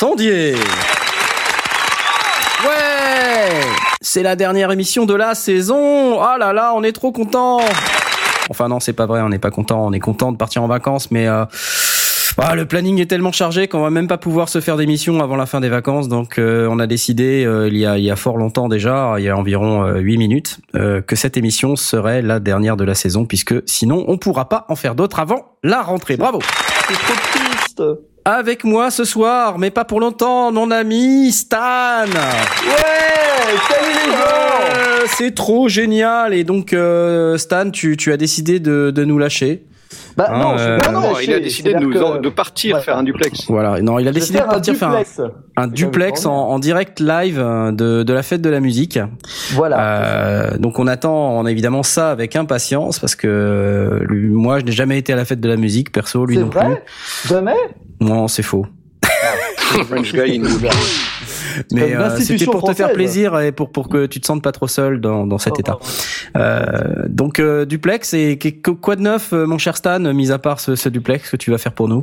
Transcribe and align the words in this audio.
sondiers. 0.00 0.54
Ouais, 2.64 3.50
c'est 4.00 4.22
la 4.22 4.34
dernière 4.34 4.72
émission 4.72 5.04
de 5.04 5.12
la 5.12 5.34
saison. 5.34 6.22
Ah 6.22 6.38
là 6.38 6.54
là, 6.54 6.72
on 6.74 6.82
est 6.82 6.92
trop 6.92 7.12
content. 7.12 7.60
Enfin 8.48 8.68
non, 8.68 8.80
c'est 8.80 8.94
pas 8.94 9.04
vrai, 9.04 9.20
on 9.20 9.28
n'est 9.28 9.38
pas 9.38 9.50
content. 9.50 9.84
On 9.84 9.92
est 9.92 10.00
content 10.00 10.32
de 10.32 10.38
partir 10.38 10.62
en 10.62 10.68
vacances, 10.68 11.10
mais 11.10 11.28
euh, 11.28 11.44
ah, 12.38 12.54
le 12.54 12.64
planning 12.64 12.98
est 12.98 13.06
tellement 13.06 13.32
chargé 13.32 13.68
qu'on 13.68 13.82
va 13.82 13.90
même 13.90 14.08
pas 14.08 14.16
pouvoir 14.16 14.48
se 14.48 14.62
faire 14.62 14.78
d'émission 14.78 15.22
avant 15.22 15.36
la 15.36 15.44
fin 15.44 15.60
des 15.60 15.68
vacances. 15.68 16.08
Donc 16.08 16.38
euh, 16.38 16.66
on 16.70 16.78
a 16.78 16.86
décidé 16.86 17.44
euh, 17.44 17.68
il 17.68 17.76
y 17.76 18.10
a 18.10 18.16
fort 18.16 18.38
longtemps 18.38 18.70
déjà, 18.70 19.16
il 19.18 19.24
y 19.24 19.28
a 19.28 19.36
environ 19.36 19.84
euh, 19.84 19.98
8 19.98 20.16
minutes, 20.16 20.60
euh, 20.76 21.02
que 21.02 21.14
cette 21.14 21.36
émission 21.36 21.76
serait 21.76 22.22
la 22.22 22.40
dernière 22.40 22.78
de 22.78 22.84
la 22.84 22.94
saison 22.94 23.26
puisque 23.26 23.54
sinon 23.66 24.06
on 24.08 24.16
pourra 24.16 24.48
pas 24.48 24.64
en 24.70 24.76
faire 24.76 24.94
d'autres 24.94 25.20
avant 25.20 25.58
la 25.62 25.82
rentrée. 25.82 26.16
Bravo. 26.16 26.38
C'est 26.88 26.94
trop 26.94 27.14
triste. 27.34 27.82
Avec 28.24 28.64
moi 28.64 28.90
ce 28.90 29.04
soir, 29.04 29.58
mais 29.58 29.70
pas 29.70 29.84
pour 29.84 29.98
longtemps, 29.98 30.52
mon 30.52 30.70
ami 30.70 31.32
Stan. 31.32 32.04
Ouais, 32.04 33.56
salut 33.68 33.92
les 33.94 34.12
gens. 34.12 34.18
Euh, 34.76 35.06
c'est 35.16 35.34
trop 35.34 35.68
génial 35.68 36.34
et 36.34 36.44
donc 36.44 36.72
euh, 36.74 37.38
Stan, 37.38 37.70
tu, 37.70 37.96
tu 37.96 38.12
as 38.12 38.18
décidé 38.18 38.60
de, 38.60 38.90
de 38.94 39.04
nous 39.04 39.18
lâcher. 39.18 39.64
Bah 40.18 40.26
Ah, 40.28 40.38
non, 40.38 40.54
euh, 40.58 40.78
Non, 40.92 41.12
lâcher, 41.14 41.24
il 41.24 41.32
a 41.34 41.40
décidé 41.40 41.72
de 41.72 41.78
nous 41.78 42.00
en- 42.02 42.20
de 42.20 42.28
partir 42.28 42.76
Ouais. 42.76 42.82
faire 42.82 42.98
un 42.98 43.02
duplex. 43.04 43.46
Voilà, 43.48 43.80
non, 43.80 43.98
il 43.98 44.06
a 44.06 44.12
décidé 44.12 44.38
de 44.38 44.44
partir 44.44 44.74
faire 44.76 44.88
un, 44.90 44.98
duplex. 44.98 45.20
un 45.56 45.66
duplex 45.66 46.26
en, 46.26 46.32
en 46.50 46.58
direct 46.58 47.00
live 47.00 47.38
euh, 47.40 47.72
de, 47.72 48.02
de 48.02 48.12
la 48.12 48.22
fête 48.22 48.42
de 48.42 48.50
la 48.50 48.60
musique. 48.60 48.98
Voilà. 49.52 50.02
Euh, 50.52 50.58
donc 50.58 50.78
on 50.78 50.86
attend 50.86 51.38
on 51.40 51.46
a 51.46 51.50
évidemment 51.50 51.82
ça 51.82 52.10
avec 52.10 52.36
impatience 52.36 52.98
parce 52.98 53.14
que 53.16 53.26
euh, 53.26 54.04
lui- 54.08 54.28
moi 54.28 54.58
je 54.60 54.66
n'ai 54.66 54.72
jamais 54.72 54.98
été 54.98 55.12
à 55.14 55.16
la 55.16 55.24
fête 55.24 55.40
de 55.40 55.48
la 55.48 55.56
musique 55.56 55.90
perso, 55.90 56.26
lui 56.26 56.36
non 56.36 56.46
vrai 56.48 56.84
Jamais 57.26 57.52
plus. 57.54 57.89
Non, 58.00 58.28
c'est 58.28 58.42
faux. 58.42 58.66
French 59.86 60.12
guy 60.12 60.38
in. 60.40 60.42
Mais 61.72 61.94
euh, 61.96 62.16
c'était 62.18 62.44
pour 62.44 62.62
te 62.62 62.72
faire 62.74 62.92
plaisir 62.92 63.38
et 63.40 63.52
pour 63.52 63.70
pour 63.70 63.88
que 63.88 64.06
tu 64.06 64.20
te 64.20 64.26
sentes 64.26 64.42
pas 64.42 64.52
trop 64.52 64.68
seul 64.68 65.00
dans 65.00 65.26
dans 65.26 65.38
cet 65.38 65.54
Oh, 65.56 65.60
état. 65.60 65.78
Euh, 66.36 67.06
donc 67.08 67.38
euh, 67.40 67.64
duplex 67.64 68.14
et 68.14 68.38
quoi 68.82 68.96
de 68.96 69.02
neuf 69.02 69.32
euh, 69.32 69.46
mon 69.46 69.58
cher 69.58 69.76
Stan 69.76 69.98
mis 69.98 70.30
à 70.32 70.38
part 70.38 70.60
ce, 70.60 70.76
ce 70.76 70.88
duplex 70.88 71.30
que 71.30 71.36
tu 71.36 71.50
vas 71.50 71.58
faire 71.58 71.72
pour 71.72 71.88
nous? 71.88 72.00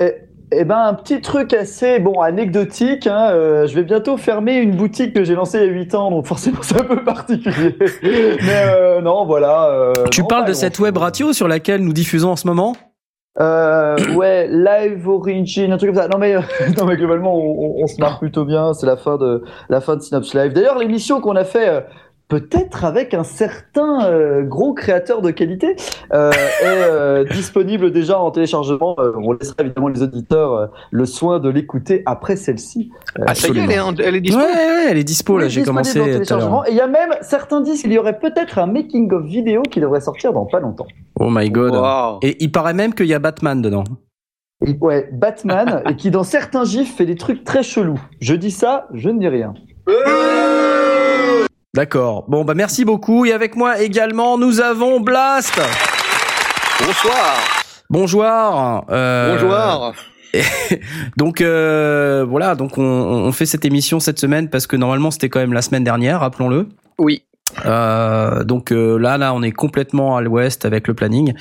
Eh 0.52 0.64
ben, 0.64 0.78
un 0.88 0.94
petit 0.94 1.20
truc 1.20 1.53
assez 1.53 2.00
bon 2.00 2.22
anecdotique. 2.22 3.06
Hein, 3.08 3.31
euh, 3.31 3.68
je 3.68 3.75
vais 3.75 3.84
bientôt 3.84 4.16
fermer 4.16 4.56
une 4.58 4.75
boutique 4.78 5.14
que 5.14 5.23
j'ai 5.25 5.36
lancée 5.36 5.58
il 5.59 5.66
y 5.66 5.68
a 5.68 5.72
8 5.72 5.95
ans, 5.95 6.09
donc 6.12 6.25
forcément 6.25 6.59
c'est 6.62 6.80
un 6.80 6.84
peu 6.86 7.03
particulier. 7.03 7.75
Mais 8.03 8.64
euh, 8.70 9.02
non, 9.02 9.25
voilà. 9.25 9.70
euh, 9.72 9.94
Tu 10.12 10.22
non, 10.22 10.28
parles 10.28 10.48
de 10.48 10.53
cette 10.53 10.80
web 10.80 10.95
radio 10.98 11.34
sur 11.34 11.48
laquelle 11.50 11.81
nous 11.81 11.92
diffusons 11.94 12.30
en 12.31 12.36
ce 12.38 12.48
moment? 12.48 12.75
Euh, 13.40 13.96
ouais, 14.16 14.48
Live 14.48 15.08
Origin, 15.08 15.72
un 15.72 15.78
truc 15.78 15.92
comme 15.94 16.02
ça. 16.02 16.08
Non 16.08 16.18
mais, 16.18 16.36
euh, 16.36 16.42
non 16.78 16.86
mais 16.86 16.98
globalement, 16.98 17.36
on, 17.36 17.80
on- 17.80 17.84
on 17.84 17.88
se 17.88 18.00
marre 18.02 18.18
plutôt 18.20 18.46
bien. 18.46 18.74
C'est 18.74 18.88
la 18.88 18.98
fin 18.98 19.18
de 19.18 19.44
la 19.70 19.80
fin 19.82 19.96
de 19.96 20.02
Synops 20.02 20.34
Live. 20.34 20.54
D'ailleurs, 20.54 20.78
l'émission 20.78 21.22
qu'on 21.22 21.36
a 21.36 21.44
fait. 21.44 21.86
Peut-être 22.30 22.84
avec 22.84 23.13
un 23.13 23.24
certain 23.24 24.06
euh, 24.06 24.44
gros 24.44 24.74
créateur 24.74 25.22
de 25.22 25.31
qualité 25.31 25.78
euh, 26.13 26.29
est 26.31 26.66
euh, 26.66 27.24
disponible 27.31 27.90
déjà 27.91 28.19
en 28.19 28.31
téléchargement. 28.31 28.96
Euh, 29.00 29.13
on 29.16 29.31
laissera 29.31 29.56
évidemment 29.59 29.88
les 29.88 30.03
auditeurs 30.03 30.53
euh, 30.53 30.68
le 30.91 31.06
soin 31.06 31.40
de 31.40 31.47
l'écouter 31.47 32.03
après 32.06 32.35
celle-ci. 32.35 32.91
Ah, 33.25 33.34
ça 33.34 33.47
y 33.47 33.57
est, 33.57 33.63
elle 33.63 33.72
est, 33.72 33.79
en- 33.79 33.96
elle 33.96 34.07
est 34.07 34.12
Ouais, 34.16 34.19
disponible. 34.22 34.52
ouais, 34.52 34.88
elle 34.90 34.97
est 34.97 35.03
dispo 35.06 35.38
là, 35.38 35.47
j'ai 35.47 35.63
commencé 35.63 35.94
téléchargement. 36.03 36.66
Et 36.66 36.72
il 36.72 36.75
y 36.75 36.81
a 36.81 36.88
même 36.88 37.12
certains 37.22 37.62
disent 37.62 37.81
qu'il 37.81 37.94
y 37.94 37.97
aurait 37.97 38.19
peut-être 38.19 38.59
un 38.59 38.66
making 38.68 39.09
of 39.13 39.23
vidéo 39.25 39.62
qui 39.63 39.79
devrait 39.79 40.02
sortir 40.02 40.34
dans 40.34 40.46
pas 40.46 40.59
longtemps. 40.59 40.88
Oh 41.22 41.29
my 41.29 41.50
god. 41.50 41.75
Wow. 41.75 42.19
Et 42.23 42.35
il 42.44 42.52
paraît 42.52 42.73
même 42.73 42.94
qu'il 42.94 43.06
y 43.07 43.13
a 43.13 43.19
Batman 43.19 43.62
dedans. 43.62 43.85
Et, 44.66 44.75
ouais, 44.81 45.07
Batman 45.13 45.81
et 45.90 45.96
qui 45.96 46.12
dans 46.12 46.23
certains 46.23 46.66
gifs 46.66 46.94
fait 46.97 47.06
des 47.06 47.16
trucs 47.16 47.46
très 47.46 47.63
chelous. 47.63 48.02
Je 48.19 48.34
dis 48.35 48.52
ça, 48.52 48.90
je 48.94 49.07
ne 49.09 49.18
dis 49.18 49.29
rien. 49.29 49.53
D'accord. 51.73 52.25
Bon 52.28 52.44
bah 52.44 52.53
merci 52.55 52.85
beaucoup 52.85 53.25
et 53.25 53.33
avec 53.33 53.55
moi 53.55 53.81
également 53.81 54.38
nous 54.38 54.61
avons 54.61 55.00
Blast. 55.00 55.59
Bonsoir. 56.79 57.35
Bonjour. 57.89 58.23
Euh, 58.89 59.33
Bonjour. 59.33 59.94
Donc 61.17 61.41
euh, 61.41 62.25
voilà, 62.28 62.55
donc 62.55 62.78
on, 62.78 62.83
on 62.83 63.31
fait 63.31 63.45
cette 63.45 63.66
émission 63.66 64.00
cette 64.00 64.19
semaine 64.19 64.50
parce 64.50 64.67
que 64.67 64.75
normalement 64.75 65.09
c'était 65.11 65.29
quand 65.29 65.39
même 65.39 65.53
la 65.53 65.61
semaine 65.61 65.83
dernière, 65.83 66.19
rappelons-le. 66.19 66.67
Oui. 67.00 67.23
Euh, 67.66 68.44
donc 68.44 68.72
euh, 68.72 68.97
là, 68.97 69.18
là, 69.18 69.34
on 69.34 69.41
est 69.41 69.52
complètement 69.52 70.16
à 70.18 70.22
l'ouest 70.22 70.66
avec 70.66 70.88
le 70.88 70.94
planning, 70.94 71.34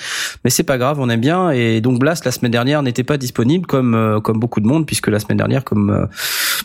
mais 0.44 0.50
c'est 0.50 0.62
pas 0.62 0.78
grave, 0.78 0.98
on 1.00 1.08
aime 1.10 1.20
bien. 1.20 1.50
Et 1.50 1.80
donc 1.80 1.98
Blast 1.98 2.24
la 2.24 2.30
semaine 2.30 2.52
dernière 2.52 2.82
n'était 2.82 3.04
pas 3.04 3.16
disponible 3.16 3.66
comme 3.66 3.94
euh, 3.94 4.20
comme 4.20 4.38
beaucoup 4.38 4.60
de 4.60 4.66
monde, 4.66 4.86
puisque 4.86 5.08
la 5.08 5.18
semaine 5.18 5.38
dernière, 5.38 5.64
comme 5.64 5.90
euh, 5.90 6.06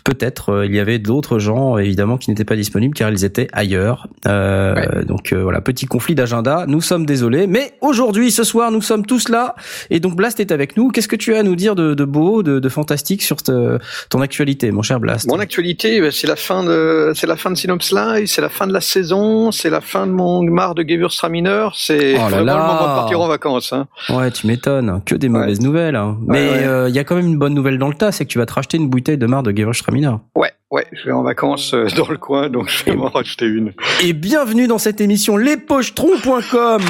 peut-être 0.03 0.49
euh, 0.49 0.65
il 0.65 0.73
y 0.75 0.79
avait 0.79 0.99
d'autres 0.99 1.39
gens 1.39 1.77
évidemment 1.77 2.17
qui 2.17 2.29
n'étaient 2.29 2.45
pas 2.45 2.55
disponibles 2.55 2.93
car 2.93 3.09
ils 3.09 3.25
étaient 3.25 3.47
ailleurs. 3.53 4.07
Euh, 4.27 4.71
Ouais. 4.71 5.05
Donc 5.05 5.33
euh, 5.33 5.43
voilà, 5.43 5.59
petit 5.61 5.85
conflit 5.85 6.15
d'agenda. 6.15 6.65
Nous 6.67 6.81
sommes 6.81 7.05
désolés, 7.05 7.45
mais 7.45 7.73
aujourd'hui, 7.81 8.31
ce 8.31 8.43
soir, 8.43 8.71
nous 8.71 8.81
sommes 8.81 9.05
tous 9.05 9.27
là. 9.29 9.55
Et 9.89 9.99
donc 9.99 10.15
Blast 10.15 10.39
est 10.39 10.51
avec 10.51 10.77
nous. 10.77 10.89
Qu'est-ce 10.89 11.07
que 11.07 11.15
tu 11.15 11.35
as 11.35 11.39
à 11.39 11.43
nous 11.43 11.55
dire 11.55 11.75
de, 11.75 11.93
de 11.93 12.05
beau, 12.05 12.41
de, 12.41 12.59
de 12.59 12.69
fantastique 12.69 13.21
sur 13.21 13.41
te- 13.43 13.77
ton 14.09 14.21
actualité, 14.21 14.71
mon 14.71 14.81
cher 14.81 14.99
Blast? 14.99 15.27
Mon 15.27 15.39
actualité, 15.39 15.99
bah, 16.01 16.07
c'est 16.11 16.27
la 16.27 16.35
fin 16.35 16.63
de, 16.63 17.11
c'est 17.15 17.27
la 17.27 17.35
fin 17.35 17.51
de 17.51 17.55
Synops 17.55 17.91
Live, 17.91 18.27
c'est 18.27 18.41
la 18.41 18.49
fin 18.49 18.65
de 18.67 18.73
la 18.73 18.81
saison, 18.81 19.30
c'est 19.51 19.69
la 19.69 19.81
fin 19.81 20.05
de 20.07 20.11
mon 20.11 20.41
mar 20.43 20.75
de 20.75 20.83
Gewürztraminer, 20.87 21.67
c'est 21.73 22.15
Oh 22.15 22.27
vraiment 22.29 22.43
là. 22.45 22.53
le 22.53 22.59
moment 22.59 22.73
de 22.81 22.99
partir 22.99 23.21
en 23.21 23.27
vacances. 23.27 23.73
Hein. 23.73 23.87
Ouais, 24.09 24.29
tu 24.31 24.47
m'étonnes. 24.47 25.01
Que 25.05 25.15
des 25.15 25.29
mauvaises 25.29 25.61
nouvelles. 25.61 25.95
hein. 25.95 26.17
Mais 26.27 26.49
Ouais, 26.49 26.61
il 26.63 26.69
ouais. 26.69 26.91
y 26.91 26.99
a 26.99 27.03
quand 27.03 27.15
même 27.15 27.27
une 27.27 27.37
bonne 27.37 27.53
nouvelle 27.53 27.77
dans 27.77 27.87
le 27.87 27.93
tas, 27.95 28.11
c'est 28.11 28.25
que 28.25 28.29
tu 28.29 28.37
vas 28.39 28.45
te 28.45 28.53
racheter 28.53 28.77
une 28.77 28.89
bouteille 28.89 29.17
de 29.17 29.25
marre 29.25 29.43
de 29.43 29.51
Gewürztraminer. 29.55 30.15
Ouais, 30.35 30.51
ouais, 30.71 30.85
je 30.93 31.05
vais 31.05 31.11
en 31.11 31.23
vacances 31.23 31.73
euh, 31.73 31.87
dans 31.97 32.07
le 32.09 32.17
coin, 32.17 32.49
donc 32.49 32.69
je 32.69 32.83
vais 32.85 32.95
m'en 32.95 33.09
racheter 33.09 33.45
une. 33.45 33.73
Et 34.03 34.13
bienvenue 34.13 34.67
dans 34.67 34.77
cette 34.77 35.01
émission 35.01 35.37
lespochetrons.com. 35.37 36.81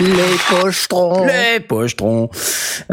Les 0.00 0.14
pochetrons. 0.62 1.26
Les 1.26 1.60
pochetrons. 1.60 2.30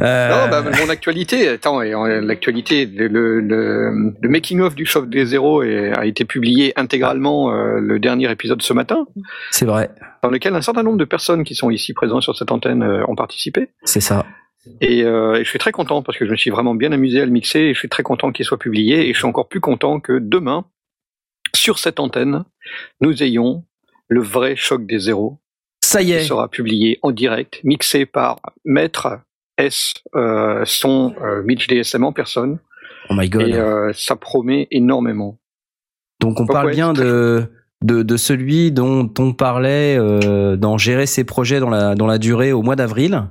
Euh, 0.02 0.30
Non, 0.30 0.50
bah, 0.50 0.64
mon 0.81 0.90
actualité, 0.90 1.48
attends, 1.48 1.81
euh, 1.81 2.22
l'actualité, 2.22 2.86
le, 2.86 3.08
le, 3.08 3.40
le, 3.40 4.14
le 4.20 4.30
making 4.30 4.59
of 4.62 4.76
du 4.76 4.86
Choc 4.86 5.09
des 5.09 5.26
Zéros 5.26 5.64
est- 5.64 5.92
a 5.98 6.06
été 6.06 6.25
publié 6.25 6.74
intégralement 6.75 7.54
euh, 7.54 7.80
le 7.80 8.00
dernier 8.00 8.30
épisode 8.31 8.62
ce 8.62 8.74
matin, 8.74 9.06
c'est 9.52 9.66
vrai, 9.66 9.90
dans 10.24 10.30
lequel 10.30 10.56
un 10.56 10.62
certain 10.62 10.84
nombre 10.84 10.98
de 10.98 11.06
personnes 11.06 11.44
qui 11.44 11.56
sont 11.56 11.70
ici 11.70 11.94
présentes 11.94 12.24
sur 12.24 12.36
cette 12.36 12.52
antenne 12.52 12.84
euh, 12.84 13.04
ont 13.08 13.16
participé. 13.16 13.70
c'est 13.84 14.02
ça. 14.02 14.25
Et, 14.81 15.03
euh, 15.03 15.35
et 15.35 15.44
je 15.44 15.50
suis 15.50 15.59
très 15.59 15.72
content 15.72 16.01
parce 16.01 16.18
que 16.18 16.25
je 16.25 16.31
me 16.31 16.35
suis 16.38 16.50
vraiment 16.50 16.75
bien 16.75 16.91
amusé 16.91 17.22
à 17.22 17.25
le 17.25 17.31
mixer 17.31 17.59
et 17.59 17.74
je 17.74 17.79
suis 17.79 17.90
très 17.90 18.03
content 18.03 18.31
qu'il 18.31 18.46
soit 18.46 18.59
publié 18.59 19.09
et 19.09 19.13
je 19.13 19.18
suis 19.18 19.28
encore 19.28 19.47
plus 19.47 19.59
content 19.59 20.00
que 20.00 20.19
demain, 20.19 20.66
sur 21.56 21.79
cette 21.79 22.00
antenne, 22.00 22.46
nous 23.01 23.24
ayons 23.24 23.66
le 24.07 24.22
vrai 24.22 24.56
Choc 24.56 24.85
des 24.85 25.00
Zéros 25.00 25.40
Ça 25.84 26.01
y 26.01 26.06
qui 26.06 26.12
est. 26.13 26.24
sera 26.24 26.50
publié 26.50 27.00
en 27.01 27.12
direct, 27.12 27.59
mixé 27.63 28.06
par 28.06 28.40
Maître 28.63 29.19
S, 29.57 29.94
euh, 30.16 30.63
son 30.66 31.13
euh, 31.22 31.44
Mitch 31.44 31.68
DSM 31.68 32.04
en 32.04 32.13
personne. 32.13 32.60
Oh 33.10 33.15
my 33.15 33.30
god. 33.30 33.48
Et 33.48 33.54
euh, 33.54 33.92
ça 33.94 34.15
promet 34.15 34.68
énormément. 34.71 35.39
Donc 36.21 36.39
on 36.39 36.44
donc 36.44 36.51
parle 36.51 36.68
ouais, 36.68 36.74
bien 36.74 36.94
de 36.94 37.50
de 37.83 38.18
celui 38.18 38.71
dont 38.71 39.13
on 39.19 39.33
parlait 39.33 39.98
euh, 40.00 40.56
dans 40.56 40.77
gérer 40.77 41.06
ses 41.06 41.25
projets 41.25 41.60
dans 41.60 41.69
la 41.69 41.95
dans 41.95 42.07
la 42.07 42.18
durée 42.18 42.54
au 42.54 42.62
mois 42.62 42.77
d'avril. 42.77 43.25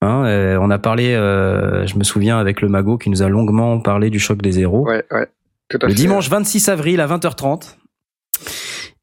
Hein, 0.00 0.24
euh, 0.26 0.58
on 0.60 0.70
a 0.70 0.78
parlé, 0.78 1.14
euh, 1.14 1.84
je 1.86 1.96
me 1.96 2.04
souviens 2.04 2.38
avec 2.38 2.60
le 2.60 2.68
Mago 2.68 2.98
qui 2.98 3.10
nous 3.10 3.22
a 3.22 3.28
longuement 3.28 3.80
parlé 3.80 4.10
du 4.10 4.20
choc 4.20 4.40
des 4.40 4.52
zéros. 4.52 4.86
Ouais, 4.86 5.04
ouais. 5.10 5.26
Tout 5.68 5.78
à 5.82 5.86
le 5.86 5.92
fait. 5.92 5.96
dimanche 5.96 6.28
26 6.30 6.68
avril 6.68 7.00
à 7.00 7.06
20h30. 7.08 7.76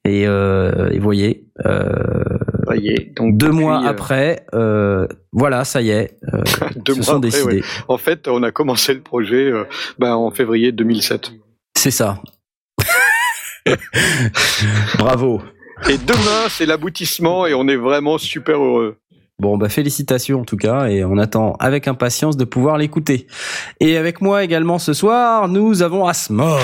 Et, 0.06 0.26
euh, 0.28 0.90
et 0.92 1.00
voyez, 1.00 1.46
euh, 1.66 1.84
Ça 2.68 2.76
y 2.78 2.90
est. 2.90 3.14
Donc, 3.18 3.38
deux 3.38 3.48
depuis, 3.48 3.60
mois 3.60 3.86
après, 3.86 4.46
voilà, 5.34 5.66
ça 5.66 5.82
y 5.82 5.90
est, 5.90 6.18
deux 6.78 6.94
se 6.94 6.98
mois 7.00 7.06
sont 7.06 7.12
après, 7.18 7.30
décidés. 7.30 7.56
ouais. 7.58 7.64
En 7.88 7.98
fait, 7.98 8.28
on 8.28 8.42
a 8.44 8.52
commencé 8.52 8.94
le 8.94 9.02
projet 9.02 9.52
ben, 10.00 10.14
en 10.14 10.32
février 10.32 10.72
2007. 10.72 11.34
C'est 11.78 11.92
ça. 11.92 12.22
Bravo. 14.98 15.42
Et 15.90 15.98
demain, 15.98 16.48
c'est 16.50 16.66
l'aboutissement 16.66 17.46
et 17.46 17.54
on 17.54 17.68
est 17.68 17.76
vraiment 17.76 18.18
super 18.18 18.58
heureux. 18.64 18.98
Bon, 19.38 19.58
bah 19.58 19.68
félicitations 19.68 20.42
en 20.42 20.46
tout 20.46 20.56
cas, 20.56 20.86
et 20.88 21.04
on 21.04 21.18
attend 21.18 21.54
avec 21.60 21.90
impatience 21.90 22.38
de 22.38 22.46
pouvoir 22.46 22.78
l'écouter. 22.78 23.28
Et 23.82 23.98
avec 23.98 24.22
moi 24.22 24.44
également 24.46 24.80
ce 24.80 24.94
soir, 24.94 25.50
nous 25.50 25.82
avons 25.82 26.06
Asmot. 26.08 26.58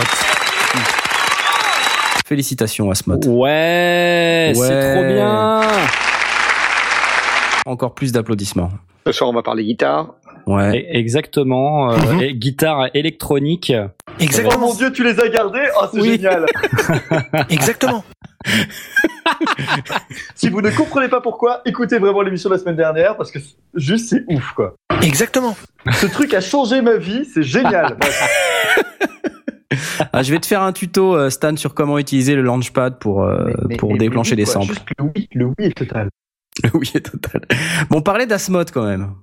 Félicitations 2.26 2.90
Asmot. 2.90 3.20
Ouais, 3.28 4.54
Ouais. 4.56 4.68
c'est 4.68 4.94
trop 4.96 5.04
bien. 5.04 5.62
Encore 7.66 7.94
plus 7.94 8.14
d'applaudissements. 8.14 8.72
Ce 9.06 9.12
soir, 9.12 9.30
on 9.30 9.34
va 9.34 9.44
parler 9.44 9.66
guitare. 9.66 10.14
Ouais. 10.48 10.88
Exactement. 10.92 11.92
euh, 11.92 12.20
et 12.22 12.34
guitare 12.34 12.88
électronique. 12.94 13.74
Oh 14.20 14.58
mon 14.60 14.74
dieu, 14.74 14.92
tu 14.94 15.04
les 15.04 15.20
as 15.20 15.28
gardés? 15.28 15.60
Oh, 15.80 15.86
c'est 15.94 16.00
Oui. 16.00 16.12
génial. 16.12 16.46
Exactement. 17.50 18.04
si 20.36 20.50
vous 20.50 20.62
ne 20.62 20.70
comprenez 20.72 21.08
pas 21.10 21.22
pourquoi, 21.22 21.62
écoutez 21.66 21.98
vraiment 22.00 22.22
l'émission 22.22 22.50
de 22.50 22.56
la 22.56 22.60
semaine 22.60 22.76
dernière 22.76 23.18
parce 23.18 23.32
que 23.32 23.40
juste 23.76 24.10
c'est 24.10 24.24
ouf 24.28 24.52
quoi. 24.54 24.76
Exactement. 25.02 25.56
Ce 25.92 26.06
truc 26.08 26.34
a 26.34 26.42
changé 26.42 26.82
ma 26.82 26.96
vie, 26.98 27.26
c'est 27.26 27.44
génial. 27.44 27.98
Ah, 30.12 30.22
je 30.22 30.34
vais 30.34 30.40
te 30.40 30.46
faire 30.46 30.62
un 30.62 30.74
tuto, 30.74 31.16
euh, 31.16 31.30
Stan, 31.30 31.56
sur 31.56 31.74
comment 31.74 31.98
utiliser 31.98 32.36
le 32.36 32.42
launchpad 32.42 33.00
pour, 33.00 33.24
euh, 33.24 33.48
Mais- 33.70 33.78
pour 33.78 33.94
mais- 33.94 34.00
déclencher 34.00 34.32
mais 34.32 34.44
des 34.44 34.44
quoi, 34.44 34.54
samples. 34.54 34.74
Juste 34.74 34.86
le 35.00 35.06
oui, 35.06 35.30
le 35.34 35.46
oui 35.46 35.54
est 35.60 35.78
total. 35.78 36.10
oui, 36.74 36.92
total. 37.02 37.42
Bon, 37.90 38.02
parler 38.02 38.26
d'Asmod 38.26 38.70
quand 38.72 38.84
même. 38.84 39.14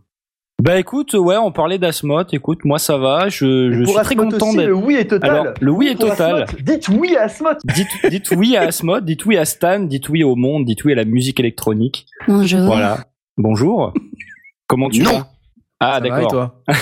Bah 0.60 0.76
écoute, 0.76 1.14
ouais, 1.14 1.37
on 1.37 1.52
parlait 1.52 1.78
d'Asmot. 1.78 2.25
Écoute, 2.32 2.64
moi 2.64 2.81
ça 2.81 2.99
va. 2.99 3.28
Je, 3.28 3.70
je 3.72 3.84
suis 3.84 3.94
très 4.02 4.16
content 4.16 4.49
aussi, 4.49 4.56
d'être. 4.56 4.66
le 4.66 4.75
oui 4.75 4.96
est 4.96 5.06
total. 5.06 5.31
Alors, 5.31 5.55
le 5.60 5.70
oui 5.70 5.87
est 5.88 5.94
Pour 5.94 6.08
total. 6.10 6.46
Dites 6.60 6.88
oui 6.88 7.14
à 7.16 7.22
Asmod. 7.25 7.58
Dites, 7.64 7.87
dites 8.10 8.31
oui 8.37 8.56
à 8.56 8.62
Asmod, 8.62 9.05
dites 9.05 9.25
oui 9.25 9.37
à 9.37 9.44
Stan, 9.44 9.78
dites 9.81 10.08
oui 10.08 10.25
au 10.25 10.34
monde, 10.34 10.64
dites 10.64 10.84
oui 10.84 10.93
à 10.93 10.96
la 10.96 11.05
musique 11.05 11.38
électronique. 11.38 12.06
Bonjour. 12.26 12.60
Voilà. 12.62 13.05
Bonjour. 13.37 13.94
Comment 14.66 14.90
tu 14.90 15.02
Non. 15.02 15.12
vas? 15.12 15.28
Ah 15.81 16.01
va, 16.01 16.07
et 16.07 16.11
d'accord. 16.11 16.31
toi 16.31 16.55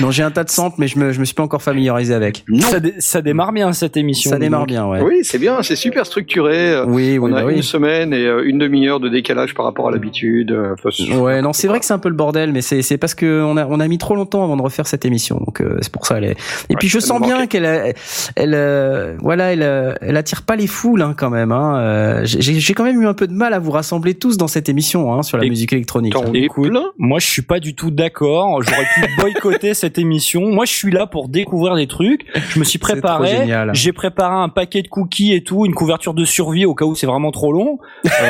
Non, 0.00 0.10
j'ai 0.10 0.22
un 0.22 0.30
tas 0.32 0.44
de 0.44 0.50
samples, 0.50 0.76
mais 0.78 0.88
je 0.88 0.98
me, 0.98 1.12
je 1.12 1.20
me 1.20 1.24
suis 1.24 1.34
pas 1.34 1.42
encore 1.44 1.62
familiarisé 1.62 2.12
avec. 2.12 2.44
Non. 2.48 2.60
Ça, 2.60 2.80
dé- 2.80 2.94
ça 2.98 3.22
démarre 3.22 3.52
bien 3.52 3.72
cette 3.72 3.96
émission. 3.96 4.30
Ça 4.30 4.38
démarre 4.38 4.62
donc. 4.62 4.68
bien, 4.68 4.86
ouais. 4.86 5.00
Oui, 5.00 5.18
c'est 5.22 5.38
bien, 5.38 5.62
c'est 5.62 5.76
super 5.76 6.06
structuré. 6.06 6.72
euh, 6.72 6.84
Oui, 6.86 7.18
oui, 7.18 7.30
on 7.32 7.36
a 7.36 7.42
bah 7.44 7.50
une 7.50 7.58
oui. 7.58 7.62
semaine 7.62 8.12
et 8.12 8.24
euh, 8.26 8.42
une 8.44 8.58
demi-heure 8.58 8.98
de 9.00 9.08
décalage 9.08 9.54
par 9.54 9.64
rapport 9.64 9.88
à 9.88 9.90
l'habitude. 9.92 10.50
euh, 10.50 10.74
enfin, 10.74 10.88
c'est- 10.92 11.14
Ouais, 11.16 11.40
non, 11.40 11.52
c'est 11.52 11.68
vrai 11.68 11.78
que 11.78 11.86
c'est 11.86 11.94
un 11.94 11.98
peu 12.00 12.08
le 12.08 12.14
bordel, 12.16 12.52
mais 12.52 12.62
c'est 12.62 12.82
c'est 12.82 12.98
parce 12.98 13.14
que 13.14 13.42
on 13.42 13.56
a 13.56 13.64
on 13.66 13.78
a 13.80 13.88
mis 13.88 13.98
trop 13.98 14.16
longtemps 14.16 14.42
avant 14.44 14.56
de 14.56 14.62
refaire 14.62 14.86
cette 14.86 15.04
émission, 15.04 15.36
donc 15.38 15.60
euh, 15.60 15.78
c'est 15.82 15.92
pour 15.92 16.04
ça. 16.06 16.18
Elle 16.18 16.24
est... 16.24 16.36
Et 16.68 16.74
puis 16.76 16.88
je 16.88 16.98
sens 16.98 17.20
bien 17.22 17.46
qu'elle, 17.46 17.94
elle, 18.34 18.54
euh, 18.54 19.14
voilà, 19.20 19.52
elle, 19.52 19.96
elle 20.00 20.16
attire 20.16 20.42
pas 20.42 20.56
les 20.56 20.66
foules 20.66 21.02
hein, 21.02 21.14
quand 21.16 21.30
même. 21.30 21.52
Hein. 21.52 21.78
Euh, 21.78 22.20
J'ai 22.24 22.54
j'ai 22.58 22.74
quand 22.74 22.84
même 22.84 23.00
eu 23.00 23.06
un 23.06 23.14
peu 23.14 23.26
de 23.28 23.32
mal 23.32 23.52
à 23.54 23.58
vous 23.60 23.70
rassembler 23.70 24.14
tous 24.14 24.36
dans 24.36 24.48
cette 24.48 24.68
émission 24.68 25.12
hein, 25.14 25.22
sur 25.22 25.38
la 25.38 25.44
Et- 25.44 25.48
musique 25.48 25.72
électronique. 25.72 26.14
Écoute, 26.34 26.72
moi 26.98 27.18
je 27.20 27.35
suis 27.36 27.42
pas 27.46 27.60
du 27.60 27.74
tout 27.74 27.90
d'accord. 27.90 28.62
J'aurais 28.62 28.84
pu 28.94 29.00
boycotter 29.20 29.74
cette 29.74 29.98
émission. 29.98 30.42
Moi 30.52 30.64
je 30.64 30.72
suis 30.72 30.90
là 30.90 31.06
pour 31.06 31.28
découvrir 31.28 31.74
des 31.76 31.86
trucs. 31.86 32.26
Je 32.50 32.58
me 32.58 32.64
suis 32.64 32.78
préparé. 32.78 33.48
J'ai 33.72 33.92
préparé 33.92 34.34
un 34.34 34.48
paquet 34.48 34.82
de 34.82 34.88
cookies 34.88 35.32
et 35.34 35.42
tout, 35.42 35.64
une 35.66 35.74
couverture 35.74 36.14
de 36.14 36.24
survie 36.24 36.64
au 36.66 36.74
cas 36.74 36.84
où 36.84 36.94
c'est 36.94 37.06
vraiment 37.06 37.30
trop 37.30 37.52
long. 37.52 37.78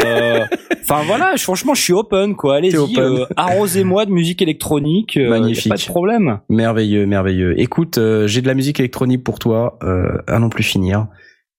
Euh, 0.04 0.44
Enfin 0.88 1.02
voilà, 1.04 1.32
franchement 1.36 1.74
je 1.74 1.82
suis 1.82 1.92
open 1.92 2.36
quoi. 2.36 2.56
Allez-y, 2.56 2.98
euh, 3.00 3.26
arrosez-moi 3.36 4.06
de 4.06 4.12
musique 4.12 4.40
électronique. 4.40 5.16
euh, 5.16 5.30
Magnifique. 5.30 5.66
a 5.72 5.74
pas 5.74 5.80
de 5.82 5.86
problème. 5.86 6.38
Merveilleux, 6.48 7.06
merveilleux. 7.06 7.58
Écoute, 7.60 7.98
euh, 7.98 8.28
j'ai 8.28 8.40
de 8.40 8.46
la 8.46 8.54
musique 8.54 8.78
électronique 8.78 9.24
pour 9.24 9.40
toi, 9.40 9.78
euh, 9.82 10.06
à 10.28 10.38
non 10.38 10.48
plus 10.48 10.62
finir. 10.62 11.08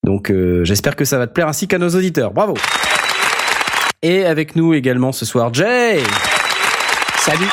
Donc 0.05 0.31
euh, 0.31 0.63
j'espère 0.63 0.95
que 0.95 1.03
ça 1.03 1.17
va 1.17 1.27
te 1.27 1.33
plaire 1.33 1.49
ainsi 1.49 1.67
qu'à 1.67 1.77
nos 1.77 1.89
auditeurs. 1.89 2.31
Bravo. 2.31 2.53
Et 4.01 4.23
avec 4.25 4.55
nous 4.55 4.73
également 4.73 5.11
ce 5.11 5.25
soir, 5.25 5.53
Jay. 5.53 5.97
Salut. 7.27 7.45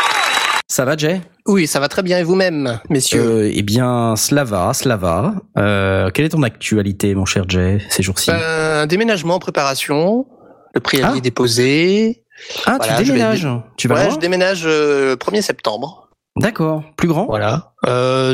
Ça 0.68 0.84
va, 0.84 0.96
Jay? 0.96 1.20
Oui, 1.46 1.66
ça 1.66 1.78
va 1.80 1.88
très 1.88 2.02
bien 2.02 2.18
et 2.18 2.22
vous-même, 2.22 2.80
messieurs? 2.88 3.22
Euh, 3.22 3.50
eh 3.52 3.62
bien, 3.62 4.16
Slava, 4.16 4.72
Slava. 4.72 5.34
Euh, 5.58 6.10
quelle 6.10 6.24
est 6.24 6.30
ton 6.30 6.42
actualité, 6.42 7.14
mon 7.14 7.24
cher 7.26 7.44
Jay, 7.48 7.80
ces 7.90 8.02
jours-ci? 8.02 8.30
Euh, 8.30 8.82
un 8.82 8.86
déménagement 8.86 9.34
en 9.34 9.38
préparation. 9.38 10.26
Le 10.74 10.80
préavis 10.80 11.10
Ah. 11.14 11.18
est 11.18 11.20
déposé. 11.20 12.24
Ah, 12.66 12.76
voilà, 12.78 12.94
tu 12.94 12.98
vais 13.00 13.04
déménages 13.12 13.48
Tu 13.76 13.86
vas 13.88 13.94
ouais, 13.96 14.04
loin? 14.06 14.14
je 14.14 14.18
déménage 14.18 14.62
euh, 14.66 15.16
1er 15.16 15.42
septembre. 15.42 16.08
D'accord. 16.36 16.82
Plus 16.96 17.08
grand? 17.08 17.26
Voilà. 17.26 17.72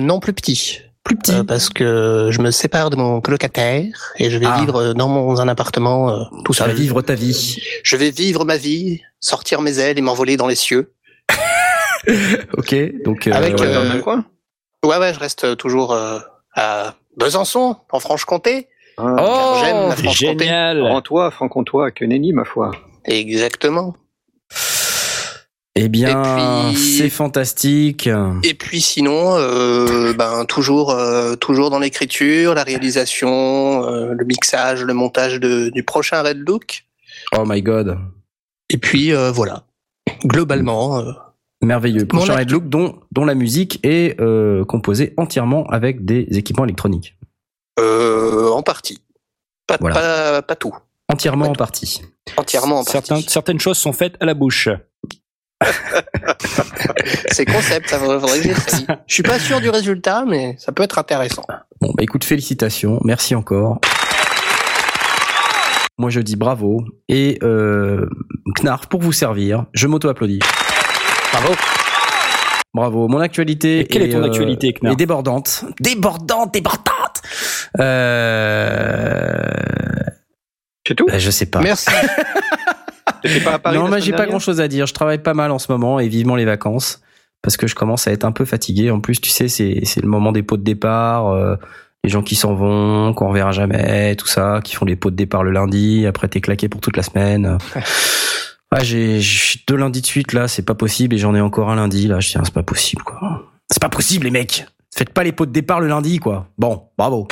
Non, 0.01 0.21
plus 0.21 0.33
petit. 0.33 0.79
Plus 1.05 1.17
petit 1.17 1.33
Euh, 1.33 1.45
parce 1.45 1.69
que 1.71 2.29
je 2.31 2.41
me 2.41 2.51
sépare 2.51 2.91
de 2.91 2.97
mon 2.97 3.21
colocataire 3.21 4.13
et 4.19 4.31
je 4.31 4.39
vais 4.39 4.47
Ah. 4.49 4.61
vivre 4.61 4.93
dans 4.93 5.09
mon 5.09 5.39
un 5.41 5.49
appartement 5.49 6.11
euh, 6.11 6.23
tout 6.45 6.53
Tu 6.53 6.61
vas 6.61 6.67
seul. 6.69 6.77
vivre 6.77 7.03
ta 7.03 7.15
vie. 7.15 7.59
Je 7.83 7.97
vais 7.97 8.11
vivre 8.11 8.45
ma 8.45 8.57
vie, 8.59 9.01
sortir 9.19 9.61
mes 9.63 9.79
ailes 9.79 9.99
et 9.99 10.03
m'envoler 10.03 10.37
dans 10.37 10.47
les 10.47 10.55
cieux. 10.55 10.93
Ok, 12.57 12.75
donc... 13.05 13.27
euh, 13.27 13.33
Avec, 13.33 13.59
Ouais, 13.59 13.67
euh, 13.67 13.75
dans 13.75 13.83
le 13.83 13.89
même 13.89 14.03
coin. 14.03 14.25
Ouais, 14.85 14.97
ouais, 14.99 15.13
je 15.15 15.19
reste 15.21 15.57
toujours 15.57 15.93
euh, 15.93 16.19
à 16.55 16.95
Besançon, 17.17 17.77
en 17.91 18.01
Franche-Comté. 18.01 18.69
Ah. 18.97 19.15
car 19.17 19.65
j'aime 19.65 19.77
la 19.77 19.87
Oh 19.89 19.91
Franche-Comté. 19.93 20.45
Génial. 20.45 20.83
Rends-toi, 20.83 21.31
franc-comtois, 21.31 21.91
que 21.91 22.05
nenni, 22.05 22.33
ma 22.33 22.45
foi. 22.45 22.71
Exactement. 23.05 23.95
Eh 25.77 25.89
bien, 25.89 26.73
c'est 26.75 27.09
fantastique. 27.09 28.09
Et 28.43 28.55
puis 28.55 28.81
sinon, 28.81 29.37
euh, 29.39 30.13
ben 30.13 30.45
toujours, 30.45 30.91
euh, 30.91 31.37
toujours 31.37 31.71
dans 31.71 31.79
l'écriture, 31.79 32.55
la 32.55 32.65
réalisation, 32.65 33.85
euh, 33.89 34.13
le 34.13 34.25
mixage, 34.25 34.83
le 34.83 34.93
montage 34.93 35.39
de, 35.39 35.71
du 35.71 35.83
prochain 35.85 36.23
Red 36.23 36.39
Look. 36.47 36.85
Oh 37.39 37.45
my 37.47 37.63
god. 37.63 37.99
Et 38.69 38.79
puis 38.79 39.15
euh, 39.15 39.31
voilà. 39.31 39.63
Globalement, 40.25 40.99
euh, 40.99 41.13
Merveilleux. 41.63 42.01
Mon 42.13 42.19
Prochain 42.19 42.37
Red 42.37 42.51
Look 42.51 42.69
dont, 42.69 43.01
dont 43.13 43.25
la 43.25 43.35
musique 43.35 43.81
est 43.85 44.19
euh, 44.21 44.65
composée 44.65 45.13
entièrement 45.19 45.67
avec 45.67 46.05
des 46.05 46.27
équipements 46.39 46.65
électroniques. 46.65 47.17
euh, 47.79 48.49
en 48.51 48.63
partie. 48.63 49.03
Pas, 49.67 49.77
Voilà. 49.81 49.95
pas, 49.95 50.43
pas 50.43 50.57
tout. 50.57 50.75
Entièrement 51.09 51.47
en 51.49 51.55
partie. 51.55 52.03
Entièrement 52.37 52.81
en 52.81 52.83
Certains- 52.85 53.17
partie. 53.17 53.31
certaines 53.31 53.61
choses 53.61 53.79
sont 53.79 53.93
faites 53.93 54.17
à 54.21 54.25
la 54.27 54.35
bouche. 54.35 54.69
C'est 57.31 57.45
concept, 57.45 57.89
ça 57.91 57.99
faudrait 57.99 58.39
que 58.41 58.49
j'essaye. 58.49 58.87
Je 59.07 59.15
suis 59.15 59.23
pas 59.23 59.39
sûr 59.39 59.61
du 59.61 59.69
résultat, 59.69 60.25
mais 60.27 60.57
ça 60.59 60.73
peut 60.73 60.83
être 60.83 60.99
intéressant. 60.99 61.45
Bon, 61.81 61.93
bah 61.97 62.03
écoute, 62.03 62.25
félicitations. 62.25 63.01
Merci 63.05 63.35
encore. 63.35 63.79
Moi, 65.99 66.09
je 66.11 66.21
dis 66.21 66.37
bravo. 66.37 66.83
Et 67.09 67.39
euh, 67.43 68.09
Knarf, 68.63 68.87
pour 68.89 69.01
vous 69.03 69.13
servir, 69.13 69.67
je 69.75 69.87
m'auto-applaudis. 69.87 70.39
Bravo. 71.33 71.55
Bravo. 72.73 73.09
Mon 73.09 73.19
actualité 73.19 73.81
Et 73.81 73.85
quelle 73.85 74.03
est 74.03 74.11
ton 74.11 74.23
euh, 74.23 74.27
actualité, 74.27 74.73
Knarf 74.73 74.95
est 74.95 74.97
débordante. 74.97 75.65
Débordante, 75.81 76.53
débordante 76.53 77.23
euh... 77.79 79.41
C'est 80.87 80.95
tout 80.95 81.07
bah, 81.07 81.19
Je 81.19 81.31
sais 81.31 81.47
pas. 81.47 81.61
Merci. 81.61 81.91
T'étais 83.23 83.41
pas 83.41 83.55
à 83.55 83.59
Paris 83.59 83.77
non, 83.77 83.87
semaine 83.87 84.01
j'ai 84.01 84.13
pas 84.13 84.27
grand 84.27 84.39
chose 84.39 84.61
à 84.61 84.69
dire. 84.69 84.87
Je 84.87 84.95
travaille 84.95 85.19
pas 85.19 85.35
mal 85.35 85.51
en 85.51 85.59
ce 85.59 85.71
moment 85.71 86.01
et 86.01 86.09
vivement 86.09 86.37
les 86.37 86.45
vacances 86.45 87.01
parce 87.43 87.57
que 87.57 87.67
je 87.67 87.75
commence 87.75 88.07
à 88.07 88.13
être 88.13 88.25
un 88.25 88.33
peu 88.33 88.45
fatigué. 88.45 88.91
En 88.91 89.01
plus, 89.01 89.21
tu 89.21 89.31
sais, 89.31 89.49
c'est 89.49 89.81
c'est 89.85 90.03
le 90.03 90.09
moment 90.09 90.33
des 90.33 90.43
pots 90.43 90.57
de 90.57 90.63
départ, 90.63 91.29
euh, 91.29 91.57
les 92.05 92.11
gens 92.11 92.23
qui 92.23 92.35
s'en 92.35 92.55
vont, 92.55 93.13
qu'on 93.15 93.29
reverra 93.29 93.53
jamais, 93.53 94.15
tout 94.17 94.27
ça, 94.27 94.61
qui 94.63 94.75
font 94.75 94.85
les 94.85 94.97
pots 94.97 95.11
de 95.11 95.17
départ 95.17 95.45
le 95.45 95.51
lundi. 95.51 96.07
Après, 96.07 96.29
t'es 96.29 96.41
claqué 96.41 96.69
pour 96.69 96.81
toute 96.81 96.97
la 96.97 97.03
semaine. 97.03 97.59
Ah, 98.73 98.85
j'ai 98.85 99.21
deux 99.67 99.75
lundis 99.77 100.01
de 100.01 100.07
suite 100.07 100.33
là, 100.33 100.47
c'est 100.47 100.63
pas 100.63 100.75
possible 100.77 101.17
et 101.17 101.19
j'en 101.19 101.35
ai 101.35 101.41
encore 101.41 101.71
un 101.71 101.77
lundi 101.77 102.07
là. 102.07 102.21
Je 102.21 102.31
tiens, 102.31 102.43
c'est 102.45 102.55
pas 102.55 102.63
possible 102.63 103.03
quoi. 103.03 103.43
C'est 103.69 103.81
pas 103.83 103.89
possible 103.89 104.25
les 104.27 104.31
mecs. 104.31 104.65
Faites 104.95 105.11
pas 105.11 105.25
les 105.25 105.33
pots 105.33 105.47
de 105.47 105.51
départ 105.53 105.81
le 105.81 105.89
lundi 105.89 106.19
quoi. 106.19 106.47
Bon, 106.57 106.85
bravo. 106.97 107.27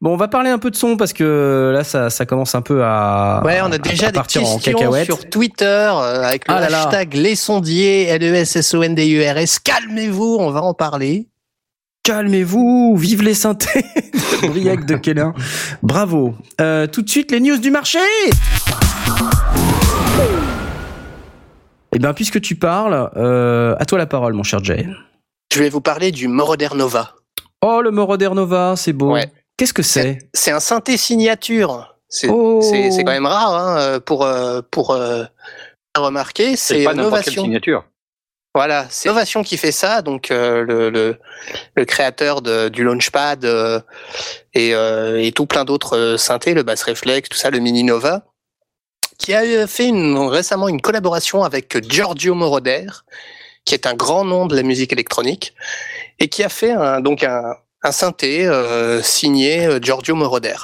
Bon, 0.00 0.12
on 0.14 0.16
va 0.16 0.28
parler 0.28 0.48
un 0.48 0.58
peu 0.58 0.70
de 0.70 0.76
son 0.76 0.96
parce 0.96 1.12
que 1.12 1.72
là, 1.74 1.82
ça, 1.84 2.08
ça 2.08 2.24
commence 2.24 2.54
un 2.54 2.62
peu 2.62 2.84
à, 2.84 3.42
Ouais, 3.44 3.58
on 3.62 3.72
a 3.72 3.78
déjà 3.78 4.06
à 4.06 4.10
des 4.10 4.14
partir 4.14 4.46
en 4.48 4.58
questions 4.58 5.04
sur 5.04 5.28
Twitter 5.28 5.64
euh, 5.64 6.22
avec 6.22 6.46
le 6.46 6.54
Ah 6.54 6.60
là 6.60 6.68
là. 6.70 6.82
hashtag 6.84 7.14
les 7.14 7.34
sondiers, 7.34 8.04
L-E-S-S-O-N-D-U-R-S. 8.04 9.58
Calmez-vous, 9.58 10.36
on 10.38 10.50
va 10.52 10.62
en 10.62 10.72
parler. 10.72 11.26
Calmez-vous, 12.04 12.96
vive 12.96 13.22
les 13.22 13.34
synthés 13.34 13.84
de 14.42 14.46
Briac 14.48 14.86
de 14.86 14.94
Quélin. 14.96 15.34
Bravo. 15.82 16.34
Euh, 16.60 16.86
tout 16.86 17.02
de 17.02 17.10
suite, 17.10 17.32
les 17.32 17.40
news 17.40 17.58
du 17.58 17.70
marché 17.72 17.98
Eh 21.94 21.98
bien, 21.98 22.12
puisque 22.14 22.40
tu 22.40 22.54
parles, 22.56 23.10
euh, 23.16 23.74
à 23.78 23.84
toi 23.86 23.98
la 23.98 24.06
parole, 24.06 24.34
mon 24.34 24.42
cher 24.42 24.62
Jay. 24.62 24.86
Je 25.52 25.58
vais 25.58 25.70
vous 25.70 25.80
parler 25.80 26.10
du 26.12 26.28
Moroder 26.28 26.68
Nova. 26.74 27.14
Oh, 27.62 27.80
le 27.82 27.90
Moroder 27.90 28.30
Nova, 28.34 28.74
c'est 28.76 28.92
beau. 28.92 29.12
Ouais. 29.12 29.30
Qu'est-ce 29.56 29.72
que 29.72 29.82
c'est 29.82 30.18
C'est 30.34 30.50
un 30.52 30.60
synthé 30.60 30.96
signature. 30.96 31.96
C'est 32.08 32.28
Oh. 32.30 32.60
quand 32.62 33.04
même 33.06 33.26
rare 33.26 33.54
hein, 33.54 33.78
euh, 33.80 34.00
pour, 34.00 34.24
euh, 34.24 34.60
pour 34.70 34.90
euh, 34.92 35.24
remarquer. 35.96 36.56
C'est 36.56 36.84
pas 36.84 36.94
n'importe 36.94 37.24
quelle 37.24 37.34
signature. 37.34 37.84
Voilà, 38.54 38.86
c'est 38.88 39.08
Novation 39.08 39.42
qui 39.42 39.56
fait 39.56 39.72
ça. 39.72 40.00
Donc 40.02 40.30
euh, 40.30 40.64
le, 40.64 40.90
le, 40.90 41.16
le 41.76 41.84
créateur 41.84 42.40
de, 42.42 42.68
du 42.68 42.82
Launchpad 42.84 43.44
euh, 43.44 43.80
et, 44.54 44.74
euh, 44.74 45.22
et 45.22 45.32
tout 45.32 45.46
plein 45.46 45.64
d'autres 45.64 46.16
synthés, 46.18 46.54
le 46.54 46.62
Bass 46.62 46.82
Reflex, 46.82 47.28
tout 47.28 47.36
ça, 47.36 47.50
le 47.50 47.58
Mini 47.58 47.84
Nova, 47.84 48.24
qui 49.18 49.34
a 49.34 49.42
euh, 49.42 49.66
fait 49.66 49.88
une, 49.88 50.16
récemment 50.16 50.68
une 50.68 50.80
collaboration 50.80 51.42
avec 51.42 51.76
Giorgio 51.88 52.34
Moroder, 52.34 52.86
qui 53.64 53.74
est 53.74 53.86
un 53.86 53.94
grand 53.94 54.24
nom 54.24 54.46
de 54.46 54.56
la 54.56 54.62
musique 54.62 54.92
électronique, 54.92 55.54
et 56.18 56.28
qui 56.28 56.42
a 56.42 56.48
fait 56.48 56.72
un, 56.72 57.00
donc 57.00 57.22
un, 57.24 57.54
un 57.82 57.92
synthé 57.92 58.46
euh, 58.46 59.02
signé 59.02 59.66
euh, 59.66 59.78
Giorgio 59.80 60.14
Moroder. 60.14 60.56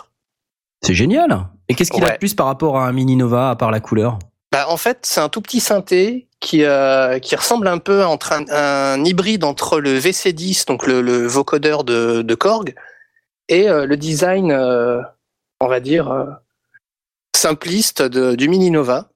C'est 0.82 0.94
génial. 0.94 1.46
Et 1.68 1.74
qu'est-ce 1.74 1.90
qu'il 1.90 2.04
a 2.04 2.10
de 2.10 2.18
plus 2.18 2.34
par 2.34 2.46
rapport 2.46 2.78
à 2.78 2.86
un 2.86 2.92
Mini 2.92 3.16
Nova, 3.16 3.50
à 3.50 3.56
part 3.56 3.70
la 3.70 3.80
couleur? 3.80 4.18
Bah, 4.52 4.66
en 4.68 4.76
fait, 4.76 4.98
c'est 5.02 5.20
un 5.20 5.28
tout 5.28 5.40
petit 5.40 5.60
synthé 5.60 6.28
qui, 6.40 6.62
euh, 6.64 7.18
qui 7.18 7.34
ressemble 7.34 7.66
un 7.66 7.78
peu 7.78 8.04
entre 8.04 8.32
un, 8.32 8.44
un 8.50 9.04
hybride 9.04 9.44
entre 9.44 9.80
le 9.80 9.98
VC10, 9.98 10.66
donc 10.66 10.86
le, 10.86 11.00
le 11.00 11.26
vocodeur 11.26 11.84
de, 11.84 12.22
de 12.22 12.34
Korg, 12.34 12.74
et 13.48 13.68
euh, 13.68 13.86
le 13.86 13.96
design 13.96 14.52
euh, 14.52 15.00
on 15.60 15.68
va 15.68 15.80
dire, 15.80 16.10
euh, 16.10 16.26
simpliste 17.44 18.00
de, 18.00 18.34
du 18.36 18.48
Mini 18.48 18.70
Nova. 18.70 19.10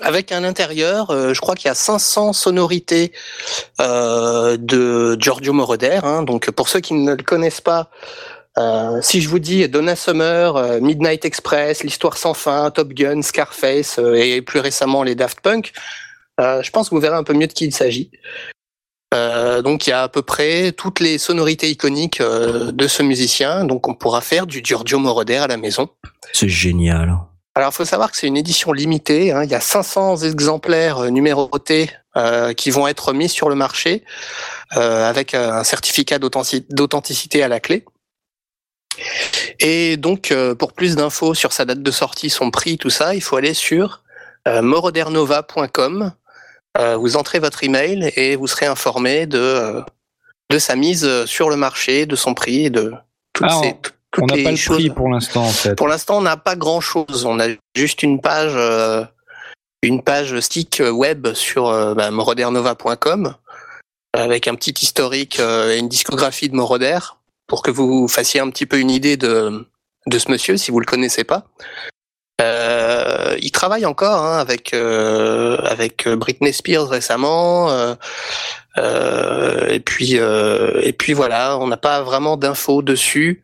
Avec 0.00 0.32
un 0.32 0.42
intérieur, 0.42 1.10
euh, 1.10 1.32
je 1.32 1.40
crois 1.40 1.54
qu'il 1.54 1.68
y 1.68 1.70
a 1.70 1.76
500 1.76 2.32
sonorités 2.32 3.12
euh, 3.80 4.56
de 4.58 5.16
Giorgio 5.20 5.52
Moroder. 5.52 6.00
hein. 6.02 6.24
donc 6.24 6.50
pour 6.50 6.68
ceux 6.68 6.80
qui 6.80 6.94
ne 6.94 7.14
le 7.14 7.22
connaissent 7.22 7.60
pas, 7.60 7.88
euh, 8.58 8.98
si 9.00 9.20
je 9.20 9.28
vous 9.28 9.38
dis 9.38 9.68
Donna 9.68 9.94
Summer, 9.94 10.80
Midnight 10.80 11.24
Express, 11.24 11.84
L'Histoire 11.84 12.16
sans 12.16 12.34
fin, 12.34 12.68
Top 12.72 12.88
Gun, 12.92 13.22
Scarface 13.22 14.00
et 14.16 14.42
plus 14.42 14.58
récemment 14.58 15.04
les 15.04 15.14
Daft 15.14 15.40
Punk, 15.40 15.72
je 16.40 16.70
pense 16.72 16.88
que 16.88 16.96
vous 16.96 17.00
verrez 17.00 17.16
un 17.16 17.22
peu 17.22 17.32
mieux 17.32 17.46
de 17.46 17.52
qui 17.52 17.66
il 17.66 17.72
s'agit. 17.72 18.10
Donc 19.12 19.86
il 19.86 19.90
y 19.90 19.92
a 19.92 20.02
à 20.02 20.08
peu 20.08 20.22
près 20.22 20.72
toutes 20.72 20.98
les 20.98 21.16
sonorités 21.16 21.70
iconiques 21.70 22.20
de 22.20 22.88
ce 22.88 23.04
musicien, 23.04 23.64
donc 23.64 23.86
on 23.86 23.94
pourra 23.94 24.20
faire 24.20 24.48
du 24.48 24.62
Giorgio 24.64 24.98
Moroder 24.98 25.36
à 25.36 25.46
la 25.46 25.56
maison. 25.56 25.88
C'est 26.32 26.48
génial. 26.48 27.16
Alors, 27.56 27.70
il 27.72 27.74
faut 27.74 27.86
savoir 27.86 28.10
que 28.10 28.18
c'est 28.18 28.26
une 28.26 28.36
édition 28.36 28.70
limitée. 28.72 29.32
hein. 29.32 29.42
Il 29.42 29.50
y 29.50 29.54
a 29.54 29.60
500 29.60 30.18
exemplaires 30.18 30.98
euh, 31.04 31.08
numérotés 31.08 31.90
euh, 32.16 32.52
qui 32.52 32.70
vont 32.70 32.86
être 32.86 33.14
mis 33.14 33.30
sur 33.30 33.48
le 33.48 33.54
marché 33.54 34.04
euh, 34.76 35.08
avec 35.08 35.32
euh, 35.32 35.50
un 35.52 35.64
certificat 35.64 36.18
d'authentici- 36.18 36.66
d'authenticité 36.68 37.42
à 37.42 37.48
la 37.48 37.58
clé. 37.58 37.84
Et 39.58 39.96
donc, 39.96 40.30
euh, 40.32 40.54
pour 40.54 40.74
plus 40.74 40.96
d'infos 40.96 41.32
sur 41.34 41.52
sa 41.54 41.64
date 41.64 41.82
de 41.82 41.90
sortie, 41.90 42.28
son 42.28 42.50
prix, 42.50 42.76
tout 42.76 42.90
ça, 42.90 43.14
il 43.14 43.22
faut 43.22 43.36
aller 43.36 43.54
sur 43.54 44.02
euh, 44.46 44.60
morodernova.com. 44.60 46.12
Euh, 46.78 46.96
vous 46.96 47.16
entrez 47.16 47.38
votre 47.38 47.64
email 47.64 48.12
et 48.16 48.36
vous 48.36 48.46
serez 48.46 48.66
informé 48.66 49.26
de 49.26 49.38
euh, 49.38 49.82
de 50.50 50.58
sa 50.58 50.76
mise 50.76 51.24
sur 51.24 51.48
le 51.50 51.56
marché, 51.56 52.04
de 52.06 52.16
son 52.16 52.34
prix, 52.34 52.66
et 52.66 52.70
de 52.70 52.92
toutes 53.32 53.48
Ah, 53.50 53.60
ces 53.62 53.74
toutes 53.82 53.95
On 54.20 54.26
n'a 54.26 54.42
pas 54.42 54.50
le 54.50 54.56
choses. 54.56 54.76
prix 54.76 54.90
pour 54.90 55.08
l'instant, 55.08 55.44
en 55.44 55.50
fait. 55.50 55.74
Pour 55.74 55.88
l'instant, 55.88 56.18
on 56.18 56.22
n'a 56.22 56.36
pas 56.36 56.56
grand 56.56 56.80
chose. 56.80 57.24
On 57.26 57.38
a 57.40 57.48
juste 57.74 58.02
une 58.02 58.20
page, 58.20 58.52
euh, 58.54 59.04
une 59.82 60.02
page 60.02 60.38
stick 60.40 60.82
web 60.90 61.32
sur 61.34 61.68
euh, 61.68 61.94
bah, 61.94 62.10
morodernova.com 62.10 63.34
avec 64.12 64.48
un 64.48 64.54
petit 64.54 64.74
historique 64.82 65.40
euh, 65.40 65.74
et 65.74 65.78
une 65.78 65.88
discographie 65.88 66.48
de 66.48 66.54
Moroder 66.54 66.98
pour 67.46 67.62
que 67.62 67.70
vous 67.70 68.08
fassiez 68.08 68.40
un 68.40 68.50
petit 68.50 68.66
peu 68.66 68.78
une 68.78 68.90
idée 68.90 69.16
de, 69.16 69.66
de 70.06 70.18
ce 70.18 70.30
monsieur 70.30 70.56
si 70.56 70.70
vous 70.70 70.80
le 70.80 70.86
connaissez 70.86 71.24
pas. 71.24 71.44
Euh, 72.40 73.34
il 73.40 73.50
travaille 73.50 73.86
encore 73.86 74.22
hein, 74.22 74.38
avec 74.38 74.74
euh, 74.74 75.56
avec 75.58 76.06
Britney 76.08 76.52
Spears 76.52 76.88
récemment. 76.88 77.70
euh, 77.70 77.94
euh, 78.78 79.68
et 79.68 79.80
puis 79.80 80.18
euh, 80.18 80.80
et 80.82 80.92
puis 80.92 81.14
voilà, 81.14 81.56
on 81.58 81.66
n'a 81.66 81.78
pas 81.78 82.02
vraiment 82.02 82.36
d'infos 82.36 82.82
dessus 82.82 83.42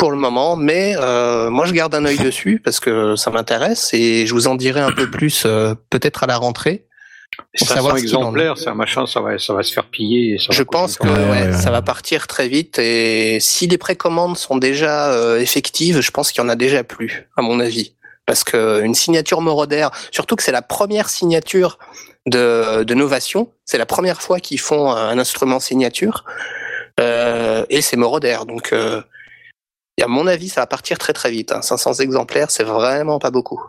pour 0.00 0.10
le 0.10 0.16
moment, 0.16 0.56
mais 0.56 0.94
euh, 0.98 1.50
moi 1.50 1.66
je 1.66 1.72
garde 1.72 1.94
un 1.94 2.04
œil 2.06 2.18
dessus 2.18 2.60
parce 2.64 2.80
que 2.80 3.14
ça 3.16 3.30
m'intéresse 3.30 3.90
et 3.92 4.26
je 4.26 4.32
vous 4.32 4.46
en 4.48 4.54
dirai 4.56 4.80
un 4.80 4.92
peu 4.92 5.08
plus 5.18 5.44
euh, 5.46 5.74
peut-être 5.90 6.22
à 6.24 6.26
la 6.26 6.38
rentrée. 6.38 6.86
Pour 7.58 7.68
500 7.68 7.74
savoir 7.74 7.96
exemplaires, 7.96 8.58
c'est 8.58 8.68
un 8.68 8.74
machin, 8.74 9.06
ça 9.06 9.20
va, 9.20 9.38
ça 9.38 9.54
va 9.54 9.62
se 9.62 9.72
faire 9.72 9.84
piller. 9.84 10.34
et 10.34 10.38
ça 10.38 10.46
va 10.48 10.54
Je 10.54 10.62
pense 10.62 10.96
que 10.96 11.06
une 11.06 11.12
Ouais, 11.12 11.16
fortune. 11.20 11.32
ouais, 11.42 11.46
ouais, 11.52 11.62
ça 11.62 11.70
va 11.70 11.82
partir 11.82 12.26
très 12.26 12.48
vite 12.48 12.78
et 12.78 13.38
si 13.40 13.66
les 13.68 13.78
précommandes 13.78 14.36
sont 14.36 14.56
déjà 14.56 15.12
euh, 15.12 15.38
effectives, 15.38 16.00
je 16.00 16.10
pense 16.10 16.32
qu'il 16.32 16.42
y 16.42 16.46
en 16.46 16.48
a 16.48 16.56
déjà 16.56 16.82
plus, 16.82 17.28
à 17.36 17.42
mon 17.42 17.60
avis. 17.60 17.94
Parce 18.26 18.42
que 18.42 18.80
une 18.82 18.94
signature 18.94 19.40
Moroder, 19.42 19.88
surtout 20.12 20.34
que 20.36 20.42
c'est 20.42 20.52
la 20.52 20.62
première 20.62 21.08
signature 21.08 21.78
de, 22.26 22.84
de 22.84 22.94
Novation, 22.94 23.52
c'est 23.64 23.78
la 23.78 23.86
première 23.86 24.22
fois 24.22 24.40
qu'ils 24.40 24.60
font 24.60 24.90
un 24.92 25.18
instrument 25.18 25.60
signature, 25.60 26.24
euh, 27.00 27.64
et 27.70 27.80
c'est 27.82 27.96
Moroder. 27.96 28.38
Donc, 28.46 28.72
euh, 28.72 29.02
et 30.00 30.02
à 30.02 30.08
mon 30.08 30.26
avis, 30.26 30.48
ça 30.48 30.62
va 30.62 30.66
partir 30.66 30.98
très 30.98 31.12
très 31.12 31.30
vite. 31.30 31.52
hein. 31.52 31.62
500 31.62 31.94
exemplaires, 32.00 32.50
c'est 32.50 32.64
vraiment 32.64 33.18
pas 33.18 33.30
beaucoup. 33.30 33.60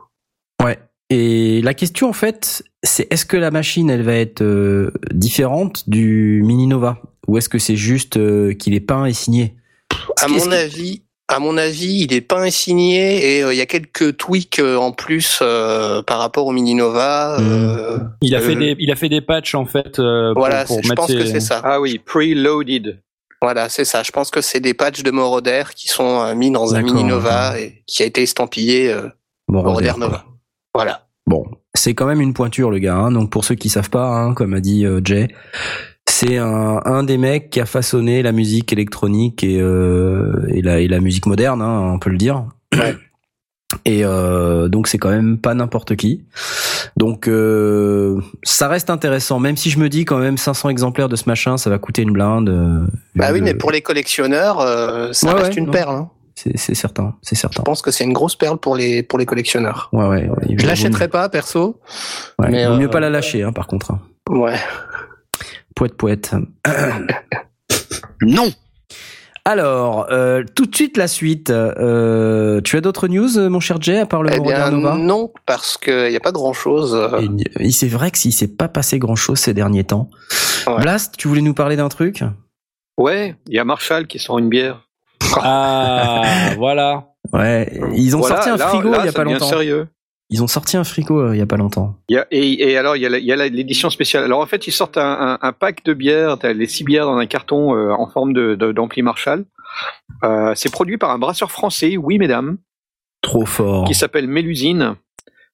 Ouais. 0.63 0.79
Et 1.09 1.61
la 1.61 1.73
question 1.73 2.07
en 2.09 2.13
fait, 2.13 2.63
c'est 2.83 3.11
est-ce 3.11 3.25
que 3.25 3.35
la 3.37 3.51
machine 3.51 3.89
elle 3.89 4.03
va 4.03 4.15
être 4.15 4.41
euh, 4.41 4.91
différente 5.11 5.89
du 5.89 6.41
Mini 6.45 6.67
Nova 6.67 7.01
ou 7.27 7.37
est-ce 7.37 7.49
que 7.49 7.59
c'est 7.59 7.75
juste 7.75 8.15
euh, 8.17 8.53
qu'il 8.53 8.73
est 8.73 8.79
peint 8.79 9.05
et 9.05 9.13
signé? 9.13 9.55
À 10.21 10.27
mon 10.29 10.39
que- 10.39 10.53
avis, 10.53 11.03
à 11.27 11.39
mon 11.39 11.57
avis, 11.57 12.03
il 12.03 12.13
est 12.13 12.21
peint 12.21 12.45
et 12.45 12.51
signé 12.51 13.35
et 13.37 13.43
euh, 13.43 13.53
il 13.53 13.57
y 13.57 13.61
a 13.61 13.65
quelques 13.65 14.15
tweaks 14.17 14.59
euh, 14.59 14.77
en 14.77 14.91
plus 14.93 15.39
euh, 15.41 16.01
par 16.01 16.19
rapport 16.19 16.45
au 16.47 16.51
Mini 16.53 16.75
Nova. 16.75 17.39
euh, 17.41 17.99
Il 18.21 18.33
a 18.35 18.39
Euh, 18.39 18.41
fait 18.41 18.55
des, 18.55 18.75
il 18.79 18.89
a 18.91 18.95
fait 18.95 19.09
des 19.09 19.21
patchs 19.21 19.53
en 19.55 19.65
fait. 19.65 19.99
euh, 19.99 20.33
pour- 20.33 20.41
voilà, 20.43 20.63
pour, 20.65 20.77
c'est- 20.77 20.83
je 20.83 20.89
mettre 20.89 21.01
pense 21.01 21.13
que 21.13 21.25
c'est 21.25 21.39
ça. 21.41 21.61
Ah 21.65 21.81
oui, 21.81 21.99
preloaded. 21.99 23.01
Voilà, 23.41 23.69
c'est 23.69 23.85
ça. 23.85 24.03
Je 24.03 24.11
pense 24.11 24.29
que 24.29 24.41
c'est 24.41 24.59
des 24.59 24.73
patchs 24.73 25.01
de 25.01 25.11
Moroder 25.11 25.63
qui 25.75 25.87
sont 25.87 26.21
euh, 26.21 26.35
mis 26.35 26.51
dans 26.51 26.75
un 26.75 26.81
Mini 26.83 27.03
Nova 27.03 27.59
et 27.59 27.83
qui 27.87 28.03
a 28.03 28.05
été 28.05 28.21
estampillé 28.21 28.91
euh, 28.91 29.09
Moroder 29.47 29.87
Moroder, 29.87 29.99
Nova. 29.99 30.25
Voilà. 30.75 31.07
Bon, 31.25 31.45
c'est 31.73 31.93
quand 31.95 32.05
même 32.05 32.21
une 32.21 32.33
pointure 32.33 32.69
le 32.69 32.79
gars. 32.79 32.95
Hein. 32.95 33.11
Donc 33.11 33.31
pour 33.31 33.43
ceux 33.43 33.55
qui 33.55 33.69
savent 33.69 33.89
pas, 33.89 34.05
hein, 34.05 34.33
comme 34.33 34.53
a 34.53 34.59
dit 34.59 34.85
euh, 34.85 35.01
Jay, 35.03 35.27
c'est 36.07 36.37
un, 36.37 36.81
un 36.85 37.03
des 37.03 37.17
mecs 37.17 37.49
qui 37.49 37.59
a 37.59 37.65
façonné 37.65 38.21
la 38.21 38.31
musique 38.31 38.71
électronique 38.73 39.43
et, 39.43 39.59
euh, 39.59 40.45
et, 40.49 40.61
la, 40.61 40.79
et 40.79 40.87
la 40.87 40.99
musique 40.99 41.25
moderne, 41.25 41.61
hein, 41.61 41.91
on 41.93 41.99
peut 41.99 42.11
le 42.11 42.17
dire. 42.17 42.45
Ouais. 42.73 42.95
Et 43.85 44.05
euh, 44.05 44.67
donc 44.67 44.87
c'est 44.87 44.97
quand 44.97 45.09
même 45.09 45.37
pas 45.39 45.53
n'importe 45.53 45.95
qui. 45.95 46.23
Donc 46.97 47.27
euh, 47.27 48.19
ça 48.43 48.67
reste 48.67 48.89
intéressant, 48.89 49.39
même 49.39 49.57
si 49.57 49.69
je 49.69 49.79
me 49.79 49.89
dis 49.89 50.05
quand 50.05 50.17
même 50.19 50.37
500 50.37 50.69
exemplaires 50.69 51.09
de 51.09 51.15
ce 51.15 51.23
machin, 51.27 51.57
ça 51.57 51.69
va 51.69 51.77
coûter 51.79 52.03
une 52.03 52.11
blinde. 52.11 52.49
euh, 52.49 52.85
Bah 53.15 53.29
oui, 53.31 53.39
le- 53.39 53.45
mais 53.45 53.53
pour 53.55 53.71
les 53.71 53.81
collectionneurs, 53.81 54.59
euh, 54.59 55.11
ça 55.13 55.27
Ouais, 55.33 55.33
reste 55.41 55.53
ouais, 55.53 55.59
une 55.59 55.65
non. 55.65 55.71
perle. 55.71 55.95
hein. 55.95 56.09
c'est 56.35 56.75
certain, 56.75 57.15
c'est 57.21 57.35
certain. 57.35 57.61
Je 57.61 57.63
pense 57.63 57.81
que 57.81 57.91
c'est 57.91 58.03
une 58.03 58.13
grosse 58.13 58.35
perle 58.35 58.57
pour 58.57 58.75
les 58.75 59.03
pour 59.03 59.17
les 59.19 59.25
collectionneurs. 59.25 59.89
Ouais 59.93 60.05
ouais. 60.07 60.29
ouais, 60.29 60.55
Je 60.57 60.65
l'achèterai 60.67 61.07
pas 61.07 61.27
perso. 61.29 61.79
Ouais, 62.39 62.49
mais, 62.51 62.65
vaut 62.67 62.77
mieux 62.77 62.85
euh, 62.85 62.89
pas 62.89 62.99
la 62.99 63.09
lâcher, 63.09 63.43
hein, 63.43 63.51
par 63.51 63.67
contre. 63.67 63.91
hein. 63.91 63.99
Ouais. 64.29 64.55
Poète 65.75 65.95
poète. 65.97 66.31
Non. 68.21 68.51
Alors, 69.45 70.07
euh, 70.11 70.43
tout 70.55 70.67
de 70.67 70.75
suite 70.75 70.97
la 70.97 71.07
suite. 71.07 71.49
Euh, 71.49 72.61
tu 72.61 72.77
as 72.77 72.81
d'autres 72.81 73.07
news, 73.07 73.37
euh, 73.39 73.49
mon 73.49 73.59
cher 73.59 73.81
Jay, 73.81 73.97
à 73.97 74.05
part 74.05 74.21
le 74.21 74.29
Eh 74.33 74.39
bien 74.39 74.69
Nova? 74.69 74.95
non, 74.95 75.31
parce 75.47 75.77
que 75.77 76.07
il 76.07 76.13
y 76.13 76.15
a 76.15 76.19
pas 76.19 76.31
grand 76.31 76.53
chose. 76.53 76.95
Et 77.19 77.27
il- 77.59 77.73
C'est 77.73 77.87
vrai 77.87 78.11
que 78.11 78.19
s'il 78.19 78.33
s'est 78.33 78.47
pas 78.55 78.67
passé 78.67 78.99
grand 78.99 79.15
chose 79.15 79.39
ces 79.39 79.53
derniers 79.55 79.83
temps. 79.83 80.09
Ouais. 80.67 80.79
Blast, 80.81 81.15
tu 81.17 81.27
voulais 81.27 81.41
nous 81.41 81.55
parler 81.55 81.75
d'un 81.75 81.89
truc? 81.89 82.23
Ouais, 82.99 83.35
il 83.47 83.55
y 83.55 83.59
a 83.59 83.63
Marshall 83.65 84.05
qui 84.05 84.19
sort 84.19 84.37
une 84.37 84.49
bière. 84.49 84.87
Ah, 85.37 86.21
voilà. 86.57 87.07
Ouais, 87.33 87.71
ils 87.95 88.15
ont 88.15 88.19
Voilà, 88.19 88.35
sorti 88.35 88.49
un 88.49 88.57
là- 88.57 88.67
frigo 88.67 88.91
là, 88.91 88.97
il 89.01 89.05
y 89.05 89.09
a 89.09 89.13
pas 89.13 89.23
longtemps. 89.23 89.47
sérieux. 89.47 89.87
Ils 90.33 90.41
ont 90.41 90.47
sorti 90.47 90.77
un 90.77 90.85
frigo 90.85 91.19
euh, 91.19 91.35
il 91.35 91.39
y 91.39 91.41
a 91.41 91.45
pas 91.45 91.57
longtemps. 91.57 91.97
Il 92.07 92.15
y 92.15 92.17
a, 92.17 92.25
et, 92.31 92.71
et 92.71 92.77
alors, 92.77 92.95
il 92.95 93.01
y 93.01 93.05
a 93.33 93.35
l'édition 93.49 93.89
spéciale. 93.89 94.23
Alors, 94.23 94.39
en 94.39 94.45
fait, 94.45 94.65
ils 94.65 94.71
sortent 94.71 94.97
un, 94.97 95.03
un- 95.03 95.37
un 95.41 95.51
pack 95.51 95.83
de 95.83 95.93
bières, 95.93 96.37
les 96.43 96.67
six 96.67 96.85
bières 96.85 97.05
dans 97.05 97.17
un 97.17 97.25
carton 97.25 97.75
euh, 97.75 97.91
en 97.91 98.07
forme 98.09 98.31
de, 98.31 98.55
de- 98.55 98.71
d'ampli 98.71 99.01
Marshall. 99.01 99.43
Euh, 100.23 100.53
c'est 100.55 100.71
produit 100.71 100.97
par 100.97 101.09
un 101.11 101.17
brasseur 101.19 101.51
français, 101.51 101.97
oui, 101.97 102.17
mesdames, 102.17 102.57
Trop 103.21 103.45
fort. 103.45 103.85
qui 103.85 103.93
s'appelle 103.93 104.27
Mélusine, 104.27 104.95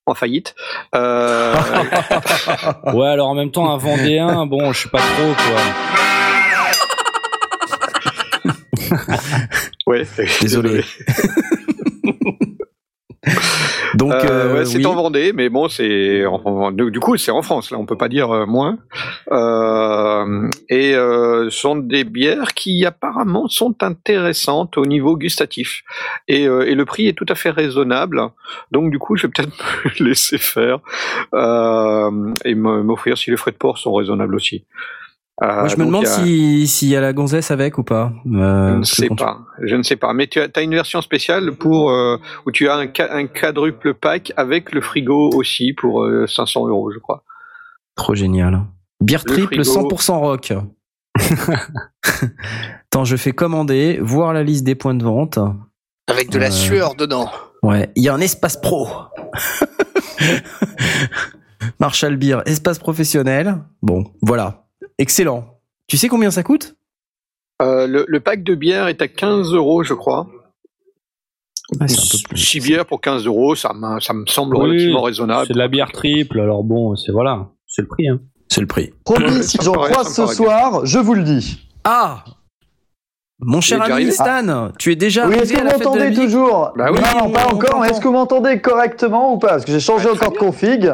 en 0.05 0.13
faillite. 0.13 0.53
Euh, 0.95 1.55
Ouais, 2.93 3.07
alors 3.07 3.29
en 3.29 3.35
même 3.35 3.49
temps, 3.51 3.71
un 3.73 3.77
Vendéen, 3.77 4.45
bon, 4.45 4.73
je 4.73 4.83
sais 4.83 4.89
pas 4.89 4.99
trop, 4.99 5.33
quoi. 5.33 5.59
ouais, 9.87 10.05
Désolé. 10.41 10.83
Donc, 13.97 14.13
Euh, 14.13 14.29
euh, 14.29 14.53
ouais, 14.53 14.65
c'est 14.65 14.77
oui. 14.77 14.85
en 14.85 14.93
Vendée, 14.93 15.33
mais 15.33 15.49
bon, 15.49 15.67
c'est 15.69 16.23
du 16.75 16.99
coup 16.99 17.17
c'est 17.17 17.31
en 17.31 17.41
France. 17.41 17.71
Là, 17.71 17.79
on 17.79 17.85
peut 17.87 17.97
pas 17.97 18.09
dire 18.09 18.29
euh, 18.31 18.45
moins. 18.45 18.77
Et 20.69 20.93
ce 20.93 21.47
sont 21.49 21.75
des 21.75 22.03
bières 22.03 22.53
qui 22.53 22.85
apparemment 22.85 23.47
sont 23.47 23.75
intéressantes 23.81 24.77
au 24.77 24.85
niveau 24.85 25.17
gustatif. 25.17 25.83
Et, 26.27 26.43
et 26.43 26.75
le 26.75 26.85
prix 26.85 27.07
est 27.07 27.13
tout 27.13 27.25
à 27.27 27.35
fait 27.35 27.49
raisonnable. 27.49 28.21
Donc 28.71 28.91
du 28.91 28.99
coup, 28.99 29.17
je 29.17 29.25
vais 29.25 29.33
peut-être 29.33 29.51
me 29.99 30.05
laisser 30.05 30.37
faire 30.37 30.79
et 32.45 32.55
m'offrir 32.55 33.17
si 33.17 33.31
les 33.31 33.37
frais 33.37 33.51
de 33.51 33.57
port 33.57 33.79
sont 33.79 33.93
raisonnables 33.93 34.35
aussi. 34.35 34.63
Euh, 35.43 35.59
Moi, 35.59 35.67
je 35.67 35.75
me 35.77 35.85
demande 35.85 36.07
si 36.07 36.65
s'il 36.67 36.89
y 36.89 36.95
a 36.95 37.01
la 37.01 37.13
gonzesse 37.13 37.51
avec 37.51 37.77
ou 37.77 37.83
pas. 37.83 38.11
je 38.25 38.37
Euh, 38.37 38.69
ne 38.71 38.75
parce 38.77 38.89
que 38.89 38.95
sais 38.95 39.07
pas, 39.09 39.37
je 39.61 39.75
ne 39.75 39.83
sais 39.83 39.95
pas. 39.95 40.13
Mais 40.13 40.25
tu 40.27 40.39
as, 40.41 40.47
as 40.55 40.61
une 40.61 40.73
version 40.73 40.99
spéciale 41.01 41.51
pour 41.51 41.91
euh, 41.91 42.17
où 42.47 42.51
tu 42.51 42.67
as 42.69 42.75
un, 42.75 42.87
quadruple 43.27 43.93
pack 43.93 44.33
avec 44.35 44.73
le 44.73 44.81
frigo 44.81 45.29
aussi 45.35 45.73
pour 45.73 46.03
euh, 46.03 46.25
500 46.25 46.67
euros, 46.67 46.91
je 46.91 46.97
crois. 46.99 47.23
Trop 47.95 48.15
génial. 48.15 48.61
Bière 48.99 49.21
Le 49.27 49.33
triple 49.33 49.63
frigo. 49.63 49.89
100% 49.89 50.17
rock. 50.17 50.53
Attends, 52.91 53.05
je 53.05 53.15
fais 53.15 53.31
commander, 53.31 53.99
voir 54.01 54.33
la 54.33 54.43
liste 54.43 54.63
des 54.63 54.75
points 54.75 54.95
de 54.95 55.03
vente. 55.03 55.37
Avec 56.09 56.31
de 56.31 56.39
la 56.39 56.47
Euh, 56.47 56.51
sueur 56.51 56.95
dedans. 56.95 57.29
Ouais, 57.61 57.91
il 57.95 58.03
y 58.03 58.09
a 58.09 58.13
un 58.13 58.21
espace 58.21 58.57
pro. 58.59 58.87
Marshall 61.79 62.15
Beer, 62.17 62.39
espace 62.45 62.79
professionnel. 62.79 63.57
Bon, 63.81 64.03
voilà. 64.21 64.66
Excellent. 64.97 65.45
Tu 65.87 65.97
sais 65.97 66.07
combien 66.07 66.31
ça 66.31 66.43
coûte? 66.43 66.75
Euh, 67.61 67.87
le, 67.87 68.05
le 68.07 68.19
pack 68.19 68.43
de 68.43 68.55
bière 68.55 68.87
est 68.87 69.01
à 69.01 69.07
15 69.07 69.53
euros, 69.53 69.83
je 69.83 69.93
crois. 69.93 70.27
Ouais, 71.79 71.87
c'est 71.87 71.99
un 71.99 72.17
peu 72.19 72.29
plus- 72.29 72.37
6 72.37 72.59
bières 72.61 72.85
pour 72.85 73.01
15 73.01 73.25
euros, 73.25 73.55
ça, 73.55 73.73
me 73.73 74.25
semble 74.27 74.55
Oui, 74.55 74.61
relativement 74.63 75.01
raisonnable. 75.01 75.47
C'est 75.47 75.53
de 75.53 75.57
la 75.59 75.67
bière 75.67 75.91
triple, 75.91 76.39
alors 76.39 76.63
bon, 76.63 76.95
c'est 76.95 77.11
voilà, 77.11 77.49
c'est 77.65 77.81
le 77.81 77.87
prix. 77.87 78.07
Hein. 78.07 78.19
C'est 78.49 78.61
le 78.61 78.67
prix. 78.67 78.93
Promis, 79.03 79.25
Ouais, 79.25 79.43
si 79.43 79.57
ça 79.57 79.63
me 79.63 79.65
j'en 79.65 79.73
paraît- 79.73 79.91
croise 79.91 80.07
ça 80.13 80.21
me 80.23 80.27
ce 80.27 80.35
soir, 80.35 80.85
je 80.85 80.99
vous 80.99 81.13
le 81.13 81.23
dis. 81.23 81.67
Ah 81.83 82.23
Mon 83.39 83.61
cher 83.61 83.79
ami 83.83 84.11
Stan, 84.11 84.69
tu 84.79 84.91
es 84.91 84.95
déjà 84.95 85.27
Oui, 85.27 85.35
est-ce 85.35 85.53
que 85.53 85.59
vous 85.59 85.65
m'entendez 85.65 86.11
toujours 86.11 86.71
Bah 86.75 86.87
oui, 86.91 86.97
Non, 86.99 87.25
on- 87.27 87.29
pas 87.29 87.45
encore. 87.53 87.85
Est-ce 87.85 87.99
que 88.01 88.07
vous 88.07 88.13
m'entendez 88.13 88.59
correctement 88.59 89.33
ou 89.33 89.37
pas? 89.37 89.49
Parce 89.49 89.65
que 89.65 89.71
j'ai 89.71 89.79
changé 89.79 90.05
Ouais, 90.09 90.15
encore 90.15 90.31
de 90.31 90.37
config. 90.39 90.91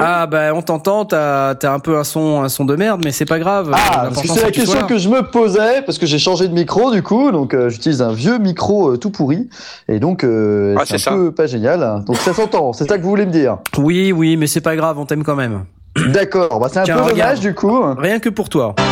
Ah 0.00 0.26
bah 0.26 0.52
on 0.54 0.60
t'entend, 0.60 1.06
t'as 1.06 1.54
t'as 1.54 1.72
un 1.72 1.78
peu 1.78 1.96
un 1.96 2.04
son 2.04 2.42
un 2.42 2.50
son 2.50 2.66
de 2.66 2.76
merde, 2.76 3.00
mais 3.02 3.12
c'est 3.12 3.24
pas 3.24 3.38
grave. 3.38 3.70
Ah, 3.72 3.78
parce 3.78 4.04
L'important, 4.08 4.22
que 4.22 4.28
c'est 4.40 4.44
la 4.44 4.50
que 4.50 4.56
question 4.56 4.86
que 4.86 4.98
je 4.98 5.08
me 5.08 5.22
posais, 5.22 5.80
parce 5.86 5.96
que 5.96 6.04
j'ai 6.04 6.18
changé 6.18 6.48
de 6.48 6.52
micro 6.52 6.90
du 6.92 7.02
coup, 7.02 7.30
donc 7.30 7.54
euh, 7.54 7.70
j'utilise 7.70 8.02
un 8.02 8.12
vieux 8.12 8.36
micro 8.38 8.90
euh, 8.92 8.96
tout 8.98 9.10
pourri, 9.10 9.48
et 9.88 9.98
donc 9.98 10.22
euh, 10.22 10.74
Ah, 10.78 10.82
c'est 10.84 10.98
c'est 10.98 11.08
un 11.08 11.12
ça. 11.12 11.16
peu 11.16 11.32
pas 11.32 11.46
génial. 11.46 12.02
Donc 12.06 12.16
ça 12.16 12.34
s'entend, 12.34 12.74
c'est 12.74 12.86
ça 12.88 12.98
que 12.98 13.02
vous 13.04 13.08
voulez 13.10 13.24
me 13.26 13.32
dire? 13.32 13.56
Oui, 13.78 14.12
oui, 14.12 14.36
mais 14.36 14.46
c'est 14.48 14.60
pas 14.60 14.76
grave, 14.76 14.98
on 14.98 15.06
t'aime 15.06 15.24
quand 15.24 15.36
même. 15.36 15.64
D'accord, 16.08 16.58
bah 16.60 16.68
c'est 16.70 16.80
un 16.80 16.82
Tiens, 16.82 16.96
peu 16.96 17.02
regarde. 17.04 17.18
dommage 17.20 17.40
du 17.40 17.54
coup. 17.54 17.80
Rien 17.96 18.18
que 18.18 18.28
pour 18.28 18.50
toi. 18.50 18.74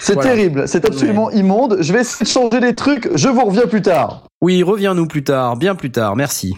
C'est 0.00 0.14
Voilà. 0.14 0.30
terrible, 0.30 0.68
c'est 0.68 0.86
absolument 0.86 1.30
immonde. 1.32 1.78
Je 1.80 1.92
vais 1.92 2.00
essayer 2.00 2.24
de 2.24 2.30
changer 2.30 2.60
les 2.60 2.74
trucs, 2.74 3.10
je 3.14 3.28
vous 3.28 3.44
reviens 3.44 3.66
plus 3.66 3.82
tard. 3.82 4.22
Oui, 4.40 4.62
reviens-nous 4.62 5.06
plus 5.06 5.22
tard, 5.22 5.56
bien 5.56 5.74
plus 5.74 5.90
tard, 5.90 6.16
merci. 6.16 6.54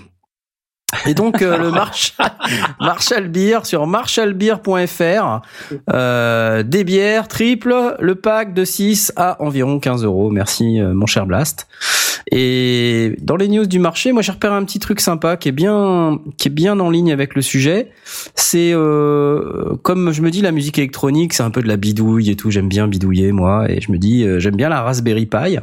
Et 1.06 1.14
donc 1.14 1.40
euh, 1.40 1.56
le 1.56 1.70
Marshall, 1.70 2.30
Marshall 2.80 3.28
Beer 3.28 3.60
sur 3.64 3.86
marshallbeer.fr, 3.86 5.40
euh, 5.92 6.62
des 6.62 6.84
bières 6.84 7.28
triples, 7.28 7.96
le 7.98 8.14
pack 8.16 8.54
de 8.54 8.64
6 8.64 9.12
à 9.16 9.40
environ 9.42 9.78
15 9.78 10.04
euros. 10.04 10.30
Merci 10.30 10.80
euh, 10.80 10.92
mon 10.92 11.06
cher 11.06 11.26
Blast. 11.26 11.68
Et 12.32 13.16
dans 13.20 13.36
les 13.36 13.48
news 13.48 13.66
du 13.66 13.78
marché, 13.78 14.12
moi 14.12 14.22
j'ai 14.22 14.32
repéré 14.32 14.54
un 14.54 14.64
petit 14.64 14.78
truc 14.78 15.00
sympa 15.00 15.36
qui 15.36 15.48
est 15.48 15.52
bien, 15.52 16.20
qui 16.38 16.48
est 16.48 16.52
bien 16.52 16.78
en 16.78 16.90
ligne 16.90 17.12
avec 17.12 17.34
le 17.34 17.42
sujet. 17.42 17.90
C'est 18.34 18.72
euh, 18.72 19.76
comme 19.82 20.12
je 20.12 20.22
me 20.22 20.30
dis 20.30 20.40
la 20.40 20.52
musique 20.52 20.78
électronique, 20.78 21.32
c'est 21.32 21.42
un 21.42 21.50
peu 21.50 21.62
de 21.62 21.68
la 21.68 21.76
bidouille 21.76 22.30
et 22.30 22.36
tout. 22.36 22.50
J'aime 22.50 22.68
bien 22.68 22.86
bidouiller 22.86 23.32
moi, 23.32 23.70
et 23.70 23.80
je 23.80 23.90
me 23.90 23.98
dis 23.98 24.24
euh, 24.24 24.38
j'aime 24.38 24.56
bien 24.56 24.68
la 24.68 24.82
Raspberry 24.82 25.26
Pi. 25.26 25.58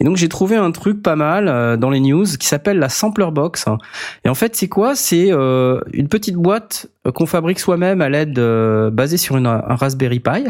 Et 0.00 0.04
donc 0.04 0.16
j'ai 0.16 0.28
trouvé 0.28 0.56
un 0.56 0.70
truc 0.72 1.02
pas 1.02 1.16
mal 1.16 1.48
euh, 1.48 1.76
dans 1.76 1.90
les 1.90 2.00
news 2.00 2.24
qui 2.24 2.46
s'appelle 2.46 2.78
la 2.78 2.88
Sampler 2.88 3.28
Box. 3.32 3.66
Et 4.24 4.28
en 4.28 4.34
fait 4.34 4.56
c'est 4.56 4.68
quoi? 4.68 4.94
C'est 4.94 5.32
euh, 5.32 5.80
une 5.92 6.08
petite 6.08 6.36
boîte 6.36 6.86
qu'on 7.14 7.26
fabrique 7.26 7.60
soi-même 7.60 8.00
à 8.00 8.08
l'aide 8.08 8.40
basée 8.92 9.18
sur 9.18 9.36
une, 9.36 9.46
un 9.46 9.74
Raspberry 9.74 10.20
Pi. 10.20 10.44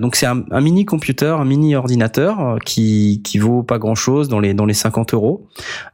Donc 0.00 0.16
c'est 0.16 0.26
un, 0.26 0.60
mini 0.60 0.84
computer, 0.84 1.36
un 1.38 1.44
mini 1.44 1.74
ordinateur 1.74 2.58
qui 2.64 3.22
qui 3.24 3.38
vaut 3.38 3.62
pas 3.62 3.78
grand 3.78 3.94
chose 3.94 4.28
les 4.40 4.54
dans 4.54 4.66
les 4.66 4.74
50 4.74 5.14
euros, 5.14 5.48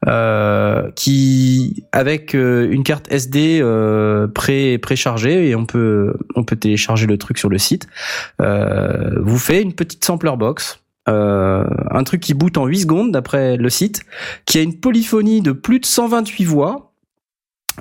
euh, 0.07 0.91
qui 0.97 1.85
avec 1.93 2.35
euh, 2.35 2.69
une 2.71 2.83
carte 2.83 3.11
SD 3.11 3.61
euh, 3.61 4.27
pré 4.29 4.79
préchargée 4.79 5.49
et 5.49 5.55
on 5.55 5.67
peut 5.67 6.15
on 6.37 6.45
peut 6.45 6.57
télécharger 6.57 7.07
le 7.07 7.19
truc 7.19 7.39
sur 7.39 7.49
le 7.49 7.59
site. 7.59 7.87
Euh, 8.41 9.11
vous 9.21 9.39
fait 9.39 9.63
une 9.63 9.73
petite 9.75 10.05
sampler 10.05 10.33
box. 10.37 10.81
Euh, 11.07 11.65
un 11.91 12.03
truc 12.03 12.23
qui 12.23 12.33
boot 12.33 12.57
en 12.57 12.65
8 12.65 12.81
secondes 12.81 13.13
d'après 13.13 13.59
le 13.59 13.69
site, 13.69 14.05
qui 14.47 14.59
a 14.59 14.63
une 14.63 14.81
polyphonie 14.81 15.43
de 15.43 15.53
plus 15.53 15.79
de 15.79 15.85
128 15.85 16.45
voix. 16.45 16.93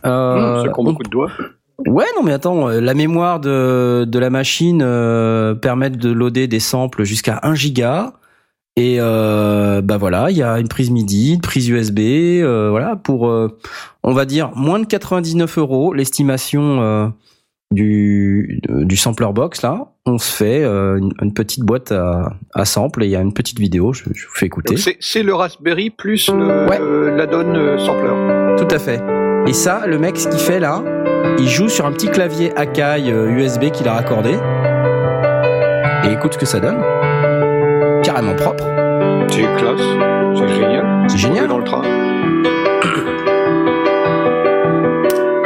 Euh, 0.06 0.66
Mmh, 0.66 0.84
beaucoup 0.84 1.04
de 1.04 1.10
doigts. 1.10 1.32
Ouais, 1.88 2.06
non, 2.16 2.24
mais 2.24 2.34
attends, 2.34 2.68
la 2.68 2.94
mémoire 2.94 3.40
de, 3.40 4.06
de 4.08 4.20
la 4.20 4.30
machine 4.30 4.82
euh, 4.84 5.56
permet 5.56 5.90
de 5.90 6.12
loader 6.12 6.48
des 6.48 6.60
samples 6.60 7.04
jusqu'à 7.04 7.40
1 7.44 7.56
giga. 7.56 8.14
Et 8.76 8.96
euh, 9.00 9.82
bah 9.84 9.98
voilà, 9.98 10.32
il 10.32 10.38
y 10.38 10.42
a 10.42 10.60
une 10.60 10.68
prise 10.68 10.90
MIDI, 10.90 11.34
une 11.36 11.42
prise 11.42 11.70
USB, 11.70 12.00
euh, 12.00 12.70
voilà, 12.72 12.96
pour, 12.96 13.28
euh, 13.30 13.56
on 14.02 14.14
va 14.14 14.26
dire, 14.26 14.52
moins 14.56 14.80
de 14.80 14.86
99 14.86 15.60
euros, 15.60 15.94
l'estimation 15.94 17.14
du, 17.70 18.62
du 18.68 18.98
sampler 18.98 19.28
box, 19.32 19.62
là, 19.62 19.94
on 20.08 20.18
se 20.18 20.32
fait 20.32 20.64
une, 20.64 21.12
une 21.22 21.34
petite 21.34 21.64
boîte 21.64 21.92
à, 21.92 22.34
à 22.56 22.66
sample 22.66 23.04
et 23.04 23.06
il 23.08 23.12
y 23.12 23.16
a 23.16 23.22
une 23.22 23.34
petite 23.34 23.60
vidéo, 23.60 23.94
je, 23.94 24.06
je 24.12 24.26
vous 24.26 24.34
fais 24.34 24.48
écouter. 24.48 24.76
C'est 25.00 25.24
le 25.24 25.36
Raspberry 25.36 25.92
plus 25.92 26.30
le, 26.30 26.68
Ouais. 26.68 27.16
l'add-on 27.16 27.54
euh, 27.56 27.78
sampler. 27.78 28.58
Tout 28.58 28.74
à 28.74 28.80
fait. 28.80 29.00
Et 29.48 29.54
ça, 29.54 29.86
le 29.86 30.00
mec, 30.00 30.18
ce 30.18 30.28
qu'il 30.30 30.40
fait 30.40 30.60
là, 30.60 30.84
il 31.38 31.48
joue 31.48 31.70
sur 31.70 31.86
un 31.86 31.92
petit 31.92 32.08
clavier 32.10 32.52
Akai 32.58 33.10
USB 33.10 33.70
qu'il 33.72 33.88
a 33.88 33.94
raccordé. 33.94 34.32
Et 36.06 36.14
écoute 36.14 36.34
ce 36.34 36.38
que 36.40 36.46
ça 36.46 36.60
donne. 36.60 36.78
Carrément 38.14 38.36
propre. 38.36 38.64
C'est 39.32 39.42
classe, 39.58 39.82
c'est 40.38 40.48
génial. 40.48 41.10
C'est 41.10 41.18
génial. 41.18 41.48
dans 41.48 41.58
le 41.58 41.64
train. 41.64 41.82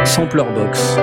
Sampler 0.03 0.43
box. 0.53 0.97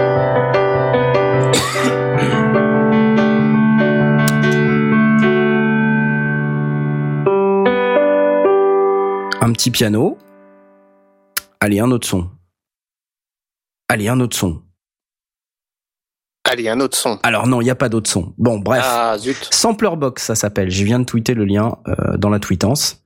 Un 9.40 9.52
petit 9.52 9.70
piano. 9.70 10.18
Allez, 11.60 11.80
un 11.80 11.90
autre 11.90 12.06
son. 12.06 12.28
Allez, 13.88 14.08
un 14.08 14.20
autre 14.20 14.36
son. 14.36 14.60
Allez, 16.44 16.68
un 16.68 16.80
autre 16.80 16.96
son. 16.96 17.18
Alors 17.22 17.46
non, 17.46 17.60
il 17.60 17.64
n'y 17.64 17.70
a 17.70 17.74
pas 17.74 17.88
d'autre 17.88 18.10
son. 18.10 18.34
Bon, 18.38 18.58
bref. 18.58 18.84
Ah, 18.86 19.16
zut. 19.18 19.48
Sampler 19.50 19.90
Box, 19.96 20.22
ça 20.24 20.34
s'appelle. 20.34 20.70
Je 20.70 20.84
viens 20.84 20.98
de 20.98 21.04
tweeter 21.04 21.34
le 21.34 21.44
lien 21.44 21.76
euh, 21.88 22.16
dans 22.18 22.28
la 22.30 22.38
tweetance. 22.38 23.02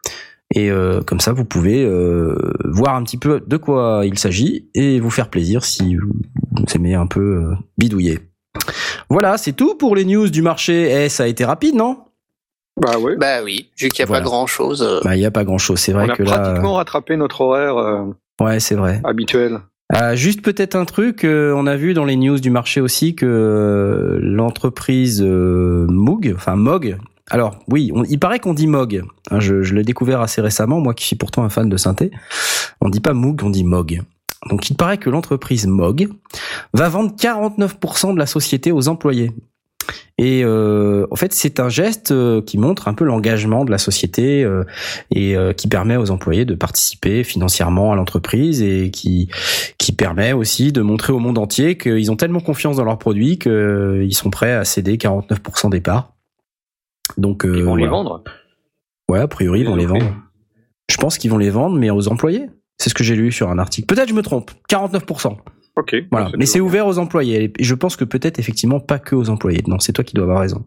Et 0.55 0.71
euh, 0.71 1.03
comme 1.03 1.21
ça, 1.21 1.33
vous 1.33 1.45
pouvez 1.45 1.85
euh, 1.85 2.35
voir 2.65 2.95
un 2.97 3.05
petit 3.05 3.19
peu 3.19 3.41
de 3.47 3.57
quoi 3.59 4.01
il 4.05 4.19
s'agit 4.19 4.69
et 4.75 4.99
vous 4.99 5.11
faire 5.11 5.29
plaisir 5.29 5.63
si 5.65 5.95
vous, 5.95 6.11
aimez 6.75 6.95
un 6.95 7.07
peu 7.07 7.21
euh, 7.21 7.55
bidouiller. 7.77 8.19
Voilà, 9.11 9.37
c'est 9.39 9.53
tout 9.53 9.75
pour 9.77 9.95
les 9.95 10.05
news 10.05 10.29
du 10.31 10.43
marché. 10.43 11.05
Eh, 11.05 11.09
ça 11.09 11.25
a 11.25 11.27
été 11.27 11.45
rapide, 11.45 11.75
non? 11.75 11.99
Bah 12.81 12.99
ouais. 12.99 13.17
Bah 13.17 13.43
oui, 13.45 13.71
vu 13.79 13.89
qu'il 13.89 14.03
n'y 14.03 14.05
a 14.05 14.07
Voilà. 14.07 14.23
pas 14.23 14.29
grand 14.31 14.47
chose. 14.47 15.01
Bah, 15.05 15.17
il 15.17 15.21
y 15.21 15.27
a 15.27 15.31
pas 15.31 15.45
grand-chose. 15.45 15.79
C'est 15.79 15.93
vrai 15.93 16.07
On 16.09 16.13
a 16.13 16.17
que 16.17 16.23
là, 16.23 16.39
pratiquement 16.39 16.75
rattrapé 16.75 17.17
notre 17.17 17.41
horaire 17.43 17.77
euh, 17.77 18.05
ouais, 18.41 18.59
c'est 18.61 18.75
vrai. 18.75 19.01
habituel. 19.05 19.61
Euh, 19.97 20.15
juste 20.17 20.43
peut-être 20.43 20.75
un 20.77 20.85
truc, 20.85 21.25
euh, 21.25 21.55
on 21.57 21.67
a 21.67 21.77
vu 21.77 21.95
dans 21.95 22.05
les 22.05 22.17
news 22.17 22.39
du 22.41 22.51
marché 22.51 22.81
aussi 22.81 23.15
que 23.15 23.25
euh, 23.25 24.19
l'entreprise 24.21 25.23
euh, 25.25 25.87
Moog, 25.89 26.33
enfin 26.37 26.57
Mog, 26.57 26.99
alors 27.31 27.59
oui, 27.69 27.91
il 28.09 28.19
paraît 28.19 28.39
qu'on 28.39 28.53
dit 28.53 28.67
Mog, 28.67 29.03
hein, 29.31 29.41
je, 29.41 29.63
je 29.63 29.75
l'ai 29.75 29.85
découvert 29.85 30.21
assez 30.21 30.43
récemment, 30.43 30.81
moi 30.81 30.93
qui 30.93 31.07
suis 31.07 31.17
pourtant 31.17 31.43
un 31.43 31.49
fan 31.49 31.71
de 31.71 31.77
synthé, 31.79 32.11
on 32.83 32.91
dit 32.91 33.01
pas 33.01 33.15
Moog, 33.15 33.43
on 33.43 33.51
dit 33.51 33.65
Mog. 33.65 34.03
Donc 34.51 34.71
il 34.71 34.77
paraît 34.77 34.99
que 34.99 35.11
l'entreprise 35.11 35.67
Mog 35.67 36.09
va 36.75 36.89
vendre 36.89 37.15
49% 37.17 38.13
de 38.13 38.19
la 38.19 38.27
société 38.27 38.73
aux 38.73 38.89
employés. 38.89 39.33
Et 40.19 40.43
euh, 40.45 41.07
en 41.11 41.17
fait, 41.17 41.33
c'est 41.33 41.61
un 41.61 41.69
geste 41.69 42.11
euh, 42.11 42.43
qui 42.43 42.59
montre 42.59 42.89
un 42.89 42.95
peu 42.95 43.05
l'engagement 43.05 43.65
de 43.65 43.71
la 43.71 43.79
société 43.79 44.43
euh, 44.43 44.65
et 45.11 45.37
euh, 45.37 45.53
qui 45.53 45.69
permet 45.69 45.97
aux 45.97 46.11
employés 46.11 46.45
de 46.45 46.55
participer 46.55 47.23
financièrement 47.23 47.93
à 47.93 47.97
l'entreprise 47.97 48.63
et 48.63 48.91
qui 48.91 49.29
qui 49.79 49.93
permet 49.93 50.33
aussi 50.33 50.73
de 50.73 50.83
montrer 50.83 51.13
au 51.13 51.19
monde 51.19 51.39
entier 51.39 51.79
qu'ils 51.79 52.11
ont 52.11 52.17
tellement 52.17 52.41
confiance 52.41 52.77
dans 52.77 52.85
leurs 52.85 52.99
produits 52.99 53.39
qu'ils 53.39 54.15
sont 54.15 54.31
prêts 54.31 54.53
à 54.53 54.65
céder 54.65 54.97
49% 54.97 55.71
des 55.71 55.81
parts. 55.81 56.15
Donc 57.17 57.43
Ils 57.45 57.63
vont 57.63 57.77
les 57.77 57.87
vendre. 57.87 58.25
Ouais, 59.09 59.21
a 59.21 59.29
priori, 59.29 59.61
ils 59.61 59.67
vont 59.67 59.77
les 59.77 59.87
vendre. 59.87 60.15
Je 60.91 60.97
pense 60.97 61.17
qu'ils 61.17 61.31
vont 61.31 61.39
les 61.39 61.51
vendre, 61.51 61.77
mais 61.79 61.91
aux 61.91 62.09
employés. 62.09 62.47
C'est 62.79 62.91
ce 62.91 62.95
que 62.95 63.05
j'ai 63.05 63.17
lu 63.17 63.33
sur 63.33 63.51
un 63.51 63.59
article. 63.59 63.87
Peut-être 63.87 64.09
je 64.09 64.15
me 64.15 64.23
trompe. 64.23 64.51
49%. 64.71 65.37
Ok. 65.79 65.95
Voilà. 66.11 66.31
Mais 66.37 66.45
c'est 66.45 66.59
ouvert 66.61 66.89
aux 66.89 66.99
employés. 66.99 67.45
Et 67.45 67.65
je 67.65 67.75
pense 67.77 67.95
que 67.95 68.05
peut-être 68.05 68.41
effectivement 68.41 68.81
pas 68.81 68.99
que 68.99 69.15
aux 69.15 69.31
employés. 69.31 69.63
Non, 69.69 69.79
c'est 69.79 69.93
toi 69.93 70.03
qui 70.03 70.15
dois 70.15 70.25
avoir 70.25 70.41
raison. 70.41 70.67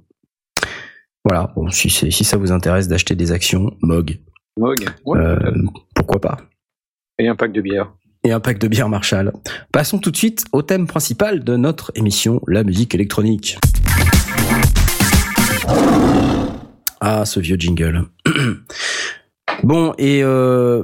Voilà. 1.25 1.51
Bon, 1.55 1.69
si, 1.69 1.89
ça 1.89 2.37
vous 2.37 2.51
intéresse 2.53 2.87
d'acheter 2.87 3.15
des 3.15 3.33
actions, 3.33 3.75
MOG. 3.81 4.19
Mog. 4.57 4.85
Ouais, 5.05 5.19
euh, 5.19 5.53
pourquoi 5.95 6.21
pas 6.21 6.37
Et 7.19 7.27
un 7.27 7.35
pack 7.35 7.51
de 7.51 7.61
bière. 7.61 7.93
et 8.23 8.31
un 8.31 8.39
pack 8.39 8.57
de 8.57 8.67
bière 8.69 8.87
Marshall. 8.87 9.33
Passons 9.73 9.99
tout 9.99 10.11
de 10.11 10.17
suite 10.17 10.45
au 10.53 10.61
thème 10.61 10.87
principal 10.87 11.43
de 11.43 11.55
notre 11.57 11.91
émission, 11.95 12.41
la 12.47 12.63
musique 12.63 12.95
électronique. 12.95 13.57
Ah, 17.01 17.25
ce 17.25 17.39
vieux 17.39 17.57
jingle. 17.57 18.05
bon, 19.63 19.93
et 19.97 20.21
euh, 20.23 20.83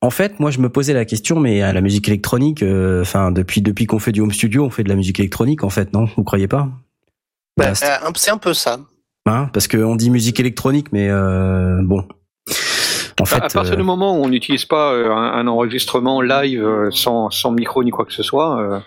en 0.00 0.10
fait, 0.10 0.38
moi, 0.40 0.50
je 0.50 0.60
me 0.60 0.68
posais 0.68 0.92
la 0.92 1.04
question, 1.04 1.38
mais 1.40 1.62
à 1.62 1.72
la 1.72 1.80
musique 1.80 2.08
électronique, 2.08 2.62
euh, 2.62 3.02
enfin, 3.02 3.30
depuis 3.30 3.60
depuis 3.62 3.86
qu'on 3.86 3.98
fait 3.98 4.12
du 4.12 4.20
home 4.20 4.32
studio, 4.32 4.64
on 4.64 4.70
fait 4.70 4.84
de 4.84 4.88
la 4.88 4.94
musique 4.96 5.18
électronique, 5.20 5.64
en 5.64 5.70
fait, 5.70 5.92
non? 5.92 6.06
Vous 6.16 6.24
croyez 6.24 6.48
pas? 6.48 6.68
Bah, 7.56 7.68
Bah, 7.68 7.74
c'est- 7.74 7.86
euh, 7.86 8.10
c'est 8.14 8.30
un 8.30 8.38
peu 8.38 8.54
ça. 8.54 8.78
hein? 9.26 9.48
Parce 9.52 9.68
qu'on 9.68 9.96
dit 9.96 10.10
musique 10.10 10.40
électronique, 10.40 10.92
mais 10.92 11.08
euh, 11.10 11.80
bon. 11.82 12.04
En 13.18 13.24
fait, 13.24 13.36
à 13.36 13.48
partir 13.48 13.72
euh, 13.72 13.76
du 13.76 13.82
moment 13.82 14.18
où 14.20 14.24
on 14.24 14.28
n'utilise 14.28 14.66
pas 14.66 14.92
un, 14.92 15.32
un 15.38 15.46
enregistrement 15.46 16.20
live 16.20 16.88
sans, 16.90 17.30
sans 17.30 17.50
micro 17.50 17.82
ni 17.82 17.90
quoi 17.90 18.04
que 18.04 18.12
ce 18.12 18.22
soit, 18.22 18.60
euh, 18.60 18.78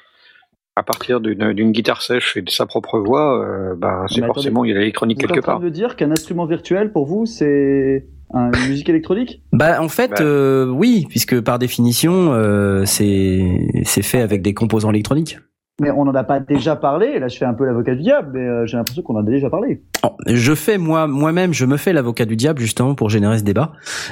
à 0.76 0.84
partir 0.84 1.20
d'une 1.20 1.52
d'une 1.54 1.72
guitare 1.72 2.04
sèche 2.04 2.38
et 2.38 2.44
de 2.44 2.50
sa 2.52 2.68
propre 2.68 3.00
voix, 3.00 3.44
euh, 3.44 3.74
bah, 3.76 4.06
c'est 4.08 4.24
forcément 4.24 4.64
il 4.64 4.70
y 4.70 4.72
a 4.72 4.78
l'électronique 4.80 5.18
Vous 5.18 5.24
êtes 5.26 5.30
quelque 5.32 5.40
en 5.40 5.42
train 5.42 5.52
part. 5.54 5.60
de 5.62 5.66
me 5.66 5.72
dire 5.72 5.96
qu'un 5.96 6.12
instrument 6.12 6.46
virtuel, 6.46 6.92
pour 6.92 7.08
vous, 7.08 7.26
c'est 7.26 8.06
une 8.34 8.70
musique 8.70 8.90
électronique? 8.90 9.42
Bah 9.54 9.82
en 9.82 9.90
fait 9.90 10.12
Bah. 10.12 10.18
euh, 10.22 10.68
oui, 10.68 11.06
puisque 11.10 11.40
par 11.42 11.60
définition 11.60 12.34
euh, 12.34 12.84
c'est 12.86 13.68
c'est 13.84 14.04
fait 14.04 14.22
avec 14.22 14.42
des 14.42 14.54
composants 14.54 14.92
électroniques. 14.92 15.38
Mais 15.82 15.92
on 15.92 16.04
n'en 16.04 16.14
a 16.14 16.26
pas 16.26 16.42
déjà 16.42 16.76
parlé. 16.76 17.20
Là, 17.20 17.30
je 17.30 17.38
fais 17.38 17.46
un 17.46 17.54
peu 17.54 17.66
l'avocat 17.66 17.96
du 17.96 18.02
diable, 18.02 18.32
mais 18.34 18.42
euh, 18.46 18.66
j'ai 18.66 18.76
l'impression 18.76 19.02
qu'on 19.02 19.16
en 19.16 19.22
a 19.26 19.30
déjà 19.30 19.50
parlé. 19.50 19.82
Oh, 20.04 20.10
Je 20.28 20.54
fais 20.54 20.78
moi 20.78 21.08
moi-même, 21.08 21.54
je 21.54 21.66
me 21.66 21.78
fais 21.78 21.94
l'avocat 21.94 22.26
du 22.26 22.36
diable 22.36 22.60
justement 22.60 22.96
pour 22.96 23.10
générer 23.10 23.40
ce 23.40 23.46
débat 23.46 23.72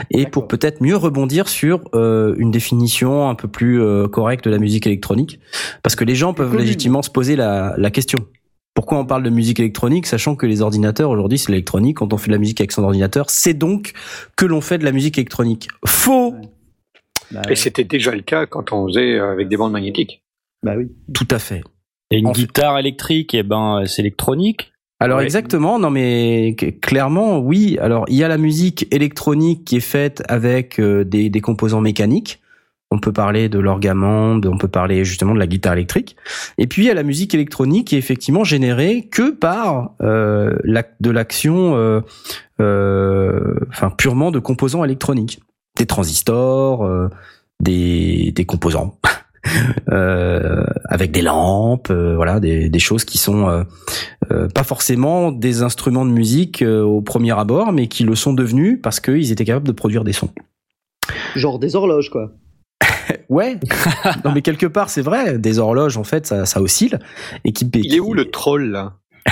et 0.10 0.28
pour 0.28 0.48
peut-être 0.48 0.82
mieux 0.82 0.96
rebondir 0.96 1.50
sur 1.50 1.82
euh, 1.94 2.36
une 2.38 2.52
définition 2.52 3.28
un 3.28 3.36
peu 3.36 3.50
plus 3.50 3.82
euh, 3.82 4.08
correcte 4.08 4.46
de 4.46 4.50
la 4.50 4.60
musique 4.60 4.88
électronique, 4.88 5.42
parce 5.84 5.98
que 5.98 6.06
les 6.06 6.16
gens 6.16 6.34
peuvent 6.34 6.56
légitimement 6.56 7.02
se 7.02 7.10
poser 7.10 7.36
la, 7.36 7.74
la 7.78 7.92
question. 7.92 8.20
Pourquoi 8.78 9.00
on 9.00 9.06
parle 9.08 9.24
de 9.24 9.32
musique 9.32 9.60
électronique, 9.60 10.06
sachant 10.06 10.36
que 10.36 10.46
les 10.46 10.62
ordinateurs 10.62 11.10
aujourd'hui 11.10 11.40
c'est 11.40 11.52
l'électronique. 11.52 11.98
Quand 11.98 12.14
on 12.14 12.18
fait 12.18 12.28
de 12.28 12.34
la 12.34 12.38
musique 12.38 12.62
avec 12.62 12.72
son 12.72 12.84
ordinateur, 12.84 13.32
c'est 13.32 13.56
donc 13.56 13.94
que 14.36 14.46
l'on 14.46 14.62
fait 14.62 14.78
de 14.78 14.84
la 14.86 14.92
musique 14.92 15.18
électronique. 15.18 15.68
Faux. 15.84 16.34
Ouais. 16.34 16.42
Bah, 17.32 17.42
Et 17.50 17.56
c'était 17.56 17.86
déjà 17.86 18.12
le 18.14 18.22
cas 18.22 18.46
quand 18.46 18.72
on 18.74 18.86
faisait 18.86 19.16
euh, 19.16 19.32
avec 19.32 19.48
des 19.48 19.58
bandes 19.58 19.72
magnétiques. 19.72 20.22
bah 20.62 20.76
oui. 20.78 20.92
Tout 21.12 21.28
à 21.32 21.40
fait. 21.40 21.64
Et 22.12 22.20
une 22.20 22.28
En 22.28 22.36
fait- 22.36 22.42
guitare 22.42 22.78
électrique, 22.78 23.34
eh 23.34 23.42
ben, 23.42 23.82
c'est 23.88 24.04
électronique. 24.04 24.72
Alors 25.00 25.18
Ouais. 25.18 25.24
exactement, 25.24 25.80
non 25.80 25.90
mais 25.90 26.56
clairement 26.80 27.40
oui. 27.40 27.80
Alors 27.82 28.06
il 28.10 28.16
y 28.16 28.24
a 28.24 28.28
la 28.28 28.38
musique 28.38 28.86
électronique 28.94 29.66
qui 29.66 29.78
est 29.78 29.80
faite 29.80 30.22
avec 30.30 30.80
euh, 30.80 31.04
des, 31.04 31.32
des 31.32 31.42
composants 31.42 31.82
mécaniques. 31.82 32.42
On 32.90 33.00
peut 33.00 33.12
parler 33.12 33.50
de 33.50 33.60
l'orgamande, 33.60 34.46
on 34.46 34.58
peut 34.58 34.70
parler 34.70 35.04
justement 35.04 35.34
de 35.34 35.40
la 35.40 35.48
guitare 35.48 35.74
électrique. 35.74 36.16
Et 36.58 36.68
puis 36.68 36.90
a 36.90 36.94
la 36.94 37.04
musique 37.04 37.34
électronique 37.34 37.90
qui 37.90 37.96
est 37.96 38.00
effectivement 38.00 38.46
générée 38.46 39.10
que 39.12 39.32
par 39.32 39.92
euh, 40.02 40.56
de 41.02 41.12
l'action, 41.12 41.76
euh, 41.76 42.00
euh, 42.62 43.56
enfin 43.70 43.90
purement 43.90 44.32
de 44.32 44.40
composants 44.40 44.86
électroniques, 44.86 45.42
des 45.78 45.86
transistors, 45.86 46.90
des, 47.60 48.34
composants. 48.48 48.98
avec 49.88 51.12
des 51.12 51.22
lampes, 51.22 51.92
voilà, 51.92 52.40
des, 52.40 52.80
choses 52.80 53.04
qui 53.04 53.18
sont 53.18 53.66
pas 54.30 54.64
forcément 54.64 55.34
des 55.34 55.62
instruments 55.62 56.06
de 56.06 56.12
musique 56.12 56.64
au 56.66 57.02
premier 57.02 57.38
abord, 57.38 57.74
mais 57.74 57.88
qui 57.88 58.06
le 58.06 58.16
sont 58.16 58.34
devenus 58.34 58.80
parce 58.82 59.02
qu'ils 59.02 59.32
étaient 59.34 59.46
capables 59.46 59.68
de 59.68 59.74
produire 59.74 60.06
des 60.06 60.14
sons. 60.14 60.30
Genre 61.36 61.60
des 61.60 61.76
horloges, 61.76 62.10
quoi. 62.10 62.32
Ouais, 63.30 63.58
non 64.26 64.32
mais 64.34 64.42
quelque 64.42 64.66
part 64.66 64.90
c'est 64.90 65.02
vrai, 65.02 65.38
des 65.38 65.60
horloges 65.60 65.98
en 65.98 66.04
fait 66.04 66.26
ça, 66.28 66.46
ça 66.46 66.62
oscille. 66.62 67.00
Et 67.44 67.52
qui 67.52 67.70
Il 67.74 67.96
est 67.96 68.00
où 68.00 68.14
le 68.14 68.32
troll 68.32 68.72
là 68.72 68.94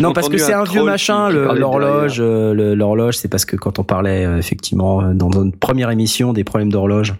Non 0.00 0.12
parce 0.12 0.28
que 0.28 0.38
c'est 0.38 0.52
un 0.52 0.60
un 0.60 0.64
vieux 0.64 0.82
machin 0.82 1.30
l'horloge 1.30 2.18
euh, 2.20 2.74
l'horloge 2.74 3.16
c'est 3.16 3.28
parce 3.28 3.44
que 3.44 3.56
quand 3.56 3.78
on 3.78 3.84
parlait 3.84 4.26
euh, 4.26 4.38
effectivement 4.38 5.00
euh, 5.00 5.14
dans 5.14 5.30
notre 5.30 5.56
première 5.56 5.90
émission 5.90 6.32
des 6.32 6.44
problèmes 6.44 6.70
d'horloge 6.70 7.14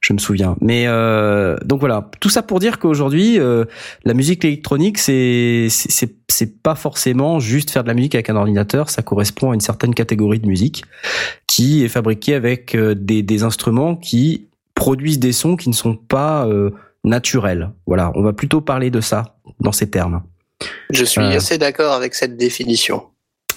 je 0.00 0.12
me 0.12 0.18
souviens. 0.18 0.56
Mais 0.60 0.84
euh, 0.86 1.56
donc 1.64 1.80
voilà. 1.80 2.10
Tout 2.18 2.30
ça 2.30 2.42
pour 2.42 2.58
dire 2.58 2.78
qu'aujourd'hui 2.80 3.38
euh, 3.38 3.64
la 4.04 4.14
musique 4.14 4.44
électronique 4.44 4.98
c'est 4.98 5.68
c'est 5.70 6.62
pas 6.62 6.74
forcément 6.74 7.38
juste 7.38 7.70
faire 7.70 7.84
de 7.84 7.88
la 7.88 7.94
musique 7.94 8.14
avec 8.14 8.28
un 8.30 8.36
ordinateur. 8.36 8.90
Ça 8.90 9.02
correspond 9.02 9.52
à 9.52 9.54
une 9.54 9.60
certaine 9.60 9.94
catégorie 9.94 10.40
de 10.40 10.48
musique 10.48 10.84
qui 11.46 11.84
est 11.84 11.88
fabriquée 11.88 12.34
avec 12.34 12.76
des, 12.76 13.22
des 13.22 13.42
instruments 13.44 13.94
qui 13.94 14.48
produisent 14.74 15.18
des 15.20 15.32
sons 15.32 15.56
qui 15.56 15.68
ne 15.68 15.74
sont 15.74 15.96
pas 15.96 16.46
euh, 16.46 16.70
naturels 17.04 17.70
voilà 17.86 18.12
on 18.14 18.22
va 18.22 18.32
plutôt 18.32 18.60
parler 18.60 18.90
de 18.90 19.00
ça 19.00 19.36
dans 19.60 19.72
ces 19.72 19.90
termes 19.90 20.22
Je 20.90 21.04
suis 21.04 21.20
Euh. 21.20 21.36
assez 21.36 21.58
d'accord 21.58 21.92
avec 21.92 22.14
cette 22.14 22.36
définition. 22.36 23.02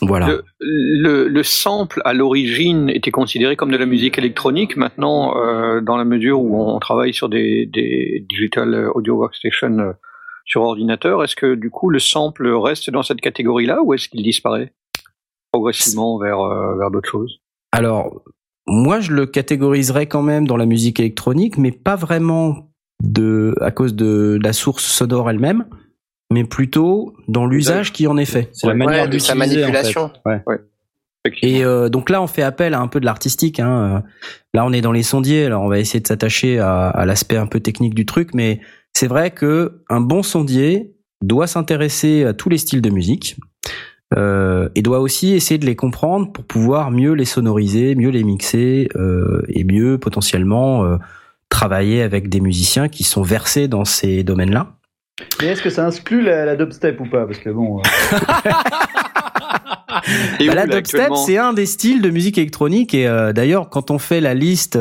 voilà 0.02 0.28
le, 0.28 0.44
le, 0.60 1.28
le 1.28 1.44
sample 1.44 2.02
à 2.06 2.14
l'origine 2.14 2.90
était 2.90 3.12
considéré 3.12 3.56
comme 3.56 3.72
de 3.72 3.78
la 3.78 3.86
musique 3.86 4.18
électronique. 4.18 4.76
Maintenant, 4.76 5.38
euh, 5.38 5.80
dans 5.82 5.96
la 5.98 6.04
mesure 6.06 6.42
où 6.42 6.52
on 6.60 6.80
travaille 6.80 7.14
sur 7.14 7.30
des, 7.30 7.66
des 7.66 8.26
digital 8.28 8.90
audio 8.96 9.16
workstation 9.16 9.80
euh, 9.80 9.94
sur 10.46 10.62
ordinateur, 10.64 11.24
est-ce 11.24 11.36
que 11.36 11.56
du 11.56 11.70
coup 11.70 11.90
le 11.90 12.00
sample 12.00 12.48
reste 12.48 12.90
dans 12.90 13.04
cette 13.04 13.22
catégorie-là 13.22 13.78
ou 13.84 13.94
est-ce 13.94 14.10
qu'il 14.10 14.22
disparaît 14.24 14.74
progressivement 15.52 16.18
vers, 16.18 16.40
euh, 16.42 16.76
vers 16.78 16.92
d'autres 16.92 17.10
choses? 17.10 17.40
Alors, 17.72 18.22
moi, 18.68 19.00
je 19.00 19.12
le 19.12 19.26
catégoriserais 19.26 20.08
quand 20.08 20.22
même 20.24 20.48
dans 20.48 20.58
la 20.58 20.66
musique 20.66 21.00
électronique, 21.00 21.58
mais 21.58 21.72
pas 21.72 21.96
vraiment 21.96 22.70
de, 23.04 23.56
à 23.62 23.72
cause 23.72 23.94
de 23.96 24.40
la 24.42 24.54
source 24.54 24.84
sonore 24.86 25.30
elle-même, 25.30 25.66
mais 26.32 26.44
plutôt 26.44 27.14
dans 27.28 27.46
l'usage 27.46 27.94
qui 27.94 28.08
en 28.08 28.18
est 28.18 28.26
fait. 28.26 28.50
C'est 28.54 28.68
la 28.68 28.74
Ouais. 28.74 28.78
manière 28.80 29.04
Ouais, 29.04 29.10
de 29.10 29.20
sa 29.20 29.34
d'utiliser, 29.36 29.64
en 29.64 29.68
fait. 29.68 29.72
manipulation. 29.74 30.12
Effectivement. 31.26 31.58
Et 31.60 31.64
euh, 31.64 31.90
donc 31.90 32.10
là, 32.10 32.22
on 32.22 32.28
fait 32.28 32.44
appel 32.44 32.74
à 32.74 32.80
un 32.80 32.88
peu 32.88 33.00
de 33.00 33.06
l'artistique. 33.06 33.60
Hein. 33.60 34.04
Là, 34.54 34.66
on 34.66 34.72
est 34.74 34.82
dans 34.82 34.92
les 34.92 35.04
sondiers. 35.04 35.46
Alors, 35.46 35.64
on 35.64 35.68
va 35.70 35.80
essayer 35.80 36.00
de 36.00 36.08
s'attacher 36.08 36.60
à, 36.60 36.88
à 36.90 37.06
l'aspect 37.06 37.38
un 37.38 37.48
peu 37.48 37.60
technique 37.60 37.96
du 37.96 38.06
truc, 38.06 38.34
mais 38.34 38.62
c'est 38.94 39.08
vrai 39.08 39.32
que 39.32 39.82
un 39.90 40.02
bon 40.02 40.24
sondier 40.24 40.94
doit 41.24 41.48
s'intéresser 41.48 42.24
à 42.26 42.34
tous 42.34 42.50
les 42.50 42.58
styles 42.60 42.82
de 42.82 42.90
musique 42.90 43.38
euh, 44.16 44.70
et 44.76 44.82
doit 44.82 45.00
aussi 45.00 45.34
essayer 45.34 45.58
de 45.58 45.66
les 45.66 45.76
comprendre 45.76 46.32
pour 46.32 46.44
pouvoir 46.46 46.92
mieux 46.92 47.14
les 47.14 47.26
sonoriser, 47.26 47.96
mieux 47.96 48.10
les 48.10 48.24
mixer 48.24 48.90
euh, 48.96 49.42
et 49.50 49.64
mieux 49.64 49.98
potentiellement 49.98 50.86
euh, 50.86 50.98
travailler 51.50 52.02
avec 52.02 52.30
des 52.30 52.40
musiciens 52.40 52.88
qui 52.88 53.04
sont 53.04 53.24
versés 53.24 53.68
dans 53.68 53.86
ces 53.86 54.24
domaines-là. 54.24 54.74
Mais 55.42 55.48
est-ce 55.48 55.62
que 55.62 55.70
ça 55.70 55.88
exclut 55.88 56.22
la, 56.22 56.46
la 56.46 56.56
dubstep 56.56 57.00
ou 57.00 57.06
pas? 57.06 57.26
Parce 57.26 57.40
que 57.40 57.50
bon. 57.50 57.80
euh, 57.80 57.82
Et 60.40 60.48
Bah, 60.48 60.52
où, 60.52 60.56
la 60.56 60.66
là, 60.66 60.76
dubstep, 60.76 61.16
c'est 61.26 61.38
un 61.38 61.54
des 61.54 61.66
styles 61.66 62.02
de 62.02 62.10
musique 62.10 62.38
électronique. 62.38 62.94
Et 62.94 63.08
euh, 63.08 63.34
d'ailleurs, 63.34 63.70
quand 63.70 63.92
on 63.92 63.98
fait 63.98 64.22
la 64.22 64.34
liste 64.34 64.78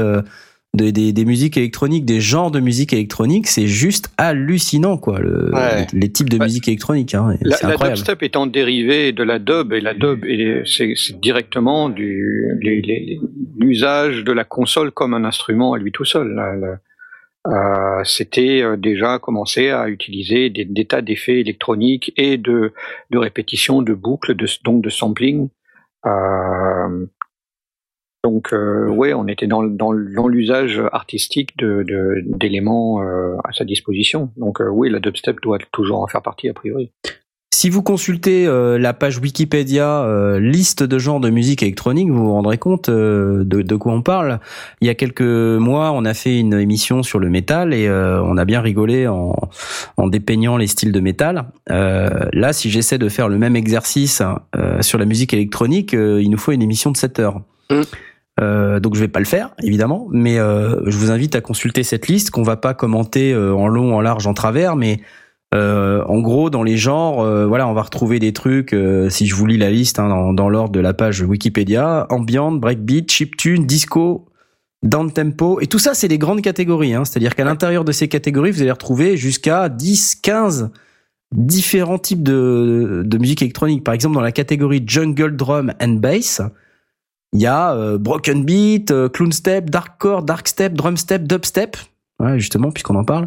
de- 0.74 0.90
des, 0.90 1.12
des 1.12 1.24
musiques 1.24 1.56
électroniques, 1.56 2.04
des 2.04 2.20
genres 2.20 2.50
de 2.50 2.60
musique 2.60 2.92
électronique, 2.92 3.46
c'est 3.46 3.66
juste 3.66 4.12
hallucinant, 4.18 4.98
quoi. 4.98 5.20
Le, 5.20 5.50
Ouais. 5.54 5.86
les, 5.92 6.00
les 6.00 6.12
types 6.12 6.28
de 6.28 6.36
Ouais. 6.38 6.44
musique 6.46 6.68
électronique, 6.68 7.14
hein, 7.14 7.36
La, 7.40 7.76
dubstep 7.76 8.22
étant 8.22 8.46
dérivée 8.46 9.12
de 9.12 9.22
la 9.22 9.38
dub, 9.38 9.72
et 9.72 9.80
la 9.80 9.94
dub, 9.94 10.24
c'est 10.66 11.20
directement 11.20 11.88
du 11.88 12.48
l'usage 13.58 14.24
de 14.24 14.32
la 14.32 14.44
console 14.44 14.90
comme 14.90 15.14
un 15.14 15.24
instrument 15.24 15.72
à 15.74 15.78
lui 15.78 15.92
tout 15.92 16.04
seul. 16.04 16.28
La- 16.34 16.54
la- 16.56 16.78
euh, 17.46 18.02
C'était 18.04 18.62
euh, 18.62 18.76
déjà 18.76 19.18
commencé 19.18 19.68
à 19.70 19.88
utiliser 19.88 20.50
des, 20.50 20.64
des 20.64 20.84
tas 20.86 21.02
d'effets 21.02 21.40
électroniques 21.40 22.12
et 22.16 22.36
de, 22.38 22.72
de 23.10 23.18
répétition, 23.18 23.82
de 23.82 23.92
boucles, 23.94 24.34
de, 24.34 24.46
donc 24.64 24.82
de 24.82 24.90
sampling. 24.90 25.48
Euh, 26.06 27.06
donc, 28.24 28.54
euh, 28.54 28.88
ouais, 28.88 29.12
on 29.12 29.28
était 29.28 29.46
dans, 29.46 29.62
dans, 29.62 29.92
dans 29.92 30.28
l'usage 30.28 30.82
artistique 30.92 31.56
de- 31.58 31.84
de- 31.86 32.22
d'éléments 32.24 33.02
euh, 33.02 33.36
à 33.44 33.52
sa 33.52 33.64
disposition. 33.66 34.30
Donc, 34.38 34.62
euh, 34.62 34.68
oui, 34.68 34.88
la 34.88 34.98
dubstep 34.98 35.40
doit 35.42 35.58
toujours 35.72 36.00
en 36.00 36.06
faire 36.06 36.22
partie 36.22 36.48
a 36.48 36.54
priori. 36.54 36.90
Si 37.54 37.68
vous 37.70 37.82
consultez 37.82 38.46
euh, 38.46 38.78
la 38.78 38.94
page 38.94 39.18
Wikipédia 39.18 40.04
euh, 40.04 40.40
liste 40.40 40.82
de 40.82 40.98
genres 40.98 41.20
de 41.20 41.28
musique 41.30 41.62
électronique, 41.62 42.10
vous 42.10 42.24
vous 42.24 42.32
rendrez 42.32 42.56
compte 42.58 42.88
euh, 42.88 43.44
de, 43.44 43.60
de 43.62 43.76
quoi 43.76 43.92
on 43.92 44.00
parle. 44.02 44.40
Il 44.80 44.86
y 44.86 44.90
a 44.90 44.94
quelques 44.94 45.20
mois, 45.20 45.92
on 45.92 46.04
a 46.06 46.14
fait 46.14 46.40
une 46.40 46.54
émission 46.54 47.02
sur 47.02 47.18
le 47.18 47.28
métal 47.30 47.72
et 47.74 47.86
euh, 47.88 48.22
on 48.22 48.38
a 48.38 48.44
bien 48.46 48.60
rigolé 48.62 49.06
en, 49.06 49.34
en 49.98 50.08
dépeignant 50.08 50.56
les 50.56 50.66
styles 50.66 50.92
de 50.92 51.00
métal. 51.00 51.44
Euh, 51.70 52.08
là, 52.32 52.52
si 52.54 52.70
j'essaie 52.70 52.98
de 52.98 53.08
faire 53.10 53.28
le 53.28 53.36
même 53.38 53.54
exercice 53.54 54.22
euh, 54.56 54.80
sur 54.82 54.98
la 54.98 55.04
musique 55.04 55.32
électronique, 55.34 55.92
euh, 55.94 56.22
il 56.22 56.30
nous 56.30 56.38
faut 56.38 56.52
une 56.52 56.62
émission 56.62 56.90
de 56.90 56.96
7 56.96 57.18
heures. 57.20 57.40
Mm. 57.70 57.82
Euh, 58.40 58.80
donc 58.80 58.96
je 58.96 59.00
vais 59.00 59.08
pas 59.08 59.20
le 59.20 59.26
faire 59.26 59.54
évidemment, 59.62 60.08
mais 60.10 60.38
euh, 60.38 60.80
je 60.86 60.96
vous 60.98 61.10
invite 61.12 61.36
à 61.36 61.40
consulter 61.40 61.84
cette 61.84 62.08
liste 62.08 62.30
qu'on 62.30 62.42
va 62.42 62.56
pas 62.56 62.74
commenter 62.74 63.32
euh, 63.32 63.54
en 63.54 63.68
long, 63.68 63.94
en 63.94 64.00
large, 64.00 64.26
en 64.26 64.34
travers, 64.34 64.74
mais 64.74 65.00
euh, 65.54 66.02
en 66.06 66.20
gros, 66.20 66.50
dans 66.50 66.64
les 66.64 66.76
genres, 66.76 67.20
euh, 67.20 67.46
voilà, 67.46 67.68
on 67.68 67.74
va 67.74 67.82
retrouver 67.82 68.18
des 68.18 68.32
trucs. 68.32 68.72
euh, 68.72 69.08
si 69.08 69.26
je 69.26 69.34
vous 69.36 69.46
lis 69.46 69.56
la 69.56 69.70
liste 69.70 70.00
hein, 70.00 70.08
dans, 70.08 70.32
dans 70.32 70.48
l'ordre 70.48 70.72
de 70.72 70.80
la 70.80 70.94
page 70.94 71.20
Wikipédia, 71.22 72.06
ambient, 72.10 72.50
breakbeat, 72.50 73.08
chiptune, 73.10 73.64
disco, 73.64 74.26
down 74.82 75.12
tempo, 75.12 75.60
et 75.60 75.68
tout 75.68 75.78
ça, 75.78 75.94
c'est 75.94 76.08
des 76.08 76.18
grandes 76.18 76.42
catégories. 76.42 76.94
Hein, 76.94 77.04
C'est-à-dire 77.04 77.36
qu'à 77.36 77.44
l'intérieur 77.44 77.84
de 77.84 77.92
ces 77.92 78.08
catégories, 78.08 78.50
vous 78.50 78.62
allez 78.62 78.72
retrouver 78.72 79.16
jusqu'à 79.16 79.68
10, 79.68 80.16
15 80.16 80.70
différents 81.30 81.98
types 81.98 82.22
de, 82.24 83.02
de 83.04 83.18
musique 83.18 83.42
électronique. 83.42 83.84
Par 83.84 83.94
exemple, 83.94 84.16
dans 84.16 84.20
la 84.22 84.32
catégorie 84.32 84.82
jungle 84.84 85.36
drum 85.36 85.72
and 85.80 85.94
bass, 85.94 86.42
il 87.34 87.40
y 87.40 87.46
a 87.46 87.74
euh, 87.74 87.98
broken 87.98 88.44
beat, 88.44 88.90
euh, 88.90 89.08
clown 89.08 89.32
step, 89.32 89.68
darkcore, 89.68 90.22
dark 90.22 90.46
step, 90.48 90.72
drum 90.72 90.96
step, 90.96 91.24
dubstep. 91.24 91.76
Ouais, 92.20 92.38
justement, 92.38 92.70
puisqu'on 92.70 92.94
en 92.94 93.04
parle. 93.04 93.26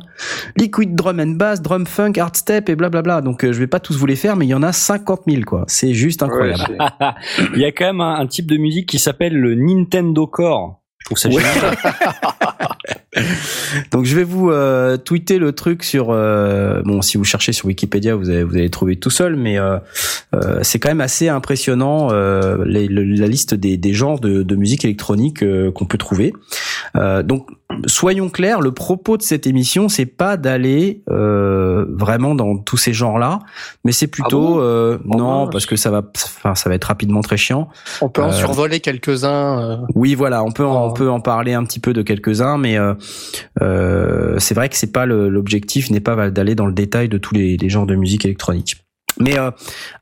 Liquid 0.55 0.95
drum 0.95 1.19
and 1.19 1.35
bass, 1.35 1.61
drum 1.61 1.85
funk, 1.85 2.13
art 2.17 2.35
step 2.35 2.69
et 2.69 2.75
blablabla. 2.77 3.19
Donc 3.19 3.43
euh, 3.43 3.51
je 3.51 3.59
vais 3.59 3.67
pas 3.67 3.81
tous 3.81 3.97
vous 3.97 4.05
les 4.05 4.15
faire, 4.15 4.37
mais 4.37 4.45
il 4.45 4.49
y 4.49 4.53
en 4.53 4.63
a 4.63 4.71
50 4.71 5.23
000 5.27 5.41
quoi. 5.45 5.65
C'est 5.67 5.93
juste 5.93 6.23
incroyable. 6.23 6.63
Ouais, 6.79 7.07
Il 7.53 7.59
y 7.59 7.65
a 7.65 7.71
quand 7.73 7.85
même 7.85 7.99
un, 7.99 8.15
un 8.15 8.27
type 8.27 8.47
de 8.47 8.55
musique 8.55 8.87
qui 8.87 8.97
s'appelle 8.97 9.35
le 9.35 9.55
Nintendo 9.55 10.25
Core. 10.25 10.79
Je 10.99 11.05
trouve 11.05 11.17
ça 11.17 11.29
Ouais. 11.29 11.43
Donc 13.91 14.05
je 14.05 14.15
vais 14.15 14.23
vous 14.23 14.49
euh, 14.51 14.97
tweeter 14.97 15.37
le 15.39 15.51
truc 15.51 15.83
sur 15.83 16.07
euh, 16.11 16.81
bon 16.83 17.01
si 17.01 17.17
vous 17.17 17.23
cherchez 17.23 17.51
sur 17.53 17.65
Wikipédia 17.67 18.15
vous 18.15 18.29
allez 18.29 18.43
vous 18.43 18.55
allez 18.55 18.69
trouver 18.69 18.95
tout 18.95 19.09
seul 19.09 19.35
mais 19.35 19.57
euh, 19.59 19.77
euh, 20.35 20.59
c'est 20.61 20.79
quand 20.79 20.89
même 20.89 21.01
assez 21.01 21.29
impressionnant 21.29 22.09
euh, 22.11 22.63
les- 22.65 22.87
le- 22.87 23.03
la 23.03 23.27
liste 23.27 23.53
des, 23.53 23.77
des 23.77 23.93
genres 23.93 24.19
de, 24.19 24.43
de 24.43 24.55
musique 24.55 24.85
électronique 24.85 25.43
euh, 25.43 25.71
qu'on 25.71 25.85
peut 25.85 25.97
trouver. 25.97 26.33
Euh, 26.95 27.23
donc 27.23 27.47
soyons 27.85 28.29
clairs, 28.29 28.61
le 28.61 28.71
propos 28.71 29.17
de 29.17 29.21
cette 29.21 29.45
émission 29.45 29.89
c'est 29.89 30.05
pas 30.05 30.37
d'aller 30.37 31.01
euh, 31.09 31.85
vraiment 31.89 32.33
dans 32.35 32.57
tous 32.57 32.77
ces 32.77 32.93
genres-là, 32.93 33.39
mais 33.83 33.91
c'est 33.91 34.07
plutôt 34.07 34.55
bon? 34.55 34.59
euh, 34.61 34.97
Oh 35.09 35.17
non 35.17 35.47
parce 35.47 35.65
que 35.65 35.75
ça 35.75 35.91
va 35.91 36.01
enfin 36.15 36.55
ça 36.55 36.69
va 36.69 36.75
être 36.75 36.85
rapidement 36.85 37.21
très 37.21 37.37
chiant. 37.37 37.67
On 38.01 38.09
peut 38.09 38.21
en 38.21 38.31
survoler 38.31 38.79
quelques-uns. 38.79 39.59
euh. 39.61 39.77
Oui, 39.95 40.15
voilà, 40.15 40.43
on 40.43 40.51
peut 40.51 40.65
en, 40.65 40.87
on 40.87 40.93
peut 40.93 41.09
en 41.09 41.19
parler 41.19 41.53
un 41.53 41.63
petit 41.65 41.79
peu 41.79 41.93
de 41.93 42.01
quelques-uns, 42.01 42.57
mais 42.57 42.77
euh, 42.77 42.87
euh, 42.87 42.93
c'est 43.59 44.53
vrai 44.53 44.69
que 44.69 44.75
c'est 44.75 44.91
pas 44.91 45.05
l'objectif 45.05 45.89
n'est 45.91 45.99
pas 45.99 46.29
d'aller 46.29 46.55
dans 46.55 46.65
le 46.65 46.73
détail 46.73 47.09
de 47.09 47.17
tous 47.17 47.33
les, 47.33 47.57
les 47.57 47.69
genres 47.69 47.85
de 47.85 47.95
musique 47.95 48.25
électronique. 48.25 48.77
Mais 49.19 49.37
euh, 49.37 49.51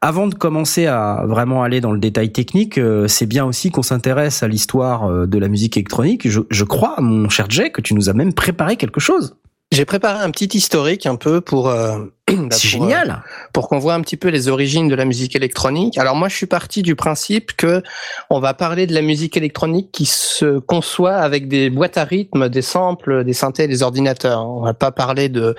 avant 0.01 0.27
de 0.27 0.35
commencer 0.35 0.87
à 0.87 1.23
vraiment 1.25 1.63
aller 1.63 1.81
dans 1.81 1.91
le 1.91 1.99
détail 1.99 2.31
technique, 2.31 2.77
euh, 2.77 3.07
c'est 3.07 3.25
bien 3.25 3.45
aussi 3.45 3.71
qu'on 3.71 3.83
s'intéresse 3.83 4.43
à 4.43 4.47
l'histoire 4.47 5.05
euh, 5.05 5.25
de 5.25 5.37
la 5.37 5.47
musique 5.47 5.77
électronique. 5.77 6.29
Je, 6.29 6.41
je 6.49 6.63
crois, 6.63 6.95
mon 6.99 7.29
cher 7.29 7.49
Jay, 7.49 7.71
que 7.71 7.81
tu 7.81 7.93
nous 7.93 8.09
as 8.09 8.13
même 8.13 8.33
préparé 8.33 8.75
quelque 8.75 8.99
chose. 8.99 9.37
J'ai 9.75 9.85
préparé 9.85 10.23
un 10.23 10.31
petit 10.31 10.57
historique 10.57 11.05
un 11.05 11.15
peu 11.15 11.41
pour. 11.41 11.67
euh, 11.69 11.99
bah, 12.27 12.47
C'est 12.51 12.67
euh, 12.67 12.71
génial. 12.71 13.21
pour 13.53 13.67
qu'on 13.69 13.77
voit 13.77 13.93
un 13.93 14.01
petit 14.01 14.17
peu 14.17 14.29
les 14.29 14.47
origines 14.47 14.87
de 14.87 14.95
la 14.95 15.05
musique 15.05 15.35
électronique. 15.35 15.97
Alors 15.97 16.15
moi, 16.15 16.27
je 16.29 16.35
suis 16.35 16.45
parti 16.45 16.81
du 16.81 16.95
principe 16.95 17.55
que 17.55 17.83
on 18.29 18.39
va 18.39 18.53
parler 18.53 18.87
de 18.87 18.93
la 18.93 19.01
musique 19.01 19.37
électronique 19.37 19.91
qui 19.91 20.05
se 20.05 20.59
conçoit 20.59 21.15
avec 21.15 21.47
des 21.47 21.69
boîtes 21.69 21.97
à 21.97 22.03
rythme, 22.05 22.49
des 22.49 22.61
samples, 22.61 23.23
des 23.23 23.33
synthés, 23.33 23.67
des 23.67 23.83
ordinateurs. 23.83 24.45
On 24.47 24.61
va 24.61 24.73
pas 24.73 24.91
parler 24.91 25.29
de 25.29 25.55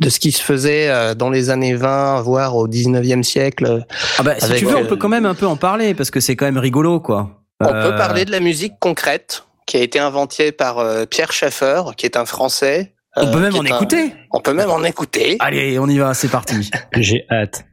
de 0.00 0.08
ce 0.08 0.18
qui 0.18 0.32
se 0.32 0.42
faisait 0.42 0.88
euh, 0.90 1.14
dans 1.14 1.30
les 1.30 1.50
années 1.50 1.74
20, 1.74 2.20
voire 2.22 2.56
au 2.56 2.68
19e 2.68 3.22
siècle. 3.22 3.84
Ah 4.18 4.22
bah, 4.22 4.34
si 4.38 4.52
tu 4.54 4.64
veux, 4.66 4.76
on 4.76 4.82
euh, 4.84 4.88
peut 4.88 4.96
quand 4.96 5.08
même 5.08 5.26
un 5.26 5.34
peu 5.34 5.46
en 5.46 5.56
parler 5.56 5.94
parce 5.94 6.10
que 6.10 6.20
c'est 6.20 6.36
quand 6.36 6.46
même 6.46 6.58
rigolo, 6.58 7.00
quoi. 7.00 7.30
On 7.60 7.66
Euh, 7.68 7.90
peut 7.90 7.96
parler 7.96 8.24
de 8.26 8.32
la 8.32 8.40
musique 8.40 8.74
concrète 8.80 9.44
qui 9.66 9.78
a 9.78 9.80
été 9.80 9.98
inventée 9.98 10.52
par 10.52 10.78
euh, 10.78 11.06
Pierre 11.06 11.32
Schaeffer, 11.32 11.82
qui 11.96 12.04
est 12.04 12.16
un 12.18 12.26
Français. 12.26 12.92
On 13.18 13.30
peut 13.30 13.38
euh, 13.38 13.40
même 13.40 13.56
en 13.56 13.60
un- 13.60 13.64
écouter. 13.64 14.14
On 14.30 14.40
peut 14.40 14.52
même 14.52 14.70
en 14.70 14.82
écouter. 14.84 15.36
Allez, 15.40 15.78
on 15.78 15.86
y 15.88 15.98
va, 15.98 16.12
c'est 16.14 16.28
parti. 16.28 16.70
J'ai 16.96 17.24
hâte. 17.30 17.64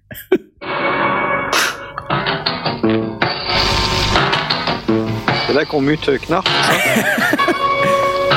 C'est 5.48 5.54
là 5.54 5.66
qu'on 5.66 5.82
mute 5.82 6.10
Knarf. 6.30 6.46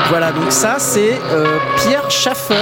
Voilà, 0.09 0.31
donc 0.31 0.53
ça 0.53 0.75
c'est 0.79 1.19
euh, 1.33 1.57
Pierre 1.75 2.09
Schaffer 2.09 2.55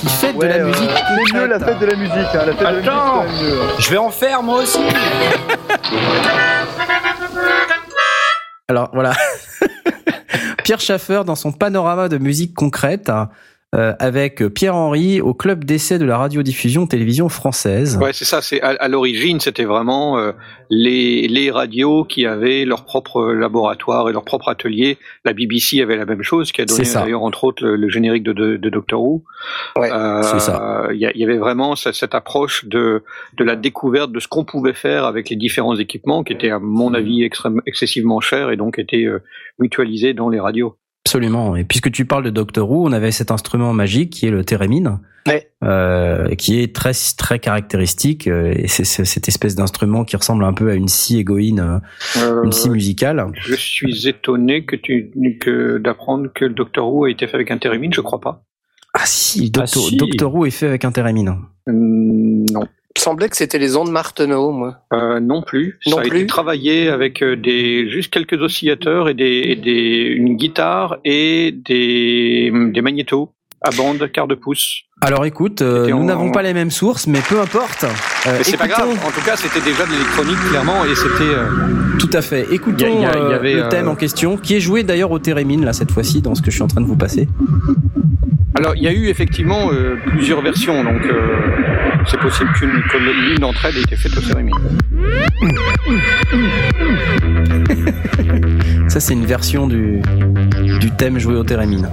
qui 0.00 0.08
fait 0.08 0.32
de 0.32 0.44
la 0.44 0.56
euh, 0.56 0.64
musique. 0.66 0.90
c'est 0.90 1.32
mieux 1.34 1.46
la 1.46 1.58
concrète. 1.60 1.78
fête 1.78 1.78
de 1.78 1.86
la 1.86 1.94
musique. 1.94 2.16
Hein. 2.34 2.44
La 2.44 2.44
fête 2.46 2.58
de 2.58 2.64
la 2.64 2.72
musique, 2.72 2.88
Attends. 2.88 3.22
mieux. 3.40 3.60
hein. 3.62 3.66
Je 3.78 3.90
vais 3.90 3.98
en 3.98 4.10
faire 4.10 4.42
moi 4.42 4.58
aussi. 4.62 4.80
Alors 8.68 8.90
voilà. 8.92 9.12
Pierre 10.62 10.80
Schaffer 10.80 11.22
dans 11.26 11.34
son 11.34 11.52
panorama 11.52 12.08
de 12.08 12.18
musique 12.18 12.54
concrète 12.54 13.10
euh, 13.74 13.94
avec 13.98 14.46
Pierre 14.48 14.76
Henry 14.76 15.20
au 15.20 15.32
club 15.32 15.64
d'essai 15.64 15.98
de 15.98 16.04
la 16.04 16.18
radiodiffusion 16.18 16.86
télévision 16.86 17.28
française. 17.30 17.96
Ouais, 18.00 18.12
c'est 18.12 18.26
ça. 18.26 18.42
C'est 18.42 18.60
à, 18.60 18.68
à 18.68 18.88
l'origine, 18.88 19.40
c'était 19.40 19.64
vraiment 19.64 20.18
euh, 20.18 20.32
les 20.68 21.26
les 21.28 21.50
radios 21.50 22.04
qui 22.04 22.26
avaient 22.26 22.64
leur 22.64 22.84
propre 22.84 23.32
laboratoire 23.32 24.10
et 24.10 24.12
leur 24.12 24.24
propre 24.24 24.48
atelier. 24.48 24.98
La 25.24 25.32
BBC 25.32 25.80
avait 25.80 25.96
la 25.96 26.04
même 26.04 26.22
chose, 26.22 26.52
qui 26.52 26.60
a 26.60 26.66
donné 26.66 26.84
d'ailleurs 26.92 27.22
entre 27.22 27.44
autres 27.44 27.64
le, 27.64 27.76
le 27.76 27.88
générique 27.88 28.22
de, 28.24 28.32
de, 28.32 28.56
de 28.56 28.68
Doctor 28.70 29.02
Who. 29.02 29.24
Ouais, 29.76 29.90
Euh, 29.90 30.22
c'est 30.22 30.40
ça. 30.40 30.88
Il 30.92 30.98
y, 30.98 31.24
avait 31.24 31.38
vraiment 31.38 31.74
cette, 31.76 31.94
cette 31.94 32.14
approche 32.14 32.66
de 32.66 33.02
de 33.38 33.44
la 33.44 33.56
découverte 33.56 34.12
de 34.12 34.20
ce 34.20 34.28
qu'on 34.28 34.44
pouvait 34.44 34.74
faire 34.74 35.04
avec 35.04 35.30
les 35.30 35.36
différents 35.36 35.76
équipements, 35.76 36.24
qui 36.24 36.32
étaient 36.34 36.50
à 36.50 36.58
mon 36.58 36.92
avis 36.94 37.22
extrêmement 37.22 37.62
excessivement 37.66 38.20
chers 38.20 38.50
et 38.50 38.56
donc 38.56 38.78
étaient 38.78 39.04
euh, 39.04 39.22
mutualisés 39.58 40.12
dans 40.12 40.28
les 40.28 40.40
radios. 40.40 40.76
Absolument. 41.04 41.56
Et 41.56 41.64
puisque 41.64 41.90
tu 41.90 42.04
parles 42.04 42.24
de 42.24 42.30
Doctor 42.30 42.70
Who, 42.70 42.86
on 42.86 42.92
avait 42.92 43.10
cet 43.10 43.30
instrument 43.30 43.72
magique 43.72 44.10
qui 44.10 44.26
est 44.26 44.30
le 44.30 44.44
thérémine, 44.44 45.00
Ouais. 45.26 45.48
euh, 45.64 46.34
qui 46.36 46.60
est 46.60 46.74
très 46.74 46.92
très 47.16 47.38
caractéristique. 47.40 48.28
euh, 48.28 48.54
Et 48.56 48.68
c'est 48.68 48.84
cette 48.84 49.26
espèce 49.28 49.56
d'instrument 49.56 50.04
qui 50.04 50.16
ressemble 50.16 50.44
un 50.44 50.52
peu 50.52 50.70
à 50.70 50.74
une 50.74 50.88
scie 50.88 51.18
égoïne, 51.18 51.58
euh, 51.60 51.78
Euh, 52.20 52.44
une 52.44 52.52
scie 52.52 52.70
musicale. 52.70 53.26
Je 53.34 53.54
suis 53.54 54.06
étonné 54.08 54.64
que 54.64 54.76
tu 54.76 55.10
que 55.40 55.78
d'apprendre 55.78 56.28
que 56.32 56.44
le 56.44 56.54
Doctor 56.54 56.92
Who 56.92 57.04
a 57.04 57.10
été 57.10 57.26
fait 57.26 57.34
avec 57.34 57.50
un 57.50 57.58
thérémine, 57.58 57.92
je 57.92 58.00
crois 58.00 58.20
pas. 58.20 58.44
Ah 58.94 59.02
si, 59.04 59.50
Doctor, 59.50 59.82
si. 59.88 59.96
Doctor 59.96 60.32
Who 60.34 60.46
est 60.46 60.50
fait 60.50 60.66
avec 60.68 60.84
un 60.84 60.92
thérémine. 60.92 61.30
Hum, 61.66 62.44
non. 62.52 62.66
Il 62.94 63.00
me 63.00 63.02
semblait 63.04 63.28
que 63.30 63.36
c'était 63.36 63.58
les 63.58 63.76
ondes 63.76 63.90
Marteneau, 63.90 64.50
moi. 64.52 64.76
Euh, 64.92 65.18
non 65.18 65.42
plus. 65.42 65.78
Non 65.86 65.96
ça 65.96 66.02
a 66.02 66.04
été 66.06 66.26
travaillé 66.26 66.88
avec 66.88 67.22
euh, 67.22 67.36
des 67.36 67.88
juste 67.88 68.12
quelques 68.12 68.40
oscillateurs 68.40 69.08
et 69.08 69.14
des, 69.14 69.42
et 69.46 69.56
des 69.56 70.14
une 70.16 70.36
guitare 70.36 70.98
et 71.04 71.52
des 71.52 72.52
des 72.72 72.80
magnétos 72.82 73.32
à 73.62 73.70
bande 73.70 74.10
quart 74.12 74.26
de 74.26 74.34
pouce. 74.34 74.82
Alors 75.00 75.24
écoute, 75.24 75.62
euh, 75.62 75.88
nous 75.88 75.96
en- 75.96 76.04
n'avons 76.04 76.30
pas 76.32 76.42
les 76.42 76.52
mêmes 76.52 76.70
sources, 76.70 77.06
mais 77.06 77.20
peu 77.28 77.40
importe. 77.40 77.84
Euh, 77.84 78.34
Mais 78.38 78.44
c'est 78.44 78.56
pas 78.56 78.66
grave. 78.68 78.90
En 78.90 79.10
tout 79.10 79.24
cas, 79.24 79.36
c'était 79.36 79.60
déjà 79.64 79.86
de 79.86 79.92
l'électronique 79.92 80.38
clairement 80.50 80.84
et 80.84 80.94
c'était. 80.94 81.22
euh, 81.34 81.46
Tout 81.98 82.10
à 82.12 82.20
fait. 82.22 82.46
Écoutons 82.52 82.86
Il 82.88 83.02
y 83.02 83.06
a- 83.06 83.12
y 83.12 83.16
a- 83.16 83.24
il 83.26 83.30
y 83.30 83.34
avait, 83.34 83.54
le 83.54 83.62
euh, 83.64 83.68
thème 83.68 83.88
en 83.88 83.94
question, 83.94 84.36
qui 84.36 84.54
est 84.56 84.60
joué 84.60 84.82
d'ailleurs 84.82 85.12
au 85.12 85.18
thérémine 85.18 85.64
là 85.64 85.72
cette 85.72 85.90
fois-ci 85.92 86.20
dans 86.22 86.34
ce 86.34 86.42
que 86.42 86.50
je 86.50 86.56
suis 86.56 86.62
en 86.62 86.68
train 86.68 86.80
de 86.82 86.86
vous 86.86 86.96
passer. 86.96 87.26
Alors, 88.54 88.74
il 88.76 88.82
y 88.82 88.88
a 88.88 88.92
eu 88.92 89.06
effectivement 89.08 89.70
euh, 89.72 89.96
plusieurs 90.08 90.42
versions, 90.42 90.84
donc 90.84 91.00
euh, 91.06 91.36
c'est 92.06 92.20
possible 92.20 92.52
qu'une 92.52 92.82
que 92.90 92.98
l'une 92.98 93.38
d'entre 93.38 93.64
elles 93.66 93.78
ait 93.78 93.82
été 93.82 93.96
faite 93.96 94.16
au 94.16 94.20
cérémie. 94.20 94.52
Ça 98.88 99.00
c'est 99.00 99.14
une 99.14 99.26
version 99.26 99.66
du 99.66 100.00
du 100.80 100.90
thème 100.90 101.18
joué 101.18 101.34
au 101.36 101.44
thérémine. 101.44 101.88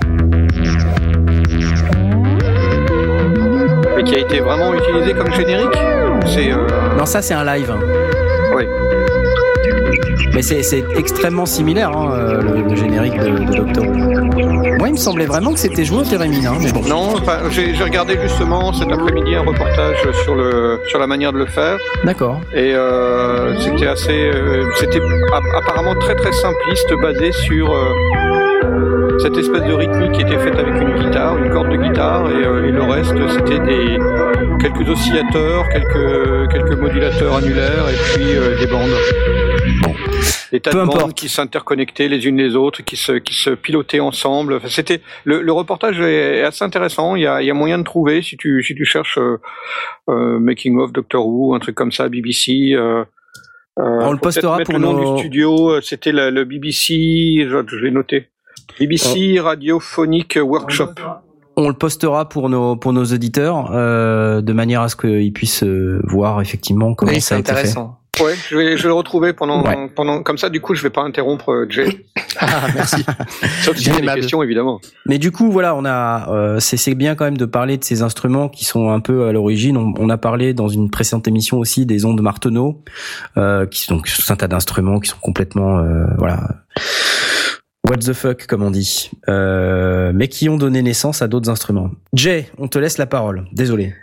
Mais 3.95 4.03
qui 4.03 4.15
a 4.15 4.19
été 4.19 4.39
vraiment 4.39 4.73
utilisé 4.73 5.13
comme 5.13 5.33
générique. 5.33 5.77
C'est 6.25 6.51
euh, 6.51 6.67
Non, 6.97 7.05
ça 7.05 7.21
c'est 7.21 7.33
un 7.33 7.43
live. 7.43 7.73
Mais 10.33 10.41
c'est 10.41 10.83
extrêmement 10.95 11.45
similaire 11.45 11.89
hein, 11.95 12.11
euh, 12.13 12.41
le, 12.41 12.61
le 12.69 12.75
générique 12.75 13.17
de, 13.19 13.29
de 13.29 13.55
Doctor 13.55 13.83
Who. 13.85 14.77
Moi, 14.77 14.87
il 14.87 14.93
me 14.93 14.97
semblait 14.97 15.25
vraiment 15.25 15.51
que 15.53 15.59
c'était 15.59 15.83
joué 15.83 15.99
au 15.99 16.03
thérémine, 16.03 16.45
hein, 16.45 16.53
mais 16.61 16.71
bon. 16.71 16.81
Non, 16.87 17.09
enfin, 17.15 17.39
j'ai 17.49 17.73
regardé 17.83 18.17
justement 18.21 18.71
cet 18.71 18.91
après-midi 18.91 19.35
un 19.35 19.41
reportage 19.41 19.97
sur 20.23 20.35
le 20.35 20.79
sur 20.87 20.99
la 20.99 21.07
manière 21.07 21.33
de 21.33 21.39
le 21.39 21.45
faire 21.45 21.77
D'accord. 22.03 22.39
et 22.53 22.73
euh, 22.73 23.57
c'était 23.59 23.87
assez, 23.87 24.31
euh, 24.33 24.63
c'était 24.75 24.99
apparemment 25.57 25.95
très 25.99 26.15
très 26.15 26.31
simpliste, 26.31 26.93
basé 27.01 27.31
sur 27.31 27.73
euh, 27.73 29.08
cette 29.21 29.37
espèce 29.37 29.63
de 29.63 29.73
rythmique 29.73 30.11
qui 30.13 30.21
était 30.21 30.37
faite 30.39 30.55
avec 30.55 30.73
une 30.81 30.95
guitare, 31.03 31.37
une 31.37 31.49
corde 31.51 31.69
de 31.69 31.77
guitare 31.77 32.29
et, 32.31 32.45
euh, 32.45 32.67
et 32.67 32.71
le 32.71 32.81
reste 32.83 33.15
c'était 33.29 33.59
des 33.59 33.97
quelques 34.61 34.87
oscillateurs, 34.89 35.67
quelques 35.69 36.51
quelques 36.51 36.77
modulateurs 36.79 37.35
annulaires 37.35 37.85
et 37.89 37.95
puis 38.13 38.35
euh, 38.35 38.57
des 38.59 38.67
bandes. 38.67 38.89
Des 40.51 40.59
tas 40.61 40.71
Peu 40.71 40.79
de 40.79 40.85
bandes 40.85 40.95
importe. 40.95 41.13
qui 41.17 41.29
s'interconnectaient 41.29 42.07
les 42.07 42.25
unes 42.27 42.37
les 42.37 42.55
autres, 42.55 42.81
qui 42.83 42.95
se 42.95 43.11
qui 43.13 43.35
se 43.35 43.51
pilotaient 43.51 43.99
ensemble. 43.99 44.53
Enfin, 44.55 44.67
c'était 44.67 45.01
le, 45.23 45.41
le 45.41 45.51
reportage 45.51 45.99
est 46.01 46.41
assez 46.41 46.63
intéressant. 46.65 47.15
Il 47.15 47.21
y 47.21 47.27
a 47.27 47.41
il 47.41 47.45
y 47.45 47.51
a 47.51 47.53
moyen 47.53 47.77
de 47.77 47.83
trouver 47.83 48.21
si 48.23 48.35
tu 48.35 48.63
si 48.63 48.73
tu 48.73 48.83
cherches 48.85 49.19
euh, 49.19 49.37
euh, 50.09 50.39
making 50.39 50.79
of 50.79 50.91
Doctor 50.91 51.27
Who, 51.27 51.53
un 51.53 51.59
truc 51.59 51.75
comme 51.75 51.91
ça, 51.91 52.09
BBC. 52.09 52.71
Euh, 52.73 53.03
euh, 53.79 53.83
On 54.01 54.11
le 54.11 54.17
postera 54.17 54.57
pour 54.59 54.73
le 54.73 54.79
nom 54.79 54.93
nos- 54.93 55.13
du 55.13 55.19
studio. 55.19 55.69
euh, 55.73 55.81
C'était 55.81 56.11
le, 56.11 56.31
le 56.31 56.45
BBC. 56.45 57.47
Je, 57.47 57.57
je 57.67 57.75
l'ai 57.77 57.91
noté. 57.91 58.29
BBC 58.77 59.37
Oh. 59.39 59.43
Radiophonic 59.43 60.37
Workshop. 60.41 60.93
On 61.55 61.67
le 61.67 61.73
postera 61.73 62.29
pour 62.29 62.49
nos 62.49 62.75
pour 62.75 62.93
nos 62.93 63.03
auditeurs 63.05 63.71
euh, 63.73 64.41
de 64.41 64.53
manière 64.53 64.81
à 64.81 64.89
ce 64.89 64.95
qu'ils 64.95 65.33
puissent 65.33 65.63
euh, 65.63 66.01
voir 66.05 66.41
effectivement 66.41 66.93
comment 66.95 67.11
Oui, 67.11 67.19
ça 67.21 67.29
c'est 67.29 67.35
a 67.35 67.39
été 67.39 67.51
fait. 67.51 67.57
intéressant. 67.59 67.95
Ouais, 68.21 68.33
je 68.49 68.57
vais, 68.57 68.75
je 68.75 68.83
vais 68.83 68.89
le 68.89 68.93
retrouver 68.95 69.31
pendant, 69.31 69.63
Ouais. 69.63 69.89
pendant, 69.95 70.23
comme 70.23 70.37
ça, 70.37 70.49
du 70.49 70.59
coup, 70.59 70.73
je 70.75 70.83
vais 70.83 70.89
pas 70.89 71.03
interrompre 71.03 71.51
euh, 71.51 71.65
Jay. 71.69 72.05
Ah, 72.41 72.67
merci. 72.73 73.03
Sauf 73.63 73.75
si 73.75 73.89
a 73.89 73.99
des 73.99 74.07
questions, 74.07 74.41
évidemment. 74.43 74.79
Mais 75.05 75.17
du 75.17 75.31
coup, 75.31 75.51
voilà, 75.51 75.75
on 75.75 75.83
a, 75.83 76.29
euh, 76.31 76.59
c'est 76.59 76.77
c'est 76.77 76.95
bien 76.95 77.15
quand 77.15 77.25
même 77.25 77.37
de 77.37 77.45
parler 77.45 77.77
de 77.77 77.83
ces 77.83 78.01
instruments 78.01 78.47
qui 78.49 78.63
sont 78.65 78.89
un 78.91 78.99
peu 79.01 79.25
à 79.27 79.31
l'origine. 79.33 79.75
On, 79.77 79.93
on 79.97 80.09
a 80.09 80.17
parlé 80.17 80.53
dans 80.53 80.67
une 80.69 80.89
précédente 80.89 81.27
émission 81.27 81.57
aussi 81.59 81.85
des 81.85 82.05
ondes 82.05 82.21
Marteneau, 82.21 82.81
euh, 83.37 83.65
qui 83.65 83.81
sont 83.83 83.95
donc 83.95 84.07
tout 84.07 84.31
un 84.31 84.35
tas 84.37 84.47
d'instruments 84.47 84.99
qui 84.99 85.09
sont 85.09 85.17
complètement, 85.21 85.79
euh, 85.79 86.05
voilà, 86.17 86.39
what 87.87 87.97
the 87.97 88.13
fuck 88.13 88.45
comme 88.47 88.63
on 88.63 88.71
dit, 88.71 89.11
euh, 89.27 90.11
mais 90.13 90.27
qui 90.27 90.49
ont 90.49 90.57
donné 90.57 90.81
naissance 90.81 91.21
à 91.21 91.27
d'autres 91.27 91.49
instruments. 91.49 91.91
Jay, 92.13 92.49
on 92.57 92.67
te 92.67 92.77
laisse 92.77 92.97
la 92.97 93.05
parole. 93.05 93.45
Désolé. 93.53 93.93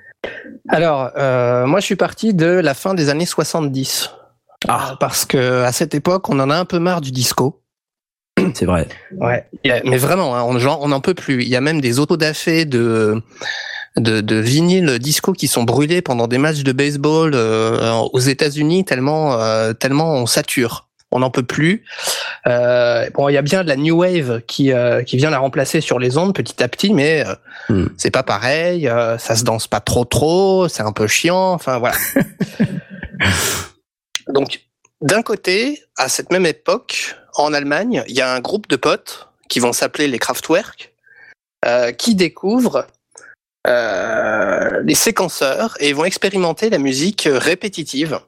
Alors, 0.69 1.11
euh, 1.17 1.67
moi, 1.67 1.81
je 1.81 1.85
suis 1.85 1.97
parti 1.97 2.35
de 2.35 2.47
la 2.47 2.75
fin 2.75 2.95
des 2.95 3.09
années 3.09 3.27
70. 3.27 4.11
Ah. 4.69 4.97
Parce 4.99 5.25
que 5.25 5.63
à 5.63 5.73
cette 5.73 5.95
époque, 5.95 6.29
on 6.29 6.41
en 6.41 6.51
a 6.51 6.57
un 6.57 6.65
peu 6.65 6.79
marre 6.79 7.01
du 7.01 7.13
disco. 7.13 7.63
C'est 8.55 8.67
vrai. 8.67 8.89
Ouais. 9.17 9.47
Mais 9.65 9.97
vraiment, 9.97 10.37
hein, 10.37 10.43
on, 10.43 10.59
genre, 10.59 10.81
on 10.83 10.89
n'en 10.89 11.01
peut 11.01 11.15
plus. 11.15 11.43
Il 11.43 11.49
y 11.49 11.57
a 11.57 11.61
même 11.61 11.81
des 11.81 11.99
autodafés 11.99 12.65
de 12.65 13.23
de, 13.97 14.21
de 14.21 14.37
vinyles 14.37 14.99
disco 14.99 15.33
qui 15.33 15.49
sont 15.49 15.65
brûlés 15.65 16.03
pendant 16.03 16.27
des 16.27 16.39
matchs 16.39 16.63
de 16.63 16.73
baseball 16.73 17.33
euh, 17.35 17.93
aux 18.13 18.19
États-Unis 18.19 18.85
tellement 18.85 19.41
euh, 19.41 19.73
tellement 19.73 20.15
on 20.15 20.27
sature. 20.27 20.86
On 21.13 21.21
n'en 21.21 21.31
peut 21.31 21.45
plus. 21.45 21.85
Euh, 22.47 23.09
bon, 23.15 23.29
il 23.29 23.33
y 23.35 23.37
a 23.37 23.43
bien 23.43 23.63
de 23.63 23.69
la 23.69 23.77
new 23.77 23.97
wave 23.97 24.43
qui 24.47 24.73
euh, 24.73 25.03
qui 25.03 25.17
vient 25.17 25.31
la 25.31 25.39
remplacer 25.39 25.81
sur 25.81 25.99
les 25.99 26.19
ondes 26.19 26.35
petit 26.35 26.63
à 26.63 26.69
petit, 26.69 26.93
mais 26.93 27.25
euh, 27.27 27.35
Hmm. 27.69 27.87
c'est 27.97 28.13
pas 28.13 28.23
pareil. 28.23 28.89
ça 29.19 29.35
se 29.35 29.43
danse 29.43 29.67
pas 29.67 29.81
trop 29.81 30.05
trop. 30.05 30.69
C'est 30.69 30.83
un 30.83 30.93
peu 30.93 31.09
chiant. 31.09 31.53
Enfin 31.53 31.79
voilà. 31.79 31.97
Donc 34.29 34.61
d'un 35.01 35.23
côté, 35.23 35.83
à 35.97 36.09
cette 36.09 36.31
même 36.31 36.47
époque, 36.47 37.17
en 37.35 37.53
Allemagne, 37.53 38.05
il 38.09 38.15
y 38.15 38.21
a 38.21 38.33
un 38.33 38.41
groupe 38.41 38.69
de 38.69 38.77
potes 38.77 39.29
qui 39.49 39.59
vont 39.59 39.73
s'appeler 39.73 40.07
les 40.07 40.19
Kraftwerk, 40.21 40.93
qui 41.99 42.15
découvrent 42.15 42.87
les 43.67 44.95
séquenceurs 44.95 45.77
et 45.81 45.93
vont 45.93 46.05
expérimenter 46.05 46.71
la 46.71 46.79
musique 46.79 47.29
répétitive. 47.31 48.21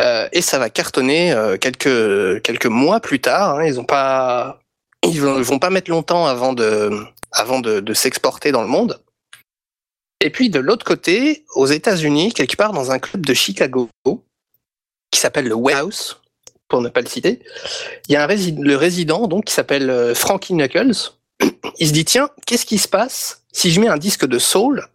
Euh, 0.00 0.28
et 0.32 0.42
ça 0.42 0.58
va 0.58 0.68
cartonner 0.70 1.32
euh, 1.32 1.56
quelques 1.56 2.66
mois 2.66 3.00
plus 3.00 3.20
tard. 3.20 3.58
hein. 3.58 3.64
ils 3.64 3.80
ont 3.80 3.84
pas, 3.84 4.60
ils 5.02 5.20
vont, 5.20 5.58
pas 5.58 5.70
mettre 5.70 5.90
longtemps 5.90 6.26
avant 6.26 6.52
de 6.52 7.92
s'exporter 7.94 8.52
dans 8.52 8.62
le 8.62 8.68
monde. 8.68 9.00
Et 10.20 10.30
puis 10.30 10.50
de 10.50 10.58
l'autre 10.58 10.84
côté, 10.84 11.44
aux 11.54 11.66
États-Unis, 11.66 12.32
quelque 12.32 12.56
part 12.56 12.72
dans 12.72 12.90
un 12.90 12.98
club 12.98 13.24
de 13.24 13.34
Chicago, 13.34 13.88
qui 15.10 15.20
s'appelle 15.20 15.46
le 15.46 15.54
Warehouse, 15.54 16.20
pour 16.68 16.80
ne 16.82 16.88
pas 16.88 17.00
le 17.00 17.06
citer, 17.06 17.40
il 18.08 18.12
y 18.12 18.16
a 18.16 18.24
un 18.24 18.26
rési- 18.26 18.60
le 18.60 18.76
résident 18.76 19.28
donc 19.28 19.44
qui 19.44 19.54
s'appelle 19.54 19.88
euh, 19.88 20.14
Frankie 20.14 20.52
Knuckles. 20.54 21.12
Il 21.78 21.88
se 21.88 21.92
dit 21.92 22.04
tiens, 22.04 22.30
qu'est-ce 22.46 22.66
qui 22.66 22.78
se 22.78 22.88
passe 22.88 23.42
si 23.52 23.70
je 23.70 23.80
mets 23.80 23.88
un 23.88 23.98
disque 23.98 24.26
de 24.26 24.38
soul 24.38 24.86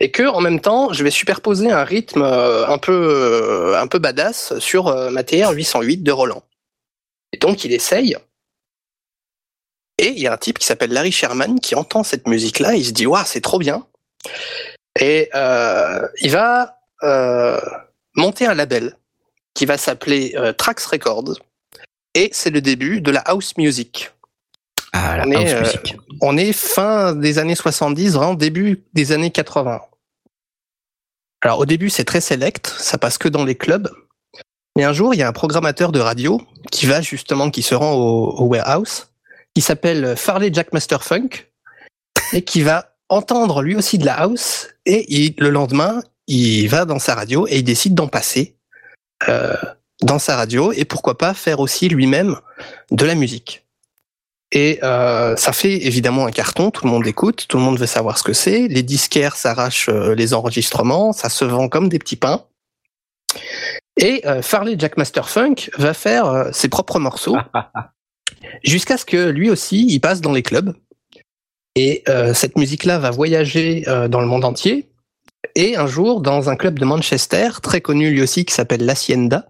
et 0.00 0.10
que 0.10 0.22
en 0.22 0.40
même 0.40 0.60
temps 0.60 0.92
je 0.92 1.02
vais 1.04 1.10
superposer 1.10 1.70
un 1.70 1.84
rythme 1.84 2.22
euh, 2.22 2.66
un 2.66 2.78
peu 2.78 2.92
euh, 2.92 3.80
un 3.80 3.86
peu 3.86 3.98
badass 3.98 4.58
sur 4.58 4.88
euh, 4.88 5.10
ma 5.10 5.24
TR 5.24 5.50
808 5.50 5.98
de 5.98 6.12
Roland. 6.12 6.42
Et 7.32 7.38
donc 7.38 7.64
il 7.64 7.72
essaye. 7.72 8.16
Et 9.98 10.08
il 10.08 10.18
y 10.18 10.26
a 10.26 10.32
un 10.32 10.36
type 10.36 10.58
qui 10.58 10.66
s'appelle 10.66 10.92
Larry 10.92 11.12
Sherman 11.12 11.60
qui 11.60 11.74
entend 11.74 12.04
cette 12.04 12.28
musique 12.28 12.60
là, 12.60 12.74
il 12.74 12.84
se 12.84 12.92
dit 12.92 13.06
waouh 13.06 13.24
c'est 13.26 13.40
trop 13.40 13.58
bien. 13.58 13.86
Et 15.00 15.30
il 16.20 16.30
va 16.30 16.78
monter 18.14 18.46
un 18.46 18.54
label 18.54 18.96
qui 19.54 19.66
va 19.66 19.76
s'appeler 19.76 20.34
Trax 20.56 20.86
Records. 20.86 21.34
Et 22.14 22.30
c'est 22.32 22.50
le 22.50 22.60
début 22.60 23.00
de 23.00 23.10
la 23.10 23.20
house 23.20 23.56
music. 23.56 24.10
Ah, 24.92 25.22
On 25.26 25.30
est, 25.32 25.54
euh. 25.54 25.62
On 26.20 26.36
est 26.36 26.52
fin 26.52 27.14
des 27.14 27.38
années 27.38 27.54
70, 27.54 28.14
vraiment 28.14 28.34
début 28.34 28.84
des 28.94 29.12
années 29.12 29.30
80. 29.30 29.80
Alors 31.42 31.60
au 31.60 31.66
début 31.66 31.90
c'est 31.90 32.04
très 32.04 32.20
select, 32.20 32.66
ça 32.78 32.98
passe 32.98 33.18
que 33.18 33.28
dans 33.28 33.44
les 33.44 33.54
clubs. 33.54 33.90
Mais 34.76 34.84
un 34.84 34.92
jour 34.92 35.14
il 35.14 35.18
y 35.18 35.22
a 35.22 35.28
un 35.28 35.32
programmateur 35.32 35.92
de 35.92 36.00
radio 36.00 36.40
qui 36.72 36.86
va 36.86 37.00
justement, 37.00 37.50
qui 37.50 37.62
se 37.62 37.74
rend 37.74 37.92
au, 37.94 38.30
au 38.38 38.44
warehouse, 38.46 39.08
qui 39.54 39.60
s'appelle 39.62 40.16
Farley 40.16 40.50
Jackmaster 40.52 41.02
Funk 41.04 41.28
et 42.32 42.42
qui 42.42 42.62
va 42.62 42.94
entendre 43.08 43.62
lui 43.62 43.76
aussi 43.76 43.98
de 43.98 44.06
la 44.06 44.14
house 44.14 44.68
et 44.84 45.06
il- 45.14 45.34
le 45.38 45.50
lendemain 45.50 46.02
il 46.26 46.66
va 46.68 46.84
dans 46.84 46.98
sa 46.98 47.14
radio 47.14 47.46
et 47.46 47.58
il 47.58 47.64
décide 47.64 47.94
d'en 47.94 48.08
passer 48.08 48.56
euh, 49.28 49.54
dans 50.02 50.18
sa 50.18 50.36
radio 50.36 50.72
et 50.72 50.84
pourquoi 50.84 51.16
pas 51.18 51.34
faire 51.34 51.60
aussi 51.60 51.88
lui-même 51.88 52.36
de 52.90 53.04
la 53.06 53.14
musique. 53.14 53.64
Et 54.50 54.78
euh, 54.82 55.36
ça 55.36 55.52
fait 55.52 55.86
évidemment 55.86 56.26
un 56.26 56.30
carton, 56.30 56.70
tout 56.70 56.86
le 56.86 56.90
monde 56.90 57.06
écoute, 57.06 57.46
tout 57.48 57.58
le 57.58 57.62
monde 57.62 57.78
veut 57.78 57.86
savoir 57.86 58.16
ce 58.16 58.22
que 58.22 58.32
c'est, 58.32 58.66
les 58.68 58.82
disquaires 58.82 59.36
s'arrachent 59.36 59.90
euh, 59.90 60.14
les 60.14 60.32
enregistrements, 60.32 61.12
ça 61.12 61.28
se 61.28 61.44
vend 61.44 61.68
comme 61.68 61.90
des 61.90 61.98
petits 61.98 62.16
pains. 62.16 62.44
Et 63.98 64.22
euh, 64.26 64.42
Farley 64.42 64.76
Jackmaster 64.78 65.28
Funk 65.28 65.70
va 65.76 65.92
faire 65.92 66.26
euh, 66.26 66.50
ses 66.52 66.68
propres 66.68 66.98
morceaux 66.98 67.36
jusqu'à 68.64 68.96
ce 68.96 69.04
que 69.04 69.28
lui 69.28 69.50
aussi 69.50 69.86
il 69.88 70.00
passe 70.00 70.20
dans 70.20 70.32
les 70.32 70.42
clubs. 70.42 70.74
Et 71.74 72.02
euh, 72.08 72.32
cette 72.32 72.56
musique-là 72.56 72.98
va 72.98 73.10
voyager 73.10 73.84
euh, 73.88 74.08
dans 74.08 74.20
le 74.20 74.26
monde 74.26 74.44
entier. 74.44 74.88
Et 75.54 75.76
un 75.76 75.86
jour, 75.86 76.20
dans 76.20 76.50
un 76.50 76.56
club 76.56 76.78
de 76.78 76.84
Manchester, 76.84 77.50
très 77.62 77.80
connu 77.80 78.10
lui 78.10 78.22
aussi, 78.22 78.44
qui 78.44 78.54
s'appelle 78.54 78.84
l'Hacienda, 78.84 79.48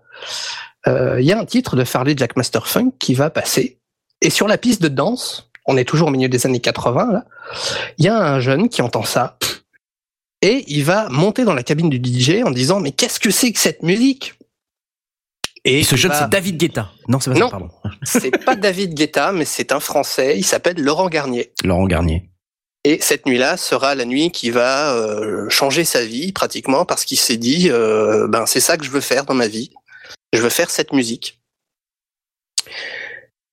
il 0.86 1.24
y 1.24 1.32
a 1.32 1.38
un 1.38 1.44
titre 1.44 1.76
de 1.76 1.84
Farley 1.84 2.14
Jackmaster 2.16 2.66
Funk 2.66 2.92
qui 2.98 3.12
va 3.12 3.28
passer. 3.28 3.77
Et 4.20 4.30
sur 4.30 4.48
la 4.48 4.58
piste 4.58 4.82
de 4.82 4.88
danse, 4.88 5.50
on 5.66 5.76
est 5.76 5.84
toujours 5.84 6.08
au 6.08 6.10
milieu 6.10 6.28
des 6.28 6.46
années 6.46 6.60
80, 6.60 7.12
là, 7.12 7.24
il 7.98 8.04
y 8.04 8.08
a 8.08 8.16
un 8.16 8.40
jeune 8.40 8.68
qui 8.68 8.82
entend 8.82 9.04
ça. 9.04 9.38
Et 10.42 10.64
il 10.68 10.84
va 10.84 11.08
monter 11.08 11.44
dans 11.44 11.54
la 11.54 11.62
cabine 11.62 11.90
du 11.90 11.96
DJ 11.98 12.42
en 12.44 12.50
disant, 12.50 12.80
mais 12.80 12.92
qu'est-ce 12.92 13.18
que 13.20 13.30
c'est 13.30 13.52
que 13.52 13.58
cette 13.58 13.82
musique? 13.82 14.34
Et 15.64 15.80
Et 15.80 15.84
ce 15.84 15.96
jeune, 15.96 16.12
va- 16.12 16.20
c'est 16.20 16.30
David 16.30 16.56
Guetta. 16.56 16.90
Non, 17.08 17.18
c'est 17.20 17.32
pas 17.32 17.38
Non. 17.38 17.46
ça, 17.46 17.50
pardon. 17.50 17.70
c'est 18.04 18.30
pas 18.44 18.54
David 18.54 18.94
Guetta, 18.94 19.32
mais 19.32 19.44
c'est 19.44 19.72
un 19.72 19.80
Français. 19.80 20.38
Il 20.38 20.44
s'appelle 20.44 20.80
Laurent 20.80 21.08
Garnier. 21.08 21.52
Laurent 21.64 21.86
Garnier. 21.86 22.28
Et 22.84 22.98
cette 23.02 23.26
nuit-là 23.26 23.56
sera 23.56 23.94
la 23.96 24.04
nuit 24.04 24.30
qui 24.30 24.50
va 24.50 24.94
euh, 24.94 25.48
changer 25.50 25.84
sa 25.84 26.04
vie 26.04 26.32
pratiquement 26.32 26.84
parce 26.84 27.04
qu'il 27.04 27.18
s'est 27.18 27.36
dit, 27.36 27.68
euh, 27.70 28.28
ben 28.28 28.46
c'est 28.46 28.60
ça 28.60 28.76
que 28.76 28.84
je 28.84 28.90
veux 28.90 29.00
faire 29.00 29.24
dans 29.24 29.34
ma 29.34 29.48
vie. 29.48 29.72
Je 30.32 30.40
veux 30.40 30.48
faire 30.48 30.70
cette 30.70 30.92
musique. 30.92 31.37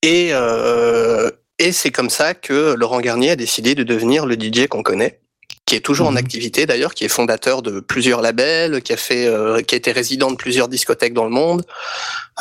Et 0.05 0.29
euh, 0.33 1.31
et 1.57 1.71
c'est 1.71 1.89
comme 1.91 2.09
ça 2.09 2.33
que 2.33 2.73
Laurent 2.77 2.99
Garnier 2.99 3.31
a 3.31 3.35
décidé 3.35 3.75
de 3.75 3.83
devenir 3.83 4.25
le 4.25 4.35
DJ 4.35 4.67
qu'on 4.67 4.83
connaît, 4.83 5.21
qui 5.65 5.75
est 5.75 5.79
toujours 5.79 6.07
en 6.07 6.11
Mhm. 6.11 6.17
activité 6.17 6.65
d'ailleurs, 6.65 6.93
qui 6.93 7.05
est 7.05 7.07
fondateur 7.07 7.61
de 7.61 7.79
plusieurs 7.79 8.21
labels, 8.21 8.81
qui 8.81 8.93
a 8.93 8.97
fait, 8.97 9.25
euh, 9.25 9.61
qui 9.61 9.73
a 9.73 9.77
été 9.77 9.91
résident 9.91 10.29
de 10.31 10.35
plusieurs 10.35 10.67
discothèques 10.67 11.13
dans 11.13 11.23
le 11.23 11.29
monde, 11.31 11.63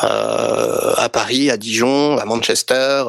euh, 0.02 0.94
à 0.96 1.08
Paris, 1.08 1.50
à 1.50 1.56
Dijon, 1.56 2.18
à 2.18 2.24
Manchester. 2.24 3.04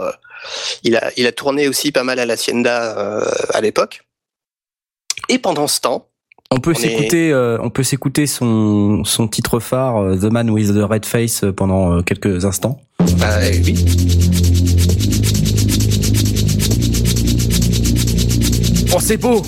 il 0.84 0.96
a, 0.96 1.12
il 1.18 1.26
a 1.26 1.32
tourné 1.32 1.68
aussi 1.68 1.92
pas 1.92 2.04
mal 2.04 2.20
à 2.20 2.26
l'Hacienda 2.26 2.98
euh, 3.00 3.26
à 3.54 3.62
l'époque. 3.62 4.04
Et 5.28 5.40
pendant 5.40 5.68
ce 5.68 5.82
temps, 5.82 6.08
On 6.56 6.60
peut 6.60 6.74
s'écouter, 6.74 7.34
euh, 7.34 7.58
on 7.62 7.70
peut 7.70 7.84
s'écouter 7.84 8.28
son, 8.28 9.04
son 9.04 9.28
titre 9.28 9.60
phare, 9.60 9.98
euh, 9.98 10.16
The 10.16 10.32
Man 10.32 10.50
with 10.50 10.74
the 10.74 10.84
Red 10.90 11.06
Face, 11.06 11.44
euh, 11.44 11.52
pendant 11.52 12.02
quelques 12.02 12.46
instants. 12.46 12.80
bah, 13.20 13.40
oui, 13.66 13.76
Oh, 18.94 19.00
c'est 19.02 19.18
beau 19.18 19.42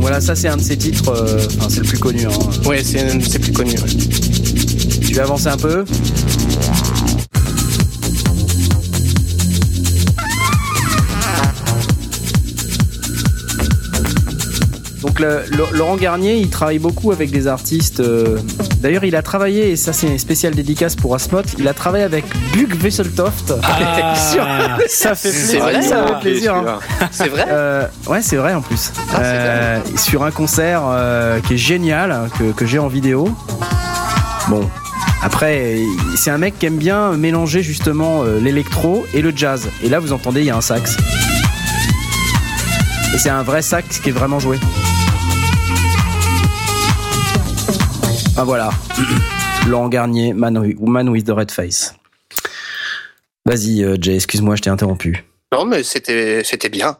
Voilà, 0.00 0.20
ça 0.20 0.34
c'est 0.34 0.48
un 0.48 0.56
de 0.56 0.62
ses 0.62 0.76
titres, 0.76 1.10
euh, 1.10 1.46
enfin 1.58 1.68
c'est 1.68 1.80
le 1.80 1.86
plus 1.86 1.98
connu. 1.98 2.24
Hein. 2.26 2.68
ouais, 2.68 2.82
c'est 2.82 3.06
c'est 3.22 3.38
plus 3.38 3.52
connu. 3.52 3.72
ouais. 3.72 3.88
Tu 5.06 5.14
veux 5.14 5.20
avancer 5.22 5.48
un 5.48 5.56
peu? 5.56 5.84
Donc 15.20 15.28
le- 15.50 15.56
le- 15.56 15.76
Laurent 15.78 15.96
Garnier, 15.96 16.36
il 16.36 16.48
travaille 16.48 16.78
beaucoup 16.78 17.12
avec 17.12 17.30
des 17.30 17.46
artistes. 17.46 18.00
euh, 18.00 18.38
D'ailleurs, 18.80 19.04
il 19.04 19.14
a 19.16 19.22
travaillé, 19.22 19.70
et 19.70 19.76
ça 19.76 19.92
c'est 19.92 20.06
une 20.06 20.18
spéciale 20.18 20.54
dédicace 20.54 20.96
pour 20.96 21.14
Asmot, 21.14 21.42
il 21.58 21.68
a 21.68 21.74
travaillé 21.74 22.04
avec 22.04 22.24
Bug 22.54 22.74
Wesseltoft. 22.82 23.48
Sur- 24.32 24.46
ça 24.88 25.14
fait 25.14 25.30
C'est 25.30 25.58
plaisir. 25.58 25.60
vrai, 25.62 25.82
ça 25.82 26.04
Ah, 26.04 26.06
fait 26.14 26.20
plaisir. 26.30 26.54
hein. 26.54 26.78
C'est 27.10 27.28
vrai 27.28 27.44
Euh, 27.48 27.86
ouais, 28.06 28.22
c'est 28.22 28.36
vrai 28.36 28.54
en 28.54 28.62
plus. 28.62 28.92
Ah, 29.12 29.18
Euh, 29.20 29.78
sur 29.96 30.22
un 30.24 30.30
concert 30.30 30.82
euh, 30.86 31.40
qui 31.40 31.54
est 31.54 31.58
génial, 31.58 32.12
hein, 32.12 32.28
que, 32.38 32.52
que 32.52 32.64
j'ai 32.66 32.78
en 32.78 32.88
vidéo. 32.88 33.28
Bon, 34.48 34.68
après, 35.22 35.76
c'est 36.16 36.30
un 36.30 36.38
mec 36.38 36.58
qui 36.58 36.66
aime 36.66 36.78
bien 36.78 37.12
mélanger 37.12 37.62
justement 37.62 38.22
l'électro 38.24 39.04
et 39.12 39.20
le 39.22 39.32
jazz. 39.36 39.68
Et 39.82 39.88
là, 39.90 39.98
vous 39.98 40.12
entendez, 40.12 40.40
il 40.40 40.46
y 40.46 40.50
a 40.50 40.56
un 40.56 40.60
sax. 40.62 40.96
Et 43.14 43.18
c'est 43.18 43.28
un 43.30 43.42
vrai 43.42 43.60
sax 43.60 43.98
qui 43.98 44.08
est 44.08 44.12
vraiment 44.12 44.38
joué. 44.38 44.58
Ah 48.42 48.44
voilà. 48.44 48.70
Laurent 49.68 49.90
Garnier, 49.90 50.32
Man, 50.32 50.56
with- 50.56 51.26
the 51.26 51.30
Red 51.30 51.50
Face. 51.50 51.94
Vas-y, 53.44 53.84
euh, 53.84 53.98
Jay, 54.00 54.14
excuse-moi, 54.14 54.56
je 54.56 54.62
t'ai 54.62 54.70
interrompu. 54.70 55.26
Non, 55.52 55.66
mais 55.66 55.82
c'était 55.82 56.42
c'était 56.42 56.70
bien. 56.70 56.96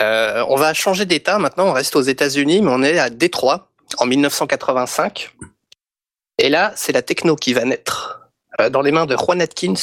Euh, 0.00 0.42
on 0.48 0.56
va 0.56 0.72
changer 0.72 1.04
d'état 1.04 1.38
maintenant. 1.38 1.66
On 1.66 1.72
reste 1.74 1.94
aux 1.94 2.00
États-Unis, 2.00 2.62
mais 2.62 2.70
on 2.70 2.82
est 2.82 2.98
à 2.98 3.10
Détroit 3.10 3.68
en 3.98 4.06
1985. 4.06 5.36
Et 6.38 6.48
là, 6.48 6.72
c'est 6.74 6.92
la 6.92 7.02
techno 7.02 7.36
qui 7.36 7.52
va 7.52 7.66
naître 7.66 8.30
euh, 8.62 8.70
dans 8.70 8.80
les 8.80 8.92
mains 8.92 9.04
de 9.04 9.18
Juan 9.18 9.42
Atkins, 9.42 9.74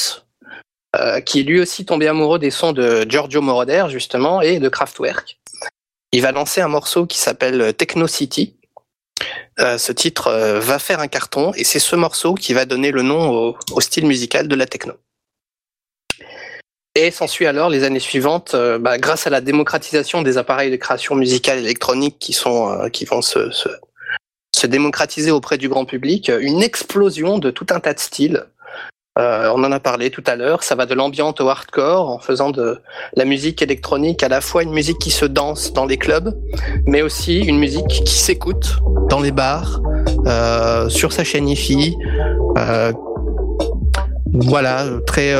qui 1.24 1.38
est 1.38 1.44
lui 1.44 1.60
aussi 1.60 1.84
tombé 1.86 2.08
amoureux 2.08 2.40
des 2.40 2.50
sons 2.50 2.72
de 2.72 3.06
Giorgio 3.08 3.42
Moroder 3.42 3.84
justement 3.90 4.40
et 4.40 4.58
de 4.58 4.68
Kraftwerk. 4.68 5.38
il 6.10 6.20
va 6.20 6.32
lancer 6.32 6.60
un 6.60 6.68
morceau 6.68 7.06
qui 7.06 7.18
s'appelle 7.18 7.74
Techno 7.74 8.08
City. 8.08 8.56
Euh, 9.62 9.78
ce 9.78 9.92
titre 9.92 10.26
euh, 10.26 10.60
va 10.60 10.78
faire 10.78 11.00
un 11.00 11.08
carton 11.08 11.52
et 11.54 11.62
c'est 11.62 11.78
ce 11.78 11.94
morceau 11.94 12.34
qui 12.34 12.52
va 12.52 12.64
donner 12.64 12.90
le 12.90 13.02
nom 13.02 13.54
au, 13.72 13.80
style 13.80 14.06
musical 14.06 14.48
de 14.48 14.54
la 14.56 14.66
techno. 14.66 14.94
Et 16.94 17.10
s'ensuit 17.10 17.46
alors 17.46 17.70
les 17.70 17.84
années 17.84 18.00
suivantes, 18.00 18.54
euh, 18.54 18.78
bah, 18.78 18.98
grâce 18.98 19.26
à 19.26 19.30
la 19.30 19.40
démocratisation 19.40 20.22
des 20.22 20.36
appareils 20.36 20.70
de 20.70 20.76
création 20.76 21.14
musicale 21.14 21.58
électronique 21.58 22.16
qui 22.18 22.32
sont 22.32 22.88
qui 22.92 23.04
vont 23.04 23.22
se 23.22 24.66
démocratiser 24.66 25.30
auprès 25.30 25.58
du 25.58 25.68
grand 25.68 25.84
public, 25.84 26.30
une 26.40 26.62
explosion 26.62 27.38
de 27.38 27.50
tout 27.50 27.66
un 27.70 27.80
tas 27.80 27.94
de 27.94 27.98
styles. 27.98 28.46
Euh, 29.18 29.52
on 29.54 29.62
en 29.62 29.70
a 29.72 29.78
parlé 29.78 30.08
tout 30.10 30.24
à 30.26 30.36
l'heure. 30.36 30.62
Ça 30.62 30.74
va 30.74 30.86
de 30.86 30.94
l'ambiance 30.94 31.38
au 31.40 31.48
hardcore, 31.48 32.08
en 32.08 32.18
faisant 32.18 32.50
de 32.50 32.78
la 33.14 33.24
musique 33.26 33.60
électronique 33.60 34.22
à 34.22 34.28
la 34.28 34.40
fois 34.40 34.62
une 34.62 34.72
musique 34.72 34.98
qui 34.98 35.10
se 35.10 35.26
danse 35.26 35.72
dans 35.74 35.84
les 35.84 35.98
clubs, 35.98 36.34
mais 36.86 37.02
aussi 37.02 37.40
une 37.40 37.58
musique 37.58 37.86
qui 37.88 38.14
s'écoute 38.14 38.78
dans 39.10 39.20
les 39.20 39.32
bars, 39.32 39.82
euh, 40.26 40.88
sur 40.88 41.12
sa 41.12 41.24
chaîne 41.24 41.46
IFI. 41.46 41.94
Euh, 42.56 42.92
voilà, 44.32 44.86
très 45.06 45.34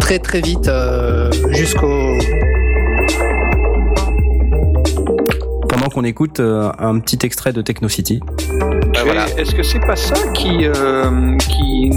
très 0.00 0.18
très 0.18 0.40
vite 0.40 0.68
jusqu'au 1.50 2.18
Pendant 5.68 5.88
qu'on 5.90 6.02
écoute 6.02 6.40
un 6.40 6.98
petit 6.98 7.24
extrait 7.24 7.52
de 7.52 7.62
Techno 7.62 7.88
City. 7.88 8.20
Voilà. 9.04 9.26
Est-ce 9.36 9.54
que 9.54 9.62
c'est 9.62 9.80
pas 9.80 9.96
ça 9.96 10.14
qui, 10.34 10.66
euh, 10.66 11.36
qui 11.38 11.90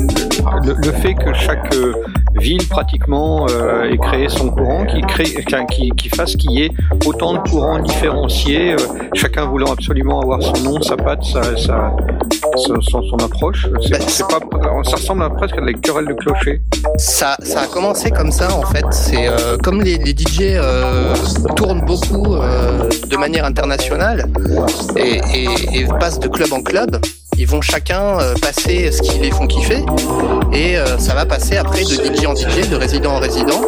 le, 0.65 0.73
le 0.73 0.91
fait 1.01 1.13
que 1.13 1.33
chaque 1.33 1.73
euh, 1.75 1.93
ville 2.39 2.67
pratiquement 2.67 3.45
euh, 3.49 3.89
ait 3.91 3.97
créé 3.97 4.29
son 4.29 4.49
courant, 4.49 4.85
qui 4.85 5.01
crée, 5.01 5.23
qui, 5.71 5.89
qui 5.91 6.09
fasse 6.09 6.35
qu'il 6.35 6.51
y 6.51 6.63
ait 6.63 6.71
autant 7.05 7.33
de 7.33 7.39
courants 7.49 7.79
différenciés, 7.79 8.73
euh, 8.73 8.77
chacun 9.13 9.45
voulant 9.45 9.71
absolument 9.71 10.21
avoir 10.21 10.41
son 10.41 10.57
nom, 10.63 10.81
sa 10.81 10.97
patte, 10.97 11.23
sa, 11.23 11.41
sa, 11.57 11.57
sa- 11.57 12.81
son, 12.81 13.01
son 13.03 13.17
approche. 13.17 13.67
C'est 13.81 14.23
Bah, 14.29 14.39
pas, 14.51 14.83
ça 14.83 14.95
ressemble 14.97 15.23
à 15.23 15.29
presque 15.29 15.57
à 15.57 15.61
des 15.65 15.73
querelles 15.73 16.07
de 16.07 16.13
clocher. 16.13 16.61
Ça, 16.97 17.35
ça 17.41 17.61
a 17.61 17.67
commencé 17.67 18.11
comme 18.11 18.31
ça 18.31 18.53
en 18.55 18.63
fait. 18.63 18.85
C'est 18.91 19.27
euh, 19.27 19.57
comme 19.63 19.81
les, 19.81 19.97
les 19.97 20.11
DJ 20.11 20.41
euh, 20.55 21.13
tournent 21.55 21.81
beaucoup 21.85 22.35
euh, 22.35 22.89
de 23.09 23.17
manière 23.17 23.45
internationale 23.45 24.25
et, 24.97 25.19
et, 25.33 25.79
et 25.79 25.85
passent 25.99 26.19
de 26.19 26.27
club 26.27 26.51
en 26.53 26.61
club. 26.61 26.99
Ils 27.37 27.47
vont 27.47 27.61
chacun 27.61 28.19
euh, 28.19 28.33
passer 28.41 28.91
ce 28.91 29.01
qui 29.01 29.19
les 29.19 29.31
font 29.31 29.47
kiffer 29.47 29.83
et 30.53 30.77
euh, 30.77 30.97
ça 30.97 31.13
va 31.13 31.25
passer 31.25 31.57
après 31.57 31.83
de 31.83 31.89
DJ 31.89 32.25
en 32.25 32.35
DJ, 32.35 32.69
de 32.69 32.75
résident 32.75 33.13
en 33.13 33.19
résident. 33.19 33.61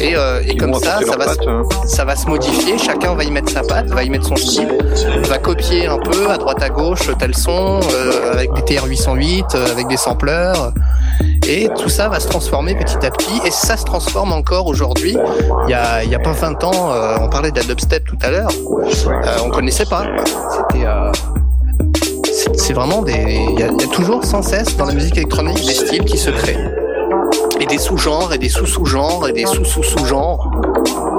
Et, 0.00 0.16
euh, 0.16 0.40
et 0.46 0.56
comme 0.56 0.72
ça, 0.74 0.98
ça 1.06 1.16
va, 1.16 1.26
patte, 1.26 1.46
hein. 1.46 1.62
ça 1.84 2.04
va 2.04 2.16
se 2.16 2.26
modifier. 2.26 2.78
Chacun 2.78 3.14
va 3.14 3.24
y 3.24 3.30
mettre 3.30 3.52
sa 3.52 3.62
patte, 3.62 3.88
va 3.88 4.02
y 4.02 4.08
mettre 4.08 4.26
son 4.26 4.36
style, 4.36 4.78
va 5.24 5.38
copier 5.38 5.86
un 5.86 5.98
peu 5.98 6.30
à 6.30 6.38
droite 6.38 6.62
à 6.62 6.70
gauche 6.70 7.10
tel 7.18 7.36
son 7.36 7.80
euh, 7.92 8.32
avec 8.32 8.50
des 8.54 8.62
TR-808, 8.62 9.44
euh, 9.54 9.70
avec 9.70 9.88
des 9.88 9.98
sampleurs. 9.98 10.72
Et 11.46 11.68
tout 11.78 11.90
ça 11.90 12.08
va 12.08 12.18
se 12.18 12.28
transformer 12.28 12.74
petit 12.74 13.04
à 13.04 13.10
petit. 13.10 13.40
Et 13.44 13.50
ça 13.50 13.76
se 13.76 13.84
transforme 13.84 14.32
encore 14.32 14.66
aujourd'hui. 14.66 15.16
Il 15.66 15.70
y 15.70 15.74
a, 15.74 16.02
il 16.02 16.10
y 16.10 16.14
a 16.14 16.18
pas 16.18 16.32
20 16.32 16.64
ans, 16.64 16.92
euh, 16.92 17.16
on 17.20 17.28
parlait 17.28 17.50
de 17.50 17.58
la 17.58 17.64
dubstep 17.64 18.04
tout 18.04 18.18
à 18.22 18.30
l'heure. 18.30 18.50
Euh, 19.06 19.36
on 19.44 19.50
connaissait 19.50 19.86
pas. 19.86 20.06
C'était. 20.70 20.86
C'est- 22.54 22.72
vraiment 22.72 23.02
des. 23.02 23.12
Il 23.52 23.58
y, 23.58 23.62
a, 23.62 23.68
il 23.68 23.80
y 23.80 23.84
a 23.84 23.88
toujours 23.88 24.24
sans 24.24 24.42
cesse 24.42 24.76
dans 24.76 24.84
la 24.86 24.94
musique 24.94 25.16
électronique 25.16 25.56
des 25.66 25.74
styles 25.74 26.04
qui 26.04 26.18
se 26.18 26.30
créent. 26.30 26.58
Et 27.60 27.66
des 27.66 27.78
sous-genres, 27.78 28.32
et 28.32 28.38
des 28.38 28.48
sous-sous-genres, 28.48 29.28
et 29.28 29.32
des 29.32 29.44
sous-sous-sous-genres. 29.46 30.50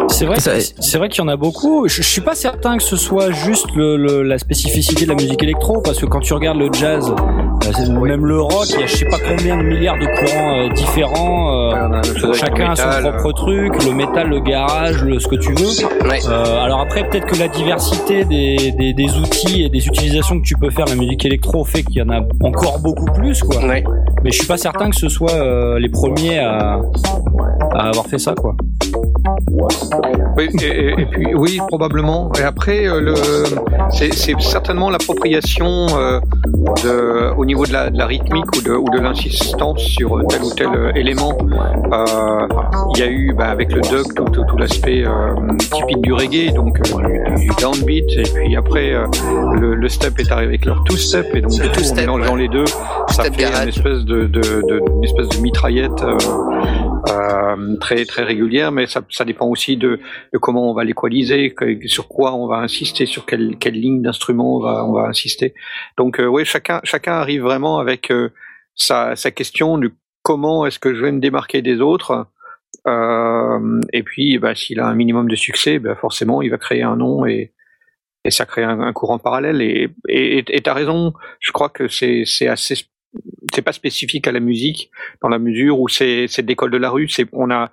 C'est 0.09 0.25
vrai, 0.25 0.39
c'est 0.39 0.59
c'est 0.79 0.97
vrai 0.97 1.07
qu'il 1.09 1.23
y 1.23 1.25
en 1.25 1.29
a 1.29 1.37
beaucoup. 1.37 1.87
Je, 1.87 2.01
je 2.01 2.07
suis 2.07 2.21
pas 2.21 2.35
certain 2.35 2.77
que 2.77 2.83
ce 2.83 2.95
soit 2.97 3.31
juste 3.31 3.67
le, 3.75 3.95
le- 3.95 4.23
la 4.23 4.37
spécificité 4.39 5.05
de 5.05 5.09
la 5.09 5.15
musique 5.15 5.41
électro, 5.43 5.81
parce 5.81 5.99
que 5.99 6.05
quand 6.07 6.19
tu 6.19 6.33
regardes 6.33 6.57
le 6.57 6.69
jazz, 6.73 7.13
euh, 7.65 7.99
même 8.01 8.25
le 8.25 8.41
rock, 8.41 8.65
il 8.69 8.79
y 8.79 8.83
a 8.83 8.87
je 8.87 8.95
sais 8.95 9.05
pas 9.05 9.17
combien 9.19 9.57
de 9.57 9.63
milliards 9.63 9.97
de 9.97 10.05
courants 10.05 10.57
euh, 10.59 10.69
différents. 10.73 11.51
euh, 11.51 11.69
On 11.71 11.75
a 11.75 11.79
la 11.81 11.87
même 11.89 12.03
chose 12.03 12.23
avec 12.23 12.27
le 12.27 12.33
chacun 12.33 12.71
a 12.71 12.75
son 12.75 13.11
propre 13.11 13.31
truc, 13.33 13.83
le 13.85 13.93
métal, 13.93 14.29
le 14.29 14.39
garage, 14.39 15.03
le, 15.03 15.19
ce 15.19 15.27
que 15.27 15.35
tu 15.35 15.53
veux. 15.53 16.09
Ouais. 16.09 16.19
Euh, 16.27 16.63
alors 16.63 16.81
après, 16.81 17.07
peut-être 17.07 17.25
que 17.25 17.37
la 17.39 17.47
diversité 17.47 18.25
des, 18.25 18.71
des, 18.77 18.93
des 18.93 19.17
outils 19.17 19.63
et 19.63 19.69
des 19.69 19.85
utilisations 19.87 20.39
que 20.39 20.45
tu 20.45 20.55
peux 20.55 20.69
faire 20.69 20.85
la 20.85 20.95
musique 20.95 21.25
électro 21.25 21.63
fait 21.63 21.83
qu'il 21.83 21.97
y 21.97 22.01
en 22.01 22.09
a 22.09 22.21
encore 22.43 22.79
beaucoup 22.79 23.05
plus, 23.05 23.41
quoi. 23.43 23.63
Ouais. 23.65 23.83
Mais 24.23 24.31
je 24.31 24.37
suis 24.37 24.47
pas 24.47 24.57
certain 24.57 24.89
que 24.89 24.95
ce 24.95 25.09
soit 25.09 25.31
euh, 25.33 25.79
les 25.79 25.89
premiers 25.89 26.39
à, 26.39 26.79
à 27.73 27.87
avoir 27.89 28.05
fait 28.07 28.19
ça, 28.19 28.33
quoi. 28.35 28.55
Oui, 30.37 30.47
et, 30.61 30.65
et- 30.65 31.01
et 31.01 31.05
puis 31.05 31.33
oui, 31.35 31.59
probablement. 31.67 32.31
Et 32.39 32.43
après, 32.43 32.87
euh, 32.87 32.99
le, 33.01 33.13
c'est, 33.89 34.13
c'est 34.13 34.39
certainement 34.39 34.89
l'appropriation 34.89 35.87
euh, 35.97 36.19
de, 36.83 37.33
au 37.37 37.45
niveau 37.51 37.65
de 37.65 37.73
la, 37.73 37.89
de 37.89 37.97
la 37.97 38.05
rythmique 38.05 38.51
ou 38.57 38.61
de, 38.61 38.71
ou 38.71 38.89
de 38.89 38.99
l'insistance 38.99 39.81
sur 39.97 40.09
tel 40.29 40.41
ou 40.41 40.51
tel 40.59 40.67
euh, 40.73 40.91
élément. 40.95 41.37
Euh, 41.91 42.47
Il 42.95 42.99
y 42.99 43.03
a 43.03 43.07
eu, 43.07 43.33
bah, 43.37 43.49
avec 43.49 43.73
le 43.73 43.81
dub, 43.81 44.05
tout, 44.15 44.23
tout, 44.25 44.45
tout 44.49 44.57
l'aspect 44.57 45.03
euh, 45.05 45.11
typique 45.75 46.01
du 46.01 46.13
reggae, 46.13 46.53
donc 46.53 46.79
euh, 46.79 47.35
du, 47.35 47.45
du 47.45 47.51
downbeat. 47.59 48.09
Et 48.17 48.23
puis 48.33 48.55
après, 48.55 48.93
euh, 48.93 49.05
le, 49.59 49.75
le 49.75 49.89
step 49.89 50.19
est 50.19 50.31
arrivé 50.31 50.47
avec 50.53 50.65
leur 50.65 50.83
two-step, 50.85 51.27
et 51.35 51.41
donc 51.41 51.51
du 51.51 51.69
coup, 51.69 51.83
en 51.91 51.95
mélangeant 51.95 52.33
ouais. 52.35 52.41
les 52.43 52.47
deux, 52.47 52.65
ça 53.09 53.23
fait 53.23 53.45
une 53.45 53.69
espèce 53.69 54.03
de, 54.05 54.27
de, 54.27 54.41
de, 54.69 54.81
une 54.97 55.03
espèce 55.03 55.29
de 55.29 55.37
mitraillette. 55.41 56.01
Euh, 57.09 57.77
très 57.77 58.05
très 58.05 58.23
régulière, 58.23 58.71
mais 58.71 58.87
ça, 58.87 59.01
ça 59.09 59.25
dépend 59.25 59.47
aussi 59.47 59.77
de, 59.77 59.99
de 60.33 60.37
comment 60.37 60.69
on 60.69 60.73
va 60.73 60.83
l'équaliser, 60.83 61.53
sur 61.85 62.07
quoi 62.07 62.33
on 62.33 62.47
va 62.47 62.57
insister, 62.57 63.05
sur 63.05 63.25
quelle, 63.25 63.57
quelle 63.57 63.73
ligne 63.73 64.01
d'instrument 64.01 64.57
on 64.57 64.59
va, 64.59 64.85
on 64.85 64.93
va 64.93 65.07
insister. 65.07 65.53
Donc 65.97 66.19
euh, 66.19 66.25
oui, 66.25 66.45
chacun 66.45 66.79
chacun 66.83 67.13
arrive 67.13 67.41
vraiment 67.41 67.79
avec 67.79 68.11
euh, 68.11 68.29
sa, 68.75 69.15
sa 69.15 69.31
question 69.31 69.77
de 69.77 69.91
comment 70.23 70.65
est-ce 70.65 70.79
que 70.79 70.93
je 70.93 71.01
vais 71.01 71.11
me 71.11 71.19
démarquer 71.19 71.61
des 71.61 71.81
autres. 71.81 72.27
Euh, 72.87 73.81
et 73.93 74.03
puis, 74.03 74.37
bah, 74.37 74.55
s'il 74.55 74.79
a 74.79 74.87
un 74.87 74.95
minimum 74.95 75.27
de 75.27 75.35
succès, 75.35 75.79
bah, 75.79 75.95
forcément, 75.95 76.41
il 76.41 76.49
va 76.49 76.57
créer 76.57 76.83
un 76.83 76.95
nom 76.95 77.25
et, 77.25 77.53
et 78.23 78.31
ça 78.31 78.45
crée 78.45 78.63
un, 78.63 78.93
courant 78.93 79.19
parallèle. 79.19 79.61
Et 79.61 79.89
et 80.07 80.43
et 80.47 80.61
t'as 80.61 80.73
raison, 80.73 81.13
je 81.39 81.51
crois 81.51 81.69
que 81.69 81.87
c'est 81.87 82.47
assez 82.47 82.75
c'est 83.53 83.61
pas 83.61 83.73
spécifique 83.73 84.27
à 84.27 84.31
la 84.31 84.39
musique 84.39 84.91
dans 85.21 85.29
la 85.29 85.39
mesure 85.39 85.79
où 85.79 85.87
c'est 85.89 86.27
c'est 86.27 86.41
l'école 86.47 86.71
de 86.71 86.77
la 86.77 86.89
rue. 86.89 87.09
C'est 87.09 87.25
on 87.33 87.49
a 87.51 87.71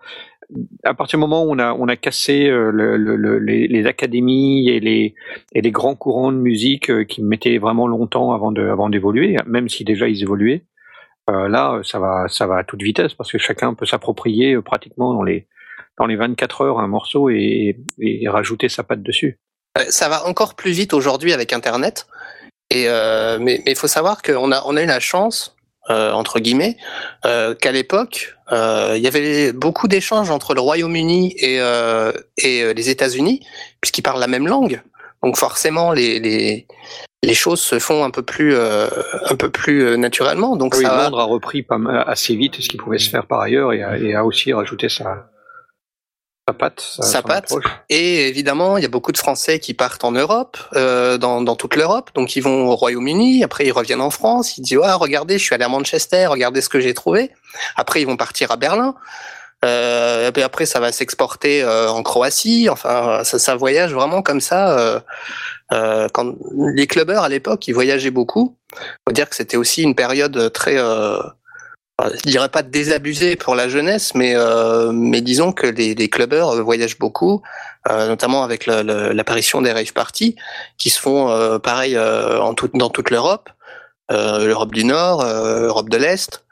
à 0.84 0.94
partir 0.94 1.18
du 1.18 1.20
moment 1.20 1.44
où 1.44 1.50
on 1.52 1.58
a 1.58 1.72
on 1.74 1.88
a 1.88 1.96
cassé 1.96 2.48
euh, 2.48 2.70
le, 2.72 2.96
le- 2.96 3.16
le- 3.16 3.38
les, 3.38 3.86
académies 3.86 4.68
et 4.70 4.80
les 4.80 5.14
et 5.52 5.60
les 5.60 5.70
grands 5.70 5.94
courants 5.94 6.32
de 6.32 6.38
musique 6.38 6.90
euh, 6.90 7.04
qui 7.04 7.22
mettaient 7.22 7.58
vraiment 7.58 7.86
longtemps 7.86 8.32
avant 8.32 8.50
de 8.52 8.62
avant 8.66 8.88
d'évoluer, 8.88 9.36
même 9.46 9.68
si 9.68 9.84
déjà 9.84 10.08
ils 10.08 10.22
évoluaient. 10.22 10.64
euh, 11.30 11.48
là, 11.48 11.80
ça 11.84 11.98
va 11.98 12.26
ça 12.28 12.46
va 12.46 12.56
à 12.58 12.64
toute 12.64 12.82
vitesse 12.82 13.14
parce 13.14 13.30
que 13.30 13.38
chacun 13.38 13.74
peut 13.74 13.86
s'approprier 13.86 14.60
pratiquement 14.62 15.12
dans 15.14 15.22
les 15.22 15.46
dans 15.98 16.06
les 16.06 16.16
24 16.16 16.62
heures 16.62 16.78
un 16.80 16.88
morceau 16.88 17.28
et, 17.28 17.76
et 18.00 18.28
rajouter 18.28 18.68
sa 18.68 18.82
patte 18.84 19.02
dessus. 19.02 19.38
Ça 19.90 20.08
va 20.08 20.26
encore 20.26 20.54
plus 20.56 20.72
vite 20.72 20.92
aujourd'hui 20.94 21.32
avec 21.32 21.52
Internet? 21.52 22.06
Et 22.70 22.84
euh, 22.88 23.38
mais 23.40 23.62
il 23.66 23.76
faut 23.76 23.88
savoir 23.88 24.20
qu'on 24.22 24.52
a 24.52 24.62
on 24.66 24.76
a 24.76 24.82
eu 24.82 24.86
la 24.86 25.00
chance 25.00 25.56
euh, 25.88 26.12
entre 26.12 26.38
guillemets 26.38 26.76
euh, 27.24 27.54
qu'à 27.54 27.72
l'époque 27.72 28.36
euh, 28.52 28.92
il 28.96 29.02
y 29.02 29.06
avait 29.06 29.52
beaucoup 29.52 29.88
d'échanges 29.88 30.30
entre 30.30 30.54
le 30.54 30.60
Royaume-Uni 30.60 31.34
et 31.38 31.60
euh, 31.60 32.12
et 32.36 32.74
les 32.74 32.90
États-Unis 32.90 33.46
puisqu'ils 33.80 34.02
parlent 34.02 34.20
la 34.20 34.26
même 34.26 34.46
langue. 34.46 34.82
Donc 35.22 35.36
forcément 35.38 35.92
les 35.92 36.20
les 36.20 36.66
les 37.22 37.34
choses 37.34 37.60
se 37.60 37.78
font 37.78 38.04
un 38.04 38.10
peu 38.10 38.22
plus 38.22 38.54
euh, 38.54 38.86
un 39.30 39.34
peu 39.34 39.50
plus 39.50 39.96
naturellement. 39.96 40.54
Donc 40.56 40.74
Oui, 40.76 40.84
ça. 40.84 41.04
Londres 41.04 41.20
a 41.20 41.24
repris 41.24 41.62
pas 41.62 41.78
mal, 41.78 42.04
assez 42.06 42.36
vite 42.36 42.60
ce 42.60 42.68
qui 42.68 42.76
pouvait 42.76 42.98
se 42.98 43.08
faire 43.08 43.26
par 43.26 43.40
ailleurs 43.40 43.72
et 43.72 43.82
a, 43.82 43.96
et 43.96 44.14
a 44.14 44.24
aussi 44.24 44.52
rajouté 44.52 44.88
sa 44.90 45.30
Et 47.88 48.28
évidemment, 48.28 48.76
il 48.76 48.82
y 48.82 48.86
a 48.86 48.88
beaucoup 48.88 49.12
de 49.12 49.18
Français 49.18 49.58
qui 49.58 49.74
partent 49.74 50.04
en 50.04 50.12
Europe, 50.12 50.56
euh, 50.74 51.18
dans, 51.18 51.40
dans 51.40 51.56
toute 51.56 51.76
l'Europe. 51.76 52.10
Donc 52.14 52.36
ils 52.36 52.42
vont 52.42 52.68
au 52.68 52.76
Royaume-Uni, 52.76 53.44
après 53.44 53.66
ils 53.66 53.72
reviennent 53.72 54.00
en 54.00 54.10
France, 54.10 54.56
ils 54.56 54.62
disent 54.62 54.78
ouais, 54.78 54.92
regardez, 54.92 55.38
je 55.38 55.44
suis 55.44 55.54
allé 55.54 55.64
à 55.64 55.68
Manchester, 55.68 56.26
regardez 56.26 56.60
ce 56.60 56.68
que 56.68 56.80
j'ai 56.80 56.94
trouvé. 56.94 57.30
Après 57.76 58.00
ils 58.00 58.06
vont 58.06 58.16
partir 58.16 58.50
à 58.50 58.56
Berlin. 58.56 58.94
Euh, 59.64 60.28
et 60.28 60.32
puis 60.32 60.42
après 60.42 60.66
ça 60.66 60.78
va 60.78 60.92
s'exporter 60.92 61.62
euh, 61.62 61.90
en 61.90 62.02
Croatie. 62.02 62.68
Enfin, 62.70 63.22
ça, 63.24 63.38
ça 63.38 63.56
voyage 63.56 63.92
vraiment 63.92 64.22
comme 64.22 64.40
ça. 64.40 64.78
Euh, 64.78 65.00
euh, 65.72 66.08
quand 66.12 66.34
les 66.74 66.86
clubbers 66.86 67.22
à 67.22 67.28
l'époque, 67.28 67.66
ils 67.68 67.74
voyageaient 67.74 68.10
beaucoup. 68.10 68.56
Faut 69.06 69.12
dire 69.12 69.28
que 69.28 69.36
c'était 69.36 69.56
aussi 69.56 69.82
une 69.82 69.94
période 69.94 70.52
très 70.52 70.76
euh, 70.78 71.18
je 72.00 72.30
dirais 72.30 72.48
pas 72.48 72.62
désabusé 72.62 73.36
pour 73.36 73.54
la 73.54 73.68
jeunesse, 73.68 74.14
mais 74.14 74.34
euh, 74.36 74.92
mais 74.92 75.20
disons 75.20 75.52
que 75.52 75.66
les, 75.66 75.94
les 75.94 76.08
clubbers 76.08 76.48
euh, 76.50 76.62
voyagent 76.62 76.98
beaucoup, 76.98 77.42
euh, 77.90 78.06
notamment 78.06 78.44
avec 78.44 78.66
l'apparition 78.66 79.60
des 79.62 79.72
rave 79.72 79.92
parties, 79.92 80.36
qui 80.78 80.90
se 80.90 81.00
font 81.00 81.30
euh, 81.30 81.58
pareil 81.58 81.96
euh, 81.96 82.40
en 82.40 82.54
tout, 82.54 82.70
dans 82.74 82.90
toute 82.90 83.10
l'Europe, 83.10 83.50
euh, 84.12 84.46
l'Europe 84.46 84.72
du 84.72 84.84
Nord, 84.84 85.22
euh, 85.22 85.66
Europe 85.66 85.88
de 85.88 85.96
l'Est. 85.96 86.44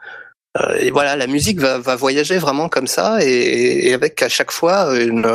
Et 0.81 0.91
voilà, 0.91 1.17
la 1.17 1.27
musique 1.27 1.61
va, 1.61 1.77
va 1.77 1.97
voyager 1.97 2.39
vraiment 2.39 2.71
comme 2.71 2.87
ça, 2.87 3.19
et, 3.21 3.89
et 3.89 3.93
avec 3.93 4.23
à 4.23 4.31
chaque 4.31 4.51
fois 4.51 4.99
une 4.99 5.27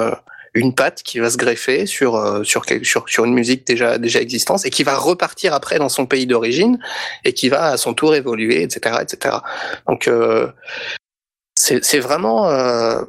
une 0.54 0.76
patte 0.76 1.02
qui 1.04 1.20
va 1.20 1.30
se 1.30 1.38
greffer 1.38 1.86
sur 1.86 2.16
euh, 2.16 2.44
sur, 2.44 2.64
sur 2.84 3.08
sur 3.08 3.26
une 3.26 3.34
musique 3.34 3.66
déjà 3.66 3.98
déjà 3.98 4.20
existante 4.20 4.66
et 4.66 4.70
qui 4.70 4.84
va 4.84 4.98
repartir 4.98 5.54
après 5.54 5.80
dans 5.80 5.88
son 5.90 6.06
pays 6.06 6.28
d'origine 6.28 6.78
et 7.24 7.34
qui 7.34 7.48
va 7.50 7.68
à 7.68 7.78
son 7.78 7.94
tour 7.94 8.16
évoluer, 8.16 8.62
etc., 8.64 8.98
etc. 9.02 9.38
Donc 9.88 10.08
euh, 10.08 10.52
c'est 11.56 11.84
c'est 11.84 12.00
vraiment 12.00 12.50
euh, 12.50 13.02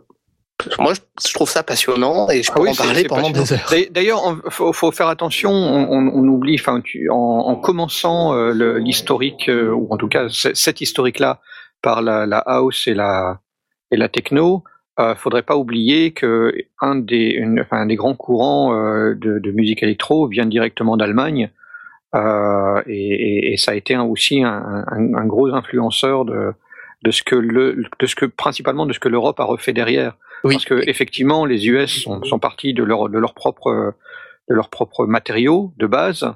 moi, 0.79 0.93
je 0.95 1.33
trouve 1.35 1.51
ça 1.51 1.65
passionnant 1.65 2.31
et 2.31 2.45
je 2.45 2.51
Ah 2.53 2.55
peux 2.55 2.61
oui, 2.63 2.71
en 2.71 2.75
parler 2.77 3.03
pendant 3.05 3.31
des 3.31 3.53
heures. 3.53 3.59
D'ailleurs- 3.69 3.91
D'ailleurs, 3.91 4.37
il 4.45 4.51
faut, 4.53 4.73
faut 4.73 4.93
faire 4.93 5.09
attention. 5.09 5.51
On, 5.51 5.89
on- 5.91 6.13
on 6.15 6.29
oublie, 6.29 6.55
enfin, 6.61 6.81
tu- 6.81 7.09
en, 7.11 7.17
en 7.17 7.57
commençant 7.57 8.33
euh, 8.37 8.53
l'historique, 8.79 9.49
euh, 9.49 9.73
ou 9.73 9.89
en 9.91 9.97
tout 9.97 10.07
cas 10.07 10.29
cet 10.29 10.81
historique-là, 10.81 11.41
par 11.83 12.01
la, 12.01 12.27
la 12.27 12.39
house 12.39 12.87
et 12.87 12.95
la 12.95 13.41
et 13.91 13.97
la 13.97 14.09
techno, 14.09 14.63
euh, 15.01 15.15
faudrait 15.15 15.43
pas 15.43 15.57
oublier 15.57 16.13
que 16.13 16.55
un 16.81 16.97
des, 16.97 17.31
une- 17.31 17.61
enfin, 17.61 17.79
un 17.79 17.87
des 17.87 17.97
grands 17.97 18.15
courants 18.15 18.75
euh, 18.75 19.15
de, 19.15 19.39
de 19.39 19.51
musique 19.53 19.83
électro 19.83 20.27
vient 20.29 20.47
directement 20.47 20.97
d'Allemagne. 20.97 21.51
Euh, 22.15 22.83
et, 22.87 23.57
ça 23.57 23.73
a 23.73 23.75
été 23.75 23.95
un- 23.95 24.03
aussi 24.05 24.43
un, 24.45 24.85
un- 24.87 25.15
un 25.15 25.27
gros 25.27 25.49
influenceur 25.55 26.25
de, 26.27 26.53
de 27.05 27.11
ce 27.11 27.23
que 27.23 27.35
le, 27.37 27.85
de 27.99 28.07
ce 28.07 28.15
que 28.15 28.27
principalement 28.27 28.85
de 28.85 28.93
ce 28.93 29.01
que 29.01 29.09
l'Europe 29.09 29.41
a 29.41 29.45
refait 29.45 29.73
derrière. 29.73 30.17
Oui. 30.45 30.55
Parce 30.55 30.65
que 30.67 30.89
effectivement, 30.89 31.47
les 31.47 31.69
US 31.69 32.03
sont, 32.03 32.23
sont 32.25 32.39
partis 32.39 32.75
de 32.75 32.83
leur 32.85 33.09
de 33.09 33.19
leur 33.19 33.33
propre 33.35 33.95
de 34.51 34.55
leurs 34.55 34.69
propres 34.71 35.07
matériaux 35.07 35.73
de 35.79 35.87
base, 35.87 36.27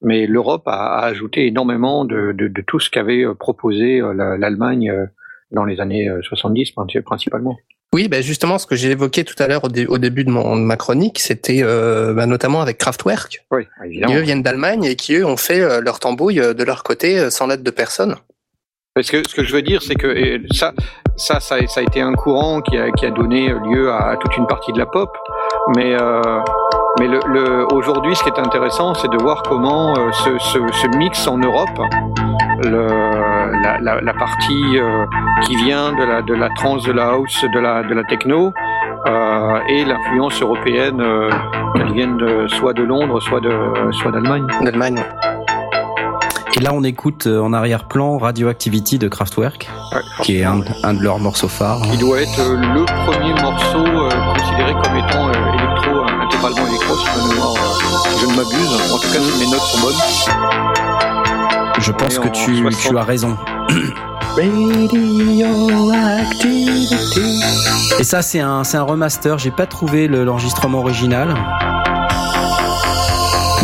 mais 0.00 0.26
l'Europe 0.26 0.62
a, 0.66 0.98
a 1.00 1.04
ajouté 1.06 1.46
énormément 1.46 2.04
de, 2.04 2.32
de, 2.32 2.46
de 2.48 2.62
tout 2.62 2.78
ce 2.80 2.88
qu'avait 2.88 3.26
proposé 3.38 4.00
la- 4.14 4.38
l'Allemagne 4.38 4.92
dans 5.50 5.64
les 5.64 5.80
années 5.80 6.08
euh, 6.08 6.22
70 6.22 6.72
princi- 6.72 7.02
principalement. 7.02 7.56
Oui, 7.94 8.08
ben 8.08 8.22
justement, 8.22 8.58
ce 8.58 8.66
que 8.66 8.76
j'ai 8.76 8.90
évoqué 8.90 9.24
tout 9.24 9.34
à 9.42 9.46
l'heure 9.48 9.64
au, 9.64 9.68
dé- 9.68 9.86
au 9.86 9.96
début 9.96 10.24
de, 10.24 10.30
mon, 10.30 10.56
de 10.56 10.60
ma 10.60 10.76
chronique, 10.76 11.18
c'était 11.18 11.60
euh, 11.62 12.12
bah, 12.12 12.26
notamment 12.26 12.60
avec 12.60 12.76
Kraftwerk, 12.76 13.44
Oui, 13.50 13.64
qui 13.64 13.86
évidemment. 13.86 14.14
eux 14.16 14.20
viennent 14.20 14.42
d'Allemagne 14.42 14.84
et 14.84 14.94
qui 14.94 15.14
eux 15.14 15.24
ont 15.24 15.38
fait 15.38 15.60
euh, 15.60 15.80
leur 15.80 15.98
tambouille 15.98 16.38
euh, 16.40 16.52
de 16.52 16.64
leur 16.64 16.82
côté 16.82 17.18
euh, 17.18 17.30
sans 17.30 17.46
l'aide 17.46 17.62
de 17.62 17.70
personne. 17.70 18.16
Parce 18.94 19.10
que 19.10 19.26
ce 19.26 19.34
que 19.34 19.42
je 19.42 19.52
veux 19.54 19.62
dire, 19.62 19.80
c'est 19.82 19.94
que 19.94 20.38
ça, 20.52 20.74
ça, 21.16 21.40
ça, 21.40 21.54
a- 21.54 21.66
ça 21.66 21.80
a 21.80 21.82
été 21.82 22.02
un 22.02 22.12
courant 22.12 22.60
qui 22.60 22.76
a, 22.76 22.90
qui 22.90 23.06
a 23.06 23.10
donné 23.10 23.48
lieu 23.70 23.90
à, 23.90 24.10
à 24.10 24.16
toute 24.18 24.36
une 24.36 24.46
partie 24.46 24.72
de 24.74 24.78
la 24.78 24.86
pop. 24.86 25.08
Mais, 25.74 25.94
euh, 25.94 26.20
mais 27.00 27.06
le, 27.08 27.20
le, 27.32 27.66
aujourd'hui, 27.72 28.14
ce 28.16 28.22
qui 28.22 28.28
est 28.28 28.38
intéressant, 28.38 28.92
c'est 28.94 29.08
de 29.10 29.16
voir 29.22 29.42
comment 29.44 29.94
se, 30.12 30.38
se, 30.38 30.58
se 30.58 30.96
mixe 30.98 31.26
en 31.26 31.38
Europe 31.38 31.68
le, 32.62 32.86
la, 33.62 33.78
la, 33.80 34.00
la 34.00 34.12
partie 34.14 34.78
euh, 34.78 35.04
qui 35.44 35.56
vient 35.56 35.92
de 35.92 36.04
la, 36.04 36.22
de 36.22 36.34
la 36.34 36.48
trance, 36.50 36.84
de 36.84 36.92
la 36.92 37.08
house, 37.10 37.44
de 37.54 37.58
la, 37.60 37.82
de 37.82 37.94
la 37.94 38.04
techno. 38.04 38.52
Euh, 39.06 39.58
et 39.68 39.84
l'influence 39.84 40.40
européenne, 40.42 41.00
euh, 41.00 41.30
qu'elle 41.76 41.92
vienne 41.92 42.16
de, 42.18 42.46
soit 42.48 42.72
de 42.72 42.82
Londres, 42.82 43.20
soit 43.20 43.40
de, 43.40 43.52
soit 43.92 44.10
d'Allemagne. 44.10 44.46
D'Allemagne. 44.60 45.02
Et 46.56 46.60
là, 46.60 46.70
on 46.74 46.82
écoute 46.82 47.26
euh, 47.28 47.40
en 47.40 47.52
arrière-plan 47.52 48.18
Radioactivity 48.18 48.98
de 48.98 49.06
Kraftwerk, 49.06 49.68
Ouais, 49.94 50.00
qui 50.22 50.40
est 50.40 50.44
un, 50.44 50.60
un 50.82 50.94
de 50.94 51.02
leurs 51.02 51.20
morceaux 51.20 51.46
phares. 51.48 51.80
qui 51.82 51.98
doit 51.98 52.20
être 52.20 52.38
le 52.38 52.84
premier 53.06 53.32
morceau 53.40 53.86
euh, 53.86 54.10
considéré 54.34 54.72
comme 54.72 54.96
étant 54.96 55.28
euh, 55.28 55.52
électro, 55.54 56.00
intégralement 56.20 56.66
électro, 56.66 56.94
euh, 56.94 56.96
si 58.02 58.20
je 58.20 58.26
ne 58.26 58.36
m'abuse. 58.36 58.92
En 58.92 58.98
tout 58.98 59.12
cas, 59.12 59.20
si 59.20 59.44
mes 59.44 59.50
notes 59.52 59.60
sont 59.60 59.80
bonnes. 59.86 60.67
Je 61.80 61.92
pense 61.92 62.18
que 62.18 62.28
tu, 62.28 62.58
60. 62.60 62.72
tu 62.90 62.98
as 62.98 63.02
raison. 63.02 63.36
Et 67.98 68.04
ça, 68.04 68.22
c'est 68.22 68.40
un, 68.40 68.64
c'est 68.64 68.76
un 68.76 68.82
remaster. 68.82 69.38
J'ai 69.38 69.50
pas 69.50 69.66
trouvé 69.66 70.08
le- 70.08 70.24
l'enregistrement 70.24 70.78
original. 70.80 71.34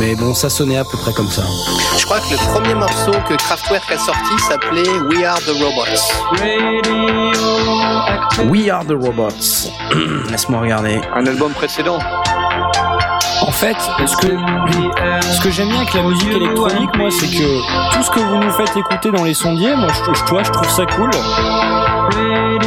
Mais 0.00 0.14
bon, 0.16 0.34
ça 0.34 0.48
sonnait 0.50 0.78
à 0.78 0.84
peu 0.84 0.96
près 0.98 1.12
comme 1.12 1.30
ça. 1.30 1.42
Je 1.98 2.04
crois 2.04 2.18
que 2.18 2.30
le 2.32 2.36
premier 2.52 2.74
morceau 2.74 3.12
que 3.28 3.34
Kraftwerk 3.34 3.90
a 3.92 3.98
sorti 3.98 4.38
s'appelait 4.48 4.88
We 5.10 5.24
Are 5.24 5.38
the 5.40 5.54
Robots. 5.62 6.02
We 8.50 8.68
Are 8.70 8.84
the 8.84 8.92
Robots. 8.92 9.70
Laisse-moi 10.30 10.60
regarder. 10.60 11.00
Un 11.14 11.26
album 11.26 11.52
précédent. 11.52 11.98
En 13.46 13.50
fait, 13.52 13.76
ce 14.06 14.16
que, 14.16 14.28
ce 15.20 15.40
que 15.42 15.50
j'aime 15.50 15.68
bien 15.68 15.76
avec 15.78 15.92
la 15.92 16.02
musique 16.02 16.30
électronique, 16.30 16.96
moi, 16.96 17.10
c'est 17.10 17.26
que 17.28 17.92
tout 17.94 18.02
ce 18.02 18.10
que 18.10 18.20
vous 18.20 18.38
nous 18.38 18.50
faites 18.52 18.74
écouter 18.74 19.10
dans 19.10 19.22
les 19.22 19.34
sondiers, 19.34 19.76
moi, 19.76 19.88
je, 19.92 20.18
je, 20.18 20.24
toi, 20.24 20.42
je 20.42 20.50
trouve 20.50 20.68
ça 20.70 20.86
cool. 20.86 21.10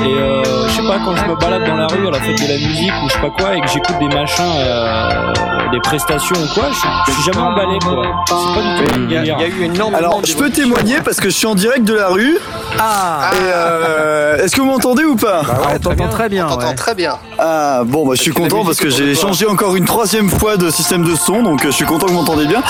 Et 0.04 0.14
euh, 0.14 0.68
je 0.68 0.74
sais 0.74 0.88
pas, 0.88 1.00
quand 1.04 1.16
je 1.16 1.26
me 1.26 1.36
balade 1.36 1.66
dans 1.66 1.76
la 1.76 1.88
rue 1.88 2.08
à 2.08 2.12
la 2.12 2.20
fête 2.20 2.42
de 2.42 2.48
la 2.48 2.68
musique 2.68 2.94
ou 3.04 3.10
je 3.10 3.14
sais 3.14 3.20
pas 3.20 3.30
quoi, 3.30 3.56
et 3.56 3.62
que 3.62 3.68
j'écoute 3.68 3.96
des 4.00 4.08
machins, 4.08 4.44
euh, 4.58 5.34
des 5.72 5.80
prestations 5.80 6.36
ou 6.36 6.54
quoi, 6.54 6.66
je, 6.72 7.12
suis 7.12 7.24
jamais 7.24 7.42
emballé, 7.46 7.80
quoi. 7.82 8.04
C'est 8.28 8.34
pas 8.34 8.62
du 8.62 8.92
tout 8.92 9.00
Il 9.10 9.12
y 9.12 9.18
a, 9.18 9.24
y 9.26 9.32
a 9.32 9.48
eu 9.48 9.64
énormément 9.64 9.98
Alors, 9.98 10.26
je 10.26 10.36
peux 10.36 10.50
témoigner 10.50 10.98
parce 11.04 11.18
que 11.18 11.30
je 11.30 11.36
suis 11.36 11.48
en 11.48 11.56
direct 11.56 11.84
de 11.84 11.94
la 11.94 12.10
rue. 12.10 12.38
Ah, 12.80 13.32
Et 13.34 13.38
euh, 13.42 14.44
est-ce 14.44 14.56
que 14.56 14.62
vous 14.62 14.68
m'entendez 14.68 15.04
ou 15.04 15.16
pas? 15.16 15.42
Ah, 15.50 15.70
on 15.76 15.80
t'entend 15.80 16.10
très 16.10 16.30
bien. 16.30 16.46
On 16.46 16.50
t'entend 16.50 16.68
ouais. 16.68 16.76
très 16.76 16.96
bien. 16.96 17.18
Ah 17.40 17.84
bon, 17.86 18.06
bah 18.08 18.14
je 18.16 18.22
suis 18.22 18.32
la 18.32 18.40
content 18.40 18.64
parce 18.64 18.78
que 18.78 18.90
j'ai 18.90 19.16
changé 19.16 19.46
encore 19.48 19.76
une 19.76 19.86
troisième 19.86 20.30
fois 20.30 20.58
de 20.58 20.70
système 20.70 21.04
de 21.04 21.16
son, 21.16 21.42
donc 21.42 21.64
je 21.64 21.70
suis 21.70 21.86
content 21.86 22.06
que 22.06 22.12
vous 22.12 22.18
m'entendez 22.20 22.46
bien. 22.46 22.62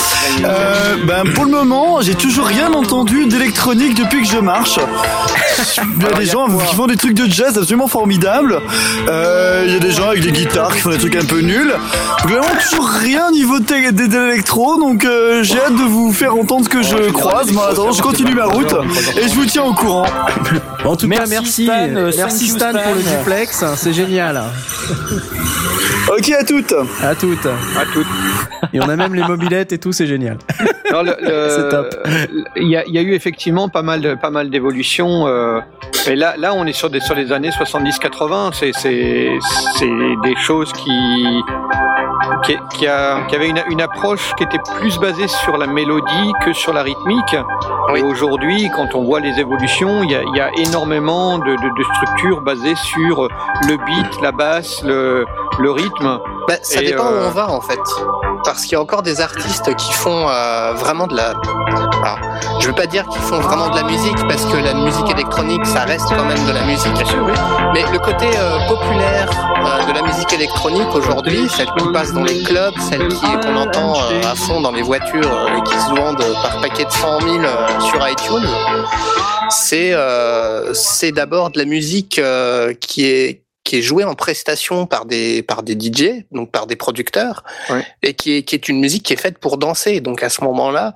Euh, 0.43 0.95
ben 1.05 1.23
pour 1.34 1.45
le 1.45 1.51
moment, 1.51 2.01
j'ai 2.01 2.15
toujours 2.15 2.45
rien 2.45 2.71
entendu 2.73 3.25
d'électronique 3.28 3.95
depuis 3.95 4.21
que 4.21 4.28
je 4.28 4.39
marche. 4.39 4.80
Il 5.97 6.03
y 6.03 6.05
a 6.05 6.13
des 6.13 6.25
gens 6.25 6.47
qui 6.47 6.75
font 6.75 6.88
des 6.88 6.97
trucs 6.97 7.13
de 7.18 7.32
jazz 7.32 7.57
absolument 7.57 7.88
formidables. 7.88 8.59
Euh, 9.09 9.63
Il 9.68 9.74
y 9.74 9.76
a 9.76 9.80
des 9.80 9.91
gens 9.91 10.09
avec 10.09 10.22
des 10.24 10.32
guitares 10.32 10.74
qui 10.74 10.82
font 10.82 10.89
des 10.91 10.97
trucs 10.97 11.15
un 11.15 11.26
peu 11.26 11.39
nuls. 11.41 11.74
Vraiment 12.24 12.45
toujours 12.70 12.88
rien 12.89 13.32
niveau 13.32 13.57
l'électro, 13.59 14.78
donc 14.80 15.03
euh, 15.05 15.43
j'ai 15.43 15.59
hâte 15.59 15.76
de 15.76 15.84
vous 15.84 16.11
faire 16.13 16.36
entendre 16.36 16.65
ce 16.65 16.70
que 16.70 16.82
je 16.84 17.09
croise. 17.11 17.51
Mais 17.51 17.57
en 17.57 17.63
attendant, 17.63 17.91
je 17.91 18.01
continue 18.01 18.34
ma 18.36 18.45
route 18.45 18.74
et 19.20 19.28
je 19.28 19.34
vous 19.36 19.45
tiens 19.45 19.63
au 19.63 19.74
courant. 19.74 20.05
En 20.86 20.95
tout 20.95 21.07
cas, 21.09 21.26
Merci, 21.28 21.34
merci, 21.34 21.63
Stan, 21.65 21.74
euh, 21.95 22.11
merci 22.18 22.39
thank 22.39 22.49
you, 22.49 22.55
Stan 22.57 22.72
pour 22.84 22.95
le 22.95 23.01
duplex, 23.01 23.63
c'est 23.76 23.93
génial. 23.93 24.41
Ok 26.18 26.30
à 26.32 26.43
toutes. 26.43 26.74
À 27.03 27.15
toutes. 27.15 27.45
À 27.45 27.86
toutes. 27.93 28.07
Et 28.74 28.80
on 28.82 28.88
a 28.89 28.95
même 28.95 29.13
les 29.13 29.24
mobilettes 29.24 29.74
et 29.74 29.78
tout, 29.78 29.91
c'est 29.91 30.07
génial. 30.07 30.38
Non, 30.91 31.01
le- 31.03 31.15
le- 31.22 31.49
C'est 31.55 31.70
top. 31.70 31.95
Il 32.55 32.70
y 32.70 32.78
a, 32.78 32.84
il 32.88 32.93
y 32.93 32.97
a 32.97 33.01
eu 33.01 33.13
effectivement 33.13 33.68
pas 33.70 33.82
mal 33.82 34.01
de, 34.01 34.15
pas 34.15 34.30
mal 34.30 34.49
d'évolutions. 34.49 35.28
euh, 35.28 35.59
et 36.07 36.15
là, 36.15 36.36
là, 36.38 36.53
on 36.53 36.65
est 36.65 36.74
sur 36.74 36.89
des, 36.89 36.99
sur 37.08 37.16
les 37.16 37.32
années 37.32 37.51
70-80. 37.51 38.49
C'est, 38.51 38.72
c'est, 38.74 39.30
c'est 39.78 39.89
des 40.24 40.36
choses 40.36 40.74
qui, 40.74 40.91
qui, 42.43 42.58
qui, 42.76 42.86
a, 42.86 43.22
qui 43.30 43.36
avaient 43.36 43.47
une, 43.47 43.64
une 43.70 43.80
approche 43.80 44.34
qui 44.36 44.43
était 44.43 44.60
plus 44.76 44.99
basée 44.99 45.30
sur 45.30 45.58
la 45.58 45.68
mélodie 45.68 46.34
que 46.43 46.51
sur 46.51 46.74
la 46.74 46.84
rythmique. 46.84 47.38
Oui. 47.93 48.01
Et 48.01 48.03
aujourd'hui, 48.03 48.70
quand 48.76 48.93
on 48.93 49.03
voit 49.05 49.22
les 49.22 49.39
évolutions, 49.39 50.03
il 50.03 50.12
y 50.12 50.16
a, 50.16 50.22
il 50.22 50.36
y 50.36 50.41
a 50.41 50.51
énormément 50.58 51.38
de, 51.38 51.45
de, 51.45 51.78
de 51.78 51.84
structures 51.95 52.41
basées 52.41 52.76
sur 52.76 53.30
le 53.70 53.78
beat, 53.86 54.22
la 54.22 54.34
basse, 54.34 54.84
le, 54.84 55.26
le 55.60 55.72
rythme. 55.72 56.20
Bah, 56.49 56.55
ça 56.62 56.82
Et, 56.82 56.88
dépend 56.88 57.05
euh, 57.05 57.24
où 57.24 57.28
on 57.28 57.32
va 57.32 57.49
en 57.49 57.62
fait. 57.62 57.80
Parce 58.47 58.61
qu'il 58.63 58.71
y 58.71 58.75
a 58.75 58.81
encore 58.81 59.03
des 59.03 59.19
artistes 59.19 59.75
qui 59.75 59.91
font 59.91 60.29
euh, 60.29 60.71
vraiment 60.71 61.05
de 61.05 61.17
la. 61.17 61.33
Alors, 62.01 62.17
je 62.61 62.67
veux 62.67 62.73
pas 62.73 62.85
dire 62.85 63.05
qu'ils 63.09 63.21
font 63.21 63.41
vraiment 63.41 63.67
de 63.67 63.75
la 63.75 63.83
musique 63.83 64.15
parce 64.25 64.45
que 64.45 64.55
la 64.55 64.73
musique 64.73 65.09
électronique 65.11 65.65
ça 65.65 65.81
reste 65.81 66.07
quand 66.07 66.23
même 66.23 66.45
de 66.45 66.53
la 66.53 66.63
musique. 66.63 66.93
Mais 67.73 67.83
le 67.91 67.99
côté 67.99 68.25
euh, 68.37 68.57
populaire 68.69 69.29
euh, 69.65 69.85
de 69.85 69.91
la 69.91 70.01
musique 70.01 70.31
électronique 70.31 70.87
aujourd'hui, 70.95 71.49
celle 71.49 71.67
qui 71.77 71.91
passe 71.91 72.13
dans 72.13 72.23
les 72.23 72.41
clubs, 72.43 72.73
celle 72.89 73.09
qui 73.09 73.19
qu'on 73.19 73.57
entend 73.57 73.95
euh, 73.95 74.21
à 74.23 74.33
fond 74.33 74.61
dans 74.61 74.71
les 74.71 74.81
voitures 74.81 75.49
et 75.57 75.61
qui 75.63 75.73
se 75.73 75.89
vendent 75.89 76.23
par 76.41 76.61
paquet 76.61 76.85
de 76.85 76.91
100 76.91 77.19
000 77.19 77.33
euh, 77.43 77.79
sur 77.81 78.07
iTunes, 78.07 78.47
c'est 79.49 79.91
euh, 79.93 80.73
c'est 80.73 81.11
d'abord 81.11 81.49
de 81.51 81.59
la 81.59 81.65
musique 81.65 82.21
qui 82.79 83.05
est 83.05 83.41
qui 83.68 83.76
est 83.78 83.82
jouée 83.82 84.05
en 84.05 84.15
prestation 84.15 84.86
par 84.88 85.05
des 85.05 85.43
par 85.43 85.61
des 85.61 85.74
DJ, 85.74 86.24
donc 86.32 86.51
par 86.51 86.65
des 86.68 86.76
producteurs, 86.78 87.43
Ouais. 87.70 87.86
et 88.01 88.13
qui 88.13 88.38
est 88.38 88.43
qui 88.43 88.55
est 88.55 88.70
une 88.70 88.80
musique 88.80 89.03
qui 89.03 89.13
est 89.13 89.22
faite 89.22 89.38
pour 89.39 89.57
danser. 89.57 89.99
Donc 90.01 90.24
à 90.24 90.30
ce 90.30 90.43
moment-là, 90.45 90.93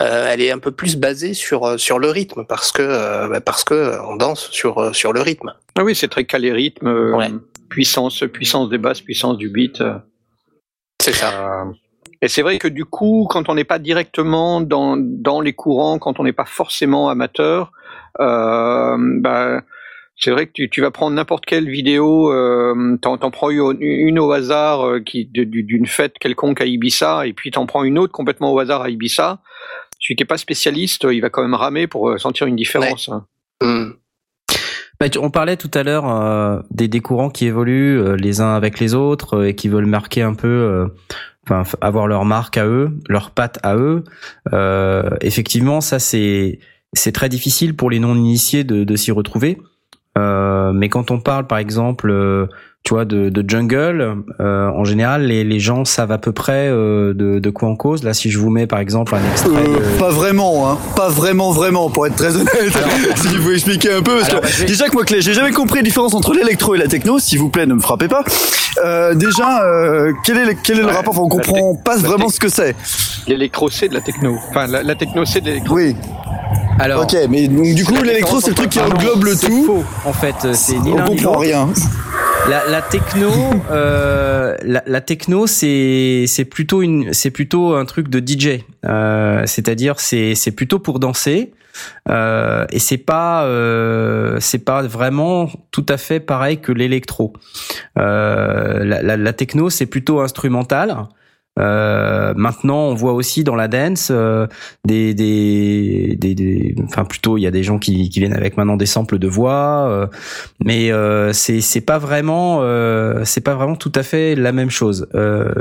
euh, 0.00 0.28
elle 0.30 0.40
est 0.42 0.50
un 0.50 0.58
peu 0.58 0.72
plus 0.72 0.96
basée 0.96 1.32
sur 1.32 1.64
euh, 1.64 1.78
sur 1.78 1.98
le 1.98 2.10
rythme 2.10 2.44
parce 2.44 2.72
que 2.72 2.82
euh, 2.82 3.28
bah, 3.28 3.40
parce 3.40 3.62
que 3.64 3.98
on 4.10 4.16
danse 4.16 4.48
sur 4.50 4.94
sur 4.94 5.12
le 5.12 5.20
rythme. 5.22 5.52
Ah 5.78 5.84
oui, 5.84 5.94
c'est 5.94 6.08
très 6.08 6.24
calé 6.24 6.50
rythme, 6.52 6.88
Ouais. 7.14 7.30
puissance, 7.70 8.24
puissance 8.32 8.68
des 8.68 8.78
basses, 8.78 9.00
puissance 9.00 9.36
du 9.38 9.48
beat. 9.48 9.82
C'est 11.00 11.14
ça. 11.14 11.64
Et 12.20 12.26
c'est 12.26 12.42
vrai 12.42 12.58
que 12.58 12.66
du 12.66 12.84
coup, 12.84 13.28
quand 13.30 13.48
on 13.48 13.54
n'est 13.54 13.62
pas 13.74 13.78
directement 13.78 14.60
dans, 14.60 14.96
dans 14.98 15.40
les 15.40 15.52
courants, 15.52 16.00
quand 16.00 16.18
on 16.18 16.24
n'est 16.24 16.32
pas 16.32 16.46
forcément 16.46 17.08
amateur, 17.10 17.70
euh, 18.18 18.96
bah, 19.20 19.62
c'est 20.18 20.32
vrai 20.32 20.46
que 20.46 20.52
tu, 20.52 20.68
tu 20.68 20.80
vas 20.80 20.90
prendre 20.90 21.14
n'importe 21.14 21.46
quelle 21.46 21.68
vidéo, 21.68 22.32
euh, 22.32 22.98
t'en, 23.00 23.18
t'en 23.18 23.30
prends 23.30 23.50
une, 23.50 23.76
une 23.80 24.18
au 24.18 24.32
hasard 24.32 24.86
euh, 24.86 25.00
qui 25.00 25.24
d'une 25.26 25.86
fête 25.86 26.18
quelconque 26.18 26.60
à 26.60 26.66
Ibiza, 26.66 27.26
et 27.26 27.32
puis 27.32 27.50
t'en 27.50 27.66
prends 27.66 27.84
une 27.84 27.98
autre 27.98 28.12
complètement 28.12 28.52
au 28.52 28.58
hasard 28.58 28.82
à 28.82 28.90
Ibiza. 28.90 29.40
Celui 30.00 30.16
qui 30.16 30.22
est 30.22 30.26
pas 30.26 30.38
spécialiste, 30.38 31.06
il 31.10 31.20
va 31.20 31.30
quand 31.30 31.42
même 31.42 31.54
ramer 31.54 31.86
pour 31.86 32.10
euh, 32.10 32.18
sentir 32.18 32.46
une 32.46 32.56
différence. 32.56 33.08
hein. 33.08 33.26
Hmm. 33.62 33.92
Bah, 35.00 35.06
on 35.20 35.30
parlait 35.30 35.56
tout 35.56 35.70
à 35.74 35.84
l'heure 35.84 36.10
euh, 36.10 36.58
des, 36.70 36.88
des 36.88 37.00
courants 37.00 37.30
qui 37.30 37.46
évoluent 37.46 38.00
euh, 38.00 38.16
les 38.16 38.40
uns 38.40 38.54
avec 38.54 38.80
les 38.80 38.94
autres 38.94 39.34
euh, 39.34 39.48
et 39.48 39.54
qui 39.54 39.68
veulent 39.68 39.86
marquer 39.86 40.22
un 40.22 40.34
peu, 40.34 40.88
enfin 41.48 41.62
avoir 41.80 42.08
leur 42.08 42.24
marque 42.24 42.56
à 42.56 42.66
eux, 42.66 42.90
leur 43.08 43.30
patte 43.30 43.60
à 43.62 43.76
eux. 43.76 44.02
effectivement, 45.20 45.80
ça 45.80 46.00
c'est 46.00 46.58
c'est 46.94 47.12
très 47.12 47.28
difficile 47.28 47.76
pour 47.76 47.90
les 47.90 48.00
non 48.00 48.16
initiés 48.16 48.64
de, 48.64 48.82
de 48.82 48.96
s'y 48.96 49.12
retrouver. 49.12 49.58
Mais 50.74 50.88
quand 50.88 51.10
on 51.10 51.20
parle, 51.20 51.46
par 51.46 51.58
exemple, 51.58 52.12
tu 52.84 52.94
vois, 52.94 53.04
de, 53.04 53.28
de 53.28 53.44
jungle, 53.46 54.22
euh, 54.40 54.68
en 54.68 54.84
général, 54.84 55.24
les, 55.26 55.44
les 55.44 55.60
gens 55.60 55.84
savent 55.84 56.12
à 56.12 56.16
peu 56.16 56.32
près 56.32 56.68
euh, 56.70 57.12
de, 57.12 57.38
de 57.38 57.50
quoi 57.50 57.68
on 57.68 57.76
cause. 57.76 58.02
Là, 58.02 58.14
si 58.14 58.30
je 58.30 58.38
vous 58.38 58.48
mets 58.48 58.66
par 58.66 58.78
exemple 58.78 59.14
un 59.14 59.30
extrait. 59.30 59.50
Euh, 59.50 59.98
Pas 59.98 60.08
vraiment, 60.08 60.70
hein. 60.70 60.78
Pas 60.96 61.08
vraiment, 61.10 61.50
vraiment, 61.50 61.90
pour 61.90 62.06
être 62.06 62.16
très 62.16 62.34
honnête. 62.34 62.78
si 63.16 63.36
vous 63.36 63.52
expliquer 63.52 63.92
un 63.92 64.00
peu, 64.00 64.18
parce 64.18 64.28
que 64.28 64.40
bah, 64.40 64.66
déjà 64.66 64.88
que 64.88 64.94
moi, 64.94 65.04
j'ai 65.06 65.34
jamais 65.34 65.50
compris 65.50 65.78
la 65.78 65.82
différence 65.82 66.14
entre 66.14 66.32
l'électro 66.32 66.76
et 66.76 66.78
la 66.78 66.86
techno. 66.86 67.18
S'il 67.18 67.38
vous 67.40 67.50
plaît, 67.50 67.66
ne 67.66 67.74
me 67.74 67.80
frappez 67.80 68.08
pas. 68.08 68.24
Euh, 68.82 69.14
déjà, 69.14 69.64
euh, 69.64 70.12
quel 70.24 70.38
est, 70.38 70.56
quel 70.62 70.78
est 70.78 70.82
le 70.82 70.86
rapport? 70.86 71.12
Enfin, 71.12 71.22
On 71.24 71.28
comprend 71.28 71.74
pas 71.74 71.98
vraiment 71.98 72.28
ce 72.30 72.40
que 72.40 72.48
c'est. 72.48 72.74
L'électro, 73.26 73.68
c'est 73.68 73.88
de 73.88 73.94
la 73.94 74.00
techno. 74.00 74.36
Enfin, 74.48 74.66
la, 74.66 74.82
la 74.82 74.94
techno, 74.94 75.26
c'est 75.26 75.40
de 75.42 75.46
l'électro. 75.46 75.74
Oui. 75.74 75.94
Alors, 76.78 77.02
ok, 77.02 77.16
mais 77.28 77.48
donc 77.48 77.74
du 77.74 77.84
coup, 77.84 78.02
l'électro, 78.02 78.40
c'est 78.40 78.50
le 78.50 78.54
truc 78.54 78.70
qui 78.70 78.80
englobe 78.80 79.24
le 79.24 79.36
tout. 79.36 79.64
Faux, 79.64 79.84
en 80.04 80.12
fait, 80.12 80.54
c'est 80.54 80.78
ni 80.78 80.92
On 80.92 81.04
comprend 81.04 81.38
rien. 81.38 81.68
La, 82.48 82.66
la 82.68 82.80
techno, 82.82 83.30
euh, 83.70 84.56
la, 84.62 84.82
la, 84.86 85.00
techno, 85.00 85.46
c'est 85.46 86.24
c'est 86.26 86.44
plutôt 86.44 86.82
une, 86.82 87.12
c'est 87.12 87.30
plutôt 87.30 87.74
un 87.74 87.84
truc 87.84 88.08
de 88.08 88.20
DJ. 88.20 88.60
Euh, 88.86 89.42
C'est-à-dire, 89.44 89.98
c'est 89.98 90.34
c'est 90.34 90.52
plutôt 90.52 90.78
pour 90.78 90.98
danser. 90.98 91.52
Euh, 92.08 92.66
et 92.70 92.78
c'est 92.78 92.98
pas 92.98 93.44
euh, 93.44 94.38
c'est 94.40 94.64
pas 94.64 94.82
vraiment 94.82 95.48
tout 95.70 95.86
à 95.88 95.96
fait 95.96 96.20
pareil 96.20 96.58
que 96.58 96.72
l'électro. 96.72 97.32
Euh, 97.98 98.84
la, 98.84 99.02
la, 99.02 99.16
la, 99.16 99.32
techno 99.32 99.70
c'est 99.70 99.86
plutôt 99.86 100.20
instrumental. 100.20 100.96
Euh, 101.58 102.34
maintenant, 102.36 102.88
on 102.88 102.94
voit 102.94 103.12
aussi 103.12 103.44
dans 103.44 103.56
la 103.56 103.68
dance 103.68 104.08
euh, 104.10 104.46
des, 104.84 105.14
des, 105.14 106.16
des, 106.16 106.74
enfin 106.84 107.04
plutôt, 107.04 107.36
il 107.36 107.42
y 107.42 107.46
a 107.46 107.50
des 107.50 107.62
gens 107.62 107.78
qui, 107.78 108.08
qui 108.10 108.20
viennent 108.20 108.36
avec 108.36 108.56
maintenant 108.56 108.76
des 108.76 108.86
samples 108.86 109.18
de 109.18 109.28
voix, 109.28 109.88
euh, 109.88 110.06
mais 110.64 110.92
euh, 110.92 111.32
c'est 111.32 111.60
c'est 111.60 111.80
pas 111.80 111.98
vraiment 111.98 112.60
euh, 112.62 113.22
c'est 113.24 113.40
pas 113.40 113.54
vraiment 113.54 113.76
tout 113.76 113.92
à 113.94 114.02
fait 114.02 114.34
la 114.34 114.52
même 114.52 114.70
chose. 114.70 115.08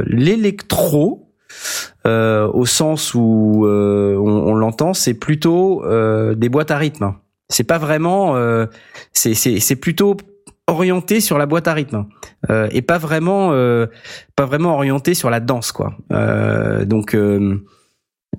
L'électro, 0.06 1.30
au 2.06 2.66
sens 2.66 3.14
où 3.14 3.66
on, 3.66 4.20
on 4.20 4.54
l'entend, 4.56 4.93
c'est 4.93 5.14
plutôt 5.14 5.84
des 6.36 6.50
boîtes 6.50 6.72
à 6.72 6.78
rythme. 6.78 7.14
C'est 7.50 7.64
pas 7.64 7.78
vraiment, 7.78 8.36
c'est 9.14 9.76
plutôt 9.76 10.18
orienté 10.68 11.22
sur 11.22 11.38
la 11.38 11.45
boîte 11.45 11.68
à 11.68 11.74
rythme 11.74 12.05
euh, 12.49 12.68
et 12.72 12.82
pas 12.82 12.97
vraiment 12.97 13.51
euh, 13.53 13.88
pas 14.36 14.45
vraiment 14.45 14.74
orienté 14.76 15.13
sur 15.13 15.30
la 15.30 15.39
danse 15.39 15.72
quoi. 15.72 15.97
Euh, 16.11 16.86
donc 16.86 17.15
euh, 17.15 17.63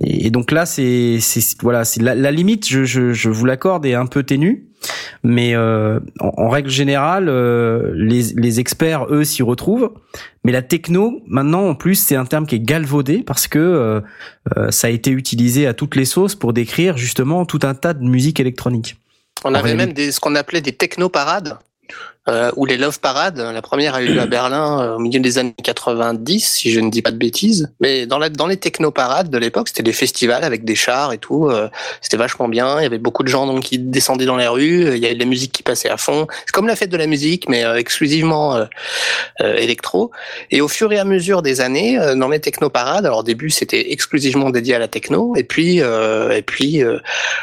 et, 0.00 0.30
donc 0.30 0.50
là 0.52 0.66
c'est 0.66 1.18
voilà 1.62 1.84
c'est 1.84 2.02
la, 2.02 2.14
la, 2.14 2.30
limite 2.30 2.68
je, 2.68 2.84
je, 2.84 3.12
je 3.12 3.30
vous 3.30 3.46
l'accorde 3.46 3.86
est 3.86 3.94
un 3.94 4.06
peu 4.06 4.22
ténue 4.22 4.68
mais 5.24 5.54
euh, 5.56 5.98
en, 6.20 6.32
en, 6.36 6.48
règle 6.50 6.68
générale 6.68 7.30
les, 7.94 8.22
les 8.36 8.60
experts 8.60 9.06
eux 9.10 9.24
s'y 9.24 9.42
retrouvent. 9.42 9.92
Mais 10.44 10.52
la 10.52 10.62
techno 10.62 11.22
maintenant 11.26 11.66
en 11.66 11.74
plus 11.74 11.94
c'est 11.94 12.14
un 12.14 12.26
terme 12.26 12.46
qui 12.46 12.56
est 12.56 12.60
galvaudé 12.60 13.22
parce 13.22 13.48
que 13.48 14.02
ça 14.68 14.86
a 14.86 14.90
été 14.90 15.10
utilisé 15.10 15.66
à 15.66 15.74
toutes 15.74 15.96
les 15.96 16.04
sauces 16.04 16.34
pour 16.34 16.52
décrire 16.52 16.96
justement 16.96 17.44
tout 17.46 17.60
un 17.62 17.74
tas 17.74 17.94
de 17.94 18.04
musique 18.04 18.38
électronique. 18.38 18.96
On 19.44 19.54
avait 19.54 19.74
même 19.74 19.92
des, 19.92 20.12
ce 20.12 20.20
qu'on 20.20 20.34
appelait 20.34 20.60
des 20.60 20.72
techno-parades 20.72 21.58
euh, 22.28 22.50
ou 22.56 22.66
les 22.66 22.76
Love 22.76 23.00
Parades. 23.00 23.38
La 23.38 23.62
première 23.62 23.94
a 23.94 24.02
eu 24.02 24.08
lieu 24.08 24.20
à 24.20 24.26
Berlin 24.26 24.82
euh, 24.82 24.96
au 24.96 24.98
milieu 24.98 25.18
des 25.18 25.38
années 25.38 25.54
90, 25.62 26.40
si 26.40 26.72
je 26.72 26.80
ne 26.80 26.90
dis 26.90 27.00
pas 27.00 27.10
de 27.10 27.16
bêtises. 27.16 27.72
Mais 27.80 28.06
dans, 28.06 28.18
la, 28.18 28.28
dans 28.28 28.46
les 28.46 28.58
techno-parades 28.58 29.30
de 29.30 29.38
l'époque, 29.38 29.68
c'était 29.68 29.82
des 29.82 29.94
festivals 29.94 30.44
avec 30.44 30.64
des 30.64 30.74
chars 30.74 31.12
et 31.14 31.18
tout. 31.18 31.48
Euh, 31.48 31.68
c'était 32.02 32.18
vachement 32.18 32.48
bien. 32.48 32.80
Il 32.80 32.82
y 32.82 32.86
avait 32.86 32.98
beaucoup 32.98 33.22
de 33.22 33.28
gens 33.28 33.46
donc 33.46 33.64
qui 33.64 33.78
descendaient 33.78 34.26
dans 34.26 34.36
les 34.36 34.46
rues. 34.46 34.94
Il 34.94 34.98
y 34.98 35.06
avait 35.06 35.14
de 35.14 35.20
la 35.20 35.26
musique 35.26 35.52
qui 35.52 35.62
passait 35.62 35.88
à 35.88 35.96
fond. 35.96 36.26
C'est 36.44 36.52
comme 36.52 36.66
la 36.66 36.76
fête 36.76 36.90
de 36.90 36.98
la 36.98 37.06
musique, 37.06 37.48
mais 37.48 37.64
exclusivement 37.78 38.66
électro. 39.40 40.10
Et 40.50 40.60
au 40.60 40.68
fur 40.68 40.92
et 40.92 40.98
à 40.98 41.04
mesure 41.04 41.40
des 41.42 41.60
années, 41.60 41.98
dans 42.16 42.28
les 42.28 42.40
techno-parades, 42.40 43.06
alors 43.06 43.20
au 43.20 43.22
début 43.22 43.50
c'était 43.50 43.92
exclusivement 43.92 44.50
dédié 44.50 44.74
à 44.74 44.78
la 44.78 44.88
techno, 44.88 45.34
et 45.36 45.44
puis 45.44 45.78
et 45.78 46.42
puis 46.42 46.82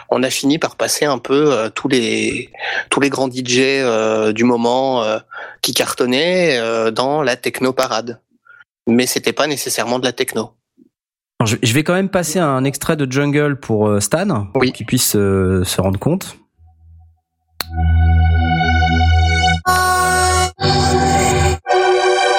on 0.09 0.23
a 0.23 0.29
fini 0.29 0.57
par 0.59 0.75
passer 0.75 1.05
un 1.05 1.17
peu 1.17 1.69
tous 1.73 1.88
les 1.88 2.49
tous 2.89 2.99
les 2.99 3.09
grands 3.09 3.29
DJ 3.29 3.61
du 4.33 4.43
moment 4.43 4.74
euh, 4.76 5.19
qui 5.61 5.73
cartonnait 5.73 6.57
euh, 6.57 6.91
dans 6.91 7.21
la 7.21 7.36
techno 7.36 7.73
parade. 7.73 8.19
Mais 8.88 9.05
c'était 9.05 9.34
pas 9.34 9.47
nécessairement 9.47 9.99
de 9.99 10.05
la 10.05 10.11
techno. 10.11 10.51
je 11.43 11.73
vais 11.73 11.84
quand 11.84 11.93
même 11.93 12.09
passer 12.09 12.39
un 12.39 12.63
extrait 12.63 12.95
de 12.95 13.11
Jungle 13.11 13.59
pour 13.59 13.88
euh, 13.88 13.99
Stan, 13.99 14.47
pour 14.53 14.63
qu'il 14.63 14.86
puisse 14.86 15.11
se 15.11 15.82
rendre 15.82 15.99
compte. 15.99 16.38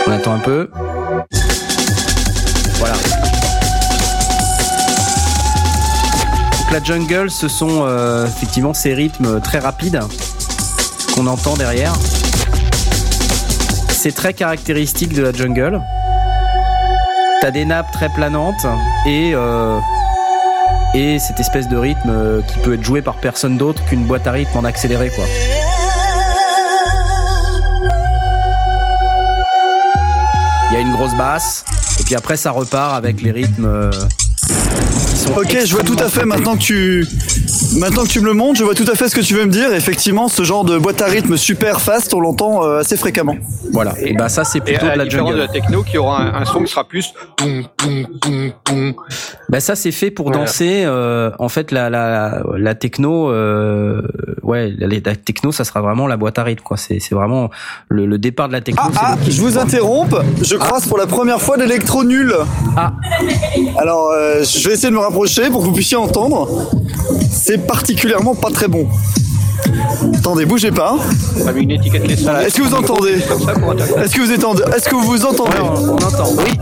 On 0.06 0.12
attend 0.12 0.34
un 0.34 0.38
peu. 0.38 0.70
Voilà. 2.78 2.94
Donc 6.52 6.70
la 6.72 6.82
jungle, 6.82 7.30
ce 7.30 7.48
sont 7.48 7.86
effectivement 8.24 8.72
ces 8.72 8.94
rythmes 8.94 9.40
très 9.40 9.58
rapides 9.58 10.00
qu'on 11.16 11.26
entend 11.26 11.56
derrière. 11.56 11.94
C'est 14.06 14.14
très 14.14 14.34
caractéristique 14.34 15.14
de 15.14 15.20
la 15.20 15.32
jungle. 15.32 15.82
T'as 17.40 17.50
des 17.50 17.64
nappes 17.64 17.90
très 17.90 18.08
planantes 18.08 18.64
et 19.04 19.32
euh, 19.34 19.80
et 20.94 21.18
cette 21.18 21.40
espèce 21.40 21.66
de 21.66 21.76
rythme 21.76 22.10
euh, 22.10 22.40
qui 22.42 22.60
peut 22.60 22.74
être 22.74 22.84
joué 22.84 23.02
par 23.02 23.16
personne 23.16 23.56
d'autre 23.56 23.84
qu'une 23.86 24.04
boîte 24.04 24.28
à 24.28 24.30
rythme 24.30 24.58
en 24.58 24.62
accéléré 24.62 25.10
quoi. 25.10 25.24
Il 30.70 30.74
y 30.74 30.76
a 30.76 30.80
une 30.80 30.92
grosse 30.92 31.16
basse 31.16 31.64
et 31.98 32.04
puis 32.04 32.14
après 32.14 32.36
ça 32.36 32.52
repart 32.52 32.94
avec 32.94 33.20
les 33.20 33.32
rythmes 33.32 33.64
euh, 33.64 33.90
Ok, 35.36 35.58
je 35.64 35.74
vois 35.74 35.82
tout 35.82 35.98
à 35.98 36.08
fait 36.08 36.24
maintenant 36.24 36.54
que 36.54 36.62
tu 36.62 37.08
maintenant 37.78 38.04
que 38.04 38.08
tu 38.08 38.20
me 38.20 38.26
le 38.26 38.32
montres, 38.32 38.58
je 38.58 38.64
vois 38.64 38.74
tout 38.74 38.84
à 38.90 38.94
fait 38.94 39.08
ce 39.08 39.14
que 39.14 39.20
tu 39.20 39.34
veux 39.34 39.44
me 39.44 39.50
dire. 39.50 39.72
Effectivement, 39.72 40.28
ce 40.28 40.42
genre 40.42 40.64
de 40.64 40.78
boîte 40.78 41.02
à 41.02 41.06
rythme 41.06 41.36
super 41.36 41.80
fast, 41.80 42.14
on 42.14 42.20
l'entend 42.20 42.64
euh, 42.64 42.80
assez 42.80 42.96
fréquemment. 42.96 43.36
Voilà. 43.72 43.94
Et, 44.00 44.14
bah 44.14 44.28
ça 44.28 44.44
c'est 44.44 44.60
plutôt 44.60 44.86
de 44.86 44.92
la 44.92 45.08
jungle. 45.08 45.34
de 45.34 45.38
la 45.38 45.48
techno 45.48 45.82
qui 45.82 45.98
aura 45.98 46.38
un, 46.38 46.44
son 46.44 46.62
qui 46.62 46.70
sera 46.70 46.84
plus 46.84 47.12
Bah 49.48 49.60
ça 49.60 49.76
c'est 49.76 49.92
fait 49.92 50.10
pour 50.10 50.30
danser. 50.30 50.84
Euh, 50.84 51.30
en 51.38 51.48
fait, 51.48 51.72
la 51.72 51.90
la 51.90 52.42
la 52.56 52.74
techno, 52.74 53.30
euh, 53.30 54.02
ouais, 54.42 54.72
la, 54.78 55.16
techno, 55.16 55.52
ça 55.52 55.64
sera 55.64 55.80
vraiment 55.80 56.06
la 56.06 56.16
boîte 56.16 56.38
à 56.38 56.44
rythme 56.44 56.62
quoi. 56.62 56.76
C'est 56.76 57.00
c'est 57.00 57.14
vraiment 57.14 57.50
le, 57.88 58.06
le, 58.06 58.18
départ 58.18 58.48
de 58.48 58.52
la 58.52 58.60
techno. 58.60 58.82
Ah, 58.96 59.14
ah 59.14 59.16
je 59.28 59.40
vous 59.40 59.58
interromps. 59.58 60.14
Je 60.42 60.56
croise 60.56 60.86
pour 60.86 60.98
la 60.98 61.06
première 61.06 61.40
fois 61.40 61.56
l'électro 61.56 62.04
nul. 62.04 62.34
Ah. 62.76 62.92
Alors, 63.78 64.10
euh, 64.10 64.42
je 64.42 64.68
vais 64.68 64.74
essayer 64.74 64.90
de 64.90 64.94
me 64.94 65.00
rapprocher 65.00 65.50
pour 65.50 65.60
que 65.60 65.66
vous 65.66 65.72
puissiez 65.72 65.96
entendre. 65.96 66.48
C'est 67.46 67.64
particulièrement 67.64 68.34
pas 68.34 68.50
très 68.50 68.66
bon. 68.66 68.88
Attendez, 70.16 70.46
bougez 70.46 70.72
pas. 70.72 70.96
Est-ce 71.46 72.56
que 72.56 72.62
vous 72.62 72.74
entendez 72.74 73.12
Est-ce 73.12 74.16
que 74.16 74.20
vous 74.20 74.32
entendez 74.34 74.62
Est-ce 74.76 74.88
que 74.88 74.96
vous 74.96 75.02
vous 75.02 75.24
entendez 75.24 75.56
on, 75.60 75.94
entend. 75.94 76.28
Oui. 76.36 76.58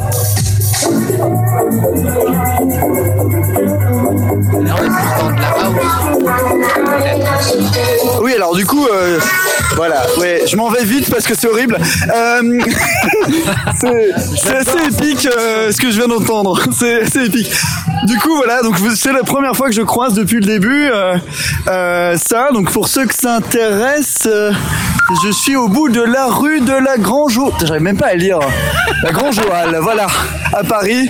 Oui, 8.21 8.35
alors 8.35 8.55
du 8.55 8.67
coup, 8.67 8.87
euh, 8.87 9.19
voilà, 9.77 10.03
ouais, 10.19 10.43
je 10.47 10.57
m'en 10.57 10.71
vais 10.71 10.85
vite 10.85 11.11
parce 11.11 11.27
que 11.27 11.35
c'est 11.35 11.49
horrible. 11.49 11.79
Euh, 12.15 12.61
c'est 13.81 14.57
assez 14.57 14.79
épique 14.91 15.27
euh, 15.27 15.73
ce 15.73 15.81
que 15.81 15.91
je 15.91 15.97
viens 15.99 16.09
d'entendre. 16.09 16.61
C'est 16.73 17.27
épique. 17.27 17.51
Du 18.05 18.19
coup, 18.19 18.37
voilà, 18.37 18.63
donc 18.63 18.77
c'est 18.97 19.13
la 19.13 19.23
première 19.23 19.57
fois 19.57 19.69
que 19.69 19.75
je 19.75 19.83
croise 19.83 20.15
depuis 20.15 20.37
le 20.37 20.47
début 20.47 20.91
ça. 21.67 22.49
Donc 22.53 22.71
pour 22.71 22.89
ceux 22.89 23.07
que 23.07 23.15
ça 23.15 23.37
intéresse, 23.37 24.29
je 25.25 25.31
suis 25.31 25.57
au 25.57 25.69
bout 25.69 25.89
de 25.89 26.03
la 26.03 26.27
rue 26.27 26.61
de 26.61 26.73
la 26.73 26.99
Grange. 26.99 27.39
J'arrive 27.65 27.83
même 27.83 27.97
pas 27.97 28.09
à 28.09 28.15
lire. 28.15 28.41
La 29.03 29.13
Grange 29.13 29.41
voilà, 29.81 30.07
à 30.53 30.65
Paris. 30.65 31.09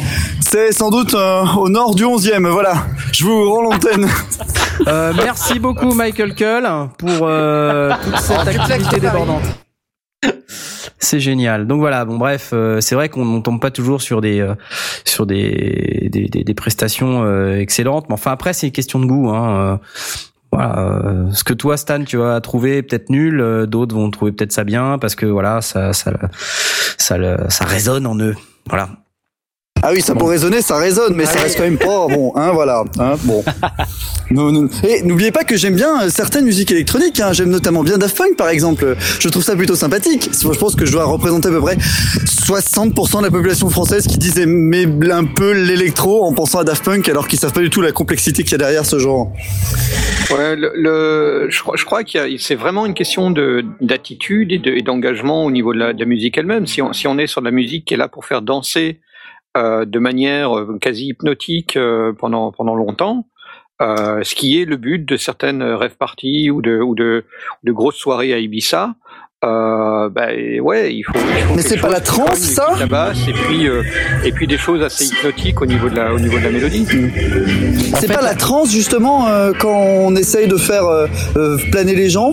C'est 0.55 0.71
sans 0.71 0.89
doute 0.91 1.15
au 1.15 1.69
nord 1.69 1.97
du 1.97 2.05
11e. 2.05 2.49
Voilà, 2.49 2.87
je 3.11 3.25
vous 3.25 3.51
rends 3.53 3.63
l'antenne. 3.63 4.07
Euh, 4.89 5.13
merci 5.17 5.61
beaucoup 5.61 5.95
Michael 5.95 6.35
Cull 6.35 6.69
pour 6.99 7.21
euh, 7.23 7.93
toute 8.03 8.19
cette 8.19 8.49
activité 8.49 8.99
débordante. 8.99 9.45
C'est 10.99 11.21
génial. 11.21 11.69
Donc 11.69 11.79
voilà, 11.79 12.05
bon 12.05 12.19
bref, 12.19 12.51
euh, 12.53 12.81
c'est 12.81 12.97
vrai 12.97 13.09
qu'on 13.09 13.25
ne 13.25 13.41
tombe 13.41 13.61
pas 13.61 13.71
toujours 13.71 14.03
sur 14.03 14.21
des 14.21 14.41
euh, 14.41 14.57
sur 15.05 15.27
des 15.27 16.09
des, 16.11 16.29
des, 16.29 16.43
des 16.43 16.55
prestations 16.55 17.55
excellentes, 17.55 18.07
mais 18.09 18.15
enfin 18.15 18.33
après 18.33 18.53
c'est 18.53 18.67
une 18.67 18.73
question 18.73 18.99
de 18.99 19.07
goût. 19.07 19.31
Hein. 19.31 19.79
voilà, 20.51 20.79
euh, 20.81 21.31
ce 21.33 21.45
que 21.45 21.55
toi 21.55 21.77
Stan 21.77 22.03
tu 22.03 22.17
vas 22.17 22.41
trouver 22.41 22.83
peut-être 22.83 23.11
nul, 23.11 23.41
euh, 23.41 23.67
d'autres 23.67 23.95
vont 23.95 24.11
trouver 24.11 24.33
peut-être 24.33 24.53
ça 24.53 24.65
bien 24.65 24.99
parce 24.99 25.15
que 25.15 25.27
voilà, 25.27 25.61
ça 25.61 25.93
ça 25.93 26.13
ça, 26.99 27.17
ça, 27.17 27.49
ça 27.49 27.65
résonne 27.65 28.09
en 28.09 28.19
eux. 28.19 28.35
Voilà. 28.69 28.89
Ah 29.87 29.91
oui, 29.93 30.01
ça 30.01 30.14
peut 30.14 30.24
résonner, 30.24 30.62
ça 30.62 30.78
résonne, 30.78 31.12
mais 31.14 31.26
ça 31.26 31.39
reste 31.41 31.59
quand 31.59 31.64
même 31.64 31.76
pas 31.76 32.07
bon. 32.09 32.32
Hein, 32.37 32.53
voilà. 32.55 32.85
Hein, 32.99 33.16
bon. 33.24 33.45
Non, 34.30 34.51
non. 34.51 34.68
Et 34.89 35.03
n'oubliez 35.03 35.30
pas 35.30 35.45
que 35.45 35.55
j'aime 35.55 35.76
bien 35.76 36.03
euh, 36.03 36.09
certaines 36.09 36.47
musiques 36.47 36.70
électroniques. 36.70 37.20
Hein. 37.20 37.35
J'aime 37.35 37.51
notamment 37.51 37.82
bien 37.82 37.99
Daft 37.99 38.16
Punk, 38.16 38.37
par 38.37 38.49
exemple. 38.49 38.97
Je 39.20 39.28
trouve 39.28 39.43
ça 39.45 39.55
plutôt 39.55 39.76
sympathique. 39.76 40.30
Je 40.32 40.59
pense 40.59 40.74
que 40.74 40.87
je 40.87 40.93
dois 40.93 41.05
représenter 41.05 41.49
à 41.49 41.51
peu 41.51 41.61
près 41.61 41.76
60% 41.76 43.18
de 43.18 43.22
la 43.22 43.30
population 43.30 43.68
française 43.68 44.07
qui 44.07 44.16
disait 44.16 44.47
mais 44.47 44.87
un 45.11 45.26
peu 45.26 45.53
l'électro 45.53 46.24
en 46.24 46.32
pensant 46.32 46.61
à 46.61 46.64
Daft 46.64 46.82
Punk, 46.82 47.07
alors 47.11 47.28
qu'ils 47.28 47.39
savent 47.39 47.53
pas 47.53 47.61
du 47.61 47.68
tout 47.68 47.82
la 47.82 47.93
complexité 47.93 48.43
qu'il 48.45 48.53
y 48.53 48.55
a 48.55 48.59
derrière 48.59 48.87
ce 48.87 48.99
genre. 48.99 49.30
Ouais, 50.30 50.57
le, 50.57 50.72
le 50.74 51.47
je, 51.51 51.61
crois, 51.61 51.76
je 51.76 51.85
crois 51.85 52.03
qu'il 52.03 52.18
y 52.18 52.35
a, 52.35 52.39
c'est 52.39 52.55
vraiment 52.55 52.87
une 52.87 52.95
question 52.95 53.30
de 53.30 53.62
d'attitude 53.82 54.53
et, 54.53 54.59
de, 54.59 54.70
et 54.70 54.80
d'engagement 54.80 55.45
au 55.45 55.51
niveau 55.51 55.74
de 55.74 55.78
la, 55.78 55.93
de 55.93 56.01
la 56.01 56.07
musique 56.07 56.39
elle-même. 56.39 56.66
Si 56.66 56.80
on, 56.80 56.95
si 56.95 57.07
on 57.07 57.18
est 57.18 57.26
sur 57.26 57.43
de 57.43 57.47
la 57.47 57.53
musique 57.53 57.85
qui 57.85 57.93
est 57.93 57.99
là 57.99 58.09
pour 58.09 58.24
faire 58.24 58.41
danser 58.41 59.01
euh, 59.57 59.85
de 59.85 59.99
manière 59.99 60.57
euh, 60.57 60.79
quasi 60.81 61.09
hypnotique 61.09 61.77
euh, 61.77 62.13
pendant 62.13 62.53
pendant 62.53 62.75
longtemps. 62.75 63.27
Euh, 63.83 64.23
ce 64.23 64.35
qui 64.35 64.61
est 64.61 64.65
le 64.65 64.77
but 64.77 65.05
de 65.05 65.17
certaines 65.17 65.63
rêve 65.63 65.97
parties 65.97 66.51
ou 66.51 66.63
de 66.63 66.79
ou 66.81 66.95
de, 66.95 67.25
de 67.65 67.73
grosses 67.73 67.97
soirées 67.97 68.33
à 68.33 68.39
Ibiza. 68.39 68.95
Euh, 69.45 70.09
bah, 70.09 70.29
ouais, 70.61 70.95
il 70.95 71.03
faut. 71.03 71.13
Il 71.15 71.43
faut 71.43 71.55
Mais 71.55 71.63
c'est 71.63 71.81
pas 71.81 71.91
la 71.91 72.01
trance, 72.01 72.39
ça? 72.39 72.69
La 72.79 72.87
basse 72.87 73.29
et 73.29 73.33
puis 73.33 73.69
euh, 73.69 73.83
et 74.25 74.33
puis 74.33 74.47
des 74.47 74.57
choses 74.57 74.83
assez 74.83 75.07
hypnotiques 75.07 75.61
au 75.61 75.67
niveau 75.67 75.91
de 75.91 75.97
la 75.97 76.15
au 76.15 76.19
niveau 76.19 76.39
de 76.39 76.45
la 76.45 76.51
mélodie. 76.51 76.87
C'est 77.97 78.13
pas 78.13 78.23
la 78.23 78.35
trance 78.35 78.73
justement 78.73 79.29
euh, 79.29 79.53
quand 79.59 79.77
on 79.77 80.17
essaye 80.17 80.49
de 80.49 80.57
faire 80.57 80.85
euh, 80.85 81.07
euh, 81.37 81.59
planer 81.71 81.95
les 81.95 82.09
gens? 82.09 82.33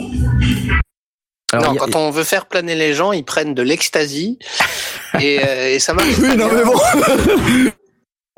Alors, 1.54 1.74
non, 1.74 1.82
a- 1.82 1.86
quand 1.86 1.96
on 2.00 2.12
veut 2.12 2.24
faire 2.24 2.46
planer 2.46 2.76
les 2.76 2.94
gens, 2.94 3.12
ils 3.12 3.24
prennent 3.26 3.54
de 3.54 3.62
l'ecstasy 3.62 4.38
et, 5.20 5.40
euh, 5.44 5.74
et 5.76 5.80
ça 5.80 5.94
marche. 5.94 6.08
Oui, 6.20 6.36
non 6.38 6.48
mais 6.52 6.64
bon. 6.64 7.72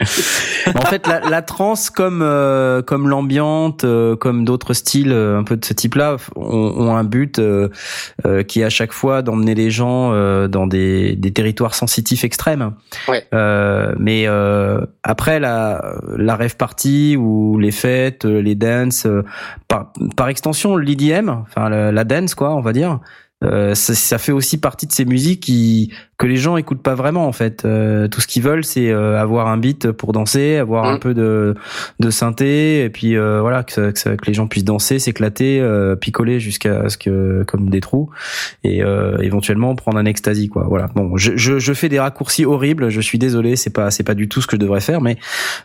En 0.01 0.81
fait, 0.81 1.07
la, 1.07 1.19
la 1.19 1.41
trance, 1.43 1.89
comme 1.91 2.21
euh, 2.23 2.81
comme 2.81 3.07
l'ambiante, 3.07 3.83
euh, 3.83 4.15
comme 4.15 4.43
d'autres 4.43 4.73
styles 4.73 5.11
euh, 5.11 5.37
un 5.37 5.43
peu 5.43 5.55
de 5.55 5.63
ce 5.63 5.73
type-là, 5.73 6.17
ont, 6.35 6.73
ont 6.77 6.95
un 6.95 7.03
but 7.03 7.37
euh, 7.37 7.69
euh, 8.25 8.41
qui 8.41 8.61
est 8.61 8.63
à 8.63 8.69
chaque 8.71 8.91
fois 8.91 9.21
d'emmener 9.21 9.53
les 9.53 9.69
gens 9.69 10.11
euh, 10.11 10.47
dans 10.47 10.65
des, 10.65 11.15
des 11.15 11.31
territoires 11.31 11.75
sensitifs 11.75 12.23
extrêmes. 12.23 12.73
Ouais. 13.07 13.23
Euh, 13.35 13.93
mais 13.99 14.27
euh, 14.27 14.81
après 15.03 15.39
la 15.39 15.95
la 16.17 16.35
rave 16.35 16.57
party 16.57 17.15
ou 17.15 17.59
les 17.59 17.71
fêtes, 17.71 18.25
les 18.25 18.55
dances, 18.55 19.05
euh, 19.05 19.23
par, 19.67 19.93
par 20.17 20.27
extension 20.29 20.75
l'EDM, 20.75 21.29
enfin 21.29 21.69
la, 21.69 21.91
la 21.91 22.03
dance 22.03 22.33
quoi, 22.33 22.55
on 22.55 22.61
va 22.61 22.73
dire. 22.73 22.99
Euh, 23.43 23.75
ça, 23.75 23.93
ça 23.93 24.17
fait 24.17 24.31
aussi 24.31 24.57
partie 24.59 24.87
de 24.87 24.91
ces 24.91 25.05
musiques 25.05 25.41
qui 25.41 25.91
que 26.17 26.27
les 26.27 26.37
gens 26.37 26.55
écoutent 26.55 26.81
pas 26.83 26.95
vraiment 26.95 27.27
en 27.27 27.31
fait. 27.33 27.65
Euh, 27.65 28.07
tout 28.07 28.21
ce 28.21 28.27
qu'ils 28.27 28.43
veulent, 28.43 28.63
c'est 28.63 28.89
euh, 28.91 29.19
avoir 29.19 29.47
un 29.47 29.57
beat 29.57 29.91
pour 29.91 30.13
danser, 30.13 30.55
avoir 30.57 30.85
un 30.85 30.95
Mm. 30.95 30.99
peu 30.99 31.13
de 31.13 31.55
de 31.99 32.09
synthé, 32.09 32.83
et 32.85 32.89
puis 32.89 33.17
euh, 33.17 33.41
voilà 33.41 33.63
que, 33.63 33.73
ça- 33.73 33.91
que, 33.91 34.15
que 34.15 34.25
les 34.27 34.33
gens 34.33 34.47
puissent 34.47 34.63
danser, 34.63 34.99
s'éclater, 34.99 35.59
euh, 35.59 35.95
picoler 35.95 36.39
jusqu'à 36.39 36.87
ce 36.89 36.97
que 36.97 37.43
comme 37.47 37.69
des 37.69 37.81
trous, 37.81 38.09
et 38.63 38.83
euh, 38.83 39.17
éventuellement 39.19 39.75
prendre 39.75 39.97
un 39.97 40.05
ecstasy 40.05 40.47
quoi. 40.47 40.65
Voilà. 40.69 40.87
Bon, 40.95 41.17
je, 41.17 41.33
je, 41.35 41.59
je 41.59 41.73
fais 41.73 41.89
des 41.89 41.99
raccourcis 41.99 42.45
horribles. 42.45 42.89
Je 42.89 43.01
suis 43.01 43.17
désolé, 43.19 43.55
c'est 43.55 43.69
pas 43.73 43.91
c'est 43.91 44.03
pas 44.03 44.15
du 44.15 44.29
tout 44.29 44.39
ce 44.41 44.47
que 44.47 44.55
je 44.55 44.61
devrais 44.61 44.81
faire, 44.81 45.01
mais 45.01 45.17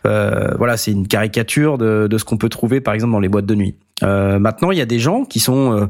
euh, 0.05 0.49
voilà, 0.57 0.75
c'est 0.77 0.91
une 0.91 1.07
caricature 1.07 1.77
de 1.77 2.07
de 2.09 2.17
ce 2.17 2.25
qu'on 2.25 2.37
peut 2.37 2.49
trouver 2.49 2.81
par 2.81 2.93
exemple 2.93 3.13
dans 3.13 3.19
les 3.21 3.29
boîtes 3.29 3.45
de 3.45 3.55
nuit. 3.55 3.75
Euh, 4.03 4.39
maintenant, 4.39 4.71
il 4.71 4.77
y 4.77 4.81
a 4.81 4.85
des 4.85 4.99
gens 4.99 5.25
qui 5.25 5.39
sont 5.39 5.73
euh, 5.73 5.85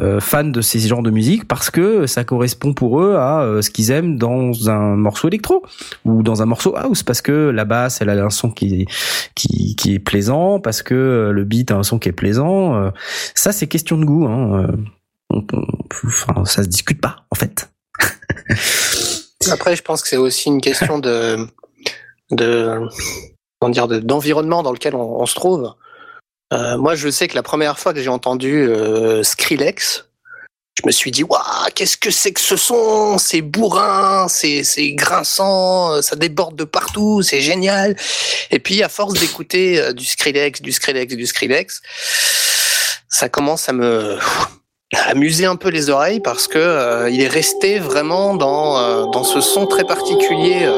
euh, 0.00 0.20
fans 0.20 0.44
de 0.44 0.60
ces 0.60 0.80
genres 0.80 1.02
de 1.02 1.10
musique 1.10 1.46
parce 1.46 1.70
que 1.70 2.06
ça 2.06 2.24
correspond 2.24 2.74
pour 2.74 3.00
eux 3.00 3.14
à 3.16 3.42
euh, 3.42 3.62
ce 3.62 3.70
qu'ils 3.70 3.90
aiment 3.90 4.16
dans 4.18 4.68
un 4.70 4.96
morceau 4.96 5.28
électro 5.28 5.62
ou 6.04 6.22
dans 6.22 6.42
un 6.42 6.46
morceau 6.46 6.74
house 6.76 7.02
parce 7.02 7.22
que 7.22 7.50
la 7.50 7.64
basse 7.64 8.00
elle 8.00 8.10
a 8.10 8.24
un 8.24 8.30
son 8.30 8.50
qui 8.50 8.86
qui, 9.34 9.76
qui 9.76 9.94
est 9.94 9.98
plaisant 10.00 10.58
parce 10.58 10.82
que 10.82 10.94
euh, 10.94 11.32
le 11.32 11.44
beat 11.44 11.70
a 11.70 11.76
un 11.76 11.82
son 11.84 11.98
qui 11.98 12.08
est 12.08 12.12
plaisant 12.12 12.90
ça 13.34 13.52
c'est 13.52 13.66
question 13.68 13.96
de 13.98 14.04
goût 14.04 14.26
hein. 14.26 14.66
on- 15.30 15.44
enfin, 16.06 16.44
ça 16.44 16.62
se 16.64 16.68
discute 16.68 17.00
pas 17.00 17.24
en 17.30 17.36
fait 17.36 17.70
Après, 19.50 19.76
je 19.76 19.82
pense 19.82 20.02
que 20.02 20.08
c'est 20.08 20.16
aussi 20.16 20.48
une 20.48 20.60
question 20.60 20.98
de, 20.98 21.36
de, 22.30 22.80
comment 23.60 23.70
dire, 23.70 23.88
de- 23.88 23.98
d'environnement 24.00 24.62
dans 24.62 24.72
lequel 24.72 24.94
on 24.94 25.26
se 25.26 25.34
trouve. 25.34 25.74
Euh, 26.52 26.76
moi, 26.78 26.94
je 26.94 27.08
sais 27.08 27.28
que 27.28 27.34
la 27.34 27.42
première 27.42 27.78
fois 27.78 27.92
que 27.92 28.00
j'ai 28.00 28.08
entendu 28.08 28.68
euh, 28.68 29.22
Skrillex, 29.22 30.04
je 30.78 30.86
me 30.86 30.92
suis 30.92 31.10
dit, 31.10 31.22
waouh, 31.22 31.40
qu'est-ce 31.74 31.96
que 31.96 32.10
c'est 32.10 32.32
que 32.32 32.40
ce 32.40 32.56
son? 32.56 33.18
C'est 33.18 33.42
bourrin, 33.42 34.26
c'est, 34.28 34.62
grinçant, 34.92 36.02
ça 36.02 36.16
déborde 36.16 36.56
de 36.56 36.64
partout, 36.64 37.22
c'est 37.22 37.40
génial. 37.40 37.96
Et 38.50 38.58
puis, 38.58 38.82
à 38.82 38.88
force 38.88 39.14
d'écouter 39.14 39.80
euh, 39.80 39.92
du 39.92 40.04
Skrillex, 40.04 40.60
du 40.60 40.72
Skrillex, 40.72 41.14
du 41.16 41.26
Skrillex, 41.26 41.80
ça 43.08 43.28
commence 43.28 43.68
à 43.68 43.72
me 43.72 44.18
amuser 45.06 45.46
un 45.46 45.56
peu 45.56 45.70
les 45.70 45.90
oreilles 45.90 46.20
parce 46.20 46.46
que 46.46 47.08
il 47.10 47.20
est 47.20 47.28
resté 47.28 47.80
vraiment 47.80 48.34
dans 48.36 49.10
dans 49.10 49.24
ce 49.24 49.40
son 49.40 49.66
très 49.66 49.82
particulier. 49.82 50.68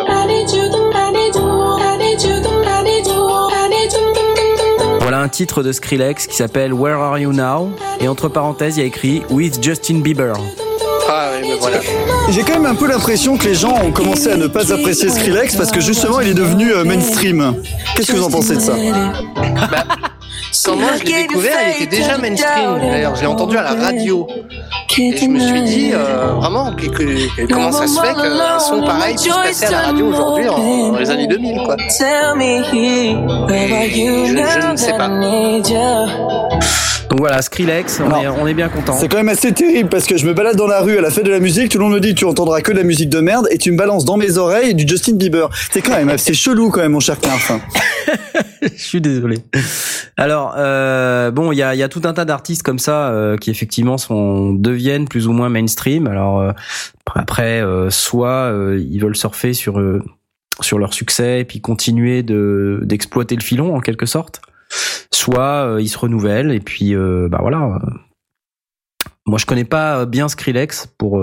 Un 5.27 5.29
titre 5.29 5.64
de 5.64 5.72
Skrillex 5.72 6.29
qui 6.29 6.37
s'appelle 6.37 6.72
Where 6.72 6.99
Are 7.01 7.18
You 7.18 7.33
Now? 7.33 7.72
Et 7.99 8.07
entre 8.07 8.29
parenthèses 8.29 8.77
il 8.77 8.81
y 8.81 8.83
a 8.85 8.87
écrit 8.87 9.24
With 9.29 9.61
Justin 9.61 9.99
Bieber 9.99 10.35
Ah 11.09 11.31
oui, 11.35 11.49
mais 11.49 11.57
voilà. 11.59 11.79
J'ai 12.31 12.43
quand 12.43 12.53
même 12.53 12.66
un 12.66 12.77
peu 12.77 12.87
l'impression 12.87 13.37
que 13.37 13.47
les 13.47 13.57
gens 13.57 13.74
ont 13.83 13.91
commencé 13.91 14.31
à 14.31 14.37
ne 14.37 14.47
pas 14.47 14.72
apprécier 14.72 15.09
Skrillex 15.09 15.57
parce 15.57 15.72
que 15.72 15.81
justement 15.81 16.20
il 16.20 16.29
est 16.29 16.35
devenu 16.35 16.72
euh, 16.72 16.85
mainstream. 16.85 17.57
Qu'est-ce 17.97 18.12
que 18.12 18.16
vous 18.18 18.22
en 18.22 18.31
pensez 18.31 18.55
de 18.55 18.61
ça? 18.61 18.74
Quand 20.65 20.77
moi 20.77 20.91
je 20.99 21.05
l'ai 21.05 21.23
découvert, 21.23 21.53
il 21.79 21.83
était 21.85 21.97
déjà 21.97 22.19
mainstream. 22.19 22.79
D'ailleurs, 22.81 23.15
je 23.17 23.21
l'ai 23.21 23.27
entendu 23.27 23.57
à 23.57 23.63
la 23.63 23.75
radio 23.75 24.27
et 24.99 25.17
je 25.17 25.27
me 25.27 25.39
suis 25.39 25.63
dit 25.63 25.91
euh, 25.93 26.33
vraiment 26.41 26.73
que, 26.75 26.87
que- 26.87 27.37
que- 27.47 27.53
comment 27.53 27.71
ça 27.73 27.87
se 27.87 28.01
fait 28.01 28.15
qu'un 28.15 28.59
son 28.59 28.83
pareil 28.83 29.15
puisse 29.15 29.35
passer 29.35 29.67
à 29.67 29.71
la 29.71 29.81
radio 29.83 30.07
aujourd'hui 30.09 30.49
en, 30.49 30.93
dans 30.93 30.99
les 30.99 31.11
années 31.11 31.27
2000 31.27 31.59
quoi. 31.65 31.77
Et 31.77 31.91
je, 34.31 34.37
je 34.37 34.73
ne 34.73 34.77
sais 34.77 34.93
pas. 34.97 35.09
donc 37.11 37.19
voilà 37.21 37.41
Skrillex 37.43 38.01
on 38.05 38.09
Non. 38.09 38.23
est, 38.23 38.29
on 38.29 38.47
est 38.47 38.55
bien 38.55 38.69
content 38.69 38.95
C'est 38.99 39.09
quand 39.09 39.19
même 39.19 39.29
assez 39.29 39.53
terrible 39.53 39.89
parce 39.89 40.07
que 40.07 40.17
je 40.17 40.27
me 40.27 40.33
balade 40.35 40.57
dans 40.57 40.67
la 40.67 40.81
rue 40.81 40.99
à 40.99 41.01
la 41.01 41.11
fête 41.11 41.25
de 41.25 41.31
la 41.31 41.41
musique, 41.41 41.71
tout 41.71 41.79
le 41.79 41.85
monde 41.85 41.95
me 41.95 42.01
dit 42.01 42.15
tu 42.15 42.25
entendras 42.25 42.61
que 42.63 42.73
de 42.73 42.79
la 42.79 42.83
musique 42.83 43.09
de 43.11 43.21
merde 43.21 43.47
et 43.51 43.59
tu 43.59 43.71
me 43.73 43.77
balances 43.77 44.05
dans 44.05 44.17
mes 44.17 44.39
oreilles 44.39 44.75
du 44.75 44.87
Justin 44.89 45.13
Bieber. 45.15 45.49
C'est 45.71 45.83
quand 45.83 45.93
même 45.97 46.09
assez 46.09 46.35
chelou 46.35 46.71
quand 46.71 46.81
même 46.81 46.93
mon 46.93 47.01
cher 47.01 47.17
Knarf. 47.21 47.53
je 48.63 48.83
suis 48.83 49.01
désolé. 49.01 49.39
Alors 50.17 50.36
euh, 50.57 51.30
bon, 51.30 51.53
il 51.53 51.57
y 51.57 51.62
a, 51.62 51.89
tout 51.89 52.03
un 52.05 52.12
tas 52.12 52.24
d'artistes 52.24 52.62
comme 52.62 52.78
ça 52.78 53.09
euh, 53.11 53.37
qui 53.37 53.51
effectivement 53.51 53.99
sont 53.99 54.53
deviennent 54.53 55.09
plus 55.09 55.26
ou 55.26 55.32
moins 55.32 55.49
mainstream. 55.49 56.07
Alors 56.07 56.41
euh, 56.41 56.53
après, 57.14 57.62
soit 57.91 58.53
ils 58.78 58.99
veulent 58.99 59.16
surfer 59.16 59.53
sur 59.53 59.80
sur 60.61 60.78
leur 60.78 60.95
succès 60.95 61.41
et 61.41 61.45
puis 61.45 61.61
continuer 61.61 62.22
de 62.22 62.80
d'exploiter 62.82 63.37
le 63.37 63.43
filon 63.43 63.76
en 63.76 63.80
quelque 63.80 64.07
sorte. 64.07 64.41
Soit 65.12 65.76
ils 65.80 65.89
se 65.89 65.99
renouvellent 65.99 66.53
et 66.53 66.61
puis 66.61 66.95
bah 66.95 67.39
voilà. 67.41 67.78
Moi, 69.28 69.39
je 69.39 69.47
connais 69.47 69.64
pas 69.64 70.07
bien 70.07 70.28
Skrillex 70.28 70.89
pour 70.99 71.22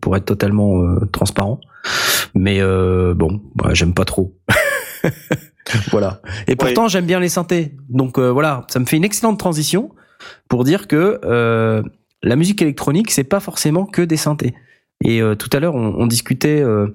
pour, 0.00 0.16
être 0.16 0.26
totalement 0.26 0.96
transparent, 1.12 1.60
mais 2.34 2.60
bon, 3.14 3.40
bah, 3.54 3.70
j'aime 3.72 3.94
pas 3.94 4.04
trop. 4.04 4.36
voilà. 5.90 6.20
Et 6.46 6.56
pourtant, 6.56 6.88
j'aime 6.88 7.06
bien 7.06 7.20
les 7.20 7.28
synthés. 7.28 7.74
Donc 7.88 8.18
euh, 8.18 8.30
voilà, 8.30 8.66
ça 8.68 8.78
me 8.78 8.84
fait 8.84 8.96
une 8.96 9.04
excellente 9.04 9.38
transition 9.38 9.90
pour 10.48 10.64
dire 10.64 10.88
que 10.88 11.20
euh, 11.24 11.82
la 12.22 12.36
musique 12.36 12.62
électronique, 12.62 13.10
c'est 13.10 13.24
pas 13.24 13.40
forcément 13.40 13.86
que 13.86 14.02
des 14.02 14.16
synthés. 14.16 14.54
Et 15.02 15.20
euh, 15.20 15.34
tout 15.34 15.50
à 15.52 15.60
l'heure, 15.60 15.74
on, 15.74 15.94
on 15.98 16.06
discutait 16.06 16.60
euh, 16.60 16.88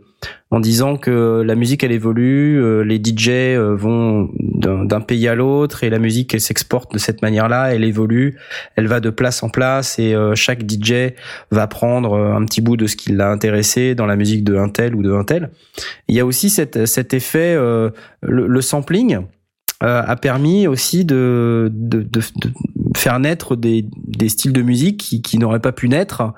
en 0.51 0.59
disant 0.59 0.97
que 0.97 1.43
la 1.45 1.55
musique 1.55 1.83
elle 1.83 1.91
évolue, 1.91 2.61
euh, 2.61 2.81
les 2.81 2.97
DJ 2.97 3.29
euh, 3.29 3.75
vont 3.75 4.29
d'un 4.35 5.01
pays 5.01 5.27
à 5.27 5.35
l'autre 5.35 5.83
et 5.83 5.89
la 5.89 5.99
musique 5.99 6.33
elle 6.33 6.41
s'exporte 6.41 6.91
de 6.93 6.97
cette 6.97 7.21
manière-là, 7.21 7.73
elle 7.73 7.83
évolue, 7.83 8.37
elle 8.75 8.87
va 8.87 8.99
de 8.99 9.09
place 9.09 9.43
en 9.43 9.49
place 9.49 9.99
et 9.99 10.15
euh, 10.15 10.33
chaque 10.35 10.69
DJ 10.69 11.13
va 11.51 11.67
prendre 11.67 12.13
euh, 12.13 12.33
un 12.33 12.43
petit 12.45 12.61
bout 12.61 12.77
de 12.77 12.87
ce 12.87 12.95
qui 12.95 13.11
l'a 13.11 13.29
intéressé 13.29 13.95
dans 13.95 14.07
la 14.07 14.15
musique 14.15 14.43
de 14.43 14.55
un 14.55 14.69
tel 14.69 14.95
ou 14.95 15.03
de 15.03 15.13
un 15.13 15.23
tel. 15.23 15.51
Il 16.07 16.15
y 16.15 16.19
a 16.19 16.25
aussi 16.25 16.49
cet 16.49 17.13
effet, 17.13 17.55
le, 17.55 17.91
le 18.21 18.61
sampling 18.61 19.19
euh, 19.83 20.01
a 20.05 20.15
permis 20.15 20.67
aussi 20.67 21.05
de, 21.05 21.71
de, 21.73 22.01
de, 22.01 22.19
de 22.19 22.51
faire 22.95 23.19
naître 23.19 23.55
des, 23.55 23.85
des, 23.95 24.27
styles 24.29 24.51
de 24.51 24.61
musique 24.61 24.99
qui, 24.99 25.21
qui 25.21 25.37
n'auraient 25.37 25.61
pas 25.61 25.71
pu 25.71 25.87
naître 25.87 26.33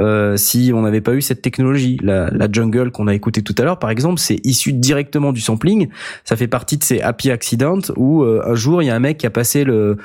euh, 0.00 0.36
si 0.36 0.70
on 0.74 0.82
n'avait 0.82 1.00
pas 1.00 1.14
eu 1.14 1.22
cette 1.22 1.42
technologie. 1.42 1.98
La, 2.02 2.30
la 2.30 2.50
jungle 2.50 2.90
qu'on 2.90 3.08
a 3.08 3.14
écouté 3.14 3.42
tout 3.42 3.54
à 3.58 3.62
l'heure, 3.62 3.78
par 3.78 3.90
exemple, 3.90 4.20
c'est 4.20 4.40
issu 4.44 4.72
directement 4.72 5.32
du 5.32 5.40
sampling. 5.40 5.88
Ça 6.24 6.36
fait 6.36 6.48
partie 6.48 6.76
de 6.76 6.84
ces 6.84 7.00
happy 7.00 7.30
accidents 7.30 7.80
où 7.96 8.22
euh, 8.22 8.42
un 8.46 8.54
jour 8.54 8.82
il 8.82 8.86
y 8.86 8.90
a 8.90 8.94
un 8.94 9.00
mec 9.00 9.18
qui 9.18 9.26
a 9.26 9.30
passé 9.30 9.64
le, 9.64 9.96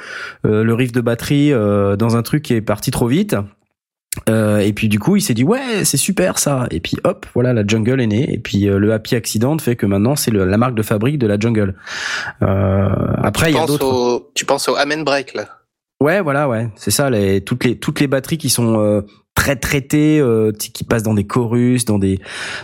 euh, 0.46 0.64
le 0.64 0.74
riff 0.74 0.92
de 0.92 1.02
batterie 1.02 1.54
euh, 1.54 1.96
dans 1.96 2.16
un 2.16 2.24
truc 2.24 2.44
qui 2.44 2.54
est 2.54 2.62
parti 2.62 2.92
trop 2.92 3.08
vite. 3.08 3.36
Euh, 4.28 4.57
et 4.60 4.74
puis 4.74 4.89
du 4.89 4.99
coup, 4.99 5.16
il 5.16 5.22
s'est 5.22 5.34
dit 5.34 5.43
ouais, 5.43 5.86
c'est 5.86 5.97
super 5.97 6.39
ça. 6.39 6.68
Et 6.72 6.80
puis 6.80 6.97
hop, 7.03 7.26
voilà, 7.34 7.53
la 7.53 7.66
jungle 7.66 8.01
est 8.01 8.07
née. 8.07 8.34
Et 8.34 8.39
puis 8.39 8.62
le 8.62 8.93
happy 8.93 9.16
accident 9.16 9.57
fait 9.60 9.76
que 9.76 9.86
maintenant 9.86 10.16
c'est 10.16 10.32
la 10.32 10.57
marque 10.57 10.76
de 10.76 10.84
fabrique 10.84 11.20
de 11.20 11.28
la 11.28 11.39
jungle. 11.39 11.76
après, 12.41 13.51
il 13.51 13.55
y 13.55 13.60
a 13.60 13.66
d'autres. 13.66 14.30
Tu 14.34 14.45
penses 14.45 14.68
au 14.68 14.76
Amen 14.76 15.03
Break 15.03 15.34
là? 15.36 15.47
Ouais, 16.01 16.22
voilà, 16.22 16.47
ouais, 16.47 16.70
c'est 16.76 16.91
ça. 16.91 17.10
Les, 17.10 17.41
toutes 17.41 17.66
les 17.66 17.78
toutes 17.78 17.99
les 17.99 18.07
batteries 18.07 18.38
qui 18.38 18.49
sont 18.49 18.80
euh, 18.80 19.01
très 19.40 19.56
traitées, 19.56 20.20
euh, 20.20 20.52
qui 20.52 20.84
passent 20.84 21.04
dans 21.04 21.14
des 21.14 21.24
chorus, 21.26 21.86
dans 21.86 21.98
des 21.98 22.20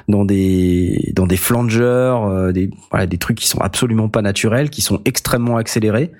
dans 0.09 0.25
des 0.25 1.13
dans 1.15 1.25
des 1.25 1.37
flangers, 1.37 1.81
euh, 1.81 2.51
des 2.51 2.69
voilà, 2.91 3.05
des 3.05 3.17
trucs 3.17 3.37
qui 3.37 3.47
sont 3.47 3.61
absolument 3.61 4.09
pas 4.09 4.21
naturels, 4.21 4.69
qui 4.69 4.81
sont 4.81 4.99
extrêmement 5.05 5.55
accélérés, 5.55 6.11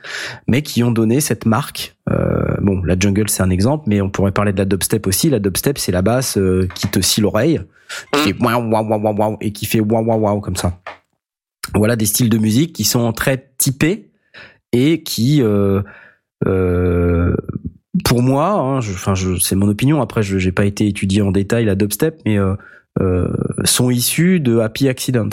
mais 0.48 0.62
qui 0.62 0.82
ont 0.82 0.92
donné 0.92 1.20
cette 1.20 1.46
marque. 1.46 1.98
Euh, 2.10 2.56
bon, 2.62 2.82
la 2.84 2.98
jungle 2.98 3.30
c'est 3.30 3.44
un 3.44 3.50
exemple, 3.50 3.84
mais 3.88 4.00
on 4.00 4.10
pourrait 4.10 4.32
parler 4.32 4.54
de 4.54 4.58
la 4.58 4.64
dubstep 4.64 5.06
aussi. 5.08 5.30
La 5.30 5.40
dubstep 5.40 5.78
c'est 5.78 5.92
la 5.92 6.02
basse 6.02 6.38
euh, 6.38 6.70
qui 6.74 6.88
te 6.88 7.02
scie 7.02 7.20
l'oreille, 7.20 7.60
qui 8.14 8.20
fait 8.20 8.36
waouh 8.40 8.72
waouh 8.72 8.88
waouh 8.88 9.14
waouh 9.14 9.38
et 9.42 9.52
qui 9.52 9.66
fait 9.66 9.82
waouh 9.82 10.06
waouh 10.06 10.22
waouh 10.22 10.40
comme 10.40 10.56
ça. 10.56 10.80
Voilà 11.74 11.98
des 11.98 12.06
styles 12.06 12.30
de 12.30 12.38
musique 12.38 12.72
qui 12.72 12.86
sont 12.86 13.12
très 13.12 13.50
typés 13.58 14.10
et 14.72 15.04
qui 15.04 15.42
euh, 15.42 15.82
euh, 16.48 17.36
pour 18.04 18.22
moi, 18.22 18.50
hein, 18.50 18.78
enfin, 18.78 19.16
je, 19.16 19.38
c'est 19.38 19.56
mon 19.56 19.68
opinion. 19.68 20.02
Après, 20.02 20.24
je 20.24 20.38
n'ai 20.38 20.52
pas 20.52 20.66
été 20.66 20.88
étudié 20.88 21.22
en 21.22 21.32
détail 21.32 21.66
la 21.66 21.76
dubstep, 21.76 22.20
mais 22.26 22.38
euh, 22.38 22.56
euh, 23.02 23.28
sont 23.64 23.90
issus 23.90 24.40
de 24.40 24.60
Happy 24.60 24.88
Accident. 24.88 25.30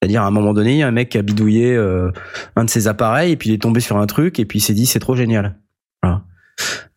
C'est-à-dire, 0.00 0.22
à 0.22 0.26
un 0.26 0.30
moment 0.30 0.52
donné, 0.52 0.72
il 0.72 0.78
y 0.78 0.82
a 0.82 0.88
un 0.88 0.92
mec 0.92 1.10
qui 1.10 1.18
a 1.18 1.22
bidouillé 1.22 1.76
euh, 1.76 2.10
un 2.56 2.64
de 2.64 2.70
ses 2.70 2.88
appareils, 2.88 3.32
et 3.32 3.36
puis 3.36 3.50
il 3.50 3.52
est 3.52 3.62
tombé 3.62 3.80
sur 3.80 3.98
un 3.98 4.06
truc, 4.06 4.40
et 4.40 4.44
puis 4.44 4.58
il 4.58 4.62
s'est 4.62 4.74
dit, 4.74 4.86
c'est 4.86 4.98
trop 4.98 5.14
génial. 5.14 5.56
Voilà. 6.02 6.22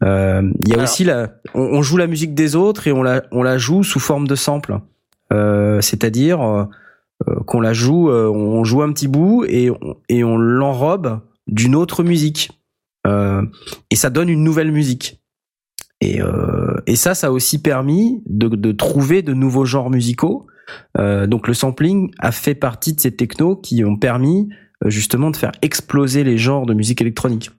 Euh, 0.04 0.52
il 0.62 0.70
y 0.70 0.74
a 0.74 0.82
aussi 0.82 1.04
la, 1.04 1.30
on, 1.54 1.62
on, 1.62 1.82
joue 1.82 1.98
la 1.98 2.08
musique 2.08 2.34
des 2.34 2.56
autres 2.56 2.88
et 2.88 2.92
on 2.92 3.04
la, 3.04 3.24
on 3.32 3.42
la 3.44 3.58
joue 3.58 3.84
sous 3.84 4.00
forme 4.00 4.28
de 4.28 4.36
sample. 4.36 4.80
Euh, 5.32 5.82
c'est-à-dire 5.82 6.68
qu'on 7.48 7.62
la 7.62 7.74
joue, 7.74 8.10
on 8.10 8.64
joue 8.64 8.82
un 8.82 8.92
petit 8.92 9.08
bout 9.08 9.46
et 9.48 9.70
on, 9.70 9.98
et 10.10 10.24
on 10.24 10.38
l'enrobe 10.38 11.22
d'une 11.48 11.76
autre 11.76 12.04
musique. 12.04 12.52
Euh, 13.06 13.42
et 13.92 13.96
ça 13.96 14.10
donne 14.10 14.30
une 14.30 14.44
nouvelle 14.44 14.72
musique. 14.72 15.22
Et, 16.02 16.22
euh, 16.22 16.82
et 16.88 16.96
ça, 16.96 17.16
ça 17.16 17.28
a 17.28 17.32
aussi 17.32 17.62
permis 17.62 18.22
de, 18.26 18.48
de 18.48 18.72
trouver 18.72 19.22
de 19.22 19.34
nouveaux 19.34 19.66
genres 19.66 19.90
musicaux. 19.90 20.48
Euh, 20.98 21.28
donc 21.28 21.48
le 21.48 21.54
sampling 21.54 22.12
a 22.20 22.32
fait 22.32 22.56
partie 22.56 22.94
de 22.94 23.00
ces 23.00 23.16
technos 23.16 23.56
qui 23.56 23.84
ont 23.86 23.98
permis 23.98 24.50
justement 24.86 25.32
de 25.32 25.38
faire 25.38 25.52
exploser 25.62 26.24
les 26.24 26.38
genres 26.38 26.66
de 26.66 26.74
musique 26.74 27.02
électronique. 27.02 27.52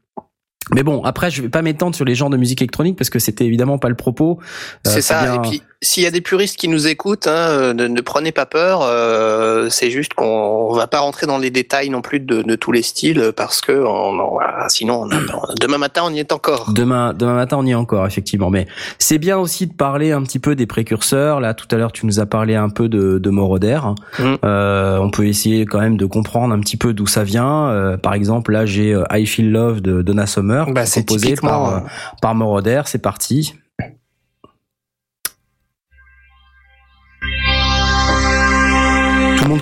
Mais 0.75 0.83
bon, 0.83 1.03
après, 1.05 1.31
je 1.31 1.43
vais 1.43 1.49
pas 1.49 1.63
m'étendre 1.63 1.95
sur 1.95 2.05
les 2.05 2.17
genres 2.17 2.31
de 2.31 2.37
musique 2.37 2.61
électronique 2.61 2.97
parce 2.99 3.11
que 3.11 3.21
c'était 3.21 3.47
évidemment 3.47 3.79
pas 3.79 3.89
le 3.89 3.95
propos. 3.95 4.39
Euh, 4.41 4.91
c'est 4.91 5.01
ça. 5.01 5.23
Bien... 5.23 5.35
Et 5.35 5.49
puis, 5.49 5.63
s'il 5.83 6.03
y 6.03 6.07
a 6.07 6.11
des 6.11 6.21
puristes 6.21 6.57
qui 6.57 6.69
nous 6.69 6.87
écoutent, 6.87 7.27
hein, 7.27 7.75
ne, 7.75 7.87
ne, 7.87 8.01
prenez 8.01 8.33
pas 8.33 8.47
peur. 8.47 8.81
Euh, 8.83 9.69
c'est 9.71 9.91
juste 9.91 10.15
qu'on 10.15 10.73
va 10.73 10.87
pas 10.87 11.01
rentrer 11.01 11.27
dans 11.27 11.39
les 11.39 11.51
détails 11.51 11.91
non 11.91 12.01
plus 12.01 12.21
de, 12.21 12.43
de 12.43 12.55
tous 12.57 12.73
les 12.73 12.83
styles 12.83 13.33
parce 13.37 13.61
que 13.61 13.73
on, 13.73 14.19
on, 14.19 14.39
sinon, 14.69 15.03
on 15.05 15.55
demain 15.61 15.79
matin, 15.79 16.03
on 16.05 16.13
y 16.13 16.19
est 16.19 16.33
encore. 16.33 16.73
Demain, 16.73 17.13
demain 17.13 17.35
matin, 17.35 17.59
on 17.59 17.67
y 17.67 17.73
est 17.73 17.75
encore, 17.75 18.07
effectivement. 18.07 18.51
Mais 18.51 18.67
c'est 18.99 19.19
bien 19.19 19.37
aussi 19.37 19.67
de 19.67 19.75
parler 19.75 20.13
un 20.13 20.23
petit 20.23 20.39
peu 20.39 20.55
des 20.55 20.67
précurseurs. 20.67 21.41
Là, 21.41 21.53
tout 21.55 21.69
à 21.71 21.77
l'heure, 21.77 21.93
tu 21.93 22.07
nous 22.07 22.21
as 22.21 22.27
parlé 22.27 22.55
un 22.55 22.71
peu 22.71 22.89
de, 22.89 23.19
de 23.19 23.31
Moroder. 23.31 23.81
Mm. 24.19 24.35
Euh, 24.45 24.99
on 24.99 25.11
peut 25.11 25.27
essayer 25.27 25.67
quand 25.67 25.81
même 25.81 25.97
de 25.97 26.07
comprendre 26.07 26.55
un 26.55 26.61
petit 26.61 26.77
peu 26.77 26.95
d'où 26.95 27.07
ça 27.07 27.23
vient. 27.23 27.69
Euh, 27.69 27.97
par 27.97 28.15
exemple, 28.15 28.53
là, 28.53 28.65
j'ai 28.65 28.99
I 29.11 29.27
Feel 29.27 29.51
Love 29.51 29.83
de 29.83 30.03
Donna 30.03 30.27
Summer 30.27 30.71
bah, 30.71 30.85
composé 30.93 31.35
par, 31.35 31.75
euh, 31.75 31.81
par 32.23 32.35
Moroder, 32.35 32.83
c'est 32.87 33.03
parti. 33.03 33.55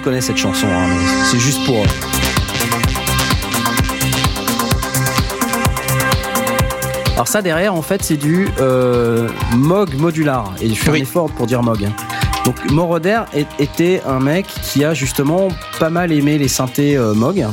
Connaît 0.04 0.20
cette 0.20 0.36
chanson, 0.36 0.66
hein, 0.66 0.86
c'est 1.30 1.38
juste 1.38 1.64
pour... 1.64 1.82
Alors 7.14 7.26
ça 7.26 7.40
derrière 7.40 7.74
en 7.74 7.80
fait 7.80 8.02
c'est 8.02 8.18
du 8.18 8.48
euh, 8.60 9.30
Moog 9.56 9.94
modular 9.94 10.52
et 10.60 10.68
je 10.68 10.74
fais 10.74 10.90
oui. 10.90 10.98
un 10.98 11.02
effort 11.04 11.30
pour 11.30 11.46
dire 11.46 11.62
Moog. 11.62 11.88
Donc 12.44 12.70
Moroder 12.70 13.22
était 13.58 14.02
un 14.06 14.20
mec 14.20 14.46
qui 14.46 14.84
a 14.84 14.92
justement 14.92 15.48
pas 15.78 15.88
mal 15.88 16.12
aimé 16.12 16.36
les 16.36 16.48
synthés 16.48 16.98
euh, 16.98 17.14
Moog. 17.14 17.46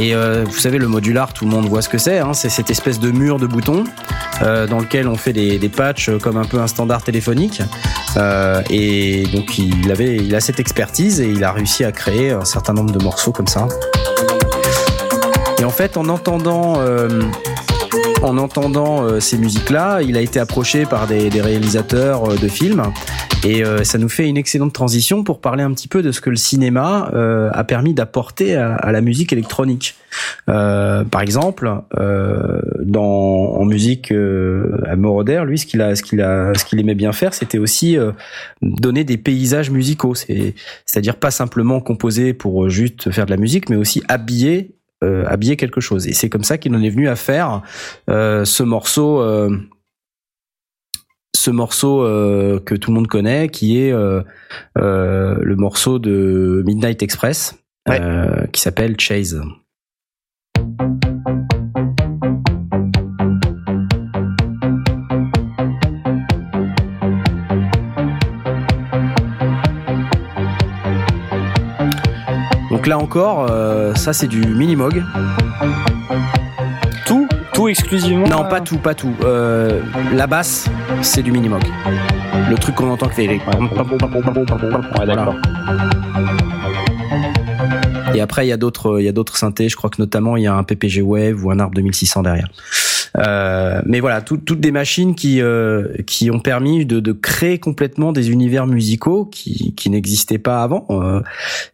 Et 0.00 0.14
euh, 0.14 0.44
vous 0.46 0.58
savez, 0.58 0.78
le 0.78 0.88
modular, 0.88 1.34
tout 1.34 1.44
le 1.44 1.50
monde 1.50 1.66
voit 1.66 1.82
ce 1.82 1.90
que 1.90 1.98
c'est. 1.98 2.20
Hein, 2.20 2.32
c'est 2.32 2.48
cette 2.48 2.70
espèce 2.70 2.98
de 2.98 3.10
mur 3.10 3.38
de 3.38 3.46
boutons 3.46 3.84
euh, 4.40 4.66
dans 4.66 4.78
lequel 4.78 5.06
on 5.06 5.14
fait 5.14 5.34
des, 5.34 5.58
patchs 5.68 6.10
comme 6.22 6.38
un 6.38 6.46
peu 6.46 6.58
un 6.58 6.66
standard 6.66 7.02
téléphonique. 7.02 7.60
Euh, 8.16 8.62
et 8.70 9.24
donc 9.24 9.58
il 9.58 9.92
avait, 9.92 10.16
il 10.16 10.34
a 10.34 10.40
cette 10.40 10.58
expertise 10.58 11.20
et 11.20 11.28
il 11.28 11.44
a 11.44 11.52
réussi 11.52 11.84
à 11.84 11.92
créer 11.92 12.30
un 12.30 12.46
certain 12.46 12.72
nombre 12.72 12.92
de 12.92 13.04
morceaux 13.04 13.30
comme 13.30 13.46
ça. 13.46 13.68
Et 15.58 15.64
en 15.64 15.70
fait, 15.70 15.98
en 15.98 16.08
entendant 16.08 16.76
euh, 16.78 17.20
en 18.22 18.36
entendant 18.38 19.02
euh, 19.02 19.20
ces 19.20 19.38
musiques-là, 19.38 20.02
il 20.02 20.16
a 20.16 20.20
été 20.20 20.38
approché 20.40 20.84
par 20.84 21.06
des, 21.06 21.30
des 21.30 21.40
réalisateurs 21.40 22.30
euh, 22.30 22.36
de 22.36 22.48
films 22.48 22.82
et 23.44 23.64
euh, 23.64 23.82
ça 23.84 23.96
nous 23.98 24.08
fait 24.08 24.28
une 24.28 24.36
excellente 24.36 24.74
transition 24.74 25.24
pour 25.24 25.40
parler 25.40 25.62
un 25.62 25.72
petit 25.72 25.88
peu 25.88 26.02
de 26.02 26.12
ce 26.12 26.20
que 26.20 26.28
le 26.28 26.36
cinéma 26.36 27.10
euh, 27.14 27.50
a 27.52 27.64
permis 27.64 27.94
d'apporter 27.94 28.56
à, 28.56 28.74
à, 28.74 28.92
la 28.92 29.00
musique 29.00 29.32
électronique. 29.32 29.96
Par 30.46 31.22
exemple, 31.22 31.70
dans 32.80 33.02
en 33.02 33.64
musique 33.64 34.12
à 34.12 34.96
Moroder, 34.96 35.44
lui, 35.46 35.58
ce 35.58 35.66
qu'il 35.66 35.80
a, 35.80 35.94
ce 35.94 36.02
qu'il 36.02 36.20
a, 36.20 36.52
ce 36.54 36.64
qu'il 36.64 36.80
aimait 36.80 36.96
bien 36.96 37.12
faire, 37.12 37.32
c'était 37.32 37.58
aussi 37.58 37.96
donner 38.60 39.04
des 39.04 39.16
paysages 39.16 39.70
musicaux. 39.70 40.16
C'est, 40.16 40.54
c'est-à-dire 40.84 41.16
pas 41.16 41.30
simplement 41.30 41.80
composer 41.80 42.34
pour 42.34 42.68
juste 42.68 43.12
faire 43.12 43.26
de 43.26 43.30
la 43.30 43.36
musique, 43.36 43.70
mais 43.70 43.76
aussi 43.76 44.02
habiller 44.08 44.74
euh, 45.02 45.24
habiller 45.26 45.56
quelque 45.56 45.80
chose. 45.80 46.06
Et 46.06 46.12
c'est 46.12 46.28
comme 46.28 46.44
ça 46.44 46.58
qu'il 46.58 46.74
en 46.74 46.82
est 46.82 46.90
venu 46.90 47.08
à 47.08 47.16
faire 47.16 47.62
euh, 48.10 48.44
ce 48.44 48.62
morceau, 48.62 49.22
euh, 49.22 49.48
ce 51.34 51.50
morceau 51.50 52.00
que 52.02 52.74
tout 52.74 52.90
le 52.90 52.96
monde 52.96 53.06
connaît, 53.06 53.48
qui 53.48 53.78
est 53.78 53.92
le 53.92 55.54
morceau 55.56 55.98
de 55.98 56.62
Midnight 56.66 57.02
Express, 57.02 57.54
ouais. 57.88 58.00
qui 58.52 58.60
s'appelle 58.60 59.00
Chase. 59.00 59.40
Là 72.90 72.98
encore, 72.98 73.46
euh, 73.48 73.94
ça 73.94 74.12
c'est 74.12 74.26
du 74.26 74.44
Minimog. 74.44 75.04
Tout 77.06 77.28
Tout 77.52 77.68
exclusivement 77.68 78.26
Non, 78.26 78.48
pas 78.48 78.60
tout, 78.60 78.78
pas 78.78 78.94
tout. 78.94 79.14
Euh, 79.22 79.80
la 80.12 80.26
basse, 80.26 80.68
c'est 81.00 81.22
du 81.22 81.30
Minimog. 81.30 81.62
Le 82.48 82.56
truc 82.56 82.74
qu'on 82.74 82.90
entend 82.90 83.06
que 83.06 83.14
fait... 83.14 83.28
Ouais, 83.28 85.06
d'accord. 85.06 85.36
Et 88.12 88.20
après, 88.20 88.44
il 88.44 88.48
y 88.48 88.52
a 88.52 88.56
d'autres, 88.56 89.00
il 89.00 89.04
y 89.04 89.08
a 89.08 89.12
d'autres 89.12 89.36
synthés. 89.36 89.68
Je 89.68 89.76
crois 89.76 89.88
que 89.88 90.02
notamment, 90.02 90.36
il 90.36 90.42
y 90.42 90.48
a 90.48 90.54
un 90.54 90.64
PPG 90.64 91.00
Wave 91.00 91.44
ou 91.44 91.52
un 91.52 91.60
ARP 91.60 91.74
2600 91.74 92.22
derrière. 92.22 92.48
Euh, 93.18 93.82
mais 93.86 94.00
voilà, 94.00 94.20
tout, 94.20 94.36
toutes 94.36 94.60
des 94.60 94.70
machines 94.70 95.14
qui 95.14 95.40
euh, 95.40 95.88
qui 96.06 96.30
ont 96.30 96.40
permis 96.40 96.86
de, 96.86 97.00
de, 97.00 97.12
créer 97.12 97.58
complètement 97.58 98.12
des 98.12 98.30
univers 98.30 98.66
musicaux 98.66 99.24
qui 99.26 99.74
qui 99.74 99.90
n'existaient 99.90 100.38
pas 100.38 100.62
avant. 100.62 100.86
Euh, 100.90 101.20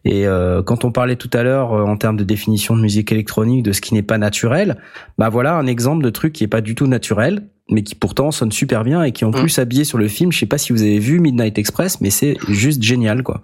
et 0.05 0.25
quand 0.65 0.85
on 0.85 0.91
parlait 0.91 1.15
tout 1.15 1.29
à 1.33 1.43
l'heure 1.43 1.71
en 1.71 1.97
termes 1.97 2.17
de 2.17 2.23
définition 2.23 2.75
de 2.75 2.81
musique 2.81 3.11
électronique 3.11 3.63
de 3.63 3.71
ce 3.71 3.81
qui 3.81 3.93
n'est 3.93 4.03
pas 4.03 4.17
naturel, 4.17 4.77
bah 5.17 5.29
voilà 5.29 5.55
un 5.55 5.67
exemple 5.67 6.03
de 6.03 6.09
truc 6.09 6.33
qui 6.33 6.43
est 6.43 6.47
pas 6.47 6.61
du 6.61 6.75
tout 6.75 6.87
naturel 6.87 7.43
mais 7.69 7.83
qui 7.83 7.95
pourtant 7.95 8.31
sonne 8.31 8.51
super 8.51 8.83
bien 8.83 9.03
et 9.03 9.11
qui 9.11 9.25
en 9.25 9.31
plus 9.31 9.59
habillé 9.59 9.83
sur 9.83 9.97
le 9.97 10.07
film. 10.07 10.31
Je 10.31 10.39
sais 10.39 10.45
pas 10.45 10.57
si 10.57 10.71
vous 10.71 10.81
avez 10.81 10.99
vu 10.99 11.19
Midnight 11.19 11.57
Express, 11.57 11.99
mais 12.01 12.09
c'est 12.09 12.37
juste 12.47 12.81
génial 12.81 13.23
quoi. 13.23 13.41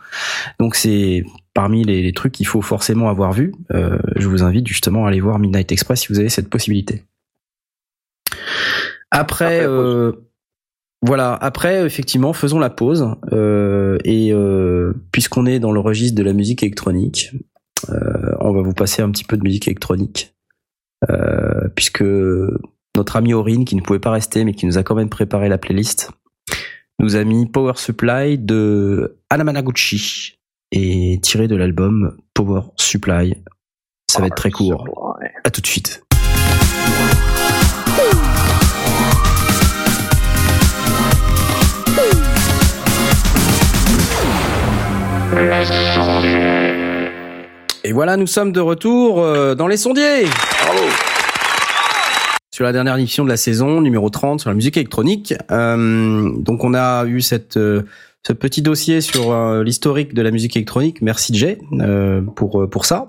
Donc 0.59 0.75
c'est 0.75 1.25
parmi 1.53 1.83
les, 1.83 2.01
les 2.01 2.13
trucs 2.13 2.31
qu'il 2.31 2.47
faut 2.47 2.61
forcément 2.61 3.09
avoir 3.09 3.33
vu. 3.33 3.53
Euh, 3.73 3.97
je 4.15 4.27
vous 4.27 4.43
invite 4.43 4.67
justement 4.67 5.05
à 5.05 5.09
aller 5.09 5.19
voir 5.19 5.39
Midnight 5.39 5.71
Express 5.71 6.01
si 6.01 6.07
vous 6.07 6.19
avez 6.19 6.29
cette 6.29 6.49
possibilité. 6.49 7.03
Après, 9.13 9.59
après 9.59 9.67
euh, 9.67 10.11
voilà. 11.03 11.35
Après, 11.35 11.85
effectivement, 11.85 12.33
faisons 12.33 12.57
la 12.57 12.71
pause 12.71 13.15
euh, 13.31 13.99
et 14.03 14.33
puisqu'on 15.11 15.45
est 15.45 15.59
dans 15.59 15.71
le 15.71 15.79
registre 15.79 16.17
de 16.17 16.23
la 16.23 16.33
musique 16.33 16.63
électronique, 16.63 17.31
on 17.87 18.51
va 18.51 18.61
vous 18.61 18.73
passer 18.73 19.01
un 19.01 19.11
petit 19.11 19.23
peu 19.23 19.37
de 19.37 19.43
musique 19.43 19.67
électronique, 19.67 20.33
euh, 21.09 21.67
puisque 21.75 22.03
notre 22.95 23.15
ami 23.15 23.33
Aurine, 23.33 23.65
qui 23.65 23.75
ne 23.75 23.81
pouvait 23.81 23.99
pas 23.99 24.11
rester, 24.11 24.43
mais 24.45 24.53
qui 24.53 24.65
nous 24.65 24.77
a 24.77 24.83
quand 24.83 24.95
même 24.95 25.09
préparé 25.09 25.47
la 25.47 25.57
playlist, 25.59 26.11
nous 26.99 27.15
a 27.15 27.23
mis 27.23 27.45
Power 27.45 27.73
Supply 27.75 28.37
de 28.39 29.17
Anamanaguchi 29.29 30.39
et 30.71 31.19
tiré 31.21 31.47
de 31.47 31.55
l'album 31.55 32.17
Power 32.33 32.61
Supply. 32.77 33.35
Ça 34.09 34.21
va 34.21 34.27
être 34.27 34.35
très 34.35 34.51
court. 34.51 35.17
À 35.43 35.49
tout 35.51 35.61
de 35.61 35.67
suite. 35.67 36.03
Et 47.83 47.91
voilà, 47.91 48.17
nous 48.17 48.27
sommes 48.27 48.51
de 48.51 48.59
retour 48.59 49.21
euh, 49.21 49.55
dans 49.55 49.67
les 49.67 49.77
sondiers. 49.77 50.25
Sur 52.51 52.63
la 52.63 52.71
dernière 52.71 52.95
émission 52.95 53.23
de 53.23 53.29
la 53.29 53.37
saison, 53.37 53.81
numéro 53.81 54.09
30, 54.09 54.39
sur 54.41 54.49
la 54.49 54.55
musique 54.55 54.77
électronique. 54.77 55.33
Euh, 55.51 56.31
donc 56.37 56.63
on 56.63 56.73
a 56.73 57.05
eu 57.05 57.21
cette, 57.21 57.57
euh, 57.57 57.83
ce 58.25 58.33
petit 58.33 58.61
dossier 58.61 59.01
sur 59.01 59.31
euh, 59.31 59.63
l'historique 59.63 60.13
de 60.13 60.21
la 60.21 60.31
musique 60.31 60.55
électronique. 60.55 61.01
Merci 61.01 61.33
Jay 61.35 61.57
euh, 61.73 62.21
pour, 62.21 62.69
pour 62.69 62.85
ça. 62.85 63.07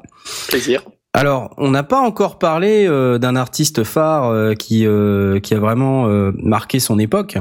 Plaisir. 0.49 0.83
Alors, 1.17 1.55
on 1.59 1.71
n'a 1.71 1.85
pas 1.85 2.01
encore 2.01 2.41
parlé 2.41 2.87
euh, 2.89 3.19
d'un 3.19 3.37
artiste 3.37 3.85
phare 3.85 4.31
euh, 4.31 4.55
qui, 4.55 4.85
euh, 4.85 5.39
qui 5.39 5.55
a 5.55 5.61
vraiment 5.61 6.09
euh, 6.09 6.33
marqué 6.37 6.81
son 6.81 6.99
époque 6.99 7.39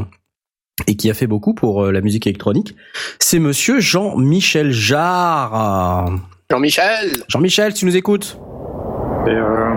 et 0.88 0.96
qui 0.96 1.10
a 1.10 1.14
fait 1.14 1.28
beaucoup 1.28 1.54
pour 1.54 1.84
euh, 1.86 1.92
la 1.92 2.02
musique 2.02 2.28
électronique. 2.28 2.76
C'est 3.20 3.40
monsieur 3.40 3.80
Jean-Michel 3.80 4.72
Jarre. 4.72 6.12
Jean-Michel 6.50 7.12
Jean-Michel, 7.28 7.74
tu 7.74 7.86
nous 7.86 7.96
écoutes? 7.96 8.38
Euh, 9.28 9.70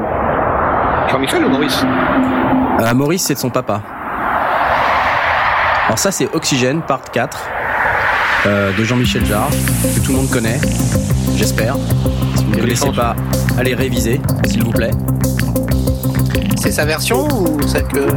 Jean-Michel 1.11 1.45
ou 1.45 1.49
Maurice? 1.49 1.85
Euh, 2.81 2.95
Maurice, 2.95 3.23
c'est 3.23 3.35
de 3.35 3.39
son 3.39 3.51
papa. 3.51 3.83
Alors 5.87 5.99
ça, 5.99 6.11
c'est 6.11 6.29
Oxygène, 6.35 6.83
part 6.83 7.03
4, 7.13 7.49
euh, 8.47 8.73
de 8.77 8.85
Jean-Michel 8.85 9.25
Jarre, 9.25 9.51
que 9.51 10.05
tout 10.05 10.13
le 10.13 10.19
monde 10.19 10.31
connaît, 10.31 10.59
j'espère. 11.37 11.77
Si 12.37 12.45
vous 12.45 12.51
ne 12.51 12.61
connaissez 12.61 12.91
pas, 12.91 13.15
allez 13.57 13.75
réviser, 13.75 14.21
s'il 14.47 14.65
vous 14.65 14.73
plaît. 14.73 14.91
C'est 16.57 16.73
sa 16.73 16.85
version 16.85 17.29
ou 17.29 17.63
celle 17.69 17.87
que... 17.87 18.09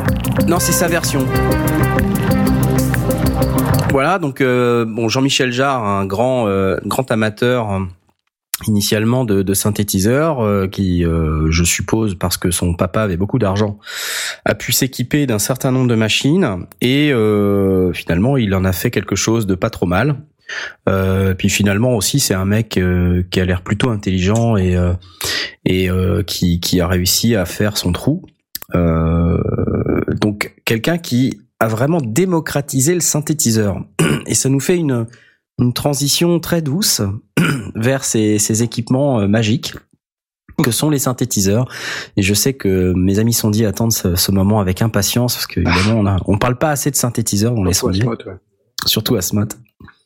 Non, 0.48 0.60
c'est 0.60 0.72
sa 0.72 0.88
version. 0.88 1.26
Voilà, 3.92 4.20
donc 4.20 4.40
euh, 4.42 4.86
bon, 4.86 5.10
Jean-Michel 5.10 5.52
Jarre, 5.52 5.84
un 5.84 6.06
grand, 6.06 6.48
euh, 6.48 6.78
grand 6.86 7.10
amateur 7.12 7.72
euh, 7.72 7.80
initialement 8.68 9.26
de, 9.26 9.42
de 9.42 9.54
synthétiseurs, 9.56 10.42
euh, 10.42 10.68
qui, 10.68 11.04
euh, 11.04 11.50
je 11.50 11.64
suppose, 11.64 12.14
parce 12.14 12.38
que 12.38 12.52
son 12.52 12.76
papa 12.76 13.02
avait 13.02 13.18
beaucoup 13.18 13.40
d'argent, 13.40 13.80
a 14.46 14.54
pu 14.54 14.74
s'équiper 14.74 15.26
d'un 15.26 15.40
certain 15.40 15.72
nombre 15.72 15.88
de 15.88 15.96
machines 15.96 16.68
et 16.82 17.12
euh, 17.12 17.92
finalement, 17.92 18.38
il 18.38 18.54
en 18.54 18.64
a 18.64 18.74
fait 18.74 18.92
quelque 18.92 19.16
chose 19.16 19.48
de 19.48 19.56
pas 19.56 19.72
trop 19.72 19.88
mal. 19.88 20.18
Euh, 20.88 21.34
puis 21.34 21.50
finalement 21.50 21.96
aussi, 21.96 22.20
c'est 22.20 22.34
un 22.36 22.46
mec 22.46 22.78
euh, 22.78 23.24
qui 23.32 23.40
a 23.40 23.46
l'air 23.46 23.64
plutôt 23.64 23.90
intelligent 23.90 24.56
et 24.56 24.78
et 25.66 25.90
qui, 26.26 26.60
qui 26.60 26.80
a 26.80 26.88
réussi 26.88 27.36
à 27.36 27.46
faire 27.46 27.78
son 27.78 27.92
trou. 27.92 28.24
Donc 28.74 30.56
quelqu'un 30.66 30.98
qui 30.98 31.40
a 31.60 31.68
vraiment 31.68 32.00
démocratisé 32.02 32.94
le 32.94 33.02
synthétiseur. 33.02 33.78
Et 34.28 34.34
ça 34.36 34.50
nous 34.50 34.60
fait 34.60 34.78
une, 34.78 35.08
une 35.60 35.74
transition 35.74 36.40
très 36.40 36.62
douce 36.62 37.02
vers 37.76 38.04
ces, 38.04 38.40
ces 38.40 38.64
équipements 38.64 39.20
euh, 39.20 39.28
magiques 39.28 39.74
que 40.64 40.72
sont 40.72 40.90
les 40.90 41.00
synthétiseurs. 41.00 41.68
Et 42.18 42.22
je 42.22 42.34
sais 42.34 42.54
que 42.54 42.94
mes 42.96 43.20
amis 43.20 43.34
sondiers 43.34 43.66
attendent 43.66 43.94
ce, 43.94 44.16
ce 44.16 44.32
moment 44.32 44.60
avec 44.60 44.82
impatience 44.82 45.36
parce 45.36 45.48
que 45.48 45.60
évidemment 45.62 46.00
on 46.02 46.06
a, 46.06 46.18
on 46.26 46.38
parle 46.38 46.58
pas 46.58 46.72
assez 46.72 46.92
de 46.92 46.96
synthétiseurs 46.98 47.54
dans 47.56 47.64
les 47.64 47.74
Surtout 47.74 47.94
sondiers, 47.94 48.02
Asmod, 48.04 48.24
ouais. 48.28 48.38
surtout 48.86 49.16
Asmod. 49.16 49.54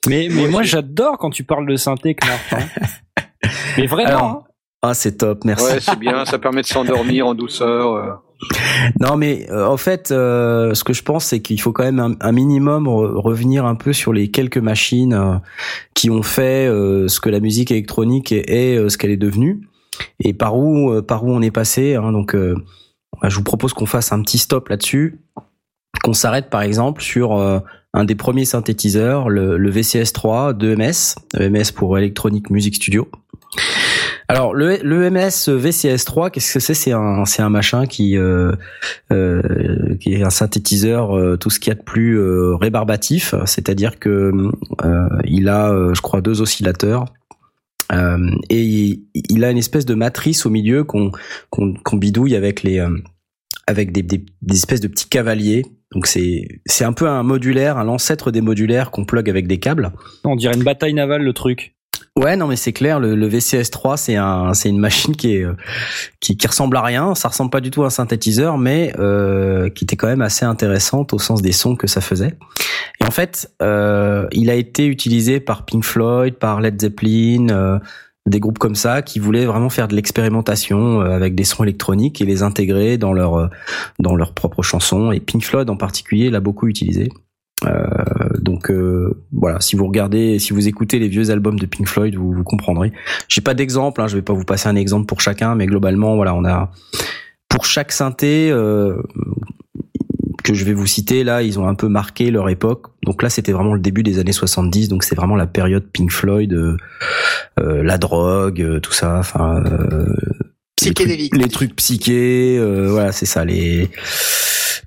Mais, 0.08 0.28
mais 0.30 0.48
moi, 0.48 0.64
j'adore 0.64 1.18
quand 1.18 1.30
tu 1.30 1.44
parles 1.44 1.66
de 1.66 1.76
synthé, 1.76 2.14
Knarf. 2.14 2.54
hein. 2.54 3.22
mais 3.78 3.88
vraiment. 3.88 4.10
Alors, 4.10 4.26
hein. 4.26 4.44
Ah 4.86 4.94
c'est 4.94 5.14
top, 5.20 5.46
merci. 5.46 5.64
Ouais, 5.66 5.80
c'est 5.80 5.98
bien, 5.98 6.26
ça 6.26 6.38
permet 6.40 6.62
de 6.62 6.68
s'endormir 6.68 7.26
en 7.26 7.34
douceur. 7.36 8.22
Non, 9.00 9.18
mais 9.18 9.48
euh, 9.52 9.66
en 9.66 9.78
fait, 9.78 10.12
euh, 10.12 10.74
ce 10.74 10.84
que 10.84 10.94
je 10.94 11.04
pense, 11.04 11.26
c'est 11.26 11.42
qu'il 11.42 11.60
faut 11.62 11.72
quand 11.72 11.84
même 11.84 12.18
un, 12.20 12.32
minimum 12.32 12.86
re- 12.88 13.14
revenir 13.16 13.66
un 13.66 13.76
peu 13.76 13.94
sur 13.94 14.14
les 14.14 14.30
quelques 14.30 14.58
machines 14.58 15.14
euh, 15.14 15.36
qui 15.94 16.10
ont 16.10 16.24
fait 16.24 16.68
euh, 16.68 17.08
ce 17.08 17.20
que 17.20 17.30
la 17.30 17.40
musique 17.40 17.72
électronique 17.72 18.32
est, 18.32 18.78
euh, 18.78 18.90
ce 18.90 18.98
qu'elle 18.98 19.12
est 19.12 19.18
devenue, 19.18 19.62
et 20.20 20.34
par 20.34 20.58
où 20.58 21.02
par 21.02 21.24
où 21.26 21.32
on 21.32 21.42
est 21.42 21.52
passé. 21.52 21.96
hein. 21.96 22.12
donc, 22.12 22.36
euh, 22.36 22.56
je 23.24 23.36
vous 23.36 23.44
propose 23.44 23.74
qu'on 23.74 23.86
fasse 23.86 24.12
un 24.12 24.22
petit 24.22 24.38
stop 24.40 24.70
là-dessus, 24.70 25.20
qu'on 26.04 26.14
s'arrête 26.14 26.50
par 26.50 26.62
exemple 26.64 27.02
sur 27.02 27.34
un 27.94 28.04
des 28.06 28.16
premiers 28.16 28.46
synthétiseurs, 28.46 29.30
le, 29.30 29.58
le 29.58 29.72
VCS3 29.72 30.58
de 30.58 30.74
EMS, 30.74 31.16
EMS 31.40 31.72
pour 31.76 31.98
Electronic 31.98 32.50
Music 32.50 32.76
Studio. 32.76 33.08
Alors 34.28 34.54
le, 34.54 34.78
le 34.84 35.10
MS 35.10 35.50
VCS3, 35.50 36.32
qu'est-ce 36.32 36.54
que 36.54 36.60
c'est? 36.60 36.74
C'est 36.74 36.92
un 36.92 37.26
c'est 37.26 37.42
un 37.42 37.50
machin 37.50 37.86
qui 37.86 38.18
euh, 38.18 38.54
euh, 39.12 39.96
qui 40.00 40.14
est 40.14 40.24
un 40.24 40.30
synthétiseur 40.30 41.18
euh, 41.18 41.38
tout 41.38 41.50
ce 41.50 41.60
qu'il 41.60 41.72
y 41.72 41.76
a 41.76 41.80
de 41.80 41.84
plus 41.84 42.18
euh, 42.18 42.56
rébarbatif, 42.56 43.36
c'est-à-dire 43.46 44.00
que 44.00 44.32
euh, 44.84 45.10
il 45.26 45.50
a 45.50 45.72
euh, 45.72 45.94
je 45.94 46.02
crois 46.02 46.22
deux 46.22 46.42
oscillateurs 46.42 47.06
et 48.50 48.62
il, 48.62 49.04
il 49.14 49.44
a 49.44 49.52
une 49.52 49.58
espèce 49.60 49.86
de 49.86 49.94
matrice 49.94 50.48
au 50.48 50.50
milieu 50.50 50.84
qu'on 50.84 51.12
qu'on 51.52 51.98
bidouille 51.98 52.36
avec 52.36 52.64
les 52.64 52.84
avec 53.68 53.92
des, 53.92 54.02
des, 54.02 54.26
des 54.42 54.56
espèces 54.56 54.80
de 54.82 54.88
petits 54.88 55.10
cavaliers. 55.10 55.64
Donc 55.92 56.08
c'est 56.08 56.48
c'est 56.66 56.86
un 56.86 56.94
peu 56.94 57.08
un 57.08 57.22
modulaire, 57.22 57.78
un 57.78 57.88
ancêtre 57.88 58.32
des 58.32 58.42
modulaires 58.42 58.90
qu'on 58.90 59.06
plug 59.06 59.30
avec 59.30 59.46
des 59.46 59.60
câbles. 59.60 59.92
On 60.24 60.36
dirait 60.36 60.56
une 60.56 60.64
bataille 60.64 60.96
navale, 60.96 61.22
le 61.24 61.34
truc. 61.34 61.76
Ouais, 62.16 62.38
non, 62.38 62.46
mais 62.48 62.56
c'est 62.56 62.74
clair. 62.74 63.00
Le, 63.00 63.16
le 63.16 63.28
VCS3, 63.28 63.98
c'est 63.98 64.16
un, 64.16 64.54
c'est 64.54 64.70
une 64.70 64.78
machine 64.78 65.16
qui 65.16 65.36
est, 65.36 65.44
euh, 65.44 65.56
qui, 66.20 66.38
qui 66.38 66.46
ressemble 66.46 66.78
à 66.78 66.82
rien. 66.82 67.16
Ça 67.16 67.28
ressemble 67.28 67.50
pas 67.50 67.60
du 67.60 67.72
tout 67.72 67.84
à 67.84 67.88
un 67.88 67.90
synthétiseur, 67.90 68.60
mais 68.60 68.94
euh, 69.00 69.70
qui 69.70 69.84
était 69.84 69.96
quand 69.96 70.08
même 70.08 70.22
assez 70.22 70.46
intéressante 70.46 71.12
au 71.14 71.20
sens 71.20 71.42
des 71.42 71.52
sons 71.52 71.76
que 71.76 71.88
ça 71.88 72.02
faisait. 72.02 72.38
Et 73.02 73.06
en 73.06 73.12
fait, 73.12 73.52
euh, 73.64 74.28
il 74.32 74.52
a 74.52 74.56
été 74.56 74.86
utilisé 74.86 75.40
par 75.40 75.66
Pink 75.66 75.84
Floyd, 75.84 76.36
par 76.36 76.62
Led 76.62 76.80
Zeppelin, 76.80 77.50
euh, 77.50 77.80
des 78.26 78.40
groupes 78.40 78.60
comme 78.60 78.76
ça 78.76 79.02
qui 79.02 79.20
voulaient 79.20 79.46
vraiment 79.46 79.70
faire 79.70 79.88
de 79.88 79.96
l'expérimentation 79.96 81.02
euh, 81.02 81.10
avec 81.16 81.36
des 81.36 81.44
sons 81.44 81.64
électroniques 81.64 82.22
et 82.22 82.26
les 82.26 82.44
intégrer 82.44 82.98
dans 82.98 83.12
leur, 83.12 83.36
euh, 83.36 83.48
dans 84.00 84.16
leurs 84.16 84.34
propres 84.34 84.62
chansons. 84.62 85.12
Et 85.12 85.20
Pink 85.20 85.44
Floyd 85.44 85.70
en 85.70 85.78
particulier 85.78 86.30
l'a 86.30 86.40
beaucoup 86.40 86.68
utilisé. 86.68 87.10
Euh, 87.66 87.88
donc 88.40 88.70
euh, 88.72 89.16
voilà, 89.32 89.60
si 89.62 89.76
vous 89.76 89.86
regardez, 89.88 90.40
si 90.40 90.54
vous 90.54 90.68
écoutez 90.68 91.00
les 91.00 91.08
vieux 91.08 91.30
albums 91.32 91.60
de 91.60 91.66
Pink 91.66 91.88
Floyd, 91.88 92.16
vous, 92.16 92.32
vous 92.34 92.44
comprendrez. 92.44 92.92
J'ai 93.30 93.42
pas 93.42 93.54
d'exemple, 93.54 94.02
hein, 94.02 94.08
je 94.08 94.16
vais 94.16 94.22
pas 94.22 94.34
vous 94.34 94.44
passer 94.44 94.68
un 94.70 94.76
exemple 94.76 95.06
pour 95.06 95.22
chacun, 95.22 95.56
mais 95.56 95.66
globalement, 95.66 96.16
voilà, 96.16 96.34
on 96.36 96.44
a 96.46 96.72
pour 97.50 97.66
chaque 97.66 97.92
synthé 97.92 98.50
euh, 98.52 98.96
que 100.44 100.54
je 100.54 100.66
vais 100.66 100.74
vous 100.74 100.88
citer 100.88 101.24
là, 101.24 101.42
ils 101.42 101.58
ont 101.60 101.68
un 101.68 101.76
peu 101.76 101.88
marqué 101.88 102.30
leur 102.32 102.50
époque. 102.50 102.88
Donc 103.06 103.24
là, 103.24 103.30
c'était 103.30 103.54
vraiment 103.54 103.74
le 103.74 103.80
début 103.80 104.04
des 104.04 104.20
années 104.20 104.34
70, 104.34 104.90
donc 104.90 105.04
c'est 105.04 105.16
vraiment 105.16 105.36
la 105.38 105.48
période 105.48 105.86
Pink 105.94 106.12
Floyd, 106.12 106.52
euh, 106.54 106.76
euh, 107.60 107.82
la 107.84 107.98
drogue, 107.98 108.62
euh, 108.62 108.80
tout 108.82 108.92
ça, 108.92 109.20
enfin 109.20 109.64
euh, 109.66 110.06
les 110.82 110.94
trucs- 110.94 111.08
les 111.38 111.48
trucs 111.48 111.76
psychés, 111.78 112.58
euh, 112.60 112.90
voilà, 112.92 113.12
c'est 113.14 113.26
ça. 113.26 113.46
Les 113.46 113.90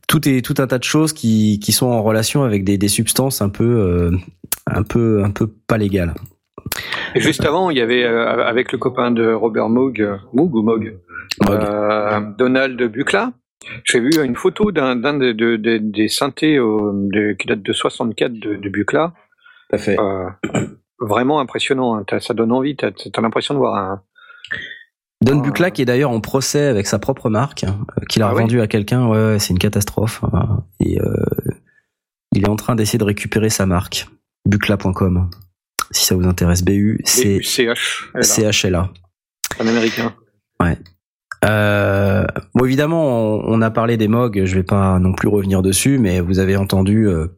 tout 0.07 0.29
est 0.29 0.45
tout 0.45 0.55
un 0.59 0.67
tas 0.67 0.79
de 0.79 0.85
choses 0.85 1.13
qui 1.13 1.59
qui 1.61 1.73
sont 1.73 1.87
en 1.87 2.03
relation 2.03 2.43
avec 2.45 2.65
des, 2.65 2.79
des 2.79 2.89
substances 2.89 3.43
un 3.43 3.49
peu 3.49 3.65
euh, 3.65 4.11
un 4.67 4.83
peu 4.83 5.23
un 5.25 5.31
peu 5.31 5.47
pas 5.67 5.79
légales. 5.79 6.15
Et 7.15 7.21
juste 7.21 7.45
avant, 7.45 7.71
il 7.71 7.79
y 7.79 7.81
avait 7.81 8.03
euh, 8.05 8.45
avec 8.45 8.73
le 8.73 8.79
copain 8.79 9.11
de 9.11 9.33
Robert 9.33 9.69
Moog, 9.69 10.01
euh, 10.01 10.17
Moog 10.33 10.55
ou 10.55 10.63
Moog, 10.63 10.99
euh, 11.49 12.21
Donald 12.39 12.81
Bucla. 12.91 13.33
J'ai 13.85 14.01
vu 14.01 14.11
une 14.23 14.35
photo 14.37 14.71
d'un 14.73 14.97
d'un 14.97 15.15
de, 15.15 15.33
de- 15.33 15.57
de- 15.57 15.79
des 15.79 16.09
synthés 16.09 16.57
euh, 16.57 17.35
qui 17.39 17.47
date 17.47 17.63
de 17.63 17.73
64 17.73 18.33
de, 18.33 18.69
Bucla. 18.69 19.13
Tout 19.71 19.77
à 19.77 19.79
fait. 19.79 19.97
Euh, 19.99 20.29
vraiment 21.01 21.41
impressionnant. 21.41 21.97
hein. 21.97 22.05
Ça 22.21 22.35
donne 22.35 22.53
envie. 22.53 22.77
T'as 22.77 22.89
as, 22.89 23.21
l'impression 23.21 23.55
de 23.55 23.59
voir 23.59 23.75
un. 23.77 24.03
Don. 25.25 25.37
Buchla 25.41 25.71
qui 25.71 25.83
est 25.83 25.87
d'ailleurs 25.87 26.11
en 26.11 26.21
procès 26.21 26.67
avec 26.67 26.87
sa 26.87 26.99
propre 26.99 27.31
marque, 27.31 27.65
euh, 27.65 28.05
qu'il 28.09 28.23
a 28.23 28.27
Ah 28.27 28.29
ouais 28.31 28.35
revendu 28.43 28.61
à 28.61 28.67
quelqu'un. 28.67 29.07
Ouais, 29.07 29.17
ouais, 29.33 29.39
c'est 29.39 29.51
une 29.51 29.59
catastrophe. 29.59 30.23
euh, 30.35 30.39
et 30.81 31.01
euh, 31.01 31.15
il 32.33 32.45
est 32.45 32.49
en 32.49 32.57
train 32.57 32.75
d'essayer 32.77 32.99
de 32.99 33.05
récupérer 33.05 33.49
sa 33.49 33.65
marque. 33.67 34.09
Buchla.com. 34.47 35.31
Si 35.91 36.05
ça 36.05 36.15
vous 36.15 36.27
intéresse, 36.27 36.63
BU, 36.65 37.01
c'est. 37.05 37.41
CHLA. 37.43 38.91
Un 39.61 39.67
américain. 39.67 40.15
Euh, 41.45 42.27
bon, 42.55 42.65
évidemment, 42.65 43.05
on, 43.37 43.43
on 43.47 43.63
a 43.63 43.71
parlé 43.71 43.97
des 43.97 44.09
MOG, 44.09 44.45
je 44.47 44.55
vais 44.55 44.63
pas 44.65 44.99
non 44.99 45.13
plus 45.13 45.29
revenir 45.29 45.63
dessus, 45.63 45.99
mais 45.99 46.21
vous 46.21 46.39
avez 46.41 46.57
entendu 46.57 47.07
euh, 47.09 47.29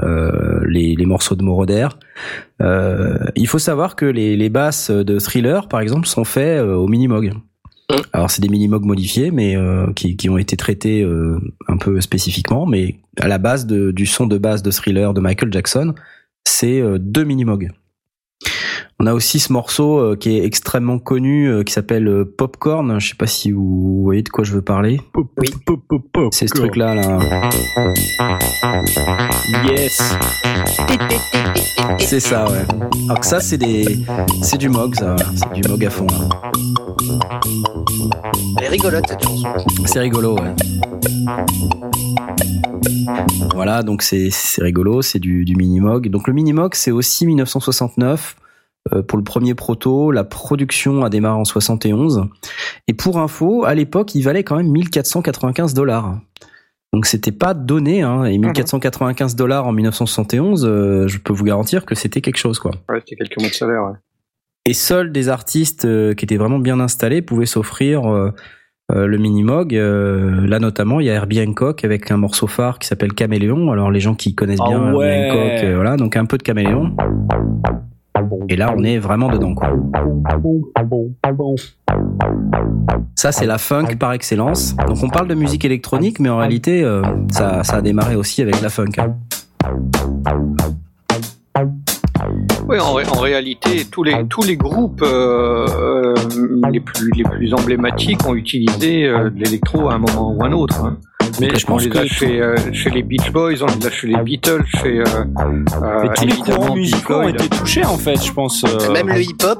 les, 0.00 0.94
les, 0.94 1.06
morceaux 1.06 1.34
de 1.34 1.42
Moroder. 1.42 1.88
il 2.60 3.46
faut 3.46 3.58
savoir 3.58 3.96
que 3.96 4.06
les, 4.06 4.36
les 4.36 4.48
basses 4.48 4.90
de 4.90 5.18
Thriller, 5.18 5.68
par 5.68 5.80
exemple, 5.80 6.06
sont 6.06 6.24
faits 6.24 6.60
au 6.60 6.86
Minimog. 6.88 7.32
Alors 8.12 8.30
c'est 8.30 8.40
des 8.40 8.48
Minimog 8.48 8.84
modifiés, 8.84 9.30
mais 9.30 9.56
qui, 9.94 10.16
qui, 10.16 10.28
ont 10.28 10.38
été 10.38 10.56
traités 10.56 11.06
un 11.68 11.76
peu 11.76 12.00
spécifiquement, 12.00 12.66
mais 12.66 12.96
à 13.18 13.28
la 13.28 13.38
base 13.38 13.66
de, 13.66 13.90
du 13.90 14.06
son 14.06 14.26
de 14.26 14.38
base 14.38 14.62
de 14.62 14.70
Thriller 14.70 15.14
de 15.14 15.20
Michael 15.20 15.52
Jackson, 15.52 15.94
c'est 16.44 16.82
deux 16.98 17.24
Minimog. 17.24 17.70
On 19.02 19.06
a 19.06 19.14
aussi 19.14 19.40
ce 19.40 19.52
morceau 19.52 19.98
euh, 19.98 20.14
qui 20.14 20.38
est 20.38 20.44
extrêmement 20.44 21.00
connu, 21.00 21.48
euh, 21.48 21.64
qui 21.64 21.72
s'appelle 21.72 22.06
euh, 22.06 22.24
Popcorn. 22.24 23.00
Je 23.00 23.08
sais 23.08 23.16
pas 23.16 23.26
si 23.26 23.50
vous 23.50 24.00
voyez 24.04 24.22
de 24.22 24.28
quoi 24.28 24.44
je 24.44 24.52
veux 24.52 24.62
parler. 24.62 25.00
Oui. 25.36 25.48
C'est 26.30 26.46
ce 26.46 26.54
truc-là, 26.54 26.94
là. 26.94 27.18
Yes. 29.68 30.00
C'est 31.98 32.20
ça, 32.20 32.48
ouais. 32.48 32.64
Alors 33.06 33.18
que 33.18 33.26
ça, 33.26 33.40
c'est 33.40 33.58
des, 33.58 33.98
c'est 34.40 34.58
du 34.58 34.68
Mog, 34.68 34.94
ça. 34.94 35.16
C'est 35.34 35.52
du 35.52 35.68
Mog 35.68 35.84
à 35.84 35.90
fond. 35.90 36.06
Elle 38.58 38.64
est 38.64 38.68
rigolote 38.68 39.08
cette 39.08 39.24
chanson. 39.24 39.48
C'est 39.84 39.98
rigolo, 39.98 40.36
ouais. 40.36 40.54
Voilà, 43.52 43.82
donc 43.82 44.02
c'est 44.02 44.30
rigolo, 44.58 45.02
c'est 45.02 45.18
du, 45.18 45.44
du 45.44 45.56
Minimog. 45.56 46.08
Donc 46.08 46.28
le 46.28 46.34
Minimog, 46.34 46.76
c'est 46.76 46.92
aussi 46.92 47.26
1969. 47.26 48.36
Euh, 48.92 49.02
pour 49.02 49.16
le 49.16 49.22
premier 49.22 49.54
proto. 49.54 50.10
La 50.10 50.24
production 50.24 51.04
a 51.04 51.10
démarré 51.10 51.38
en 51.38 51.44
71. 51.44 52.24
Et 52.88 52.94
pour 52.94 53.18
info, 53.20 53.64
à 53.64 53.74
l'époque, 53.74 54.14
il 54.14 54.22
valait 54.22 54.42
quand 54.42 54.56
même 54.56 54.70
1495 54.70 55.72
dollars. 55.72 56.18
Donc 56.92 57.06
c'était 57.06 57.32
pas 57.32 57.54
donné, 57.54 58.02
hein. 58.02 58.24
Et 58.24 58.36
1495 58.38 59.36
dollars 59.36 59.66
en 59.66 59.72
1971, 59.72 60.66
euh, 60.66 61.06
je 61.06 61.18
peux 61.18 61.32
vous 61.32 61.44
garantir 61.44 61.86
que 61.86 61.94
c'était 61.94 62.20
quelque 62.20 62.36
chose, 62.36 62.58
quoi. 62.58 62.72
Ouais, 62.88 62.98
c'était 63.00 63.16
quelques 63.16 63.40
mois 63.40 63.48
de 63.48 63.54
salaire, 63.54 63.84
ouais. 63.84 63.98
Et 64.66 64.74
seuls 64.74 65.10
des 65.10 65.28
artistes 65.28 65.84
euh, 65.84 66.14
qui 66.14 66.24
étaient 66.24 66.36
vraiment 66.36 66.58
bien 66.58 66.80
installés 66.80 67.22
pouvaient 67.22 67.46
s'offrir 67.46 68.02
le 68.94 69.16
Minimog. 69.16 69.72
là 69.72 70.58
notamment, 70.58 71.00
il 71.00 71.06
y 71.06 71.10
a 71.10 71.14
Herbie 71.14 71.40
Hancock 71.40 71.82
avec 71.82 72.10
un 72.10 72.18
morceau 72.18 72.46
phare 72.46 72.78
qui 72.78 72.88
s'appelle 72.88 73.14
Caméléon. 73.14 73.70
Alors 73.70 73.90
les 73.90 74.00
gens 74.00 74.14
qui 74.14 74.34
connaissent 74.34 74.60
ah 74.60 74.68
bien 74.68 74.92
ouais. 74.92 75.06
Herbie 75.06 75.38
Hancock, 75.38 75.74
voilà, 75.76 75.96
donc 75.96 76.16
un 76.16 76.26
peu 76.26 76.36
de 76.36 76.42
Caméléon. 76.42 76.94
Et 78.48 78.56
là, 78.56 78.74
on 78.76 78.82
est 78.84 78.98
vraiment 78.98 79.28
dedans, 79.28 79.54
quoi. 79.54 79.70
Ça, 83.14 83.32
c'est 83.32 83.46
la 83.46 83.58
funk 83.58 83.96
par 83.98 84.12
excellence. 84.12 84.76
Donc, 84.86 85.02
on 85.02 85.08
parle 85.08 85.28
de 85.28 85.34
musique 85.34 85.64
électronique, 85.64 86.20
mais 86.20 86.28
en 86.28 86.38
réalité, 86.38 86.82
euh, 86.82 87.02
ça, 87.30 87.64
ça, 87.64 87.76
a 87.76 87.82
démarré 87.82 88.16
aussi 88.16 88.42
avec 88.42 88.60
la 88.60 88.68
funk. 88.68 88.92
Oui, 92.68 92.78
en, 92.78 93.20
réalité, 93.20 93.84
tous 93.90 94.02
les, 94.02 94.26
tous 94.28 94.44
les 94.44 94.56
groupes 94.56 95.02
euh, 95.02 95.66
euh 95.68 96.14
les, 96.70 96.80
plus, 96.80 97.10
les 97.16 97.24
plus 97.24 97.52
emblématiques 97.52 98.26
ont 98.26 98.34
utilisé 98.34 99.04
euh, 99.04 99.30
l'électro 99.34 99.90
à 99.90 99.94
un 99.94 99.98
moment 99.98 100.32
ou 100.32 100.44
un 100.44 100.52
autre. 100.52 100.84
Hein. 100.84 100.98
Mais 101.40 101.58
je 101.58 101.66
pense 101.66 101.86
que 101.86 102.06
chez, 102.06 102.40
euh, 102.40 102.56
chez, 102.72 102.90
les 102.90 103.02
Beach 103.02 103.30
Boys, 103.32 103.62
on 103.62 103.66
les 103.66 103.86
a 103.86 103.90
chez 103.90 104.06
les 104.08 104.16
Beatles, 104.16 104.64
chez 104.80 105.00
euh, 105.00 105.04
euh, 105.82 106.08
tous 106.14 106.26
les 106.26 106.36
courants 106.36 106.74
musicaux 106.74 107.14
ont 107.14 107.28
été 107.28 107.48
touchés 107.48 107.84
en 107.84 107.96
fait, 107.96 108.22
je 108.22 108.32
pense. 108.32 108.64
Euh... 108.64 108.92
Même 108.92 109.08
le 109.08 109.22
hip-hop 109.22 109.58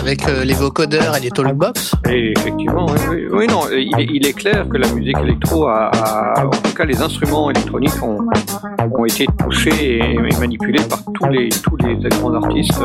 avec 0.00 0.28
euh, 0.28 0.44
les 0.44 0.54
vocodeurs 0.54 1.16
et 1.16 1.20
les 1.20 1.30
talkbox. 1.30 1.94
Et 2.08 2.32
effectivement, 2.36 2.86
oui, 2.86 3.00
oui, 3.10 3.26
oui 3.32 3.46
non, 3.46 3.62
il 3.70 3.98
est, 3.98 4.08
il 4.12 4.26
est, 4.26 4.32
clair 4.32 4.68
que 4.68 4.76
la 4.76 4.88
musique 4.92 5.16
électro 5.18 5.66
a, 5.66 5.86
a, 5.86 6.46
en 6.46 6.50
tout 6.50 6.74
cas 6.74 6.84
les 6.84 7.00
instruments 7.00 7.50
électroniques 7.50 8.02
ont, 8.02 8.18
ont 8.98 9.04
été 9.04 9.26
touchés 9.38 9.98
et, 9.98 10.14
et, 10.14 10.38
manipulés 10.38 10.82
par 10.88 11.02
tous 11.14 11.28
les 11.28 11.48
tous 11.48 11.76
les 11.76 11.96
grands 12.08 12.34
artistes. 12.34 12.82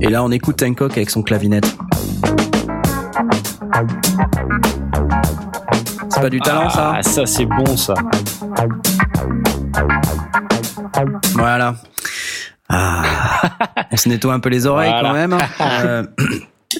Et 0.00 0.08
là, 0.08 0.22
on 0.22 0.30
écoute 0.30 0.62
Hancock 0.62 0.92
avec 0.92 1.10
son 1.10 1.22
clavinette. 1.22 1.76
C'est 6.08 6.20
pas 6.20 6.30
du 6.30 6.40
talent, 6.40 6.68
ça 6.68 6.94
Ah, 6.96 7.02
ça, 7.02 7.26
c'est 7.26 7.46
bon, 7.46 7.76
ça. 7.76 7.94
Voilà. 11.34 11.74
Ah. 12.68 13.02
On 13.92 13.96
se 13.96 14.08
nettoie 14.08 14.34
un 14.34 14.40
peu 14.40 14.48
les 14.48 14.66
oreilles 14.66 14.90
Voilà. 14.90 15.08
quand 15.08 15.14
même. 15.14 15.38
Euh, 15.60 16.04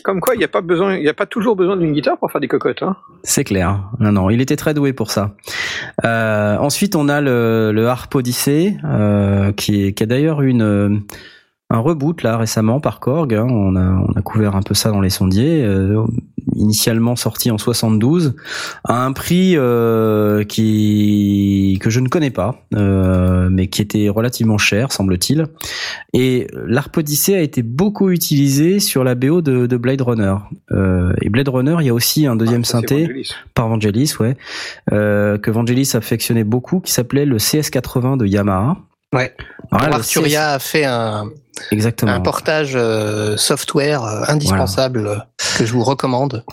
Comme 0.02 0.20
quoi, 0.20 0.34
il 0.34 0.38
n'y 0.38 0.44
a 0.44 0.48
pas 0.48 0.60
besoin, 0.60 0.96
il 0.96 1.02
n'y 1.02 1.08
a 1.08 1.14
pas 1.14 1.24
toujours 1.26 1.54
besoin 1.56 1.76
d'une 1.76 1.92
guitare 1.92 2.18
pour 2.18 2.30
faire 2.30 2.40
des 2.40 2.48
cocottes. 2.48 2.82
Hein. 2.82 2.96
c'est 3.22 3.44
clair. 3.44 3.80
Non, 4.00 4.10
non, 4.12 4.28
il 4.28 4.40
était 4.40 4.56
très 4.56 4.74
doué 4.74 4.92
pour 4.92 5.10
ça. 5.10 5.34
Euh, 6.04 6.56
ensuite, 6.58 6.96
on 6.96 7.08
a 7.08 7.20
le, 7.20 7.70
le 7.72 7.88
Harp 7.88 8.12
Odyssey, 8.14 8.76
euh, 8.84 9.52
qui, 9.52 9.86
est, 9.86 9.92
qui 9.92 10.02
a 10.02 10.06
d'ailleurs 10.06 10.42
une 10.42 10.62
euh, 10.62 10.88
un 11.74 11.80
reboot 11.80 12.22
là 12.22 12.36
récemment 12.36 12.80
par 12.80 13.00
Korg. 13.00 13.34
Hein. 13.34 13.46
On, 13.50 13.76
a, 13.76 13.82
on 13.82 14.12
a 14.12 14.22
couvert 14.22 14.56
un 14.56 14.62
peu 14.62 14.74
ça 14.74 14.90
dans 14.90 15.00
les 15.00 15.10
sondiers. 15.10 15.64
Euh, 15.64 16.04
initialement 16.56 17.16
sorti 17.16 17.50
en 17.50 17.58
72 17.58 18.34
à 18.84 19.04
un 19.04 19.12
prix 19.12 19.54
euh, 19.56 20.44
qui 20.44 21.78
que 21.80 21.90
je 21.90 22.00
ne 22.00 22.08
connais 22.08 22.30
pas, 22.30 22.64
euh, 22.74 23.48
mais 23.50 23.66
qui 23.68 23.82
était 23.82 24.08
relativement 24.08 24.58
cher, 24.58 24.92
semble-t-il. 24.92 25.46
Et 26.12 26.46
Odyssey 26.96 27.34
a 27.34 27.40
été 27.40 27.62
beaucoup 27.62 28.10
utilisé 28.10 28.78
sur 28.78 29.04
la 29.04 29.14
BO 29.14 29.42
de, 29.42 29.66
de 29.66 29.76
Blade 29.76 30.00
Runner. 30.00 30.34
Euh, 30.70 31.12
et 31.20 31.28
Blade 31.28 31.48
Runner, 31.48 31.76
il 31.80 31.86
y 31.86 31.90
a 31.90 31.94
aussi 31.94 32.26
un 32.26 32.36
deuxième 32.36 32.62
Ah, 32.64 32.68
synthé 32.68 33.06
Vangelis. 33.06 33.34
par 33.54 33.68
Vangelis, 33.68 34.14
ouais, 34.20 34.36
euh, 34.92 35.38
que 35.38 35.50
Vangelis 35.50 35.90
affectionnait 35.94 36.44
beaucoup, 36.44 36.80
qui 36.80 36.92
s'appelait 36.92 37.26
le 37.26 37.38
CS80 37.38 38.18
de 38.18 38.26
Yamaha. 38.26 38.76
Ouais. 39.12 39.34
Voilà, 39.70 39.88
le 39.88 39.94
Arturia 39.94 40.52
a 40.52 40.58
fait 40.58 40.84
un, 40.84 41.24
CS 41.26 41.43
exactement. 41.70 42.12
un 42.12 42.20
portage 42.20 42.74
euh, 42.76 43.36
software 43.36 44.04
euh, 44.04 44.24
indispensable 44.28 45.06
euh, 45.06 45.16
que 45.58 45.64
je 45.64 45.72
vous 45.72 45.84
recommande. 45.84 46.44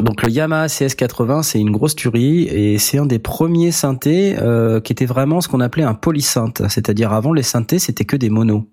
Donc 0.00 0.22
le 0.22 0.30
Yamaha 0.30 0.66
CS80, 0.66 1.42
c'est 1.42 1.58
une 1.58 1.70
grosse 1.70 1.96
tuerie 1.96 2.42
et 2.42 2.78
c'est 2.78 2.98
un 2.98 3.06
des 3.06 3.18
premiers 3.18 3.72
synthés 3.72 4.36
euh, 4.38 4.80
qui 4.80 4.92
était 4.92 5.06
vraiment 5.06 5.40
ce 5.40 5.48
qu'on 5.48 5.60
appelait 5.60 5.84
un 5.84 5.94
polysynth, 5.94 6.62
c'est-à-dire 6.68 7.12
avant 7.12 7.32
les 7.32 7.42
synthés 7.42 7.78
c'était 7.78 8.04
que 8.04 8.16
des 8.16 8.28
monos, 8.28 8.68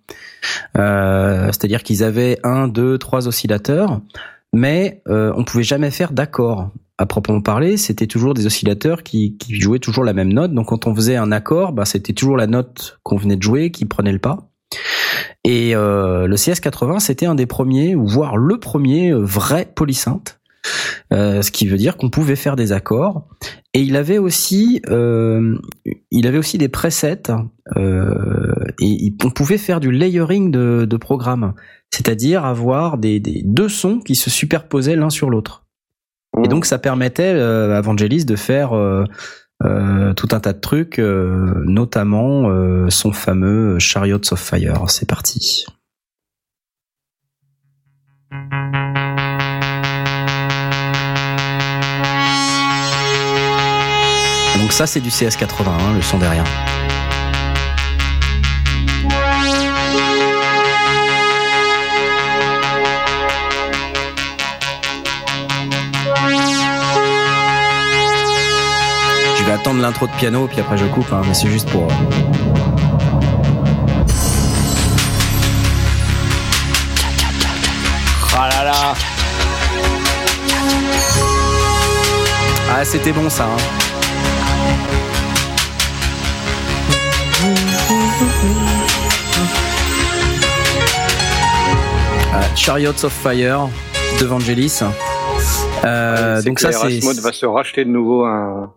euh, 0.77 1.45
c'est-à-dire 1.45 1.83
qu'ils 1.83 2.03
avaient 2.03 2.39
un, 2.43 2.67
deux, 2.67 2.97
trois 2.97 3.27
oscillateurs, 3.27 4.01
mais 4.51 5.01
euh, 5.07 5.31
on 5.37 5.43
pouvait 5.43 5.63
jamais 5.63 5.91
faire 5.91 6.11
d'accord. 6.11 6.69
À 6.99 7.05
proprement 7.05 7.41
parler, 7.41 7.77
c'était 7.77 8.05
toujours 8.05 8.33
des 8.33 8.45
oscillateurs 8.45 9.01
qui, 9.01 9.35
qui 9.37 9.59
jouaient 9.59 9.79
toujours 9.79 10.03
la 10.03 10.13
même 10.13 10.31
note. 10.31 10.53
Donc 10.53 10.67
quand 10.67 10.85
on 10.85 10.93
faisait 10.93 11.15
un 11.15 11.31
accord, 11.31 11.73
bah, 11.73 11.85
c'était 11.85 12.13
toujours 12.13 12.37
la 12.37 12.45
note 12.45 12.99
qu'on 13.01 13.17
venait 13.17 13.35
de 13.35 13.41
jouer 13.41 13.71
qui 13.71 13.85
prenait 13.85 14.11
le 14.11 14.19
pas. 14.19 14.49
Et 15.43 15.75
euh, 15.75 16.27
le 16.27 16.35
CS80, 16.35 16.99
c'était 16.99 17.25
un 17.25 17.35
des 17.35 17.45
premiers, 17.45 17.95
ou 17.95 18.05
voire 18.05 18.37
le 18.37 18.59
premier 18.59 19.11
euh, 19.11 19.19
vrai 19.19 19.71
polysynth. 19.73 20.39
Euh, 21.11 21.41
ce 21.41 21.51
qui 21.51 21.67
veut 21.67 21.77
dire 21.77 21.97
qu'on 21.97 22.09
pouvait 22.09 22.35
faire 22.35 22.55
des 22.55 22.71
accords. 22.71 23.27
Et 23.73 23.81
il 23.81 23.95
avait 23.95 24.17
aussi, 24.17 24.81
euh, 24.89 25.57
il 26.09 26.25
avait 26.25 26.37
aussi 26.37 26.57
des 26.57 26.69
presets. 26.69 27.23
Euh, 27.75 28.53
et 28.81 29.13
on 29.23 29.29
pouvait 29.29 29.57
faire 29.57 29.79
du 29.79 29.91
layering 29.91 30.51
de, 30.51 30.85
de 30.89 30.97
programmes, 30.97 31.53
c'est-à-dire 31.91 32.45
avoir 32.45 32.97
des, 32.97 33.19
des 33.19 33.41
deux 33.43 33.69
sons 33.69 33.99
qui 33.99 34.15
se 34.15 34.29
superposaient 34.29 34.95
l'un 34.95 35.09
sur 35.09 35.29
l'autre. 35.29 35.65
Et 36.43 36.47
donc 36.47 36.65
ça 36.65 36.79
permettait 36.79 37.33
euh, 37.35 37.77
à 37.77 37.81
Vangelis 37.81 38.25
de 38.25 38.35
faire 38.35 38.73
euh, 39.63 40.13
tout 40.13 40.27
un 40.31 40.39
tas 40.39 40.53
de 40.53 40.59
trucs, 40.59 40.99
euh, 40.99 41.63
notamment 41.65 42.49
euh, 42.49 42.89
son 42.89 43.13
fameux 43.13 43.79
Chariots 43.79 44.33
of 44.33 44.39
Fire. 44.39 44.89
C'est 44.89 45.07
parti. 45.07 45.65
Donc 54.59 54.71
ça 54.71 54.87
c'est 54.87 55.01
du 55.01 55.09
CS80, 55.09 55.67
hein, 55.67 55.93
le 55.95 56.01
son 56.01 56.17
derrière. 56.17 56.45
Vais 69.53 69.59
attendre 69.59 69.81
l'intro 69.81 70.07
de 70.07 70.11
piano 70.13 70.47
puis 70.47 70.59
après 70.59 70.77
je 70.77 70.85
coupe, 70.85 71.11
hein, 71.11 71.21
mais 71.27 71.33
c'est 71.33 71.49
juste 71.49 71.69
pour. 71.69 71.83
euh, 71.83 71.87
Ah 78.35 78.49
là 78.49 78.63
là. 78.63 78.93
Ah 82.71 82.83
c'était 82.85 83.11
bon 83.11 83.29
ça. 83.29 83.43
hein. 83.45 83.57
Ah, 92.33 92.43
Chariots 92.55 93.03
of 93.05 93.13
Fire 93.13 93.69
de 94.19 94.25
Vangelis. 94.25 94.79
Euh, 95.85 96.37
C'est 96.41 96.47
donc 96.47 96.59
ça 96.59 96.71
c'est 96.71 96.99
va 97.21 97.31
se 97.31 97.45
racheter 97.45 97.85
de 97.85 97.89
nouveau 97.89 98.25
un, 98.25 98.71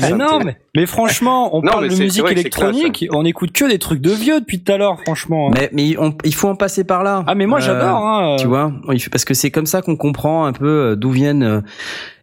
mais 0.00 0.10
non, 0.12 0.40
mais, 0.44 0.56
mais 0.76 0.86
franchement, 0.86 1.54
on 1.56 1.62
Non, 1.62 1.72
parle 1.72 1.88
de 1.88 1.94
musique 1.94 2.22
vrai 2.22 2.32
électronique, 2.32 3.06
on 3.12 3.24
écoute 3.24 3.52
que 3.52 3.68
des 3.68 3.78
trucs 3.78 4.00
de 4.00 4.10
vieux 4.10 4.40
depuis 4.40 4.62
tout 4.62 4.72
à 4.72 4.76
l'heure, 4.78 4.98
franchement. 5.00 5.50
Mais, 5.50 5.68
mais 5.72 5.96
on- 5.98 6.14
il 6.24 6.34
faut 6.34 6.48
en 6.48 6.56
passer 6.56 6.84
par 6.84 7.02
là. 7.02 7.24
ah, 7.26 7.34
mais 7.34 7.46
moi 7.46 7.58
Euh, 7.58 7.62
j'adore, 7.62 7.96
hein. 8.06 8.36
Tu 8.38 8.46
vois, 8.46 8.72
parce 9.10 9.24
que 9.24 9.34
c'est 9.34 9.50
comme 9.50 9.66
ça 9.66 9.82
qu'on 9.82 9.96
comprend 9.96 10.44
un 10.46 10.52
peu 10.52 10.66
euh, 10.92 10.96
d'où 10.96 11.10
viennent. 11.10 11.42
euh, 11.42 11.60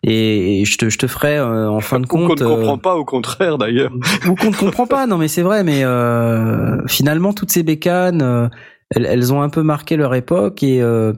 Et, 0.03 0.61
et 0.61 0.65
je 0.65 0.77
te, 0.77 0.89
je 0.89 0.97
te 0.97 1.07
ferai 1.07 1.37
euh, 1.37 1.69
en 1.69 1.79
fin 1.79 1.99
de 1.99 2.05
Ou 2.05 2.07
qu'on 2.07 2.27
compte. 2.27 2.41
ne 2.41 2.45
euh, 2.45 2.55
comprend 2.55 2.77
pas, 2.77 2.95
au 2.95 3.03
contraire, 3.05 3.57
d'ailleurs. 3.57 3.91
ou 4.27 4.35
qu'on 4.35 4.51
ne 4.51 4.55
comprend 4.55 4.85
pas. 4.87 5.05
Non, 5.07 5.17
mais 5.17 5.27
c'est 5.27 5.41
vrai. 5.41 5.63
Mais 5.63 5.83
euh, 5.83 6.77
finalement, 6.87 7.33
toutes 7.33 7.51
ces 7.51 7.63
bécanes, 7.63 8.21
euh, 8.21 8.47
elles, 8.95 9.33
ont 9.33 9.41
un 9.41 9.49
peu 9.49 9.63
marqué 9.63 9.97
leur 9.97 10.13
époque. 10.15 10.63
Et 10.63 10.81
euh, 10.81 11.11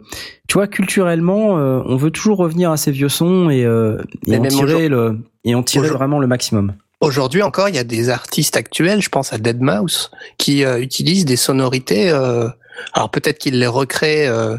tu 0.47 0.53
vois, 0.55 0.65
culturellement, 0.67 1.57
euh, 1.59 1.81
on 1.85 1.97
veut 1.97 2.09
toujours 2.09 2.37
revenir 2.37 2.71
à 2.71 2.77
ces 2.77 2.91
vieux 2.91 3.09
sons 3.09 3.49
et, 3.51 3.63
euh, 3.65 3.97
et 4.25 4.31
Mais 4.31 4.37
en 4.39 4.41
même 4.41 4.51
tirer 4.51 4.89
le 4.89 5.17
et 5.45 5.49
tirer 5.63 5.85
Aujourd'hui- 5.85 5.89
vraiment 5.97 6.19
le 6.19 6.27
maximum. 6.27 6.73
Aujourd'hui 7.01 7.41
encore, 7.43 7.69
il 7.69 7.75
y 7.75 7.79
a 7.79 7.85
des 7.85 8.09
artistes 8.09 8.57
actuels, 8.57 9.01
je 9.01 9.07
pense 9.09 9.31
à 9.31 9.37
Dead 9.37 9.61
Mouse, 9.61 10.11
qui 10.37 10.65
euh, 10.65 10.81
utilisent 10.81 11.23
des 11.25 11.37
sonorités. 11.37 12.09
euh, 12.11 12.49
alors 12.93 13.09
peut-être 13.09 13.37
qu'ils 13.39 13.57
les 13.57 13.67
recréent 13.67 14.29
euh, 14.29 14.57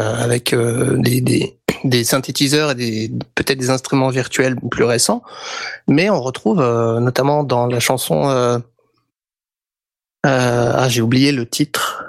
euh, 0.00 0.14
avec 0.24 0.52
des, 0.54 1.20
des, 1.20 1.56
des 1.84 2.04
synthétiseurs 2.04 2.72
et 2.72 2.74
des 2.74 3.12
peut-être 3.36 3.58
des 3.58 3.70
instruments 3.70 4.08
virtuels 4.08 4.56
plus 4.70 4.82
récents, 4.84 5.22
mais 5.86 6.10
on 6.10 6.20
retrouve 6.20 6.58
notamment 7.00 7.44
dans 7.44 7.66
la 7.66 7.78
chanson. 7.80 8.60
ah, 10.24 10.86
j'ai 10.88 11.02
oublié 11.02 11.32
le 11.32 11.46
titre. 11.46 12.04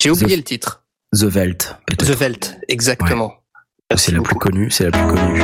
J'ai 0.00 0.10
oublié 0.10 0.34
The- 0.36 0.38
le 0.38 0.44
titre. 0.44 0.84
The 1.16 1.22
Welt, 1.34 1.76
The. 1.98 2.20
Welt, 2.20 2.56
exactement. 2.68 3.32
C'est 3.96 4.12
la 4.12 4.20
plus 4.20 4.34
connue. 4.34 4.70
C'est 4.70 4.84
la 4.84 4.90
plus 4.90 5.06
connue. 5.06 5.42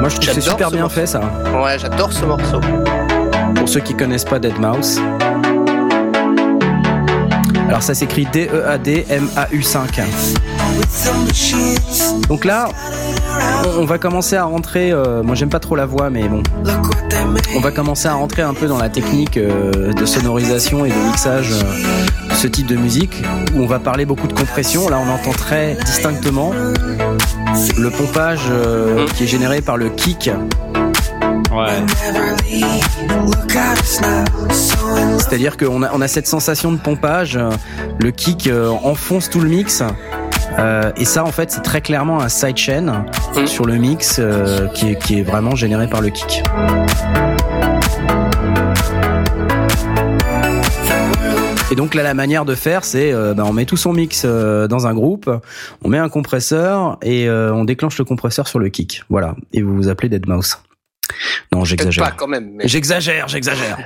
Moi, 0.00 0.08
je 0.08 0.16
trouve 0.16 0.26
que 0.26 0.34
c'est 0.34 0.40
super 0.40 0.70
ce 0.70 0.72
bien 0.72 0.82
morceau. 0.82 0.96
fait 0.96 1.06
ça. 1.06 1.20
Ouais, 1.54 1.78
j'adore 1.78 2.12
ce 2.12 2.24
morceau. 2.24 2.60
Pour 3.54 3.68
ceux 3.68 3.78
qui 3.78 3.94
connaissent 3.94 4.24
pas 4.24 4.40
Dead 4.40 4.58
Mouse. 4.58 5.00
Alors 7.68 7.82
ça 7.84 7.94
s'écrit 7.94 8.26
E 8.26 8.28
D-E-A-D-M-A-U-5. 8.32 10.00
Donc 12.26 12.44
là, 12.44 12.70
on- 13.78 13.84
va 13.84 13.98
commencer 13.98 14.36
à 14.36 14.44
rentrer. 14.44 14.92
euh, 14.92 15.22
moi, 15.22 15.34
j'aime 15.34 15.48
pas 15.48 15.58
trop 15.58 15.74
la 15.76 15.86
voix, 15.86 16.10
mais 16.10 16.28
bon, 16.28 16.42
on 17.56 17.60
va 17.60 17.70
commencer 17.70 18.08
à 18.08 18.14
rentrer 18.14 18.42
un 18.42 18.54
peu 18.54 18.66
dans 18.68 18.78
la 18.78 18.88
technique 18.88 19.36
euh, 19.36 19.92
de 19.92 20.04
sonorisation 20.06 20.84
et 20.84 20.90
de 20.90 20.94
mixage 21.06 21.50
euh, 21.52 22.28
de 22.30 22.34
ce 22.34 22.46
type 22.46 22.66
de 22.66 22.76
musique, 22.76 23.22
où 23.54 23.62
on 23.62 23.66
va 23.66 23.78
parler 23.78 24.04
beaucoup 24.04 24.26
de 24.28 24.32
compression. 24.32 24.88
Là, 24.88 24.98
on 25.04 25.10
entend 25.10 25.32
très 25.32 25.76
distinctement 25.84 26.52
le 27.78 27.90
pompage 27.90 28.42
euh, 28.50 29.06
qui 29.16 29.24
est 29.24 29.26
généré 29.26 29.60
par 29.60 29.76
le 29.76 29.88
kick. 29.90 30.30
Ouais. 31.52 31.82
C'est-à-dire 35.18 35.56
qu'on 35.56 35.82
a, 35.82 35.90
on 35.92 36.00
a 36.00 36.08
cette 36.08 36.26
sensation 36.28 36.70
de 36.72 36.78
pompage, 36.78 37.38
le 37.98 38.10
kick 38.10 38.48
enfonce 38.84 39.28
tout 39.30 39.40
le 39.40 39.48
mix. 39.48 39.82
Euh, 40.60 40.92
et 40.96 41.04
ça, 41.04 41.24
en 41.24 41.32
fait, 41.32 41.50
c'est 41.50 41.62
très 41.62 41.80
clairement 41.80 42.20
un 42.20 42.28
sidechain 42.28 43.04
Mm. 43.36 43.46
sur 43.46 43.64
le 43.64 43.76
mix 43.76 44.16
euh, 44.18 44.66
qui, 44.68 44.90
est, 44.90 44.98
qui 44.98 45.18
est 45.20 45.22
vraiment 45.22 45.54
généré 45.54 45.88
par 45.88 46.00
le 46.00 46.10
kick. 46.10 46.42
Et 51.72 51.76
donc 51.76 51.94
là, 51.94 52.02
la 52.02 52.14
manière 52.14 52.44
de 52.44 52.56
faire, 52.56 52.84
c'est 52.84 53.12
euh, 53.12 53.32
ben, 53.32 53.44
on 53.44 53.52
met 53.52 53.64
tout 53.64 53.76
son 53.76 53.92
mix 53.92 54.22
euh, 54.24 54.66
dans 54.66 54.88
un 54.88 54.94
groupe, 54.94 55.30
on 55.84 55.88
met 55.88 55.98
un 55.98 56.08
compresseur 56.08 56.98
et 57.00 57.28
euh, 57.28 57.54
on 57.54 57.64
déclenche 57.64 57.96
le 57.98 58.04
compresseur 58.04 58.48
sur 58.48 58.58
le 58.58 58.68
kick. 58.70 59.04
Voilà. 59.08 59.36
Et 59.52 59.62
vous 59.62 59.76
vous 59.76 59.88
appelez 59.88 60.08
Deadmau5. 60.08 60.56
Non, 61.52 61.64
j'exagère. 61.64 62.04
pas 62.04 62.10
quand 62.12 62.28
même. 62.28 62.52
Mais... 62.54 62.68
J'exagère, 62.68 63.28
j'exagère. 63.28 63.78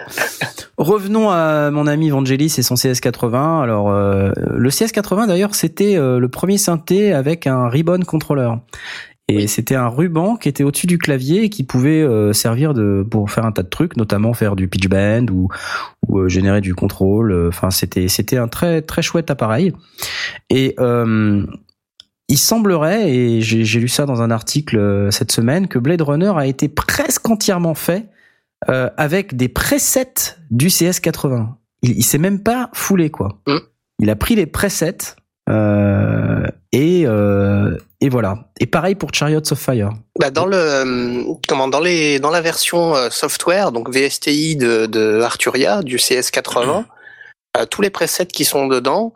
Revenons 0.76 1.30
à 1.30 1.70
mon 1.70 1.86
ami 1.86 2.10
Vangelis 2.10 2.54
et 2.58 2.62
son 2.62 2.74
CS80. 2.74 3.62
Alors, 3.62 3.90
euh, 3.90 4.32
le 4.54 4.70
CS80 4.70 5.28
d'ailleurs, 5.28 5.54
c'était 5.54 5.96
euh, 5.96 6.18
le 6.18 6.28
premier 6.28 6.58
synthé 6.58 7.12
avec 7.12 7.46
un 7.46 7.68
ribbon 7.68 8.00
controller. 8.00 8.50
Et 9.26 9.46
c'était 9.46 9.74
un 9.74 9.88
ruban 9.88 10.36
qui 10.36 10.50
était 10.50 10.64
au-dessus 10.64 10.86
du 10.86 10.98
clavier 10.98 11.44
et 11.44 11.48
qui 11.48 11.64
pouvait 11.64 12.02
euh, 12.02 12.34
servir 12.34 12.74
de 12.74 13.06
pour 13.10 13.30
faire 13.30 13.46
un 13.46 13.52
tas 13.52 13.62
de 13.62 13.70
trucs, 13.70 13.96
notamment 13.96 14.34
faire 14.34 14.54
du 14.54 14.68
pitch 14.68 14.86
bend 14.88 15.30
ou, 15.30 15.48
ou 16.06 16.28
générer 16.28 16.60
du 16.60 16.74
contrôle. 16.74 17.48
Enfin, 17.48 17.70
c'était 17.70 18.08
c'était 18.08 18.36
un 18.36 18.48
très 18.48 18.82
très 18.82 19.00
chouette 19.00 19.30
appareil. 19.30 19.72
Et 20.50 20.76
il 22.28 22.38
semblerait, 22.38 23.10
et 23.10 23.40
j'ai 23.40 23.80
lu 23.80 23.88
ça 23.88 24.06
dans 24.06 24.22
un 24.22 24.30
article 24.30 24.78
euh, 24.78 25.10
cette 25.10 25.32
semaine, 25.32 25.68
que 25.68 25.78
Blade 25.78 26.02
Runner 26.02 26.32
a 26.36 26.46
été 26.46 26.68
presque 26.68 27.28
entièrement 27.28 27.74
fait 27.74 28.06
euh, 28.68 28.88
avec 28.96 29.36
des 29.36 29.48
presets 29.48 30.36
du 30.50 30.68
CS80. 30.68 31.48
Il, 31.82 31.98
il 31.98 32.02
s'est 32.02 32.18
même 32.18 32.42
pas 32.42 32.70
foulé 32.72 33.10
quoi. 33.10 33.40
Mm. 33.46 33.58
Il 34.00 34.10
a 34.10 34.16
pris 34.16 34.34
les 34.34 34.46
presets 34.46 35.16
euh, 35.50 36.46
et 36.72 37.04
euh, 37.06 37.76
et 38.00 38.08
voilà. 38.08 38.48
Et 38.58 38.66
pareil 38.66 38.94
pour 38.94 39.12
Chariots 39.12 39.52
of 39.52 39.58
Fire. 39.58 39.90
Bah 40.18 40.30
dans 40.30 40.46
le 40.46 41.24
comment 41.46 41.68
dans 41.68 41.80
les 41.80 42.18
dans 42.18 42.30
la 42.30 42.40
version 42.40 42.94
software 43.10 43.70
donc 43.70 43.90
VSTI 43.90 44.56
de, 44.56 44.86
de 44.86 45.20
Arturia 45.20 45.82
du 45.82 45.96
CS80 45.96 46.84
euh, 47.56 47.66
tous 47.66 47.82
les 47.82 47.90
presets 47.90 48.26
qui 48.26 48.44
sont 48.44 48.66
dedans 48.66 49.12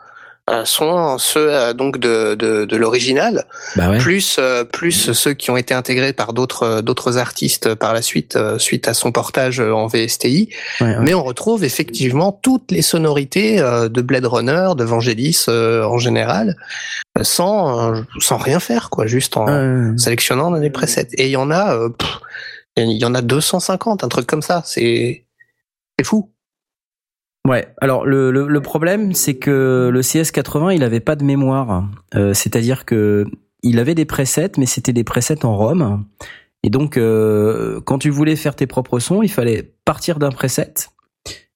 sont 0.64 1.18
ceux 1.18 1.52
euh, 1.54 1.72
donc 1.72 1.98
de 1.98 2.34
de, 2.34 2.64
de 2.64 2.76
l'original 2.76 3.44
Bah 3.76 3.90
ouais. 3.90 3.98
plus 3.98 4.36
euh, 4.38 4.64
plus 4.64 5.12
ceux 5.12 5.32
qui 5.34 5.50
ont 5.50 5.56
été 5.56 5.74
intégrés 5.74 6.12
par 6.12 6.32
d'autres 6.32 6.62
euh, 6.62 6.82
d'autres 6.82 7.18
artistes 7.18 7.74
par 7.74 7.92
la 7.94 8.02
suite 8.02 8.36
euh, 8.36 8.58
suite 8.58 8.88
à 8.88 8.94
son 8.94 9.12
portage 9.12 9.60
euh, 9.60 9.72
en 9.72 9.86
VSTI 9.86 10.48
Ouais, 10.80 10.86
ouais. 10.86 10.96
mais 11.00 11.14
on 11.14 11.22
retrouve 11.24 11.64
effectivement 11.64 12.32
toutes 12.42 12.70
les 12.70 12.82
sonorités 12.82 13.60
euh, 13.60 13.88
de 13.88 14.00
Blade 14.02 14.26
Runner 14.26 14.70
de 14.76 14.84
Vangelis 14.84 15.44
euh, 15.48 15.84
en 15.84 15.98
général 15.98 16.56
euh, 17.18 17.24
sans 17.24 17.94
euh, 17.94 18.00
sans 18.20 18.36
rien 18.38 18.60
faire 18.60 18.90
quoi 18.90 19.06
juste 19.06 19.36
en 19.36 19.46
Euh, 19.48 19.96
sélectionnant 19.96 20.50
dans 20.50 20.58
les 20.58 20.70
presets. 20.70 21.08
Et 21.14 21.26
il 21.26 21.30
y 21.32 21.36
en 21.36 21.50
a, 21.50 21.74
euh, 21.74 21.88
il 22.76 22.92
y 22.98 23.04
en 23.04 23.14
a 23.14 23.22
250, 23.22 24.04
un 24.04 24.08
truc 24.08 24.26
comme 24.26 24.42
ça. 24.42 24.62
C'est, 24.64 25.24
c'est 25.98 26.04
fou. 26.04 26.30
Ouais. 27.48 27.66
Alors 27.80 28.06
le, 28.06 28.30
le, 28.30 28.46
le 28.46 28.60
problème, 28.60 29.12
c'est 29.12 29.34
que 29.36 29.88
le 29.92 30.00
CS80, 30.02 30.74
il 30.74 30.82
avait 30.84 31.00
pas 31.00 31.16
de 31.16 31.24
mémoire. 31.24 31.88
Euh, 32.14 32.34
C'est-à-dire 32.34 32.84
que 32.84 33.24
il 33.62 33.78
avait 33.80 33.94
des 33.96 34.04
presets, 34.04 34.52
mais 34.56 34.66
c'était 34.66 34.92
des 34.92 35.02
presets 35.04 35.44
en 35.44 35.56
ROM. 35.56 36.04
Et 36.62 36.70
donc, 36.70 36.96
euh, 36.96 37.80
quand 37.84 37.98
tu 37.98 38.10
voulais 38.10 38.36
faire 38.36 38.54
tes 38.54 38.66
propres 38.66 38.98
sons, 39.00 39.22
il 39.22 39.28
fallait 39.30 39.74
partir 39.84 40.18
d'un 40.18 40.30
preset 40.30 40.74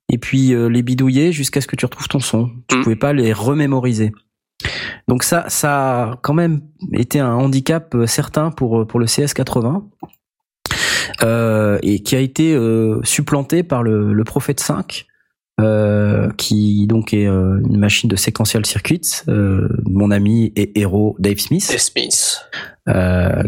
et 0.08 0.18
puis 0.18 0.52
euh, 0.52 0.66
les 0.68 0.82
bidouiller 0.82 1.32
jusqu'à 1.32 1.60
ce 1.60 1.66
que 1.66 1.76
tu 1.76 1.84
retrouves 1.86 2.08
ton 2.08 2.20
son. 2.20 2.50
Tu 2.68 2.76
Mm. 2.76 2.82
pouvais 2.82 2.96
pas 2.96 3.12
les 3.12 3.32
remémoriser. 3.32 4.12
Donc 5.08 5.22
ça, 5.24 5.44
ça 5.48 6.02
a 6.12 6.16
quand 6.22 6.34
même 6.34 6.60
été 6.92 7.18
un 7.20 7.34
handicap 7.34 7.94
certain 8.06 8.50
pour 8.50 8.86
pour 8.86 8.98
le 9.00 9.06
CS80. 9.06 9.82
Euh, 11.22 11.78
et 11.82 12.00
qui 12.02 12.16
a 12.16 12.20
été 12.20 12.54
euh, 12.54 13.00
supplanté 13.04 13.62
par 13.62 13.82
le, 13.82 14.12
le 14.12 14.24
Prophet 14.24 14.54
5 14.58 15.06
euh, 15.62 16.28
qui 16.36 16.86
donc 16.86 17.14
est 17.14 17.26
euh, 17.26 17.60
une 17.68 17.78
machine 17.78 18.08
de 18.08 18.16
sequential 18.16 18.66
circuits. 18.66 19.00
Euh, 19.28 19.68
mon 19.84 20.10
ami 20.10 20.52
et 20.56 20.78
héros 20.80 21.16
Dave 21.18 21.38
Smith, 21.38 21.66
Dave 21.68 21.78
Smith. 21.78 22.40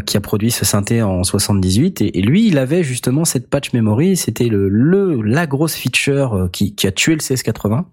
qui 0.05 0.17
a 0.17 0.21
produit 0.21 0.51
ce 0.51 0.65
synthé 0.65 1.01
en 1.01 1.23
78, 1.23 2.01
et, 2.01 2.17
et 2.17 2.21
lui, 2.21 2.47
il 2.47 2.57
avait 2.57 2.83
justement 2.83 3.25
cette 3.25 3.49
patch 3.49 3.73
memory. 3.73 4.15
C'était 4.15 4.47
le, 4.47 4.69
le 4.69 5.21
la 5.21 5.45
grosse 5.47 5.75
feature 5.75 6.49
qui, 6.51 6.73
qui 6.75 6.87
a 6.87 6.91
tué 6.91 7.13
le 7.13 7.19
CS80. 7.19 7.83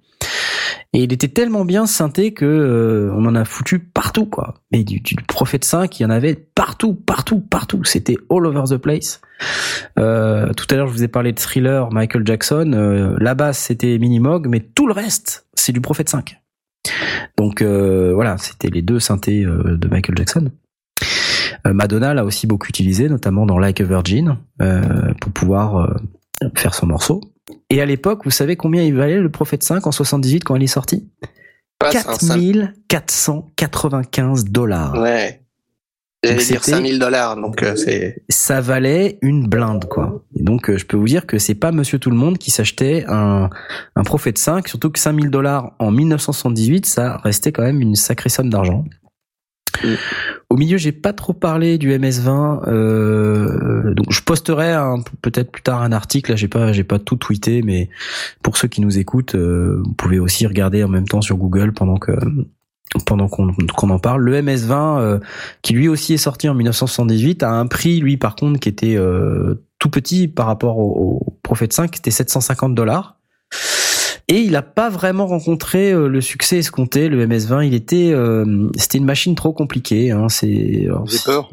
Et 0.92 1.04
il 1.04 1.12
était 1.12 1.28
tellement 1.28 1.64
bien 1.64 1.86
synthé 1.86 2.34
que 2.34 2.44
euh, 2.44 3.12
on 3.14 3.24
en 3.24 3.34
a 3.34 3.44
foutu 3.44 3.78
partout 3.78 4.26
quoi. 4.26 4.54
Et 4.72 4.84
du, 4.84 5.00
du 5.00 5.14
Prophet 5.26 5.60
5, 5.62 5.98
il 5.98 6.02
y 6.02 6.06
en 6.06 6.10
avait 6.10 6.34
partout, 6.34 6.94
partout, 6.94 7.40
partout. 7.40 7.82
C'était 7.84 8.16
all 8.30 8.46
over 8.46 8.64
the 8.68 8.76
place. 8.76 9.20
Euh, 9.98 10.52
tout 10.52 10.66
à 10.70 10.76
l'heure, 10.76 10.88
je 10.88 10.92
vous 10.92 11.02
ai 11.02 11.08
parlé 11.08 11.32
de 11.32 11.40
Thriller, 11.40 11.90
Michael 11.92 12.26
Jackson. 12.26 12.72
Euh, 12.74 13.16
la 13.18 13.34
basse, 13.34 13.58
c'était 13.58 13.98
Minimog, 13.98 14.48
mais 14.48 14.60
tout 14.60 14.86
le 14.86 14.92
reste, 14.92 15.46
c'est 15.54 15.72
du 15.72 15.80
Prophet 15.80 16.04
5. 16.06 16.42
Donc 17.36 17.62
euh, 17.62 18.12
voilà, 18.14 18.38
c'était 18.38 18.68
les 18.68 18.82
deux 18.82 19.00
synthés 19.00 19.44
euh, 19.44 19.76
de 19.76 19.88
Michael 19.88 20.16
Jackson. 20.16 20.50
Euh, 21.66 21.72
Madonna 21.72 22.14
l'a 22.14 22.24
aussi 22.24 22.46
beaucoup 22.46 22.68
utilisé, 22.68 23.08
notamment 23.08 23.46
dans 23.46 23.58
Like 23.58 23.80
a 23.80 23.84
Virgin, 23.84 24.36
pour 25.20 25.32
pouvoir 25.32 25.96
faire 26.56 26.74
son 26.74 26.86
morceau. 26.86 27.20
Et 27.70 27.80
à 27.80 27.86
l'époque, 27.86 28.22
vous 28.24 28.30
savez 28.30 28.56
combien 28.56 28.82
il 28.82 28.94
valait 28.94 29.18
le 29.18 29.30
Prophet 29.30 29.58
5 29.60 29.86
en 29.86 29.92
78 29.92 30.44
quand 30.44 30.56
il 30.56 30.62
est 30.62 30.66
sorti? 30.66 31.08
Ouais, 31.82 31.90
c'est 31.90 32.06
un 32.08 32.14
sim- 32.14 32.72
4495 32.88 34.44
dollars. 34.44 34.94
Ouais. 35.00 35.40
J'allais 36.24 36.36
dire 36.36 36.62
c'était- 36.62 36.76
5000 36.76 36.98
dollars, 37.00 37.34
donc 37.36 37.64
euh, 37.64 37.74
c'est. 37.74 38.22
ça 38.28 38.60
valait 38.60 39.18
une 39.22 39.48
blinde 39.48 39.86
quoi. 39.86 40.22
Et 40.38 40.44
donc 40.44 40.70
euh, 40.70 40.78
je 40.78 40.86
peux 40.86 40.96
vous 40.96 41.06
dire 41.06 41.26
que 41.26 41.36
c'est 41.38 41.56
pas 41.56 41.72
Monsieur 41.72 41.98
Tout 41.98 42.10
le 42.10 42.16
Monde 42.16 42.38
qui 42.38 42.52
s'achetait 42.52 43.04
un 43.08 43.50
un 43.96 44.02
Prophet 44.04 44.32
5, 44.36 44.68
surtout 44.68 44.90
que 44.90 45.00
5000 45.00 45.30
dollars 45.30 45.72
en 45.80 45.90
1978, 45.90 46.86
ça 46.86 47.16
restait 47.24 47.50
quand 47.50 47.64
même 47.64 47.80
une 47.80 47.96
sacrée 47.96 48.28
somme 48.28 48.50
d'argent. 48.50 48.84
Au 50.50 50.56
milieu, 50.56 50.76
j'ai 50.76 50.92
pas 50.92 51.12
trop 51.12 51.32
parlé 51.32 51.78
du 51.78 51.90
MS20. 51.90 52.68
Euh, 52.68 53.94
donc, 53.94 54.06
je 54.10 54.20
posterai 54.20 54.74
peut-être 55.22 55.50
plus 55.50 55.62
tard 55.62 55.82
un 55.82 55.92
article. 55.92 56.32
Là, 56.32 56.36
j'ai 56.36 56.48
pas, 56.48 56.72
j'ai 56.72 56.84
pas 56.84 56.98
tout 56.98 57.16
tweeté, 57.16 57.62
mais 57.62 57.88
pour 58.42 58.56
ceux 58.56 58.68
qui 58.68 58.80
nous 58.80 58.98
écoutent, 58.98 59.34
euh, 59.34 59.80
vous 59.84 59.92
pouvez 59.92 60.18
aussi 60.18 60.46
regarder 60.46 60.84
en 60.84 60.88
même 60.88 61.08
temps 61.08 61.22
sur 61.22 61.36
Google 61.36 61.72
pendant 61.72 61.96
que 61.96 62.12
pendant 63.06 63.26
qu'on 63.26 63.48
en 63.88 63.98
parle. 63.98 64.20
Le 64.20 64.42
MS20, 64.42 65.00
euh, 65.00 65.18
qui 65.62 65.72
lui 65.72 65.88
aussi 65.88 66.12
est 66.12 66.18
sorti 66.18 66.50
en 66.50 66.54
1978, 66.54 67.42
a 67.42 67.50
un 67.50 67.66
prix, 67.66 68.00
lui, 68.00 68.18
par 68.18 68.36
contre, 68.36 68.60
qui 68.60 68.68
était 68.68 68.98
tout 69.78 69.88
petit 69.88 70.28
par 70.28 70.46
rapport 70.46 70.76
au, 70.78 71.24
au 71.26 71.38
Prophet 71.42 71.68
5, 71.70 71.90
c'était 71.94 72.10
750 72.10 72.74
dollars. 72.74 73.18
Et 74.28 74.40
il 74.40 74.52
n'a 74.52 74.62
pas 74.62 74.88
vraiment 74.88 75.26
rencontré 75.26 75.92
euh, 75.92 76.08
le 76.08 76.20
succès 76.20 76.58
escompté. 76.58 77.08
Le 77.08 77.26
MS-20, 77.26 77.66
il 77.66 77.74
était, 77.74 78.12
euh, 78.12 78.68
c'était 78.76 78.98
une 78.98 79.04
machine 79.04 79.34
trop 79.34 79.52
compliquée. 79.52 80.10
Hein, 80.10 80.28
c'est, 80.28 80.48
il 80.48 80.90
faisait 81.06 81.24
peur. 81.24 81.50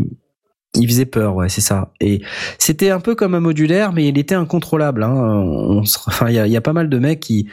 Il 0.76 0.88
faisait 0.88 1.06
peur, 1.06 1.36
ouais, 1.36 1.50
c'est 1.50 1.62
ça. 1.62 1.92
Et 2.00 2.22
c'était 2.60 2.92
un 2.92 3.00
peu 3.00 3.16
comme 3.16 3.34
un 3.34 3.40
modulaire, 3.40 3.92
mais 3.92 4.08
il 4.08 4.18
était 4.20 4.36
incontrôlable. 4.36 5.04
Hein. 5.04 5.14
On, 5.14 5.80
enfin, 5.80 6.30
il 6.30 6.36
y 6.36 6.40
a, 6.40 6.46
y 6.46 6.56
a, 6.56 6.62
pas 6.62 6.74
mal 6.74 6.90
de 6.90 7.00
mecs 7.00 7.20
qui 7.20 7.48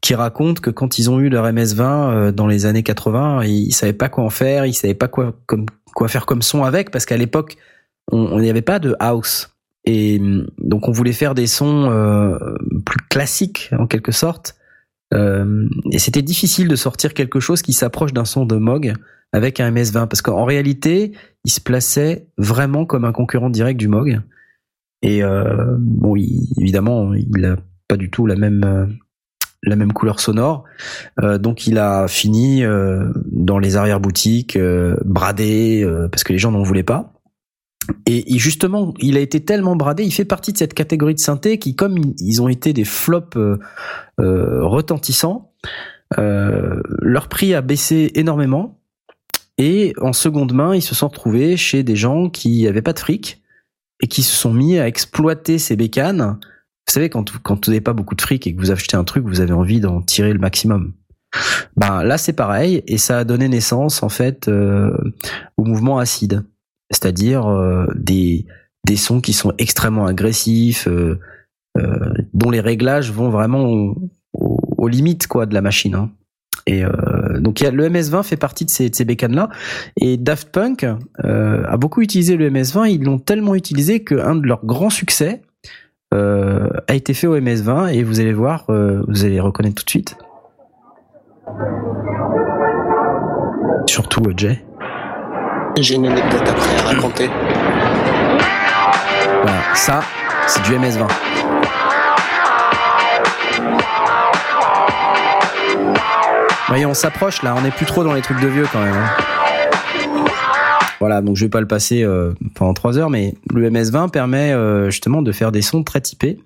qui 0.00 0.14
racontent 0.16 0.60
que 0.60 0.70
quand 0.70 0.98
ils 0.98 1.08
ont 1.08 1.20
eu 1.20 1.28
leur 1.28 1.46
MS-20 1.46 1.80
euh, 1.82 2.32
dans 2.32 2.48
les 2.48 2.66
années 2.66 2.82
80, 2.82 3.44
ils, 3.44 3.72
savaient 3.72 3.92
pas 3.92 4.08
quoi 4.08 4.24
en 4.24 4.30
faire, 4.30 4.66
ils 4.66 4.74
savaient 4.74 4.94
pas 4.94 5.06
quoi 5.06 5.36
comme 5.46 5.66
quoi 5.94 6.08
faire 6.08 6.26
comme 6.26 6.42
son 6.42 6.64
avec, 6.64 6.90
parce 6.90 7.06
qu'à 7.06 7.16
l'époque, 7.16 7.56
on 8.10 8.40
n'y 8.40 8.50
avait 8.50 8.62
pas 8.62 8.80
de 8.80 8.96
house. 8.98 9.55
Et 9.86 10.20
donc 10.58 10.88
on 10.88 10.92
voulait 10.92 11.12
faire 11.12 11.34
des 11.34 11.46
sons 11.46 11.90
euh, 11.90 12.36
plus 12.84 13.00
classiques 13.08 13.70
en 13.78 13.86
quelque 13.86 14.12
sorte. 14.12 14.56
Euh, 15.14 15.68
et 15.92 15.98
c'était 16.00 16.22
difficile 16.22 16.66
de 16.66 16.76
sortir 16.76 17.14
quelque 17.14 17.38
chose 17.38 17.62
qui 17.62 17.72
s'approche 17.72 18.12
d'un 18.12 18.24
son 18.24 18.44
de 18.44 18.56
Moog 18.56 18.94
avec 19.32 19.60
un 19.60 19.70
MS-20 19.70 20.08
parce 20.08 20.22
qu'en 20.22 20.44
réalité, 20.44 21.12
il 21.44 21.50
se 21.50 21.60
plaçait 21.60 22.26
vraiment 22.38 22.86
comme 22.86 23.04
un 23.04 23.12
concurrent 23.12 23.50
direct 23.50 23.78
du 23.78 23.88
Moog. 23.88 24.20
Et 25.02 25.22
euh, 25.22 25.76
bon, 25.78 26.16
évidemment, 26.16 27.14
il 27.14 27.44
a 27.44 27.56
pas 27.88 27.96
du 27.96 28.10
tout 28.10 28.26
la 28.26 28.36
même 28.36 28.64
euh, 28.64 28.86
la 29.62 29.76
même 29.76 29.92
couleur 29.92 30.20
sonore. 30.20 30.64
Euh, 31.20 31.38
donc 31.38 31.66
il 31.66 31.78
a 31.78 32.08
fini 32.08 32.62
dans 33.26 33.58
les 33.58 33.76
arrière 33.76 34.00
boutiques 34.00 34.58
bradé 35.04 35.86
parce 36.10 36.24
que 36.24 36.32
les 36.32 36.38
gens 36.38 36.52
n'en 36.52 36.62
voulaient 36.62 36.82
pas. 36.82 37.15
Et 38.06 38.38
justement, 38.38 38.94
il 38.98 39.16
a 39.16 39.20
été 39.20 39.44
tellement 39.44 39.76
bradé, 39.76 40.04
il 40.04 40.12
fait 40.12 40.24
partie 40.24 40.52
de 40.52 40.58
cette 40.58 40.74
catégorie 40.74 41.14
de 41.14 41.20
synthé 41.20 41.58
qui, 41.58 41.74
comme 41.74 41.98
ils 42.18 42.42
ont 42.42 42.48
été 42.48 42.72
des 42.72 42.84
flops 42.84 43.36
euh, 43.36 43.58
euh, 44.20 44.64
retentissants, 44.64 45.52
euh, 46.18 46.80
leur 47.00 47.28
prix 47.28 47.54
a 47.54 47.62
baissé 47.62 48.12
énormément. 48.14 48.80
Et 49.58 49.94
en 50.00 50.12
seconde 50.12 50.52
main, 50.52 50.74
ils 50.74 50.82
se 50.82 50.94
sont 50.94 51.08
retrouvés 51.08 51.56
chez 51.56 51.82
des 51.82 51.96
gens 51.96 52.28
qui 52.28 52.64
n'avaient 52.64 52.82
pas 52.82 52.92
de 52.92 52.98
fric 52.98 53.42
et 54.00 54.06
qui 54.06 54.22
se 54.22 54.34
sont 54.34 54.52
mis 54.52 54.78
à 54.78 54.86
exploiter 54.86 55.58
ces 55.58 55.76
bécanes. 55.76 56.38
Vous 56.86 56.92
savez, 56.92 57.08
quand, 57.08 57.30
vous 57.32 57.58
n'avez 57.66 57.80
pas 57.80 57.92
beaucoup 57.92 58.14
de 58.14 58.20
fric 58.20 58.46
et 58.46 58.54
que 58.54 58.60
vous 58.60 58.70
achetez 58.70 58.96
un 58.96 59.04
truc, 59.04 59.24
vous 59.26 59.40
avez 59.40 59.52
envie 59.52 59.80
d'en 59.80 60.02
tirer 60.02 60.32
le 60.32 60.38
maximum. 60.38 60.92
Ben 61.76 62.02
là, 62.04 62.18
c'est 62.18 62.32
pareil, 62.32 62.82
et 62.86 62.98
ça 62.98 63.18
a 63.18 63.24
donné 63.24 63.48
naissance 63.48 64.02
en 64.02 64.08
fait 64.08 64.48
au 64.48 65.64
mouvement 65.64 65.98
acide 65.98 66.44
c'est-à-dire 66.90 67.46
euh, 67.46 67.86
des 67.94 68.46
des 68.84 68.96
sons 68.96 69.20
qui 69.20 69.32
sont 69.32 69.52
extrêmement 69.58 70.06
agressifs, 70.06 70.86
euh, 70.86 71.18
euh, 71.76 72.14
dont 72.34 72.50
les 72.50 72.60
réglages 72.60 73.10
vont 73.10 73.30
vraiment 73.30 73.94
aux, 74.32 74.88
limites 74.88 75.26
quoi 75.26 75.46
de 75.46 75.54
la 75.54 75.60
machine. 75.60 75.96
Hein. 75.96 76.10
Et 76.68 76.84
donc 77.38 77.60
le 77.60 77.88
MS20 77.88 78.22
fait 78.22 78.36
partie 78.36 78.64
de 78.64 78.70
ces, 78.70 78.90
de 78.90 78.94
ces 78.94 79.04
bécanes-là. 79.04 79.50
Et 80.00 80.16
Daft 80.16 80.50
Punk 80.50 80.84
a 81.24 81.76
beaucoup 81.76 82.02
utilisé 82.02 82.36
le 82.36 82.50
MS20. 82.50 82.90
Ils 82.90 83.02
l'ont 83.02 83.18
tellement 83.18 83.54
utilisé 83.54 84.02
qu'un 84.02 84.34
de 84.34 84.46
leurs 84.46 84.64
grands 84.64 84.90
succès 84.90 85.42
a 86.12 86.94
été 86.94 87.14
fait 87.14 87.26
au 87.26 87.36
MS20. 87.36 87.92
Et 87.92 88.02
vous 88.02 88.20
allez 88.20 88.32
voir, 88.32 88.66
vous 88.68 89.24
allez 89.24 89.38
reconnaître 89.38 89.76
tout 89.76 89.84
de 89.84 89.90
suite. 89.90 90.16
Surtout 93.86 94.22
Jay. 94.36 94.64
J'ai 95.78 95.96
une 95.96 96.06
anecdote 96.06 96.42
après 96.48 96.76
à 96.78 96.82
raconter. 96.82 97.28
Voilà, 99.42 99.74
ça, 99.74 100.00
c'est 100.46 100.62
du 100.62 100.72
MS-20. 100.72 101.06
Voyez, 106.68 106.86
on 106.86 106.94
s'approche 106.94 107.42
là, 107.42 107.54
on 107.58 107.60
n'est 107.60 107.70
plus 107.70 107.84
trop 107.84 108.04
dans 108.04 108.14
les 108.14 108.22
trucs 108.22 108.40
de 108.40 108.48
vieux 108.48 108.66
quand 108.72 108.80
même. 108.80 108.94
Hein. 108.94 109.10
Voilà, 110.98 111.20
donc 111.20 111.36
je 111.36 111.44
vais 111.44 111.50
pas 111.50 111.60
le 111.60 111.68
passer 111.68 112.02
euh, 112.02 112.32
pendant 112.54 112.72
3 112.72 112.96
heures, 112.96 113.10
mais 113.10 113.34
le 113.52 113.70
MS-20 113.70 114.10
permet 114.10 114.52
euh, 114.52 114.88
justement 114.88 115.20
de 115.20 115.30
faire 115.30 115.52
des 115.52 115.60
sons 115.60 115.82
très 115.82 116.00
typés. 116.00 116.38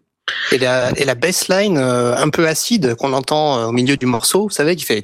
Et 0.51 0.59
la, 0.59 0.90
et 0.97 1.05
la 1.05 1.15
bassline 1.15 1.78
euh, 1.78 2.16
un 2.16 2.31
peu 2.31 2.48
acide 2.48 2.97
qu'on 2.97 3.12
entend 3.12 3.69
au 3.69 3.73
milieu 3.73 3.97
du 3.97 4.07
morceau, 4.07 4.44
vous 4.44 4.51
savez, 4.51 4.74
qui 4.74 4.85
fait 4.85 5.02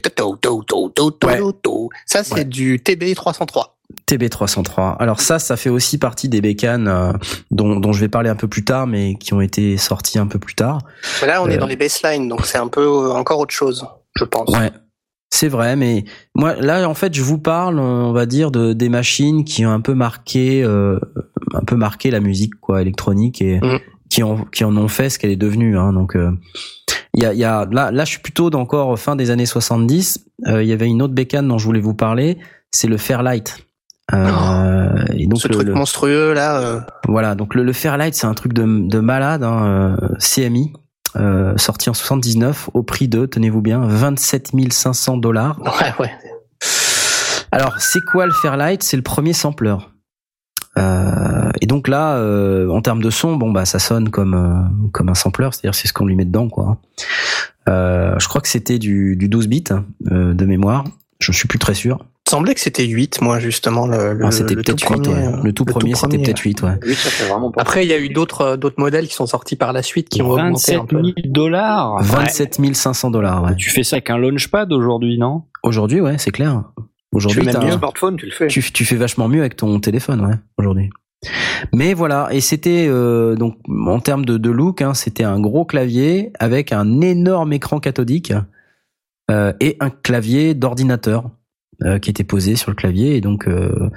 Ça, 2.06 2.24
c'est 2.24 2.48
du 2.48 2.80
TB 2.80 3.14
303. 3.14 3.75
TB303. 4.08 4.96
Alors 4.98 5.20
ça, 5.20 5.38
ça 5.38 5.56
fait 5.56 5.70
aussi 5.70 5.98
partie 5.98 6.28
des 6.28 6.40
bécanes 6.40 6.88
euh, 6.88 7.12
dont, 7.50 7.76
dont, 7.76 7.92
je 7.92 8.00
vais 8.00 8.08
parler 8.08 8.30
un 8.30 8.36
peu 8.36 8.48
plus 8.48 8.64
tard, 8.64 8.86
mais 8.86 9.16
qui 9.16 9.34
ont 9.34 9.40
été 9.40 9.76
sorties 9.76 10.18
un 10.18 10.26
peu 10.26 10.38
plus 10.38 10.54
tard. 10.54 10.78
Là, 11.26 11.42
on 11.42 11.48
est 11.48 11.56
euh, 11.56 11.58
dans 11.58 11.66
les 11.66 11.76
baselines, 11.76 12.28
donc 12.28 12.46
c'est 12.46 12.58
un 12.58 12.68
peu 12.68 12.82
euh, 12.82 13.12
encore 13.12 13.40
autre 13.40 13.54
chose, 13.54 13.86
je 14.14 14.24
pense. 14.24 14.48
Ouais. 14.50 14.70
C'est 15.32 15.48
vrai, 15.48 15.74
mais 15.74 16.04
moi 16.36 16.54
là 16.54 16.88
en 16.88 16.94
fait 16.94 17.12
je 17.12 17.20
vous 17.20 17.36
parle, 17.36 17.80
on 17.80 18.12
va 18.12 18.26
dire 18.26 18.52
de 18.52 18.72
des 18.72 18.88
machines 18.88 19.44
qui 19.44 19.66
ont 19.66 19.72
un 19.72 19.80
peu 19.80 19.92
marqué, 19.92 20.62
euh, 20.62 21.00
un 21.52 21.64
peu 21.64 21.74
marqué 21.74 22.12
la 22.12 22.20
musique 22.20 22.54
quoi 22.60 22.80
électronique 22.80 23.42
et 23.42 23.58
mm. 23.58 23.80
qui 24.08 24.22
ont 24.22 24.46
qui 24.52 24.62
en 24.62 24.76
ont 24.76 24.86
fait 24.86 25.10
ce 25.10 25.18
qu'elle 25.18 25.32
est 25.32 25.36
devenue. 25.36 25.76
Hein, 25.76 25.92
donc 25.92 26.16
il 27.12 27.22
y 27.22 27.26
a, 27.26 27.34
y 27.34 27.42
a 27.42 27.66
là 27.70 27.90
là 27.90 28.04
je 28.04 28.10
suis 28.10 28.20
plutôt 28.20 28.54
encore 28.54 28.96
fin 29.00 29.16
des 29.16 29.30
années 29.32 29.46
70. 29.46 30.26
Il 30.46 30.62
y 30.62 30.72
avait 30.72 30.86
une 30.86 31.02
autre 31.02 31.12
bécane 31.12 31.48
dont 31.48 31.58
je 31.58 31.66
voulais 31.66 31.80
vous 31.80 31.94
parler, 31.94 32.38
c'est 32.70 32.88
le 32.88 32.96
Fairlight. 32.96 33.65
Euh, 34.14 35.04
et 35.16 35.26
donc 35.26 35.40
ce 35.40 35.48
truc 35.48 35.68
monstrueux 35.68 36.32
là. 36.32 36.60
Euh. 36.60 36.80
Voilà, 37.08 37.34
donc 37.34 37.54
le, 37.54 37.64
le 37.64 37.72
Fairlight, 37.72 38.14
c'est 38.14 38.26
un 38.26 38.34
truc 38.34 38.52
de, 38.52 38.62
de 38.62 39.00
malade, 39.00 39.42
hein, 39.42 39.96
euh, 40.00 40.14
CMI, 40.18 40.72
euh, 41.16 41.56
sorti 41.56 41.88
en 41.88 41.94
79 41.94 42.70
au 42.74 42.82
prix 42.82 43.08
de, 43.08 43.26
tenez-vous 43.26 43.62
bien, 43.62 43.80
27 43.80 44.52
500 44.70 45.16
dollars. 45.16 45.58
Ouais, 45.60 45.94
ouais. 46.00 46.10
Alors, 47.52 47.78
c'est 47.78 48.00
quoi 48.04 48.26
le 48.26 48.32
Fairlight 48.32 48.82
C'est 48.82 48.96
le 48.96 49.02
premier 49.02 49.32
sampler. 49.32 49.76
Euh, 50.78 51.50
et 51.62 51.66
donc 51.66 51.88
là, 51.88 52.16
euh, 52.16 52.68
en 52.68 52.82
termes 52.82 53.02
de 53.02 53.08
son, 53.08 53.36
bon 53.36 53.50
bah 53.50 53.64
ça 53.64 53.78
sonne 53.78 54.10
comme 54.10 54.90
comme 54.92 55.08
un 55.08 55.14
sampler, 55.14 55.48
c'est-à-dire 55.52 55.74
c'est 55.74 55.88
ce 55.88 55.94
qu'on 55.94 56.04
lui 56.04 56.16
met 56.16 56.26
dedans 56.26 56.48
quoi. 56.50 56.76
je 57.66 58.28
crois 58.28 58.42
que 58.42 58.48
c'était 58.48 58.78
du, 58.78 59.16
du 59.16 59.30
12 59.30 59.48
bits 59.48 59.64
de 60.00 60.44
mémoire. 60.44 60.84
Je 61.18 61.32
suis 61.32 61.48
plus 61.48 61.58
très 61.58 61.72
sûr 61.72 62.04
semblait 62.28 62.54
que 62.54 62.60
c'était 62.60 62.84
8, 62.86 63.20
moi, 63.20 63.38
justement. 63.38 63.86
Le, 63.86 64.18
ah, 64.22 64.30
c'était 64.30 64.54
peut-être 64.54 64.90
8, 64.90 65.06
ouais. 65.08 65.42
Le 65.42 65.52
tout 65.52 65.64
premier, 65.64 65.94
c'était 65.94 66.18
peut-être 66.18 66.40
8, 66.40 66.62
ouais. 66.62 66.78
Après, 67.56 67.84
il 67.84 67.88
y 67.88 67.92
a 67.92 67.98
eu 67.98 68.08
d'autres, 68.08 68.40
euh, 68.42 68.56
d'autres 68.56 68.80
modèles 68.80 69.08
qui 69.08 69.14
sont 69.14 69.26
sortis 69.26 69.56
par 69.56 69.72
la 69.72 69.82
suite 69.82 70.08
qui 70.08 70.22
ont 70.22 70.30
augmenté 70.30 70.74
un 70.74 70.84
peu. 70.84 71.02
000 71.02 71.14
dollars. 71.26 72.02
27 72.02 72.74
500 72.74 73.10
dollars, 73.10 73.44
ouais. 73.44 73.56
Tu 73.56 73.70
fais 73.70 73.82
ça 73.82 73.96
avec 73.96 74.10
un 74.10 74.18
launchpad 74.18 74.72
aujourd'hui, 74.72 75.18
non? 75.18 75.44
Aujourd'hui, 75.62 76.00
ouais, 76.00 76.18
c'est 76.18 76.30
clair. 76.30 76.64
Aujourd'hui, 77.12 77.42
tu 77.42 77.50
fais 77.50 77.58
même 77.58 77.68
mieux 77.68 77.78
smartphone, 77.78 78.16
tu 78.16 78.26
le 78.26 78.32
fais. 78.32 78.46
Tu, 78.48 78.60
tu, 78.72 78.84
fais 78.84 78.96
vachement 78.96 79.28
mieux 79.28 79.40
avec 79.40 79.56
ton 79.56 79.78
téléphone, 79.80 80.20
ouais, 80.20 80.34
aujourd'hui. 80.58 80.90
Mais 81.72 81.94
voilà, 81.94 82.28
et 82.30 82.40
c'était 82.40 82.86
euh, 82.88 83.36
donc 83.36 83.56
en 83.68 84.00
termes 84.00 84.24
de, 84.24 84.36
de 84.36 84.50
look, 84.50 84.82
hein, 84.82 84.94
c'était 84.94 85.24
un 85.24 85.40
gros 85.40 85.64
clavier 85.64 86.30
avec 86.38 86.72
un 86.72 87.00
énorme 87.00 87.52
écran 87.52 87.80
cathodique 87.80 88.32
euh, 89.30 89.52
et 89.60 89.76
un 89.80 89.90
clavier 89.90 90.54
d'ordinateur. 90.54 91.30
Euh, 91.84 91.98
qui 91.98 92.08
était 92.08 92.24
posé 92.24 92.56
sur 92.56 92.70
le 92.70 92.74
clavier 92.74 93.16
et 93.16 93.20
donc 93.20 93.46
euh, 93.46 93.90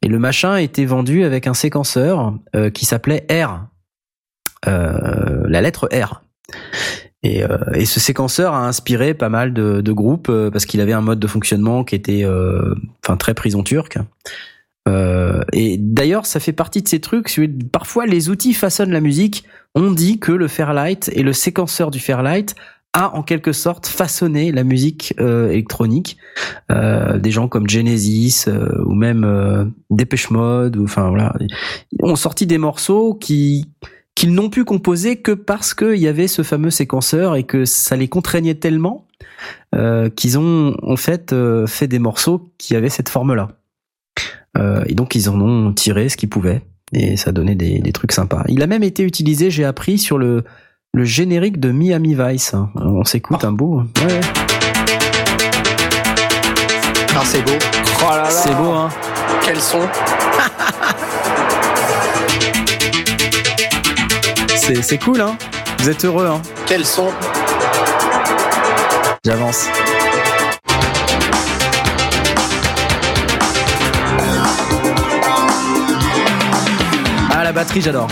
et 0.00 0.08
le 0.08 0.18
machin 0.18 0.56
était 0.56 0.86
vendu 0.86 1.22
avec 1.22 1.46
un 1.46 1.52
séquenceur 1.52 2.32
euh, 2.54 2.70
qui 2.70 2.86
s'appelait 2.86 3.26
R, 3.30 3.66
la 4.64 5.60
lettre 5.60 5.86
R. 5.92 6.22
Et, 7.22 7.42
et, 7.74 7.84
ce 7.84 8.00
séquenceur 8.00 8.54
a 8.54 8.66
inspiré 8.66 9.12
pas 9.12 9.28
mal 9.28 9.52
de, 9.52 9.92
groupes 9.92 10.32
parce 10.50 10.64
qu'il 10.64 10.80
avait 10.80 10.94
un 10.94 11.02
mode 11.02 11.18
de 11.18 11.26
fonctionnement 11.26 11.84
qui 11.84 11.94
était 11.94 12.24
enfin 13.04 13.16
très 13.16 13.34
prison 13.34 13.62
turque. 13.62 13.98
et 15.52 15.76
d'ailleurs, 15.78 16.26
ça 16.26 16.40
fait 16.40 16.52
partie 16.52 16.82
de 16.82 16.88
ces 16.88 17.00
trucs. 17.00 17.28
Parfois, 17.70 18.06
les 18.06 18.28
outils 18.28 18.54
façonnent 18.54 18.92
la 18.92 19.00
musique. 19.00 19.44
On 19.74 19.90
dit 19.90 20.18
que 20.18 20.32
le 20.32 20.48
Fairlight 20.48 21.10
et 21.14 21.22
le 21.22 21.32
séquenceur 21.32 21.90
du 21.90 22.00
Fairlight 22.00 22.56
a 22.96 23.14
en 23.14 23.22
quelque 23.22 23.52
sorte 23.52 23.86
façonné 23.86 24.52
la 24.52 24.64
musique 24.64 25.14
euh, 25.20 25.50
électronique. 25.50 26.16
Euh, 26.72 27.18
des 27.18 27.30
gens 27.30 27.46
comme 27.46 27.68
Genesis 27.68 28.44
euh, 28.48 28.82
ou 28.84 28.94
même 28.94 29.22
euh, 29.24 29.66
Depeche 29.90 30.30
Mode, 30.30 30.76
ou 30.76 30.84
enfin 30.84 31.10
voilà, 31.10 31.34
ont 32.00 32.16
sorti 32.16 32.46
des 32.46 32.58
morceaux 32.58 33.14
qui 33.14 33.66
qu'ils 34.14 34.32
n'ont 34.32 34.48
pu 34.48 34.64
composer 34.64 35.16
que 35.16 35.32
parce 35.32 35.74
qu'il 35.74 35.98
y 35.98 36.08
avait 36.08 36.26
ce 36.26 36.42
fameux 36.42 36.70
séquenceur 36.70 37.36
et 37.36 37.44
que 37.44 37.66
ça 37.66 37.96
les 37.96 38.08
contraignait 38.08 38.54
tellement 38.54 39.06
qu'ils 40.16 40.38
ont 40.38 40.74
en 40.82 40.96
fait 40.96 41.34
fait 41.66 41.86
des 41.86 41.98
morceaux 41.98 42.50
qui 42.56 42.74
avaient 42.74 42.88
cette 42.88 43.10
forme-là. 43.10 43.50
Euh, 44.56 44.82
et 44.86 44.94
donc 44.94 45.14
ils 45.14 45.28
en 45.28 45.38
ont 45.40 45.72
tiré 45.74 46.08
ce 46.08 46.16
qu'ils 46.16 46.30
pouvaient 46.30 46.62
et 46.92 47.16
ça 47.16 47.32
donnait 47.32 47.54
des, 47.54 47.78
des 47.80 47.92
trucs 47.92 48.12
sympas. 48.12 48.44
Il 48.48 48.62
a 48.62 48.66
même 48.66 48.82
été 48.82 49.02
utilisé, 49.02 49.50
j'ai 49.50 49.64
appris 49.64 49.98
sur 49.98 50.18
le 50.18 50.44
le 50.96 51.04
générique 51.04 51.60
de 51.60 51.70
Miami 51.72 52.16
Vice. 52.18 52.54
On 52.74 53.04
s'écoute 53.04 53.44
un 53.44 53.52
beau. 53.52 53.82
Ouais, 54.02 54.20
Ah, 57.14 57.20
c'est 57.22 57.42
beau. 57.44 57.52
Oh 58.00 58.04
là 58.12 58.22
là. 58.22 58.30
c'est 58.30 58.54
beau 58.54 58.72
hein. 58.72 58.88
Quel 59.44 59.60
son 59.60 59.80
C'est 64.56 64.80
c'est 64.82 64.96
cool 64.96 65.20
hein. 65.20 65.36
Vous 65.80 65.90
êtes 65.90 66.02
heureux 66.06 66.28
hein. 66.28 66.40
Quel 66.64 66.86
son 66.86 67.10
J'avance. 69.22 69.66
Ah 77.30 77.44
la 77.44 77.52
batterie 77.52 77.82
j'adore. 77.82 78.08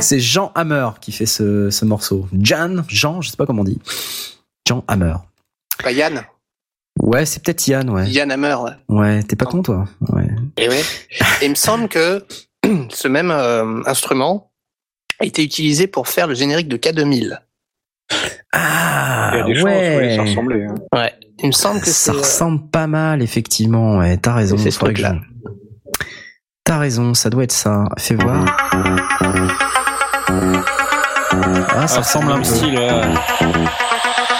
C'est 0.00 0.20
Jean 0.20 0.52
Hammer 0.54 0.90
qui 1.00 1.12
fait 1.12 1.26
ce, 1.26 1.70
ce 1.70 1.84
morceau. 1.84 2.28
Jan, 2.40 2.76
Jean, 2.88 3.20
je 3.20 3.30
sais 3.30 3.36
pas 3.36 3.46
comment 3.46 3.62
on 3.62 3.64
dit. 3.64 3.80
Jean 4.66 4.84
Hammer. 4.88 5.14
Pas 5.82 5.92
Yann. 5.92 6.24
Ouais, 7.00 7.24
c'est 7.26 7.42
peut-être 7.42 7.66
Yann, 7.68 7.88
ouais. 7.90 8.08
Yann 8.10 8.30
Hammer. 8.30 8.56
ouais. 8.56 8.72
Ouais, 8.88 9.22
t'es 9.22 9.36
pas 9.36 9.46
con 9.46 9.62
toi. 9.62 9.86
Ouais. 10.12 10.28
Et 10.56 10.68
ouais. 10.68 10.82
Et 11.40 11.44
il 11.46 11.50
me 11.50 11.54
semble 11.54 11.88
que 11.88 12.24
ce 12.90 13.08
même 13.08 13.30
euh, 13.30 13.82
instrument 13.86 14.50
a 15.20 15.24
été 15.24 15.42
utilisé 15.42 15.86
pour 15.86 16.08
faire 16.08 16.26
le 16.26 16.34
générique 16.34 16.68
de 16.68 16.76
K2000. 16.76 17.38
Ah 18.52 19.32
Il 19.34 19.38
y 19.38 19.40
a 19.40 19.44
des 19.46 19.54
chances, 19.56 19.64
ouais. 19.64 19.96
ouais, 19.96 20.16
ça 20.16 20.22
ressemblait. 20.22 20.64
hein. 20.66 20.74
Ouais. 20.94 21.12
Il 21.40 21.46
me 21.48 21.52
semble 21.52 21.80
que 21.80 21.86
Ça 21.88 22.12
euh, 22.12 22.18
ressemble 22.18 22.68
pas 22.70 22.86
mal, 22.86 23.22
effectivement. 23.22 23.98
Ouais, 23.98 24.16
t'as 24.16 24.34
raison. 24.34 24.56
C'est 24.56 24.70
ce 24.70 24.78
truc-là. 24.78 25.16
je- 25.44 25.50
T'as 26.64 26.78
raison, 26.78 27.14
ça 27.14 27.30
doit 27.30 27.44
être 27.44 27.52
ça. 27.52 27.84
Fais 27.98 28.14
voir. 28.14 28.44
Ah, 30.30 31.86
ça 31.86 31.96
Ah, 31.96 31.98
ressemble 32.00 32.26
un 32.32 32.34
même 32.34 32.38
peu. 32.42 32.44
style. 32.44 32.78
ouais. 32.78 32.88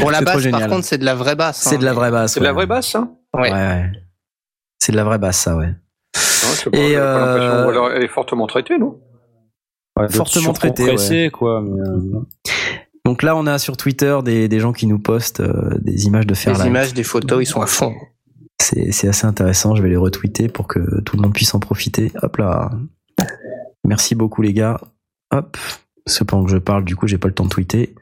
Pour 0.00 0.10
la 0.10 0.20
basse, 0.20 0.46
par 0.50 0.66
contre, 0.68 0.84
c'est 0.84 0.98
de 0.98 1.04
la 1.04 1.14
vraie 1.14 1.36
basse. 1.36 1.58
C'est 1.60 1.76
hein. 1.76 1.78
de 1.78 1.84
la 1.84 1.92
vraie 1.92 2.10
basse. 2.10 2.34
C'est 2.34 2.40
de 2.40 2.44
la 2.44 2.52
vraie 2.52 2.66
basse, 2.66 2.88
ça 2.88 3.08
Ouais. 3.34 3.50
Ouais, 3.50 3.52
ouais. 3.52 3.90
C'est 4.78 4.92
de 4.92 4.96
la 4.96 5.04
vraie 5.04 5.18
basse, 5.18 5.38
ça, 5.38 5.56
ouais. 5.56 5.66
Non, 5.68 6.72
Et, 6.72 6.94
pas 6.94 7.00
euh, 7.00 7.18
l'impression. 7.18 7.66
Ou 7.66 7.70
alors, 7.70 7.90
elle 7.92 8.02
est 8.02 8.08
fortement 8.08 8.46
traitée, 8.46 8.78
non? 8.78 8.98
Ouais, 9.98 10.08
Fortement 10.10 10.48
d'autres 10.48 10.60
traité, 10.60 10.82
surcompressés, 10.84 11.30
quoi. 11.32 11.62
mais, 11.62 11.80
euh, 11.80 12.20
Donc 13.04 13.22
là, 13.22 13.34
on 13.36 13.46
a 13.46 13.58
sur 13.58 13.76
Twitter 13.76 14.16
des, 14.24 14.48
des 14.48 14.60
gens 14.60 14.72
qui 14.72 14.86
nous 14.86 14.98
postent 14.98 15.40
euh, 15.40 15.70
des 15.80 16.06
images 16.06 16.26
de 16.26 16.34
Les 16.34 16.40
Fairlight. 16.40 16.66
images, 16.66 16.94
des 16.94 17.04
photos, 17.04 17.42
ils 17.42 17.46
sont 17.46 17.62
à 17.62 17.66
fond. 17.66 17.94
C'est 18.60 18.90
c'est 18.92 19.08
assez 19.08 19.26
intéressant. 19.26 19.74
Je 19.74 19.82
vais 19.82 19.88
les 19.90 19.96
retweeter 19.96 20.48
pour 20.48 20.66
que 20.66 21.00
tout 21.02 21.16
le 21.16 21.22
monde 21.22 21.34
puisse 21.34 21.54
en 21.54 21.60
profiter. 21.60 22.12
Hop 22.22 22.36
là. 22.38 22.70
Merci 23.84 24.14
beaucoup, 24.14 24.42
les 24.42 24.52
gars. 24.52 24.80
Hop. 25.32 25.56
Ce 26.06 26.22
pendant 26.24 26.44
que 26.44 26.50
je 26.52 26.56
parle, 26.58 26.84
du 26.84 26.94
coup, 26.96 27.06
j'ai 27.06 27.18
pas 27.18 27.28
le 27.28 27.34
temps 27.34 27.44
de 27.44 27.48
tweeter. 27.50 27.94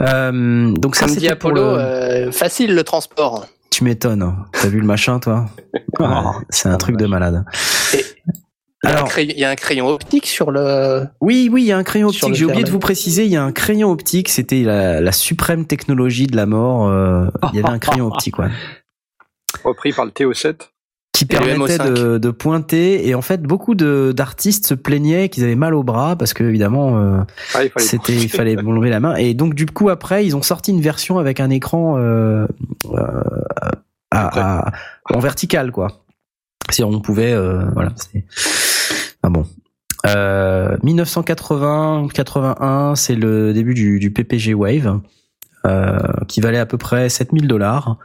Euh, 0.00 0.72
donc 0.72 0.96
ça, 0.96 1.06
dit 1.06 1.28
Apollo, 1.28 1.54
le- 1.76 1.78
euh, 1.78 2.32
facile 2.32 2.74
le 2.74 2.82
transport. 2.84 3.46
Tu 3.70 3.84
m'étonnes. 3.84 4.34
T'as 4.52 4.68
vu 4.68 4.80
le 4.80 4.86
machin, 4.86 5.18
toi 5.18 5.46
Ouais, 5.98 6.06
C'est 6.50 6.68
un 6.68 6.76
truc 6.76 6.96
de 6.96 7.06
malade. 7.06 7.44
Il 7.92 7.98
y, 7.98 8.86
a 8.86 8.90
un 8.90 8.92
Alors- 8.96 9.08
crayon, 9.08 9.32
il 9.34 9.38
y 9.40 9.44
a 9.44 9.50
un 9.50 9.54
crayon 9.54 9.88
optique 9.88 10.26
sur 10.26 10.50
le. 10.50 11.06
Oui, 11.20 11.48
oui, 11.50 11.62
il 11.62 11.66
y 11.66 11.72
a 11.72 11.78
un 11.78 11.82
crayon 11.84 12.08
optique. 12.08 12.34
J'ai 12.34 12.44
oublié 12.44 12.64
de 12.64 12.70
vous 12.70 12.78
préciser, 12.78 13.24
il 13.24 13.30
y 13.30 13.36
a 13.36 13.42
un 13.42 13.52
crayon 13.52 13.90
optique. 13.90 14.28
C'était 14.28 14.62
la, 14.62 15.00
la 15.00 15.12
suprême 15.12 15.66
technologie 15.66 16.26
de 16.26 16.36
la 16.36 16.46
mort. 16.46 16.88
euh, 16.88 17.26
il 17.52 17.56
y 17.56 17.58
avait 17.64 17.72
un 17.72 17.78
crayon 17.78 18.06
optique, 18.06 18.38
ouais, 18.38 18.48
Repris 19.64 19.92
par 19.92 20.04
le 20.04 20.10
TO7. 20.10 20.56
qui 21.12 21.24
permettait 21.26 21.76
MO5. 21.78 21.92
de, 21.94 22.18
de 22.18 22.30
pointer. 22.30 23.06
Et 23.08 23.14
en 23.14 23.22
fait, 23.22 23.42
beaucoup 23.42 23.74
d'artistes 23.74 24.66
se 24.66 24.74
plaignaient 24.74 25.28
qu'ils 25.28 25.44
avaient 25.44 25.54
mal 25.54 25.74
au 25.74 25.82
bras 25.84 26.16
parce 26.16 26.34
que 26.34 26.42
évidemment, 26.44 26.98
euh, 26.98 27.20
Ah, 27.54 27.64
il 27.64 27.70
fallait 27.70 27.86
c'était 27.86 28.14
il 28.14 28.28
fallait 28.28 28.58
enlever 28.64 28.90
la 28.90 29.00
main. 29.00 29.14
Et 29.16 29.34
donc 29.34 29.54
du 29.54 29.66
coup 29.66 29.88
après, 29.90 30.26
ils 30.26 30.36
ont 30.36 30.42
sorti 30.42 30.70
une 30.72 30.80
version 30.80 31.18
avec 31.18 31.40
un 31.40 31.50
écran 31.50 31.96
euh, 31.98 32.46
euh, 32.92 33.20
à- 34.10 34.66
à- 34.68 34.72
en 35.12 35.18
vertical, 35.20 35.70
quoi. 35.72 36.04
Si 36.70 36.82
on 36.82 37.00
pouvait, 37.00 37.34
voilà. 37.74 37.92
Ah 39.22 39.28
bon. 39.30 39.44
Euh, 40.06 40.76
1980-81, 40.84 42.94
c'est 42.96 43.14
le 43.14 43.52
début 43.52 43.74
du, 43.74 43.98
du 43.98 44.10
PPG 44.10 44.54
Wave, 44.54 45.00
qui 46.28 46.40
valait 46.40 46.58
à 46.58 46.66
peu 46.66 46.78
près 46.78 47.08
7000 47.08 47.48
dollars. 47.48 47.98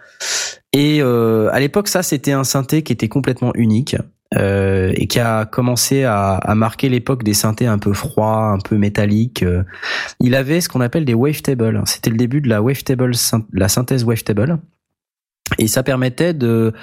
Et 0.73 0.99
euh, 1.01 1.49
à 1.51 1.59
l'époque, 1.59 1.87
ça, 1.87 2.03
c'était 2.03 2.31
un 2.31 2.43
synthé 2.43 2.83
qui 2.83 2.93
était 2.93 3.07
complètement 3.09 3.51
unique. 3.55 3.95
euh, 4.35 4.93
et 4.95 5.07
qui 5.07 5.19
a 5.19 5.45
commencé 5.45 6.03
à, 6.03 6.35
à 6.35 6.53
marquer 6.53 6.87
l'époque 6.87 7.23
des 7.23 7.33
synthés 7.33 7.65
un 7.65 7.79
peu 7.79 7.93
froids, 7.93 8.49
un 8.51 8.59
peu 8.59 8.77
métalliques. 8.77 9.41
euh. 9.41 9.63
Il 10.19 10.35
avait 10.35 10.61
ce 10.61 10.69
qu'on 10.69 10.81
appelle 10.81 11.03
des 11.05 11.15
wavetables. 11.15 11.81
C'était 11.85 12.11
le 12.11 12.15
début 12.17 12.39
de 12.39 12.47
la 12.47 12.61
wavetable, 12.61 13.13
la 13.53 13.67
synthèse 13.69 14.03
wavetable. 14.05 14.59
Et 15.57 15.67
ça 15.67 15.81
permettait 15.81 16.35
de, 16.35 16.73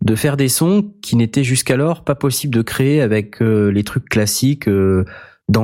de 0.00 0.14
faire 0.16 0.38
des 0.38 0.48
sons 0.48 0.90
qui 1.02 1.16
n'étaient 1.16 1.44
jusqu'alors 1.44 2.04
pas 2.04 2.14
possible 2.14 2.54
de 2.54 2.62
créer 2.62 3.02
avec 3.02 3.42
euh, 3.42 3.68
les 3.70 3.84
trucs 3.84 4.08
classiques, 4.08 4.66
euh, 4.66 5.04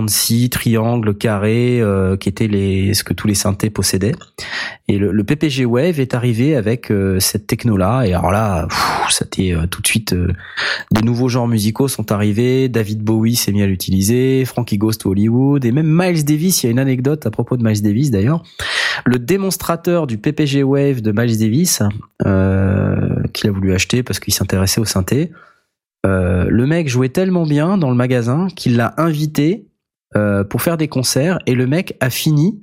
scie, 0.09 0.51
triangle, 0.51 1.15
carré, 1.15 1.81
euh, 1.81 2.17
qui 2.17 2.29
étaient 2.29 2.47
les, 2.47 2.95
ce 2.95 3.05
que 3.05 3.15
tous 3.15 3.27
les 3.27 3.35
synthés 3.35 3.71
possédaient. 3.71 4.15
Et 4.89 4.99
le, 4.99 5.13
le 5.13 5.25
PPG 5.25 5.65
Wave 5.65 6.01
est 6.01 6.15
arrivé 6.15 6.57
avec 6.57 6.91
euh, 6.91 7.21
cette 7.21 7.47
techno-là. 7.47 8.05
Et 8.05 8.13
alors 8.13 8.31
là, 8.31 8.69
c'était 9.11 9.53
euh, 9.53 9.67
tout 9.67 9.83
de 9.83 9.87
suite, 9.87 10.13
euh, 10.13 10.33
de 10.93 11.01
nouveaux 11.03 11.29
genres 11.29 11.49
musicaux 11.49 11.89
sont 11.89 12.13
arrivés. 12.13 12.69
David 12.69 13.03
Bowie 13.03 13.37
s'est 13.37 13.53
mis 13.53 13.63
à 13.63 13.67
l'utiliser, 13.67 14.45
Frankie 14.45 14.79
Ghost 14.79 15.07
Hollywood, 15.07 15.65
et 15.65 15.73
même 15.73 15.89
Miles 15.91 16.25
Davis. 16.25 16.63
Il 16.63 16.67
y 16.67 16.69
a 16.69 16.73
une 16.73 16.79
anecdote 16.79 17.27
à 17.27 17.31
propos 17.31 17.57
de 17.57 17.65
Miles 17.65 17.83
Davis 17.83 18.11
d'ailleurs. 18.11 18.43
Le 19.05 19.19
démonstrateur 19.19 20.07
du 20.07 20.19
PPG 20.19 20.63
Wave 20.63 21.01
de 21.01 21.13
Miles 21.13 21.39
Davis, 21.39 21.83
euh, 22.27 23.23
qu'il 23.33 23.49
a 23.49 23.53
voulu 23.53 23.73
acheter 23.73 24.03
parce 24.03 24.21
qu'il 24.21 24.35
s'intéressait 24.35 24.81
au 24.81 24.85
synthé. 24.85 25.31
Euh, 26.07 26.47
le 26.49 26.67
mec 26.67 26.89
jouait 26.89 27.11
tellement 27.11 27.45
bien 27.45 27.77
dans 27.77 27.91
le 27.91 27.97
magasin 27.97 28.49
qu'il 28.55 28.77
l'a 28.77 28.95
invité 28.97 29.67
pour 30.49 30.63
faire 30.63 30.77
des 30.77 30.89
concerts 30.89 31.39
et 31.47 31.55
le 31.55 31.67
mec 31.67 31.97
a 32.01 32.11
fini 32.11 32.59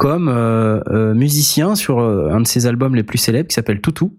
comme 0.00 0.30
euh, 0.30 0.80
euh, 0.88 1.12
musicien 1.12 1.74
sur 1.74 1.98
euh, 1.98 2.30
un 2.32 2.40
de 2.40 2.46
ses 2.46 2.66
albums 2.66 2.94
les 2.94 3.02
plus 3.02 3.18
célèbres 3.18 3.48
qui 3.48 3.54
s'appelle 3.54 3.82
Toutou. 3.82 4.16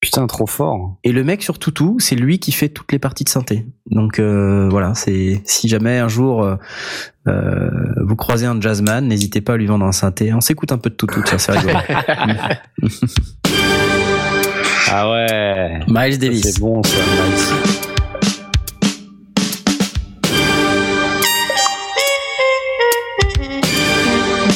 Putain, 0.00 0.26
trop 0.26 0.46
fort. 0.46 0.96
Et 1.04 1.12
le 1.12 1.22
mec 1.22 1.40
sur 1.40 1.60
Toutou, 1.60 1.98
c'est 2.00 2.16
lui 2.16 2.40
qui 2.40 2.50
fait 2.50 2.68
toutes 2.68 2.90
les 2.90 2.98
parties 2.98 3.22
de 3.22 3.28
synthé. 3.28 3.64
Donc 3.92 4.18
euh, 4.18 4.66
voilà, 4.68 4.94
c'est 4.96 5.40
si 5.44 5.68
jamais 5.68 5.98
un 5.98 6.08
jour 6.08 6.42
euh, 6.42 6.56
euh, 7.28 7.70
vous 8.04 8.16
croisez 8.16 8.46
un 8.46 8.60
jazzman, 8.60 9.06
n'hésitez 9.06 9.40
pas 9.40 9.52
à 9.52 9.56
lui 9.56 9.66
vendre 9.66 9.84
un 9.84 9.92
synthé. 9.92 10.34
On 10.34 10.40
s'écoute 10.40 10.72
un 10.72 10.78
peu 10.78 10.90
de 10.90 10.96
Toutou, 10.96 11.22
tiens, 11.24 11.38
c'est 11.38 11.52
rigolo. 11.52 11.78
Ah 14.92 15.08
ouais. 15.08 15.78
Miles 15.86 16.14
Ça, 16.14 16.18
Davis. 16.18 16.42
C'est 16.42 16.60
bon, 16.60 16.82
ça. 16.82 16.96
Miles. 16.96 17.79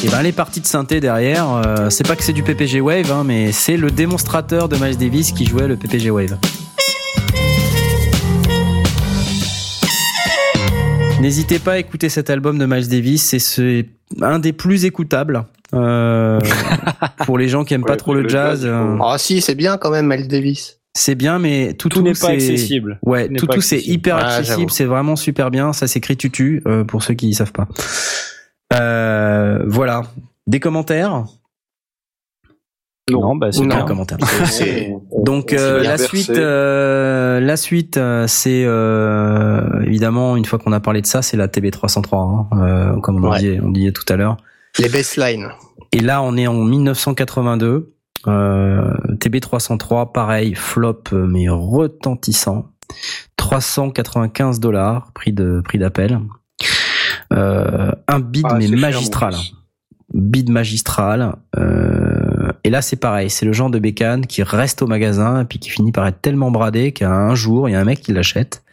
Et 0.05 0.09
ben 0.09 0.21
les 0.21 0.31
parties 0.31 0.61
de 0.61 0.67
synthé 0.67 0.99
derrière, 0.99 1.49
euh, 1.65 1.89
c'est 1.89 2.07
pas 2.07 2.15
que 2.15 2.23
c'est 2.23 2.31
du 2.33 2.43
PPG 2.43 2.79
Wave, 2.79 3.11
hein, 3.11 3.23
mais 3.25 3.51
c'est 3.51 3.75
le 3.75 3.89
démonstrateur 3.89 4.69
de 4.69 4.75
Miles 4.75 4.97
Davis 4.99 5.31
qui 5.31 5.47
jouait 5.47 5.67
le 5.67 5.77
PPG 5.77 6.11
Wave. 6.11 6.37
N'hésitez 11.19 11.57
pas 11.57 11.73
à 11.73 11.77
écouter 11.79 12.09
cet 12.09 12.29
album 12.29 12.59
de 12.59 12.65
Miles 12.67 12.87
Davis, 12.87 13.23
c'est 13.23 13.39
ce- 13.39 13.83
un 14.21 14.37
des 14.39 14.53
plus 14.53 14.85
écoutables. 14.85 15.43
euh, 15.73 16.39
pour 17.25 17.39
les 17.39 17.47
gens 17.47 17.63
qui 17.65 17.73
aiment 17.73 17.83
pas 17.83 17.95
trop 17.97 18.13
le, 18.13 18.21
le 18.21 18.29
jazz, 18.29 18.61
euh, 18.63 18.97
Ah 19.03 19.17
si, 19.17 19.41
c'est 19.41 19.55
bien 19.55 19.77
quand 19.77 19.89
même, 19.89 20.07
Miles 20.07 20.27
Davis. 20.27 20.77
c'est 20.93 21.15
bien, 21.15 21.39
mais 21.39 21.73
tout, 21.73 21.89
Tout 21.89 22.03
n'est 22.03 22.11
pas 22.11 22.27
c'est- 22.27 22.33
accessible. 22.33 22.99
Ouais, 23.01 23.27
Tout 23.29 23.47
tout, 23.47 23.55
tout 23.55 23.61
c'est 23.61 23.81
hyper 23.81 24.17
Ah, 24.17 24.35
accessible, 24.35 24.69
c'est 24.69 24.85
vraiment 24.85 25.15
super 25.15 25.49
bien. 25.49 25.73
Ça 25.73 25.87
s'écrit 25.87 26.15
tutu 26.15 26.61
euh, 26.67 26.83
pour 26.83 27.01
ceux 27.01 27.15
qui 27.15 27.33
savent 27.33 27.51
pas. 27.53 27.67
Euh, 28.75 29.63
voilà, 29.67 30.03
des 30.47 30.59
commentaires. 30.59 31.25
Non, 33.11 33.35
bah 33.35 33.51
c'est 33.51 33.63
bien. 33.65 33.85
commentaire. 33.85 34.17
Donc 35.23 35.53
on 35.55 35.61
euh, 35.61 35.83
la 35.83 35.97
suite, 35.99 36.31
euh, 36.31 37.39
la 37.39 37.55
suite, 37.55 37.99
c'est 38.25 38.63
euh, 38.65 39.83
évidemment 39.85 40.35
une 40.35 40.45
fois 40.45 40.57
qu'on 40.57 40.71
a 40.71 40.79
parlé 40.79 41.01
de 41.01 41.05
ça, 41.05 41.21
c'est 41.21 41.37
la 41.37 41.47
TB303, 41.47 42.15
hein, 42.17 42.47
euh, 42.63 42.99
comme 43.01 43.23
on 43.23 43.29
Ouais. 43.29 43.37
disait, 43.37 43.59
on 43.63 43.69
disait 43.69 43.91
tout 43.91 44.05
à 44.11 44.15
l'heure. 44.15 44.37
Les 44.79 44.89
baselines. 44.89 45.49
Et 45.91 45.99
là, 45.99 46.23
on 46.23 46.35
est 46.35 46.47
en 46.47 46.55
1982. 46.55 47.93
Euh, 48.27 48.91
TB303, 49.19 50.11
pareil, 50.11 50.55
flop 50.55 51.03
mais 51.13 51.47
retentissant. 51.47 52.65
395 53.37 54.59
dollars, 54.59 55.11
prix 55.13 55.31
de 55.31 55.61
prix 55.63 55.77
d'appel. 55.77 56.19
Euh, 57.33 57.91
un 58.07 58.19
bid 58.19 58.45
Ah, 58.47 58.55
mais 58.55 58.67
cher, 58.67 58.77
magistral. 58.77 59.35
bid 60.13 60.49
magistral. 60.49 61.35
Euh, 61.57 62.51
et 62.63 62.69
là, 62.69 62.81
c'est 62.81 62.95
pareil, 62.95 63.29
c'est 63.29 63.45
le 63.45 63.53
genre 63.53 63.69
de 63.69 63.79
bécane 63.79 64.25
qui 64.25 64.43
reste 64.43 64.81
au 64.81 64.87
magasin 64.87 65.41
et 65.41 65.45
puis 65.45 65.59
qui 65.59 65.69
finit 65.69 65.91
par 65.91 66.07
être 66.07 66.21
tellement 66.21 66.51
bradé 66.51 66.91
qu'un 66.91 67.35
jour, 67.35 67.69
il 67.69 67.73
y 67.73 67.75
a 67.75 67.79
un 67.79 67.85
mec 67.85 68.01
qui 68.01 68.13
l'achète 68.13 68.63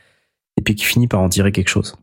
et 0.59 0.63
puis 0.63 0.75
qui 0.75 0.85
finit 0.85 1.09
par 1.09 1.21
en 1.21 1.29
tirer 1.29 1.53
quelque 1.53 1.69
chose. 1.69 1.97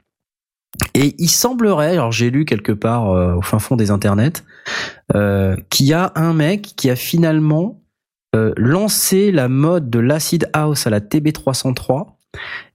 Et 0.94 1.16
il 1.18 1.30
semblerait, 1.30 1.94
alors 1.94 2.12
j'ai 2.12 2.30
lu 2.30 2.46
quelque 2.46 2.72
part 2.72 3.10
euh, 3.10 3.36
au 3.36 3.42
fin 3.42 3.60
fond 3.60 3.76
des 3.76 3.92
internets, 3.92 4.44
euh, 5.16 5.56
qu'il 5.70 5.88
y 5.88 5.94
a 5.94 6.12
un 6.16 6.34
mec 6.34 6.74
qui 6.76 6.90
a 6.90 6.96
finalement 6.96 7.76
lancé 8.58 9.32
la 9.32 9.50
mode 9.50 9.90
de 9.90 9.98
l'acid 9.98 10.48
house 10.54 10.86
à 10.86 10.92
la 10.92 11.00
TB303. 11.00 12.06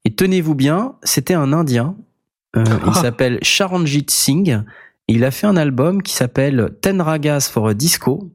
Et 0.05 0.15
tenez-vous 0.15 0.57
bien, 0.57 0.97
c'était 1.03 1.35
un 1.35 1.53
Indien. 1.53 1.95
Euh, 2.57 2.65
il 2.85 2.91
Ah. 2.91 2.95
s'appelle 2.95 3.39
Charanjit 3.43 4.07
Singh. 4.09 4.61
Il 5.09 5.25
a 5.25 5.31
fait 5.31 5.47
un 5.47 5.57
album 5.57 6.03
qui 6.03 6.15
s'appelle 6.15 6.71
Ten 6.81 7.01
Ragas 7.01 7.51
for 7.53 7.69
a 7.69 7.75
Disco. 7.75 8.31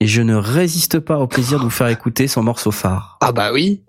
Et 0.00 0.06
je 0.06 0.22
ne 0.22 0.34
résiste 0.34 0.98
pas 1.00 1.18
au 1.18 1.26
plaisir 1.26 1.58
de 1.58 1.64
vous 1.64 1.70
faire 1.70 1.88
écouter 1.88 2.28
son 2.28 2.42
morceau 2.42 2.70
phare. 2.70 3.18
Ah 3.22 3.32
bah 3.32 3.50
oui. 3.52 3.82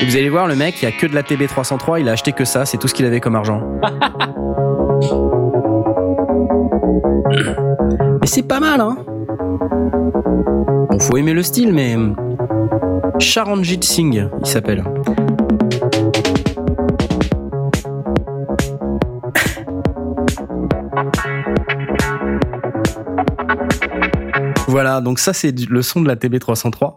Et 0.00 0.04
vous 0.04 0.16
allez 0.16 0.28
voir, 0.28 0.46
le 0.46 0.54
mec, 0.54 0.76
il 0.80 0.84
y 0.84 0.88
a 0.88 0.92
que 0.92 1.06
de 1.06 1.14
la 1.14 1.22
TB303, 1.22 2.00
il 2.00 2.08
a 2.08 2.12
acheté 2.12 2.32
que 2.32 2.44
ça, 2.44 2.64
c'est 2.64 2.78
tout 2.78 2.86
ce 2.86 2.94
qu'il 2.94 3.04
avait 3.06 3.20
comme 3.20 3.34
argent. 3.34 3.62
mais 8.20 8.26
c'est 8.26 8.42
pas 8.46 8.60
mal, 8.60 8.80
hein 8.80 8.96
Bon, 10.98 11.04
faut 11.04 11.16
aimer 11.16 11.32
le 11.32 11.44
style, 11.44 11.72
mais... 11.72 11.96
Charanjit 13.20 13.78
Singh, 13.82 14.28
il 14.40 14.46
s'appelle. 14.46 14.82
Voilà, 24.66 25.00
donc 25.00 25.20
ça 25.20 25.32
c'est 25.32 25.54
le 25.68 25.82
son 25.82 26.02
de 26.02 26.08
la 26.08 26.16
TB303. 26.16 26.96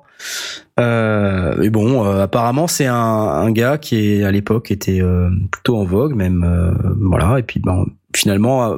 Euh, 0.79 1.61
et 1.61 1.69
bon, 1.69 2.03
euh, 2.03 2.23
apparemment 2.23 2.67
c'est 2.67 2.87
un, 2.87 3.51
gars 3.51 3.77
qui 3.77 4.23
à 4.23 4.31
l'époque 4.31 4.71
était 4.71 5.01
euh, 5.01 5.29
plutôt 5.51 5.77
en 5.77 5.83
vogue, 5.83 6.15
même 6.15 6.43
euh, 6.43 6.71
voilà. 7.01 7.37
Et 7.37 7.43
puis 7.43 7.59
ben, 7.59 7.85
finalement, 8.15 8.77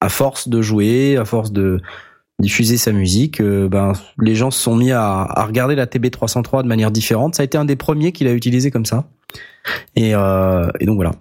à 0.00 0.08
force 0.08 0.48
de 0.48 0.62
jouer, 0.62 1.16
à 1.16 1.24
force 1.24 1.52
de 1.52 1.80
diffuser 2.42 2.76
sa 2.76 2.92
musique, 2.92 3.40
euh, 3.40 3.68
ben 3.68 3.92
les 4.18 4.34
gens 4.34 4.50
se 4.50 4.60
sont 4.60 4.76
mis 4.76 4.90
à, 4.90 5.24
regarder 5.46 5.74
la 5.74 5.86
TB303 5.86 6.62
de 6.62 6.68
manière 6.68 6.90
différente. 6.90 7.34
Ça 7.34 7.42
a 7.42 7.44
été 7.44 7.56
un 7.56 7.64
des 7.64 7.76
premiers 7.76 8.12
qu'il 8.12 8.26
a 8.26 8.32
utilisé 8.32 8.70
comme 8.70 8.84
ça. 8.84 9.08
Et, 9.96 10.14
euh, 10.14 10.68
donc 10.82 10.96
voilà, 10.96 11.12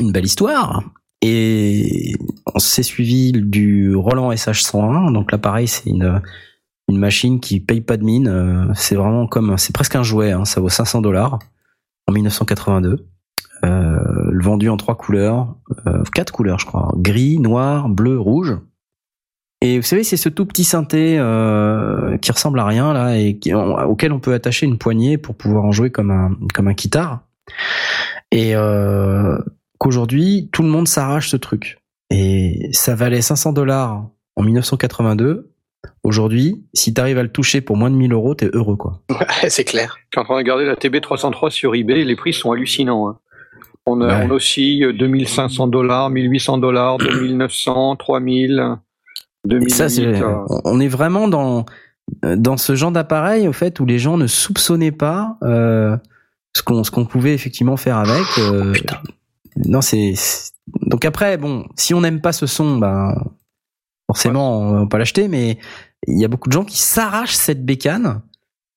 une 0.00 0.10
belle 0.10 0.24
histoire. 0.24 0.82
Et 1.20 2.14
on 2.52 2.58
s'est 2.58 2.82
suivi 2.82 3.30
du 3.32 3.94
Roland 3.94 4.32
SH101. 4.32 5.12
Donc 5.12 5.30
là, 5.30 5.38
pareil, 5.38 5.68
c'est 5.68 5.88
une 5.88 6.20
machine 6.88 7.38
qui 7.38 7.60
paye 7.60 7.80
pas 7.80 7.96
de 7.96 8.02
mine. 8.02 8.26
euh, 8.26 8.72
C'est 8.74 8.96
vraiment 8.96 9.28
comme, 9.28 9.56
c'est 9.58 9.72
presque 9.72 9.94
un 9.94 10.02
jouet. 10.02 10.32
hein, 10.32 10.44
ça 10.44 10.60
vaut 10.60 10.68
500 10.68 11.00
dollars 11.02 11.38
en 12.08 12.12
1982. 12.12 13.06
Euh, 13.64 13.98
le 14.32 14.42
vendu 14.42 14.68
en 14.68 14.76
trois 14.76 14.96
couleurs, 14.96 15.54
quatre 16.14 16.32
couleurs, 16.32 16.58
je 16.58 16.66
crois 16.66 16.90
gris, 16.96 17.38
noir, 17.38 17.88
bleu, 17.88 18.18
rouge. 18.18 18.56
Et 19.64 19.76
vous 19.78 19.84
savez, 19.84 20.02
c'est 20.02 20.16
ce 20.16 20.28
tout 20.28 20.44
petit 20.44 20.64
synthé 20.64 21.16
euh, 21.18 22.16
qui 22.18 22.32
ressemble 22.32 22.58
à 22.58 22.64
rien 22.66 22.92
là 22.92 23.16
et 23.16 23.38
qui- 23.38 23.54
on- 23.54 23.78
auquel 23.84 24.12
on 24.12 24.18
peut 24.18 24.32
attacher 24.34 24.66
une 24.66 24.76
poignée 24.76 25.18
pour 25.18 25.36
pouvoir 25.36 25.64
en 25.64 25.70
jouer 25.70 25.90
comme 25.90 26.10
un 26.10 26.36
comme 26.52 26.66
un 26.66 26.72
guitare. 26.72 27.20
Et 28.32 28.56
euh, 28.56 29.38
qu'aujourd'hui, 29.78 30.48
tout 30.52 30.62
le 30.62 30.68
monde 30.68 30.88
s'arrache 30.88 31.28
ce 31.28 31.36
truc. 31.36 31.78
Et 32.10 32.70
ça 32.72 32.94
valait 32.96 33.20
500 33.22 33.52
dollars 33.52 34.04
en 34.36 34.42
1982. 34.42 35.50
Aujourd'hui, 36.02 36.64
si 36.74 36.92
t'arrives 36.92 37.18
à 37.18 37.22
le 37.22 37.30
toucher 37.30 37.60
pour 37.60 37.76
moins 37.76 37.90
de 37.90 37.94
1000 37.96 38.12
euros, 38.12 38.34
t'es 38.34 38.50
heureux, 38.52 38.76
quoi. 38.76 39.00
c'est 39.48 39.64
clair. 39.64 39.96
Je 40.10 40.18
suis 40.18 40.20
en 40.20 40.24
train 40.24 40.34
de 40.34 40.38
regarder 40.38 40.64
la 40.64 40.74
TB303 40.74 41.50
sur 41.50 41.74
eBay, 41.74 42.04
les 42.04 42.16
prix 42.16 42.32
sont 42.32 42.50
hallucinants. 42.52 43.08
hein. 43.08 43.18
On, 43.86 44.00
a, 44.00 44.06
Ouais. 44.20 44.26
on 44.26 44.30
oscille 44.30 44.92
2500 44.96 45.66
dollars, 45.68 46.10
1800 46.10 46.58
dollars, 46.58 46.98
2900, 46.98 47.96
3000, 47.96 48.76
Et 49.44 49.48
2000. 49.48 49.70
ça, 49.74 49.88
c'est, 49.88 50.22
on- 50.22 50.46
on 50.64 50.80
est 50.80 50.88
vraiment 50.88 51.28
dans, 51.28 51.64
dans 52.22 52.56
ce 52.56 52.74
genre 52.74 52.92
d'appareil, 52.92 53.48
au 53.48 53.52
fait, 53.52 53.80
où 53.80 53.86
les 53.86 53.98
gens 53.98 54.16
ne 54.16 54.26
soupçonnaient 54.26 54.92
pas, 54.92 55.36
euh, 55.42 55.96
ce 56.56 56.62
qu'on, 56.62 56.84
ce 56.84 56.90
qu'on 56.90 57.04
pouvait 57.04 57.34
effectivement 57.34 57.76
faire 57.76 57.96
avec. 57.96 58.26
euh, 58.38 58.72
non, 59.66 59.80
c'est, 59.80 60.14
donc 60.82 61.04
après, 61.04 61.36
bon, 61.38 61.66
si 61.76 61.92
on 61.94 62.00
n'aime 62.00 62.20
pas 62.20 62.32
ce 62.32 62.46
son, 62.46 62.78
ben, 62.78 63.14
forcément, 64.06 64.60
on 64.60 64.80
va 64.80 64.86
pas 64.86 64.98
l'acheter, 64.98 65.28
mais 65.28 65.58
il 66.06 66.18
y 66.20 66.24
a 66.24 66.28
beaucoup 66.28 66.48
de 66.48 66.52
gens 66.52 66.64
qui 66.64 66.80
s'arrachent 66.80 67.34
cette 67.34 67.64
bécane. 67.64 68.22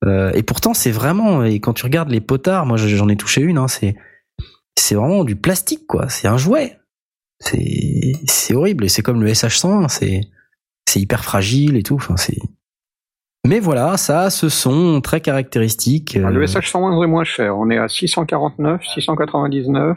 Euh, 0.04 0.30
et 0.34 0.42
pourtant, 0.42 0.74
c'est 0.74 0.90
vraiment, 0.90 1.42
et 1.42 1.58
quand 1.60 1.72
tu 1.72 1.84
regardes 1.84 2.10
les 2.10 2.20
potards, 2.20 2.66
moi 2.66 2.76
j'en 2.76 3.08
ai 3.08 3.16
touché 3.16 3.40
une, 3.40 3.56
hein, 3.58 3.66
c'est, 3.68 3.96
c'est 4.78 4.94
vraiment 4.94 5.24
du 5.24 5.36
plastique, 5.36 5.86
quoi. 5.86 6.08
C'est 6.08 6.28
un 6.28 6.36
jouet. 6.36 6.78
C'est, 7.40 8.12
c'est 8.26 8.54
horrible. 8.54 8.84
Et 8.84 8.88
c'est 8.88 9.02
comme 9.02 9.22
le 9.22 9.30
SH101, 9.30 9.88
c'est, 9.88 10.20
c'est 10.88 11.00
hyper 11.00 11.24
fragile 11.24 11.76
et 11.76 11.82
tout. 11.82 11.94
Enfin, 11.96 12.16
c'est. 12.16 12.38
Mais 13.46 13.60
voilà, 13.60 13.96
ça 13.96 14.30
ce 14.30 14.48
son 14.48 15.00
très 15.00 15.20
caractéristique. 15.20 16.16
Ah, 16.20 16.28
euh, 16.28 16.30
Le 16.30 16.44
SH101 16.46 17.04
est 17.04 17.06
moins 17.06 17.24
cher. 17.24 17.56
On 17.56 17.70
est 17.70 17.78
à 17.78 17.86
649, 17.88 18.82
699, 18.94 19.96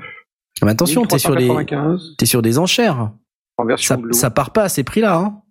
mais 0.63 0.71
attention, 0.71 1.05
t'es 1.05 1.17
sur 1.17 1.31
1395 1.35 2.15
t'es 2.17 2.25
sur 2.25 2.41
des 2.41 2.59
enchères. 2.59 3.11
en 3.57 3.65
version 3.65 3.95
Ça, 3.95 4.01
blue. 4.01 4.13
ça 4.13 4.29
part 4.29 4.51
pas 4.51 4.63
à 4.63 4.69
ces 4.69 4.83
prix-là. 4.83 5.15
Hein. 5.17 5.41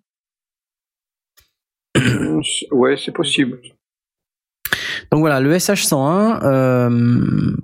Ouais, 2.71 2.95
c'est 2.95 3.11
possible. 3.11 3.59
Donc 5.11 5.19
voilà, 5.21 5.41
le 5.41 5.53
SH101. 5.53 6.39
Euh, 6.43 6.89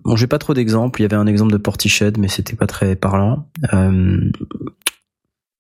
bon, 0.03 0.15
j'ai 0.17 0.27
pas 0.27 0.39
trop 0.39 0.53
d'exemples. 0.53 0.99
Il 0.99 1.03
y 1.03 1.05
avait 1.05 1.15
un 1.15 1.27
exemple 1.27 1.51
de 1.53 1.57
Portiched, 1.57 2.17
mais 2.17 2.27
c'était 2.27 2.55
pas 2.55 2.67
très 2.67 2.95
parlant. 2.95 3.47
Euh, 3.73 4.19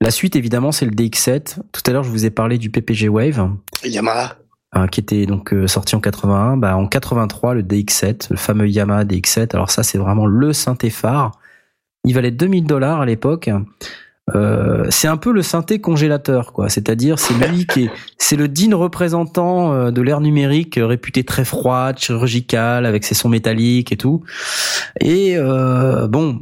la 0.01 0.11
suite, 0.11 0.35
évidemment, 0.35 0.71
c'est 0.71 0.85
le 0.85 0.91
DX7. 0.91 1.57
Tout 1.71 1.81
à 1.87 1.91
l'heure, 1.91 2.03
je 2.03 2.09
vous 2.09 2.25
ai 2.25 2.29
parlé 2.29 2.57
du 2.57 2.69
PPG 2.69 3.07
Wave. 3.09 3.49
Yamaha. 3.83 4.37
hein, 4.73 4.87
qui 4.87 4.99
était 4.99 5.25
donc 5.25 5.53
euh, 5.53 5.67
sorti 5.67 5.95
en 5.95 6.01
81, 6.01 6.57
bah 6.57 6.75
en 6.75 6.87
83 6.87 7.53
le 7.53 7.63
DX7, 7.63 8.27
le 8.29 8.35
fameux 8.35 8.67
Yamaha 8.67 9.05
DX7. 9.05 9.53
Alors 9.53 9.71
ça 9.71 9.83
c'est 9.83 9.97
vraiment 9.97 10.25
le 10.25 10.53
synthé 10.53 10.89
phare. 10.89 11.31
Il 12.03 12.13
valait 12.13 12.31
2000 12.31 12.65
dollars 12.65 13.01
à 13.01 13.05
l'époque. 13.05 13.49
Euh, 14.33 14.87
c'est 14.89 15.07
un 15.07 15.17
peu 15.17 15.31
le 15.31 15.43
synthé 15.43 15.79
congélateur 15.79 16.51
quoi, 16.51 16.67
c'est-à-dire 16.67 17.19
c'est 17.19 17.35
lui 17.47 17.67
qui 17.67 17.83
est 17.83 17.91
c'est 18.17 18.35
le 18.35 18.47
digne 18.47 18.73
représentant 18.73 19.71
euh, 19.71 19.91
de 19.91 20.01
l'ère 20.01 20.19
numérique 20.19 20.79
euh, 20.79 20.87
réputé 20.87 21.23
très 21.23 21.45
froide, 21.45 21.99
chirurgical 21.99 22.87
avec 22.87 23.03
ses 23.03 23.13
sons 23.13 23.29
métalliques 23.29 23.91
et 23.91 23.97
tout. 23.97 24.23
Et 24.99 25.37
euh, 25.37 26.07
bon, 26.07 26.39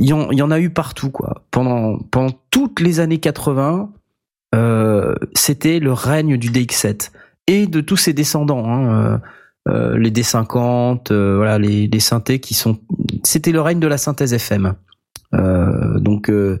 il 0.00 0.08
y, 0.08 0.12
en, 0.42 0.50
a 0.50 0.60
eu 0.60 0.70
partout 0.70 1.10
quoi. 1.10 1.44
Pendant 1.50 1.98
pendant 1.98 2.32
toutes 2.50 2.80
les 2.80 3.00
années 3.00 3.18
80, 3.18 3.92
euh, 4.54 5.14
c'était 5.34 5.80
le 5.80 5.92
règne 5.92 6.36
du 6.36 6.50
DX7 6.50 7.10
et 7.46 7.66
de 7.66 7.80
tous 7.80 7.96
ses 7.96 8.12
descendants, 8.12 8.64
hein, 8.68 8.92
euh, 8.94 9.18
euh, 9.68 9.98
les 9.98 10.10
D50, 10.10 11.10
euh, 11.12 11.36
voilà, 11.36 11.58
les, 11.58 11.86
les 11.88 12.00
synthés 12.00 12.38
qui 12.40 12.54
sont. 12.54 12.78
C'était 13.24 13.52
le 13.52 13.60
règne 13.60 13.80
de 13.80 13.86
la 13.86 13.98
synthèse 13.98 14.32
FM. 14.32 14.74
Euh, 15.34 15.98
donc 15.98 16.30
euh, 16.30 16.58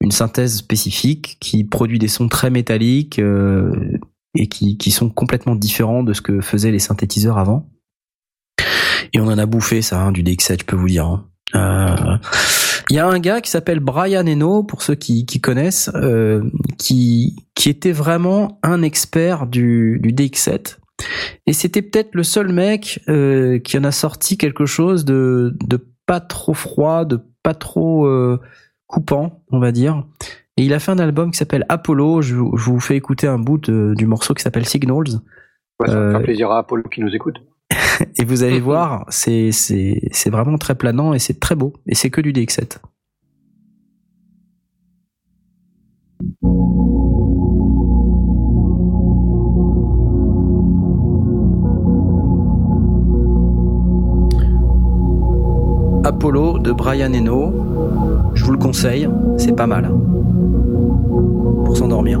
une 0.00 0.10
synthèse 0.10 0.56
spécifique 0.56 1.36
qui 1.40 1.64
produit 1.64 1.98
des 1.98 2.08
sons 2.08 2.28
très 2.28 2.50
métalliques 2.50 3.20
et 4.34 4.48
qui, 4.48 4.76
qui 4.76 4.90
sont 4.90 5.08
complètement 5.08 5.54
différents 5.54 6.02
de 6.02 6.12
ce 6.12 6.20
que 6.20 6.40
faisaient 6.40 6.72
les 6.72 6.80
synthétiseurs 6.80 7.38
avant. 7.38 7.70
Et 9.12 9.20
on 9.20 9.26
en 9.26 9.38
a 9.38 9.46
bouffé 9.46 9.80
ça, 9.80 10.00
hein, 10.00 10.10
du 10.10 10.22
DX7, 10.24 10.60
je 10.60 10.64
peux 10.64 10.76
vous 10.76 10.88
dire. 10.88 11.06
hein. 11.06 11.28
Euh, 11.54 12.16
il 12.90 12.96
y 12.96 12.98
a 12.98 13.06
un 13.06 13.18
gars 13.18 13.40
qui 13.40 13.50
s'appelle 13.50 13.80
Brian 13.80 14.26
Eno, 14.26 14.62
pour 14.64 14.82
ceux 14.82 14.94
qui, 14.94 15.26
qui 15.26 15.40
connaissent, 15.40 15.90
euh, 15.94 16.42
qui, 16.78 17.36
qui 17.54 17.68
était 17.68 17.92
vraiment 17.92 18.58
un 18.62 18.82
expert 18.82 19.46
du, 19.46 19.98
du 20.02 20.12
DX7. 20.12 20.78
Et 21.46 21.52
c'était 21.52 21.82
peut-être 21.82 22.14
le 22.14 22.22
seul 22.22 22.52
mec 22.52 23.00
euh, 23.08 23.58
qui 23.58 23.76
en 23.78 23.84
a 23.84 23.92
sorti 23.92 24.36
quelque 24.38 24.66
chose 24.66 25.04
de, 25.04 25.54
de 25.66 25.78
pas 26.06 26.20
trop 26.20 26.54
froid, 26.54 27.04
de 27.04 27.20
pas 27.42 27.54
trop 27.54 28.08
coupant, 28.86 29.42
on 29.50 29.58
va 29.58 29.72
dire. 29.72 30.04
Et 30.58 30.64
il 30.64 30.74
a 30.74 30.78
fait 30.78 30.92
un 30.92 30.98
album 30.98 31.30
qui 31.30 31.38
s'appelle 31.38 31.64
Apollo. 31.68 32.20
Je, 32.22 32.34
vous- 32.34 32.56
je 32.56 32.64
vous 32.70 32.78
fais 32.80 32.94
écouter 32.96 33.26
un 33.26 33.38
bout 33.38 33.58
de- 33.58 33.94
du 33.96 34.06
morceau 34.06 34.34
qui 34.34 34.42
s'appelle 34.42 34.66
Signals. 34.66 35.18
Ouais, 35.80 35.88
ça 35.88 35.98
va 35.98 36.10
faire 36.12 36.22
plaisir 36.22 36.50
à 36.50 36.58
Apollo 36.58 36.84
qui 36.92 37.00
nous 37.00 37.14
écoute. 37.14 37.36
Et 38.18 38.24
vous 38.24 38.42
allez 38.42 38.60
voir, 38.60 39.06
c'est 39.08 39.52
c'est 39.52 40.00
c'est 40.12 40.30
vraiment 40.30 40.58
très 40.58 40.74
planant 40.74 41.14
et 41.14 41.18
c'est 41.18 41.38
très 41.38 41.54
beau. 41.54 41.72
Et 41.86 41.94
c'est 41.94 42.10
que 42.10 42.20
du 42.20 42.32
DX7. 42.32 42.78
Apollo 56.04 56.58
de 56.58 56.72
Brian 56.72 57.12
Eno. 57.12 57.52
Je 58.34 58.44
vous 58.44 58.52
le 58.52 58.58
conseille, 58.58 59.08
c'est 59.36 59.54
pas 59.54 59.66
mal. 59.66 59.90
Pour 61.64 61.76
s'endormir. 61.76 62.20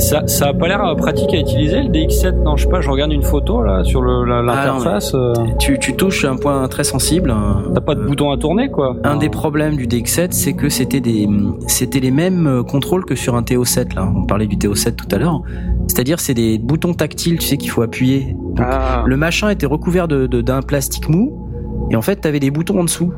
Ça, 0.00 0.26
ça 0.26 0.48
a 0.48 0.54
pas 0.54 0.66
l'air 0.66 0.84
euh, 0.84 0.94
pratique 0.94 1.32
à 1.34 1.38
utiliser 1.38 1.82
le 1.82 1.88
DX7 1.90 2.42
Non, 2.42 2.56
je 2.56 2.64
sais 2.64 2.70
pas, 2.70 2.80
je 2.80 2.88
regarde 2.90 3.12
une 3.12 3.22
photo 3.22 3.62
là 3.62 3.84
sur 3.84 4.02
la- 4.02 4.42
l'interface. 4.42 5.12
euh, 5.14 5.32
Tu, 5.58 5.78
tu 5.78 5.94
touches 5.94 6.24
un 6.24 6.36
point 6.36 6.66
très 6.68 6.84
sensible. 6.84 7.32
T'as 7.74 7.80
pas 7.80 7.94
de 7.94 8.02
bouton 8.02 8.30
à 8.32 8.36
tourner 8.38 8.70
quoi 8.70 8.96
Un 9.04 9.16
des 9.16 9.28
problèmes 9.28 9.76
du 9.76 9.86
DX7, 9.86 10.28
c'est 10.32 10.54
que 10.54 10.68
c'était 10.68 11.00
des, 11.00 11.28
c'était 11.66 12.00
les 12.00 12.10
mêmes 12.10 12.46
euh, 12.46 12.62
contrôles 12.62 13.04
que 13.04 13.14
sur 13.14 13.34
un 13.36 13.42
TO7 13.42 13.94
là. 13.94 14.10
On 14.16 14.24
parlait 14.24 14.46
du 14.46 14.56
TO7 14.56 14.94
tout 14.96 15.08
à 15.14 15.18
l'heure. 15.18 15.42
C'est-à-dire, 15.86 16.18
c'est 16.20 16.34
des 16.34 16.58
boutons 16.58 16.94
tactiles, 16.94 17.38
tu 17.38 17.46
sais, 17.46 17.56
qu'il 17.56 17.70
faut 17.70 17.82
appuyer. 17.82 18.34
Donc, 18.56 18.58
Ah, 18.60 19.02
Le 19.06 19.16
machin 19.16 19.50
était 19.50 19.66
recouvert 19.66 20.08
de, 20.08 20.26
de- 20.26 20.40
d'un 20.40 20.62
plastique 20.62 21.08
mou, 21.08 21.46
et 21.90 21.96
en 21.96 22.02
fait, 22.02 22.16
t'avais 22.16 22.40
des 22.40 22.50
boutons 22.50 22.80
en 22.80 22.84
dessous. 22.84 23.12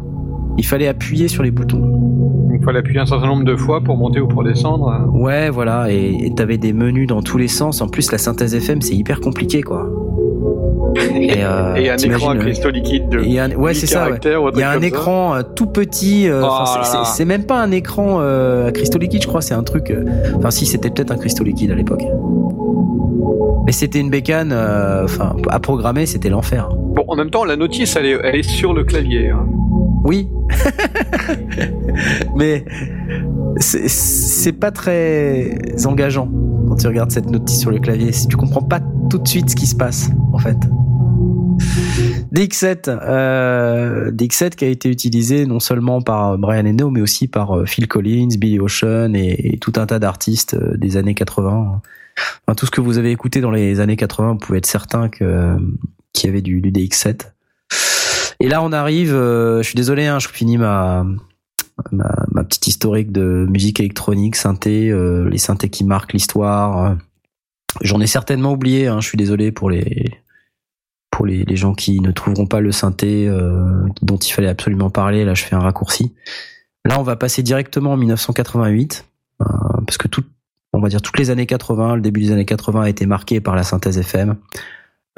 Il 0.59 0.67
fallait 0.67 0.89
appuyer 0.89 1.29
sur 1.29 1.43
les 1.43 1.51
boutons. 1.51 2.42
Il 2.63 2.65
faut 2.65 2.71
l'appuyer 2.71 3.01
un 3.01 3.07
certain 3.07 3.27
nombre 3.27 3.43
de 3.43 3.57
fois 3.57 3.81
pour 3.81 3.97
monter 3.97 4.21
ou 4.21 4.29
pour 4.29 4.45
descendre. 4.45 5.09
Ouais, 5.13 5.51
voilà, 5.51 5.91
et 5.91 6.33
t'avais 6.37 6.59
des 6.59 6.73
menus 6.73 7.09
dans 7.09 7.21
tous 7.21 7.37
les 7.37 7.49
sens. 7.49 7.81
En 7.81 7.89
plus, 7.89 8.13
la 8.13 8.19
synthèse 8.19 8.55
FM, 8.55 8.81
c'est 8.83 8.95
hyper 8.95 9.21
compliqué, 9.21 9.63
quoi. 9.63 9.89
Et, 11.17 11.43
euh, 11.43 11.75
Et 11.75 11.91
un 11.91 11.97
écran 11.97 12.31
à 12.31 12.37
cristaux 12.37 12.71
liquides 12.71 13.09
de 13.09 13.19
un- 13.19 13.51
ouais, 13.57 13.73
8 13.73 13.75
c'est 13.81 13.87
ça. 13.87 14.09
ouais. 14.11 14.19
Il 14.55 14.61
y 14.61 14.63
a 14.63 14.71
un 14.71 14.79
ça. 14.81 14.87
écran 14.87 15.35
euh, 15.35 15.43
tout 15.43 15.67
petit. 15.67 16.29
euh, 16.29 16.43
Oh 16.45 16.65
c'est- 17.05 17.25
même 17.25 17.45
pas 17.45 17.61
un 17.61 17.71
écran 17.73 18.19
euh, 18.21 18.69
à 18.69 18.73
cristaux 18.73 18.99
liquides, 18.99 19.23
je 19.23 19.27
crois. 19.27 19.41
C'est 19.41 19.55
un 19.55 19.63
truc. 19.65 19.93
Enfin, 20.37 20.51
si, 20.53 20.65
c'était 20.67 20.91
peut-être 20.91 21.11
un 21.11 21.17
cristaux 21.17 21.43
liquide 21.45 21.71
à 21.73 21.75
l'époque. 21.75 22.05
Mais 23.67 23.73
c'était 23.73 23.99
une 24.01 24.11
bécane. 24.11 24.53
Enfin, 24.53 25.35
à 25.49 25.59
programmer, 25.59 26.07
c'était 26.07 26.29
l'enfer. 26.29 26.69
Bon, 26.95 27.05
en 27.09 27.17
même 27.17 27.31
temps, 27.31 27.45
la 27.45 27.57
notice, 27.57 27.97
elle 27.97 28.07
est, 28.07 28.19
elle 28.23 28.37
est 28.37 28.43
sur 28.49 28.73
le 28.75 28.85
clavier. 28.85 29.31
hein. 29.31 29.47
Oui. 30.05 30.29
Mais 32.43 32.65
c'est- 33.59 34.53
pas 34.59 34.73
très 34.73 35.57
engageant 35.87 36.29
quand 36.69 36.75
tu 36.75 36.89
regardes 36.89 37.13
cette 37.13 37.31
notice 37.31 37.61
sur 37.61 37.71
le 37.71 37.79
clavier. 37.79 38.11
Si 38.11 38.27
tu 38.27 38.37
comprends 38.37 38.63
pas 38.63 38.81
tout 39.09 39.19
de 39.19 39.29
suite 39.29 39.49
ce 39.51 39.55
qui 39.55 39.67
se 39.67 39.77
passe, 39.77 40.11
en 40.33 40.39
fait. 40.39 40.57
DX7, 42.33 42.89
euh, 42.89 44.11
DX7 44.11 44.57
qui 44.57 44.65
a 44.65 44.69
été 44.69 44.89
utilisé 44.89 45.47
non 45.47 45.61
seulement 45.61 46.03
par 46.03 46.37
Brian 46.37 46.67
Eno, 46.67 46.91
mais 46.91 47.01
aussi 47.01 47.29
par 47.29 47.59
euh, 47.59 47.65
Phil 47.65 47.87
Collins, 47.87 48.31
Billy 48.37 48.59
Ocean 48.59 49.13
et, 49.15 49.59
tout 49.61 49.75
un 49.77 49.87
tas 49.87 50.01
d'artistes 50.01 50.55
euh, 50.55 50.77
des 50.77 50.97
années 50.97 51.15
80. 51.15 51.81
Enfin, 52.47 52.55
tout 52.57 52.67
ce 52.67 52.73
que 52.73 52.81
vous 52.81 52.99
avez 52.99 53.13
écouté 53.13 53.41
dans 53.41 53.53
les 53.53 53.79
années 53.79 53.97
80, 53.97 54.33
vous 54.33 54.39
pouvez 54.39 54.59
être 54.59 54.67
certain 54.67 55.09
que 55.09 55.57
qu'il 56.13 56.29
y 56.29 56.33
avait 56.33 56.43
du, 56.43 56.61
du 56.61 56.73
DX7. 56.73 57.33
Et 58.41 58.49
là, 58.49 58.63
on 58.63 58.73
arrive. 58.73 59.15
euh, 59.15 59.59
je 59.59 59.69
suis 59.69 59.77
désolé, 59.77 60.07
hein, 60.07 60.19
je 60.19 60.27
finis 60.29 60.59
ma, 60.59 61.07
ma 61.91 62.45
petite 62.45 62.67
historique 62.67 63.13
de 63.13 63.47
musique 63.49 63.81
électronique, 63.81 64.37
synthé, 64.37 64.91
euh, 64.91 65.29
les 65.29 65.39
synthés 65.39 65.69
qui 65.69 65.85
marquent 65.85 66.13
l'histoire. 66.13 66.85
euh. 66.85 66.95
J'en 67.81 68.01
ai 68.01 68.07
certainement 68.07 68.53
oublié. 68.53 68.87
Hein, 68.87 69.01
je 69.01 69.09
suis 69.09 69.19
désolé 69.19 69.51
pour 69.53 69.71
les 69.71 70.11
pour 71.11 71.27
les, 71.27 71.45
les 71.45 71.57
gens 71.57 71.75
qui 71.75 72.01
ne 72.01 72.11
trouveront 72.11 72.47
pas 72.47 72.61
le 72.61 72.73
synthé 72.73 73.29
euh, 73.29 73.87
dont 74.01 74.17
il 74.17 74.33
fallait 74.33 74.49
absolument 74.49 74.91
parler. 74.91 75.25
Là, 75.25 75.35
je 75.35 75.45
fais 75.45 75.55
un 75.55 75.61
raccourci. 75.61 76.15
Là, 76.87 76.99
on 76.99 77.03
va 77.03 77.17
passer 77.17 77.43
directement 77.43 77.93
en 77.93 77.97
1988 77.97 79.05
euh, 79.41 79.45
parce 79.87 79.99
que 79.99 80.09
tout, 80.09 80.25
on 80.73 80.81
va 80.81 80.89
dire 80.89 81.03
toutes 81.03 81.19
les 81.19 81.29
années 81.31 81.47
80, 81.47 81.97
le 81.97 82.03
début 82.03 82.21
des 82.21 82.33
années 82.33 82.47
80 82.47 82.83
a 82.83 82.89
été 82.89 83.05
marqué 83.07 83.41
par 83.41 83.55
la 83.55 83.63
synthèse 83.63 83.99
FM. 83.99 84.37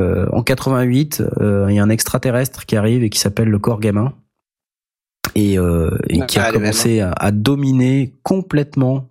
En 0.00 0.42
88, 0.42 1.22
euh, 1.40 1.66
il 1.70 1.76
y 1.76 1.78
a 1.78 1.82
un 1.84 1.88
extraterrestre 1.88 2.66
qui 2.66 2.76
arrive 2.76 3.04
et 3.04 3.10
qui 3.10 3.20
s'appelle 3.20 3.48
le 3.48 3.60
corps 3.60 3.78
gamin 3.78 4.12
et, 5.34 5.58
euh, 5.58 5.90
et 6.08 6.20
qui 6.26 6.38
a 6.38 6.52
commencé 6.52 7.00
à, 7.00 7.12
à 7.12 7.30
dominer 7.30 8.14
complètement 8.22 9.08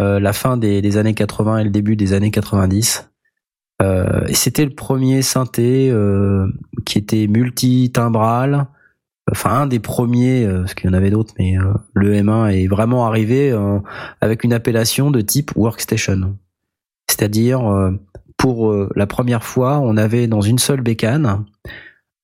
euh, 0.00 0.20
la 0.20 0.32
fin 0.32 0.56
des, 0.56 0.82
des 0.82 0.96
années 0.96 1.14
80 1.14 1.58
et 1.58 1.64
le 1.64 1.70
début 1.70 1.96
des 1.96 2.12
années 2.12 2.30
90. 2.30 3.10
Euh, 3.82 4.26
et 4.26 4.34
c'était 4.34 4.64
le 4.64 4.74
premier 4.74 5.22
synthé 5.22 5.92
qui 6.84 6.98
était 6.98 7.26
multi-timbral. 7.26 8.66
Enfin, 9.30 9.50
un 9.50 9.66
des 9.66 9.80
premiers, 9.80 10.46
parce 10.46 10.74
qu'il 10.74 10.88
y 10.88 10.90
en 10.90 10.96
avait 10.96 11.10
d'autres, 11.10 11.34
mais 11.38 11.56
le 11.94 12.14
M1 12.14 12.52
est 12.52 12.68
vraiment 12.68 13.06
arrivé 13.06 13.52
avec 14.20 14.44
une 14.44 14.52
appellation 14.52 15.10
de 15.10 15.20
type 15.20 15.50
workstation. 15.56 16.36
C'est-à-dire, 17.10 17.90
pour 18.36 18.72
la 18.94 19.06
première 19.08 19.42
fois, 19.42 19.80
on 19.80 19.96
avait 19.96 20.28
dans 20.28 20.42
une 20.42 20.58
seule 20.58 20.80
bécane 20.80 21.44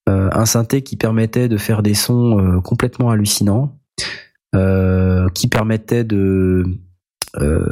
un 0.06 0.46
synthé 0.46 0.82
qui 0.82 0.96
permettait 0.96 1.48
de 1.48 1.56
faire 1.56 1.82
des 1.82 1.94
sons 1.94 2.38
euh, 2.38 2.60
complètement 2.60 3.10
hallucinants, 3.10 3.78
euh, 4.54 5.28
qui 5.30 5.48
permettait 5.48 6.04
de 6.04 6.64
euh, 7.40 7.66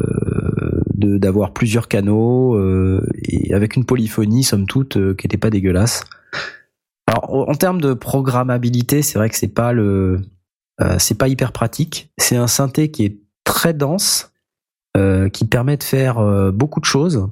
d'avoir 0.94 1.52
plusieurs 1.52 1.88
canaux 1.88 2.54
euh, 2.54 3.06
avec 3.52 3.76
une 3.76 3.84
polyphonie 3.84 4.44
somme 4.44 4.66
toute 4.66 4.96
euh, 4.96 5.14
qui 5.14 5.26
n'était 5.26 5.38
pas 5.38 5.50
dégueulasse. 5.50 6.04
Alors 7.06 7.48
en 7.48 7.54
termes 7.54 7.80
de 7.80 7.94
programmabilité, 7.94 9.02
c'est 9.02 9.18
vrai 9.18 9.28
que 9.28 9.36
c'est 9.36 9.48
pas 9.48 9.72
le 9.72 10.20
euh, 10.80 10.96
c'est 10.98 11.18
pas 11.18 11.28
hyper 11.28 11.52
pratique. 11.52 12.12
C'est 12.18 12.36
un 12.36 12.46
synthé 12.46 12.90
qui 12.90 13.04
est 13.04 13.18
très 13.44 13.74
dense, 13.74 14.32
euh, 14.96 15.28
qui 15.28 15.44
permet 15.44 15.76
de 15.76 15.82
faire 15.82 16.18
euh, 16.18 16.52
beaucoup 16.52 16.80
de 16.80 16.84
choses, 16.84 17.28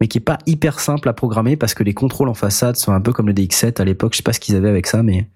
mais 0.00 0.08
qui 0.08 0.18
est 0.18 0.20
pas 0.20 0.38
hyper 0.46 0.80
simple 0.80 1.08
à 1.08 1.12
programmer 1.12 1.56
parce 1.56 1.74
que 1.74 1.82
les 1.82 1.94
contrôles 1.94 2.28
en 2.28 2.34
façade 2.34 2.76
sont 2.76 2.92
un 2.92 3.00
peu 3.00 3.12
comme 3.12 3.26
le 3.26 3.32
DX7 3.32 3.80
à 3.80 3.84
l'époque. 3.84 4.12
Je 4.12 4.18
sais 4.18 4.22
pas 4.22 4.32
ce 4.32 4.40
qu'ils 4.40 4.56
avaient 4.56 4.68
avec 4.68 4.86
ça, 4.86 5.02
mais 5.02 5.28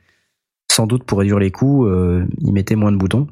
sans 0.70 0.86
doute 0.86 1.04
pour 1.04 1.18
réduire 1.18 1.38
les 1.38 1.50
coûts, 1.50 1.86
euh, 1.86 2.26
ils 2.40 2.52
mettaient 2.52 2.76
moins 2.76 2.92
de 2.92 2.96
boutons. 2.96 3.26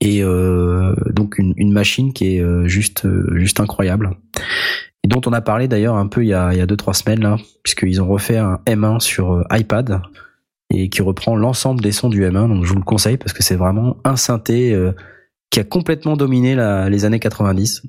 Et 0.00 0.22
euh, 0.22 0.94
donc 1.10 1.38
une, 1.38 1.72
machine 1.72 2.12
qui 2.12 2.36
est 2.36 2.40
euh, 2.40 2.66
juste 2.66 3.06
juste 3.34 3.60
incroyable 3.60 4.16
et 5.02 5.08
dont 5.08 5.20
on 5.26 5.32
a 5.32 5.40
parlé 5.40 5.68
d'ailleurs 5.68 5.96
un 5.96 6.06
peu 6.06 6.22
il 6.22 6.28
y 6.28 6.34
a 6.34 6.52
il 6.52 6.58
y 6.58 6.60
a 6.60 6.66
deux 6.66 6.76
trois 6.76 6.92
semaines 6.92 7.36
puisqu'ils 7.62 8.00
ont 8.02 8.08
refait 8.08 8.36
un 8.36 8.60
M1 8.66 9.00
sur 9.00 9.44
iPad 9.50 10.02
et 10.70 10.90
qui 10.90 11.00
reprend 11.00 11.36
l'ensemble 11.36 11.82
des 11.82 11.92
sons 11.92 12.10
du 12.10 12.22
M1 12.22 12.48
donc 12.48 12.64
je 12.64 12.70
vous 12.70 12.78
le 12.78 12.84
conseille 12.84 13.16
parce 13.16 13.32
que 13.32 13.42
c'est 13.42 13.56
vraiment 13.56 13.96
un 14.04 14.16
synthé 14.16 14.78
qui 15.50 15.60
a 15.60 15.64
complètement 15.64 16.16
dominé 16.16 16.54
les 16.88 17.04
années 17.06 17.20
90 17.20 17.82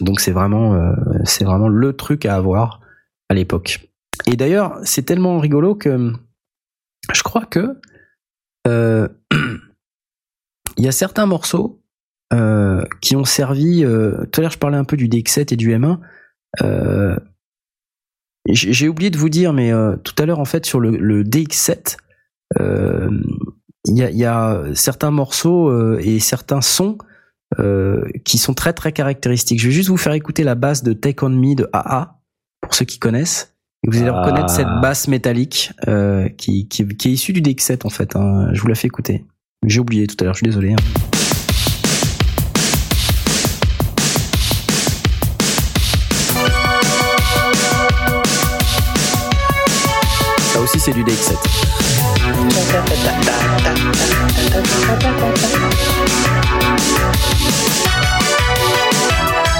donc 0.00 0.20
c'est 0.20 0.32
vraiment 0.32 0.74
euh, 0.74 0.92
c'est 1.24 1.44
vraiment 1.44 1.68
le 1.68 1.92
truc 1.94 2.26
à 2.26 2.36
avoir 2.36 2.80
à 3.28 3.34
l'époque 3.34 3.88
et 4.26 4.36
d'ailleurs 4.36 4.78
c'est 4.84 5.02
tellement 5.02 5.38
rigolo 5.38 5.74
que 5.74 6.12
je 7.12 7.22
crois 7.22 7.44
que 7.44 7.78
euh, 8.66 9.08
il 10.76 10.84
y 10.84 10.88
a 10.88 10.92
certains 10.92 11.26
morceaux 11.26 11.80
euh, 12.32 12.84
qui 13.00 13.16
ont 13.16 13.24
servi. 13.24 13.82
tout 13.82 14.40
à 14.40 14.42
l'heure, 14.42 14.50
je 14.50 14.58
parlais 14.58 14.76
un 14.76 14.84
peu 14.84 14.96
du 14.96 15.08
DX7 15.08 15.54
et 15.54 15.56
du 15.56 15.70
M1. 15.70 15.98
Euh, 16.62 17.16
j'ai 18.50 18.88
oublié 18.88 19.10
de 19.10 19.18
vous 19.18 19.28
dire, 19.28 19.52
mais 19.52 19.72
tout 20.04 20.14
à 20.18 20.26
l'heure, 20.26 20.38
en 20.38 20.44
fait, 20.44 20.64
sur 20.64 20.80
le, 20.80 20.90
le 20.90 21.22
DX7, 21.22 21.96
euh, 22.60 23.10
il 23.86 23.96
y, 23.96 24.24
a, 24.24 24.62
certains 24.74 25.10
morceaux 25.10 25.98
et 25.98 26.18
certains 26.18 26.60
sons 26.60 26.98
qui 28.24 28.38
sont 28.38 28.54
très 28.54 28.72
très 28.72 28.92
caractéristiques. 28.92 29.60
Je 29.60 29.66
vais 29.68 29.72
juste 29.72 29.88
vous 29.88 29.96
faire 29.96 30.12
écouter 30.12 30.44
la 30.44 30.54
basse 30.54 30.82
de 30.82 30.92
Take 30.92 31.24
On 31.24 31.30
Me 31.30 31.54
de 31.54 31.68
AA, 31.72 32.18
pour 32.60 32.74
ceux 32.74 32.84
qui 32.84 32.98
connaissent. 32.98 33.54
Et 33.86 33.90
vous 33.90 33.98
allez 33.98 34.10
Ah. 34.12 34.20
reconnaître 34.22 34.50
cette 34.50 34.68
basse 34.82 35.06
métallique 35.08 35.72
euh, 35.88 36.28
qui, 36.28 36.66
qui, 36.68 36.86
qui 36.86 37.08
est 37.08 37.12
issue 37.12 37.32
du 37.32 37.40
DX7 37.42 37.86
en 37.86 37.90
fait. 37.90 38.16
hein. 38.16 38.48
Je 38.52 38.60
vous 38.60 38.66
la 38.68 38.74
fais 38.74 38.88
écouter. 38.88 39.24
J'ai 39.66 39.80
oublié 39.80 40.06
tout 40.06 40.16
à 40.20 40.24
l'heure, 40.24 40.34
je 40.34 40.38
suis 40.38 40.46
désolé. 40.46 40.72
hein. 40.72 40.76
Ça 50.52 50.60
aussi 50.60 50.80
c'est 50.80 50.92
du 50.92 51.04
DX7. 51.04 51.36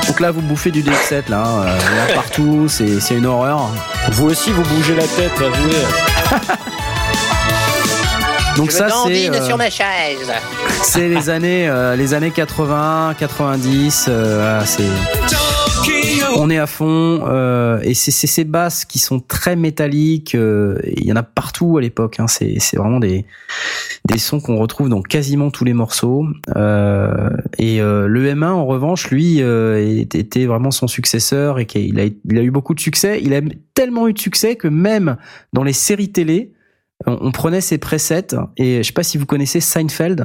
Donc 0.07 0.21
là 0.21 0.31
vous 0.31 0.41
bouffez 0.41 0.71
du 0.71 0.83
DX7 0.83 1.29
là, 1.31 1.43
hein, 1.45 1.65
euh, 1.67 2.11
a 2.11 2.15
partout, 2.15 2.67
c'est 2.69 3.01
c'est 3.01 3.15
une 3.15 3.27
horreur. 3.27 3.71
Vous 4.13 4.27
aussi, 4.31 4.51
vous 4.51 4.63
bougez 4.63 4.95
la 4.97 5.07
tête, 5.07 5.33
avouez. 5.39 5.85
Donc 8.57 8.71
Je 8.73 8.77
ça 8.77 8.89
c'est 9.07 9.31
euh, 9.31 9.47
sur 9.47 9.57
ma 9.57 9.71
chaise. 9.71 10.33
c'est 10.83 11.09
les 11.09 11.31
années 11.31 11.69
euh, 11.69 11.95
les 11.95 12.13
années 12.15 12.33
80, 12.33 13.15
90, 13.17 14.07
euh, 14.09 14.41
voilà, 14.41 14.67
c'est 14.67 14.83
on 16.39 16.51
est 16.51 16.59
à 16.59 16.67
fond 16.67 17.25
euh, 17.27 17.81
et 17.83 17.95
c'est 17.95 18.11
ces 18.11 18.45
basses 18.45 18.85
qui 18.85 18.99
sont 18.99 19.21
très 19.21 19.57
métalliques. 19.57 20.35
euh, 20.35 20.79
Il 20.97 21.05
y 21.05 21.13
en 21.13 21.17
a 21.17 21.23
partout 21.23 21.77
à 21.77 21.81
l'époque. 21.81 22.21
Hein, 22.21 22.29
c'est 22.29 22.59
c'est 22.61 22.77
vraiment 22.77 23.01
des 23.01 23.27
des 24.07 24.19
sons 24.19 24.41
qu'on 24.41 24.57
retrouve 24.57 24.89
dans 24.89 25.03
quasiment 25.03 25.51
tous 25.51 25.65
les 25.65 25.75
morceaux. 25.75 26.25
Euh, 26.57 27.31
et 27.59 27.81
euh, 27.81 28.07
le 28.07 28.25
M1 28.33 28.47
en 28.47 28.67
revanche, 28.67 29.11
lui, 29.11 29.43
euh, 29.43 30.05
était 30.15 30.47
vraiment 30.47 30.71
son 30.71 30.87
successeur 30.87 31.59
et 31.59 31.67
qu'il 31.67 31.99
a 32.01 32.05
il 32.05 32.39
a 32.39 32.43
eu 32.43 32.51
beaucoup 32.51 32.75
de 32.75 32.81
succès. 32.81 33.21
Il 33.23 33.35
a 33.35 33.41
tellement 33.75 34.09
eu 34.09 34.13
de 34.13 34.19
succès 34.19 34.57
que 34.57 34.69
même 34.69 35.17
dans 35.53 35.65
les 35.65 35.73
séries 35.73 36.13
télé, 36.13 36.53
on, 37.07 37.19
on 37.21 37.33
prenait 37.33 37.61
ses 37.61 37.79
presets. 37.79 38.35
Et 38.57 38.79
je 38.79 38.87
sais 38.87 38.93
pas 38.93 39.03
si 39.03 39.19
vous 39.19 39.27
connaissez 39.27 39.61
Seinfeld. 39.61 40.25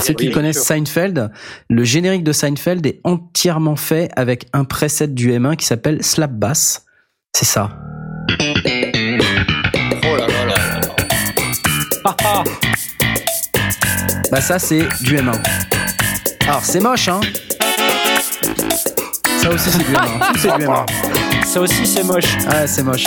Ceux 0.00 0.14
qui 0.14 0.30
connaissent. 0.30 0.62
Seinfeld, 0.62 1.30
le 1.68 1.84
générique 1.84 2.24
de 2.24 2.32
Seinfeld 2.32 2.84
est 2.86 3.00
entièrement 3.04 3.76
fait 3.76 4.10
avec 4.16 4.46
un 4.52 4.64
preset 4.64 5.08
du 5.08 5.32
M1 5.32 5.56
qui 5.56 5.66
s'appelle 5.66 6.02
Slap 6.02 6.32
Bass. 6.32 6.84
C'est 7.32 7.44
ça. 7.44 7.70
Oh 8.30 10.16
là 10.16 10.26
là 10.26 10.44
là 10.46 10.80
là. 10.80 10.80
Ah, 12.04 12.16
ah. 12.24 12.44
Bah 14.30 14.40
ça 14.40 14.58
c'est 14.58 14.86
du 15.02 15.16
M1. 15.16 15.34
Alors 16.46 16.64
c'est 16.64 16.80
moche 16.80 17.08
hein. 17.08 17.20
Ça 19.42 19.50
aussi 19.50 19.70
c'est 19.70 19.78
du 19.78 19.92
M1. 19.92 20.32
Tout 20.32 20.38
c'est 20.38 20.56
du 20.58 20.64
M1. 20.64 20.86
Ça 21.54 21.60
aussi, 21.60 21.86
c'est 21.86 22.02
moche. 22.02 22.36
Ah 22.48 22.66
c'est 22.66 22.82
moche. 22.82 23.04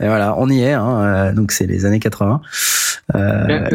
Et 0.00 0.06
voilà, 0.06 0.34
on 0.38 0.48
y 0.48 0.60
est. 0.62 0.72
Hein, 0.72 1.02
euh, 1.02 1.32
donc 1.32 1.52
c'est 1.52 1.66
les 1.66 1.84
années 1.86 2.00
80. 2.00 2.40
Euh, 3.14 3.18
Euh, 3.18 3.68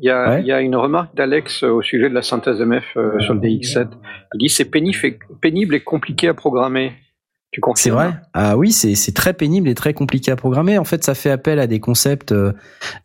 Il 0.00 0.04
y, 0.04 0.10
a, 0.10 0.28
Ouais. 0.30 0.40
il 0.40 0.46
y 0.46 0.52
a 0.52 0.60
une 0.60 0.74
remarque 0.76 1.14
d'Alex 1.16 1.62
euh, 1.62 1.68
au 1.70 1.82
sujet 1.82 2.08
de 2.08 2.14
la 2.14 2.22
synthèse 2.22 2.60
MF 2.60 2.84
euh, 2.96 3.18
sur 3.20 3.34
le 3.34 3.40
DX7. 3.40 3.88
Il 4.34 4.38
dit 4.38 4.48
c'est 4.48 4.64
pénible, 4.64 5.74
et- 5.74 5.80
compliqué 5.80 6.28
à 6.28 6.34
programmer. 6.34 6.92
Tu 7.52 7.60
C'est 7.74 7.90
vrai. 7.90 8.12
Ah 8.32 8.56
oui, 8.56 8.70
c'est 8.70 9.12
très 9.14 9.32
pénible 9.34 9.68
et 9.68 9.74
très 9.74 9.92
compliqué 9.92 10.30
à 10.30 10.36
programmer. 10.36 10.78
En 10.78 10.84
fait, 10.84 11.02
ça 11.02 11.14
fait 11.14 11.30
appel 11.30 11.58
à 11.58 11.66
des 11.66 11.80
concepts 11.80 12.30
euh, 12.32 12.52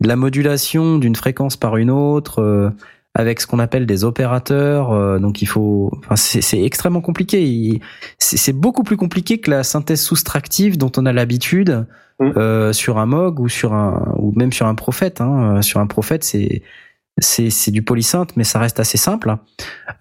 de 0.01 0.07
la 0.07 0.15
modulation 0.15 0.97
d'une 0.99 1.15
fréquence 1.15 1.57
par 1.57 1.77
une 1.77 1.89
autre, 1.89 2.41
euh, 2.43 2.69
avec 3.15 3.39
ce 3.41 3.47
qu'on 3.47 3.57
appelle 3.59 3.85
des 3.87 4.03
opérateurs. 4.03 4.91
euh, 4.93 5.17
donc 5.19 5.41
il 5.41 5.47
faut, 5.47 5.89
enfin 5.99 6.15
c'est 6.15 6.61
extrêmement 6.63 7.01
compliqué. 7.01 7.81
C'est 8.19 8.53
beaucoup 8.53 8.83
plus 8.83 8.97
compliqué 8.97 9.39
que 9.39 9.49
la 9.49 9.63
synthèse 9.63 10.01
soustractive 10.01 10.77
dont 10.77 10.91
on 10.97 11.05
a 11.07 11.13
l'habitude 11.13 11.87
Mm. 12.19 12.31
euh, 12.37 12.73
sur 12.73 12.97
un 12.97 13.05
Moog 13.05 13.39
ou 13.39 13.49
sur 13.49 13.73
un 13.73 14.15
ou 14.17 14.31
même 14.35 14.53
sur 14.53 14.67
un 14.67 14.75
Prophète. 14.75 15.21
Hein. 15.21 15.57
Euh, 15.57 15.61
Sur 15.61 15.79
un 15.79 15.87
Prophète, 15.87 16.23
c'est 16.23 16.61
c'est 17.17 17.49
c'est 17.49 17.71
du 17.71 17.81
polysynth, 17.81 18.35
mais 18.35 18.43
ça 18.43 18.59
reste 18.59 18.79
assez 18.79 18.97
simple. 18.97 19.35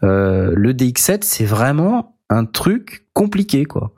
Euh, 0.03 0.53
le 0.57 0.73
DX7, 0.73 1.19
c'est 1.23 1.45
vraiment 1.45 2.17
un 2.31 2.45
truc 2.45 3.07
compliqué, 3.13 3.65
quoi. 3.65 3.93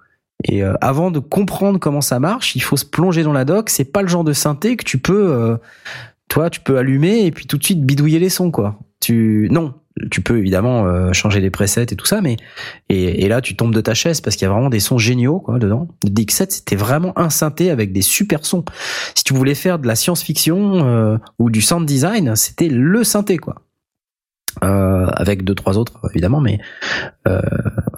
Et 0.45 0.63
euh, 0.63 0.75
avant 0.81 1.11
de 1.11 1.19
comprendre 1.19 1.79
comment 1.79 2.03
ça 2.03 2.21
marche, 2.21 2.57
il 2.57 2.61
faut 2.61 2.77
se 2.77 2.85
plonger 2.85 3.23
dans 3.23 3.33
la 3.33 3.45
doc. 3.45 3.71
C'est 3.71 3.85
pas 3.85 4.03
le 4.03 4.09
genre 4.09 4.25
de 4.25 4.33
synthé 4.33 4.77
que 4.77 4.85
tu 4.85 4.99
peux, 4.99 5.33
euh, 5.33 5.57
toi, 6.29 6.51
tu 6.51 6.61
peux 6.61 6.77
allumer 6.79 7.25
et 7.25 7.31
puis 7.31 7.47
tout 7.47 7.57
de 7.57 7.65
suite 7.65 7.85
bidouiller 7.85 8.19
les 8.19 8.29
sons, 8.29 8.51
quoi. 8.51 8.79
Tu 9.01 9.49
non, 9.51 9.75
tu 10.11 10.21
peux 10.21 10.39
évidemment 10.39 10.87
euh, 10.87 11.13
changer 11.13 11.41
les 11.41 11.51
presets 11.51 11.87
et 11.91 11.97
tout 11.97 12.07
ça, 12.07 12.21
mais 12.21 12.37
et, 12.89 13.29
là 13.29 13.41
tu 13.41 13.57
tombes 13.57 13.75
de 13.75 13.81
ta 13.81 13.95
chaise 13.95 14.21
parce 14.21 14.37
qu'il 14.37 14.47
y 14.47 14.51
a 14.51 14.53
vraiment 14.53 14.71
des 14.71 14.81
sons 14.81 14.99
géniaux, 14.99 15.41
quoi, 15.41 15.59
dedans. 15.59 15.89
Le 16.05 16.11
DX7 16.11 16.51
c'était 16.51 16.77
vraiment 16.77 17.19
un 17.19 17.31
synthé 17.31 17.71
avec 17.71 17.93
des 17.93 18.03
super 18.03 18.45
sons. 18.45 18.65
Si 19.15 19.25
tu 19.25 19.35
voulais 19.35 19.55
faire 19.55 19.79
de 19.79 19.87
la 19.87 19.97
science-fiction 19.97 20.87
euh, 20.87 21.19
ou 21.39 21.51
du 21.51 21.63
sound 21.63 21.87
design, 21.87 22.37
c'était 22.37 22.69
le 22.69 23.05
synthé, 23.05 23.39
quoi. 23.39 23.63
Euh, 24.65 25.07
avec 25.09 25.45
deux 25.45 25.55
trois 25.55 25.77
autres 25.77 26.01
évidemment, 26.11 26.41
mais 26.41 26.59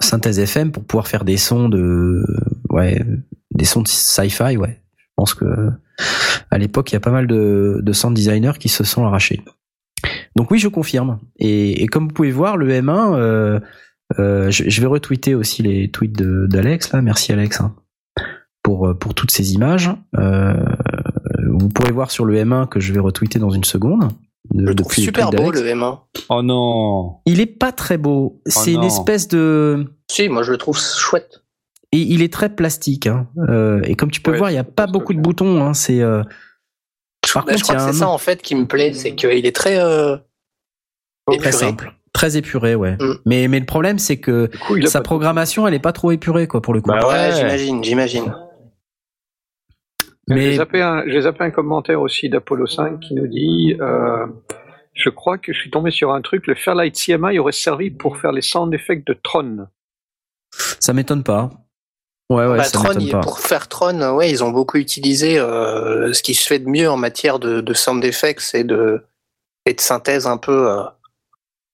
synthèse 0.01 0.39
FM 0.39 0.73
pour 0.73 0.83
pouvoir 0.83 1.07
faire 1.07 1.23
des 1.23 1.37
sons 1.37 1.69
de 1.69 2.21
ouais 2.69 3.01
des 3.51 3.63
sons 3.63 3.81
de 3.81 3.87
sci-fi 3.87 4.57
ouais 4.57 4.81
je 4.97 5.05
pense 5.15 5.33
que 5.33 5.45
à 6.51 6.57
l'époque 6.57 6.91
il 6.91 6.95
y 6.95 6.97
a 6.97 6.99
pas 6.99 7.11
mal 7.11 7.27
de, 7.27 7.79
de 7.81 7.93
sound 7.93 8.13
designers 8.13 8.57
qui 8.59 8.67
se 8.67 8.83
sont 8.83 9.05
arrachés 9.05 9.41
donc 10.35 10.51
oui 10.51 10.59
je 10.59 10.67
confirme 10.67 11.19
et, 11.37 11.83
et 11.83 11.87
comme 11.87 12.07
vous 12.07 12.13
pouvez 12.13 12.31
voir 12.31 12.57
le 12.57 12.69
M1 12.69 13.15
euh, 13.15 13.59
euh, 14.19 14.49
je, 14.51 14.69
je 14.69 14.81
vais 14.81 14.87
retweeter 14.87 15.35
aussi 15.35 15.61
les 15.63 15.89
tweets 15.91 16.13
d'Alex 16.21 16.91
là 16.93 17.01
merci 17.01 17.31
Alex 17.31 17.61
hein, 17.61 17.75
pour 18.63 18.87
euh, 18.87 18.93
pour 18.93 19.13
toutes 19.13 19.31
ces 19.31 19.53
images 19.53 19.91
euh, 20.17 20.53
vous 21.47 21.69
pourrez 21.69 21.91
voir 21.91 22.11
sur 22.11 22.25
le 22.25 22.35
M1 22.35 22.67
que 22.67 22.79
je 22.79 22.93
vais 22.93 22.99
retweeter 22.99 23.39
dans 23.39 23.49
une 23.51 23.63
seconde 23.63 24.09
de- 24.53 24.67
Je 24.67 24.73
depuis 24.73 25.01
super 25.01 25.29
beau 25.31 25.51
le 25.51 25.59
M1. 25.61 25.97
Oh 26.29 26.41
non. 26.41 27.17
il 27.25 27.39
est 27.41 27.45
pas 27.45 27.71
très 27.71 27.97
beau 27.97 28.41
c'est 28.45 28.73
une 28.73 28.83
espèce 28.83 29.27
de 29.27 29.85
Si, 30.09 30.29
moi 30.29 30.43
je 30.43 30.51
le 30.51 30.57
trouve 30.57 30.79
chouette. 30.79 31.43
Et 31.91 31.97
il 31.97 32.21
est 32.21 32.31
très 32.31 32.49
plastique. 32.49 33.07
Hein. 33.07 33.27
Euh, 33.49 33.81
et 33.83 33.95
comme 33.95 34.11
tu 34.11 34.21
peux 34.21 34.29
Ouais, 34.33 34.37
voir, 34.37 34.51
il 34.51 34.53
n'y 34.53 34.59
a 34.59 34.63
pas 34.63 34.85
beaucoup 34.85 35.15
de 35.15 35.19
boutons. 35.19 35.63
Hein. 35.65 35.73
C'est 35.73 36.01
euh, 36.01 36.21
Par 37.33 37.45
Bah, 37.45 37.51
contre, 37.53 37.59
je 37.59 37.63
crois 37.63 37.75
que 37.75 37.81
c'est 37.91 37.99
ça 37.99 38.07
en 38.09 38.17
fait 38.17 38.41
qui 38.41 38.55
me 38.55 38.65
plaît, 38.65 38.93
c'est 38.93 39.15
qu'il 39.15 39.45
est 39.45 39.55
très 39.55 39.79
euh, 39.79 40.17
Oh, 41.27 41.35
très 41.37 41.51
simple, 41.51 41.93
très 42.11 42.37
épuré, 42.37 42.73
ouais. 42.75 42.93
Mm. 42.99 43.13
Mais 43.25 43.47
mais 43.47 43.59
le 43.59 43.65
problème, 43.65 43.99
c'est 43.99 44.17
que 44.17 44.49
coup, 44.65 44.81
sa 44.85 45.01
programmation, 45.01 45.67
elle 45.67 45.73
est 45.75 45.79
pas 45.79 45.93
trop 45.93 46.11
épurée, 46.11 46.47
quoi, 46.47 46.61
pour 46.61 46.73
le 46.73 46.81
coup. 46.81 46.89
Bah 46.89 47.07
Ouais, 47.07 47.13
ouais. 47.13 47.31
j'imagine, 47.35 47.83
j'imagine. 47.83 48.35
J'ai 50.27 50.35
mais 50.35 50.55
zappé, 50.55 50.81
un, 50.81 51.03
j'ai 51.07 51.21
zappé 51.21 51.43
un 51.43 51.49
commentaire 51.51 52.01
aussi 52.01 52.29
d'Apollo 52.29 52.67
5 52.67 52.99
qui 52.99 53.15
nous 53.15 53.25
dit 53.27 53.75
euh, 53.81 54.27
Je 54.93 55.09
crois 55.09 55.37
que 55.39 55.53
je 55.53 55.59
suis 55.59 55.71
tombé 55.71 55.89
sur 55.91 56.11
un 56.13 56.21
truc, 56.21 56.45
le 56.47 56.53
Fairlight 56.55 56.95
CMI 56.95 57.39
aurait 57.39 57.51
servi 57.51 57.89
pour 57.89 58.17
faire 58.17 58.31
les 58.31 58.41
sound 58.41 58.71
effects 58.73 59.05
de 59.07 59.13
Tron. 59.13 59.67
ça 60.51 60.93
m'étonne 60.93 61.23
pas. 61.23 61.49
Ouais, 62.29 62.45
ouais, 62.45 62.57
Bah, 62.57 62.69
Tron, 62.69 62.93
pour 63.21 63.39
faire 63.39 63.67
Tron, 63.67 64.15
ouais, 64.15 64.29
ils 64.29 64.43
ont 64.43 64.51
beaucoup 64.51 64.77
utilisé 64.77 65.39
euh, 65.39 66.13
ce 66.13 66.21
qui 66.21 66.35
se 66.35 66.45
fait 66.45 66.59
de 66.59 66.69
mieux 66.69 66.89
en 66.89 66.97
matière 66.97 67.39
de, 67.39 67.59
de 67.59 67.73
sound 67.73 68.03
effects 68.05 68.53
et 68.53 68.63
de, 68.63 69.01
et 69.65 69.73
de 69.73 69.81
synthèse 69.81 70.27
un 70.27 70.37
peu 70.37 70.69
euh, 70.69 70.83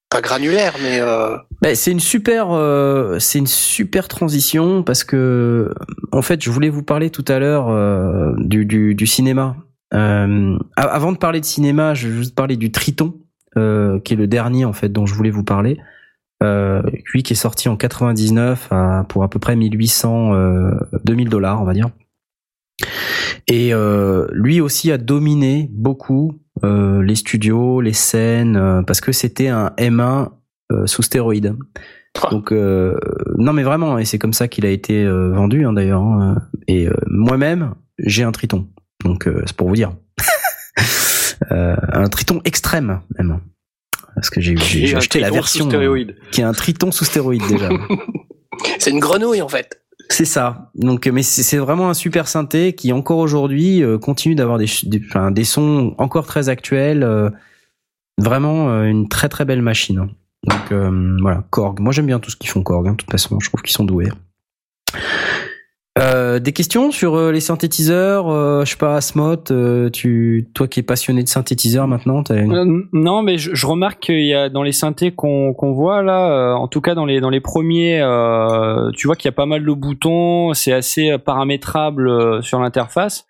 pas 0.10 0.22
granulaire, 0.22 0.76
mais 0.82 1.02
euh, 1.02 1.36
Bah, 1.62 1.76
c'est 1.76 1.92
une 1.92 2.00
super, 2.00 2.52
euh, 2.52 3.20
c'est 3.20 3.40
une 3.40 3.48
super 3.48 4.08
transition 4.08 4.82
parce 4.82 5.04
que, 5.04 5.74
en 6.14 6.22
fait, 6.22 6.42
je 6.42 6.50
voulais 6.50 6.70
vous 6.70 6.84
parler 6.84 7.10
tout 7.10 7.26
à 7.28 7.38
l'heure 7.38 7.68
du, 8.38 8.66
du, 8.66 8.96
du 8.96 9.08
cinéma. 9.08 9.58
Avant 9.92 11.12
de 11.12 11.18
parler 11.18 11.42
de 11.42 11.46
cinéma, 11.46 11.94
je 11.96 12.08
vais 12.08 12.16
juste 12.16 12.36
parler 12.36 12.56
du 12.56 12.72
Triton, 12.72 13.16
qui 13.56 14.14
est 14.14 14.18
le 14.18 14.28
dernier 14.28 14.64
en 14.64 14.74
fait 14.74 14.88
dont 14.90 15.06
je 15.06 15.16
voulais 15.16 15.32
vous 15.32 15.44
parler. 15.44 15.82
Euh, 16.44 16.82
lui 17.14 17.24
qui 17.24 17.34
est 17.34 17.38
sorti 17.38 17.70
en 17.70 17.78
99 17.78 18.68
à, 18.72 19.06
pour 19.08 19.24
à 19.24 19.30
peu 19.30 19.40
près 19.40 19.56
1800, 19.56 20.34
euh, 20.34 20.72
2000 21.06 21.30
dollars, 21.30 21.62
on 21.62 21.66
va 21.66 21.74
dire. 21.74 21.90
Et 23.48 23.74
euh, 23.74 24.28
lui 24.32 24.60
aussi 24.60 24.92
a 24.92 24.98
dominé 24.98 25.70
beaucoup 25.72 26.40
euh, 26.64 27.02
les 27.04 27.16
studios, 27.16 27.80
les 27.80 27.94
scènes, 27.94 28.58
euh, 28.58 28.82
parce 28.82 29.02
que 29.02 29.12
c'était 29.12 29.48
un 29.48 29.72
M1 29.78 30.30
euh, 30.72 30.86
sous 30.88 31.04
stéroïdes. 31.04 31.56
Ah. 32.22 32.30
Donc 32.32 32.52
euh, 32.52 32.98
non 33.38 33.54
mais 33.54 33.64
vraiment, 33.64 33.98
et 33.98 34.06
c'est 34.06 34.20
comme 34.20 34.34
ça 34.34 34.48
qu'il 34.48 34.66
a 34.66 34.70
été 34.70 35.06
vendu 35.08 35.66
hein, 35.66 35.74
d'ailleurs. 35.74 36.02
hein. 36.02 36.36
Et 36.68 36.88
euh, 36.88 36.94
moi-même, 37.08 37.76
j'ai 38.00 38.24
un 38.24 38.32
Triton. 38.32 38.68
Donc 39.04 39.28
euh, 39.28 39.42
c'est 39.46 39.56
pour 39.56 39.68
vous 39.70 39.76
dire. 39.76 39.94
Un 41.52 42.08
Triton 42.08 42.42
extrême 42.46 43.02
même. 43.18 43.40
Parce 44.16 44.30
que 44.30 44.40
j'ai 44.42 44.56
acheté 44.96 45.20
la 45.20 45.28
Triton 45.28 45.36
version 45.36 45.66
stéroïde. 45.70 46.16
qui 46.32 46.42
est 46.42 46.46
un 46.46 46.54
Triton 46.54 46.92
sous 46.92 47.06
stéroïdes 47.06 47.46
déjà. 47.48 47.70
c'est 48.80 48.92
une 48.92 49.00
grenouille 49.00 49.42
en 49.42 49.50
fait. 49.50 49.82
C'est 50.10 50.26
ça. 50.26 50.72
Donc, 50.76 51.08
mais 51.08 51.24
c'est 51.24 51.58
vraiment 51.58 51.90
un 51.90 51.94
super 51.96 52.28
synthé 52.28 52.74
qui 52.74 52.94
encore 52.94 53.18
aujourd'hui 53.18 53.82
euh, 53.84 53.98
continue 53.98 54.36
d'avoir 54.36 54.58
des, 54.60 54.68
ch- 54.68 54.86
des, 54.86 55.02
enfin, 55.10 55.32
des 55.32 55.44
sons 55.44 55.96
encore 55.98 56.26
très 56.28 56.48
actuels. 56.50 57.04
euh, 57.04 57.30
vraiment 58.18 58.70
euh, 58.70 58.84
une 58.86 59.10
très 59.10 59.28
très 59.30 59.44
belle 59.46 59.62
machine. 59.62 60.08
Donc 60.48 60.72
euh, 60.72 61.18
voilà, 61.22 61.44
Korg. 61.50 61.80
Moi 61.80 61.92
j'aime 61.92 62.06
bien 62.06 62.20
tout 62.20 62.30
ce 62.32 62.36
qu'ils 62.38 62.50
font 62.52 62.62
Korg. 62.64 62.88
hein, 62.88 62.92
de 62.92 62.98
toute 62.98 63.12
façon, 63.12 63.40
je 63.42 63.50
trouve 63.50 63.62
qu'ils 63.64 63.74
sont 63.74 63.84
doués. 63.84 64.10
Euh, 65.98 66.40
des 66.40 66.52
questions 66.52 66.92
sur 66.92 67.16
euh, 67.16 67.32
les 67.32 67.40
synthétiseurs, 67.40 68.28
euh, 68.28 68.66
je 68.66 68.72
sais 68.72 68.78
pas, 68.78 68.98
Asmot, 68.98 69.50
euh, 69.52 69.90
tu, 69.90 70.50
toi 70.54 70.68
qui 70.68 70.82
es 70.82 70.84
passionné 70.84 71.24
de 71.24 71.30
synthétiseurs 71.30 71.88
maintenant, 71.88 72.22
t'as 72.22 72.36
une... 72.36 72.54
Euh, 72.54 72.82
non, 72.92 73.22
mais 73.22 73.38
je, 73.38 73.56
je 73.56 73.66
remarque 73.66 74.02
qu'il 74.02 74.26
y 74.26 74.34
a 74.34 74.50
dans 74.50 74.62
les 74.62 74.74
synthés 74.74 75.12
qu'on 75.12 75.54
qu'on 75.54 75.72
voit 75.72 76.04
là, 76.04 76.32
euh, 76.32 76.54
en 76.54 76.68
tout 76.68 76.82
cas 76.82 76.96
dans 76.96 77.06
les 77.06 77.22
dans 77.22 77.30
les 77.30 77.40
premiers, 77.40 78.02
euh, 78.02 78.92
tu 78.92 79.08
vois 79.08 79.16
qu'il 79.16 79.30
y 79.30 79.30
a 79.30 79.38
pas 79.38 79.46
mal 79.46 79.64
de 79.64 79.72
boutons, 79.72 80.54
c'est 80.54 80.74
assez 80.74 81.18
paramétrable 81.18 82.44
sur 82.44 82.60
l'interface. 82.60 83.26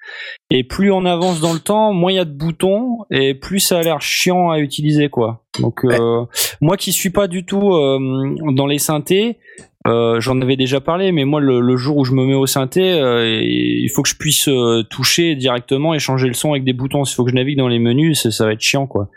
Et 0.50 0.64
plus 0.64 0.92
on 0.92 1.06
avance 1.06 1.42
dans 1.42 1.54
le 1.54 1.60
temps, 1.60 1.94
moins 1.94 2.14
il 2.14 2.16
y 2.16 2.20
a 2.20 2.26
de 2.26 2.36
boutons 2.36 3.06
et 3.12 3.36
plus 3.36 3.60
ça 3.60 3.78
a 3.78 3.84
l'air 3.84 4.02
chiant 4.02 4.50
à 4.50 4.58
utiliser 4.58 5.10
quoi. 5.10 5.44
Donc 5.60 5.86
euh, 5.86 6.26
moi 6.62 6.78
qui 6.78 6.92
suis 6.94 7.12
pas 7.12 7.28
du 7.28 7.46
tout 7.46 7.76
euh, 7.76 8.00
dans 8.56 8.66
les 8.66 8.80
synthés. 8.80 9.38
Euh, 9.86 10.20
j'en 10.20 10.42
avais 10.42 10.56
déjà 10.56 10.82
parlé, 10.82 11.12
mais 11.12 11.26
moi 11.26 11.40
le, 11.40 11.60
le, 11.60 11.78
jour 11.78 11.98
où 11.98 12.06
je 12.06 12.14
me 12.14 12.26
mets 12.26 12.34
au 12.34 12.48
synthé, 12.48 12.94
euh, 12.94 13.40
il 13.44 13.88
faut 13.94 14.02
que 14.02 14.10
je 14.10 14.16
puisse 14.16 14.48
euh, 14.48 14.84
toucher 14.90 15.36
directement 15.36 15.94
et 15.94 16.00
changer 16.00 16.28
le 16.28 16.34
son 16.34 16.52
avec 16.52 16.64
des 16.64 16.74
boutons. 16.74 17.04
Il 17.04 17.14
faut 17.14 17.24
que 17.24 17.30
je 17.30 17.36
navigue 17.36 17.58
dans 17.58 17.68
les 17.68 17.78
menus, 17.78 18.24
ça, 18.24 18.32
ça 18.32 18.46
va 18.46 18.54
être 18.54 18.62
chiant 18.62 18.88
quoi. 18.88 19.10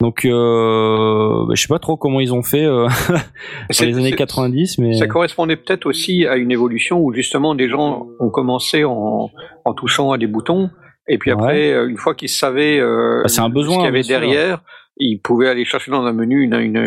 Donc 0.00 0.24
euh, 0.24 1.44
bah, 1.46 1.54
je 1.54 1.60
sais 1.60 1.68
pas 1.68 1.80
trop 1.80 1.96
comment 1.96 2.20
ils 2.20 2.32
ont 2.32 2.42
fait 2.44 2.64
euh, 2.64 2.86
dans 3.08 3.86
les 3.86 3.98
années 3.98 4.12
90, 4.12 4.78
mais 4.78 4.94
ça 4.94 5.08
correspondait 5.08 5.56
peut-être 5.56 5.86
aussi 5.86 6.26
à 6.26 6.36
une 6.36 6.52
évolution 6.52 7.00
où 7.00 7.12
justement 7.12 7.56
des 7.56 7.68
gens 7.68 8.06
ont 8.20 8.30
commencé 8.30 8.84
en, 8.84 9.30
en 9.64 9.74
touchant 9.74 10.12
à 10.12 10.18
des 10.18 10.28
boutons. 10.28 10.70
Et 11.08 11.18
puis 11.18 11.32
après, 11.32 11.76
ouais. 11.76 11.88
une 11.88 11.96
fois 11.96 12.14
qu'ils 12.14 12.28
savaient 12.30 12.80
bah, 12.80 13.28
un 13.38 13.48
besoin, 13.48 13.74
ce 13.74 13.78
qu'il 13.78 13.84
y 13.84 13.88
avait 13.88 14.02
derrière, 14.02 14.62
ils 14.96 15.18
pouvaient 15.18 15.48
aller 15.48 15.64
chercher 15.64 15.90
dans 15.90 16.04
un 16.04 16.12
menu 16.12 16.42
une, 16.42 16.54
une, 16.54 16.78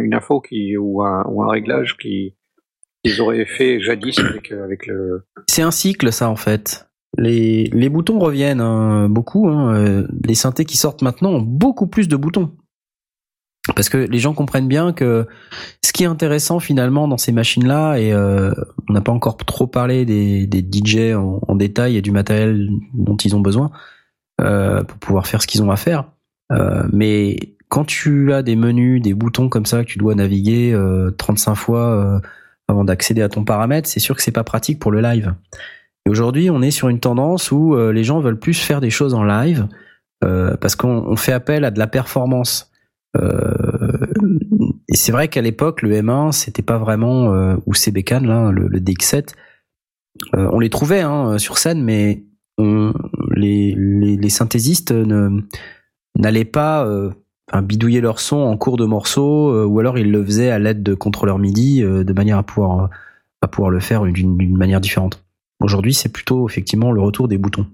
une 0.00 0.14
info 0.14 0.40
qui, 0.40 0.76
ou, 0.76 1.02
un, 1.02 1.24
ou 1.28 1.42
un 1.42 1.50
réglage 1.50 1.96
qui, 1.98 2.34
qu'ils 3.04 3.20
auraient 3.20 3.46
fait 3.46 3.80
jadis 3.80 4.18
avec, 4.18 4.52
avec 4.52 4.86
le. 4.86 5.24
C'est 5.48 5.62
un 5.62 5.70
cycle, 5.70 6.12
ça, 6.12 6.28
en 6.28 6.36
fait. 6.36 6.88
Les, 7.16 7.64
les 7.72 7.88
boutons 7.88 8.18
reviennent 8.18 8.60
hein, 8.60 9.08
beaucoup. 9.08 9.48
Hein. 9.48 10.06
Les 10.24 10.34
synthés 10.34 10.64
qui 10.64 10.76
sortent 10.76 11.02
maintenant 11.02 11.30
ont 11.30 11.40
beaucoup 11.40 11.86
plus 11.86 12.08
de 12.08 12.16
boutons. 12.16 12.52
Parce 13.74 13.88
que 13.88 13.98
les 13.98 14.18
gens 14.18 14.34
comprennent 14.34 14.68
bien 14.68 14.92
que 14.92 15.26
ce 15.84 15.92
qui 15.92 16.04
est 16.04 16.06
intéressant 16.06 16.60
finalement 16.60 17.08
dans 17.08 17.18
ces 17.18 17.32
machines-là, 17.32 17.96
et 17.96 18.12
euh, 18.12 18.52
on 18.88 18.92
n'a 18.92 19.00
pas 19.00 19.12
encore 19.12 19.36
trop 19.36 19.66
parlé 19.66 20.04
des, 20.04 20.46
des 20.46 20.60
DJ 20.60 21.14
en, 21.14 21.54
détail 21.54 21.96
et 21.96 22.02
du 22.02 22.10
matériel 22.10 22.70
dont 22.94 23.16
ils 23.16 23.36
ont 23.36 23.40
besoin 23.40 23.70
euh, 24.40 24.82
pour 24.84 24.98
pouvoir 24.98 25.26
faire 25.26 25.42
ce 25.42 25.46
qu'ils 25.46 25.62
ont 25.62 25.70
à 25.70 25.76
faire. 25.76 26.04
Euh, 26.52 26.84
mais 26.92 27.56
quand 27.68 27.84
tu 27.84 28.32
as 28.32 28.42
des 28.42 28.56
menus, 28.56 29.02
des 29.02 29.12
boutons 29.12 29.48
comme 29.48 29.66
ça 29.66 29.84
que 29.84 29.90
tu 29.90 29.98
dois 29.98 30.14
naviguer 30.14 30.74
35 31.18 31.54
fois 31.54 32.20
avant 32.68 32.84
d'accéder 32.84 33.22
à 33.22 33.28
ton 33.28 33.44
paramètre, 33.44 33.88
c'est 33.88 34.00
sûr 34.00 34.14
que 34.14 34.22
c'est 34.22 34.30
pas 34.32 34.44
pratique 34.44 34.78
pour 34.78 34.92
le 34.92 35.00
live. 35.00 35.34
Et 36.06 36.10
aujourd'hui, 36.10 36.50
on 36.50 36.62
est 36.62 36.70
sur 36.70 36.88
une 36.88 37.00
tendance 37.00 37.50
où 37.50 37.74
euh, 37.74 37.92
les 37.92 38.04
gens 38.04 38.20
veulent 38.20 38.38
plus 38.38 38.58
faire 38.58 38.80
des 38.80 38.90
choses 38.90 39.14
en 39.14 39.24
live 39.24 39.66
euh, 40.24 40.56
parce 40.56 40.76
qu'on 40.76 41.16
fait 41.16 41.32
appel 41.32 41.64
à 41.64 41.70
de 41.70 41.78
la 41.78 41.86
performance. 41.86 42.70
Euh, 43.16 44.06
et 44.88 44.96
c'est 44.96 45.12
vrai 45.12 45.28
qu'à 45.28 45.42
l'époque, 45.42 45.82
le 45.82 45.92
M1, 45.92 46.32
c'était 46.32 46.62
pas 46.62 46.78
vraiment 46.78 47.34
euh, 47.34 47.56
ou 47.66 47.74
CBCAN 47.74 48.20
là, 48.20 48.50
le, 48.50 48.68
le 48.68 48.80
DX7, 48.80 49.34
euh, 50.34 50.48
on 50.52 50.60
les 50.60 50.70
trouvait 50.70 51.00
hein, 51.00 51.38
sur 51.38 51.58
scène, 51.58 51.82
mais 51.82 52.24
on, 52.58 52.92
les, 53.34 53.74
les, 53.76 54.16
les, 54.16 54.30
synthésistes 54.30 54.92
n'allaient 56.16 56.44
pas 56.44 56.86
euh, 56.86 57.10
enfin, 57.50 57.62
bidouiller 57.62 58.00
leur 58.00 58.20
son 58.20 58.36
en 58.36 58.56
cours 58.56 58.76
de 58.76 58.84
morceaux, 58.84 59.50
euh, 59.50 59.64
ou 59.64 59.80
alors 59.80 59.98
ils 59.98 60.10
le 60.10 60.24
faisaient 60.24 60.50
à 60.50 60.58
l'aide 60.58 60.82
de 60.82 60.94
contrôleurs 60.94 61.38
MIDI 61.38 61.82
euh, 61.82 62.04
de 62.04 62.12
manière 62.12 62.38
à 62.38 62.42
pouvoir, 62.42 62.90
à 63.42 63.48
pouvoir 63.48 63.70
le 63.70 63.80
faire 63.80 64.04
d'une 64.04 64.56
manière 64.56 64.80
différente. 64.80 65.22
Aujourd'hui, 65.60 65.94
c'est 65.94 66.12
plutôt 66.12 66.48
effectivement 66.48 66.92
le 66.92 67.00
retour 67.00 67.28
des 67.28 67.38
boutons. 67.38 67.66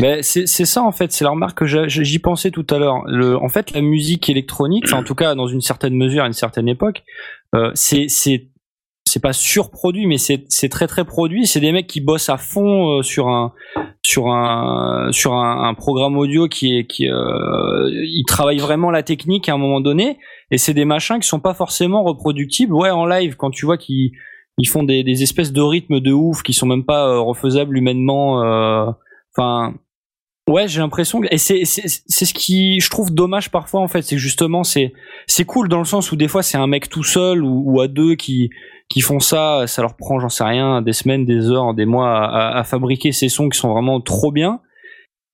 Ben, 0.00 0.22
c'est 0.22 0.46
ça 0.46 0.82
en 0.82 0.92
fait, 0.92 1.12
c'est 1.12 1.24
la 1.24 1.30
remarque 1.30 1.58
que 1.58 1.66
j'y 1.66 2.18
pensais 2.18 2.50
tout 2.50 2.66
à 2.70 2.78
l'heure. 2.78 3.04
En 3.42 3.48
fait, 3.50 3.72
la 3.72 3.82
musique 3.82 4.30
électronique, 4.30 4.90
en 4.94 5.02
tout 5.02 5.14
cas 5.14 5.34
dans 5.34 5.46
une 5.46 5.60
certaine 5.60 5.94
mesure 5.94 6.24
à 6.24 6.26
une 6.26 6.32
certaine 6.32 6.68
époque, 6.68 7.02
euh, 7.54 7.70
c'est 7.74 8.06
c'est 8.08 9.20
pas 9.20 9.34
surproduit, 9.34 10.06
mais 10.06 10.16
c'est 10.16 10.68
très 10.70 10.86
très 10.86 11.04
produit. 11.04 11.46
C'est 11.46 11.60
des 11.60 11.72
mecs 11.72 11.86
qui 11.86 12.00
bossent 12.00 12.30
à 12.30 12.38
fond 12.38 12.98
euh, 12.98 13.02
sur 13.02 13.28
un 13.28 13.52
sur 14.10 14.26
un 14.26 15.12
sur 15.12 15.34
un, 15.34 15.72
programme 15.74 16.18
audio 16.18 16.48
qui 16.48 16.76
est 16.76 16.84
qui 16.84 17.08
euh, 17.08 17.88
ils 17.92 18.24
travaillent 18.26 18.58
vraiment 18.58 18.90
la 18.90 19.04
technique 19.04 19.48
à 19.48 19.54
un 19.54 19.58
moment 19.58 19.80
donné. 19.80 20.18
Et 20.50 20.58
c'est 20.58 20.74
des 20.74 20.84
machins 20.84 21.20
qui 21.20 21.28
sont 21.28 21.38
pas 21.38 21.54
forcément 21.54 22.02
reproductibles. 22.02 22.74
Ouais, 22.74 22.90
en 22.90 23.06
live, 23.06 23.36
quand 23.36 23.50
tu 23.50 23.66
vois 23.66 23.78
qu'ils 23.78 24.10
ils 24.58 24.68
font 24.68 24.82
des, 24.82 25.22
espèces 25.22 25.52
de 25.52 25.62
rythmes 25.62 26.00
de 26.00 26.12
ouf 26.12 26.42
qui 26.42 26.52
sont 26.52 26.66
même 26.66 26.84
pas 26.84 27.06
euh, 27.06 27.20
refaisables 27.20 27.76
humainement. 27.76 28.42
euh, 28.42 28.90
Enfin, 29.36 29.74
Ouais, 30.48 30.66
j'ai 30.66 30.80
l'impression 30.80 31.20
que 31.20 31.28
et 31.30 31.38
c'est 31.38 31.64
c'est 31.64 31.86
c'est 31.86 32.24
ce 32.24 32.34
qui 32.34 32.80
je 32.80 32.90
trouve 32.90 33.14
dommage 33.14 33.52
parfois 33.52 33.80
en 33.80 33.86
fait, 33.86 34.02
c'est 34.02 34.18
justement 34.18 34.64
c'est 34.64 34.92
c'est 35.28 35.44
cool 35.44 35.68
dans 35.68 35.78
le 35.78 35.84
sens 35.84 36.10
où 36.10 36.16
des 36.16 36.26
fois 36.26 36.42
c'est 36.42 36.58
un 36.58 36.66
mec 36.66 36.88
tout 36.88 37.04
seul 37.04 37.44
ou, 37.44 37.80
à 37.80 37.86
deux 37.86 38.16
qui 38.16 38.50
qui 38.90 39.00
font 39.00 39.20
ça, 39.20 39.66
ça 39.66 39.80
leur 39.80 39.96
prend 39.96 40.20
j'en 40.20 40.28
sais 40.28 40.44
rien 40.44 40.82
des 40.82 40.92
semaines, 40.92 41.24
des 41.24 41.50
heures, 41.50 41.72
des 41.72 41.86
mois 41.86 42.10
à, 42.10 42.58
à, 42.58 42.64
fabriquer 42.64 43.12
ces 43.12 43.30
sons 43.30 43.48
qui 43.48 43.58
sont 43.58 43.72
vraiment 43.72 44.00
trop 44.00 44.32
bien. 44.32 44.60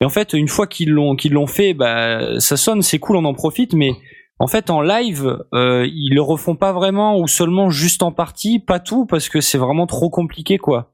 Et 0.00 0.04
en 0.04 0.10
fait, 0.10 0.34
une 0.34 0.48
fois 0.48 0.66
qu'ils 0.66 0.90
l'ont 0.90 1.16
qu'ils 1.16 1.32
l'ont 1.32 1.46
fait, 1.46 1.74
bah 1.74 2.38
ça 2.38 2.56
sonne, 2.56 2.82
c'est 2.82 2.98
cool, 2.98 3.16
on 3.16 3.24
en 3.24 3.34
profite, 3.34 3.72
mais 3.72 3.92
en 4.38 4.46
fait 4.46 4.70
en 4.70 4.82
live, 4.82 5.38
euh, 5.54 5.88
ils 5.90 6.14
le 6.14 6.20
refont 6.20 6.54
pas 6.54 6.72
vraiment 6.72 7.18
ou 7.18 7.26
seulement 7.26 7.70
juste 7.70 8.02
en 8.02 8.12
partie, 8.12 8.60
pas 8.60 8.78
tout 8.78 9.06
parce 9.06 9.28
que 9.28 9.40
c'est 9.40 9.58
vraiment 9.58 9.86
trop 9.86 10.10
compliqué 10.10 10.58
quoi 10.58 10.92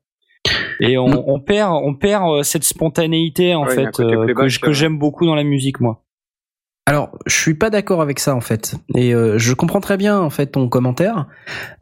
et 0.80 0.98
on, 0.98 1.28
on, 1.28 1.40
perd 1.40 1.72
on 1.84 1.94
perd 1.94 2.42
cette 2.42 2.64
spontanéité 2.64 3.54
en 3.54 3.64
Ouais, 3.64 3.74
fait 3.74 4.00
euh, 4.00 4.34
que 4.34 4.68
euh. 4.68 4.72
j'aime 4.72 4.98
beaucoup 4.98 5.26
dans 5.26 5.34
la 5.34 5.44
musique 5.44 5.80
moi. 5.80 6.02
Alors, 6.84 7.16
je 7.26 7.34
suis 7.34 7.54
pas 7.54 7.70
d'accord 7.70 8.02
avec 8.02 8.18
ça 8.18 8.34
en 8.34 8.40
fait, 8.40 8.74
et 8.96 9.14
euh, 9.14 9.38
je 9.38 9.54
comprends 9.54 9.80
très 9.80 9.96
bien 9.96 10.18
en 10.18 10.30
fait 10.30 10.46
ton 10.48 10.68
commentaire, 10.68 11.28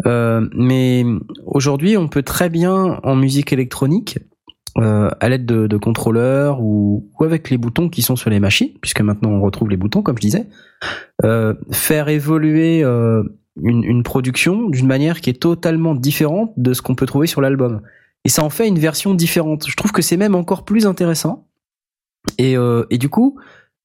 euh, 0.04 0.46
mais 0.54 1.04
aujourd'hui, 1.46 1.96
on 1.96 2.06
peut 2.06 2.22
très 2.22 2.50
bien 2.50 3.00
en 3.02 3.16
musique 3.16 3.50
électronique, 3.50 4.18
euh, 4.76 5.08
à 5.18 5.30
l'aide 5.30 5.46
de, 5.46 5.66
de 5.66 5.76
contrôleurs 5.78 6.60
ou, 6.60 7.10
avec 7.20 7.48
les 7.48 7.56
boutons 7.56 7.88
qui 7.88 8.02
sont 8.02 8.14
sur 8.14 8.28
les 8.28 8.40
machines, 8.40 8.72
puisque 8.82 9.00
maintenant 9.00 9.30
on 9.30 9.40
retrouve 9.40 9.70
les 9.70 9.78
boutons, 9.78 10.02
comme 10.02 10.16
je 10.16 10.20
disais, 10.20 10.46
euh, 11.24 11.54
faire 11.72 12.10
évoluer 12.10 12.82
une, 13.62 14.02
production 14.02 14.68
d'une 14.68 14.86
manière 14.86 15.22
qui 15.22 15.30
est 15.30 15.40
totalement 15.40 15.94
différente 15.94 16.52
de 16.58 16.74
ce 16.74 16.82
qu'on 16.82 16.94
peut 16.94 17.06
trouver 17.06 17.26
sur 17.26 17.40
l'album. 17.40 17.80
Et 18.26 18.28
ça 18.28 18.44
en 18.44 18.50
fait 18.50 18.68
une 18.68 18.78
version 18.78 19.14
différente. 19.14 19.66
Je 19.66 19.76
trouve 19.76 19.92
que 19.92 20.02
c'est 20.02 20.18
même 20.18 20.34
encore 20.34 20.66
plus 20.66 20.86
intéressant. 20.86 21.48
Et, 22.36 22.54
et 22.90 22.98
du 22.98 23.08
coup, 23.08 23.40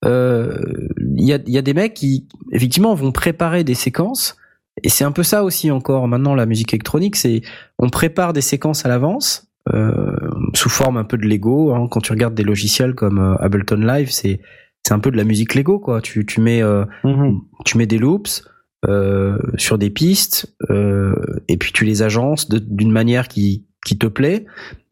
il 0.05 1.25
y, 1.25 1.33
a, 1.33 1.39
il 1.45 1.53
y 1.53 1.57
a 1.57 1.61
des 1.61 1.73
mecs 1.73 1.93
qui 1.93 2.27
effectivement 2.51 2.93
vont 2.93 3.11
préparer 3.11 3.63
des 3.63 3.73
séquences. 3.73 4.37
Et 4.83 4.89
c'est 4.89 5.03
un 5.03 5.11
peu 5.11 5.23
ça 5.23 5.43
aussi 5.43 5.71
encore 5.71 6.07
maintenant 6.07 6.35
la 6.35 6.45
musique 6.45 6.73
électronique 6.73 7.15
c'est 7.15 7.41
on 7.79 7.89
prépare 7.89 8.33
des 8.33 8.41
séquences 8.41 8.85
à 8.85 8.89
l'avance 8.89 9.47
euh, 9.73 10.11
sous 10.53 10.67
forme 10.67 10.97
un 10.97 11.05
peu 11.05 11.17
de 11.17 11.25
Lego 11.25 11.73
hein. 11.73 11.87
quand 11.89 12.01
tu 12.01 12.11
regardes 12.11 12.35
des 12.35 12.43
logiciels 12.43 12.93
comme 12.93 13.19
euh, 13.19 13.35
Ableton 13.37 13.77
Live 13.77 14.11
c'est 14.11 14.41
c'est 14.85 14.93
un 14.93 14.99
peu 14.99 15.09
de 15.09 15.17
la 15.17 15.23
musique 15.23 15.55
Lego 15.55 15.79
quoi. 15.79 15.99
Tu 15.99 16.25
tu 16.25 16.41
mets 16.41 16.61
euh, 16.61 16.85
tu 17.65 17.77
mets 17.77 17.87
des 17.87 17.97
loops 17.97 18.47
euh, 18.87 19.39
sur 19.57 19.79
des 19.79 19.89
pistes 19.89 20.55
euh, 20.69 21.15
et 21.47 21.57
puis 21.57 21.71
tu 21.71 21.85
les 21.85 22.03
agences 22.03 22.49
d'une 22.49 22.91
manière 22.91 23.27
qui 23.27 23.65
qui 23.83 23.97
te 23.97 24.05
plaît. 24.05 24.45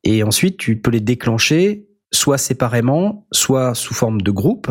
Et 0.04 0.24
ensuite 0.24 0.58
tu 0.58 0.78
peux 0.78 0.90
les 0.90 1.00
déclencher 1.00 1.86
soit 2.14 2.38
séparément, 2.38 3.26
soit 3.32 3.74
sous 3.74 3.94
forme 3.94 4.22
de 4.22 4.32
groupe. 4.32 4.70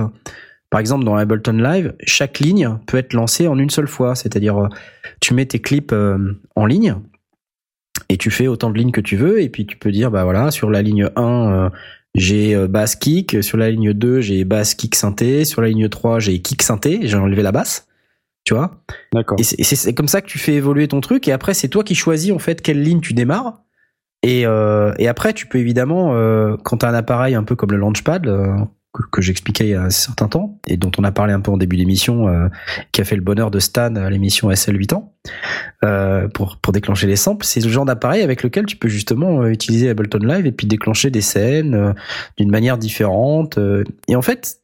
Par 0.71 0.81
exemple, 0.81 1.05
dans 1.05 1.17
Ableton 1.17 1.53
Live, 1.53 1.95
chaque 2.05 2.39
ligne 2.39 2.79
peut 2.87 2.97
être 2.97 3.13
lancée 3.13 3.47
en 3.47 3.59
une 3.59 3.69
seule 3.69 3.89
fois, 3.89 4.15
c'est-à-dire 4.15 4.57
euh, 4.57 4.69
tu 5.21 5.35
mets 5.35 5.45
tes 5.45 5.59
clips 5.59 5.93
euh, 5.93 6.41
en 6.57 6.65
ligne 6.65 6.97
et 8.09 8.17
tu 8.17 8.31
fais 8.31 8.47
autant 8.47 8.71
de 8.71 8.79
lignes 8.79 8.93
que 8.93 9.03
tu 9.03 9.17
veux 9.17 9.43
et 9.43 9.51
puis 9.51 9.67
tu 9.67 9.77
peux 9.77 9.93
dire 9.93 10.11
bah 10.11 10.25
voilà, 10.25 10.51
sur 10.51 10.71
la 10.71 10.81
ligne 10.81 11.11
1 11.15 11.23
euh, 11.23 11.71
j'ai 12.15 12.67
basse 12.69 12.97
kick, 12.97 13.43
sur 13.43 13.59
la 13.59 13.71
ligne 13.71 13.93
2 13.93 14.21
j'ai 14.21 14.45
basse 14.45 14.75
kick 14.75 14.95
synthé, 14.95 15.45
sur 15.45 15.61
la 15.61 15.69
ligne 15.69 15.89
3 15.89 16.21
j'ai 16.21 16.41
kick 16.41 16.63
synthé, 16.63 17.01
j'ai 17.03 17.17
enlevé 17.17 17.43
la 17.43 17.53
basse. 17.53 17.87
Tu 18.45 18.55
vois? 18.55 18.83
D'accord. 19.13 19.39
et 19.39 19.45
c'est 19.45 19.95
comme 19.95 20.09
ça 20.09 20.21
que 20.21 20.27
tu 20.27 20.39
fais 20.39 20.55
évoluer 20.55 20.89
ton 20.89 21.01
truc. 21.01 21.29
Et 21.29 21.33
après, 21.33 21.55
c'est 21.55 21.69
toi 21.69 21.85
qui 21.85 21.95
choisis 21.95 22.33
en 22.33 22.41
fait 22.41 22.61
quelle 22.61 22.83
ligne 22.83 23.01
tu 23.01 23.13
démarres. 23.15 23.63
Et, 24.23 24.47
euh, 24.47 24.93
et 24.99 25.09
après, 25.09 25.33
tu 25.33 25.47
peux 25.47 25.59
évidemment, 25.59 26.15
euh, 26.15 26.57
quand 26.63 26.79
tu 26.79 26.87
as 26.87 26.89
un 26.89 26.95
appareil 26.95 27.35
un 27.35 27.43
peu 27.43 27.57
comme 27.57 27.73
le 27.73 27.79
Launchpad, 27.79 28.27
euh, 28.27 28.57
que, 29.11 29.23
j'expliquais 29.23 29.65
il 29.65 29.71
y 29.71 29.75
a 29.75 29.83
un 29.83 29.91
certain 29.91 30.29
temps, 30.29 30.61
et 30.67 30.77
dont 30.77 30.93
on 30.99 31.05
a 31.05 31.11
parlé 31.11 31.33
un 31.33 31.41
peu 31.41 31.51
en 31.51 31.57
début 31.57 31.77
d'émission, 31.77 32.29
euh, 32.29 32.49
qui 32.93 33.01
a 33.01 33.05
fait 33.05 33.17
le 33.17 33.23
bonheur 33.23 33.51
de 33.51 33.59
Stan 33.59 33.97
à 33.97 34.11
l'émission 34.11 34.55
SL 34.55 34.77
8 34.77 34.93
ans, 34.93 35.15
euh, 35.83 36.29
pour, 36.29 36.59
pour 36.59 36.73
déclencher 36.73 37.07
les 37.07 37.17
samples, 37.17 37.45
c'est 37.45 37.61
le 37.61 37.69
genre 37.69 37.85
d'appareil 37.85 38.23
avec 38.23 38.43
lequel 38.43 38.67
tu 38.67 38.77
peux 38.77 38.89
justement 38.89 39.47
utiliser 39.47 39.89
Ableton 39.89 40.19
Live 40.19 40.47
et 40.47 40.53
puis 40.53 40.67
déclencher 40.67 41.11
des 41.11 41.23
scènes 41.23 41.95
d'une 42.37 42.51
manière 42.51 42.79
différente. 42.79 43.59
et 44.09 44.15
en 44.15 44.23
fait, 44.23 44.59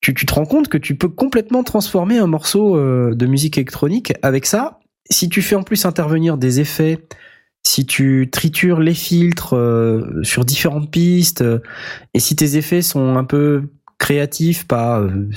tu, 0.00 0.14
tu 0.14 0.24
te 0.24 0.34
rends 0.34 0.46
compte 0.46 0.68
que 0.68 0.78
tu 0.78 0.94
peux 0.94 1.08
complètement 1.08 1.64
transformer 1.64 2.18
un 2.18 2.26
morceau 2.26 2.76
de 2.76 3.26
musique 3.26 3.58
électronique 3.58 4.12
avec 4.22 4.46
ça. 4.46 4.78
Si 5.10 5.28
tu 5.28 5.42
fais 5.42 5.56
en 5.56 5.62
plus 5.62 5.84
intervenir 5.86 6.36
des 6.36 6.60
effets, 6.60 7.00
si 7.62 7.86
tu 7.86 8.28
tritures 8.32 8.80
les 8.80 8.94
filtres 8.94 9.54
euh, 9.54 10.22
sur 10.22 10.44
différentes 10.44 10.90
pistes, 10.90 11.42
euh, 11.42 11.60
et 12.14 12.20
si 12.20 12.36
tes 12.36 12.56
effets 12.56 12.82
sont 12.82 13.16
un 13.16 13.24
peu 13.24 13.68
créatifs, 13.98 14.66
pas 14.66 15.00
euh, 15.00 15.28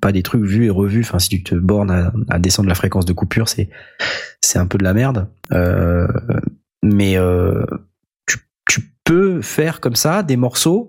pas 0.00 0.12
des 0.12 0.22
trucs 0.22 0.44
vus 0.44 0.66
et 0.66 0.70
revus. 0.70 1.02
Enfin, 1.02 1.18
si 1.18 1.28
tu 1.28 1.42
te 1.42 1.54
bornes 1.54 1.90
à, 1.90 2.12
à 2.28 2.38
descendre 2.38 2.68
la 2.68 2.74
fréquence 2.74 3.04
de 3.04 3.12
coupure, 3.12 3.48
c'est 3.48 3.68
c'est 4.40 4.58
un 4.58 4.66
peu 4.66 4.78
de 4.78 4.84
la 4.84 4.94
merde. 4.94 5.28
Euh, 5.52 6.08
mais 6.82 7.16
tu, 8.26 8.38
tu 8.68 8.82
peux 9.04 9.42
faire 9.42 9.80
comme 9.80 9.96
ça 9.96 10.22
des 10.22 10.36
morceaux 10.36 10.88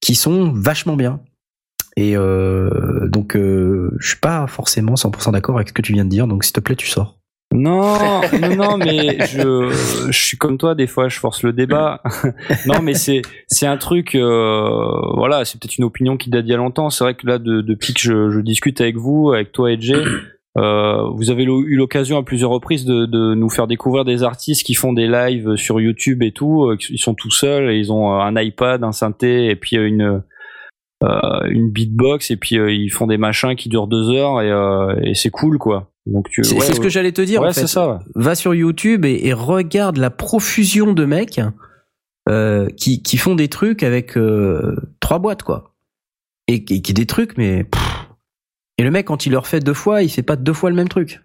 qui 0.00 0.14
sont 0.14 0.50
vachement 0.52 0.96
bien. 0.96 1.20
Et 1.96 2.14
donc, 2.14 3.36
je 3.36 3.90
suis 4.00 4.18
pas 4.18 4.46
forcément 4.46 4.94
100% 4.94 5.32
d'accord 5.32 5.56
avec 5.56 5.68
ce 5.68 5.72
que 5.74 5.82
tu 5.82 5.92
viens 5.92 6.04
de 6.04 6.10
dire. 6.10 6.26
Donc, 6.26 6.44
s'il 6.44 6.54
te 6.54 6.60
plaît, 6.60 6.76
tu 6.76 6.86
sors. 6.86 7.19
Non, 7.52 8.20
non, 8.40 8.56
non, 8.56 8.76
mais 8.78 9.18
je, 9.26 9.70
je 10.10 10.24
suis 10.24 10.36
comme 10.36 10.56
toi. 10.56 10.74
Des 10.76 10.86
fois, 10.86 11.08
je 11.08 11.18
force 11.18 11.42
le 11.42 11.52
débat. 11.52 12.00
non, 12.66 12.80
mais 12.80 12.94
c'est, 12.94 13.22
c'est 13.48 13.66
un 13.66 13.76
truc. 13.76 14.14
Euh, 14.14 15.14
voilà, 15.16 15.44
c'est 15.44 15.60
peut-être 15.60 15.76
une 15.76 15.84
opinion 15.84 16.16
qui 16.16 16.30
date 16.30 16.44
d'il 16.44 16.52
y 16.52 16.54
a 16.54 16.58
longtemps. 16.58 16.90
C'est 16.90 17.02
vrai 17.02 17.14
que 17.14 17.26
là, 17.26 17.38
de, 17.38 17.60
depuis 17.60 17.92
que 17.92 18.00
je, 18.00 18.30
je 18.30 18.40
discute 18.40 18.80
avec 18.80 18.96
vous, 18.96 19.32
avec 19.32 19.50
toi 19.50 19.72
et 19.72 19.80
Jay, 19.80 20.00
euh, 20.58 21.08
vous 21.14 21.30
avez 21.30 21.42
eu 21.42 21.74
l'occasion 21.74 22.18
à 22.18 22.22
plusieurs 22.22 22.50
reprises 22.50 22.84
de, 22.84 23.06
de, 23.06 23.34
nous 23.34 23.50
faire 23.50 23.66
découvrir 23.66 24.04
des 24.04 24.22
artistes 24.22 24.64
qui 24.64 24.74
font 24.74 24.92
des 24.92 25.08
lives 25.08 25.56
sur 25.56 25.80
YouTube 25.80 26.22
et 26.22 26.32
tout. 26.32 26.66
Euh, 26.66 26.76
ils 26.88 26.98
sont 26.98 27.14
tout 27.14 27.32
seuls 27.32 27.70
et 27.70 27.78
ils 27.78 27.92
ont 27.92 28.12
un 28.12 28.40
iPad, 28.40 28.84
un 28.84 28.92
synthé 28.92 29.46
et 29.46 29.56
puis 29.56 29.76
une 29.76 30.22
euh, 31.02 31.40
une 31.48 31.70
beatbox 31.70 32.30
et 32.30 32.36
puis 32.36 32.56
ils 32.56 32.90
font 32.90 33.06
des 33.06 33.16
machins 33.16 33.56
qui 33.56 33.70
durent 33.70 33.86
deux 33.86 34.10
heures 34.10 34.42
et, 34.42 34.50
euh, 34.50 34.94
et 35.02 35.14
c'est 35.14 35.30
cool 35.30 35.56
quoi. 35.56 35.89
Donc 36.06 36.28
c'est 36.32 36.54
ouais, 36.54 36.72
ce 36.72 36.80
que 36.80 36.88
j'allais 36.88 37.12
te 37.12 37.20
dire. 37.20 37.42
Ouais, 37.42 37.48
en 37.48 37.52
fait. 37.52 37.66
ça. 37.66 38.00
Va 38.14 38.34
sur 38.34 38.54
YouTube 38.54 39.04
et, 39.04 39.26
et, 39.26 39.32
regarde 39.32 39.96
la 39.96 40.10
profusion 40.10 40.92
de 40.92 41.04
mecs 41.04 41.40
qui 42.76 43.02
qui 43.02 43.16
font 43.16 43.34
des 43.34 43.48
trucs 43.48 43.82
avec 43.82 44.16
trois 45.00 45.18
boîtes 45.18 45.42
quoi. 45.42 45.74
Et 46.48 46.64
qui, 46.64 46.82
qui 46.82 46.94
des 46.94 47.06
trucs 47.06 47.36
mais 47.36 47.66
et 48.78 48.82
le 48.82 48.90
mec 48.90 49.06
quand 49.06 49.26
il 49.26 49.32
leur 49.32 49.46
fait 49.46 49.60
deux 49.60 49.74
fois, 49.74 50.02
il 50.02 50.08
fait 50.08 50.22
pas 50.22 50.36
deux 50.36 50.54
fois 50.54 50.70
le 50.70 50.76
même 50.76 50.88
truc. 50.88 51.20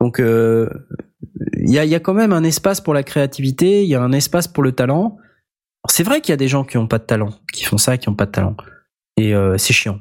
Donc 0.00 0.18
il 0.18 1.70
y 1.70 1.78
a, 1.78 1.84
y 1.84 1.94
a 1.94 2.00
quand 2.00 2.14
même 2.14 2.32
un 2.32 2.44
espace 2.44 2.80
pour 2.80 2.94
la 2.94 3.02
créativité, 3.02 3.82
il 3.82 3.88
y 3.88 3.94
a 3.94 4.02
un 4.02 4.12
espace 4.12 4.48
pour 4.48 4.62
le 4.62 4.72
talent. 4.72 5.18
C'est 5.88 6.02
vrai 6.02 6.20
qu'il 6.20 6.32
y 6.32 6.34
a 6.34 6.36
des 6.36 6.48
gens 6.48 6.64
qui 6.64 6.78
ont 6.78 6.86
pas 6.86 6.98
de 6.98 7.04
talent, 7.04 7.30
qui 7.52 7.64
font 7.64 7.78
ça, 7.78 7.96
qui 7.98 8.08
ont 8.08 8.14
pas 8.14 8.26
de 8.26 8.32
talent. 8.32 8.56
Et 9.16 9.34
euh, 9.34 9.56
c'est 9.58 9.72
chiant. 9.72 10.00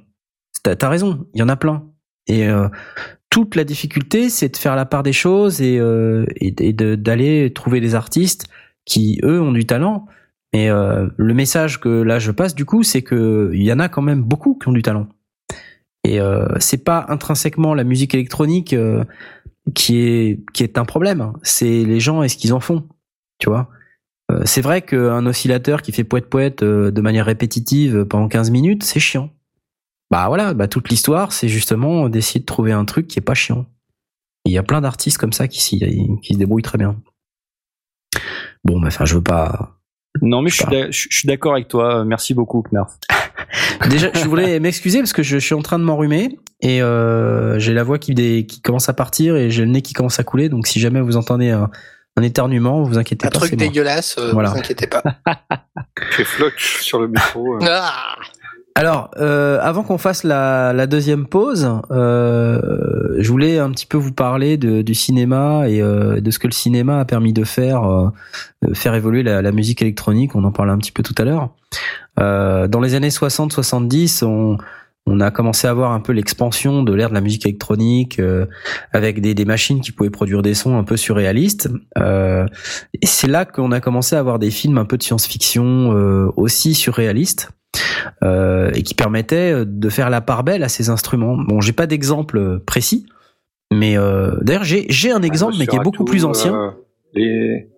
T'as 0.63 0.75
as 0.79 0.89
raison, 0.89 1.27
il 1.33 1.39
y 1.39 1.43
en 1.43 1.49
a 1.49 1.55
plein. 1.55 1.87
Et 2.27 2.47
euh, 2.47 2.67
toute 3.35 3.57
la 3.57 3.65
difficulté, 3.65 4.29
c'est 4.29 4.47
de 4.47 4.55
faire 4.55 4.77
la 4.77 4.85
part 4.85 5.03
des 5.03 5.11
choses 5.11 5.61
et, 5.61 5.77
euh, 5.77 6.25
et, 6.37 6.71
d'aller 6.71 7.51
trouver 7.51 7.81
des 7.81 7.93
artistes 7.93 8.47
qui, 8.85 9.19
eux, 9.25 9.41
ont 9.41 9.51
du 9.51 9.65
talent. 9.65 10.05
Mais 10.53 10.69
euh, 10.69 11.09
le 11.17 11.33
message 11.33 11.81
que 11.81 11.89
là 11.89 12.17
je 12.17 12.31
passe, 12.31 12.55
du 12.55 12.63
coup, 12.63 12.81
c'est 12.83 13.01
que 13.01 13.51
il 13.53 13.63
y 13.63 13.73
en 13.73 13.79
a 13.79 13.89
quand 13.89 14.01
même 14.01 14.23
beaucoup 14.23 14.57
qui 14.57 14.69
ont 14.69 14.71
du 14.71 14.81
talent. 14.81 15.07
Et 16.05 16.21
euh, 16.21 16.47
c'est 16.59 16.85
pas 16.85 17.07
intrinsèquement 17.09 17.73
la 17.73 17.83
musique 17.83 18.13
électronique 18.13 18.71
euh, 18.71 19.03
qui 19.73 19.97
est 19.97 20.39
qui 20.53 20.63
est 20.63 20.77
un 20.77 20.85
problème. 20.85 21.33
C'est 21.43 21.83
les 21.83 21.99
gens 21.99 22.23
et 22.23 22.29
ce 22.29 22.37
qu'ils 22.37 22.53
en 22.53 22.61
font. 22.61 22.87
Tu 23.37 23.49
vois. 23.49 23.67
Euh, 24.31 24.43
c'est 24.45 24.61
vrai 24.61 24.81
qu'un 24.81 25.25
oscillateur 25.25 25.81
qui 25.81 25.91
fait 25.91 26.05
poète 26.05 26.29
poète 26.29 26.63
euh, 26.63 26.89
de 26.89 27.01
manière 27.01 27.25
répétitive 27.25 28.05
pendant 28.05 28.29
15 28.29 28.49
minutes, 28.49 28.83
c'est 28.83 29.01
chiant. 29.01 29.29
Bah 30.11 30.27
voilà, 30.27 30.53
bah 30.53 30.68
toute 30.68 30.90
l'histoire, 30.90 31.32
c'est 31.32 31.48
justement 31.48 32.10
d'essayer 32.10 32.40
de 32.40 32.45
trouver 32.45 32.72
un 32.72 32.86
truc 32.86 33.07
qui 33.07 33.19
est 33.19 33.23
pas 33.23 33.34
chiant. 33.34 33.65
Il 34.45 34.53
y 34.53 34.57
a 34.57 34.64
plein 34.64 34.82
d'artistes 34.82 35.18
comme 35.18 35.34
ça 35.34 35.48
qui, 35.48 35.60
qui 36.22 36.34
se 36.34 36.38
débrouillent 36.38 36.61
très 36.61 36.77
bien. 36.77 36.95
Bon, 38.64 38.80
bah, 38.80 38.88
enfin, 38.88 39.06
je 39.06 39.15
veux 39.15 39.23
pas. 39.23 39.77
Non, 40.22 40.41
mais 40.41 40.49
je, 40.49 40.91
suis 40.91 41.27
d'accord 41.27 41.53
avec 41.53 41.68
toi. 41.68 42.06
Merci 42.06 42.34
beaucoup, 42.34 42.64
Knarf. 42.72 42.98
Déjà, 43.90 44.11
je 44.14 44.26
voulais 44.26 44.60
m'excuser 44.61 44.99
parce 44.99 45.14
que 45.14 45.23
je, 45.23 45.38
suis 45.38 45.56
en 45.56 45.61
train 45.61 45.80
de 45.80 45.84
m'enrhumer 45.84 46.38
et 46.61 46.82
euh, 46.82 47.60
j'ai 47.60 47.73
la 47.73 47.84
voix 47.84 47.99
qui, 47.99 48.14
qui 48.45 48.61
commence 48.61 48.88
à 48.88 48.94
partir 48.94 49.36
et 49.36 49.49
j'ai 49.49 49.65
le 49.65 49.72
nez 49.72 49.82
qui 49.82 49.94
commence 49.94 50.19
à 50.19 50.23
couler. 50.23 50.49
Donc, 50.49 50.68
si 50.68 50.80
jamais 50.80 51.02
vous 51.02 51.18
entendez 51.18 51.49
un, 51.49 51.69
un 52.18 52.22
éternuement, 52.23 52.84
vous 52.84 52.98
inquiétez 52.98 53.27
pas. 53.27 53.36
Un 53.36 53.40
truc 53.40 53.56
dégueulasse, 53.56 54.15
euh, 54.18 54.32
vous 54.32 54.40
inquiétez 54.40 54.88
pas. 54.88 55.03
J'ai 56.18 56.23
flotch 56.23 56.82
sur 56.82 56.99
le 56.99 57.07
micro. 57.07 57.56
Euh. 57.56 57.60
Ah 57.64 58.15
Alors, 58.77 59.10
euh, 59.15 59.57
avant 59.61 59.84
qu'on 59.84 59.97
fasse 59.97 60.26
la, 60.26 60.85
deuxième 60.85 61.27
pause, 61.27 61.72
euh, 61.91 63.15
je 63.18 63.31
voulais 63.31 63.57
un 63.57 63.72
petit 63.72 63.85
peu 63.85 63.95
vous 63.95 64.11
parler 64.11 64.57
de, 64.57 64.81
du 64.81 64.93
cinéma 64.93 65.69
et 65.69 65.81
euh, 65.81 66.19
de 66.19 66.30
ce 66.30 66.39
que 66.39 66.47
le 66.47 66.53
cinéma 66.53 66.99
a 66.99 67.06
permis 67.06 67.31
de 67.31 67.45
faire, 67.45 67.89
euh, 67.89 68.10
faire 68.73 68.93
évoluer 68.93 69.23
la, 69.23 69.52
musique 69.53 69.81
électronique. 69.81 70.35
On 70.35 70.43
en 70.43 70.52
parlait 70.52 70.73
un 70.73 70.77
petit 70.77 70.91
peu 70.91 71.03
tout 71.03 71.15
à 71.18 71.23
l'heure. 71.23 71.52
dans 72.18 72.81
les 72.81 72.95
années 72.95 73.10
60-70, 73.10 74.26
on 74.26 74.57
on 75.07 75.19
a 75.19 75.30
commencé 75.30 75.68
à 75.68 75.73
voir 75.73 75.91
un 75.91 75.99
peu 75.99 76.14
l'expansion 76.14 76.81
de 76.81 76.91
l'ère 76.91 77.10
de 77.10 77.14
la 77.14 77.22
musique 77.22 77.45
électronique 77.45 78.19
avec 78.91 79.22
des, 79.22 79.45
machines 79.45 79.80
qui 79.80 79.91
pouvaient 79.91 80.10
produire 80.10 80.41
des 80.41 80.56
sons 80.56 80.80
un 80.80 80.84
peu 80.84 80.97
surréalistes. 80.97 81.69
C'est 83.03 83.27
là 83.27 83.45
qu'on 83.45 83.72
a 83.72 83.80
commencé 83.80 84.15
à 84.15 84.19
avoir 84.19 84.39
des 84.39 84.49
films 84.49 84.80
un 84.80 84.85
peu 84.85 84.97
de 84.97 85.03
science-fiction 85.03 85.89
aussi 86.35 86.73
surréalistes. 86.73 87.52
Euh, 88.23 88.72
et 88.73 88.84
qui 88.84 88.93
permettaient 88.93 89.65
de 89.65 89.89
faire 89.89 90.10
la 90.10 90.22
part 90.22 90.43
belle 90.43 90.64
à 90.64 90.69
ces 90.69 90.89
instruments. 90.89 91.38
Bon, 91.38 91.61
j'ai 91.61 91.73
pas 91.73 91.88
d'exemple 91.88 92.60
précis, 92.60 93.06
mais 93.72 93.95
d'ailleurs 94.41 94.64
j'ai 94.64 94.85
j'ai 94.89 95.11
un 95.11 95.22
exemple, 95.22 95.56
mais 95.60 95.68
qui 95.68 95.76
est 95.76 95.84
beaucoup 95.84 96.06
plus 96.06 96.26
ancien. 96.26 96.76
Les... 97.14 97.69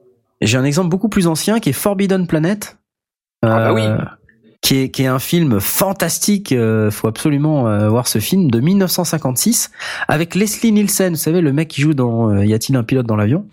J'ai 0.41 0.57
un 0.57 0.63
exemple 0.63 0.89
beaucoup 0.89 1.09
plus 1.09 1.27
ancien 1.27 1.59
qui 1.59 1.69
est 1.69 1.73
Forbidden 1.73 2.27
Planet. 2.27 2.77
Ah 3.43 3.59
bah 3.59 3.73
oui 3.73 3.83
qui 4.61 4.79
est, 4.79 4.89
qui 4.89 5.03
est 5.03 5.07
un 5.07 5.19
film 5.19 5.59
fantastique. 5.59 6.51
Euh, 6.51 6.91
faut 6.91 7.07
absolument 7.07 7.69
euh, 7.69 7.89
voir 7.89 8.07
ce 8.07 8.19
film 8.19 8.49
de 8.51 8.59
1956 8.59 9.71
avec 10.07 10.35
Leslie 10.35 10.71
Nielsen. 10.71 11.13
Vous 11.13 11.19
savez, 11.19 11.41
le 11.41 11.53
mec 11.53 11.67
qui 11.67 11.81
joue 11.81 11.93
dans 11.93 12.31
euh, 12.31 12.45
Y 12.45 12.53
a-t-il 12.53 12.75
un 12.75 12.83
pilote 12.83 13.05
dans 13.05 13.15
l'avion? 13.15 13.45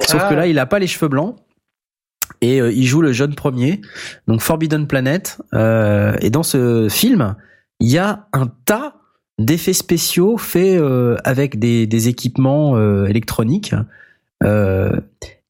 Sauf 0.00 0.28
que 0.28 0.34
là, 0.34 0.46
il 0.46 0.58
a 0.58 0.66
pas 0.66 0.78
les 0.78 0.86
cheveux 0.86 1.08
blancs 1.08 1.36
et 2.42 2.60
euh, 2.60 2.70
il 2.70 2.86
joue 2.86 3.00
le 3.00 3.12
jeune 3.12 3.34
premier. 3.34 3.80
Donc 4.28 4.42
Forbidden 4.42 4.86
Planet. 4.86 5.38
et 5.54 6.30
dans 6.30 6.42
ce 6.42 6.88
film, 6.90 7.34
il 7.80 7.90
y 7.90 7.98
a 7.98 8.28
un 8.34 8.48
tas 8.66 8.96
d'effets 9.38 9.72
spéciaux 9.72 10.36
faits 10.36 10.80
avec 11.24 11.58
des, 11.58 11.86
des 11.86 12.08
équipements 12.08 12.78
électroniques. 13.06 13.74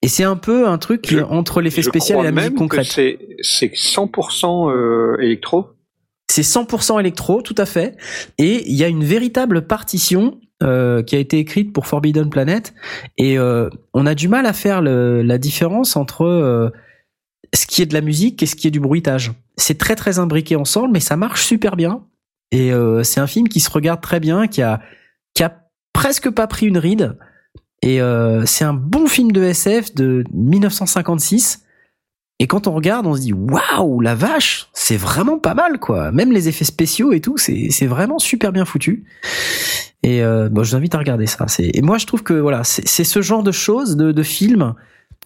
Et 0.02 0.09
c'est 0.09 0.24
un 0.24 0.36
peu 0.36 0.66
un 0.69 0.78
truc 0.78 1.06
je, 1.09 1.20
entre 1.20 1.60
l'effet 1.60 1.82
spécial 1.82 2.19
et 2.20 2.23
la 2.24 2.32
musique 2.32 2.56
concrète. 2.56 2.86
C'est 2.86 3.19
100% 3.73 4.70
euh, 4.70 5.16
électro. 5.20 5.66
C'est 6.28 6.43
100% 6.43 6.98
électro, 6.98 7.40
tout 7.40 7.55
à 7.56 7.66
fait. 7.66 7.97
Et 8.36 8.69
il 8.69 8.77
y 8.77 8.82
a 8.82 8.89
une 8.89 9.05
véritable 9.05 9.66
partition 9.66 10.40
euh, 10.62 11.02
qui 11.02 11.16
a 11.16 11.18
été 11.18 11.39
écrite 11.39 11.72
pour 11.72 11.86
Forbidden 11.86 12.30
Planet. 12.30 12.72
Et 13.18 13.39
euh, 13.39 13.68
on 13.94 14.06
a 14.06 14.14
du 14.14 14.28
mal 14.28 14.47
à 14.47 14.52
faire 14.52 14.80
la 14.80 15.39
différence 15.39 15.97
entre 15.97 16.24
euh, 16.24 16.70
ce 17.55 17.66
qui 17.66 17.82
est 17.82 17.86
de 17.86 17.94
la 17.94 18.01
musique 18.01 18.43
et 18.43 18.47
ce 18.47 18.55
qui 18.55 18.68
est 18.68 18.70
du 18.70 18.80
bruitage. 18.80 19.32
C'est 19.56 19.78
très 19.78 19.97
très 19.97 20.18
imbriqué 20.18 20.56
ensemble, 20.56 20.93
mais 20.93 21.01
ça 21.01 21.16
marche 21.16 21.44
super 21.44 21.76
bien. 21.76 22.05
Et 22.52 22.70
c'est 23.02 23.20
un 23.20 23.26
film 23.26 23.48
qui 23.48 23.60
se 23.60 23.70
regarde 23.70 24.02
très 24.02 24.20
bien, 24.20 24.47
qui 24.47 24.60
a, 24.60 24.80
qui 25.32 25.43
a 25.43 25.62
presque 25.94 26.28
pas 26.28 26.47
pris 26.47 26.66
une 26.66 26.76
ride. 26.76 27.16
Et 27.80 28.01
c'est 28.44 28.64
un 28.64 28.74
bon 28.74 29.06
film 29.06 29.32
de 29.32 29.43
SF 29.43 29.94
de 29.94 30.24
1956. 30.34 31.64
Et 32.43 32.48
quand 32.48 32.66
on 32.66 32.73
regarde, 32.73 33.06
on 33.06 33.14
se 33.14 33.20
dit 33.20 33.32
waouh, 33.32 34.01
la 34.01 34.16
vache, 34.16 34.66
c'est 34.73 34.97
vraiment 34.97 35.39
pas 35.39 35.55
mal 35.55 35.78
quoi. 35.78 36.10
Même 36.10 36.32
les 36.32 36.48
effets 36.48 36.64
spéciaux 36.64 37.12
et 37.12 37.20
tout, 37.20 37.36
c'est 37.39 37.86
vraiment 37.86 38.19
super 38.19 38.51
bien 38.51 38.64
foutu. 38.64 39.05
Et 40.02 40.24
euh, 40.24 40.48
bon, 40.48 40.64
je 40.64 40.70
vous 40.70 40.77
invite 40.77 40.93
à 40.97 40.98
regarder 40.98 41.27
ça. 41.27 41.47
Et 41.60 41.81
moi 41.82 41.98
je 41.98 42.06
trouve 42.06 42.24
que 42.24 42.35
voilà, 42.35 42.64
c'est 42.64 43.05
ce 43.05 43.23
genre 43.23 43.44
de 43.44 43.52
choses, 43.52 43.97
de, 43.97 44.10
de 44.10 44.23
films 44.24 44.74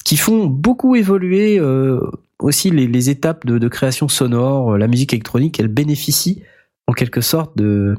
qui 0.04 0.18
font 0.18 0.44
beaucoup 0.44 0.94
évoluer 0.94 1.58
euh, 1.58 2.00
aussi 2.38 2.70
les, 2.70 2.86
les 2.86 3.08
étapes 3.08 3.46
de, 3.46 3.56
de, 3.56 3.68
création 3.68 4.08
sonore, 4.08 4.76
la 4.76 4.86
musique 4.86 5.14
électronique. 5.14 5.58
Elle 5.58 5.68
bénéficie 5.68 6.42
en 6.86 6.92
quelque 6.92 7.22
sorte 7.22 7.56
de 7.56 7.96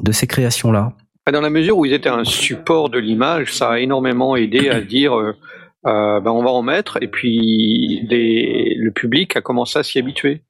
de 0.00 0.12
ces 0.12 0.28
créations 0.28 0.70
là. 0.70 0.92
Dans 1.32 1.40
la 1.40 1.50
mesure 1.50 1.76
où 1.76 1.86
ils 1.86 1.92
étaient 1.92 2.08
un 2.08 2.22
support 2.22 2.88
de 2.88 3.00
l'image, 3.00 3.52
ça 3.52 3.70
a 3.70 3.78
énormément 3.80 4.36
aidé 4.36 4.68
à 4.68 4.80
dire 4.80 5.18
euh, 5.18 5.34
euh, 5.86 6.20
ben 6.20 6.30
on 6.30 6.42
va 6.42 6.50
en 6.50 6.62
mettre, 6.62 7.02
et 7.02 7.08
puis 7.08 8.06
les, 8.08 8.74
le 8.76 8.90
public 8.90 9.36
a 9.36 9.40
commencé 9.40 9.78
à 9.78 9.82
s'y 9.82 9.98
habituer. 9.98 10.42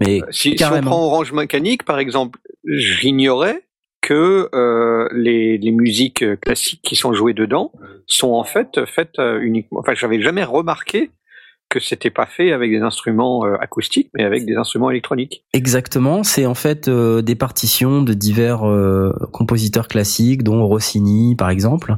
Mais 0.00 0.20
si, 0.30 0.56
si, 0.56 0.64
on 0.64 0.80
prend 0.80 1.06
Orange 1.06 1.32
Mécanique, 1.32 1.84
par 1.84 1.98
exemple, 1.98 2.38
j'ignorais 2.64 3.64
que 4.00 4.48
euh, 4.54 5.08
les, 5.12 5.58
les, 5.58 5.72
musiques 5.72 6.24
classiques 6.40 6.82
qui 6.82 6.94
sont 6.94 7.12
jouées 7.12 7.34
dedans 7.34 7.72
sont 8.06 8.30
en 8.30 8.44
fait 8.44 8.84
faites 8.86 9.18
euh, 9.18 9.40
uniquement. 9.40 9.80
Enfin, 9.80 9.94
j'avais 9.94 10.22
jamais 10.22 10.44
remarqué 10.44 11.10
que 11.68 11.80
c'était 11.80 12.10
pas 12.10 12.26
fait 12.26 12.52
avec 12.52 12.70
des 12.70 12.80
instruments 12.80 13.44
euh, 13.44 13.56
acoustiques, 13.60 14.10
mais 14.14 14.24
avec 14.24 14.46
des 14.46 14.56
instruments 14.56 14.90
électroniques. 14.90 15.44
Exactement, 15.52 16.22
c'est 16.22 16.46
en 16.46 16.54
fait 16.54 16.88
euh, 16.88 17.20
des 17.22 17.34
partitions 17.34 18.02
de 18.02 18.14
divers 18.14 18.66
euh, 18.66 19.12
compositeurs 19.32 19.88
classiques, 19.88 20.42
dont 20.42 20.66
Rossini 20.66 21.36
par 21.36 21.50
exemple. 21.50 21.96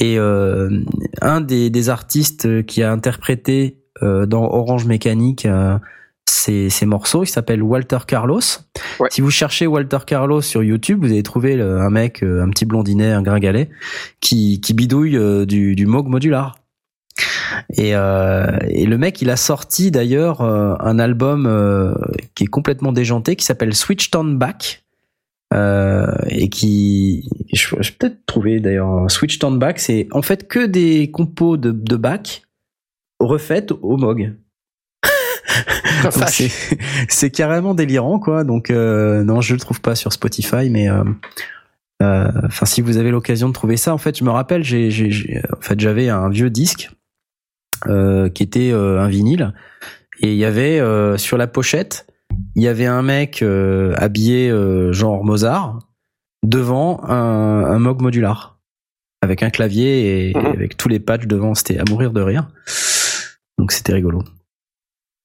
Et 0.00 0.18
un 0.18 1.40
des, 1.40 1.70
des, 1.70 1.88
artistes 1.88 2.64
qui 2.66 2.82
a 2.82 2.92
interprété 2.92 3.78
dans 4.02 4.44
Orange 4.44 4.86
Mécanique 4.86 5.46
ces, 6.28 6.70
ces, 6.70 6.86
morceaux, 6.86 7.24
il 7.24 7.28
s'appelle 7.28 7.62
Walter 7.62 7.98
Carlos. 8.06 8.40
Ouais. 9.00 9.08
Si 9.10 9.20
vous 9.20 9.30
cherchez 9.30 9.66
Walter 9.66 9.98
Carlos 10.06 10.42
sur 10.42 10.62
YouTube, 10.62 11.00
vous 11.00 11.10
allez 11.10 11.22
trouver 11.22 11.56
le, 11.56 11.80
un 11.80 11.90
mec, 11.90 12.22
un 12.22 12.48
petit 12.50 12.64
blondinet, 12.64 13.12
un 13.12 13.22
gringalet, 13.22 13.70
qui, 14.20 14.60
qui 14.60 14.74
bidouille 14.74 15.46
du, 15.46 15.74
du 15.74 15.86
Moog 15.86 16.06
modular. 16.06 16.56
Et, 17.72 17.94
euh, 17.94 18.58
et, 18.68 18.86
le 18.86 18.98
mec, 18.98 19.20
il 19.22 19.30
a 19.30 19.36
sorti 19.36 19.90
d'ailleurs 19.90 20.40
euh, 20.40 20.74
un 20.80 20.98
album 20.98 21.46
euh, 21.46 21.94
qui 22.34 22.44
est 22.44 22.48
complètement 22.48 22.92
déjanté, 22.92 23.36
qui 23.36 23.44
s'appelle 23.44 23.74
Switched 23.74 24.14
On 24.16 24.24
Back. 24.24 24.84
et 25.54 26.48
qui, 26.50 27.28
je, 27.52 27.68
je 27.80 27.90
vais 27.90 27.96
peut-être 27.98 28.26
trouver 28.26 28.60
d'ailleurs 28.60 29.10
Switch 29.10 29.38
Turn 29.38 29.58
Back, 29.58 29.78
c'est 29.78 30.08
en 30.12 30.22
fait 30.22 30.46
que 30.46 30.66
des 30.66 31.10
compos 31.10 31.56
de, 31.56 31.70
de 31.70 31.96
back 31.96 32.42
refaites 33.20 33.72
au 33.72 33.96
Moog. 33.96 34.34
Donc 36.04 36.50
c'est 37.08 37.30
carrément 37.30 37.74
délirant 37.74 38.18
quoi. 38.18 38.44
Donc 38.44 38.70
euh, 38.70 39.22
non, 39.24 39.40
je 39.40 39.54
le 39.54 39.60
trouve 39.60 39.80
pas 39.80 39.94
sur 39.94 40.12
Spotify, 40.12 40.70
mais 40.70 40.88
euh, 40.88 41.04
euh, 42.02 42.30
enfin 42.44 42.66
si 42.66 42.80
vous 42.80 42.96
avez 42.96 43.10
l'occasion 43.10 43.48
de 43.48 43.52
trouver 43.52 43.76
ça, 43.76 43.94
en 43.94 43.98
fait, 43.98 44.18
je 44.18 44.24
me 44.24 44.30
rappelle, 44.30 44.62
j'ai, 44.64 45.42
en 45.56 45.60
fait, 45.60 45.80
j'avais 45.80 46.08
un 46.08 46.28
vieux 46.28 46.50
disque 46.50 46.90
qui 47.86 48.42
était 48.42 48.70
euh, 48.72 49.00
un 49.00 49.08
vinyle 49.08 49.52
et 50.20 50.32
il 50.32 50.38
y 50.38 50.44
avait 50.44 50.80
euh, 50.80 51.16
sur 51.16 51.36
la 51.38 51.46
pochette, 51.46 52.06
il 52.56 52.62
y 52.62 52.68
avait 52.68 52.86
un 52.86 53.02
mec 53.02 53.42
euh, 53.42 53.94
habillé 53.96 54.50
euh, 54.50 54.92
genre 54.92 55.24
Mozart 55.24 55.78
devant 56.44 57.02
un, 57.04 57.64
un 57.64 57.78
Moog 57.78 58.00
modular 58.02 58.58
avec 59.22 59.42
un 59.42 59.50
clavier 59.50 60.30
et, 60.30 60.34
Mhm. 60.36 60.46
et 60.46 60.48
avec 60.50 60.76
tous 60.76 60.88
les 60.88 61.00
patchs 61.00 61.26
devant. 61.26 61.54
C'était 61.54 61.78
à 61.78 61.84
mourir 61.88 62.12
de 62.12 62.20
rire. 62.20 62.48
Donc 63.58 63.72
c'était 63.72 63.92
rigolo. 63.92 64.22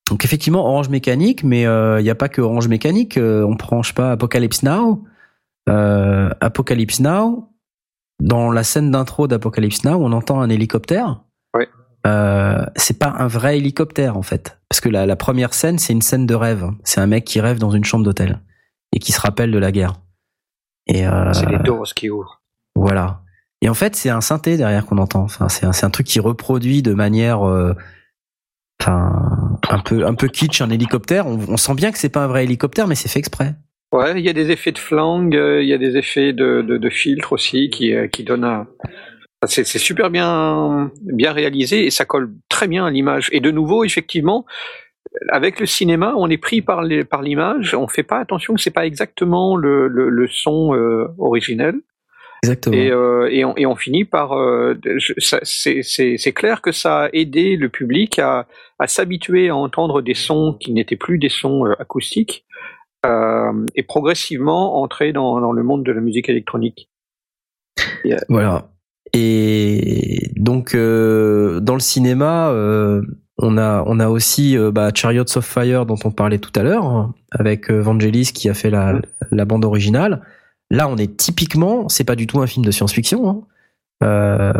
Donc 0.09 0.25
effectivement 0.25 0.65
Orange 0.65 0.89
Mécanique, 0.89 1.43
mais 1.43 1.65
euh, 1.65 1.99
il 1.99 2.03
n'y 2.03 2.09
a 2.09 2.15
pas 2.15 2.29
que 2.29 2.41
Orange 2.41 2.67
Mécanique. 2.67 3.17
euh, 3.17 3.43
on 3.43 3.55
prend 3.55 3.81
je 3.83 3.89
sais 3.89 3.93
pas 3.93 4.11
Apocalypse 4.11 4.63
Now. 4.63 5.03
Euh, 5.69 6.29
Apocalypse 6.41 6.99
Now. 6.99 7.49
Dans 8.21 8.51
la 8.51 8.63
scène 8.63 8.91
d'intro 8.91 9.27
d'Apocalypse 9.27 9.83
Now, 9.85 9.95
on 9.95 10.11
entend 10.11 10.39
un 10.41 10.49
hélicoptère. 10.49 11.21
Euh, 12.05 12.65
c'est 12.75 12.99
pas 12.99 13.13
un 13.17 13.27
vrai 13.27 13.57
hélicoptère 13.57 14.17
en 14.17 14.23
fait, 14.23 14.59
parce 14.69 14.81
que 14.81 14.89
la, 14.89 15.05
la 15.05 15.15
première 15.15 15.53
scène 15.53 15.79
c'est 15.79 15.93
une 15.93 16.01
scène 16.01 16.25
de 16.25 16.35
rêve. 16.35 16.69
C'est 16.83 16.99
un 16.99 17.07
mec 17.07 17.23
qui 17.23 17.39
rêve 17.39 17.59
dans 17.59 17.71
une 17.71 17.85
chambre 17.85 18.03
d'hôtel 18.03 18.41
et 18.93 18.99
qui 18.99 19.11
se 19.11 19.21
rappelle 19.21 19.51
de 19.51 19.57
la 19.57 19.71
guerre. 19.71 19.93
Et 20.87 21.07
euh, 21.07 21.31
C'est 21.33 21.49
les 21.49 21.59
doors 21.59 21.93
qui 21.95 22.09
ouvrent. 22.09 22.41
voilà. 22.75 23.21
Et 23.61 23.69
en 23.69 23.73
fait, 23.73 23.95
c'est 23.95 24.09
un 24.09 24.19
synthé 24.19 24.57
derrière 24.57 24.85
qu'on 24.85 24.97
entend. 24.97 25.21
Enfin, 25.21 25.47
c'est 25.47 25.85
un, 25.85 25.89
truc 25.89 26.05
qui 26.05 26.19
reproduit 26.19 26.81
de 26.81 26.93
manière, 26.93 27.47
euh, 27.47 27.73
enfin, 28.81 29.57
un 29.69 29.79
peu, 29.79 30.05
un 30.05 30.15
peu 30.15 30.27
kitsch 30.27 30.59
un 30.61 30.69
hélicoptère. 30.69 31.27
On, 31.27 31.39
on 31.47 31.55
sent 31.55 31.73
bien 31.75 31.93
que 31.93 31.97
c'est 31.97 32.09
pas 32.09 32.25
un 32.25 32.27
vrai 32.27 32.43
hélicoptère, 32.43 32.87
mais 32.87 32.95
c'est 32.95 33.07
fait 33.07 33.19
exprès. 33.19 33.55
Ouais, 33.93 34.19
il 34.19 34.25
y 34.25 34.29
a 34.29 34.33
des 34.33 34.51
effets 34.51 34.73
de 34.73 34.77
flangue, 34.79 35.37
euh, 35.37 35.63
il 35.63 35.69
y 35.69 35.73
a 35.73 35.77
des 35.77 35.95
effets 35.95 36.33
de, 36.33 36.61
de, 36.61 36.77
de 36.77 36.89
filtre 36.89 37.31
aussi 37.31 37.69
qui, 37.69 37.93
qui 38.11 38.25
donnent 38.25 38.43
un. 38.43 38.67
C'est 39.47 39.65
super 39.65 40.09
bien, 40.09 40.91
bien 41.01 41.31
réalisé 41.33 41.85
et 41.85 41.89
ça 41.89 42.05
colle 42.05 42.33
très 42.49 42.67
bien 42.67 42.85
à 42.85 42.91
l'image. 42.91 43.29
Et 43.31 43.39
de 43.39 43.51
nouveau, 43.51 43.83
effectivement, 43.83 44.45
avec 45.29 45.59
le 45.59 45.65
cinéma, 45.65 46.13
on 46.17 46.29
est 46.29 46.37
pris 46.37 46.61
par 46.61 46.81
les, 46.81 47.03
par 47.03 47.21
l'image. 47.21 47.75
On 47.75 47.87
fait 47.87 48.03
pas 48.03 48.19
attention 48.19 48.53
que 48.53 48.61
c'est 48.61 48.71
pas 48.71 48.85
exactement 48.85 49.55
le, 49.55 49.87
le, 49.87 50.09
le 50.09 50.27
son 50.27 50.75
euh, 50.75 51.07
originel. 51.17 51.75
Exactement. 52.43 52.75
Et, 52.75 52.91
euh, 52.91 53.29
et, 53.31 53.45
on, 53.45 53.55
et 53.55 53.65
on 53.65 53.75
finit 53.75 54.05
par. 54.05 54.33
euh, 54.33 54.75
c'est 55.17 56.33
clair 56.33 56.61
que 56.61 56.71
ça 56.71 57.03
a 57.03 57.09
aidé 57.13 57.55
le 57.55 57.69
public 57.69 58.19
à, 58.19 58.47
à 58.79 58.87
s'habituer 58.87 59.49
à 59.49 59.55
entendre 59.55 60.01
des 60.01 60.13
sons 60.15 60.57
qui 60.59 60.73
n'étaient 60.73 60.97
plus 60.97 61.19
des 61.19 61.29
sons 61.29 61.65
acoustiques 61.79 62.45
et 63.05 63.83
progressivement 63.83 64.81
entrer 64.81 65.11
dans, 65.11 65.41
dans 65.41 65.51
le 65.51 65.61
monde 65.61 65.83
de 65.83 65.91
la 65.91 65.99
musique 65.99 66.29
électronique. 66.29 66.89
Voilà. 68.29 68.69
Et 69.13 70.31
donc 70.35 70.73
euh, 70.75 71.59
dans 71.59 71.75
le 71.75 71.79
cinéma, 71.79 72.49
euh, 72.49 73.01
on 73.37 73.57
a 73.57 73.83
on 73.85 73.99
a 73.99 74.09
aussi 74.09 74.57
euh, 74.57 74.71
bah, 74.71 74.89
Chariots 74.93 75.37
of 75.37 75.45
Fire 75.45 75.85
dont 75.85 75.97
on 76.03 76.11
parlait 76.11 76.39
tout 76.39 76.51
à 76.59 76.63
l'heure 76.63 76.85
hein, 76.85 77.13
avec 77.31 77.69
euh, 77.69 77.79
Vangelis 77.79 78.31
qui 78.33 78.49
a 78.49 78.53
fait 78.53 78.69
la, 78.71 78.95
la 79.31 79.45
bande 79.45 79.65
originale. 79.65 80.21
Là, 80.71 80.87
on 80.87 80.97
est 80.97 81.17
typiquement, 81.17 81.87
c'est 81.89 82.03
pas 82.03 82.15
du 82.15 82.25
tout 82.25 82.41
un 82.41 82.47
film 82.47 82.65
de 82.65 82.71
science-fiction. 82.71 83.29
hein. 83.29 83.41
Euh, 84.03 84.53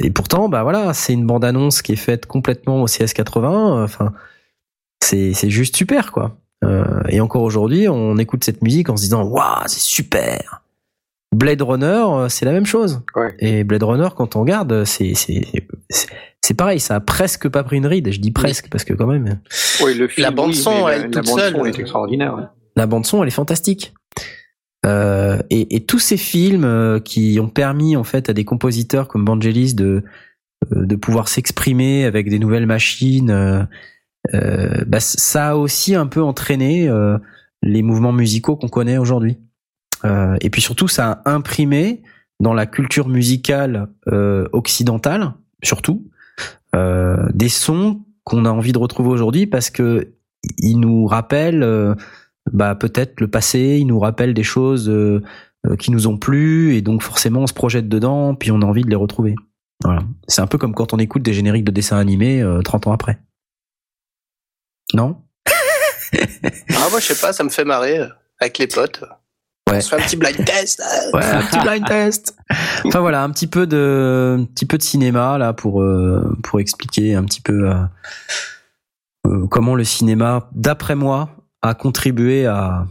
et 0.00 0.10
pourtant, 0.10 0.48
bah 0.48 0.64
voilà, 0.64 0.92
c'est 0.92 1.12
une 1.12 1.24
bande 1.26 1.44
annonce 1.44 1.80
qui 1.82 1.92
est 1.92 1.96
faite 1.96 2.26
complètement 2.26 2.82
au 2.82 2.86
CS80. 2.88 3.84
Enfin, 3.84 4.12
c'est 5.00 5.32
c'est 5.34 5.50
juste 5.50 5.76
super 5.76 6.12
quoi. 6.12 6.36
Euh, 6.64 7.02
et 7.08 7.20
encore 7.20 7.42
aujourd'hui, 7.42 7.88
on 7.88 8.16
écoute 8.18 8.44
cette 8.44 8.62
musique 8.62 8.88
en 8.90 8.96
se 8.96 9.02
disant 9.02 9.22
waouh, 9.24 9.62
c'est 9.66 9.80
super. 9.80 10.61
Blade 11.32 11.62
Runner, 11.62 11.86
euh, 12.06 12.28
c'est 12.28 12.44
la 12.44 12.52
même 12.52 12.66
chose. 12.66 13.02
Ouais. 13.16 13.34
Et 13.38 13.64
Blade 13.64 13.82
Runner, 13.82 14.08
quand 14.16 14.36
on 14.36 14.40
regarde, 14.40 14.84
c'est 14.84 15.14
c'est 15.14 15.46
c'est- 15.90 16.08
c'est 16.44 16.54
pareil, 16.54 16.80
ça 16.80 16.96
a 16.96 17.00
presque 17.00 17.48
pas 17.48 17.62
pris 17.62 17.76
une 17.76 17.86
ride. 17.86 18.10
Je 18.12 18.18
dis 18.20 18.32
presque 18.32 18.68
parce 18.70 18.84
que 18.84 18.92
quand 18.94 19.06
même, 19.06 19.40
Oui, 19.84 19.94
le 19.94 20.08
film, 20.08 20.24
La 20.24 20.30
bande 20.32 20.54
son, 20.54 20.88
elle, 20.88 21.02
la, 21.02 21.04
toute 21.06 21.14
la 21.14 21.22
bande 21.22 21.38
seule. 21.40 21.52
son 21.54 21.64
est 21.64 21.78
extraordinaire. 21.78 22.34
ouais. 22.36 22.42
la 22.76 22.86
bande 22.86 23.06
son, 23.06 23.22
elle 23.22 23.28
est 23.28 23.32
fantastique. 23.32 23.94
Euh, 24.84 25.38
et, 25.50 25.76
et 25.76 25.84
tous 25.84 26.00
ces 26.00 26.16
films 26.16 26.64
euh, 26.64 26.98
qui 26.98 27.38
ont 27.40 27.48
permis 27.48 27.96
en 27.96 28.02
fait 28.02 28.28
à 28.28 28.32
des 28.32 28.44
compositeurs 28.44 29.06
comme 29.06 29.24
Vangelis 29.24 29.74
de 29.74 30.02
euh, 30.72 30.84
de 30.84 30.96
pouvoir 30.96 31.28
s'exprimer 31.28 32.04
avec 32.04 32.28
des 32.28 32.40
nouvelles 32.40 32.66
machines, 32.66 33.30
euh, 34.34 34.84
bah, 34.86 34.98
ça 35.00 35.50
a 35.50 35.54
aussi 35.56 35.94
un 35.94 36.06
peu 36.06 36.22
entraîné 36.22 36.88
euh, 36.88 37.16
les 37.62 37.82
mouvements 37.82 38.12
musicaux 38.12 38.56
qu'on 38.56 38.68
connaît 38.68 38.98
aujourd'hui. 38.98 39.38
Euh, 40.04 40.36
et 40.40 40.50
puis 40.50 40.62
surtout, 40.62 40.88
ça 40.88 41.22
a 41.24 41.30
imprimé 41.30 42.02
dans 42.40 42.54
la 42.54 42.66
culture 42.66 43.08
musicale 43.08 43.88
euh, 44.08 44.48
occidentale, 44.52 45.34
surtout, 45.62 46.08
euh, 46.74 47.28
des 47.34 47.48
sons 47.48 48.02
qu'on 48.24 48.44
a 48.44 48.50
envie 48.50 48.72
de 48.72 48.78
retrouver 48.78 49.10
aujourd'hui 49.10 49.46
parce 49.46 49.70
que 49.70 50.14
ils 50.58 50.78
nous 50.78 51.06
rappellent 51.06 51.62
euh, 51.62 51.94
bah, 52.50 52.74
peut-être 52.74 53.20
le 53.20 53.28
passé, 53.28 53.78
ils 53.80 53.86
nous 53.86 54.00
rappellent 54.00 54.34
des 54.34 54.42
choses 54.42 54.88
euh, 54.88 55.22
euh, 55.66 55.76
qui 55.76 55.92
nous 55.92 56.08
ont 56.08 56.18
plu 56.18 56.74
et 56.74 56.82
donc 56.82 57.02
forcément 57.02 57.40
on 57.40 57.46
se 57.46 57.52
projette 57.52 57.88
dedans 57.88 58.34
puis 58.34 58.50
on 58.50 58.60
a 58.62 58.64
envie 58.64 58.82
de 58.82 58.90
les 58.90 58.96
retrouver. 58.96 59.36
Voilà. 59.84 60.02
C'est 60.28 60.40
un 60.40 60.46
peu 60.46 60.58
comme 60.58 60.74
quand 60.74 60.92
on 60.92 60.98
écoute 60.98 61.22
des 61.22 61.32
génériques 61.32 61.64
de 61.64 61.72
dessins 61.72 61.98
animés 61.98 62.40
euh, 62.42 62.62
30 62.62 62.88
ans 62.88 62.92
après. 62.92 63.18
Non? 64.94 65.22
Ah, 66.14 66.88
moi, 66.90 67.00
je 67.00 67.06
sais 67.06 67.26
pas, 67.26 67.32
ça 67.32 67.42
me 67.42 67.48
fait 67.48 67.64
marrer 67.64 67.98
avec 68.38 68.58
les 68.58 68.66
potes. 68.66 69.02
Ouais. 69.70 69.76
On 69.76 69.80
se 69.80 69.88
fait 69.88 69.96
un 69.96 70.04
petit 70.04 70.16
blind 70.16 70.44
test. 70.44 70.82
Ouais, 71.14 71.24
un 71.24 71.42
petit 71.42 71.58
blind 71.60 71.84
test. 71.86 72.36
Enfin 72.84 73.00
voilà, 73.00 73.22
un 73.22 73.30
petit 73.30 73.46
peu 73.46 73.66
de, 73.66 74.38
un 74.40 74.44
petit 74.44 74.66
peu 74.66 74.76
de 74.76 74.82
cinéma 74.82 75.38
là 75.38 75.52
pour 75.52 75.82
euh, 75.82 76.36
pour 76.42 76.60
expliquer 76.60 77.14
un 77.14 77.24
petit 77.24 77.40
peu 77.40 77.70
euh, 77.70 77.74
euh, 79.26 79.46
comment 79.46 79.74
le 79.74 79.84
cinéma, 79.84 80.48
d'après 80.52 80.94
moi, 80.94 81.30
a 81.62 81.74
contribué 81.74 82.46
à 82.46 82.86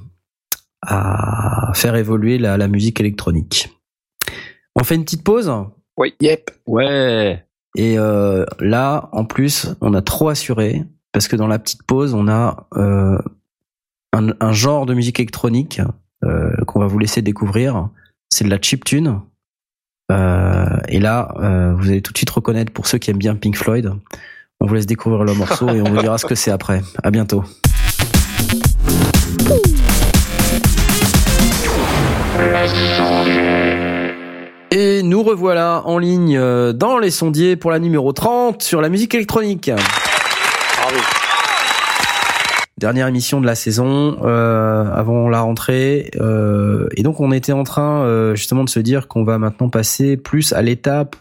à 0.84 1.72
faire 1.76 1.96
évoluer 1.96 2.38
la, 2.40 2.58
la 2.58 2.68
musique 2.68 3.00
électronique. 3.00 3.70
On 4.76 4.84
fait 4.84 4.96
une 4.96 5.04
petite 5.04 5.24
pause? 5.24 5.52
Yep. 6.20 6.52
Ouais. 6.66 7.46
et 7.76 8.00
euh, 8.00 8.46
là, 8.60 9.10
en 9.12 9.26
plus, 9.26 9.68
on 9.82 9.94
a 9.94 10.02
trop 10.02 10.30
assuré 10.30 10.84
parce 11.12 11.28
que 11.28 11.36
dans 11.36 11.48
la 11.48 11.60
petite 11.60 11.84
pause, 11.84 12.16
on 12.16 12.28
a 12.28 12.68
euh, 12.78 13.20
un, 14.14 14.30
un 14.40 14.54
genre 14.54 14.88
de 14.88 14.96
musique 14.96 15.20
électronique 15.20 15.80
qu'on 16.68 16.80
va 16.80 16.88
vous 16.88 17.00
laisser 17.00 17.22
découvrir. 17.22 17.90
C'est 18.30 18.46
de 18.46 18.50
la 18.50 18.62
chiptune. 18.62 19.22
Euh, 20.12 20.78
et 20.88 21.00
là, 21.00 21.34
euh, 21.40 21.74
vous 21.78 21.90
allez 21.90 22.02
tout 22.02 22.12
de 22.12 22.18
suite 22.18 22.30
reconnaître 22.30 22.72
pour 22.72 22.88
ceux 22.88 22.98
qui 22.98 23.12
aiment 23.12 23.18
bien 23.18 23.36
Pink 23.36 23.56
Floyd. 23.56 23.92
On 24.60 24.68
vous 24.68 24.74
laisse 24.74 24.86
découvrir 24.86 25.24
le 25.24 25.34
morceau 25.34 25.70
et 25.70 25.82
on 25.82 25.86
vous 25.86 25.98
dira 25.98 26.18
ce 26.18 26.26
que 26.26 26.36
c'est 26.36 26.52
après. 26.52 26.82
À 27.02 27.12
bientôt. 27.12 27.44
Et 34.72 35.04
nous 35.04 35.24
revoilà 35.24 35.82
en 35.86 35.98
ligne 35.98 36.38
euh, 36.38 36.74
dans 36.74 36.98
les 36.98 37.12
sondiers 37.12 37.56
pour 37.56 37.72
la 37.72 37.80
numéro 37.80 38.14
30 38.14 38.62
sur 38.62 38.82
la 38.82 38.90
musique 38.90 39.16
électronique. 39.16 39.72
Dernière 42.82 43.06
émission 43.06 43.40
de 43.40 43.46
la 43.46 43.54
saison 43.54 44.18
euh, 44.24 44.92
avant 44.92 45.30
la 45.30 45.42
rentrée. 45.42 46.10
euh, 46.20 46.90
et 46.98 47.04
donc 47.04 47.20
on 47.20 47.32
était 47.32 47.52
en 47.52 47.64
train 47.64 48.04
euh, 48.04 48.34
justement 48.34 48.64
de 48.64 48.70
se 48.70 48.80
dire 48.80 49.08
qu'on 49.08 49.24
va 49.24 49.38
maintenant 49.38 49.70
passer 49.70 50.18
plus 50.18 50.52
à 50.52 50.64
l'étape 50.64 51.16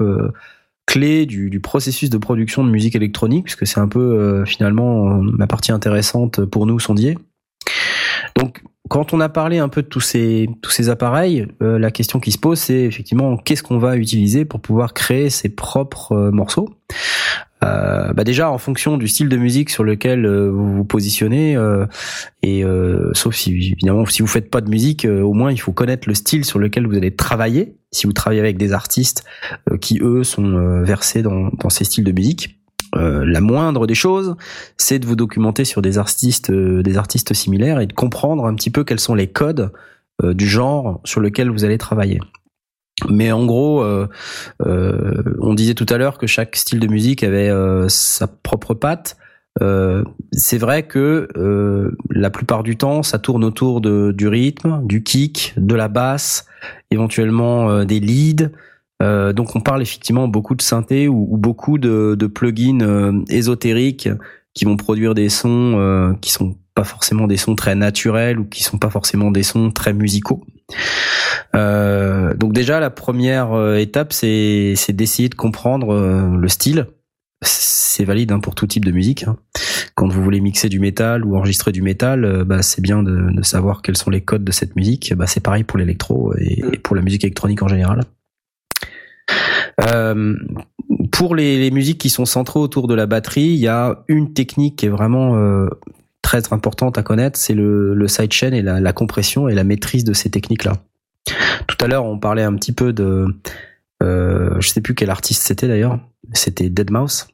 clé 0.87 1.27
du, 1.27 1.61
processus 1.61 2.09
de 2.09 2.17
production 2.17 2.65
de 2.65 2.71
musique 2.71 2.97
électronique, 2.97 3.45
puisque 3.45 3.67
c'est 3.67 3.79
un 3.79 3.89
peu 3.89 4.43
finalement 4.47 5.21
la 5.39 5.47
partie 5.47 5.71
intéressante 5.71 6.43
pour 6.47 6.65
nous 6.65 6.81
sondiers. 6.81 7.19
Donc 8.37 8.63
quand 8.91 9.15
on 9.15 9.21
a 9.21 9.29
parlé 9.29 9.59
un 9.59 9.69
peu 9.69 9.83
de 9.83 9.87
tous 9.87 10.01
ces 10.01 10.51
tous 10.63 10.73
ces 10.73 10.89
appareils, 10.89 11.47
euh, 11.63 11.79
la 11.79 11.93
question 11.93 12.19
qui 12.19 12.33
se 12.33 12.39
pose 12.39 12.59
c'est 12.59 12.83
effectivement 12.83 13.37
qu'est-ce 13.37 13.63
qu'on 13.63 13.79
va 13.79 13.97
utiliser 13.97 14.45
pour 14.45 14.61
pouvoir 14.61 14.95
créer 14.95 15.31
ses 15.31 15.49
propres 15.49 16.13
euh, 16.13 16.31
morceaux? 16.33 16.75
Euh, 17.63 18.13
bah 18.15 18.25
déjà 18.25 18.51
en 18.51 18.59
fonction 18.59 18.97
du 18.97 19.07
style 19.07 19.29
de 19.29 19.37
musique 19.37 19.71
sur 19.71 19.85
lequel 19.85 20.27
euh, 20.27 20.51
vous 20.51 20.75
vous 20.75 20.85
positionnez 20.85 21.57
euh, 21.57 21.87
et 22.43 22.65
euh, 22.65 23.11
sauf 23.13 23.37
si 23.37 23.51
évidemment 23.51 24.07
si 24.07 24.23
vous 24.23 24.29
faites 24.29 24.51
pas 24.51 24.63
de 24.63 24.71
musique 24.71 25.05
euh, 25.05 25.21
au 25.21 25.35
moins 25.35 25.53
il 25.53 25.61
faut 25.61 25.73
connaître 25.73 26.09
le 26.09 26.15
style 26.15 26.45
sur 26.45 26.59
lequel 26.59 26.87
vous 26.87 26.97
allez 26.97 27.15
travailler 27.15 27.77
si 27.93 28.07
vous 28.07 28.13
travaillez 28.13 28.41
avec 28.41 28.57
des 28.57 28.73
artistes 28.73 29.25
qui 29.81 30.01
eux 30.01 30.25
sont 30.25 30.83
versés 30.83 31.23
dans, 31.23 31.51
dans 31.51 31.71
ces 31.71 31.85
styles 31.85 32.05
de 32.05 32.13
musique 32.13 32.60
euh, 32.97 33.25
la 33.25 33.41
moindre 33.41 33.87
des 33.87 33.95
choses, 33.95 34.37
c'est 34.77 34.99
de 34.99 35.07
vous 35.07 35.17
documenter 35.17 35.65
sur 35.65 35.83
des 35.83 35.99
artistes, 35.99 36.51
euh, 36.51 36.83
des 36.83 36.99
artistes 36.99 37.35
similaires 37.35 37.81
et 37.81 37.87
de 37.87 37.93
comprendre 37.93 38.47
un 38.47 38.55
petit 38.55 38.71
peu 38.71 38.85
quels 38.85 39.01
sont 39.01 39.15
les 39.15 39.29
codes 39.29 39.73
euh, 40.23 40.35
du 40.35 40.49
genre 40.49 41.01
sur 41.05 41.21
lequel 41.21 41.51
vous 41.51 41.65
allez 41.65 41.79
travailler. 41.79 42.21
Mais 43.09 43.33
en 43.33 43.47
gros, 43.47 43.83
on 44.61 45.55
disait 45.55 45.73
tout 45.73 45.87
à 45.89 45.97
l'heure 45.97 46.19
que 46.19 46.27
chaque 46.27 46.55
style 46.55 46.81
de 46.81 46.87
musique 46.87 47.25
avait 47.25 47.51
sa 47.89 48.27
propre 48.27 48.75
patte. 48.75 49.17
C'est 50.33 50.59
vrai 50.59 50.83
que 50.83 51.27
la 52.11 52.29
plupart 52.29 52.63
du 52.63 52.77
temps, 52.77 53.03
ça 53.03 53.19
tourne 53.19 53.43
autour 53.43 53.81
de, 53.81 54.13
du 54.15 54.29
rythme, 54.29 54.83
du 54.85 55.03
kick, 55.03 55.55
de 55.57 55.75
la 55.75 55.89
basse, 55.89 56.45
éventuellement 56.91 57.87
des 57.87 58.01
leads. 58.01 58.51
Euh, 59.03 59.33
donc 59.33 59.57
on 59.57 59.61
parle 59.61 59.83
effectivement 59.83 60.29
beaucoup 60.29 60.55
de 60.55 60.63
synthé 60.63 61.09
ou, 61.09 61.27
ou 61.31 61.37
beaucoup 61.39 61.79
de, 61.79 62.15
de 62.19 62.27
plugins 62.27 62.81
euh, 62.83 63.23
ésotériques 63.29 64.09
qui 64.53 64.65
vont 64.65 64.77
produire 64.77 65.15
des 65.15 65.29
sons 65.29 65.79
euh, 65.79 66.13
qui 66.21 66.31
sont 66.31 66.57
pas 66.75 66.85
forcément 66.85 67.27
des 67.27 67.37
sons 67.37 67.55
très 67.55 67.75
naturels 67.75 68.39
ou 68.39 68.45
qui 68.45 68.63
sont 68.63 68.79
pas 68.79 68.91
forcément 68.91 69.31
des 69.31 69.43
sons 69.43 69.71
très 69.71 69.93
musicaux. 69.93 70.45
Euh, 71.57 72.35
donc 72.35 72.53
déjà 72.53 72.79
la 72.79 72.91
première 72.91 73.53
euh, 73.53 73.77
étape 73.77 74.13
c'est 74.13 74.75
c'est 74.77 74.93
d'essayer 74.93 75.29
de 75.29 75.35
comprendre 75.35 76.37
le 76.37 76.49
style. 76.49 76.87
C'est 77.43 78.05
valide 78.05 78.33
hein, 78.33 78.39
pour 78.39 78.55
tout 78.55 78.67
type 78.67 78.85
de 78.85 78.93
musique. 78.93 79.25
hein. 79.25 79.37
Quand 79.95 80.09
vous 80.09 80.23
voulez 80.23 80.41
mixer 80.41 80.69
du 80.69 80.79
métal 80.79 81.25
ou 81.25 81.37
enregistrer 81.37 81.73
du 81.73 81.81
métal, 81.81 82.45
bah, 82.45 82.61
c'est 82.61 82.83
bien 82.83 83.03
de, 83.03 83.31
de 83.33 83.43
savoir 83.43 83.81
quels 83.81 83.97
sont 83.97 84.11
les 84.11 84.21
codes 84.21 84.45
de 84.45 84.53
cette 84.53 84.77
musique. 84.77 85.15
Bah, 85.17 85.27
c'est 85.27 85.41
pareil 85.41 85.65
pour 85.65 85.79
l'électro 85.79 86.35
et, 86.39 86.63
et 86.73 86.79
pour 86.79 86.97
la 86.97 87.03
musique 87.03 87.25
électronique 87.25 87.63
en 87.63 87.69
général. 87.69 88.03
Euh, 89.81 90.37
pour 91.13 91.35
les, 91.35 91.59
les 91.59 91.71
musiques 91.71 91.99
qui 91.99 92.11
sont 92.11 92.25
centrées 92.25 92.61
autour 92.61 92.89
de 92.89 92.95
la 92.95 93.07
batterie, 93.07 93.43
il 93.43 93.59
y 93.59 93.69
a 93.69 94.05
une 94.09 94.33
technique 94.33 94.77
qui 94.77 94.87
est 94.87 94.91
vraiment 94.91 95.37
euh, 95.37 95.69
très 96.23 96.53
importante 96.53 96.99
à 96.99 97.03
connaître, 97.03 97.39
c'est 97.39 97.55
le, 97.55 97.95
le 97.95 98.09
sidechain 98.09 98.53
et 98.53 98.63
la, 98.63 98.81
la 98.81 98.93
compression 98.93 99.49
et 99.49 99.55
la 99.55 99.65
maîtrise 99.65 100.05
de 100.05 100.13
ces 100.13 100.31
techniques-là. 100.31 100.75
Tout 101.67 101.77
à 101.81 101.89
l'heure, 101.89 102.05
on 102.05 102.19
parlait 102.19 102.43
un 102.43 102.55
petit 102.55 102.73
peu 102.73 102.93
de, 102.93 103.27
euh, 104.03 104.57
je 104.61 104.69
sais 104.69 104.81
plus 104.81 104.95
quel 104.95 105.11
artiste 105.11 105.43
c'était 105.43 105.69
d'ailleurs, 105.69 105.99
c'était 106.33 106.69
Deadmau5. 106.69 107.29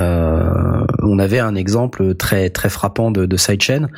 Euh, 0.00 0.84
on 1.02 1.18
avait 1.18 1.38
un 1.38 1.54
exemple 1.54 2.14
très 2.14 2.50
très 2.50 2.68
frappant 2.68 3.10
de, 3.10 3.24
de 3.26 3.36
sidechain. 3.36 3.88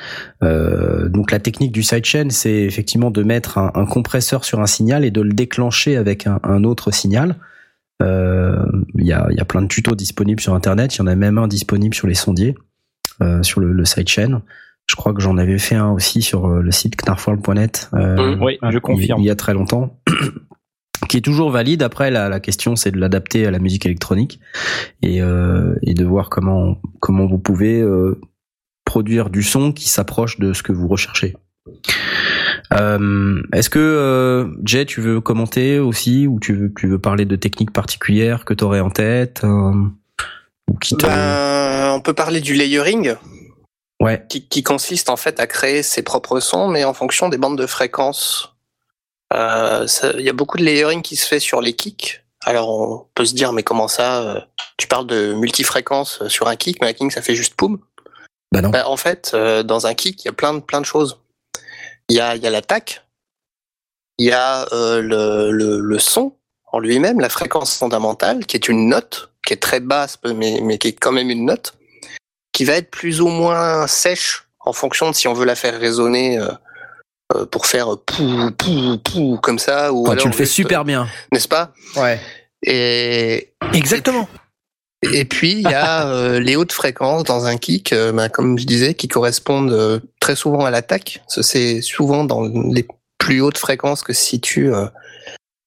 Euh, 0.43 1.09
donc 1.09 1.31
la 1.33 1.41
technique 1.41 1.73
du 1.73 1.83
sidechain, 1.83 2.29
c'est 2.31 2.63
effectivement 2.63 3.11
de 3.11 3.23
mettre 3.23 3.59
un, 3.59 3.73
un 3.75 3.85
compresseur 3.87 4.45
sur 4.45 4.61
un 4.61 4.67
signal 4.67 5.05
et 5.05 5.11
de 5.11 5.21
le 5.21 5.33
déclencher 5.33 5.97
avec 5.97 6.27
un, 6.27 6.39
un 6.45 6.63
autre 6.65 6.93
signal. 6.93 7.37
Euh, 8.01 8.63
Il 8.95 9.07
y, 9.07 9.13
a, 9.13 9.27
y 9.31 9.41
a 9.41 9.45
plein 9.45 9.63
de 9.63 9.67
tutos 9.67 9.97
disponibles 9.97 10.41
sur 10.41 10.55
Internet. 10.55 10.95
Il 10.95 10.99
y 10.99 11.03
en 11.03 11.09
a 11.09 11.17
même 11.17 11.39
un 11.39 11.49
disponible 11.49 11.95
sur 11.95 12.07
les 12.07 12.15
sondiers, 12.15 12.55
sur 13.43 13.61
le, 13.61 13.73
le 13.73 13.85
sidechain. 13.85 14.43
Je 14.89 14.95
crois 14.97 15.13
que 15.13 15.21
j'en 15.21 15.37
avais 15.37 15.59
fait 15.59 15.75
un 15.75 15.91
aussi 15.91 16.23
sur 16.23 16.49
le 16.49 16.71
site 16.71 16.95
knarfworld.net. 17.05 17.91
euh, 17.95 18.37
Mm. 18.37 18.43
Oui, 18.43 18.59
je 18.71 18.79
confirme. 18.79 19.21
Il 19.21 19.27
y 19.27 19.31
a 19.31 19.35
très 19.37 19.53
longtemps. 19.53 19.99
Qui 21.09 21.17
est 21.19 21.21
toujours 21.23 21.51
valide. 21.51 21.83
Après, 21.83 22.11
la, 22.11 22.29
la 22.29 22.41
question, 22.41 22.77
c'est 22.77 22.91
de 22.91 22.99
l'adapter 22.99 23.47
à 23.47 23.51
la 23.51 23.59
musique 23.59 23.87
électronique 23.87 24.41
et, 25.03 25.21
euh, 25.23 25.75
et 25.83 25.95
de 25.95 26.05
voir 26.05 26.29
comment 26.31 26.81
comment 27.01 27.27
vous 27.27 27.39
pouvez 27.39 27.81
euh, 27.81 28.21
produire 28.85 29.31
du 29.31 29.43
son 29.43 29.73
qui 29.73 29.89
s'approche 29.89 30.39
de 30.39 30.53
ce 30.53 30.63
que 30.63 30.73
vous 30.73 30.89
recherchez. 30.89 31.37
Euh, 32.73 33.41
Est-ce 33.53 33.71
que 33.71 33.79
euh, 33.79 34.49
Jay, 34.65 34.85
tu 34.85 35.01
veux 35.01 35.21
commenter 35.21 35.79
aussi 35.79 36.27
ou 36.27 36.39
tu 36.41 36.55
veux, 36.55 36.73
tu 36.75 36.87
veux 36.87 36.99
parler 36.99 37.25
de 37.25 37.37
techniques 37.37 37.73
particulières 37.73 38.45
que 38.45 38.55
tu 38.55 38.65
aurais 38.65 38.81
en 38.81 38.91
tête 38.91 39.43
euh, 39.45 39.73
ou 40.71 40.75
qui 40.79 40.97
te... 40.97 41.07
Ben, 41.07 41.93
on 41.95 42.01
peut 42.01 42.15
parler 42.15 42.41
du 42.41 42.55
layering, 42.55 43.15
Ouais. 44.01 44.25
qui, 44.29 44.47
qui 44.49 44.63
consiste 44.63 45.11
en 45.11 45.17
fait 45.17 45.41
à 45.41 45.47
créer 45.49 45.83
ses 45.83 46.03
propres 46.03 46.39
sons, 46.41 46.69
mais 46.69 46.85
en 46.85 46.95
fonction 46.95 47.29
des 47.29 47.37
bandes 47.37 47.59
de 47.59 47.67
fréquences. 47.67 48.55
Euh, 49.33 49.87
Il 50.15 50.25
y 50.25 50.29
a 50.29 50.33
beaucoup 50.33 50.57
de 50.57 50.65
layering 50.65 51.03
qui 51.03 51.17
se 51.17 51.27
fait 51.27 51.41
sur 51.41 51.61
les 51.61 51.75
kicks. 51.75 52.25
Alors 52.43 52.71
on 52.71 53.07
peut 53.15 53.25
se 53.25 53.35
dire, 53.35 53.53
mais 53.53 53.63
comment 53.63 53.89
ça 53.89 54.23
euh, 54.23 54.41
Tu 54.77 54.87
parles 54.87 55.07
de 55.07 55.33
multifréquence 55.35 56.23
euh, 56.23 56.29
sur 56.29 56.49
un 56.49 56.57
kick, 56.57 56.81
mais 56.81 56.89
un 56.89 56.93
kick 56.93 57.13
ça 57.13 57.23
fait 57.23 57.35
juste 57.35 57.55
poum. 57.55 57.81
Bah 58.53 58.63
non. 58.63 58.71
Ben, 58.71 58.85
en 58.87 58.97
fait, 58.97 59.33
euh, 59.35 59.63
dans 59.63 59.87
un 59.87 59.95
kick, 59.95 60.25
il 60.25 60.27
y 60.27 60.31
a 60.31 60.33
plein 60.33 60.55
de, 60.55 60.61
plein 60.61 60.81
de 60.81 60.87
choses. 60.87 61.21
Il 62.09 62.17
y 62.17 62.21
a, 62.21 62.37
il 62.37 62.43
y 62.43 62.47
a 62.47 62.51
l'attaque, 62.51 63.05
il 64.19 64.27
y 64.27 64.33
a 64.33 64.67
euh, 64.73 65.03
le, 65.03 65.51
le, 65.51 65.79
le 65.81 65.99
son 65.99 66.35
en 66.73 66.79
lui-même, 66.79 67.21
la 67.21 67.29
fréquence 67.29 67.77
fondamentale, 67.77 68.47
qui 68.47 68.57
est 68.57 68.69
une 68.69 68.89
note, 68.89 69.31
qui 69.47 69.53
est 69.53 69.63
très 69.63 69.81
basse, 69.81 70.19
mais, 70.25 70.61
mais 70.63 70.79
qui 70.79 70.89
est 70.89 70.93
quand 70.93 71.13
même 71.13 71.31
une 71.31 71.45
note, 71.47 71.75
qui 72.53 72.65
va 72.65 72.75
être 72.75 72.91
plus 72.91 73.21
ou 73.21 73.29
moins 73.29 73.87
sèche 73.87 74.49
en 74.61 74.73
fonction 74.73 75.11
de 75.11 75.15
si 75.15 75.29
on 75.29 75.35
veut 75.35 75.47
la 75.47 75.55
faire 75.55 75.79
résonner 75.79 76.39
euh, 76.39 76.49
pour 77.51 77.67
faire 77.67 77.97
pou, 78.07 78.51
pou, 78.57 78.99
pou, 78.99 79.39
comme 79.43 79.59
ça. 79.59 79.93
Ou 79.93 80.11
alors 80.11 80.23
tu 80.23 80.29
le 80.29 80.35
fais 80.35 80.45
juste, 80.45 80.55
super 80.55 80.85
bien. 80.85 81.09
N'est-ce 81.33 81.49
pas? 81.49 81.73
Ouais. 81.97 82.21
Et 82.63 83.53
Exactement. 83.73 84.29
et 85.03 85.25
puis 85.25 85.53
il 85.53 85.71
y 85.71 85.75
a 85.75 86.09
euh, 86.13 86.41
les 86.41 86.57
hautes 86.57 86.73
fréquences 86.73 87.25
dans 87.25 87.45
un 87.45 87.57
kick, 87.57 87.93
euh, 87.93 88.13
ben, 88.13 88.29
comme 88.29 88.59
je 88.59 88.65
disais, 88.65 88.95
qui 88.95 89.09
correspondent 89.09 89.73
euh, 89.73 90.01
très 90.21 90.37
souvent 90.37 90.65
à 90.65 90.71
l'attaque. 90.71 91.23
C'est 91.29 91.83
souvent 91.83 92.25
dans 92.25 92.43
les 92.43 92.87
plus 93.19 93.41
hautes 93.41 93.59
fréquences 93.59 94.03
que 94.03 94.13
se 94.13 94.23
situe 94.23 94.73
euh, 94.73 94.87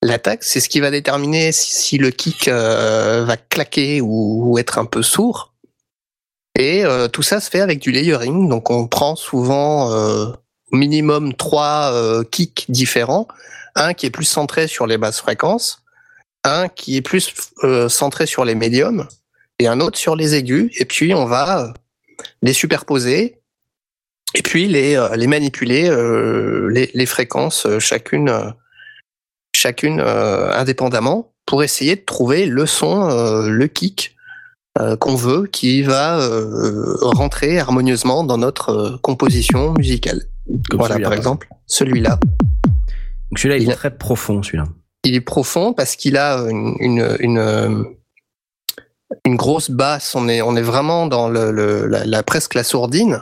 l'attaque. 0.01 0.43
C'est 0.43 0.59
ce 0.59 0.69
qui 0.69 0.79
va 0.79 0.91
déterminer 0.91 1.51
si, 1.51 1.71
si 1.73 1.97
le 1.97 2.11
kick 2.11 2.47
euh, 2.47 3.23
va 3.25 3.37
claquer 3.37 4.01
ou, 4.01 4.51
ou 4.51 4.57
être 4.57 4.79
un 4.79 4.85
peu 4.85 5.03
sourd. 5.03 5.53
Et 6.57 6.83
euh, 6.83 7.07
tout 7.07 7.21
ça 7.21 7.39
se 7.39 7.49
fait 7.49 7.61
avec 7.61 7.79
du 7.79 7.91
layering. 7.91 8.49
Donc 8.49 8.69
on 8.69 8.87
prend 8.87 9.15
souvent 9.15 9.91
euh, 9.91 10.31
minimum 10.71 11.33
trois 11.33 11.91
euh, 11.93 12.23
kicks 12.23 12.65
différents. 12.69 13.27
Un 13.75 13.93
qui 13.93 14.05
est 14.05 14.11
plus 14.11 14.25
centré 14.25 14.67
sur 14.67 14.85
les 14.85 14.97
basses 14.97 15.19
fréquences, 15.19 15.83
un 16.43 16.67
qui 16.67 16.97
est 16.97 17.01
plus 17.01 17.33
euh, 17.63 17.87
centré 17.87 18.25
sur 18.25 18.43
les 18.43 18.55
médiums 18.55 19.07
et 19.59 19.67
un 19.67 19.79
autre 19.79 19.97
sur 19.97 20.15
les 20.15 20.35
aigus. 20.35 20.71
Et 20.77 20.85
puis 20.85 21.13
on 21.13 21.25
va 21.25 21.61
euh, 21.61 21.67
les 22.41 22.53
superposer 22.53 23.37
et 24.33 24.41
puis 24.41 24.67
les, 24.67 25.01
les 25.15 25.27
manipuler, 25.27 25.89
les, 26.69 26.89
les 26.93 27.05
fréquences 27.05 27.67
chacune, 27.79 28.53
chacune 29.53 29.99
indépendamment 29.99 31.33
pour 31.45 31.63
essayer 31.63 31.97
de 31.97 32.01
trouver 32.05 32.45
le 32.45 32.65
son, 32.65 33.09
le 33.49 33.67
kick 33.67 34.15
qu'on 35.01 35.15
veut 35.15 35.47
qui 35.47 35.81
va 35.81 36.25
rentrer 37.01 37.59
harmonieusement 37.59 38.23
dans 38.23 38.37
notre 38.37 38.99
composition 39.01 39.73
musicale. 39.73 40.30
Comme 40.69 40.79
voilà, 40.79 40.95
celui-là, 40.95 41.09
par 41.09 41.17
exemple, 41.17 41.47
celui-là. 41.67 42.19
Donc 43.29 43.39
celui-là, 43.39 43.57
il 43.57 43.63
Il 43.63 43.69
est 43.71 43.75
très 43.75 43.95
profond, 43.95 44.43
celui-là. 44.43 44.65
il 45.05 45.15
est 45.15 45.21
profond 45.21 45.73
parce 45.73 45.95
qu'il 45.95 46.17
a 46.17 46.37
une, 46.49 46.75
une, 46.79 47.15
une, 47.19 47.37
euh, 47.37 47.83
une 49.25 49.35
grosse 49.35 49.71
basse. 49.71 50.15
On 50.15 50.27
est, 50.27 50.41
on 50.41 50.55
est 50.55 50.61
vraiment 50.61 51.07
dans 51.07 51.29
le, 51.29 51.51
le- 51.51 51.87
la, 51.87 52.05
la- 52.05 52.23
presque 52.23 52.53
la 52.55 52.63
sourdine. 52.63 53.19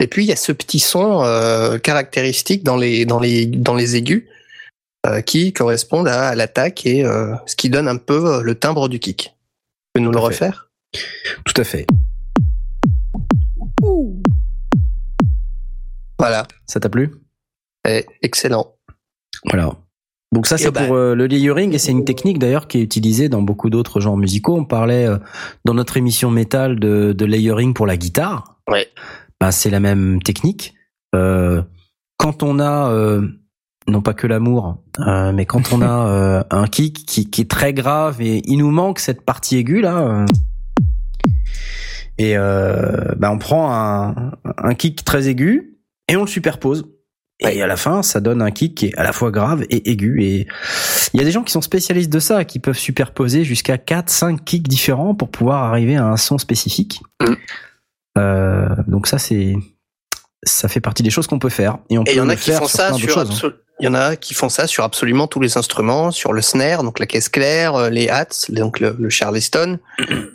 Et 0.00 0.06
puis 0.08 0.24
il 0.24 0.28
y 0.28 0.32
a 0.32 0.36
ce 0.36 0.50
petit 0.52 0.80
son 0.80 1.22
euh, 1.22 1.78
caractéristique 1.78 2.64
dans 2.64 2.76
les, 2.76 3.04
dans 3.04 3.20
les, 3.20 3.46
dans 3.46 3.74
les 3.74 3.94
aigus 3.94 4.24
euh, 5.06 5.20
qui 5.20 5.52
correspondent 5.52 6.08
à, 6.08 6.28
à 6.30 6.34
l'attaque 6.34 6.86
et 6.86 7.04
euh, 7.04 7.34
ce 7.46 7.54
qui 7.54 7.70
donne 7.70 7.86
un 7.88 7.98
peu 7.98 8.42
le 8.42 8.54
timbre 8.56 8.88
du 8.88 8.98
kick. 8.98 9.18
Tu 9.26 9.32
peux 9.94 10.00
nous 10.00 10.10
Tout 10.10 10.18
le 10.18 10.22
refaire? 10.24 10.70
Tout 11.44 11.60
à 11.60 11.64
fait. 11.64 11.86
Voilà, 16.22 16.46
Ça 16.68 16.78
t'a 16.78 16.88
plu? 16.88 17.10
Eh, 17.84 18.06
excellent. 18.22 18.76
Voilà. 19.44 19.72
Donc 20.30 20.46
ça 20.46 20.56
c'est 20.56 20.70
bah- 20.70 20.86
pour 20.86 20.94
euh, 20.94 21.16
le 21.16 21.26
layering 21.26 21.72
et 21.74 21.78
c'est 21.78 21.90
une 21.90 22.04
technique 22.04 22.38
d'ailleurs 22.38 22.68
qui 22.68 22.78
est 22.78 22.82
utilisée 22.82 23.28
dans 23.28 23.42
beaucoup 23.42 23.70
d'autres 23.70 23.98
genres 23.98 24.16
musicaux. 24.16 24.56
On 24.56 24.64
parlait 24.64 25.04
euh, 25.04 25.18
dans 25.64 25.74
notre 25.74 25.96
émission 25.96 26.30
métal 26.30 26.78
de, 26.78 27.12
de 27.12 27.24
layering 27.24 27.74
pour 27.74 27.88
la 27.88 27.96
guitare. 27.96 28.56
Ouais. 28.70 28.86
Bah, 29.40 29.50
c'est 29.50 29.68
la 29.68 29.80
même 29.80 30.22
technique. 30.22 30.74
Euh, 31.16 31.60
quand 32.18 32.44
on 32.44 32.60
a 32.60 33.18
non 33.88 34.00
pas 34.00 34.14
que 34.14 34.28
l'amour, 34.28 34.76
mais 35.34 35.44
quand 35.44 35.72
on 35.72 35.82
a 35.82 36.46
un 36.50 36.66
kick 36.68 37.04
qui, 37.04 37.28
qui 37.30 37.40
est 37.40 37.50
très 37.50 37.74
grave 37.74 38.22
et 38.22 38.42
il 38.44 38.58
nous 38.58 38.70
manque 38.70 39.00
cette 39.00 39.22
partie 39.22 39.56
aiguë 39.56 39.80
là. 39.80 40.24
et 42.16 42.36
bah, 42.36 43.32
on 43.32 43.38
prend 43.38 43.74
un, 43.74 44.34
un 44.56 44.74
kick 44.74 45.04
très 45.04 45.26
aigu 45.26 45.72
et 46.12 46.16
on 46.16 46.22
le 46.22 46.26
superpose. 46.28 46.84
Et 47.40 47.60
à 47.60 47.66
la 47.66 47.76
fin, 47.76 48.02
ça 48.02 48.20
donne 48.20 48.40
un 48.40 48.52
kick 48.52 48.76
qui 48.76 48.86
est 48.86 48.94
à 48.96 49.02
la 49.02 49.12
fois 49.12 49.32
grave 49.32 49.64
et 49.68 49.90
aigu. 49.90 50.22
Et 50.22 50.46
il 51.12 51.18
y 51.18 51.20
a 51.20 51.24
des 51.24 51.32
gens 51.32 51.42
qui 51.42 51.50
sont 51.50 51.60
spécialistes 51.62 52.10
de 52.12 52.20
ça, 52.20 52.44
qui 52.44 52.60
peuvent 52.60 52.78
superposer 52.78 53.42
jusqu'à 53.42 53.78
4, 53.78 54.08
5 54.10 54.44
kicks 54.44 54.68
différents 54.68 55.14
pour 55.16 55.28
pouvoir 55.28 55.64
arriver 55.64 55.96
à 55.96 56.04
un 56.06 56.16
son 56.16 56.38
spécifique. 56.38 57.00
Mm. 57.20 57.32
Euh, 58.18 58.68
donc 58.86 59.06
ça, 59.08 59.18
c'est 59.18 59.54
ça 60.44 60.68
fait 60.68 60.80
partie 60.80 61.02
des 61.02 61.10
choses 61.10 61.26
qu'on 61.26 61.38
peut 61.38 61.48
faire. 61.48 61.78
Et 61.90 61.98
on 61.98 62.04
Et 62.04 62.10
il 62.10 62.14
peut 62.14 62.18
y 62.18 62.20
en 62.20 62.28
a 62.28 62.36
qui 62.36 62.50
faire 62.50 62.58
font 62.60 62.66
sur 62.68 62.76
ça 62.76 62.92
sur 62.92 63.08
choses, 63.10 63.44
hein. 63.44 63.52
il 63.80 63.84
y 63.86 63.88
en 63.88 63.94
a 63.94 64.16
qui 64.16 64.34
font 64.34 64.48
ça 64.48 64.66
sur 64.66 64.84
absolument 64.84 65.26
tous 65.26 65.40
les 65.40 65.56
instruments, 65.56 66.10
sur 66.10 66.32
le 66.32 66.42
snare, 66.42 66.82
donc 66.84 66.98
la 66.98 67.06
caisse 67.06 67.28
claire, 67.28 67.74
euh, 67.74 67.90
les 67.90 68.08
hats, 68.08 68.26
donc 68.50 68.78
le, 68.80 68.94
le 68.98 69.08
charleston, 69.08 69.78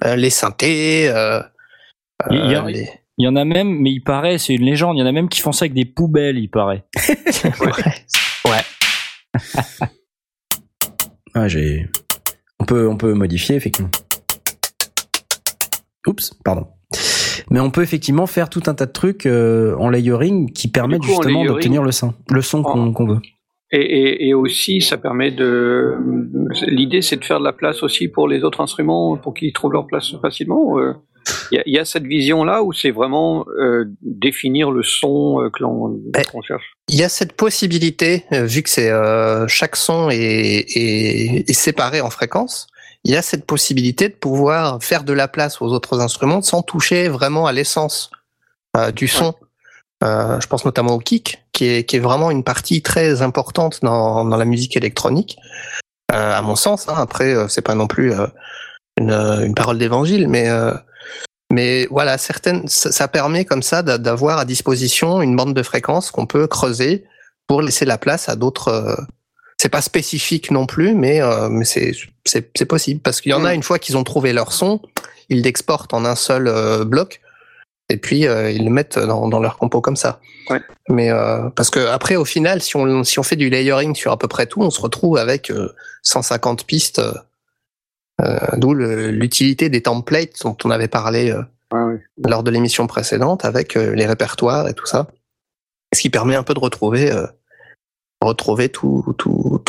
euh, 0.03 0.15
les 0.15 0.29
synthés, 0.29 1.09
euh, 1.09 1.41
Il 2.31 2.51
y 2.51 2.55
a- 2.55 2.63
euh, 2.65 2.69
les- 2.69 2.89
Il 3.19 3.25
y 3.25 3.27
en 3.27 3.35
a 3.35 3.45
même, 3.45 3.79
mais 3.79 3.91
il 3.91 4.01
paraît, 4.01 4.37
c'est 4.37 4.53
une 4.53 4.63
légende, 4.65 4.95
il 4.97 4.99
y 4.99 5.03
en 5.03 5.07
a 5.07 5.11
même 5.11 5.27
qui 5.29 5.41
font 5.41 5.51
ça 5.51 5.63
avec 5.63 5.73
des 5.73 5.85
poubelles, 5.85 6.37
il 6.37 6.49
paraît. 6.49 6.85
ouais. 8.45 8.61
Ah, 11.33 11.47
j'ai. 11.47 11.87
On 12.59 12.65
peut, 12.65 12.87
on 12.87 12.97
peut 12.97 13.13
modifier 13.13 13.55
effectivement. 13.55 13.91
Oups, 16.07 16.33
pardon. 16.43 16.67
Mais 17.49 17.59
on 17.59 17.69
peut 17.71 17.81
effectivement 17.83 18.27
faire 18.27 18.49
tout 18.49 18.63
un 18.67 18.73
tas 18.73 18.85
de 18.85 18.91
trucs 18.91 19.25
euh, 19.25 19.75
en 19.77 19.89
layering 19.89 20.51
qui 20.51 20.67
permettent 20.69 21.01
coup, 21.01 21.07
justement 21.07 21.45
d'obtenir 21.45 21.83
le 21.83 21.91
son, 21.91 22.13
le 22.29 22.41
son 22.41 22.61
qu'on 22.63 22.79
en- 22.87 22.93
qu'on 22.93 23.07
veut. 23.07 23.19
Et, 23.71 23.81
et, 23.81 24.27
et 24.29 24.33
aussi, 24.33 24.79
ça 24.81 24.97
permet 24.97 25.29
de. 25.31 25.95
L'idée, 26.67 27.01
c'est 27.01 27.17
de 27.17 27.25
faire 27.25 27.39
de 27.39 27.43
la 27.43 27.51
place 27.51 27.83
aussi 27.83 28.07
pour 28.07 28.27
les 28.29 28.43
autres 28.45 28.61
instruments, 28.61 29.17
pour 29.17 29.33
qu'ils 29.33 29.51
trouvent 29.53 29.73
leur 29.73 29.87
place 29.87 30.13
facilement. 30.21 30.79
euh. 30.79 30.93
Il 31.51 31.55
y, 31.55 31.59
a, 31.59 31.63
il 31.65 31.73
y 31.73 31.79
a 31.79 31.85
cette 31.85 32.05
vision-là 32.05 32.63
où 32.63 32.73
c'est 32.73 32.91
vraiment 32.91 33.45
euh, 33.59 33.85
définir 34.01 34.71
le 34.71 34.83
son 34.83 35.41
euh, 35.41 35.49
que 35.49 35.63
l'on 35.63 35.99
qu'on 36.31 36.41
cherche? 36.41 36.73
Il 36.89 36.95
y 36.95 37.03
a 37.03 37.09
cette 37.09 37.33
possibilité, 37.33 38.25
euh, 38.31 38.45
vu 38.45 38.63
que 38.63 38.69
c'est 38.69 38.89
euh, 38.89 39.47
chaque 39.47 39.75
son 39.75 40.09
est, 40.09 40.17
est, 40.17 41.49
est 41.49 41.53
séparé 41.53 42.01
en 42.01 42.09
fréquences, 42.09 42.67
il 43.03 43.11
y 43.11 43.15
a 43.15 43.21
cette 43.21 43.45
possibilité 43.45 44.09
de 44.09 44.15
pouvoir 44.15 44.83
faire 44.83 45.03
de 45.03 45.13
la 45.13 45.27
place 45.27 45.61
aux 45.61 45.67
autres 45.67 45.99
instruments 45.99 46.41
sans 46.41 46.61
toucher 46.61 47.07
vraiment 47.07 47.45
à 47.45 47.53
l'essence 47.53 48.11
du 48.95 49.07
son. 49.07 49.33
Je 50.01 50.45
pense 50.47 50.65
notamment 50.65 50.93
au 50.93 50.99
kick, 50.99 51.43
qui 51.53 51.65
est, 51.67 51.83
qui 51.83 51.95
est 51.95 51.99
vraiment 51.99 52.31
une 52.31 52.43
partie 52.43 52.81
très 52.81 53.21
importante 53.21 53.79
dans, 53.81 54.25
dans 54.25 54.37
la 54.37 54.45
musique 54.45 54.75
électronique, 54.75 55.37
à 56.09 56.41
mon 56.41 56.55
sens. 56.55 56.89
Hein, 56.89 56.95
après, 56.97 57.33
c'est 57.47 57.61
pas 57.61 57.75
non 57.75 57.87
plus 57.87 58.13
une, 58.99 59.11
une 59.11 59.55
parole 59.55 59.77
d'évangile, 59.77 60.27
mais 60.27 60.49
mais 61.51 61.87
voilà, 61.89 62.17
certaines, 62.17 62.67
ça, 62.67 63.07
permet 63.07 63.45
comme 63.45 63.63
ça 63.63 63.81
d'a- 63.81 63.97
d'avoir 63.97 64.37
à 64.39 64.45
disposition 64.45 65.21
une 65.21 65.35
bande 65.35 65.53
de 65.53 65.63
fréquences 65.63 66.11
qu'on 66.11 66.25
peut 66.25 66.47
creuser 66.47 67.05
pour 67.47 67.61
laisser 67.61 67.85
la 67.85 67.97
place 67.97 68.27
à 68.29 68.35
d'autres. 68.35 68.67
euh, 68.69 68.95
c'est 69.59 69.69
pas 69.69 69.81
spécifique 69.81 70.51
non 70.51 70.65
plus, 70.67 70.93
mais 70.93 71.19
euh, 71.21 71.49
mais 71.49 71.65
c'est 71.65 72.65
possible 72.67 72.99
parce 73.01 73.21
qu'il 73.21 73.31
y 73.31 73.33
en 73.33 73.43
a 73.45 73.51
Mm. 73.51 73.55
une 73.55 73.63
fois 73.63 73.79
qu'ils 73.79 73.97
ont 73.97 74.03
trouvé 74.03 74.31
leur 74.33 74.51
son, 74.53 74.81
ils 75.29 75.41
l'exportent 75.41 75.93
en 75.95 76.05
un 76.05 76.15
seul 76.15 76.47
euh, 76.47 76.85
bloc 76.85 77.21
et 77.89 77.97
puis 77.97 78.27
euh, 78.27 78.51
ils 78.51 78.63
le 78.65 78.69
mettent 78.69 78.99
dans 78.99 79.27
dans 79.29 79.39
leur 79.39 79.57
compo 79.57 79.81
comme 79.81 79.95
ça. 79.95 80.19
Ouais. 80.51 80.61
Mais 80.89 81.09
parce 81.55 81.69
que 81.71 81.79
après 81.87 82.15
au 82.17 82.25
final, 82.25 82.61
si 82.61 82.75
on 82.75 83.03
si 83.03 83.17
on 83.19 83.23
fait 83.23 83.35
du 83.35 83.49
layering 83.49 83.95
sur 83.95 84.11
à 84.11 84.17
peu 84.19 84.27
près 84.27 84.45
tout, 84.45 84.61
on 84.61 84.69
se 84.69 84.79
retrouve 84.81 85.17
avec 85.17 85.49
euh, 85.49 85.73
150 86.03 86.65
pistes. 86.65 87.01
Euh, 88.21 88.37
D'où 88.57 88.73
l'utilité 88.73 89.69
des 89.69 89.81
templates 89.81 90.41
dont 90.43 90.57
on 90.63 90.71
avait 90.71 90.87
parlé 90.87 91.31
euh, 91.31 91.97
lors 92.17 92.43
de 92.43 92.51
l'émission 92.51 92.87
précédente 92.87 93.45
avec 93.45 93.75
euh, 93.75 93.93
les 93.93 94.05
répertoires 94.05 94.67
et 94.67 94.73
tout 94.73 94.85
ça. 94.85 95.07
Ce 95.93 96.01
qui 96.01 96.09
permet 96.09 96.35
un 96.35 96.43
peu 96.43 96.53
de 96.53 96.59
retrouver, 96.59 97.11
euh, 97.11 97.27
retrouver 98.21 98.69
tous 98.69 99.15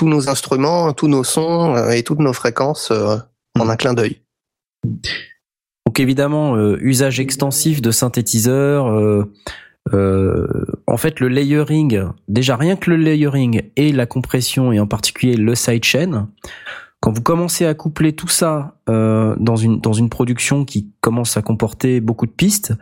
nos 0.03 0.29
instruments, 0.29 0.93
tous 0.93 1.09
nos 1.09 1.25
sons 1.25 1.75
euh, 1.75 1.91
et 1.91 2.03
toutes 2.03 2.21
nos 2.21 2.33
fréquences 2.33 2.91
euh, 2.91 3.17
en 3.59 3.69
un 3.69 3.77
clin 3.77 3.95
d'œil. 3.95 4.21
Donc 5.87 6.01
évidemment, 6.01 6.57
euh, 6.57 6.77
usage 6.81 7.21
extensif 7.21 7.83
de 7.83 7.91
synthétiseurs. 7.91 8.87
euh, 8.89 9.25
euh, 9.95 10.47
en 10.87 10.97
fait, 10.99 11.19
le 11.21 11.29
layering, 11.29 12.03
déjà 12.29 12.57
rien 12.57 12.77
que 12.77 12.91
le 12.91 12.97
layering 12.97 13.71
et 13.77 13.93
la 13.93 14.07
compression, 14.07 14.71
et 14.71 14.81
en 14.81 14.87
particulier 14.87 15.35
le 15.35 15.55
sidechain, 15.55 16.29
quand 17.01 17.13
vous 17.13 17.23
commencez 17.23 17.65
à 17.67 17.75
coupler 17.75 18.13
tout 18.15 18.29
ça 18.29 18.77
euh, 18.89 19.37
dans 19.39 19.57
une 19.57 19.81
dans 19.81 19.93
une 19.93 20.09
production 20.09 20.65
qui 20.65 20.91
commence 21.01 21.37
à 21.37 21.43
comporter 21.43 22.01
beaucoup 22.01 22.27
de 22.27 22.33
pistes, 22.33 22.75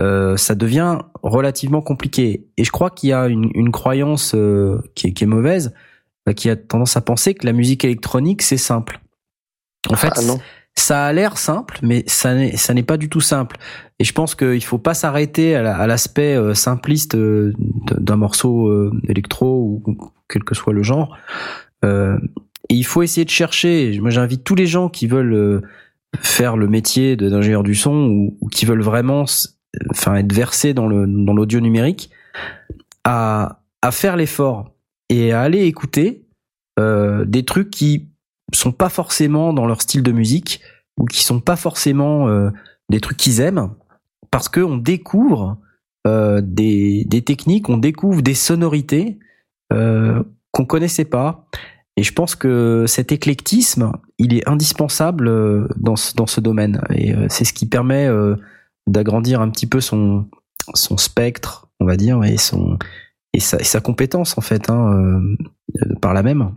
euh, 0.00 0.36
ça 0.36 0.54
devient 0.54 0.98
relativement 1.22 1.80
compliqué. 1.80 2.46
Et 2.56 2.64
je 2.64 2.70
crois 2.70 2.90
qu'il 2.90 3.10
y 3.10 3.12
a 3.12 3.26
une, 3.28 3.50
une 3.54 3.70
croyance 3.72 4.34
euh, 4.34 4.82
qui, 4.94 5.06
est, 5.08 5.12
qui 5.12 5.24
est 5.24 5.26
mauvaise, 5.28 5.72
euh, 6.28 6.32
qui 6.32 6.50
a 6.50 6.56
tendance 6.56 6.96
à 6.96 7.00
penser 7.00 7.34
que 7.34 7.46
la 7.46 7.52
musique 7.52 7.84
électronique 7.84 8.42
c'est 8.42 8.56
simple. 8.58 9.00
En 9.90 9.96
fait, 9.96 10.12
Ah 10.16 10.22
non. 10.22 10.38
ça 10.76 11.04
a 11.06 11.12
l'air 11.12 11.38
simple, 11.38 11.78
mais 11.82 12.04
ça 12.06 12.34
n'est 12.34 12.56
ça 12.56 12.74
n'est 12.74 12.82
pas 12.82 12.96
du 12.96 13.08
tout 13.08 13.20
simple. 13.20 13.56
Et 13.98 14.04
je 14.04 14.12
pense 14.12 14.34
qu'il 14.34 14.64
faut 14.64 14.78
pas 14.78 14.94
s'arrêter 14.94 15.54
à 15.54 15.62
la- 15.62 15.76
à 15.76 15.86
l'aspect 15.86 16.34
euh, 16.36 16.52
simpliste 16.54 17.14
euh, 17.14 17.52
d'un 17.98 18.16
morceau 18.16 18.66
euh, 18.68 18.92
électro 19.08 19.80
ou 19.86 20.12
quel 20.28 20.42
que 20.44 20.54
soit 20.54 20.72
le 20.72 20.82
genre. 20.82 21.16
Euh, 21.84 22.18
et 22.68 22.74
il 22.74 22.84
faut 22.84 23.02
essayer 23.02 23.24
de 23.24 23.30
chercher. 23.30 23.98
Moi, 24.00 24.10
j'invite 24.10 24.44
tous 24.44 24.54
les 24.54 24.66
gens 24.66 24.88
qui 24.88 25.06
veulent 25.06 25.34
euh, 25.34 25.60
faire 26.18 26.56
le 26.56 26.66
métier 26.68 27.16
d'ingénieur 27.16 27.62
du 27.62 27.74
son 27.74 28.34
ou, 28.40 28.48
qui 28.48 28.64
veulent 28.64 28.82
vraiment, 28.82 29.24
enfin, 29.90 30.14
être 30.16 30.32
versés 30.32 30.72
dans 30.72 30.86
le 30.86 31.06
dans 31.06 31.34
l'audio 31.34 31.60
numérique, 31.60 32.10
à 33.04 33.60
à 33.82 33.90
faire 33.90 34.16
l'effort 34.16 34.72
et 35.10 35.32
à 35.32 35.42
aller 35.42 35.64
écouter 35.64 36.24
euh, 36.78 37.24
des 37.26 37.44
trucs 37.44 37.70
qui 37.70 38.08
sont 38.54 38.72
pas 38.72 38.88
forcément 38.88 39.52
dans 39.52 39.66
leur 39.66 39.82
style 39.82 40.02
de 40.02 40.12
musique 40.12 40.62
ou 40.98 41.04
qui 41.04 41.22
sont 41.22 41.40
pas 41.40 41.56
forcément 41.56 42.28
euh, 42.28 42.50
des 42.88 43.00
trucs 43.00 43.18
qu'ils 43.18 43.40
aiment 43.40 43.70
parce 44.30 44.48
que 44.48 44.60
on 44.60 44.76
découvre 44.76 45.58
des, 46.06 47.04
des 47.06 47.22
techniques, 47.22 47.70
on 47.70 47.78
découvre 47.78 48.20
des 48.20 48.34
sonorités 48.34 49.18
qu'on 49.70 50.64
connaissait 50.66 51.06
pas. 51.06 51.46
Et 51.96 52.02
je 52.02 52.12
pense 52.12 52.34
que 52.34 52.86
cet 52.88 53.12
éclectisme, 53.12 53.92
il 54.18 54.34
est 54.34 54.48
indispensable 54.48 55.28
euh, 55.28 55.68
dans 55.76 55.96
ce, 55.96 56.14
dans 56.14 56.26
ce 56.26 56.40
domaine. 56.40 56.80
Et 56.90 57.14
euh, 57.14 57.26
c'est 57.28 57.44
ce 57.44 57.52
qui 57.52 57.66
permet 57.66 58.06
euh, 58.06 58.36
d'agrandir 58.86 59.40
un 59.40 59.48
petit 59.50 59.66
peu 59.66 59.80
son, 59.80 60.26
son 60.74 60.96
spectre, 60.96 61.68
on 61.78 61.86
va 61.86 61.96
dire, 61.96 62.22
et 62.24 62.36
son 62.36 62.78
et 63.32 63.40
sa, 63.40 63.58
et 63.58 63.64
sa 63.64 63.80
compétence 63.80 64.38
en 64.38 64.42
fait, 64.42 64.70
hein, 64.70 65.20
par 66.00 66.14
la 66.14 66.22
même. 66.22 66.52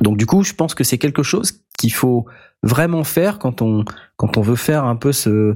Donc 0.00 0.16
du 0.16 0.26
coup, 0.26 0.42
je 0.42 0.52
pense 0.52 0.74
que 0.74 0.82
c'est 0.82 0.98
quelque 0.98 1.22
chose 1.22 1.60
qu'il 1.78 1.92
faut 1.92 2.26
vraiment 2.64 3.04
faire 3.04 3.38
quand 3.38 3.62
on 3.62 3.84
quand 4.16 4.36
on 4.36 4.42
veut 4.42 4.56
faire 4.56 4.84
un 4.84 4.96
peu 4.96 5.12
ce 5.12 5.54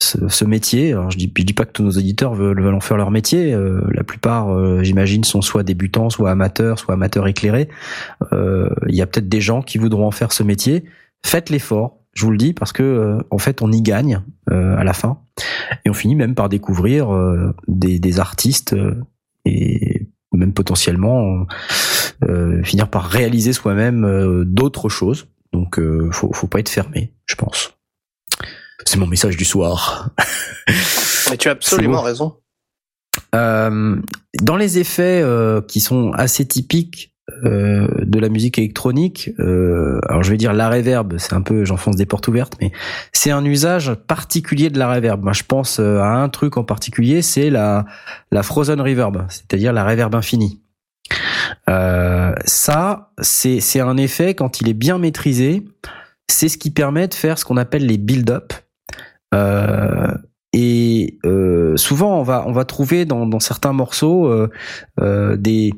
ce, 0.00 0.44
métier. 0.44 0.94
Je 1.10 1.16
dis 1.16 1.32
je 1.36 1.42
dis 1.44 1.52
pas 1.52 1.64
que 1.64 1.72
tous 1.72 1.82
nos 1.82 1.90
auditeurs 1.90 2.34
veulent, 2.34 2.60
veulent 2.60 2.74
en 2.74 2.80
faire 2.80 2.96
leur 2.96 3.10
métier. 3.10 3.52
Euh, 3.52 3.80
la 3.92 4.04
plupart, 4.04 4.50
euh, 4.54 4.82
j'imagine, 4.82 5.24
sont 5.24 5.42
soit 5.42 5.62
débutants, 5.62 6.10
soit 6.10 6.30
amateurs, 6.30 6.78
soit 6.78 6.94
amateurs 6.94 7.26
éclairés. 7.26 7.68
Euh, 8.32 8.68
Il 8.88 8.94
y 8.94 9.02
a 9.02 9.06
peut-être 9.06 9.28
des 9.28 9.40
gens 9.40 9.62
qui 9.62 9.78
voudront 9.78 10.06
en 10.06 10.10
faire 10.10 10.32
ce 10.32 10.42
métier. 10.42 10.84
Faites 11.24 11.50
l'effort, 11.50 11.98
je 12.14 12.24
vous 12.24 12.30
le 12.30 12.38
dis, 12.38 12.52
parce 12.52 12.72
que 12.72 13.18
en 13.30 13.38
fait, 13.38 13.62
on 13.62 13.72
y 13.72 13.82
gagne 13.82 14.22
à 14.50 14.84
la 14.84 14.92
fin, 14.92 15.18
et 15.84 15.90
on 15.90 15.94
finit 15.94 16.14
même 16.14 16.34
par 16.34 16.48
découvrir 16.48 17.08
des, 17.66 18.20
artistes 18.20 18.76
et 19.44 20.06
même 20.32 20.52
potentiellement 20.52 21.44
finir 22.62 22.88
par 22.88 23.04
réaliser 23.04 23.52
soi-même 23.52 24.44
d'autres 24.44 24.88
choses. 24.88 25.26
Donc, 25.52 25.80
faut, 26.12 26.32
faut 26.32 26.46
pas 26.46 26.60
être 26.60 26.68
fermé, 26.68 27.12
je 27.26 27.34
pense. 27.34 27.77
C'est 28.88 28.96
mon 28.96 29.06
message 29.06 29.36
du 29.36 29.44
soir. 29.44 30.08
Mais 31.28 31.36
tu 31.36 31.48
as 31.48 31.52
absolument 31.52 32.00
raison. 32.00 32.38
Euh, 33.34 33.96
dans 34.40 34.56
les 34.56 34.78
effets 34.78 35.20
euh, 35.22 35.60
qui 35.60 35.80
sont 35.80 36.12
assez 36.12 36.48
typiques 36.48 37.12
euh, 37.44 37.86
de 37.98 38.18
la 38.18 38.30
musique 38.30 38.56
électronique, 38.56 39.30
euh, 39.40 40.00
alors 40.08 40.22
je 40.22 40.30
vais 40.30 40.38
dire 40.38 40.54
la 40.54 40.70
reverb, 40.70 41.18
c'est 41.18 41.34
un 41.34 41.42
peu, 41.42 41.66
j'enfonce 41.66 41.96
des 41.96 42.06
portes 42.06 42.28
ouvertes, 42.28 42.54
mais 42.62 42.72
c'est 43.12 43.30
un 43.30 43.44
usage 43.44 43.92
particulier 43.92 44.70
de 44.70 44.78
la 44.78 44.90
reverb. 44.90 45.22
Moi, 45.22 45.34
je 45.34 45.42
pense 45.42 45.80
euh, 45.80 45.98
à 45.98 46.08
un 46.08 46.30
truc 46.30 46.56
en 46.56 46.64
particulier, 46.64 47.20
c'est 47.20 47.50
la 47.50 47.84
la 48.30 48.42
frozen 48.42 48.80
reverb, 48.80 49.26
c'est-à-dire 49.28 49.74
la 49.74 49.84
reverb 49.84 50.14
infinie. 50.14 50.62
Euh, 51.68 52.32
ça, 52.46 53.12
c'est 53.20 53.60
c'est 53.60 53.80
un 53.80 53.98
effet 53.98 54.34
quand 54.34 54.62
il 54.62 54.68
est 54.70 54.74
bien 54.74 54.96
maîtrisé, 54.96 55.62
c'est 56.26 56.48
ce 56.48 56.56
qui 56.56 56.70
permet 56.70 57.06
de 57.06 57.12
faire 57.12 57.38
ce 57.38 57.44
qu'on 57.44 57.58
appelle 57.58 57.84
les 57.84 57.98
build-up. 57.98 58.54
Euh, 59.34 60.14
et 60.52 61.18
euh, 61.24 61.76
souvent, 61.76 62.18
on 62.18 62.22
va 62.22 62.44
on 62.46 62.52
va 62.52 62.64
trouver 62.64 63.04
dans, 63.04 63.26
dans 63.26 63.40
certains 63.40 63.72
morceaux 63.72 64.26
euh, 65.00 65.36
des, 65.36 65.72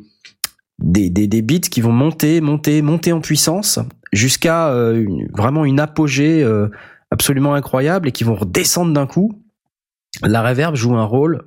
des 0.78 1.10
des 1.10 1.26
des 1.26 1.42
beats 1.42 1.68
qui 1.70 1.80
vont 1.80 1.92
monter, 1.92 2.40
monter, 2.40 2.80
monter 2.82 3.12
en 3.12 3.20
puissance 3.20 3.80
jusqu'à 4.12 4.68
euh, 4.68 5.06
vraiment 5.32 5.64
une 5.64 5.80
apogée 5.80 6.42
euh, 6.42 6.68
absolument 7.10 7.54
incroyable 7.54 8.08
et 8.08 8.12
qui 8.12 8.24
vont 8.24 8.34
redescendre 8.34 8.92
d'un 8.92 9.06
coup. 9.06 9.42
La 10.22 10.42
reverb 10.42 10.74
joue 10.74 10.96
un 10.96 11.04
rôle 11.04 11.42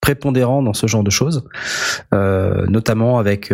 prépondérant 0.00 0.62
dans 0.62 0.74
ce 0.74 0.86
genre 0.86 1.02
de 1.02 1.10
choses, 1.10 1.44
euh, 2.14 2.66
notamment 2.66 3.18
avec 3.18 3.52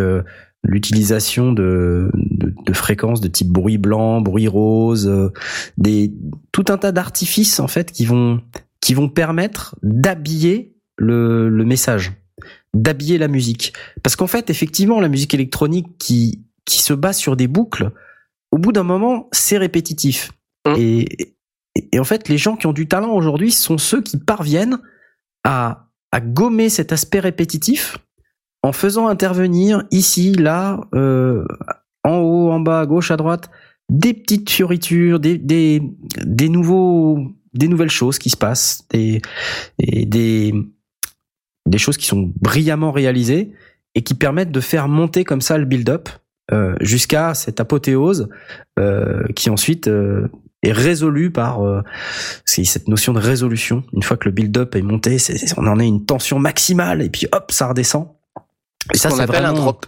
l'utilisation 0.67 1.51
de, 1.51 2.09
de, 2.13 2.53
de 2.65 2.73
fréquences 2.73 3.21
de 3.21 3.27
type 3.27 3.49
bruit 3.49 3.77
blanc, 3.77 4.21
bruit 4.21 4.47
rose, 4.47 5.07
euh, 5.07 5.31
des 5.77 6.11
tout 6.51 6.65
un 6.69 6.77
tas 6.77 6.91
d'artifices 6.91 7.59
en 7.59 7.67
fait 7.67 7.91
qui 7.91 8.05
vont 8.05 8.41
qui 8.81 8.93
vont 8.93 9.09
permettre 9.09 9.75
d'habiller 9.83 10.75
le, 10.97 11.49
le 11.49 11.65
message, 11.65 12.13
d'habiller 12.73 13.17
la 13.17 13.27
musique. 13.27 13.73
Parce 14.03 14.15
qu'en 14.15 14.27
fait, 14.27 14.49
effectivement, 14.49 14.99
la 14.99 15.09
musique 15.09 15.33
électronique 15.33 15.97
qui 15.97 16.43
qui 16.65 16.81
se 16.81 16.93
base 16.93 17.17
sur 17.17 17.35
des 17.35 17.47
boucles, 17.47 17.91
au 18.51 18.57
bout 18.57 18.71
d'un 18.71 18.83
moment, 18.83 19.29
c'est 19.31 19.57
répétitif. 19.57 20.31
Mm. 20.65 20.73
Et, 20.77 21.21
et 21.21 21.35
et 21.91 21.99
en 21.99 22.03
fait, 22.03 22.29
les 22.29 22.37
gens 22.37 22.55
qui 22.55 22.67
ont 22.67 22.73
du 22.73 22.87
talent 22.87 23.13
aujourd'hui 23.13 23.51
sont 23.51 23.77
ceux 23.77 24.01
qui 24.01 24.17
parviennent 24.17 24.79
à, 25.43 25.89
à 26.11 26.21
gommer 26.21 26.69
cet 26.69 26.93
aspect 26.93 27.19
répétitif 27.19 27.97
en 28.65 28.71
faisant 28.71 29.07
intervenir 29.07 29.83
ici, 29.91 30.33
là, 30.33 30.81
euh, 30.95 31.45
en 32.03 32.17
haut, 32.17 32.51
en 32.51 32.59
bas, 32.59 32.81
à 32.81 32.85
gauche, 32.87 33.11
à 33.11 33.17
droite, 33.17 33.51
des 33.89 34.15
petites 34.15 34.49
fioritures, 34.49 35.19
des, 35.19 35.81
nouvelles 36.41 37.89
choses 37.89 38.17
qui 38.17 38.31
se 38.31 38.37
passent, 38.37 38.87
des, 38.89 39.21
choses 41.77 41.97
qui 41.97 42.07
sont 42.07 42.31
brillamment 42.41 42.91
réalisées 42.91 43.51
et 43.93 44.01
qui 44.01 44.15
permettent 44.15 44.51
de 44.51 44.61
faire 44.61 44.87
monter 44.87 45.23
comme 45.23 45.41
ça 45.41 45.59
le 45.59 45.65
build-up 45.65 46.09
euh, 46.51 46.75
jusqu'à 46.81 47.35
cette 47.35 47.59
apothéose 47.59 48.29
euh, 48.79 49.27
qui 49.35 49.51
ensuite 49.51 49.87
est 50.63 50.71
résolue 50.71 51.29
par 51.29 51.61
cette 52.45 52.87
notion 52.87 53.13
de 53.13 53.19
résolution. 53.19 53.83
Une 53.93 54.01
fois 54.01 54.17
que 54.17 54.27
le 54.27 54.31
build-up 54.31 54.75
est 54.75 54.81
monté, 54.81 55.17
on 55.55 55.67
en 55.67 55.77
a 55.77 55.83
une 55.83 56.03
tension 56.03 56.39
maximale 56.39 57.03
et 57.03 57.11
puis 57.11 57.27
hop, 57.31 57.51
ça 57.51 57.67
redescend. 57.67 58.07
Et 58.93 58.97
ça, 58.97 59.09
c'est 59.09 59.21
appelle 59.21 59.37
un 59.45 59.51
vraiment- 59.51 59.61
drop. 59.63 59.85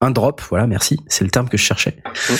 Un 0.00 0.10
drop, 0.10 0.42
voilà, 0.50 0.66
merci, 0.66 0.98
c'est 1.06 1.24
le 1.24 1.30
terme 1.30 1.48
que 1.48 1.56
je 1.56 1.62
cherchais. 1.62 1.96
Mmh. 2.04 2.32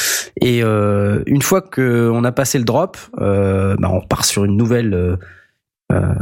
Et 0.42 0.62
euh, 0.62 1.22
une 1.26 1.40
fois 1.40 1.62
que 1.62 2.10
on 2.12 2.22
a 2.24 2.32
passé 2.32 2.58
le 2.58 2.64
drop, 2.64 2.98
euh, 3.20 3.74
bah, 3.78 3.88
on 3.90 4.02
part 4.02 4.26
sur 4.26 4.44
une 4.44 4.56
nouvelle, 4.56 4.92
euh, 5.92 6.14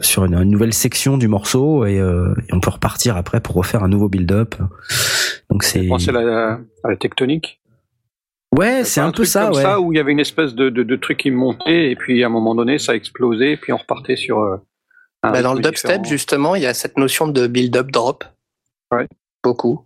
sur 0.00 0.24
une, 0.24 0.34
une 0.34 0.50
nouvelle 0.50 0.72
section 0.72 1.16
du 1.16 1.28
morceau 1.28 1.84
et, 1.84 2.00
euh, 2.00 2.34
et 2.48 2.52
on 2.54 2.58
peut 2.58 2.70
repartir 2.70 3.16
après 3.16 3.40
pour 3.40 3.54
refaire 3.54 3.84
un 3.84 3.88
nouveau 3.88 4.08
build-up. 4.08 4.56
Donc 5.50 5.62
c'est, 5.62 5.86
Pensez 5.86 6.08
à 6.08 6.12
la, 6.14 6.60
à 6.82 6.88
la 6.90 6.96
tectonique? 6.96 7.60
ouais, 8.56 8.82
c'est 8.82 9.00
un, 9.00 9.08
peu 9.08 9.12
truc 9.16 9.26
ça, 9.26 9.44
comme 9.46 9.56
ouais. 9.56 9.62
ça 9.62 9.78
où 9.80 9.92
il 9.92 9.96
y 9.96 10.00
avait 10.00 10.12
une 10.12 10.20
espèce 10.20 10.54
de, 10.54 10.68
de, 10.70 10.82
de 10.82 10.96
truc 10.96 11.18
qui 11.18 11.30
montait 11.30 11.90
et 11.92 11.96
puis 11.96 12.24
à 12.24 12.26
un 12.26 12.30
moment 12.30 12.54
donné 12.56 12.78
ça 12.78 12.96
explosait 12.96 13.52
et 13.52 13.56
puis 13.56 13.72
on 13.72 13.76
repartait 13.76 14.16
sur. 14.16 14.40
euh, 14.40 14.56
un 15.22 15.30
Bah, 15.32 15.42
dans 15.42 15.54
le 15.54 15.60
dubstep, 15.60 16.02
différent. 16.02 16.04
justement, 16.04 16.54
il 16.56 16.62
y 16.62 16.66
a 16.66 16.74
cette 16.74 16.96
notion 16.96 17.28
de 17.28 17.46
build-up 17.46 17.90
drop. 17.92 18.24
Ouais. 18.90 19.06
Beaucoup. 19.48 19.80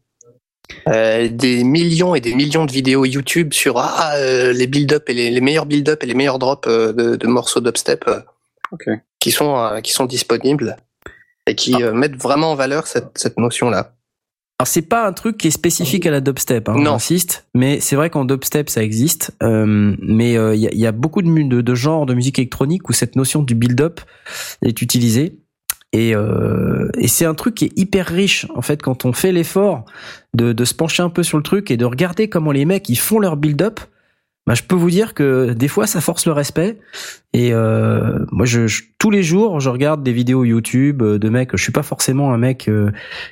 Euh, 0.88 1.28
des 1.28 1.64
millions 1.64 2.14
et 2.14 2.20
des 2.20 2.34
millions 2.34 2.64
de 2.64 2.72
vidéos 2.72 3.04
YouTube 3.04 3.52
sur 3.52 3.78
ah, 3.78 4.12
euh, 4.16 4.52
les 4.52 4.66
build-up 4.66 5.04
et 5.08 5.14
les, 5.14 5.30
les 5.30 5.40
meilleurs 5.40 5.66
build-up 5.66 6.02
et 6.02 6.06
les 6.06 6.14
meilleurs 6.14 6.38
drops 6.38 6.66
euh, 6.68 6.92
de, 6.92 7.16
de 7.16 7.26
morceaux 7.26 7.60
dubstep 7.60 8.08
Ok. 8.70 8.84
qui 9.20 9.30
sont 9.32 9.80
qui 9.82 9.92
sont 9.92 10.06
disponibles 10.06 10.76
et 11.46 11.54
qui 11.54 11.74
Ah. 11.82 11.92
mettent 11.92 12.16
vraiment 12.16 12.52
en 12.52 12.54
valeur 12.54 12.86
cette, 12.86 13.18
cette 13.18 13.38
notion-là. 13.38 13.92
Alors 14.58 14.66
c'est 14.68 14.82
pas 14.82 15.06
un 15.06 15.12
truc 15.12 15.36
qui 15.38 15.48
est 15.48 15.50
spécifique 15.50 16.06
à 16.06 16.10
la 16.10 16.20
dubstep, 16.20 16.68
hein, 16.68 16.76
Non. 16.78 16.92
j'insiste, 16.92 17.46
mais 17.54 17.80
c'est 17.80 17.96
vrai 17.96 18.08
qu'en 18.10 18.24
dubstep 18.24 18.70
ça 18.70 18.82
existe. 18.82 19.32
mais 19.42 20.30
il 20.34 20.60
y, 20.60 20.68
a, 20.68 20.74
y 20.74 20.86
a 20.86 20.92
beaucoup 20.92 21.20
de, 21.22 21.28
mu- 21.28 21.44
de, 21.48 21.60
de 21.60 21.74
genres 21.74 22.06
de 22.06 22.14
musique 22.14 22.38
électronique 22.38 22.88
où 22.88 22.92
cette 22.92 23.16
notion 23.16 23.42
du 23.42 23.54
build-up 23.54 24.00
est 24.64 24.80
utilisée. 24.80 25.36
Et, 25.92 26.14
euh, 26.14 26.88
et 26.98 27.06
c'est 27.08 27.26
un 27.26 27.34
truc 27.34 27.54
qui 27.54 27.66
est 27.66 27.78
hyper 27.78 28.06
riche 28.06 28.46
en 28.54 28.62
fait 28.62 28.80
quand 28.80 29.04
on 29.04 29.12
fait 29.12 29.30
l'effort 29.32 29.84
de, 30.34 30.52
de 30.52 30.64
se 30.64 30.72
pencher 30.74 31.02
un 31.02 31.10
peu 31.10 31.22
sur 31.22 31.36
le 31.36 31.42
truc 31.42 31.70
et 31.70 31.76
de 31.76 31.84
regarder 31.84 32.28
comment 32.28 32.50
les 32.52 32.64
mecs 32.64 32.88
ils 32.88 32.96
font 32.98 33.18
leur 33.18 33.36
build-up. 33.36 33.78
Bah, 34.44 34.54
je 34.54 34.62
peux 34.64 34.74
vous 34.74 34.90
dire 34.90 35.14
que 35.14 35.52
des 35.52 35.68
fois 35.68 35.86
ça 35.86 36.00
force 36.00 36.26
le 36.26 36.32
respect. 36.32 36.80
Et 37.32 37.52
euh, 37.54 38.18
moi, 38.32 38.44
je, 38.44 38.66
je- 38.66 38.82
tous 38.98 39.10
les 39.10 39.22
jours, 39.22 39.60
je 39.60 39.68
regarde 39.68 40.02
des 40.02 40.12
vidéos 40.12 40.44
YouTube 40.44 41.00
euh, 41.02 41.16
de 41.18 41.28
mecs. 41.28 41.50
Je 41.56 41.62
suis 41.62 41.70
pas 41.70 41.84
forcément 41.84 42.32
un 42.34 42.38
mec 42.38 42.68
euh, 42.68 42.90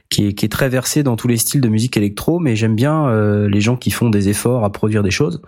qui 0.09 0.29
est, 0.29 0.33
qui 0.35 0.45
est 0.45 0.49
très 0.49 0.69
versé 0.69 1.03
dans 1.03 1.17
tous 1.17 1.27
les 1.27 1.37
styles 1.37 1.61
de 1.61 1.69
musique 1.69 1.97
électro, 1.97 2.39
mais 2.39 2.55
j'aime 2.55 2.77
bien 2.77 3.09
euh, 3.09 3.49
les 3.49 3.61
gens 3.61 3.77
qui 3.77 3.91
font 3.91 4.09
des 4.09 4.29
efforts 4.29 4.65
à 4.65 4.71
produire 4.71 5.03
des 5.03 5.11
choses. 5.11 5.43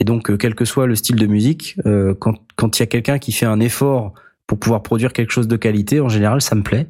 Et 0.00 0.04
donc, 0.04 0.30
euh, 0.30 0.36
quel 0.36 0.54
que 0.54 0.66
soit 0.66 0.86
le 0.86 0.94
style 0.96 1.16
de 1.16 1.26
musique, 1.26 1.76
euh, 1.86 2.12
quand 2.18 2.34
quand 2.56 2.78
il 2.78 2.82
y 2.82 2.84
a 2.84 2.86
quelqu'un 2.86 3.18
qui 3.18 3.32
fait 3.32 3.46
un 3.46 3.58
effort 3.60 4.12
pour 4.50 4.58
pouvoir 4.58 4.82
produire 4.82 5.12
quelque 5.12 5.30
chose 5.30 5.46
de 5.46 5.56
qualité, 5.56 6.00
en 6.00 6.08
général, 6.08 6.42
ça 6.42 6.56
me 6.56 6.62
plaît. 6.64 6.88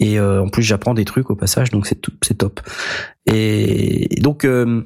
Et 0.00 0.18
euh, 0.18 0.40
en 0.40 0.48
plus, 0.48 0.62
j'apprends 0.62 0.94
des 0.94 1.04
trucs 1.04 1.28
au 1.28 1.36
passage, 1.36 1.68
donc 1.68 1.86
c'est 1.86 2.00
c'est 2.22 2.38
top. 2.38 2.62
Et 3.26 4.08
donc. 4.22 4.46
euh, 4.46 4.84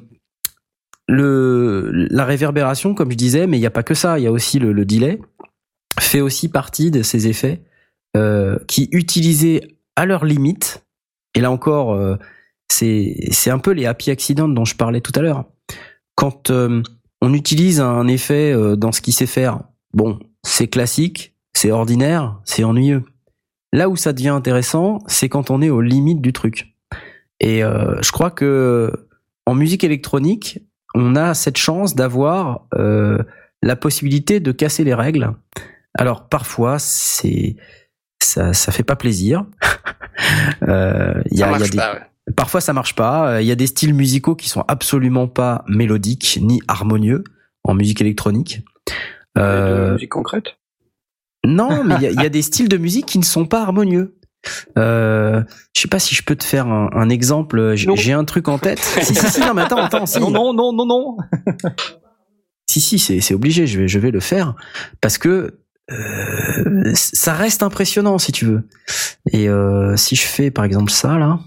le, 1.07 1.91
la 1.91 2.25
réverbération, 2.25 2.93
comme 2.93 3.09
je 3.09 3.15
disais, 3.15 3.47
mais 3.47 3.55
il 3.57 3.61
n'y 3.61 3.65
a 3.65 3.71
pas 3.71 3.83
que 3.83 3.93
ça, 3.93 4.19
il 4.19 4.23
y 4.23 4.27
a 4.27 4.31
aussi 4.33 4.59
le, 4.59 4.73
le 4.73 4.83
delay, 4.83 5.21
fait 5.97 6.19
aussi 6.19 6.49
partie 6.49 6.91
de 6.91 7.03
ces 7.03 7.27
effets 7.29 7.61
euh, 8.17 8.57
qui, 8.67 8.89
utilisés 8.91 9.77
à 9.95 10.05
leur 10.05 10.25
limite, 10.25 10.83
et 11.35 11.39
là 11.39 11.51
encore, 11.51 12.17
c'est 12.69 13.15
c'est 13.31 13.49
un 13.49 13.59
peu 13.59 13.71
les 13.71 13.85
happy 13.85 14.11
accidents 14.11 14.49
dont 14.49 14.65
je 14.65 14.75
parlais 14.75 15.01
tout 15.01 15.13
à 15.15 15.21
l'heure. 15.21 15.45
Quand 16.15 16.51
on 16.51 17.33
utilise 17.33 17.79
un 17.79 18.07
effet 18.07 18.53
dans 18.75 18.91
ce 18.91 19.01
qu'il 19.01 19.13
sait 19.13 19.25
faire, 19.25 19.59
bon, 19.93 20.19
c'est 20.45 20.67
classique, 20.67 21.32
c'est 21.55 21.71
ordinaire, 21.71 22.39
c'est 22.45 22.63
ennuyeux. 22.63 23.03
Là 23.71 23.89
où 23.89 23.95
ça 23.95 24.13
devient 24.13 24.29
intéressant, 24.29 24.99
c'est 25.07 25.29
quand 25.29 25.49
on 25.51 25.61
est 25.61 25.69
aux 25.69 25.81
limites 25.81 26.21
du 26.21 26.33
truc. 26.33 26.75
Et 27.39 27.63
euh, 27.63 27.95
je 28.01 28.11
crois 28.11 28.31
que 28.31 28.91
en 29.45 29.55
musique 29.55 29.83
électronique, 29.83 30.59
on 30.95 31.15
a 31.15 31.33
cette 31.33 31.57
chance 31.57 31.95
d'avoir 31.95 32.65
euh, 32.75 33.17
la 33.61 33.75
possibilité 33.75 34.39
de 34.39 34.51
casser 34.51 34.83
les 34.83 34.93
règles. 34.93 35.31
Alors 35.97 36.27
parfois, 36.29 36.77
c'est 36.79 37.55
ça, 38.21 38.53
ça 38.53 38.71
fait 38.71 38.83
pas 38.83 38.95
plaisir. 38.95 39.45
Euh, 40.67 41.21
il 41.31 41.37
y 41.37 41.39
Ça 41.39 41.47
a- 41.47 41.51
y 41.51 41.55
a 41.55 41.57
marche 41.57 41.69
des- 41.71 41.77
pas, 41.77 41.93
ouais. 41.95 42.33
Parfois 42.35 42.61
ça 42.61 42.71
marche 42.71 42.93
pas. 42.95 43.33
Euh, 43.33 43.41
Il 43.41 43.47
y 43.47 43.51
a 43.51 43.55
des 43.55 43.65
styles 43.67 43.93
musicaux 43.95 44.35
qui 44.35 44.47
sont 44.47 44.63
absolument 44.67 45.27
pas 45.27 45.65
mélodiques 45.67 46.37
ni 46.41 46.61
harmonieux 46.67 47.23
en 47.63 47.73
musique 47.73 47.99
électronique. 47.99 48.61
De 49.35 49.41
Euh, 49.41 49.93
musique 49.93 50.11
concrète. 50.11 50.55
Non, 51.45 51.83
mais 51.83 51.95
il 51.95 52.01
y 52.01 52.05
a, 52.07 52.11
il 52.11 52.21
y 52.21 52.25
a 52.25 52.29
des 52.29 52.41
styles 52.41 52.69
de 52.69 52.77
musique 52.77 53.05
qui 53.05 53.19
ne 53.19 53.23
sont 53.23 53.45
pas 53.45 53.61
harmonieux. 53.61 54.15
Euh, 54.77 55.41
je 55.73 55.81
sais 55.81 55.87
pas 55.87 55.99
si 55.99 56.15
je 56.15 56.23
peux 56.23 56.35
te 56.35 56.43
faire 56.43 56.67
un, 56.67 56.89
un 56.93 57.09
exemple. 57.09 57.75
J'ai 57.75 58.13
un 58.13 58.25
truc 58.25 58.47
en 58.47 58.57
tête. 58.57 58.79
si, 59.01 59.15
si, 59.15 59.29
si, 59.29 59.39
non, 59.41 59.53
mais 59.53 59.63
attends, 59.63 59.77
attends, 59.77 60.05
si. 60.05 60.19
Non, 60.19 60.31
non, 60.31 60.53
non, 60.53 60.73
non, 60.73 60.85
non. 60.85 61.17
Si, 62.69 62.81
si, 62.81 62.97
c'est 62.97 63.21
c'est 63.21 63.33
obligé, 63.33 63.67
je 63.67 63.81
vais, 63.81 63.87
je 63.87 63.99
vais 63.99 64.11
le 64.11 64.19
faire. 64.19 64.55
Parce 65.01 65.17
que 65.17 65.59
euh, 65.91 66.91
ça 66.93 67.33
reste 67.33 67.61
impressionnant, 67.61 68.17
si 68.17 68.31
tu 68.31 68.45
veux. 68.45 68.67
Et 69.31 69.49
euh, 69.49 69.95
si 69.97 70.15
je 70.15 70.23
fais, 70.23 70.49
par 70.49 70.65
exemple, 70.65 70.91
ça, 70.91 71.17
là. 71.17 71.39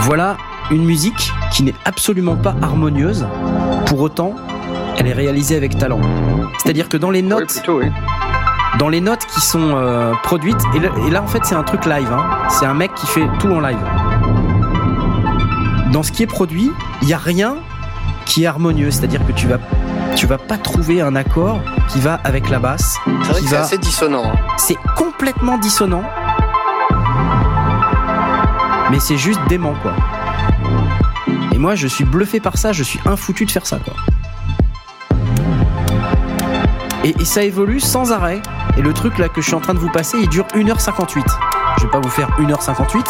Voilà 0.00 0.36
une 0.70 0.84
musique 0.84 1.32
qui 1.52 1.62
n'est 1.62 1.74
absolument 1.84 2.36
pas 2.36 2.56
harmonieuse. 2.62 3.26
Pour 3.94 4.02
autant, 4.02 4.34
elle 4.98 5.06
est 5.06 5.12
réalisée 5.12 5.54
avec 5.54 5.78
talent. 5.78 6.00
C'est-à-dire 6.58 6.88
que 6.88 6.96
dans 6.96 7.12
les 7.12 7.20
Oui, 7.22 7.28
notes 7.28 7.46
plutôt, 7.52 7.78
oui. 7.78 7.86
dans 8.80 8.88
les 8.88 9.00
notes 9.00 9.24
qui 9.32 9.40
sont 9.40 9.70
euh, 9.76 10.12
produites 10.24 10.60
et 10.74 10.80
là, 10.80 10.88
et 11.06 11.10
là, 11.12 11.22
en 11.22 11.28
fait 11.28 11.38
c'est 11.44 11.54
un 11.54 11.62
truc 11.62 11.86
live 11.86 12.08
hein. 12.12 12.24
c'est 12.48 12.66
un 12.66 12.74
mec 12.74 12.92
qui 12.96 13.06
fait 13.06 13.24
tout 13.38 13.52
en 13.52 13.60
live 13.60 13.78
dans 15.92 16.02
ce 16.02 16.10
qui 16.10 16.24
est 16.24 16.26
produit 16.26 16.72
il 17.02 17.08
y 17.08 17.14
a 17.14 17.18
rien 17.18 17.54
qui 18.26 18.42
est 18.42 18.46
harmonieux 18.48 18.90
c'est-à-dire 18.90 19.24
que 19.24 19.30
tu 19.30 19.46
vas 19.46 19.58
tu 20.16 20.26
vas 20.26 20.38
pas 20.38 20.56
trouver 20.58 21.00
un 21.00 21.14
accord 21.14 21.60
qui 21.88 22.00
va 22.00 22.14
avec 22.24 22.50
la 22.50 22.58
basse 22.58 22.96
C'est 23.22 23.44
vrai 23.44 23.56
assez 23.58 23.78
dissonant. 23.78 24.24
hein. 24.26 24.36
c'est 24.56 24.76
complètement 24.96 25.56
dissonant 25.56 26.02
mais 28.90 28.98
c'est 28.98 29.18
juste 29.18 29.40
dément 29.48 29.74
quoi 29.82 29.92
et 31.54 31.58
moi 31.58 31.74
je 31.76 31.86
suis 31.86 32.04
bluffé 32.04 32.40
par 32.40 32.58
ça 32.58 32.72
je 32.72 32.82
suis 32.82 33.00
infoutu 33.06 33.46
de 33.46 33.50
faire 33.50 33.66
ça 33.66 33.78
et 37.04 37.24
ça 37.24 37.42
évolue 37.42 37.80
sans 37.80 38.12
arrêt. 38.12 38.40
Et 38.76 38.82
le 38.82 38.92
truc 38.92 39.18
là 39.18 39.28
que 39.28 39.40
je 39.40 39.46
suis 39.46 39.54
en 39.54 39.60
train 39.60 39.74
de 39.74 39.78
vous 39.78 39.90
passer 39.90 40.18
il 40.20 40.28
dure 40.28 40.46
1h58 40.54 41.22
je 41.76 41.82
vais 41.84 41.90
pas 41.90 42.00
vous 42.00 42.08
faire 42.08 42.28
1h58 42.40 43.04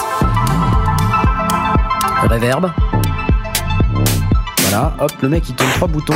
Reverb. 2.29 2.73
Voilà 4.62 4.95
hop 4.99 5.12
le 5.23 5.29
mec 5.29 5.49
il 5.49 5.55
tourne 5.55 5.71
trois 5.71 5.89
boutons. 5.89 6.15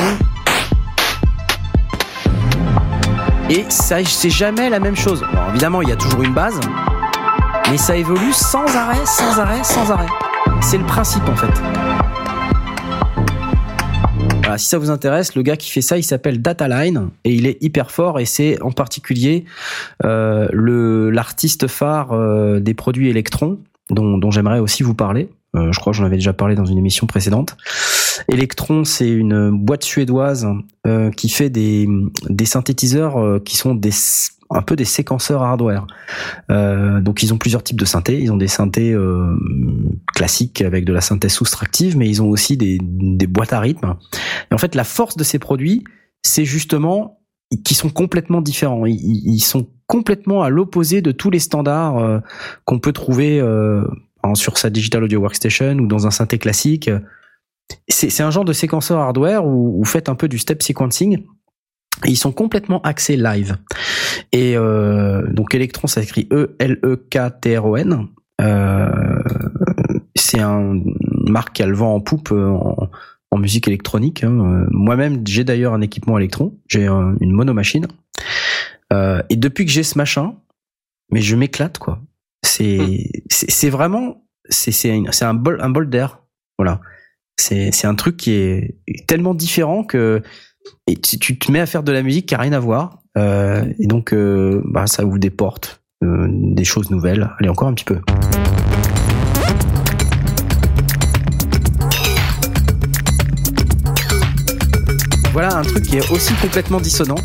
Et 3.49 3.65
ça 3.69 4.05
c'est 4.05 4.31
jamais 4.31 4.69
la 4.69 4.81
même 4.81 4.97
chose. 4.97 5.25
Alors, 5.33 5.51
évidemment 5.51 5.83
il 5.83 5.89
y 5.89 5.93
a 5.93 5.97
toujours 5.97 6.23
une 6.23 6.35
base. 6.35 6.59
Mais 7.71 7.79
ça 7.79 7.97
évolue 7.97 8.33
sans 8.33 8.67
arrêt, 8.77 9.05
sans 9.05 9.39
arrêt, 9.39 9.63
sans 9.63 9.91
arrêt. 9.91 10.09
C'est 10.61 10.79
le 10.79 10.85
principe 10.85 11.29
en 11.29 11.37
fait. 11.37 11.88
Voilà, 14.49 14.57
si 14.57 14.69
ça 14.69 14.79
vous 14.79 14.89
intéresse, 14.89 15.35
le 15.35 15.43
gars 15.43 15.59
qui 15.59 15.70
fait 15.70 15.83
ça, 15.83 15.99
il 15.99 16.03
s'appelle 16.03 16.41
Dataline 16.41 17.11
et 17.25 17.35
il 17.35 17.47
est 17.47 17.62
hyper 17.62 17.91
fort 17.91 18.19
et 18.19 18.25
c'est 18.25 18.59
en 18.62 18.70
particulier 18.70 19.45
euh, 20.07 20.49
le 20.55 21.11
l'artiste 21.11 21.66
phare 21.66 22.12
euh, 22.12 22.59
des 22.59 22.73
produits 22.73 23.11
électrons 23.11 23.59
dont, 23.91 24.16
dont 24.16 24.31
j'aimerais 24.31 24.59
aussi 24.59 24.83
vous 24.83 24.95
parler. 24.95 25.29
Euh, 25.55 25.70
je 25.70 25.79
crois 25.79 25.93
que 25.93 25.99
j'en 25.99 26.07
avais 26.07 26.16
déjà 26.16 26.33
parlé 26.33 26.55
dans 26.55 26.65
une 26.65 26.79
émission 26.79 27.07
précédente. 27.07 27.59
Electron, 28.33 28.85
c'est 28.85 29.11
une 29.11 29.51
boîte 29.51 29.85
suédoise 29.85 30.49
euh, 30.87 31.11
qui 31.11 31.29
fait 31.29 31.51
des, 31.51 31.87
des 32.31 32.47
synthétiseurs 32.47 33.19
euh, 33.19 33.41
qui 33.41 33.55
sont 33.55 33.75
des 33.75 33.93
un 34.51 34.62
peu 34.62 34.77
des 34.77 34.85
séquenceurs 34.85 35.43
hardware. 35.43 35.87
Euh, 36.51 37.01
donc 37.01 37.23
ils 37.23 37.35
ont 37.35 37.39
plusieurs 37.39 37.62
types 37.62 37.79
de 37.79 37.85
synthés. 37.85 38.20
Ils 38.20 38.33
ont 38.33 38.37
des 38.37 38.49
synthés 38.49 38.93
euh, 38.93 39.37
classiques 40.15 40.62
avec 40.62 40.85
de 40.85 40.93
la 40.93 41.01
synthèse 41.01 41.33
soustractive, 41.33 41.97
mais 41.97 42.09
ils 42.09 42.23
ont 42.23 42.29
aussi 42.29 42.57
des, 42.57 42.79
des 42.81 43.27
boîtes 43.27 43.53
à 43.53 43.61
rythme. 43.61 43.97
Et 44.51 44.55
en 44.55 44.59
fait, 44.59 44.75
la 44.75 44.85
force 44.85 45.16
de 45.16 45.25
ces 45.25 45.39
produits, 45.39 45.85
c'est 46.23 46.45
justement 46.45 47.20
qui 47.65 47.75
sont 47.75 47.91
complètement 47.91 48.41
différents. 48.43 48.85
Ils, 48.87 48.99
ils 48.99 49.41
sont 49.41 49.66
complètement 49.87 50.43
à 50.43 50.51
l'opposé 50.51 51.03
de 51.03 51.12
tous 51.12 51.31
les 51.31 51.39
standards 51.39 51.99
euh, 51.99 52.20
qu'on 52.65 52.79
peut 52.79 52.93
trouver 52.93 53.41
euh, 53.41 53.83
sur 54.35 54.59
sa 54.59 54.70
digital 54.70 55.03
audio 55.03 55.20
workstation 55.20 55.73
ou 55.79 55.87
dans 55.87 56.07
un 56.07 56.11
synthé 56.11 56.39
classique. 56.39 56.91
C'est 57.89 58.23
un 58.23 58.31
genre 58.31 58.45
de 58.45 58.53
séquenceur 58.53 58.99
hardware 58.99 59.45
où 59.45 59.79
vous 59.79 59.85
faites 59.85 60.09
un 60.09 60.15
peu 60.15 60.29
du 60.29 60.39
step 60.39 60.62
sequencing. 60.62 61.25
Ils 62.07 62.16
sont 62.16 62.33
complètement 62.33 62.81
axés 62.83 63.16
live. 63.16 63.57
Et 64.32 64.57
euh, 64.57 65.27
donc 65.32 65.55
Electron, 65.55 65.86
ça 65.89 66.03
s'écrit 66.03 66.28
E 66.32 66.57
E-L-E-K-T-R-O-N. 66.61 68.07
Euh, 68.40 69.23
c'est 70.15 70.40
un, 70.40 70.74
une 70.74 71.31
marque 71.31 71.55
qui 71.55 71.62
a 71.62 71.66
le 71.66 71.74
vent 71.74 71.95
en 71.95 72.01
poupe 72.01 72.31
euh, 72.32 72.49
en, 72.49 72.90
en 73.31 73.39
musique 73.39 73.66
électronique. 73.69 74.24
hein. 74.24 74.39
Euh, 74.40 74.66
Moi-même, 74.70 75.27
j'ai 75.27 75.45
d'ailleurs 75.45 75.74
un 75.74 75.81
équipement 75.81 76.19
Electron. 76.19 76.57
J'ai 76.69 76.86
un- 76.86 77.16
une 77.20 77.32
monomachine. 77.32 77.86
Euh, 78.93 79.23
et 79.28 79.36
depuis 79.36 79.65
que 79.66 79.70
j'ai 79.70 79.82
ce 79.82 79.99
machin, 79.99 80.35
mais 81.11 81.20
je 81.20 81.36
m'éclate 81.36 81.78
quoi. 81.78 82.01
C'est 82.45 83.11
c'est 83.28 83.51
c'est 83.51 83.70
vraiment 83.70 84.24
c'est 84.49 85.23
un 85.23 85.35
bol 85.35 85.59
un 85.61 85.70
bol 85.70 85.90
d'air. 85.90 86.23
Voilà. 86.59 86.81
C'est 87.36 87.70
c'est 87.73 87.86
un 87.86 87.95
truc 87.95 88.16
qui 88.16 88.32
est 88.32 88.77
tellement 89.07 89.35
différent 89.35 89.85
que 89.85 90.23
et 90.86 90.97
tu, 90.97 91.19
tu 91.19 91.39
te 91.39 91.51
mets 91.53 91.61
à 91.61 91.66
faire 91.66 91.82
de 91.82 91.93
la 91.93 92.03
musique 92.03 92.27
qui 92.27 92.35
a 92.35 92.39
rien 92.39 92.53
à 92.53 92.59
voir. 92.61 93.03
Euh, 93.19 93.65
et 93.81 93.86
donc 93.86 94.12
euh, 94.12 94.62
bah 94.65 94.86
ça 94.86 95.05
ouvre 95.05 95.19
des 95.19 95.31
portes, 95.31 95.81
euh, 96.05 96.28
des 96.31 96.65
choses 96.65 96.90
nouvelles. 96.90 97.28
Allez 97.40 97.49
encore 97.49 97.66
un 97.69 97.74
petit 97.74 97.85
peu. 97.85 97.99
Voilà 105.32 105.57
un 105.57 105.62
truc 105.62 105.85
qui 105.85 105.97
est 105.99 106.11
aussi 106.11 106.32
complètement 106.35 106.81
dissonant. 106.81 107.16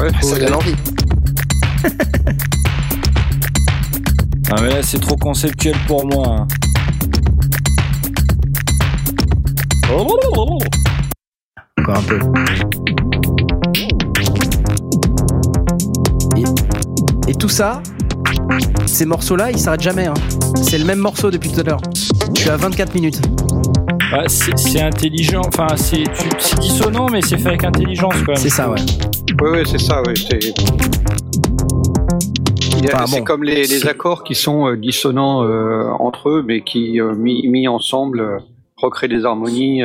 Ouais, 0.00 0.10
Ça 0.22 0.38
donne 0.38 0.54
envie. 0.54 0.76
Ah 4.50 4.62
mais 4.62 4.70
là 4.70 4.82
c'est 4.82 4.98
trop 4.98 5.14
conceptuel 5.14 5.74
pour 5.86 6.06
moi. 6.06 6.26
hein. 6.26 6.46
Encore 11.88 11.96
un 11.96 12.02
peu. 12.02 12.18
Et, 16.36 17.30
et 17.30 17.34
tout 17.34 17.48
ça, 17.48 17.82
ces 18.84 19.06
morceaux-là, 19.06 19.50
ils 19.50 19.58
s'arrêtent 19.58 19.80
jamais. 19.80 20.06
Hein. 20.06 20.14
C'est 20.56 20.76
le 20.76 20.84
même 20.84 20.98
morceau 20.98 21.30
depuis 21.30 21.50
tout 21.50 21.60
à 21.60 21.62
l'heure. 21.62 21.80
Je 22.34 22.40
suis 22.42 22.50
à 22.50 22.56
24 22.56 22.94
minutes. 22.94 23.20
Ouais, 24.12 24.28
c'est 24.28 24.80
intelligent, 24.80 25.42
enfin 25.46 25.76
c'est 25.76 26.04
dissonant 26.60 27.08
mais 27.10 27.20
c'est 27.20 27.36
fait 27.36 27.48
avec 27.48 27.64
intelligence 27.64 28.14
quand 28.24 28.32
même. 28.32 28.36
C'est 28.36 28.48
ça, 28.48 28.70
ouais. 28.70 28.80
Ouais, 29.40 29.50
ouais, 29.50 29.62
c'est 29.66 29.80
ça, 29.80 30.02
ouais. 30.02 30.14
C'est 30.14 30.54
Enfin, 32.84 33.04
bon, 33.10 33.24
comme 33.24 33.44
les, 33.44 33.86
accords 33.86 34.24
qui 34.24 34.34
sont 34.34 34.68
euh, 34.68 34.76
dissonants 34.76 35.42
euh, 35.44 35.88
entre 35.98 36.30
eux, 36.30 36.44
mais 36.46 36.62
qui, 36.62 37.00
euh, 37.00 37.14
mis, 37.14 37.46
mis 37.48 37.66
ensemble, 37.66 38.20
euh, 38.20 38.38
recréent 38.76 39.08
des 39.08 39.24
harmonies. 39.24 39.82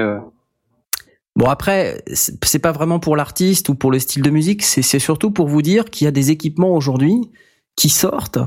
Bon 1.36 1.48
après, 1.48 2.04
c'est 2.14 2.60
pas 2.60 2.72
vraiment 2.72 3.00
pour 3.00 3.16
l'artiste 3.16 3.70
ou 3.70 3.76
pour 3.76 3.92
le 3.92 4.00
style 4.00 4.22
de 4.22 4.30
musique, 4.30 4.62
c'est 4.64 5.00
surtout 5.00 5.32
pour 5.32 5.48
vous 5.48 5.64
dire 5.64 5.86
qu'il 5.86 6.06
y 6.06 6.08
a 6.08 6.12
des 6.12 6.30
équipements 6.30 6.76
aujourd'hui 6.76 7.32
qui 7.76 7.90
sortent 7.90 8.38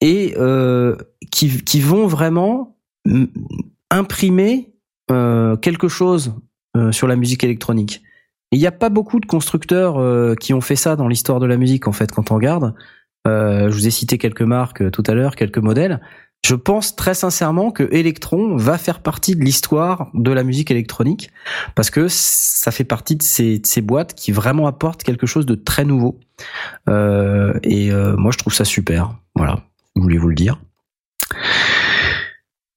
et 0.00 0.34
euh, 0.36 0.96
qui, 1.32 1.64
qui 1.64 1.80
vont 1.80 2.06
vraiment 2.06 2.76
imprimer 3.90 4.72
euh, 5.10 5.56
quelque 5.56 5.88
chose 5.88 6.34
euh, 6.76 6.92
sur 6.92 7.06
la 7.06 7.16
musique 7.16 7.44
électronique. 7.44 8.02
Il 8.52 8.58
n'y 8.58 8.66
a 8.66 8.72
pas 8.72 8.88
beaucoup 8.88 9.20
de 9.20 9.26
constructeurs 9.26 9.98
euh, 9.98 10.34
qui 10.34 10.52
ont 10.54 10.60
fait 10.60 10.76
ça 10.76 10.96
dans 10.96 11.08
l'histoire 11.08 11.40
de 11.40 11.46
la 11.46 11.56
musique 11.56 11.86
en 11.86 11.92
fait 11.92 12.10
quand 12.10 12.30
on 12.30 12.34
regarde. 12.36 12.74
Je 13.24 13.72
vous 13.72 13.88
ai 13.88 13.90
cité 13.90 14.18
quelques 14.18 14.42
marques 14.42 14.88
tout 14.92 15.02
à 15.04 15.14
l'heure, 15.14 15.34
quelques 15.34 15.58
modèles. 15.58 16.00
Je 16.46 16.54
pense 16.54 16.94
très 16.94 17.14
sincèrement 17.14 17.72
que 17.72 17.82
Electron 17.90 18.54
va 18.54 18.78
faire 18.78 19.00
partie 19.00 19.34
de 19.34 19.40
l'histoire 19.40 20.10
de 20.14 20.30
la 20.30 20.44
musique 20.44 20.70
électronique 20.70 21.32
parce 21.74 21.90
que 21.90 22.06
ça 22.08 22.70
fait 22.70 22.84
partie 22.84 23.16
de 23.16 23.22
ces, 23.24 23.80
boîtes 23.82 24.14
qui 24.14 24.30
vraiment 24.30 24.68
apportent 24.68 25.02
quelque 25.02 25.26
chose 25.26 25.44
de 25.44 25.56
très 25.56 25.84
nouveau. 25.84 26.20
Euh, 26.88 27.52
et 27.64 27.90
euh, 27.90 28.16
moi, 28.16 28.30
je 28.30 28.38
trouve 28.38 28.54
ça 28.54 28.64
super. 28.64 29.16
Voilà, 29.34 29.64
je 29.96 30.02
voulais 30.02 30.18
vous 30.18 30.28
le 30.28 30.36
dire. 30.36 30.60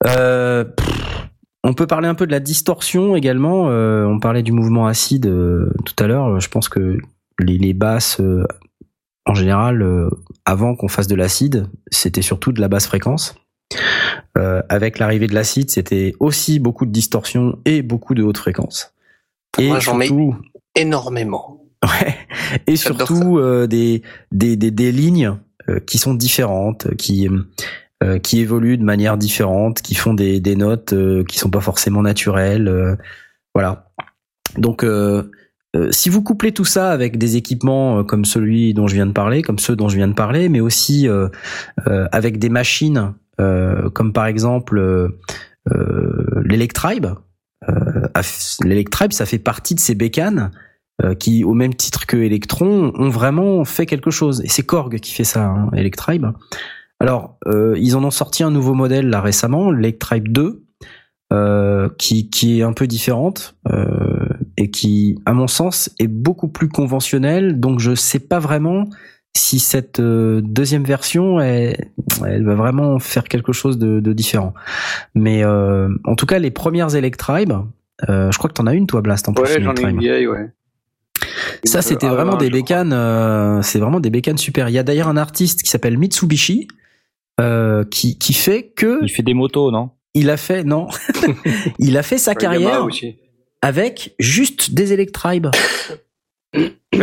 Euh, 0.08 0.66
on 1.64 1.76
peut 1.76 1.86
parler 1.86 2.08
un 2.08 2.16
peu 2.16 2.26
de 2.26 2.32
la 2.32 2.40
distorsion 2.40 3.16
également. 3.16 3.70
Euh, 3.70 4.04
on 4.04 4.20
parlait 4.20 4.42
du 4.42 4.52
mouvement 4.52 4.88
acide 4.88 5.28
euh, 5.28 5.70
tout 5.86 6.04
à 6.04 6.08
l'heure. 6.08 6.40
Je 6.40 6.50
pense 6.50 6.70
que 6.70 6.98
les, 7.38 7.74
basses, 7.76 8.20
euh, 8.20 8.48
en 9.28 9.36
général, 9.36 9.84
euh, 9.84 10.10
avant 10.46 10.76
qu'on 10.76 10.88
fasse 10.88 11.06
de 11.06 11.14
l'acide, 11.14 11.68
c'était 11.92 12.24
surtout 12.24 12.52
de 12.52 12.62
la 12.62 12.68
basse 12.68 12.88
fréquence. 12.88 13.36
Euh, 14.38 14.62
avec 14.70 15.00
l'arrivée 15.00 15.28
de 15.28 15.34
l'acide, 15.34 15.70
c'était 15.70 16.14
aussi 16.20 16.60
beaucoup 16.60 16.86
de 16.86 16.92
distorsion 16.92 17.60
et 17.66 17.82
beaucoup 17.82 18.16
de 18.16 18.24
haute 18.24 18.38
fréquence. 18.38 18.94
Et 19.60 19.68
Moi, 19.68 19.80
j'en 19.80 19.96
mets 19.96 20.10
énormément. 20.76 21.64
ouais, 21.84 22.16
et 22.68 22.76
surtout 22.76 23.38
euh, 23.38 23.66
des, 23.68 24.02
des, 24.32 24.56
des, 24.58 24.72
des 24.72 24.92
lignes 24.92 25.38
euh, 25.70 25.80
qui 25.80 25.98
sont 25.98 26.14
différentes, 26.14 26.94
qui 26.98 27.30
euh, 28.02 28.18
qui 28.18 28.40
évoluent 28.40 28.78
de 28.78 28.84
manière 28.84 29.18
différente, 29.18 29.82
qui 29.82 29.94
font 29.94 30.14
des, 30.14 30.40
des 30.40 30.56
notes 30.56 30.94
euh, 30.94 31.26
qui 31.26 31.38
sont 31.38 31.50
pas 31.50 31.60
forcément 31.60 32.02
naturelles. 32.02 32.70
euh, 32.70 32.96
voilà. 33.54 33.92
Donc 34.58 34.86
euh, 35.76 35.92
si 35.92 36.10
vous 36.10 36.24
couplez 36.24 36.52
tout 36.52 36.66
ça 36.66 36.92
avec 36.92 37.18
des 37.18 37.38
équipements 37.38 38.00
euh, 38.00 38.04
comme 38.04 38.26
celui 38.26 38.74
dont 38.74 38.88
je 38.88 38.96
viens 38.96 39.06
de 39.06 39.12
parler, 39.12 39.44
comme 39.44 39.60
ceux 39.60 39.76
dont 39.76 39.88
je 39.88 39.98
viens 39.98 40.08
de 40.08 40.14
parler, 40.14 40.50
mais 40.50 40.62
aussi 40.62 41.08
euh, 41.08 41.30
avec 42.12 42.40
des 42.40 42.50
machines 42.50 43.14
comme 43.94 44.12
par 44.12 44.26
exemple 44.26 45.10
l'Electribe. 46.44 47.08
L'Electribe, 48.66 49.14
ça 49.14 49.26
fait 49.26 49.40
partie 49.40 49.76
de 49.76 49.80
ces 49.80 49.96
bécanes 49.96 50.52
qui, 51.20 51.46
au 51.46 51.54
même 51.54 51.74
titre 51.74 52.06
que 52.06 52.18
Electron, 52.18 52.92
ont 52.96 53.08
vraiment 53.08 53.64
fait 53.64 53.86
quelque 53.86 54.12
chose. 54.12 54.42
Et 54.44 54.50
c'est 54.50 54.64
Korg 54.64 55.00
qui 55.00 55.14
fait 55.14 55.24
ça, 55.24 55.46
hein, 55.46 55.70
Electribe. 55.74 56.26
Alors, 57.00 57.38
ils 57.78 57.96
en 57.96 58.04
ont 58.04 58.12
sorti 58.12 58.44
un 58.44 58.52
nouveau 58.52 58.74
modèle 58.74 59.08
là 59.08 59.22
récemment, 59.22 59.72
l'Electribe 59.72 60.28
2, 60.28 60.66
euh, 61.32 61.90
qui, 62.00 62.28
est 62.60 62.64
un 62.64 62.74
peu 62.74 62.88
différente 62.88 63.56
et 64.60 64.70
qui, 64.70 65.18
à 65.26 65.34
mon 65.34 65.48
sens, 65.48 65.90
est 66.00 66.08
beaucoup 66.08 66.50
plus 66.50 66.68
conventionnelle. 66.68 67.60
Donc, 67.60 67.80
je 67.80 67.96
sais 67.96 68.20
pas 68.20 68.40
vraiment 68.40 68.86
si 69.36 69.60
cette 69.60 70.00
euh, 70.02 70.42
deuxième 70.44 70.84
version, 70.84 71.40
elle, 71.40 71.92
elle 72.28 72.44
va 72.44 72.56
vraiment 72.56 73.00
faire 73.00 73.24
quelque 73.24 73.54
chose 73.54 73.78
de, 73.78 74.00
de 74.02 74.14
différent. 74.14 74.54
Mais 75.16 75.44
euh, 75.44 75.88
en 76.04 76.16
tout 76.16 76.26
cas, 76.26 76.40
les 76.40 76.52
premières 76.52 76.94
Electribe, 76.94 77.54
euh, 78.10 78.32
je 78.32 78.38
crois 78.38 78.50
que 78.50 78.56
t'en 78.56 78.68
as 78.68 78.74
une, 78.74 78.86
toi, 78.86 79.02
Blast, 79.02 79.30
en 79.30 79.34
plus. 79.34 79.44
Ouais, 79.44 79.58
une 79.58 79.64
j'en 79.64 79.74
ai 79.76 79.82
une 79.90 80.00
vieille, 80.00 80.28
ouais. 80.28 80.50
Ça, 81.64 81.82
c'était 81.82 82.08
vraiment 82.08 82.36
des 82.38 82.50
bécanes. 82.50 82.92
euh, 82.94 83.62
c'est 83.62 83.80
vraiment 83.80 84.00
des 84.02 84.10
bécanes 84.10 84.38
super. 84.38 84.68
Il 84.68 84.74
y 84.74 84.78
a 84.78 84.84
d'ailleurs 84.84 85.08
un 85.08 85.18
artiste 85.18 85.64
qui 85.64 85.70
s'appelle 85.70 85.98
Mitsubishi 85.98 86.68
euh, 87.40 87.86
qui 87.90 88.18
qui 88.18 88.34
fait 88.34 88.74
que 88.76 89.00
Il 89.04 89.10
fait 89.10 89.24
des 89.24 89.34
motos, 89.34 89.72
non? 89.72 89.92
il 90.16 90.30
a 90.30 90.38
fait 90.38 90.64
non, 90.64 90.88
il 91.80 91.98
a 91.98 92.04
fait 92.04 92.18
sa 92.18 92.36
carrière 92.36 92.84
aussi. 92.84 93.16
Avec 93.62 94.16
juste 94.20 94.74
des 94.74 94.94
Electribe. 94.94 95.48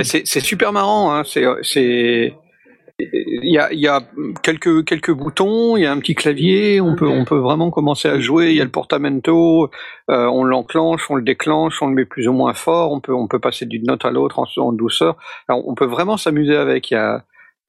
C'est 0.02 0.40
super 0.40 0.72
marrant, 0.72 1.14
hein. 1.14 1.22
C'est 1.24 2.34
il 2.98 3.52
y 3.52 3.88
a, 3.88 4.00
quelques 4.42 4.86
quelques 4.86 5.12
boutons, 5.12 5.76
il 5.76 5.82
y 5.82 5.86
a 5.86 5.92
un 5.92 5.98
petit 5.98 6.14
clavier, 6.14 6.80
on 6.80 6.96
peut 6.96 7.06
on 7.06 7.26
peut 7.26 7.36
vraiment 7.36 7.70
commencer 7.70 8.08
à 8.08 8.18
jouer. 8.18 8.50
Il 8.50 8.56
y 8.56 8.60
a 8.60 8.64
le 8.64 8.70
portamento, 8.70 9.70
euh, 10.10 10.26
on 10.26 10.44
l'enclenche, 10.44 11.10
on 11.10 11.16
le 11.16 11.22
déclenche, 11.22 11.82
on 11.82 11.88
le 11.88 11.94
met 11.94 12.06
plus 12.06 12.26
ou 12.26 12.32
moins 12.32 12.54
fort. 12.54 12.92
On 12.92 13.00
peut 13.00 13.12
on 13.12 13.28
peut 13.28 13.38
passer 13.38 13.66
d'une 13.66 13.84
note 13.84 14.06
à 14.06 14.10
l'autre 14.10 14.38
en, 14.56 14.72
douceur. 14.72 15.16
On 15.48 15.74
peut 15.74 15.84
vraiment 15.84 16.16
s'amuser 16.16 16.56
avec. 16.56 16.94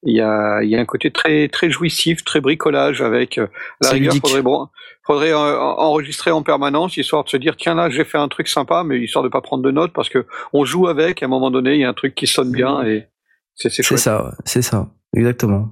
Il 0.02 0.16
y 0.16 0.20
a 0.20 0.62
il 0.62 0.70
y 0.70 0.76
a 0.76 0.80
un 0.80 0.84
côté 0.84 1.10
très 1.10 1.48
très 1.48 1.70
jouissif, 1.70 2.24
très 2.24 2.40
bricolage 2.40 3.02
avec. 3.02 3.38
euh, 3.38 3.46
la 3.80 3.90
rigueur, 3.90 4.14
ludique. 4.14 4.26
faudrait 4.26 4.42
bon, 4.42 4.68
faudrait 5.06 5.32
enregistrer 5.34 6.30
en 6.30 6.42
permanence 6.42 6.96
histoire 6.96 7.24
de 7.24 7.28
se 7.28 7.36
dire 7.36 7.56
tiens 7.56 7.74
là 7.74 7.90
j'ai 7.90 8.04
fait 8.04 8.18
un 8.18 8.28
truc 8.28 8.48
sympa, 8.48 8.84
mais 8.84 9.00
histoire 9.00 9.24
de 9.24 9.28
pas 9.28 9.40
prendre 9.40 9.62
de 9.62 9.70
notes 9.70 9.92
parce 9.92 10.08
que 10.08 10.26
on 10.52 10.64
joue 10.64 10.88
avec. 10.88 11.22
À 11.22 11.26
un 11.26 11.28
moment 11.28 11.50
donné, 11.50 11.74
il 11.74 11.80
y 11.80 11.84
a 11.84 11.88
un 11.88 11.94
truc 11.94 12.14
qui 12.14 12.26
sonne 12.26 12.52
bien 12.52 12.82
et 12.84 13.06
c'est 13.54 13.70
c'est 13.70 13.82
ça, 13.82 14.34
c'est 14.44 14.62
ça, 14.62 14.88
exactement. 15.16 15.68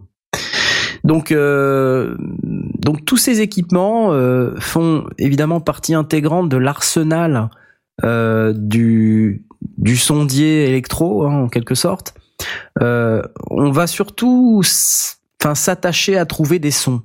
Donc, 1.07 1.31
euh, 1.31 2.17
donc 2.19 3.05
tous 3.05 3.17
ces 3.17 3.41
équipements 3.41 4.13
euh, 4.13 4.57
font 4.59 5.07
évidemment 5.19 5.61
partie 5.61 5.95
intégrante 5.95 6.49
de 6.49 6.57
l'arsenal 6.57 7.49
euh, 8.05 8.53
du 8.57 9.47
du 9.79 9.97
sondier 9.97 10.69
électro, 10.69 11.25
hein, 11.25 11.45
en 11.45 11.49
quelque 11.49 11.77
sorte. 11.77 12.15
Euh, 12.83 13.23
on 13.51 13.71
va 13.71 13.87
surtout, 13.87 14.63
enfin, 15.41 15.55
s'attacher 15.55 16.17
à 16.17 16.27
trouver 16.27 16.59
des 16.59 16.71
sons. 16.71 17.03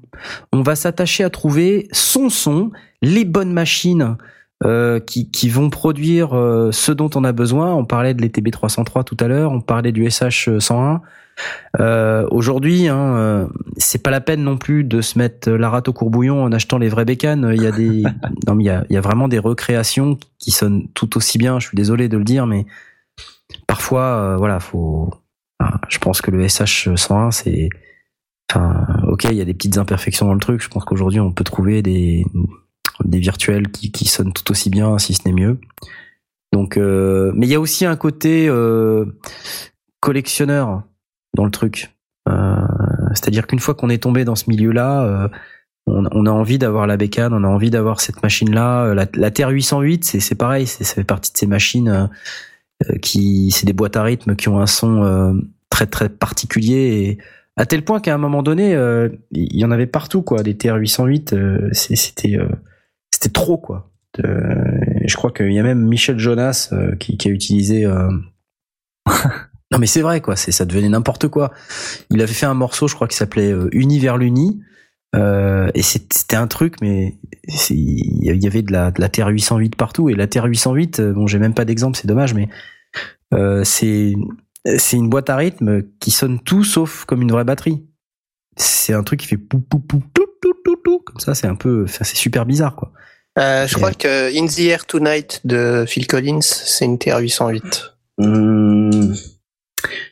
On 0.51 0.61
va 0.61 0.75
s'attacher 0.75 1.23
à 1.23 1.29
trouver 1.29 1.87
son 1.91 2.29
son, 2.29 2.71
les 3.01 3.25
bonnes 3.25 3.53
machines 3.53 4.17
euh, 4.63 4.99
qui, 4.99 5.31
qui 5.31 5.49
vont 5.49 5.71
produire 5.71 6.37
euh, 6.37 6.71
ce 6.71 6.91
dont 6.91 7.09
on 7.15 7.23
a 7.23 7.31
besoin. 7.31 7.73
On 7.73 7.83
parlait 7.83 8.13
de 8.13 8.21
l'ETB 8.21 8.51
303 8.51 9.03
tout 9.03 9.17
à 9.19 9.27
l'heure, 9.27 9.51
on 9.51 9.59
parlait 9.59 9.91
du 9.91 10.07
SH 10.07 10.59
101. 10.59 11.01
Euh, 11.79 12.27
Aujourd'hui, 12.29 12.87
hein, 12.87 13.49
c'est 13.77 14.03
pas 14.03 14.11
la 14.11 14.21
peine 14.21 14.43
non 14.43 14.57
plus 14.57 14.83
de 14.83 15.01
se 15.01 15.17
mettre 15.17 15.49
la 15.49 15.71
rate 15.71 15.87
au 15.87 15.93
courbouillon 15.93 16.43
en 16.43 16.51
achetant 16.51 16.77
les 16.77 16.89
vraies 16.89 17.05
bécanes. 17.05 17.51
Il 17.55 17.63
y 17.63 17.65
a 17.65 17.71
des, 17.71 18.03
non, 18.47 18.53
mais 18.53 18.63
il 18.63 18.67
y 18.67 18.69
a, 18.69 18.85
il 18.87 18.93
y 18.93 18.97
a 18.97 19.01
vraiment 19.01 19.27
des 19.27 19.39
recréations 19.39 20.19
qui 20.37 20.51
sonnent 20.51 20.87
tout 20.93 21.17
aussi 21.17 21.39
bien. 21.39 21.59
Je 21.59 21.67
suis 21.67 21.75
désolé 21.75 22.07
de 22.07 22.17
le 22.17 22.23
dire, 22.23 22.45
mais 22.45 22.67
parfois, 23.67 24.03
euh, 24.03 24.37
voilà, 24.37 24.59
faut. 24.59 25.13
je 25.89 25.97
pense 25.99 26.21
que 26.21 26.31
le 26.31 26.47
SH 26.47 26.95
101, 26.95 27.31
c'est. 27.31 27.69
Enfin, 28.49 28.85
ok, 29.07 29.25
il 29.25 29.37
y 29.37 29.41
a 29.41 29.45
des 29.45 29.53
petites 29.53 29.77
imperfections 29.77 30.25
dans 30.25 30.33
le 30.33 30.39
truc. 30.39 30.61
Je 30.61 30.67
pense 30.67 30.83
qu'aujourd'hui, 30.83 31.19
on 31.19 31.31
peut 31.31 31.43
trouver 31.43 31.81
des 31.81 32.25
virtuels 33.05 33.71
qui, 33.71 34.05
sonnent 34.05 34.33
tout 34.33 34.51
aussi 34.51 34.69
bien, 34.69 34.97
si 34.97 35.13
ce 35.13 35.21
n'est 35.25 35.33
mieux. 35.33 35.59
Donc, 36.53 36.77
euh, 36.77 37.31
mais 37.35 37.47
il 37.47 37.49
y 37.49 37.55
a 37.55 37.59
aussi 37.59 37.85
un 37.85 37.95
côté 37.95 38.47
euh, 38.49 39.05
collectionneur 40.01 40.83
dans 41.33 41.45
le 41.45 41.51
truc. 41.51 41.95
Euh, 42.29 42.55
C'est-à-dire 43.13 43.47
qu'une 43.47 43.59
fois 43.59 43.73
qu'on 43.73 43.89
est 43.89 44.03
tombé 44.03 44.25
dans 44.25 44.35
ce 44.35 44.49
milieu-là, 44.49 45.03
euh, 45.03 45.29
on, 45.87 46.05
on 46.11 46.25
a 46.25 46.31
envie 46.31 46.59
d'avoir 46.59 46.87
la 46.87 46.97
bécane, 46.97 47.33
on 47.33 47.43
a 47.43 47.47
envie 47.47 47.69
d'avoir 47.69 48.01
cette 48.01 48.21
machine-là. 48.21 48.85
Euh, 48.85 48.93
La, 48.93 49.05
la 49.13 49.31
Terre 49.31 49.49
808, 49.49 50.03
c'est 50.03 50.35
pareil, 50.35 50.67
ça 50.67 50.83
fait 50.83 51.03
partie 51.03 51.31
de 51.31 51.37
ces 51.37 51.47
machines 51.47 52.09
qui, 53.01 53.51
c'est 53.51 53.65
des 53.65 53.73
boîtes 53.73 53.95
à 53.97 54.03
rythme 54.03 54.35
qui 54.35 54.49
ont 54.49 54.59
un 54.59 54.67
son 54.67 55.03
euh, 55.03 55.33
très 55.69 55.85
très 55.87 56.09
particulier 56.09 56.75
et 56.75 57.17
à 57.57 57.65
tel 57.65 57.83
point 57.83 57.99
qu'à 57.99 58.13
un 58.13 58.17
moment 58.17 58.43
donné, 58.43 58.73
euh, 58.75 59.09
il 59.31 59.57
y 59.59 59.65
en 59.65 59.71
avait 59.71 59.87
partout 59.87 60.21
quoi, 60.21 60.41
des 60.43 60.55
TR 60.57 60.75
808. 60.75 61.33
euh, 61.33 61.69
c'est- 61.73 61.95
c'était 61.95 62.37
euh, 62.37 62.47
c'était 63.11 63.29
trop 63.29 63.57
quoi. 63.57 63.91
Euh, 64.23 64.43
je 65.05 65.15
crois 65.15 65.31
qu'il 65.31 65.51
y 65.53 65.59
a 65.59 65.63
même 65.63 65.85
Michel 65.85 66.17
Jonas 66.19 66.69
euh, 66.73 66.95
qui, 66.95 67.17
qui 67.17 67.27
a 67.27 67.31
utilisé. 67.31 67.85
euh, 67.85 68.09
non 69.71 69.77
mais 69.79 69.87
c'est 69.87 70.01
vrai 70.01 70.21
quoi, 70.21 70.35
c'est 70.35 70.51
ça 70.51 70.65
devenait 70.65 70.89
n'importe 70.89 71.27
quoi. 71.27 71.51
Il 72.09 72.21
avait 72.21 72.33
fait 72.33 72.45
un 72.45 72.53
morceau, 72.53 72.87
je 72.87 72.95
crois, 72.95 73.07
qui 73.07 73.15
s'appelait 73.17 73.51
euh, 73.51 73.69
Uni 73.71 73.99
vers 73.99 74.17
l'Uni. 74.17 74.61
Euh, 75.15 75.69
et 75.73 75.81
c'était 75.81 76.35
un 76.37 76.47
truc, 76.47 76.75
mais 76.81 77.15
c'est- 77.49 77.73
il 77.75 78.23
y 78.41 78.47
avait 78.47 78.61
de 78.61 78.71
la, 78.71 78.91
de 78.91 79.01
la 79.01 79.09
Terre 79.09 79.27
808 79.27 79.75
partout. 79.75 80.09
Et 80.09 80.13
la 80.15 80.27
Terre 80.27 80.45
808, 80.45 80.99
euh, 80.99 81.13
bon, 81.13 81.27
j'ai 81.27 81.39
même 81.39 81.53
pas 81.53 81.65
d'exemple, 81.65 81.97
c'est 81.97 82.07
dommage, 82.07 82.33
mais 82.33 82.47
euh, 83.33 83.63
c'est 83.63 84.13
c'est 84.77 84.95
une 84.97 85.09
boîte 85.09 85.29
à 85.31 85.35
rythme 85.37 85.81
qui 85.99 86.11
sonne 86.11 86.39
tout 86.39 86.63
sauf 86.63 87.05
comme 87.05 87.21
une 87.23 87.31
vraie 87.31 87.43
batterie. 87.43 87.83
C'est 88.57 88.93
un 88.93 89.03
truc 89.03 89.21
qui 89.21 89.27
fait 89.27 89.37
pou 89.37 89.59
pou 89.59 89.79
pou 89.79 90.01
tout 90.13 90.27
tout 90.41 90.53
tout 90.63 90.75
tout 90.83 90.99
comme 90.99 91.19
ça. 91.19 91.33
C'est 91.35 91.47
un 91.47 91.55
peu, 91.55 91.87
c'est 91.87 92.05
super 92.05 92.45
bizarre 92.45 92.75
quoi. 92.75 92.91
Euh, 93.39 93.65
je 93.65 93.73
Et- 93.73 93.77
crois 93.77 93.91
que 93.93 94.37
In 94.37 94.45
the 94.47 94.59
Air 94.59 94.85
Tonight 94.85 95.41
de 95.45 95.85
Phil 95.87 96.05
Collins, 96.05 96.41
c'est 96.41 96.85
une 96.85 96.97
TR-808. 96.97 97.95
Hum, 98.17 99.15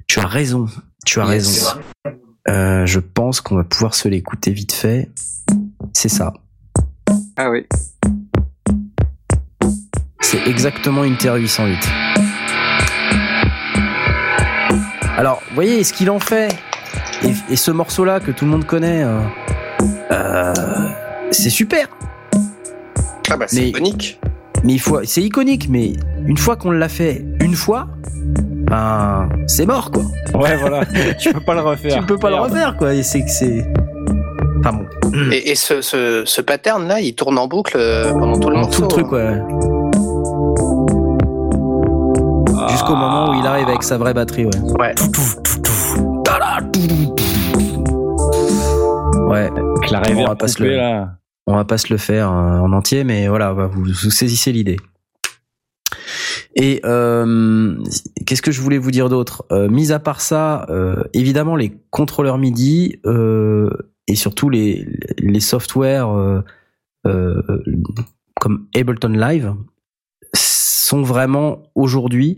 tu 0.07 0.19
as 0.19 0.25
raison, 0.27 0.65
tu 1.05 1.19
as 1.19 1.25
Yes. 1.33 1.65
raison. 1.65 1.81
Euh, 2.47 2.85
je 2.85 2.99
pense 2.99 3.41
qu'on 3.41 3.55
va 3.55 3.63
pouvoir 3.63 3.93
se 3.93 4.07
l'écouter 4.07 4.51
vite 4.51 4.71
fait. 4.71 5.09
C'est 5.93 6.09
ça. 6.09 6.33
Ah 7.35 7.49
oui. 7.49 7.65
C'est 10.21 10.47
exactement 10.47 11.03
une 11.03 11.17
TR 11.17 11.35
808. 11.35 11.77
Alors, 15.17 15.41
vous 15.49 15.55
voyez 15.55 15.83
ce 15.83 15.91
qu'il 15.91 16.09
en 16.09 16.19
fait 16.19 16.55
et, 17.23 17.33
et 17.53 17.55
ce 17.55 17.71
morceau-là 17.71 18.19
que 18.19 18.31
tout 18.31 18.45
le 18.45 18.51
monde 18.51 18.65
connaît, 18.65 19.03
euh, 19.03 19.19
euh, 20.11 20.53
c'est 21.31 21.49
super. 21.49 21.87
Ah 23.29 23.37
bah 23.37 23.45
c'est 23.47 23.69
iconique. 23.69 24.19
Mais 24.63 24.73
il 24.73 24.79
faut, 24.79 24.99
c'est 25.03 25.21
iconique. 25.21 25.67
Mais 25.69 25.93
une 26.25 26.37
fois 26.37 26.55
qu'on 26.55 26.71
l'a 26.71 26.89
fait 26.89 27.25
une 27.41 27.53
fois, 27.55 27.87
ben 28.67 29.27
c'est 29.47 29.65
mort 29.65 29.89
quoi. 29.91 30.03
Ouais, 30.39 30.55
voilà. 30.57 30.83
tu 31.19 31.33
peux 31.33 31.39
pas 31.39 31.53
le 31.55 31.61
refaire. 31.61 31.95
Tu 31.99 32.05
peux 32.05 32.17
pas 32.17 32.29
le 32.29 32.35
refaire 32.35 32.75
quoi. 32.77 32.93
Et 32.93 33.03
c'est 33.03 33.21
que 33.23 33.29
c'est. 33.31 33.65
Enfin 34.59 34.73
bon. 34.77 34.85
Et, 35.31 35.51
et 35.51 35.55
ce, 35.55 35.81
ce, 35.81 36.23
ce 36.25 36.41
pattern 36.41 36.87
là, 36.87 36.99
il 36.99 37.15
tourne 37.15 37.37
en 37.37 37.47
boucle 37.47 37.77
euh, 37.79 38.11
pendant 38.11 38.37
tout 38.37 38.49
le 38.49 38.57
morceau. 38.57 38.87
tout 38.87 38.97
le 38.97 39.03
truc 39.03 39.11
ouais. 39.13 39.41
Jusqu'au 42.69 42.95
moment 42.95 43.31
où 43.31 43.33
il 43.39 43.47
arrive 43.47 43.67
avec 43.69 43.83
sa 43.83 43.97
vraie 43.97 44.13
batterie 44.13 44.45
ouais. 44.45 44.51
Ouais. 44.79 44.93
Ouais. 49.27 49.49
Avec 49.49 49.89
la 49.91 50.01
On 50.23 50.27
va 50.27 50.35
pas 50.35 50.47
se 50.47 50.61
le- 50.63 50.75
là. 50.75 51.09
On 51.49 51.55
va 51.55 51.65
pas 51.65 51.79
se 51.79 51.91
le 51.91 51.97
faire 51.97 52.31
euh, 52.31 52.59
en 52.59 52.71
entier, 52.73 53.03
mais 53.03 53.27
voilà, 53.27 53.53
vous, 53.53 53.87
saisissez 53.87 54.51
l'idée. 54.51 54.77
Et 56.55 56.79
euh, 56.85 57.75
qu'est-ce 58.27 58.43
que 58.43 58.51
je 58.51 58.61
voulais 58.61 58.77
vous 58.77 58.91
dire 58.91 59.09
d'autre? 59.09 59.45
Euh, 59.51 59.67
Mis 59.67 59.91
à 59.91 59.97
part 59.97 60.21
ça, 60.21 60.67
évidemment 61.13 61.55
les 61.55 61.75
contrôleurs 61.89 62.37
MIDI 62.37 63.01
et 64.07 64.15
surtout 64.15 64.49
les 64.51 64.87
les 65.17 65.39
softwares 65.39 66.43
comme 67.03 68.67
Ableton 68.75 69.09
Live 69.09 69.55
sont 70.35 71.01
vraiment 71.01 71.63
aujourd'hui 71.73 72.37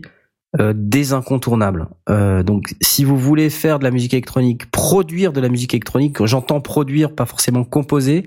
des 0.58 1.12
incontournables. 1.12 1.88
Donc, 2.08 2.76
si 2.80 3.04
vous 3.04 3.18
voulez 3.18 3.50
faire 3.50 3.78
de 3.78 3.84
la 3.84 3.90
musique 3.90 4.14
électronique, 4.14 4.70
produire 4.70 5.34
de 5.34 5.40
la 5.40 5.50
musique 5.50 5.74
électronique, 5.74 6.24
j'entends 6.24 6.62
produire, 6.62 7.14
pas 7.14 7.26
forcément 7.26 7.64
composer, 7.64 8.26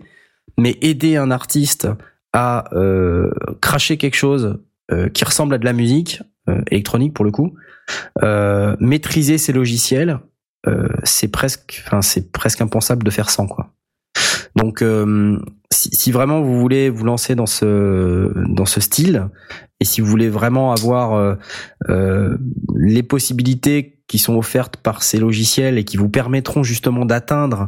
mais 0.58 0.78
aider 0.82 1.18
un 1.18 1.32
artiste 1.32 1.88
à 2.34 2.66
euh, 2.74 3.32
cracher 3.62 3.98
quelque 3.98 4.16
chose 4.16 4.60
euh, 4.92 5.10
qui 5.10 5.26
ressemble 5.26 5.56
à 5.56 5.58
de 5.58 5.66
la 5.66 5.74
musique 5.74 6.22
euh, 6.50 6.62
électronique 6.70 7.14
pour 7.14 7.26
le 7.26 7.32
coup, 7.32 7.56
euh, 8.24 8.76
maîtriser 8.80 9.38
ses 9.38 9.54
logiciels, 9.54 10.20
euh, 10.68 10.88
c'est 11.04 11.28
presque, 11.28 11.84
enfin 11.86 12.02
c'est 12.02 12.32
presque 12.32 12.62
impensable 12.62 13.04
de 13.04 13.12
faire 13.12 13.30
sans 13.30 13.48
quoi. 13.48 13.72
Donc, 14.56 14.82
euh, 14.82 15.38
si, 15.72 15.90
si 15.94 16.12
vraiment 16.12 16.42
vous 16.42 16.60
voulez 16.60 16.90
vous 16.90 17.04
lancer 17.04 17.36
dans 17.36 17.46
ce 17.46 18.32
dans 18.48 18.66
ce 18.66 18.80
style, 18.80 19.28
et 19.80 19.86
si 19.86 20.02
vous 20.02 20.08
voulez 20.08 20.30
vraiment 20.30 20.72
avoir 20.72 21.14
euh, 21.14 21.36
euh, 21.90 22.38
les 22.76 23.04
possibilités 23.04 24.00
qui 24.08 24.18
sont 24.18 24.36
offertes 24.36 24.78
par 24.78 25.04
ces 25.04 25.18
logiciels 25.18 25.78
et 25.78 25.84
qui 25.84 25.98
vous 25.98 26.10
permettront 26.10 26.64
justement 26.64 27.06
d'atteindre 27.06 27.66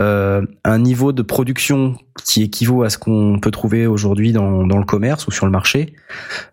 euh, 0.00 0.42
un 0.64 0.78
niveau 0.78 1.12
de 1.12 1.22
production 1.22 1.96
qui 2.24 2.42
équivaut 2.42 2.82
à 2.82 2.90
ce 2.90 2.96
qu'on 2.96 3.38
peut 3.40 3.50
trouver 3.50 3.86
aujourd'hui 3.86 4.32
dans, 4.32 4.66
dans 4.66 4.78
le 4.78 4.84
commerce 4.84 5.26
ou 5.26 5.30
sur 5.30 5.44
le 5.44 5.52
marché, 5.52 5.94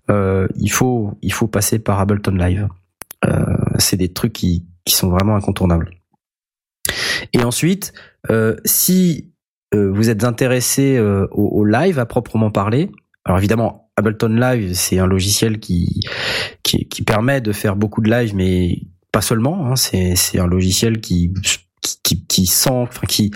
euh, 0.09 0.47
il 0.57 0.69
faut 0.69 1.17
il 1.21 1.31
faut 1.31 1.47
passer 1.47 1.79
par 1.79 1.99
Ableton 1.99 2.33
Live. 2.33 2.67
Euh, 3.25 3.45
c'est 3.79 3.97
des 3.97 4.11
trucs 4.11 4.33
qui, 4.33 4.65
qui 4.85 4.95
sont 4.95 5.09
vraiment 5.09 5.35
incontournables. 5.35 5.89
Et 7.33 7.43
ensuite, 7.43 7.93
euh, 8.29 8.57
si 8.65 9.31
euh, 9.73 9.91
vous 9.91 10.09
êtes 10.09 10.23
intéressé 10.23 10.99
au, 10.99 11.27
au 11.31 11.65
live 11.65 11.99
à 11.99 12.05
proprement 12.05 12.51
parler, 12.51 12.91
alors 13.23 13.37
évidemment 13.37 13.91
Ableton 13.95 14.29
Live 14.29 14.73
c'est 14.73 14.99
un 14.99 15.07
logiciel 15.07 15.59
qui, 15.59 16.01
qui 16.63 16.87
qui 16.87 17.01
permet 17.01 17.39
de 17.41 17.53
faire 17.53 17.75
beaucoup 17.75 18.01
de 18.01 18.09
live, 18.09 18.35
mais 18.35 18.81
pas 19.11 19.21
seulement. 19.21 19.67
Hein, 19.67 19.75
c'est 19.75 20.39
un 20.39 20.47
logiciel 20.47 20.99
qui 20.99 21.33
qui, 21.87 21.99
qui, 22.03 22.25
qui 22.25 22.45
sent, 22.45 22.69
enfin 22.71 23.07
qui 23.07 23.31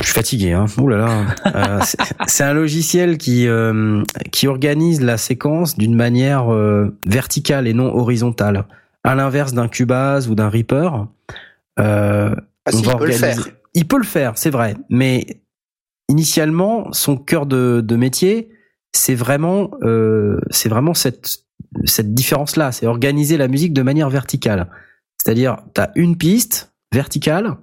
je 0.00 0.06
suis 0.06 0.14
fatigué, 0.14 0.52
hein. 0.52 0.66
Ouh 0.78 0.88
là 0.88 0.96
là. 0.96 1.26
Euh, 1.54 1.80
c'est- 2.26 2.42
un 2.44 2.54
logiciel 2.54 3.18
qui 3.18 3.46
euh, 3.46 4.02
qui 4.30 4.46
organise 4.46 5.00
la 5.00 5.16
séquence 5.16 5.76
d'une 5.76 5.94
manière 5.94 6.52
euh, 6.52 6.96
verticale 7.06 7.66
et 7.66 7.74
non 7.74 7.86
horizontale, 7.94 8.64
à 9.04 9.14
l'inverse 9.14 9.52
d'un 9.52 9.68
Cubase 9.68 10.28
ou 10.28 10.34
d'un 10.34 10.48
Reaper. 10.48 11.06
Ah, 11.76 12.34
on 12.72 12.80
va 12.80 12.92
il 12.92 12.98
peut 12.98 13.06
le 13.06 13.12
faire. 13.12 13.38
Il 13.74 13.88
peut 13.88 13.98
le 13.98 14.04
faire, 14.04 14.32
c'est 14.36 14.50
vrai, 14.50 14.76
mais 14.90 15.26
initialement, 16.08 16.92
son 16.92 17.16
cœur 17.16 17.46
de, 17.46 17.80
de 17.80 17.96
métier, 17.96 18.50
c'est 18.92 19.14
vraiment, 19.14 19.70
c'est 20.50 20.68
vraiment 20.68 20.94
cette 20.94 21.44
cette 21.84 22.12
différence-là, 22.12 22.70
c'est 22.72 22.86
organiser 22.86 23.36
la 23.36 23.48
musique 23.48 23.72
de 23.72 23.82
manière 23.82 24.10
verticale. 24.10 24.68
C'est-à-dire, 25.16 25.56
t'as 25.74 25.90
une 25.94 26.16
piste 26.16 26.71
verticale, 26.92 27.56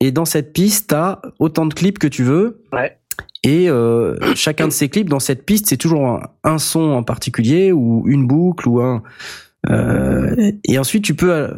et 0.00 0.10
dans 0.10 0.24
cette 0.24 0.52
piste, 0.52 0.90
t'as 0.90 1.20
autant 1.38 1.66
de 1.66 1.74
clips 1.74 1.98
que 1.98 2.08
tu 2.08 2.24
veux. 2.24 2.62
Ouais. 2.72 2.98
Et 3.42 3.68
euh, 3.68 4.16
chacun 4.34 4.66
de 4.66 4.72
ces 4.72 4.88
clips 4.88 5.08
dans 5.08 5.20
cette 5.20 5.44
piste, 5.44 5.66
c'est 5.66 5.76
toujours 5.76 6.06
un, 6.06 6.22
un 6.44 6.58
son 6.58 6.92
en 6.92 7.02
particulier 7.02 7.72
ou 7.72 8.04
une 8.06 8.26
boucle 8.26 8.68
ou 8.68 8.80
un. 8.80 9.02
euh, 9.70 10.52
et 10.64 10.78
ensuite, 10.78 11.04
tu 11.04 11.14
peux 11.14 11.32
euh, 11.32 11.48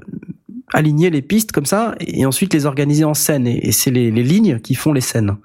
aligner 0.74 1.10
les 1.10 1.22
pistes 1.22 1.52
comme 1.52 1.64
ça 1.64 1.94
et 2.00 2.26
ensuite 2.26 2.52
les 2.52 2.66
organiser 2.66 3.04
en 3.04 3.14
scène. 3.14 3.46
Et, 3.46 3.68
et 3.68 3.72
c'est 3.72 3.92
les, 3.92 4.10
les 4.10 4.24
lignes 4.24 4.58
qui 4.58 4.74
font 4.74 4.92
les 4.92 5.00
scènes. 5.00 5.36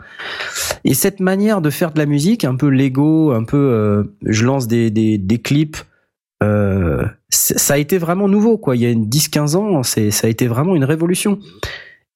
Et 0.84 0.96
cette 0.96 1.20
manière 1.20 1.62
de 1.62 1.70
faire 1.70 1.92
de 1.92 2.00
la 2.00 2.08
musique, 2.08 2.44
un 2.44 2.56
peu 2.56 2.70
Lego, 2.70 3.32
un 3.32 3.44
peu, 3.44 3.58
euh, 3.58 4.04
je 4.26 4.44
lance 4.44 4.68
des, 4.68 4.90
des, 4.90 5.20
des 5.20 5.38
clips. 5.38 5.78
Euh, 6.44 7.06
ça 7.30 7.76
a 7.76 7.78
été 7.78 7.98
vraiment 7.98 8.28
nouveau, 8.28 8.58
quoi. 8.58 8.76
Il 8.76 8.82
y 8.82 8.86
a 8.86 8.90
une 8.90 9.06
10-15 9.08 9.56
ans, 9.56 9.84
c'est, 9.84 10.12
ça 10.12 10.28
a 10.28 10.30
été 10.30 10.48
vraiment 10.48 10.76
une 10.76 10.84
révolution. 10.84 11.40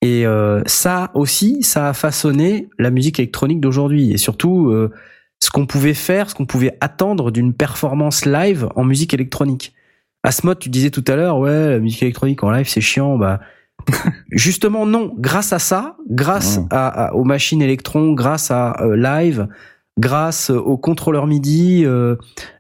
Et 0.02 0.26
euh, 0.26 0.62
ça 0.66 1.12
aussi, 1.14 1.64
ça 1.64 1.90
a 1.90 1.94
façonné 1.94 2.70
la 2.80 2.90
musique 2.92 3.20
électronique 3.20 3.60
d'aujourd'hui. 3.62 4.12
Et 4.12 4.18
surtout, 4.18 4.70
euh, 4.70 4.92
ce 5.40 5.50
qu'on 5.50 5.66
pouvait 5.66 5.94
faire, 5.94 6.30
ce 6.30 6.36
qu'on 6.36 6.46
pouvait 6.46 6.78
attendre 6.82 7.32
d'une 7.32 7.54
performance 7.54 8.26
live 8.26 8.68
en 8.76 8.84
musique 8.84 9.14
électronique. 9.14 9.74
Asmod, 10.24 10.60
tu 10.60 10.70
disais 10.70 10.90
tout 10.90 11.04
à 11.08 11.16
l'heure, 11.16 11.38
ouais, 11.38 11.70
la 11.70 11.80
musique 11.80 12.02
électronique 12.04 12.44
en 12.44 12.50
live, 12.52 12.68
c'est 12.68 12.82
chiant. 12.82 13.18
Bah, 13.18 13.40
justement, 14.32 14.86
non. 14.86 15.14
Grâce 15.18 15.54
à 15.54 15.60
ça, 15.60 15.98
grâce 16.10 16.60
à, 16.72 17.08
à- 17.08 17.14
aux 17.14 17.24
machines 17.24 17.62
électrons, 17.62 18.14
grâce 18.14 18.50
à 18.52 18.82
euh, 18.82 18.96
live, 18.96 19.48
grâce 19.98 20.50
au 20.50 20.78
contrôleur 20.78 21.28
MIDI, 21.28 21.84
euh, 21.86 22.16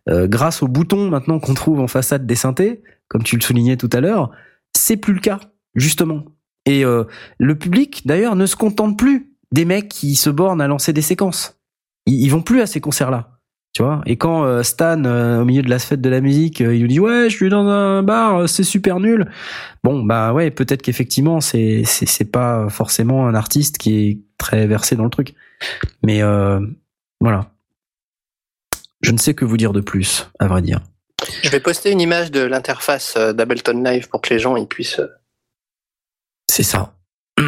euh, 0.09 0.27
grâce 0.27 0.63
aux 0.63 0.67
boutons 0.67 1.09
maintenant 1.09 1.39
qu'on 1.39 1.53
trouve 1.53 1.79
en 1.79 1.87
façade 1.87 2.25
des 2.25 2.35
synthés, 2.35 2.81
comme 3.07 3.23
tu 3.23 3.35
le 3.35 3.41
soulignais 3.41 3.77
tout 3.77 3.89
à 3.91 4.01
l'heure, 4.01 4.31
c'est 4.75 4.97
plus 4.97 5.13
le 5.13 5.19
cas, 5.19 5.39
justement. 5.75 6.23
Et 6.65 6.83
euh, 6.83 7.03
le 7.39 7.55
public, 7.55 8.03
d'ailleurs, 8.05 8.35
ne 8.35 8.45
se 8.45 8.55
contente 8.55 8.97
plus 8.97 9.35
des 9.51 9.65
mecs 9.65 9.89
qui 9.89 10.15
se 10.15 10.29
bornent 10.29 10.61
à 10.61 10.67
lancer 10.67 10.93
des 10.93 11.01
séquences. 11.01 11.59
Ils, 12.07 12.29
vont 12.29 12.41
plus 12.41 12.61
à 12.61 12.67
ces 12.67 12.81
concerts-là. 12.81 13.39
Tu 13.73 13.83
vois 13.83 14.01
Et 14.05 14.15
quand 14.15 14.45
euh, 14.45 14.63
Stan, 14.63 15.03
euh, 15.03 15.41
au 15.41 15.45
milieu 15.45 15.61
de 15.61 15.69
la 15.69 15.79
fête 15.79 16.01
de 16.01 16.09
la 16.09 16.21
musique, 16.21 16.61
euh, 16.61 16.75
il 16.75 16.81
nous 16.81 16.87
dit 16.87 16.99
ouais, 16.99 17.29
je 17.29 17.35
suis 17.35 17.49
dans 17.49 17.67
un 17.67 18.03
bar, 18.03 18.47
c'est 18.47 18.63
super 18.63 18.99
nul. 18.99 19.29
Bon, 19.83 20.03
bah 20.03 20.33
ouais, 20.33 20.49
peut-être 20.49 20.81
qu'effectivement, 20.81 21.41
c'est 21.41 21.83
c'est 21.83 22.31
pas 22.31 22.69
forcément 22.69 23.27
un 23.27 23.35
artiste 23.35 23.77
qui 23.77 23.95
est 23.95 24.19
très 24.37 24.65
versé 24.65 24.95
dans 24.95 25.03
le 25.03 25.09
truc. 25.09 25.33
Mais 26.03 26.21
voilà. 27.21 27.51
Je 29.01 29.11
ne 29.11 29.17
sais 29.17 29.33
que 29.33 29.45
vous 29.45 29.57
dire 29.57 29.73
de 29.73 29.81
plus, 29.81 30.29
à 30.39 30.47
vrai 30.47 30.61
dire. 30.61 30.79
Je 31.43 31.49
vais 31.49 31.59
poster 31.59 31.91
une 31.91 32.01
image 32.01 32.31
de 32.31 32.41
l'interface 32.41 33.15
euh, 33.17 33.33
d'Ableton 33.33 33.81
Live 33.83 34.09
pour 34.09 34.21
que 34.21 34.33
les 34.33 34.39
gens 34.39 34.55
ils 34.55 34.67
puissent. 34.67 34.99
euh, 34.99 35.07
C'est 36.49 36.63
ça. 36.63 36.95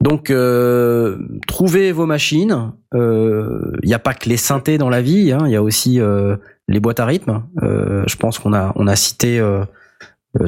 Donc, 0.00 0.30
euh, 0.30 1.18
trouvez 1.46 1.92
vos 1.92 2.06
machines. 2.06 2.72
Il 2.94 3.80
n'y 3.84 3.94
a 3.94 3.98
pas 3.98 4.14
que 4.14 4.28
les 4.28 4.36
synthés 4.36 4.78
dans 4.78 4.88
la 4.90 5.02
vie. 5.02 5.32
hein. 5.32 5.42
Il 5.46 5.50
y 5.52 5.56
a 5.56 5.62
aussi 5.62 6.00
euh, 6.00 6.36
les 6.68 6.80
boîtes 6.80 7.00
à 7.00 7.06
rythme. 7.06 7.42
Je 7.60 8.16
pense 8.16 8.38
qu'on 8.38 8.52
a 8.54 8.72
on 8.76 8.86
a 8.86 8.96
cité 8.96 9.38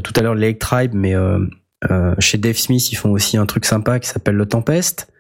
tout 0.04 0.12
à 0.16 0.20
l'heure 0.22 0.34
l'Electribe, 0.34 0.94
mais 0.94 1.14
chez 2.20 2.38
Dave 2.38 2.56
Smith, 2.56 2.92
ils 2.92 2.96
font 2.96 3.10
aussi 3.10 3.36
un 3.36 3.46
truc 3.46 3.64
sympa 3.64 3.98
qui 3.98 4.08
s'appelle 4.08 4.36
le 4.36 4.46
Tempest, 4.46 5.12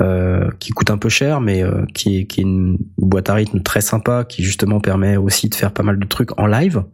euh, 0.00 0.50
qui 0.58 0.70
coûte 0.70 0.90
un 0.90 0.98
peu 0.98 1.08
cher, 1.08 1.40
mais 1.40 1.62
euh, 1.62 1.84
qui 1.94 2.18
est 2.18 2.24
qui 2.26 2.40
est 2.40 2.44
une 2.44 2.78
boîte 2.98 3.30
à 3.30 3.34
rythme 3.34 3.60
très 3.60 3.80
sympa, 3.80 4.24
qui 4.24 4.42
justement 4.42 4.80
permet 4.80 5.16
aussi 5.16 5.48
de 5.48 5.54
faire 5.54 5.72
pas 5.72 5.82
mal 5.82 5.98
de 5.98 6.06
trucs 6.06 6.38
en 6.38 6.46
live, 6.46 6.84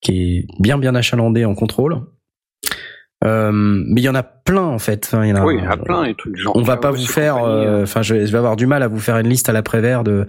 qui 0.00 0.38
est 0.38 0.46
bien 0.58 0.78
bien 0.78 0.94
achalandé 0.94 1.44
en 1.44 1.54
contrôle. 1.54 2.02
Euh, 3.22 3.52
mais 3.52 4.00
il 4.00 4.04
y 4.04 4.08
en 4.08 4.14
a 4.14 4.22
plein 4.22 4.62
en 4.62 4.78
fait. 4.78 5.04
Enfin, 5.06 5.24
il 5.24 5.30
y 5.30 5.32
en 5.32 5.36
a, 5.36 5.44
Oui, 5.44 5.56
il 5.58 5.64
y 5.64 5.66
en 5.66 5.70
a 5.70 5.76
plein, 5.76 6.14
trucs 6.14 6.36
genre. 6.36 6.56
on 6.56 6.62
va 6.62 6.78
pas 6.78 6.88
Chaos 6.88 6.96
vous 6.96 7.04
et 7.04 7.06
faire, 7.06 7.36
euh, 7.44 7.82
enfin, 7.82 8.00
je, 8.00 8.24
je 8.24 8.32
vais 8.32 8.38
avoir 8.38 8.56
du 8.56 8.66
mal 8.66 8.82
à 8.82 8.88
vous 8.88 8.98
faire 8.98 9.18
une 9.18 9.28
liste 9.28 9.50
à 9.50 9.52
l'après-vert 9.52 10.04
de 10.04 10.26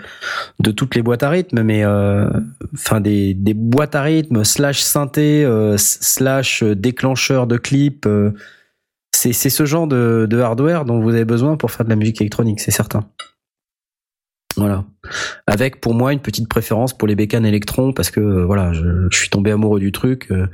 de 0.59 0.71
toutes 0.71 0.95
les 0.95 1.01
boîtes 1.01 1.23
à 1.23 1.29
rythme, 1.29 1.63
mais 1.63 1.85
euh, 1.85 2.29
enfin 2.73 2.99
des 2.99 3.33
des 3.33 3.53
boîtes 3.53 3.95
à 3.95 4.01
rythme 4.01 4.43
slash 4.43 4.81
synthé 4.81 5.45
euh, 5.45 5.75
slash 5.77 6.63
déclencheur 6.63 7.47
de 7.47 7.55
clips. 7.57 8.07
C'est 9.21 9.33
c'est 9.33 9.49
ce 9.49 9.65
genre 9.65 9.87
de 9.87 10.27
de 10.29 10.39
hardware 10.39 10.85
dont 10.85 10.99
vous 11.01 11.09
avez 11.09 11.25
besoin 11.25 11.55
pour 11.57 11.69
faire 11.71 11.85
de 11.85 11.89
la 11.91 11.95
musique 11.95 12.19
électronique, 12.21 12.59
c'est 12.59 12.71
certain. 12.71 13.01
Voilà. 14.57 14.83
Avec 15.47 15.79
pour 15.79 15.93
moi 15.93 16.11
une 16.11 16.19
petite 16.19 16.49
préférence 16.49 16.97
pour 16.97 17.07
les 17.07 17.15
bécanes 17.15 17.45
électrons 17.45 17.93
parce 17.93 18.11
que 18.11 18.19
euh, 18.19 18.45
voilà, 18.45 18.73
je, 18.73 19.07
je 19.09 19.17
suis 19.17 19.29
tombé 19.29 19.51
amoureux 19.51 19.79
du 19.79 19.91
truc. 19.91 20.27
euh, 20.31 20.47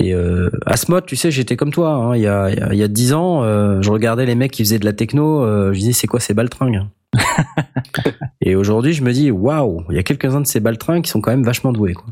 et 0.00 0.14
euh, 0.14 0.50
Asmod, 0.66 1.04
tu 1.06 1.14
sais, 1.16 1.30
j'étais 1.30 1.56
comme 1.56 1.70
toi. 1.72 1.90
Hein, 1.90 2.16
il 2.16 2.22
y 2.22 2.26
a 2.26 2.50
il 2.72 2.78
y 2.78 2.82
a- 2.82 2.88
dix 2.88 3.12
ans, 3.12 3.42
euh, 3.44 3.82
je 3.82 3.90
regardais 3.90 4.26
les 4.26 4.34
mecs 4.34 4.50
qui 4.52 4.64
faisaient 4.64 4.78
de 4.78 4.84
la 4.86 4.92
techno. 4.94 5.44
je 5.72 5.78
disais 5.78 5.92
c'est 5.92 6.06
quoi 6.06 6.20
ces 6.20 6.34
baltringues 6.34 6.82
Et 8.40 8.56
aujourd'hui, 8.56 8.92
je 8.94 9.02
me 9.04 9.12
dis 9.12 9.30
waouh, 9.30 9.84
il 9.90 9.96
y 9.96 9.98
a 9.98 10.02
quelques 10.02 10.34
uns 10.34 10.40
de 10.40 10.46
ces 10.46 10.60
baltringues 10.60 11.02
qui 11.04 11.10
sont 11.10 11.20
quand 11.20 11.30
même 11.32 11.44
vachement 11.44 11.72
doués. 11.72 11.94
Quoi. 11.94 12.06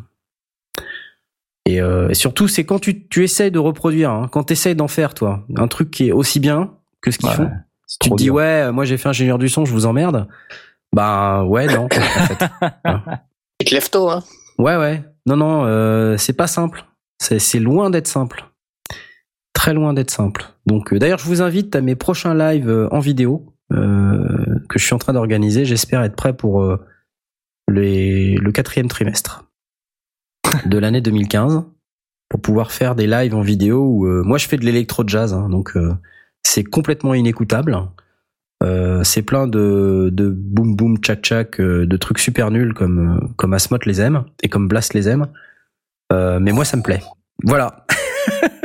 Et, 1.67 1.81
euh, 1.81 2.09
et 2.09 2.15
surtout, 2.15 2.49
c'est 2.49 2.65
quand 2.65 2.79
tu, 2.79 3.07
tu 3.09 3.23
essayes 3.23 3.51
de 3.51 3.59
reproduire, 3.59 4.11
hein, 4.11 4.29
quand 4.33 4.45
tu 4.45 4.53
essayes 4.55 4.75
d'en 4.75 4.89
faire, 4.89 5.15
toi, 5.15 5.45
un 5.57 5.69
truc 5.69 5.91
qui 5.91 6.09
est 6.09 6.13
aussi 6.13 6.41
bien 6.41 6.73
que 7.01 7.11
ce 7.11 7.19
qu'ils 7.19 7.29
Ouais, 7.29 7.37
font. 7.37 7.51
Tu 8.01 8.11
te 8.11 8.15
dis 8.15 8.31
ouais, 8.31 8.71
moi 8.73 8.85
j'ai 8.85 8.97
fait 8.97 9.09
ingénieur 9.09 9.39
du 9.39 9.49
son, 9.49 9.65
je 9.65 9.73
vous 9.73 9.85
emmerde. 9.87 10.29
Bah 10.95 11.45
ouais, 11.45 11.67
non. 11.67 11.85
en 11.87 11.89
fait. 11.89 12.49
Ils 13.61 13.67
te 13.67 13.75
lèvent 13.75 13.91
tôt, 13.91 14.09
hein. 14.09 14.23
Ouais, 14.59 14.77
ouais. 14.77 15.03
Non, 15.27 15.37
non, 15.37 15.65
euh, 15.65 16.17
c'est 16.17 16.33
pas 16.33 16.47
simple. 16.47 16.85
C'est 17.19 17.39
c'est 17.39 17.59
loin 17.59 17.91
d'être 17.91 18.07
simple. 18.09 18.47
Très 19.53 19.75
loin 19.75 19.93
d'être 19.93 20.11
simple. 20.11 20.45
Donc, 20.67 20.93
euh, 20.93 20.99
d'ailleurs, 20.99 21.19
je 21.19 21.27
vous 21.27 21.43
invite 21.43 21.75
à 21.77 21.81
mes 21.81 21.95
prochains 21.97 22.35
lives 22.35 22.69
euh, 22.71 22.89
en 22.93 23.01
vidéo 23.01 23.53
euh, 23.73 24.27
que 24.69 24.79
je 24.79 24.85
suis 24.85 24.95
en 24.95 24.99
train 24.99 25.13
d'organiser. 25.13 25.65
J'espère 25.65 26.03
être 26.03 26.17
prêt 26.17 26.33
pour 26.33 26.63
euh, 26.63 26.79
les, 27.69 28.37
le 28.37 28.53
quatrième 28.53 28.89
trimestre 28.89 29.45
de 30.67 30.79
l'année 30.79 31.01
2015 31.01 31.63
pour 32.29 32.41
pouvoir 32.41 32.73
faire 32.73 32.95
des 32.95 33.07
lives 33.07 33.35
en 33.35 33.43
vidéo 33.43 33.85
où 33.85 34.07
euh, 34.07 34.23
moi 34.23 34.39
je 34.39 34.47
fais 34.47 34.57
de 34.57 34.65
l'électro 34.65 35.03
jazz, 35.07 35.35
hein, 35.35 35.49
donc 35.49 35.77
euh, 35.77 35.93
c'est 36.43 36.65
complètement 36.65 37.13
inécoutable. 37.13 37.77
Euh, 38.63 39.03
c'est 39.05 39.23
plein 39.23 39.47
de, 39.47 40.11
de 40.13 40.29
boom 40.29 40.77
boom 40.77 40.99
tchak 40.99 41.23
tchak, 41.23 41.61
euh, 41.61 41.87
de 41.87 41.97
trucs 41.97 42.19
super 42.19 42.51
nuls 42.51 42.75
comme 42.75 43.17
euh, 43.17 43.27
comme 43.37 43.55
Asmod 43.55 43.85
les 43.87 44.01
aime 44.01 44.25
et 44.43 44.49
comme 44.49 44.69
Blast 44.69 44.95
les 44.95 45.09
aime. 45.09 45.29
Euh, 46.13 46.39
mais 46.41 46.53
moi 46.53 46.65
ça 46.65 46.77
me 46.77 46.83
plaît. 46.83 47.03
Voilà. 47.43 47.87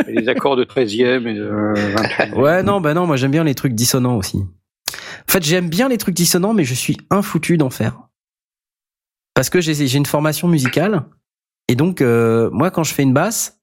Les 0.08 0.28
accords 0.28 0.58
de 0.58 0.66
13e 0.66 1.28
et 1.28 1.34
de 1.34 1.50
28e. 1.50 2.34
Ouais 2.36 2.62
non 2.62 2.82
bah 2.82 2.94
non 2.94 3.08
moi 3.08 3.16
j'aime 3.16 3.32
bien 3.32 3.46
les 3.46 3.56
trucs 3.56 3.74
dissonants 3.74 4.18
aussi. 4.18 4.38
En 4.38 5.32
fait 5.32 5.44
j'aime 5.44 5.70
bien 5.70 5.88
les 5.88 5.98
trucs 5.98 6.16
dissonants 6.16 6.54
mais 6.54 6.66
je 6.66 6.74
suis 6.74 6.98
infoutu 7.10 7.58
d'en 7.58 7.70
faire 7.70 8.02
parce 9.34 9.50
que 9.50 9.62
j'ai 9.62 9.74
j'ai 9.74 9.98
une 9.98 10.06
formation 10.06 10.48
musicale 10.48 11.04
et 11.68 11.76
donc 11.76 12.02
euh, 12.02 12.50
moi 12.52 12.72
quand 12.72 12.84
je 12.84 12.94
fais 12.94 13.04
une 13.04 13.14
basse 13.14 13.60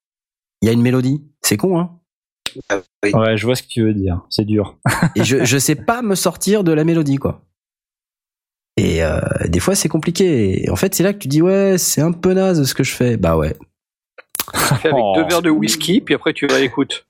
il 0.60 0.66
y 0.66 0.68
a 0.68 0.72
une 0.72 0.82
mélodie. 0.82 1.22
C'est 1.42 1.56
con 1.56 1.78
hein. 1.80 1.98
Ouais, 3.04 3.36
je 3.36 3.44
vois 3.46 3.56
ce 3.56 3.62
que 3.62 3.68
tu 3.68 3.82
veux 3.82 3.94
dire. 3.94 4.20
C'est 4.30 4.44
dur. 4.44 4.78
et 5.16 5.24
je 5.24 5.44
je 5.44 5.58
sais 5.58 5.74
pas 5.74 6.02
me 6.02 6.14
sortir 6.14 6.62
de 6.64 6.72
la 6.72 6.84
mélodie 6.84 7.16
quoi. 7.16 7.42
Et 8.76 9.02
euh, 9.04 9.20
des 9.46 9.60
fois 9.60 9.74
c'est 9.74 9.88
compliqué. 9.88 10.64
Et 10.64 10.70
en 10.70 10.76
fait 10.76 10.94
c'est 10.94 11.02
là 11.02 11.12
que 11.12 11.18
tu 11.18 11.28
dis 11.28 11.42
ouais 11.42 11.78
c'est 11.78 12.00
un 12.02 12.12
peu 12.12 12.32
naze 12.32 12.62
ce 12.64 12.74
que 12.74 12.84
je 12.84 12.92
fais. 12.94 13.16
Bah 13.16 13.36
ouais. 13.36 13.56
Tu 14.54 14.60
fais 14.76 14.88
avec 14.88 15.02
Oh. 15.04 15.12
deux 15.16 15.24
verres 15.24 15.42
de 15.42 15.50
whisky, 15.50 16.00
puis 16.00 16.14
après 16.14 16.32
tu 16.32 16.46
vas 16.46 16.60
écoute. 16.60 17.06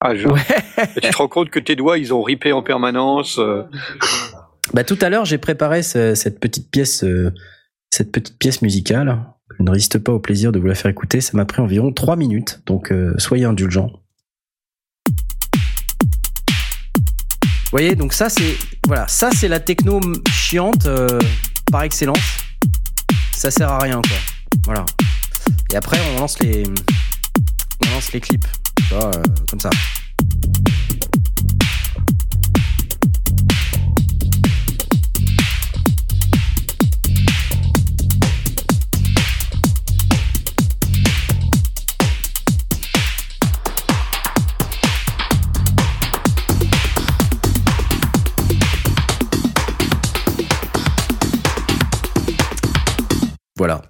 Ah, 0.00 0.14
genre. 0.14 0.32
Ouais. 0.34 0.86
Et 0.96 1.00
tu 1.00 1.10
te 1.10 1.16
rends 1.16 1.28
compte 1.28 1.50
que 1.50 1.58
tes 1.60 1.76
doigts, 1.76 1.98
ils 1.98 2.12
ont 2.12 2.22
ripé 2.22 2.52
en 2.52 2.62
permanence. 2.62 3.38
euh. 3.38 3.62
Bah 4.72 4.84
tout 4.84 4.98
à 5.00 5.08
l'heure 5.08 5.24
j'ai 5.24 5.38
préparé 5.38 5.82
ce- 5.82 6.14
cette 6.14 6.40
petite 6.40 6.70
pièce 6.70 7.04
euh, 7.04 7.32
cette 7.90 8.12
petite 8.12 8.38
pièce 8.38 8.60
musicale. 8.62 9.24
Je 9.50 9.62
ne 9.62 9.70
résiste 9.70 9.98
pas 9.98 10.12
au 10.12 10.18
plaisir 10.18 10.52
de 10.52 10.58
vous 10.58 10.66
la 10.66 10.74
faire 10.74 10.90
écouter. 10.90 11.20
Ça 11.20 11.32
m'a 11.34 11.44
pris 11.44 11.60
environ 11.60 11.92
trois 11.92 12.16
minutes 12.16 12.62
donc 12.66 12.90
euh, 12.92 13.14
soyez 13.18 13.44
indulgents. 13.44 13.90
Vous 17.46 17.78
voyez 17.80 17.94
donc 17.96 18.12
ça 18.12 18.28
c'est 18.28 18.56
voilà 18.86 19.08
ça 19.08 19.30
c'est 19.32 19.48
la 19.48 19.60
techno 19.60 20.00
chiante 20.30 20.86
euh, 20.86 21.18
par 21.70 21.82
excellence. 21.82 22.18
Ça 23.32 23.50
sert 23.50 23.68
à 23.68 23.78
rien 23.78 24.00
quoi. 24.00 24.16
Voilà. 24.64 24.84
Et 25.72 25.76
après 25.76 25.98
on 26.14 26.20
lance 26.20 26.38
les 26.40 26.62
on 27.84 27.94
lance 27.94 28.12
les 28.12 28.20
clips. 28.20 28.46
Tu 28.76 28.94
vois, 28.94 29.14
euh, 29.14 29.22
comme 29.50 29.60
ça. 29.60 29.70
Voilà. 53.56 53.82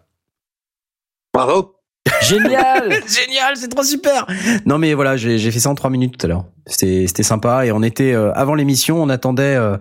Bravo. 1.33 1.75
Génial, 2.23 2.91
génial, 3.09 3.57
c'est 3.57 3.69
trop 3.69 3.83
super. 3.83 4.27
Non 4.67 4.79
mais 4.79 4.95
voilà, 4.95 5.17
j'ai 5.17 5.51
fait 5.51 5.59
ça 5.59 5.71
en 5.71 5.75
trois 5.75 5.91
minutes 5.91 6.19
tout 6.19 6.27
à 6.27 6.29
l'heure. 6.29 6.45
C'était 6.67 7.07
c'était 7.07 7.23
sympa 7.23 7.67
et 7.67 7.73
on 7.73 7.83
était 7.83 8.13
euh, 8.13 8.33
avant 8.35 8.55
l'émission, 8.55 9.03
on 9.03 9.09
attendait 9.09 9.57
euh, 9.57 9.77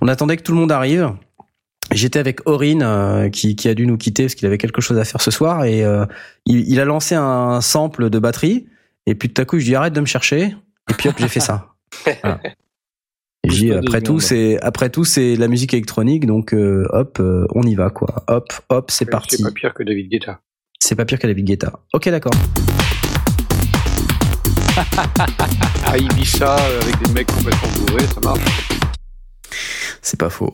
on 0.00 0.08
attendait 0.08 0.36
que 0.36 0.42
tout 0.42 0.52
le 0.52 0.58
monde 0.58 0.72
arrive. 0.72 1.12
J'étais 1.92 2.18
avec 2.18 2.46
Aurine 2.46 2.82
euh, 2.82 3.28
qui 3.28 3.54
qui 3.54 3.68
a 3.68 3.74
dû 3.74 3.86
nous 3.86 3.96
quitter 3.96 4.24
parce 4.24 4.34
qu'il 4.34 4.46
avait 4.46 4.58
quelque 4.58 4.80
chose 4.80 4.98
à 4.98 5.04
faire 5.04 5.20
ce 5.20 5.30
soir 5.30 5.64
et 5.64 5.84
euh, 5.84 6.04
il, 6.46 6.68
il 6.68 6.80
a 6.80 6.84
lancé 6.84 7.14
un 7.14 7.60
sample 7.60 8.10
de 8.10 8.18
batterie 8.18 8.66
et 9.06 9.14
puis 9.14 9.30
tout 9.30 9.40
à 9.40 9.44
coup 9.44 9.56
je 9.58 9.64
lui 9.64 9.70
dis 9.70 9.74
arrête 9.74 9.92
de 9.92 10.00
me 10.00 10.06
chercher 10.06 10.54
et 10.90 10.94
puis 10.94 11.08
hop 11.08 11.16
j'ai 11.18 11.28
fait 11.28 11.40
ça. 11.40 11.74
Voilà. 12.22 12.40
Et 13.44 13.50
j'ai 13.50 13.74
après 13.74 14.00
tout 14.00 14.20
c'est 14.20 14.60
après 14.60 14.90
tout 14.90 15.04
c'est 15.04 15.36
la 15.36 15.48
musique 15.48 15.72
électronique 15.72 16.26
donc 16.26 16.52
euh, 16.52 16.86
hop 16.90 17.18
euh, 17.20 17.46
on 17.54 17.62
y 17.62 17.74
va 17.74 17.90
quoi. 17.90 18.24
Hop 18.26 18.52
hop 18.68 18.90
c'est 18.90 19.06
parti. 19.06 19.36
C'est 19.36 19.42
pas 19.44 19.52
pire 19.52 19.74
que 19.74 19.82
David 19.82 20.10
Guetta. 20.10 20.40
C'est 20.80 20.94
pas 20.94 21.04
pire 21.04 21.18
qu'à 21.18 21.28
David 21.28 21.46
Guetta. 21.46 21.72
Ok, 21.92 22.08
d'accord. 22.08 22.32
À 25.86 25.98
Ibiza, 25.98 26.56
euh, 26.56 26.80
avec 26.82 27.02
des 27.02 27.12
mecs 27.12 27.26
complètement 27.26 27.68
bourrés, 27.86 28.04
ça 28.06 28.20
marche. 28.22 28.68
C'est 30.02 30.18
pas 30.18 30.30
faux. 30.30 30.52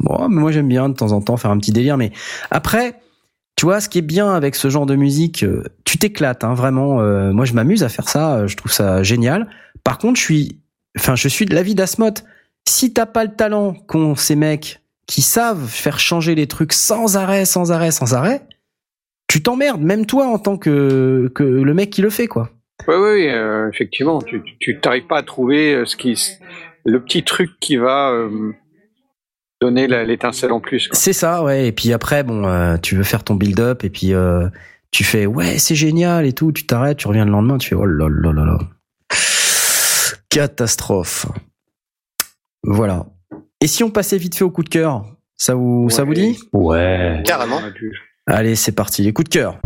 bon, 0.00 0.28
mais 0.28 0.40
moi 0.40 0.52
j'aime 0.52 0.68
bien 0.68 0.88
de 0.88 0.94
temps 0.94 1.12
en 1.12 1.20
temps 1.20 1.36
faire 1.36 1.50
un 1.50 1.58
petit 1.58 1.72
délire, 1.72 1.96
mais 1.96 2.12
après, 2.50 3.00
tu 3.56 3.64
vois, 3.64 3.80
ce 3.80 3.88
qui 3.88 3.98
est 3.98 4.02
bien 4.02 4.32
avec 4.32 4.54
ce 4.54 4.68
genre 4.68 4.86
de 4.86 4.96
musique, 4.96 5.44
tu 5.84 5.98
t'éclates, 5.98 6.44
hein, 6.44 6.54
vraiment. 6.54 7.00
euh, 7.00 7.32
moi, 7.32 7.44
je 7.44 7.52
m'amuse 7.54 7.82
à 7.84 7.88
faire 7.88 8.08
ça, 8.08 8.46
je 8.46 8.56
trouve 8.56 8.72
ça 8.72 9.02
génial. 9.02 9.48
Par 9.84 9.98
contre, 9.98 10.18
je 10.18 10.24
suis, 10.24 10.60
enfin, 10.98 11.14
je 11.14 11.28
suis 11.28 11.46
de 11.46 11.54
l'avis 11.54 11.74
d'Asmot. 11.74 12.14
Si 12.68 12.92
t'as 12.92 13.06
pas 13.06 13.24
le 13.24 13.34
talent 13.34 13.74
qu'ont 13.74 14.16
ces 14.16 14.36
mecs 14.36 14.80
qui 15.06 15.22
savent 15.22 15.68
faire 15.68 15.98
changer 15.98 16.34
les 16.34 16.46
trucs 16.46 16.72
sans 16.72 17.16
arrêt, 17.16 17.44
sans 17.44 17.70
arrêt, 17.70 17.92
sans 17.92 18.14
arrêt, 18.14 18.42
tu 19.28 19.42
t'emmerdes, 19.42 19.82
même 19.82 20.06
toi 20.06 20.26
en 20.26 20.38
tant 20.38 20.56
que 20.56 21.30
que 21.34 21.44
le 21.44 21.74
mec 21.74 21.90
qui 21.90 22.02
le 22.02 22.10
fait, 22.10 22.26
quoi. 22.26 22.50
Oui, 22.88 22.94
oui, 22.94 23.28
euh, 23.28 23.68
effectivement. 23.72 24.20
Tu 24.22 24.42
tu 24.60 24.78
t'arrives 24.80 25.06
pas 25.06 25.18
à 25.18 25.22
trouver 25.22 25.74
euh, 25.74 25.84
ce 25.84 25.96
qui, 25.96 26.18
le 26.84 27.02
petit 27.02 27.24
truc 27.24 27.50
qui 27.60 27.76
va 27.76 28.10
euh, 28.10 28.52
donner 29.60 29.86
l'étincelle 29.86 30.52
en 30.52 30.60
plus. 30.60 30.88
C'est 30.92 31.12
ça, 31.12 31.42
ouais. 31.42 31.68
Et 31.68 31.72
puis 31.72 31.92
après, 31.92 32.22
bon, 32.22 32.46
euh, 32.46 32.76
tu 32.76 32.96
veux 32.96 33.02
faire 33.02 33.24
ton 33.24 33.34
build-up 33.34 33.84
et 33.84 33.90
puis 33.90 34.12
tu 34.92 35.04
fais 35.04 35.26
ouais, 35.26 35.58
c'est 35.58 35.74
génial 35.74 36.26
et 36.26 36.32
tout. 36.32 36.52
Tu 36.52 36.66
t'arrêtes, 36.66 36.98
tu 36.98 37.08
reviens 37.08 37.24
le 37.24 37.32
lendemain, 37.32 37.58
tu 37.58 37.70
fais 37.70 37.74
oh 37.74 37.86
là 37.86 38.08
là 38.08 38.32
là 38.32 38.44
là. 38.44 38.58
Catastrophe. 40.36 41.24
Voilà. 42.62 43.06
Et 43.62 43.66
si 43.66 43.82
on 43.82 43.90
passait 43.90 44.18
vite 44.18 44.34
fait 44.34 44.44
au 44.44 44.50
coup 44.50 44.62
de 44.62 44.68
cœur, 44.68 45.06
ça 45.34 45.54
vous 45.54 45.88
ça 45.88 46.04
vous 46.04 46.12
dit? 46.12 46.38
Ouais. 46.52 47.22
Carrément. 47.24 47.58
Allez, 48.26 48.54
c'est 48.54 48.72
parti, 48.72 49.02
les 49.02 49.14
coups 49.14 49.30
de 49.30 49.32
cœur. 49.32 49.58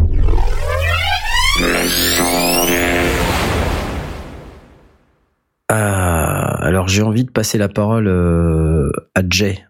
Ah, 5.69 6.57
alors 6.61 6.89
j'ai 6.89 7.03
envie 7.03 7.25
de 7.25 7.31
passer 7.31 7.59
la 7.59 7.69
parole 7.69 8.07
euh, 8.09 8.91
à 9.15 9.23
Jay. 9.29 9.65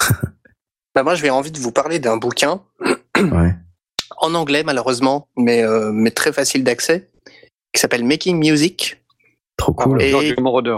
Bah, 0.94 1.02
moi, 1.02 1.14
je 1.14 1.20
vais 1.20 1.28
envie 1.28 1.50
de 1.50 1.58
vous 1.58 1.72
parler 1.72 1.98
d'un 1.98 2.16
bouquin 2.16 2.62
Ouais. 3.18 3.54
en 4.16 4.34
anglais 4.34 4.62
malheureusement, 4.64 5.28
mais 5.36 5.62
euh, 5.62 5.90
mais 5.92 6.10
très 6.10 6.32
facile 6.32 6.64
d'accès, 6.64 7.10
qui 7.74 7.80
s'appelle 7.82 8.02
Making 8.02 8.38
Music. 8.38 9.02
Trop 9.56 9.72
cool. 9.72 10.02
Et- 10.02 10.34
Moroder. 10.40 10.76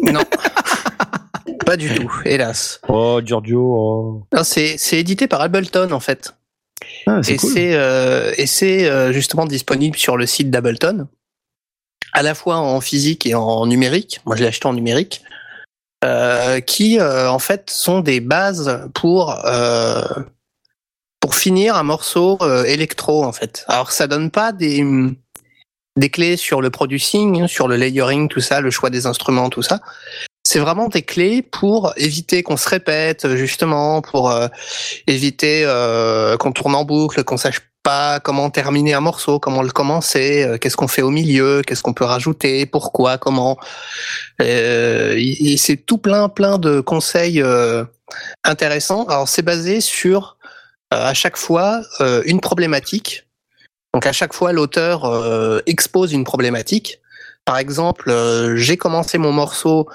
Non, 0.00 0.20
pas 1.66 1.76
du 1.76 1.94
tout, 1.94 2.10
hélas. 2.24 2.80
Oh, 2.88 3.20
Giorgio. 3.24 3.60
oh. 3.76 4.26
Non, 4.34 4.42
c'est 4.44 4.76
c'est 4.78 4.98
édité 4.98 5.28
par 5.28 5.40
Ableton 5.40 5.90
en 5.92 6.00
fait. 6.00 6.34
Ah, 7.06 7.20
c'est 7.22 7.34
et 7.34 7.36
cool. 7.36 7.50
c'est 7.52 7.74
euh, 7.76 8.32
et 8.36 8.46
c'est 8.46 8.88
euh, 8.90 9.12
justement 9.12 9.46
disponible 9.46 9.96
sur 9.96 10.16
le 10.16 10.26
site 10.26 10.50
d'Ableton, 10.50 11.06
à 12.12 12.22
la 12.22 12.34
fois 12.34 12.56
en 12.56 12.80
physique 12.80 13.26
et 13.26 13.34
en 13.34 13.66
numérique. 13.66 14.20
Moi, 14.26 14.34
je 14.36 14.42
l'ai 14.42 14.48
acheté 14.48 14.66
en 14.66 14.72
numérique, 14.72 15.22
euh, 16.04 16.58
qui 16.60 16.98
euh, 16.98 17.30
en 17.30 17.38
fait 17.38 17.70
sont 17.70 18.00
des 18.00 18.20
bases 18.20 18.88
pour 18.94 19.30
euh, 19.46 20.02
pour 21.20 21.36
finir 21.36 21.76
un 21.76 21.84
morceau 21.84 22.36
euh, 22.42 22.64
électro 22.64 23.24
en 23.24 23.32
fait. 23.32 23.64
Alors 23.68 23.92
ça 23.92 24.08
donne 24.08 24.32
pas 24.32 24.50
des 24.50 24.84
des 25.96 26.10
clés 26.10 26.36
sur 26.36 26.60
le 26.60 26.70
producing, 26.70 27.46
sur 27.46 27.68
le 27.68 27.76
layering, 27.76 28.28
tout 28.28 28.40
ça, 28.40 28.60
le 28.60 28.70
choix 28.70 28.90
des 28.90 29.06
instruments, 29.06 29.50
tout 29.50 29.62
ça. 29.62 29.80
C'est 30.44 30.58
vraiment 30.58 30.88
des 30.88 31.02
clés 31.02 31.42
pour 31.42 31.92
éviter 31.96 32.42
qu'on 32.42 32.56
se 32.56 32.68
répète, 32.68 33.34
justement, 33.36 34.02
pour 34.02 34.30
euh, 34.30 34.48
éviter 35.06 35.62
euh, 35.64 36.36
qu'on 36.36 36.52
tourne 36.52 36.74
en 36.74 36.84
boucle, 36.84 37.22
qu'on 37.22 37.36
sache 37.36 37.60
pas 37.84 38.20
comment 38.20 38.50
terminer 38.50 38.94
un 38.94 39.00
morceau, 39.00 39.38
comment 39.38 39.62
le 39.62 39.70
commencer, 39.70 40.44
euh, 40.44 40.58
qu'est-ce 40.58 40.76
qu'on 40.76 40.88
fait 40.88 41.02
au 41.02 41.10
milieu, 41.10 41.62
qu'est-ce 41.62 41.82
qu'on 41.82 41.94
peut 41.94 42.04
rajouter, 42.04 42.66
pourquoi, 42.66 43.18
comment. 43.18 43.58
C'est 44.40 45.84
tout 45.86 45.98
plein, 45.98 46.28
plein 46.28 46.58
de 46.58 46.80
conseils 46.80 47.42
intéressants. 48.42 49.04
Alors 49.04 49.28
c'est 49.28 49.42
basé 49.42 49.80
sur 49.80 50.36
à 50.90 51.14
chaque 51.14 51.36
fois 51.36 51.82
une 52.24 52.40
problématique. 52.40 53.26
Donc 53.94 54.06
à 54.06 54.12
chaque 54.12 54.32
fois 54.32 54.52
l'auteur 54.52 55.04
euh, 55.04 55.60
expose 55.66 56.12
une 56.12 56.24
problématique. 56.24 57.00
Par 57.44 57.58
exemple, 57.58 58.10
euh, 58.10 58.56
j'ai 58.56 58.76
commencé 58.76 59.18
mon 59.18 59.32
morceau, 59.32 59.88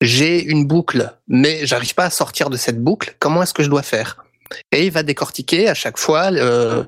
j'ai 0.00 0.42
une 0.42 0.64
boucle, 0.64 1.12
mais 1.28 1.66
j'arrive 1.66 1.94
pas 1.94 2.04
à 2.04 2.10
sortir 2.10 2.50
de 2.50 2.56
cette 2.56 2.82
boucle. 2.82 3.16
Comment 3.18 3.42
est-ce 3.42 3.54
que 3.54 3.62
je 3.62 3.68
dois 3.68 3.82
faire? 3.82 4.24
Et 4.70 4.86
il 4.86 4.92
va 4.92 5.02
décortiquer 5.02 5.68
à 5.68 5.74
chaque 5.74 5.98
fois 5.98 6.30
euh, 6.32 6.84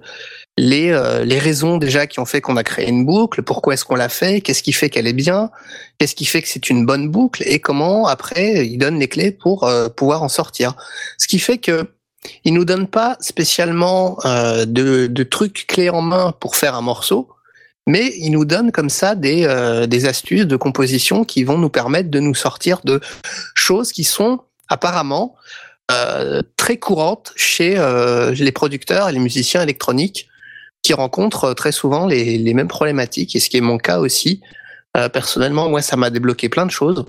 les 0.56 0.90
euh, 0.92 1.24
les 1.24 1.38
raisons 1.38 1.78
déjà 1.78 2.06
qui 2.06 2.20
ont 2.20 2.24
fait 2.26 2.40
qu'on 2.40 2.56
a 2.56 2.62
créé 2.62 2.88
une 2.88 3.04
boucle, 3.04 3.42
pourquoi 3.42 3.74
est-ce 3.74 3.84
qu'on 3.84 3.96
l'a 3.96 4.08
fait, 4.08 4.40
qu'est-ce 4.40 4.62
qui 4.62 4.72
fait 4.72 4.90
qu'elle 4.90 5.08
est 5.08 5.12
bien, 5.12 5.50
qu'est-ce 5.98 6.14
qui 6.14 6.26
fait 6.26 6.42
que 6.42 6.48
c'est 6.48 6.70
une 6.70 6.86
bonne 6.86 7.08
boucle, 7.08 7.42
et 7.44 7.58
comment 7.58 8.06
après 8.06 8.66
il 8.66 8.78
donne 8.78 9.00
les 9.00 9.08
clés 9.08 9.32
pour 9.32 9.68
pouvoir 9.96 10.22
en 10.22 10.28
sortir. 10.28 10.74
Ce 11.18 11.26
qui 11.26 11.38
fait 11.38 11.58
que 11.58 11.90
il 12.44 12.54
nous 12.54 12.64
donne 12.64 12.86
pas 12.86 13.16
spécialement 13.20 14.18
euh, 14.24 14.64
de, 14.66 15.22
trucs 15.22 15.66
clés 15.66 15.90
en 15.90 16.02
main 16.02 16.32
pour 16.40 16.56
faire 16.56 16.74
un 16.74 16.80
morceau, 16.80 17.28
mais 17.86 18.12
il 18.18 18.30
nous 18.30 18.44
donne 18.44 18.72
comme 18.72 18.90
ça 18.90 19.14
des, 19.14 19.44
euh, 19.44 19.86
astuces 20.06 20.46
de 20.46 20.56
composition 20.56 21.24
qui 21.24 21.44
vont 21.44 21.58
nous 21.58 21.70
permettre 21.70 22.10
de 22.10 22.20
nous 22.20 22.34
sortir 22.34 22.80
de 22.84 23.00
choses 23.54 23.92
qui 23.92 24.04
sont 24.04 24.40
apparemment 24.68 25.36
euh, 25.92 26.42
très 26.56 26.78
courantes 26.78 27.32
chez 27.36 27.76
les 28.34 28.52
producteurs 28.52 29.08
et 29.08 29.12
les 29.12 29.20
musiciens 29.20 29.62
électroniques 29.62 30.28
qui 30.82 30.94
rencontrent 30.94 31.54
très 31.54 31.72
souvent 31.72 32.06
les, 32.06 32.38
les 32.38 32.54
mêmes 32.54 32.68
problématiques, 32.68 33.34
et 33.34 33.40
ce 33.40 33.48
qui 33.50 33.56
est 33.56 33.60
mon 33.62 33.78
cas 33.78 33.98
aussi. 33.98 34.40
Personnellement, 35.12 35.68
moi, 35.68 35.82
ça 35.82 35.96
m'a 35.96 36.08
débloqué 36.08 36.48
plein 36.48 36.64
de 36.64 36.70
choses. 36.70 37.04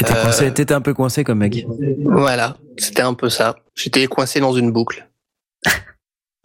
T'étais 0.00 0.12
Euh, 0.18 0.22
coincé- 0.24 0.52
t'étais 0.54 0.74
un 0.74 0.80
peu 0.80 0.94
coincé 0.94 1.24
comme 1.24 1.38
mec. 1.38 1.66
Voilà, 2.04 2.56
c'était 2.78 3.02
un 3.02 3.12
peu 3.14 3.28
ça. 3.28 3.56
J'étais 3.74 4.06
coincé 4.06 4.40
dans 4.40 4.52
une 4.52 4.72
boucle. 4.72 5.08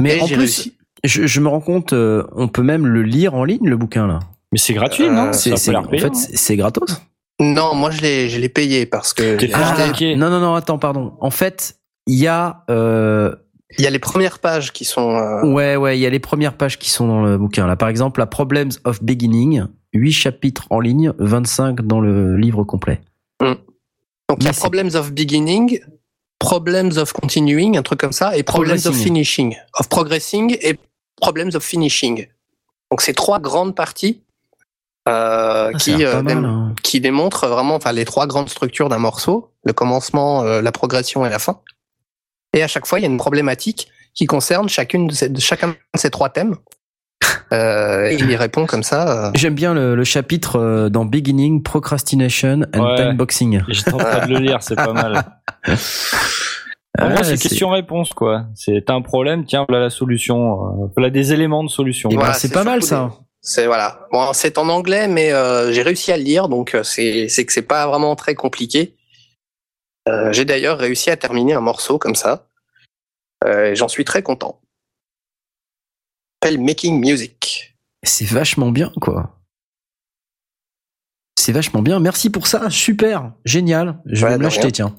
Mais 0.01 0.17
Et 0.17 0.21
en 0.21 0.27
plus, 0.27 0.35
réussi. 0.37 0.77
je, 1.03 1.25
je 1.25 1.39
me 1.39 1.47
rends 1.47 1.61
compte, 1.61 1.93
euh, 1.93 2.23
on 2.33 2.47
peut 2.47 2.63
même 2.63 2.85
le 2.85 3.01
lire 3.03 3.33
en 3.33 3.43
ligne, 3.45 3.67
le 3.67 3.77
bouquin 3.77 4.07
là. 4.07 4.19
Mais 4.51 4.57
c'est 4.59 4.73
gratuit, 4.73 5.05
Euh, 5.05 5.11
non 5.11 5.33
C'est, 5.33 5.51
Ça 5.51 5.57
c'est- 5.57 5.75
en 5.75 5.83
fait, 5.83 6.03
hein. 6.05 6.13
c'est, 6.13 6.35
c'est 6.37 6.55
gratos. 6.57 7.01
Non, 7.39 7.75
moi 7.75 7.91
je 7.91 8.01
l'ai, 8.01 8.29
je 8.29 8.39
l'ai 8.39 8.49
payé 8.49 8.85
parce 8.85 9.13
que 9.13 9.37
T'es 9.37 9.45
il 9.45 9.49
y 9.49 9.53
fait 9.53 9.61
a- 9.61 9.67
arnaquer. 9.67 10.15
non, 10.15 10.29
non, 10.29 10.39
non, 10.39 10.53
attends, 10.55 10.77
pardon. 10.77 11.13
En 11.19 11.31
fait, 11.31 11.77
il 12.07 12.15
y 12.19 12.27
a, 12.27 12.63
euh, 12.69 13.33
il 13.77 13.83
y 13.83 13.87
a 13.87 13.89
les 13.89 13.99
premières 13.99 14.39
pages 14.39 14.71
qui 14.71 14.85
sont. 14.85 15.15
euh, 15.17 15.45
ouais, 15.45 15.75
ouais, 15.75 15.97
il 15.97 16.01
y 16.01 16.05
a 16.05 16.09
les 16.09 16.19
premières 16.19 16.55
pages 16.55 16.77
qui 16.79 16.89
sont 16.89 17.07
dans 17.07 17.21
le 17.23 17.37
bouquin 17.37 17.67
là. 17.67 17.75
Par 17.75 17.89
exemple, 17.89 18.19
la 18.19 18.25
Problems 18.27 18.71
of 18.85 19.03
Beginning, 19.03 19.63
8 19.93 20.11
chapitres 20.13 20.67
en 20.69 20.79
ligne, 20.79 21.11
25 21.19 21.81
dans 21.81 21.99
le 21.99 22.37
livre 22.37 22.63
complet. 22.63 23.01
Donc 23.41 24.37
il 24.39 24.45
y 24.45 24.49
a 24.49 24.53
Problems 24.53 24.95
of 24.95 25.11
Beginning, 25.11 25.79
Problems 26.39 26.97
of 26.97 27.13
Continuing, 27.13 27.77
un 27.77 27.83
truc 27.83 27.99
comme 27.99 28.11
ça, 28.11 28.35
et 28.37 28.43
Problems 28.43 28.85
of. 28.85 28.95
Finishing, 28.95 29.55
of 29.79 29.89
Progressing 29.89 30.57
et 30.61 30.77
Problems 31.17 31.55
of 31.55 31.63
Finishing. 31.63 32.27
Donc 32.91 33.01
c'est 33.01 33.13
trois 33.13 33.39
grandes 33.39 33.75
parties 33.75 34.21
euh, 35.07 35.71
Ah, 35.73 35.77
qui 35.77 36.03
euh, 36.03 36.21
mal, 36.21 36.45
hein. 36.45 36.75
qui 36.81 36.99
démontrent 36.99 37.47
vraiment, 37.47 37.75
enfin 37.75 37.91
les 37.91 38.05
trois 38.05 38.27
grandes 38.27 38.49
structures 38.49 38.89
d'un 38.89 38.97
morceau, 38.97 39.51
le 39.63 39.73
commencement, 39.73 40.43
euh, 40.43 40.61
la 40.61 40.71
progression 40.71 41.25
et 41.25 41.29
la 41.29 41.39
fin. 41.39 41.61
Et 42.53 42.63
à 42.63 42.67
chaque 42.67 42.87
fois, 42.87 42.99
il 42.99 43.03
y 43.03 43.05
a 43.05 43.09
une 43.09 43.17
problématique 43.17 43.89
qui 44.13 44.25
concerne 44.25 44.69
chacune 44.69 45.07
de 45.07 45.13
ces, 45.13 45.29
de 45.29 45.39
chacun 45.39 45.69
de 45.69 45.75
ces 45.99 46.09
trois 46.09 46.29
thèmes. 46.29 46.55
Euh, 47.53 48.07
et 48.09 48.15
il 48.15 48.29
y 48.29 48.35
répond 48.35 48.65
comme 48.65 48.83
ça. 48.83 49.27
euh, 49.27 49.31
J'aime 49.35 49.53
bien 49.55 49.73
le, 49.73 49.95
le 49.95 50.03
chapitre 50.03 50.57
euh, 50.59 50.89
dans 50.89 51.05
Beginning, 51.05 51.61
Procrastination 51.63 52.61
and 52.73 52.79
Ouais. 52.83 52.95
Time 52.97 53.17
Boxing. 53.17 53.61
J'étais 53.67 53.93
en 53.93 53.97
train 53.97 54.25
de 54.27 54.33
le 54.33 54.39
lire, 54.39 54.61
c'est 54.61 54.75
pas 54.75 54.93
mal. 54.93 55.23
En 56.97 57.07
Ah, 57.07 57.13
gros, 57.13 57.23
c'est 57.25 57.37
question-réponse, 57.37 58.13
quoi. 58.13 58.45
C'est 58.55 58.85
t'as 58.85 58.93
un 58.93 59.01
problème, 59.01 59.43
tiens, 59.43 59.65
voilà 59.67 59.83
la 59.83 59.89
solution. 59.89 60.83
euh, 60.85 60.87
Voilà 60.95 61.09
des 61.09 61.33
éléments 61.33 61.61
de 61.61 61.67
solution. 61.69 62.07
Eh 62.09 62.15
ben, 62.15 62.19
Voilà, 62.21 62.33
c'est 62.35 62.47
c'est 62.47 62.53
pas 62.53 62.63
mal 62.63 62.81
surtout 62.81 63.11
ça. 63.11 63.19
C'est 63.41 63.65
voilà. 63.67 64.07
Bon, 64.13 64.31
c'est 64.31 64.57
en 64.57 64.69
anglais, 64.69 65.09
mais 65.09 65.33
euh, 65.33 65.73
j'ai 65.73 65.81
réussi 65.81 66.13
à 66.13 66.17
le 66.17 66.23
lire, 66.23 66.47
donc 66.47 66.73
euh, 66.73 66.83
c'est 66.83 67.27
c'est 67.27 67.45
que 67.45 67.51
c'est 67.51 67.63
pas 67.67 67.85
vraiment 67.85 68.15
très 68.15 68.33
compliqué. 68.33 68.95
Euh, 70.07 70.31
j'ai 70.31 70.45
d'ailleurs 70.45 70.77
réussi 70.77 71.09
à 71.11 71.17
terminer 71.17 71.53
un 71.53 71.59
morceau 71.59 71.97
comme 71.97 72.15
ça. 72.15 72.47
Euh, 73.43 73.71
et 73.71 73.75
J'en 73.75 73.89
suis 73.89 74.05
très 74.05 74.21
content. 74.23 74.61
S'appelle 76.45 76.61
Making 76.61 76.99
Music. 76.99 77.75
C'est 78.03 78.27
vachement 78.27 78.69
bien, 78.69 78.91
quoi. 79.01 79.39
C'est 81.39 81.51
vachement 81.51 81.81
bien. 81.81 81.99
Merci 81.99 82.29
pour 82.29 82.45
ça. 82.45 82.69
Super. 82.69 83.33
Génial. 83.45 83.99
Je 84.05 84.23
Ouais, 84.23 84.33
vais 84.33 84.37
me 84.37 84.43
l'acheter, 84.43 84.71
tiens. 84.71 84.95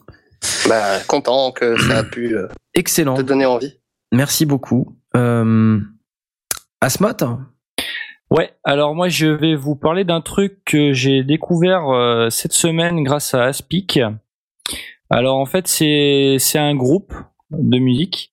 Bah, 0.69 0.99
content 1.07 1.53
que 1.53 1.81
ça 1.81 1.99
a 1.99 2.03
pu 2.03 2.37
euh, 2.37 2.49
Excellent. 2.75 3.15
te 3.15 3.23
donner 3.23 3.47
envie. 3.47 3.79
Merci 4.13 4.45
beaucoup. 4.45 4.99
Euh... 5.15 5.79
Asmot 6.81 7.13
Ouais, 8.29 8.53
alors 8.65 8.97
moi 8.97 9.09
je 9.09 9.29
vais 9.29 9.55
vous 9.55 9.77
parler 9.77 10.03
d'un 10.03 10.23
truc 10.23 10.65
que 10.65 10.93
j'ai 10.93 11.23
découvert 11.23 11.89
euh, 11.91 12.29
cette 12.29 12.55
semaine 12.55 13.05
grâce 13.05 13.35
à 13.35 13.45
Aspic. 13.45 14.01
Alors 15.11 15.37
en 15.37 15.47
fait 15.47 15.69
c'est 15.69 16.39
c'est 16.41 16.59
un 16.59 16.75
groupe 16.75 17.15
de 17.51 17.79
musique 17.79 18.33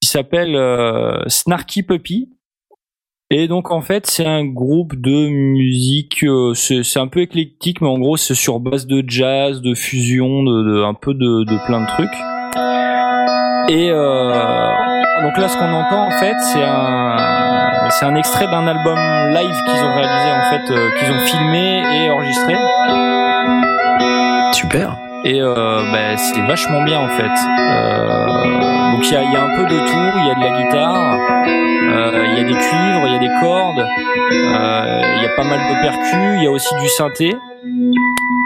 qui 0.00 0.08
s'appelle 0.08 0.54
euh, 0.54 1.24
Snarky 1.26 1.82
Puppy. 1.82 2.28
Et 3.34 3.48
donc 3.48 3.70
en 3.70 3.80
fait 3.80 4.06
c'est 4.06 4.26
un 4.26 4.44
groupe 4.44 4.94
de 4.94 5.28
musique, 5.30 6.22
euh, 6.22 6.52
c'est 6.52 6.98
un 6.98 7.08
peu 7.08 7.20
éclectique 7.20 7.80
mais 7.80 7.88
en 7.88 7.98
gros 7.98 8.18
c'est 8.18 8.34
sur 8.34 8.60
base 8.60 8.86
de 8.86 9.02
jazz, 9.06 9.62
de 9.62 9.74
fusion, 9.74 10.42
de, 10.42 10.84
un 10.84 10.92
peu 10.92 11.14
de, 11.14 11.44
de 11.44 11.66
plein 11.66 11.80
de 11.80 11.86
trucs. 11.86 12.14
Et 13.70 13.88
euh, 13.90 14.72
donc 15.22 15.38
là, 15.38 15.48
ce 15.48 15.56
qu'on 15.56 15.72
entend 15.72 16.08
en 16.08 16.10
fait, 16.10 16.34
c'est 16.40 16.62
un 16.62 17.88
c'est 17.88 18.04
un 18.04 18.16
extrait 18.16 18.46
d'un 18.46 18.66
album 18.66 18.98
live 18.98 19.62
qu'ils 19.64 19.82
ont 19.82 19.94
réalisé 19.94 20.30
en 20.30 20.50
fait, 20.50 20.70
euh, 20.70 20.90
qu'ils 20.98 21.10
ont 21.10 21.20
filmé 21.20 21.82
et 21.94 22.10
enregistré. 22.10 22.54
Super. 24.52 24.98
Et 25.24 25.40
euh, 25.40 25.54
bah, 25.92 26.16
c'est 26.16 26.40
vachement 26.40 26.82
bien 26.82 26.98
en 26.98 27.08
fait. 27.08 27.24
Euh, 27.24 28.26
donc 28.92 29.06
il 29.06 29.12
y 29.12 29.16
a, 29.16 29.22
y 29.22 29.36
a 29.36 29.42
un 29.42 29.56
peu 29.56 29.64
de 29.64 29.78
tout, 29.78 30.18
il 30.18 30.26
y 30.26 30.30
a 30.30 30.34
de 30.34 30.40
la 30.40 30.62
guitare, 30.62 31.18
euh, 31.46 32.26
il 32.26 32.38
y 32.38 32.40
a 32.40 32.44
des 32.44 32.54
cuivres, 32.54 33.06
il 33.06 33.12
y 33.12 33.16
a 33.16 33.18
des 33.18 33.30
cordes, 33.40 33.86
il 34.30 35.22
y 35.22 35.26
a 35.26 35.36
pas 35.36 35.44
mal 35.44 35.58
de 35.58 35.82
percus, 35.82 36.38
il 36.38 36.42
y 36.42 36.46
a 36.46 36.50
aussi 36.50 36.74
du 36.80 36.88
synthé. 36.88 37.34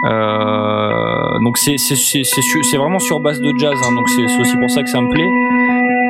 Euh, 0.05 1.39
donc 1.43 1.57
c'est 1.57 1.77
c'est 1.77 1.95
c'est 1.95 2.23
c'est 2.23 2.77
vraiment 2.77 2.99
sur 2.99 3.19
base 3.19 3.41
de 3.41 3.51
jazz, 3.57 3.75
hein, 3.83 3.95
donc 3.95 4.07
c'est 4.09 4.23
aussi 4.39 4.55
pour 4.57 4.69
ça 4.69 4.83
que 4.83 4.89
ça 4.89 5.01
me 5.01 5.09
plaît. 5.11 5.29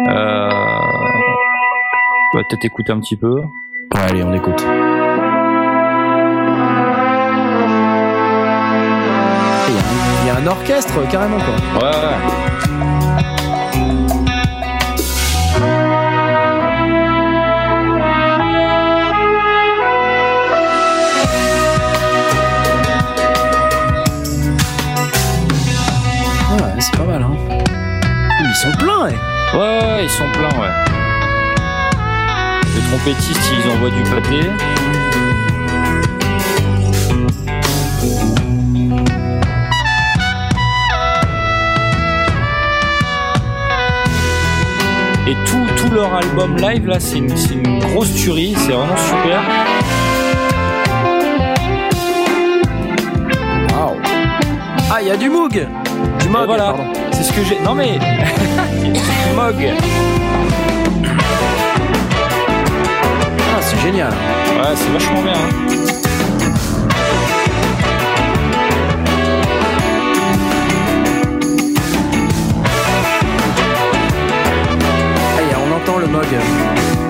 Euh, 0.10 0.50
on 2.34 2.38
va 2.38 2.44
peut-être 2.44 2.66
écouter 2.66 2.92
un 2.92 3.00
petit 3.00 3.16
peu. 3.16 3.42
Allez, 3.92 4.24
on 4.24 4.34
écoute. 4.34 4.66
Un- 10.48 10.52
orchestre 10.52 10.94
carrément 11.10 11.38
quoi. 11.38 11.90
Ouais. 11.90 11.96
ouais. 11.96 13.38
Ouais, 26.52 26.74
c'est 26.80 26.98
pas 26.98 27.04
mal 27.04 27.22
hein. 27.24 27.36
Ils 28.40 28.56
sont 28.56 28.72
pleins, 28.78 29.04
ouais. 29.06 29.16
Ouais, 29.54 29.60
ouais, 29.60 30.04
ils 30.04 30.10
sont 30.10 30.30
pleins, 30.32 30.60
ouais. 30.60 30.70
Les 32.76 32.82
trompettistes, 32.90 33.52
ils 33.64 33.72
envoient 33.72 33.90
du 33.90 34.04
pâté. 34.04 34.50
Et 45.30 45.36
tout, 45.46 45.66
tout 45.76 45.94
leur 45.94 46.14
album 46.16 46.56
live, 46.56 46.88
là, 46.88 47.00
c'est 47.02 47.18
une, 47.18 47.80
grosse 47.80 48.14
tuerie, 48.14 48.56
c'est 48.58 48.72
vraiment 48.72 48.96
super. 48.96 49.42
Waouh. 53.74 53.98
Ah, 54.90 55.02
il 55.02 55.08
y 55.10 55.12
a 55.12 55.18
du 55.18 55.30
Moog. 55.30 55.68
Du 56.22 56.30
Moog, 56.30 56.46
voilà, 56.46 56.66
pardon. 56.68 56.84
c'est 57.12 57.24
ce 57.24 57.34
que 57.34 57.44
j'ai. 57.44 57.60
Non 57.60 57.76
mais. 57.76 58.00
Mog. 59.36 59.70
Ah, 63.54 63.60
c'est 63.62 63.82
génial. 63.82 64.12
Ouais, 64.12 64.76
c'est 64.76 64.92
vachement 64.94 65.22
bien. 65.24 65.34
hein. 65.34 65.77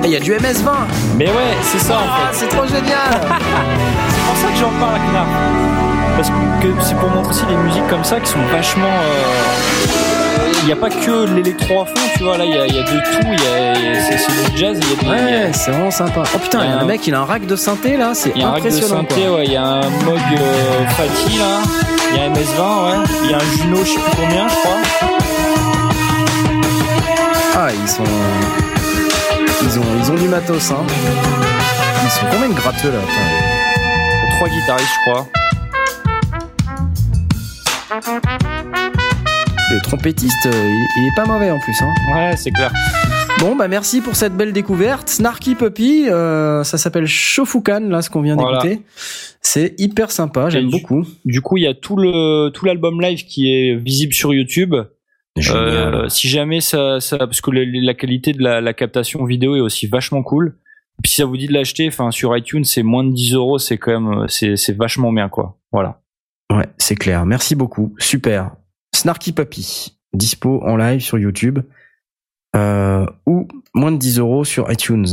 Il 0.04 0.10
y 0.12 0.16
a 0.16 0.20
du 0.20 0.32
MS-20. 0.34 0.70
Mais 1.18 1.26
ouais, 1.26 1.34
c'est 1.64 1.80
ça 1.80 1.96
en 1.96 1.98
fait. 1.98 2.06
Ah, 2.08 2.30
c'est 2.32 2.48
trop 2.50 2.66
génial. 2.66 3.12
C'est 3.12 4.26
pour 4.26 4.38
ça 4.38 4.48
que 4.54 4.58
j'en 4.60 4.70
parle 4.80 4.96
à 4.96 5.00
Knarf. 5.12 5.28
Parce 6.16 6.30
que 6.30 6.68
c'est 6.82 6.96
pour 6.96 7.10
montrer 7.10 7.30
aussi 7.32 7.46
des 7.46 7.56
musiques 7.56 7.88
comme 7.90 8.04
ça 8.04 8.20
qui 8.20 8.32
sont 8.32 8.40
vachement. 8.52 8.86
euh, 8.88 9.88
Il 10.62 10.66
n'y 10.66 10.72
a 10.72 10.76
pas 10.76 10.90
que 10.90 11.26
l'électro 11.36 11.82
à 11.82 11.86
fond, 11.86 11.94
tu 12.16 12.24
vois. 12.24 12.38
Là, 12.38 12.46
il 12.46 12.52
y 12.56 12.58
a, 12.58 12.66
il 12.68 12.74
y 12.76 12.80
a 12.80 12.84
de 12.84 12.88
tout. 12.88 13.22
Il 13.24 13.30
y 13.32 13.34
a, 13.34 14.02
c'est, 14.02 14.52
du 14.52 14.58
jazz, 14.58 14.80
il 14.82 14.90
y 14.90 14.94
a 14.94 15.04
de. 15.04 15.10
Ouais, 15.26 15.52
c'est 15.54 15.72
vraiment 15.72 15.92
sympa. 15.92 16.24
Oh 16.34 16.38
putain, 16.40 16.64
y 16.64 16.68
a 16.68 16.72
a 16.72 16.76
le 16.78 16.82
un- 16.82 16.86
mec, 16.86 17.06
il 17.06 17.14
a 17.14 17.20
un 17.20 17.26
rack 17.26 17.46
de 17.46 17.56
synthé 17.56 17.98
là, 17.98 18.12
c'est 18.14 18.32
Il 18.36 18.42
y 18.42 18.44
a 18.46 18.48
un 18.48 18.52
rack 18.52 18.64
de 18.64 18.68
impressionnant. 18.70 19.02
synthé, 19.10 19.30
ouais. 19.30 19.44
Il 19.46 19.52
y 19.52 19.58
a 19.58 19.64
un 19.64 19.82
Moog 19.82 20.18
euh, 20.18 20.88
Fatih 20.90 21.38
là. 21.38 21.62
Il 22.12 22.18
y 22.18 22.20
a 22.20 22.24
un 22.24 22.30
MS20, 22.30 22.86
ouais. 22.86 23.06
Il 23.26 23.32
y 23.32 23.34
a 23.34 23.38
un 23.38 23.58
Juno, 23.62 23.78
je 23.84 23.90
sais 23.92 24.00
plus 24.00 24.16
combien, 24.16 24.48
je 24.48 24.56
crois. 24.56 24.78
Ah, 27.60 27.68
ils 27.84 27.88
sont. 27.90 28.04
Ils 29.64 29.80
ont, 29.80 29.84
ils 30.04 30.12
ont 30.12 30.16
du 30.16 30.28
matos, 30.28 30.72
hein. 30.72 30.78
Ils 32.04 32.10
sont 32.10 32.26
combien 32.32 32.50
de 32.50 32.54
gratteux 32.54 32.92
là 32.92 33.00
Trois 34.38 34.48
guitaristes, 34.50 34.88
je 35.06 35.12
crois. 35.12 35.28
Le 39.72 39.82
trompettiste, 39.82 40.46
euh, 40.46 40.52
il, 40.54 40.88
il 41.04 41.08
est 41.08 41.16
pas 41.16 41.26
mauvais 41.26 41.52
en 41.52 41.60
plus, 41.60 41.76
hein. 41.82 41.94
Ouais, 42.14 42.36
c'est 42.38 42.52
clair. 42.52 42.72
Bon, 43.40 43.56
bah 43.56 43.68
merci 43.68 44.02
pour 44.02 44.16
cette 44.16 44.34
belle 44.36 44.54
découverte. 44.54 45.10
Snarky 45.10 45.56
Puppy, 45.56 46.08
euh, 46.10 46.64
ça 46.64 46.78
s'appelle 46.78 47.06
Shofukan, 47.06 47.82
là, 47.90 48.02
ce 48.02 48.10
qu'on 48.10 48.22
vient 48.22 48.36
Voilà. 48.36 48.60
d'écouter. 48.62 48.82
C'est 49.42 49.76
hyper 49.78 50.12
sympa, 50.12 50.50
j'aime 50.50 50.70
beaucoup. 50.70 51.06
Du 51.26 51.42
coup, 51.42 51.58
il 51.58 51.64
y 51.64 51.68
a 51.68 51.74
tout 51.74 51.96
le 51.98 52.50
tout 52.50 52.66
l'album 52.66 53.00
live 53.02 53.26
qui 53.26 53.52
est 53.54 53.76
visible 53.76 54.14
sur 54.14 54.34
YouTube. 54.34 54.76
Euh, 55.50 56.10
si 56.10 56.28
jamais 56.28 56.62
ça, 56.62 57.00
ça 57.00 57.18
parce 57.18 57.42
que 57.42 57.52
la 57.52 57.94
qualité 57.94 58.34
de 58.34 58.42
la, 58.42 58.62
la 58.62 58.74
captation 58.74 59.26
vidéo 59.26 59.56
est 59.56 59.62
aussi 59.62 59.88
vachement 59.88 60.24
cool. 60.24 60.58
Puis 61.04 61.12
si 61.12 61.22
ça 61.22 61.26
vous 61.26 61.38
dit 61.38 61.48
de 61.48 61.54
l'acheter, 61.54 61.88
enfin 61.88 62.12
sur 62.12 62.36
iTunes, 62.36 62.64
c'est 62.64 62.84
moins 62.84 63.04
de 63.04 63.12
10 63.12 63.34
euros, 63.36 63.60
c'est 63.60 63.78
quand 63.78 63.92
même, 63.92 64.22
euh, 64.22 64.28
c'est 64.28 64.56
c'est 64.56 64.76
vachement 64.76 65.12
bien 65.12 65.30
quoi. 65.30 65.58
Voilà. 65.72 66.02
Ouais, 66.52 66.68
c'est 66.78 66.96
clair. 66.96 67.26
Merci 67.26 67.56
beaucoup. 67.56 67.94
Super. 68.00 68.56
Snarky 68.96 69.32
Puppy, 69.32 69.98
dispo 70.14 70.62
en 70.64 70.76
live 70.76 71.02
sur 71.02 71.20
YouTube. 71.20 71.60
Euh, 72.56 73.06
ou 73.26 73.48
moins 73.76 73.92
de 73.92 73.98
10 73.98 74.20
euros 74.20 74.46
sur 74.46 74.72
iTunes. 74.72 75.06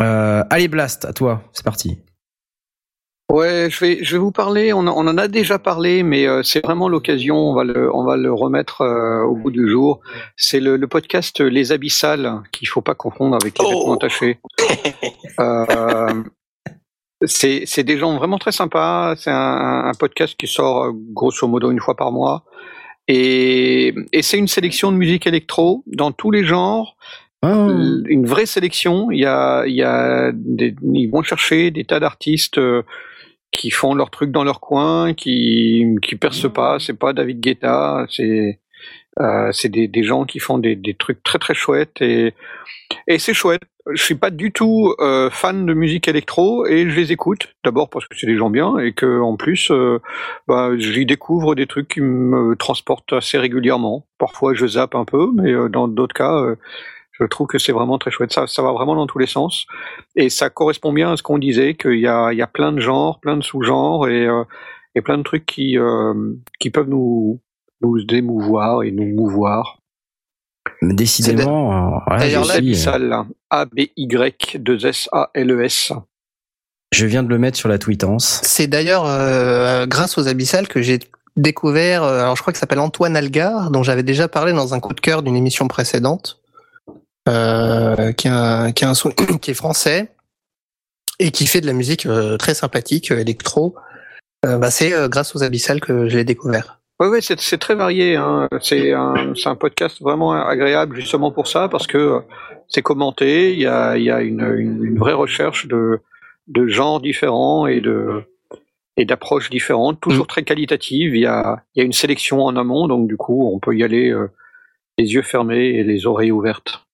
Euh, 0.00 0.44
allez, 0.50 0.68
Blast, 0.68 1.04
à 1.04 1.12
toi. 1.12 1.42
C'est 1.52 1.64
parti. 1.64 1.98
Ouais, 3.30 3.68
je 3.70 3.78
vais, 3.84 3.98
je 4.02 4.12
vais 4.12 4.18
vous 4.18 4.32
parler. 4.32 4.72
On, 4.72 4.80
en- 4.86 4.94
on 4.96 5.06
en 5.06 5.18
a 5.18 5.28
déjà 5.28 5.58
parlé, 5.58 6.02
mais 6.02 6.26
euh, 6.26 6.42
c'est 6.42 6.64
vraiment 6.64 6.88
l'occasion. 6.88 7.36
On 7.36 7.54
va 7.54 7.62
le, 7.64 7.94
on 7.94 8.02
va 8.04 8.16
le 8.16 8.32
remettre 8.32 8.80
euh, 8.80 9.22
au 9.24 9.34
bout 9.36 9.50
du 9.50 9.68
jour. 9.68 10.00
C'est 10.36 10.60
le, 10.60 10.76
le 10.78 10.86
podcast 10.88 11.40
Les 11.40 11.70
Abyssales 11.72 12.40
qu'il 12.52 12.68
faut 12.68 12.80
pas 12.80 12.94
confondre 12.94 13.36
avec 13.40 13.58
les 13.58 13.64
Oh. 13.66 13.70
vêtements 13.70 13.94
attachés. 13.94 14.38
Euh, 15.40 16.24
c'est, 17.24 17.62
c'est 17.66 17.84
des 17.84 17.96
gens 17.96 18.16
vraiment 18.16 18.38
très 18.38 18.50
sympas. 18.50 19.14
C'est 19.16 19.30
un, 19.30 19.84
un 19.84 19.92
podcast 19.94 20.36
qui 20.36 20.48
sort 20.48 20.92
grosso 21.12 21.46
modo 21.46 21.70
une 21.70 21.78
fois 21.78 21.94
par 21.94 22.10
mois, 22.10 22.44
et, 23.06 23.94
et 24.12 24.22
c'est 24.22 24.36
une 24.38 24.48
sélection 24.48 24.90
de 24.90 24.96
musique 24.96 25.28
électro 25.28 25.84
dans 25.86 26.10
tous 26.10 26.32
les 26.32 26.44
genres 26.44 26.96
Ah, 27.42 27.68
une 28.08 28.26
vraie 28.26 28.46
sélection. 28.46 29.12
Il 29.12 29.20
y 29.20 29.26
a, 29.26 29.64
il 29.66 29.74
y 29.76 29.82
a 29.84 30.32
des, 30.34 30.74
ils 30.92 31.08
vont 31.08 31.22
chercher 31.22 31.70
des 31.70 31.84
tas 31.84 32.00
d'artistes 32.00 32.58
euh, 32.58 32.82
qui 33.52 33.70
font 33.70 33.94
leur 33.94 34.10
truc 34.10 34.30
dans 34.30 34.44
leur 34.44 34.60
coin, 34.60 35.14
qui 35.14 35.96
qui 36.02 36.16
percent 36.16 36.52
pas. 36.52 36.78
C'est 36.78 36.98
pas 36.98 37.12
David 37.12 37.40
Guetta, 37.40 38.06
c'est 38.10 38.60
euh, 39.20 39.50
c'est 39.52 39.68
des, 39.68 39.88
des 39.88 40.04
gens 40.04 40.24
qui 40.24 40.38
font 40.38 40.58
des, 40.58 40.76
des 40.76 40.94
trucs 40.94 41.22
très 41.22 41.38
très 41.38 41.54
chouettes 41.54 42.00
et 42.00 42.34
et 43.06 43.18
c'est 43.18 43.34
chouette. 43.34 43.62
Je 43.90 44.02
suis 44.02 44.14
pas 44.14 44.30
du 44.30 44.52
tout 44.52 44.94
euh, 45.00 45.30
fan 45.30 45.64
de 45.64 45.72
musique 45.72 46.08
électro 46.08 46.66
et 46.66 46.90
je 46.90 46.94
les 46.94 47.10
écoute 47.10 47.54
d'abord 47.64 47.88
parce 47.88 48.06
que 48.06 48.16
c'est 48.18 48.26
des 48.26 48.36
gens 48.36 48.50
bien 48.50 48.78
et 48.78 48.92
que 48.92 49.20
en 49.20 49.36
plus 49.36 49.70
euh, 49.70 49.98
bah, 50.46 50.72
j'y 50.76 51.06
découvre 51.06 51.54
des 51.54 51.66
trucs 51.66 51.88
qui 51.88 52.02
me 52.02 52.54
transportent 52.54 53.14
assez 53.14 53.38
régulièrement. 53.38 54.06
Parfois 54.18 54.52
je 54.54 54.66
zappe 54.66 54.94
un 54.94 55.06
peu, 55.06 55.30
mais 55.34 55.52
euh, 55.52 55.68
dans 55.68 55.88
d'autres 55.88 56.14
cas 56.14 56.34
euh, 56.34 56.56
je 57.20 57.26
trouve 57.26 57.46
que 57.46 57.58
c'est 57.58 57.72
vraiment 57.72 57.98
très 57.98 58.10
chouette. 58.10 58.32
Ça, 58.32 58.46
ça 58.46 58.62
va 58.62 58.72
vraiment 58.72 58.94
dans 58.94 59.06
tous 59.06 59.18
les 59.18 59.26
sens. 59.26 59.66
Et 60.16 60.30
ça 60.30 60.48
correspond 60.50 60.92
bien 60.92 61.12
à 61.12 61.16
ce 61.16 61.22
qu'on 61.22 61.38
disait, 61.38 61.74
qu'il 61.74 61.98
y 61.98 62.06
a, 62.06 62.32
il 62.32 62.38
y 62.38 62.42
a 62.42 62.46
plein 62.46 62.72
de 62.72 62.80
genres, 62.80 63.20
plein 63.20 63.36
de 63.36 63.42
sous-genres 63.42 64.08
et, 64.08 64.26
euh, 64.26 64.44
et 64.94 65.02
plein 65.02 65.18
de 65.18 65.22
trucs 65.22 65.46
qui, 65.46 65.78
euh, 65.78 66.14
qui 66.60 66.70
peuvent 66.70 66.88
nous, 66.88 67.40
nous 67.80 67.98
émouvoir 68.10 68.82
et 68.82 68.90
nous 68.90 69.06
mouvoir. 69.06 69.78
mais 70.82 70.94
décidément, 70.94 71.72
euh, 71.72 71.90
ouais, 72.10 72.18
D'ailleurs, 72.18 72.42
je, 72.44 72.48
là, 72.48 72.54
suis, 72.54 72.64
Abyssal, 72.64 73.24
A-B-Y-2-S-A-L-E-S. 73.50 75.92
je 76.92 77.06
viens 77.06 77.22
de 77.22 77.28
le 77.28 77.38
mettre 77.38 77.56
sur 77.56 77.68
la 77.68 77.78
tweetance. 77.78 78.40
C'est 78.44 78.66
d'ailleurs 78.66 79.04
euh, 79.06 79.86
grâce 79.86 80.18
aux 80.18 80.26
Abyssales 80.28 80.66
que 80.68 80.82
j'ai 80.82 80.98
découvert, 81.36 82.02
alors 82.02 82.34
je 82.34 82.42
crois 82.42 82.52
qu'il 82.52 82.58
s'appelle 82.58 82.80
Antoine 82.80 83.16
Algar, 83.16 83.70
dont 83.70 83.84
j'avais 83.84 84.02
déjà 84.02 84.26
parlé 84.26 84.52
dans 84.52 84.74
un 84.74 84.80
coup 84.80 84.94
de 84.94 85.00
cœur 85.00 85.22
d'une 85.22 85.36
émission 85.36 85.68
précédente, 85.68 86.40
euh, 87.28 88.12
qui, 88.12 88.26
est 88.28 88.30
un- 88.30 88.72
qui, 88.72 88.84
est 88.84 88.86
un 88.86 88.94
son- 88.94 89.10
qui 89.40 89.50
est 89.50 89.54
français 89.54 90.10
et 91.18 91.30
qui 91.30 91.46
fait 91.46 91.60
de 91.60 91.66
la 91.66 91.72
musique 91.72 92.06
euh, 92.06 92.36
très 92.36 92.54
sympathique, 92.54 93.10
euh, 93.10 93.18
électro. 93.18 93.76
Bah, 94.44 94.70
c'est 94.70 94.92
grâce 95.08 95.34
aux 95.34 95.42
Abyssales 95.42 95.80
que 95.80 96.08
je 96.08 96.16
l'ai 96.16 96.24
découvert. 96.24 96.78
Oui, 97.00 97.08
oui, 97.08 97.18
c'est 97.20 97.58
très 97.58 97.74
varié. 97.74 98.14
Hein. 98.14 98.48
C'est 98.60 98.92
un, 98.92 99.34
podcast 99.58 100.00
vraiment 100.00 100.32
agréable 100.32 100.94
justement 100.94 101.32
pour 101.32 101.48
ça, 101.48 101.68
parce 101.68 101.88
que 101.88 102.20
c'est 102.68 102.82
commenté, 102.82 103.52
il 103.52 103.58
y 103.58 103.66
a, 103.66 103.98
y 103.98 104.12
a 104.12 104.20
une, 104.20 104.42
une, 104.56 104.84
une 104.84 104.98
vraie 104.98 105.12
recherche 105.12 105.66
de, 105.66 106.00
de 106.46 106.68
genres 106.68 107.00
différents 107.00 107.66
et 107.66 107.80
de 107.80 108.22
et 108.98 109.04
d'approches 109.04 109.48
différentes, 109.48 110.00
toujours 110.00 110.26
très 110.26 110.42
qualitatives. 110.42 111.14
Il 111.14 111.22
y 111.22 111.26
a, 111.26 111.62
il 111.74 111.78
y 111.78 111.82
a 111.82 111.84
une 111.84 111.92
sélection 111.92 112.42
en 112.44 112.56
amont, 112.56 112.88
donc 112.88 113.08
du 113.08 113.16
coup, 113.16 113.48
on 113.52 113.60
peut 113.60 113.74
y 113.76 113.84
aller 113.84 114.10
euh, 114.10 114.28
les 114.98 115.14
yeux 115.14 115.22
fermés 115.22 115.68
et 115.68 115.84
les 115.84 116.06
oreilles 116.06 116.32
ouvertes. 116.32 116.84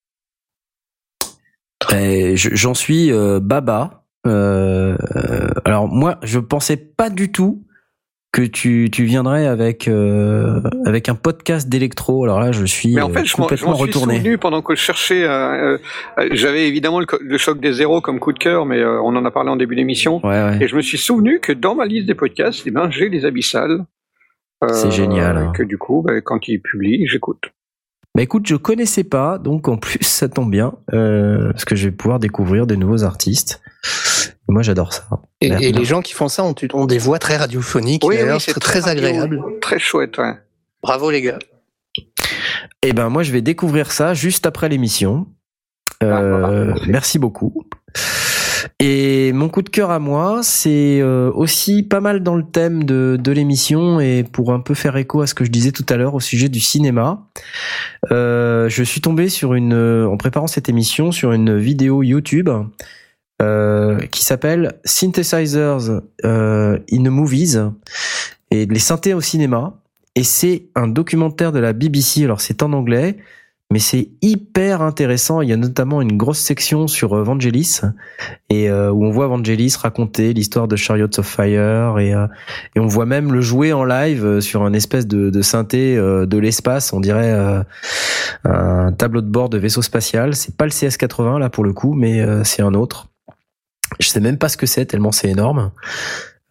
Je- 1.90 2.54
J'en 2.54 2.74
suis 2.74 3.12
euh, 3.12 3.40
baba. 3.40 4.04
Euh, 4.26 4.96
euh, 5.16 5.48
alors 5.64 5.86
moi, 5.88 6.18
je 6.22 6.38
pensais 6.38 6.76
pas 6.76 7.10
du 7.10 7.30
tout 7.30 7.62
que 8.32 8.42
tu, 8.42 8.88
tu 8.90 9.04
viendrais 9.04 9.46
avec 9.46 9.86
euh, 9.86 10.60
avec 10.86 11.08
un 11.08 11.14
podcast 11.14 11.68
d'électro. 11.68 12.24
Alors 12.24 12.40
là, 12.40 12.50
je 12.50 12.64
suis 12.64 12.94
Mais 12.94 13.02
en 13.02 13.08
fait, 13.10 13.18
je 13.18 13.20
m'en 13.20 13.26
je 13.26 13.36
complètement 13.36 13.70
m'en 13.72 13.76
suis 13.76 13.86
retourné. 13.86 14.16
souvenu 14.16 14.38
pendant 14.38 14.60
que 14.62 14.74
je 14.74 14.80
cherchais. 14.80 15.22
euh, 15.24 15.76
euh, 16.18 16.28
J'avais 16.32 16.66
évidemment 16.66 17.00
le, 17.00 17.38
choc 17.38 17.60
des 17.60 17.72
zéros 17.74 18.00
comme 18.00 18.18
coup 18.18 18.32
de 18.32 18.38
cœur, 18.38 18.66
mais 18.66 18.84
on 18.84 19.14
en 19.14 19.24
a 19.24 19.30
parlé 19.30 19.50
en 19.50 19.56
début 19.56 19.76
d'émission. 19.76 20.24
Ouais, 20.26 20.42
ouais. 20.42 20.58
Et 20.62 20.68
je 20.68 20.74
me 20.74 20.80
suis 20.80 20.98
souvenu 20.98 21.38
que 21.38 21.52
dans 21.52 21.74
ma 21.76 21.84
liste 21.86 22.06
des 22.06 22.14
podcasts, 22.14 22.62
eh 22.66 22.70
ben, 22.72 22.90
j'ai 22.90 23.08
les 23.08 23.24
abyssales. 23.24 23.84
C'est 24.72 24.90
génial, 24.90 25.36
hein. 25.36 25.52
Que 25.54 25.62
du 25.62 25.76
coup, 25.76 26.02
ben, 26.02 26.22
quand 26.22 26.48
ils 26.48 26.58
publient, 26.60 27.06
j'écoute. 27.06 27.50
Bah 28.14 28.22
écoute, 28.22 28.46
je 28.46 28.54
connaissais 28.54 29.02
pas, 29.02 29.38
donc 29.38 29.66
en 29.66 29.76
plus 29.76 30.02
ça 30.02 30.28
tombe 30.28 30.50
bien 30.50 30.74
euh, 30.92 31.50
parce 31.50 31.64
que 31.64 31.74
je 31.74 31.88
vais 31.88 31.94
pouvoir 31.94 32.20
découvrir 32.20 32.66
des 32.66 32.76
nouveaux 32.76 33.02
artistes. 33.02 33.60
Et 34.48 34.52
moi, 34.52 34.62
j'adore 34.62 34.92
ça. 34.92 35.08
Et, 35.40 35.72
les 35.72 35.84
gens 35.84 36.00
qui 36.00 36.12
font 36.12 36.28
ça 36.28 36.44
ont, 36.44 36.54
ont 36.74 36.86
des 36.86 36.98
voix 36.98 37.18
très 37.18 37.36
radiophoniques. 37.36 38.04
Oui, 38.04 38.16
d'ailleurs, 38.16 38.36
oui, 38.36 38.40
c'est 38.40 38.52
très, 38.52 38.80
très 38.80 38.88
agréable. 38.88 39.42
Très 39.60 39.78
chouette. 39.78 40.16
Ouais. 40.18 40.34
Bravo 40.82 41.10
les 41.10 41.22
gars. 41.22 41.38
Eh 42.82 42.92
ben 42.92 43.08
moi 43.08 43.22
je 43.22 43.32
vais 43.32 43.40
découvrir 43.40 43.90
ça 43.90 44.14
juste 44.14 44.46
après 44.46 44.68
l'émission. 44.68 45.26
Ah, 46.00 46.04
Euh, 46.04 46.74
merci 46.86 47.18
beaucoup. 47.18 47.66
Et 48.78 49.32
mon 49.32 49.48
coup 49.48 49.62
de 49.62 49.68
cœur 49.68 49.90
à 49.90 49.98
moi, 49.98 50.40
c'est 50.42 51.00
euh, 51.00 51.30
aussi 51.32 51.82
pas 51.82 52.00
mal 52.00 52.22
dans 52.22 52.34
le 52.34 52.44
thème 52.44 52.84
de, 52.84 53.18
de 53.20 53.32
l'émission 53.32 54.00
et 54.00 54.24
pour 54.24 54.52
un 54.52 54.60
peu 54.60 54.74
faire 54.74 54.96
écho 54.96 55.20
à 55.22 55.26
ce 55.26 55.34
que 55.34 55.44
je 55.44 55.50
disais 55.50 55.72
tout 55.72 55.86
à 55.88 55.96
l'heure 55.96 56.14
au 56.14 56.20
sujet 56.20 56.48
du 56.48 56.60
cinéma. 56.60 57.26
Euh, 58.12 58.68
je 58.68 58.82
suis 58.82 59.00
tombé 59.00 59.28
sur 59.28 59.54
une, 59.54 59.74
en 59.74 60.16
préparant 60.16 60.46
cette 60.46 60.68
émission, 60.68 61.12
sur 61.12 61.32
une 61.32 61.56
vidéo 61.56 62.02
YouTube 62.02 62.50
euh, 63.42 63.98
qui 64.12 64.24
s'appelle 64.24 64.78
Synthesizers 64.84 66.00
euh, 66.24 66.78
in 66.92 67.02
the 67.02 67.08
Movies 67.08 67.58
et 68.52 68.64
les 68.64 68.78
synthés 68.78 69.12
au 69.12 69.20
cinéma. 69.20 69.80
Et 70.14 70.22
c'est 70.22 70.68
un 70.76 70.86
documentaire 70.86 71.50
de 71.50 71.58
la 71.58 71.72
BBC. 71.72 72.22
Alors 72.22 72.40
c'est 72.40 72.62
en 72.62 72.72
anglais, 72.72 73.16
mais 73.74 73.80
c'est 73.80 74.10
hyper 74.22 74.82
intéressant. 74.82 75.40
Il 75.40 75.48
y 75.48 75.52
a 75.52 75.56
notamment 75.56 76.00
une 76.00 76.16
grosse 76.16 76.38
section 76.38 76.86
sur 76.86 77.14
euh, 77.14 77.24
Vangelis 77.24 77.80
et 78.48 78.70
euh, 78.70 78.92
où 78.92 79.04
on 79.04 79.10
voit 79.10 79.26
Vangelis 79.26 79.74
raconter 79.76 80.32
l'histoire 80.32 80.68
de 80.68 80.76
Chariots 80.76 81.18
of 81.18 81.26
Fire 81.26 81.98
et 81.98 82.14
euh, 82.14 82.28
on 82.76 82.86
voit 82.86 83.04
même 83.04 83.32
le 83.32 83.40
jouer 83.40 83.72
en 83.72 83.82
live 83.82 84.38
sur 84.38 84.62
un 84.62 84.74
espèce 84.74 85.08
de, 85.08 85.42
synthé 85.42 85.96
de 85.96 86.38
l'espace. 86.38 86.92
On 86.92 87.00
dirait 87.00 87.64
un 88.44 88.92
tableau 88.92 89.22
de 89.22 89.26
bord 89.26 89.48
de 89.48 89.58
vaisseau 89.58 89.82
spatial. 89.82 90.36
C'est 90.36 90.56
pas 90.56 90.66
le 90.66 90.70
CS80 90.70 91.40
là 91.40 91.50
pour 91.50 91.64
le 91.64 91.72
coup, 91.72 91.94
mais 91.94 92.24
c'est 92.44 92.62
un 92.62 92.74
autre. 92.74 93.08
Je 93.98 94.06
sais 94.06 94.20
même 94.20 94.38
pas 94.38 94.48
ce 94.48 94.56
que 94.56 94.66
c'est 94.66 94.86
tellement 94.86 95.10
c'est 95.10 95.30
énorme. 95.30 95.72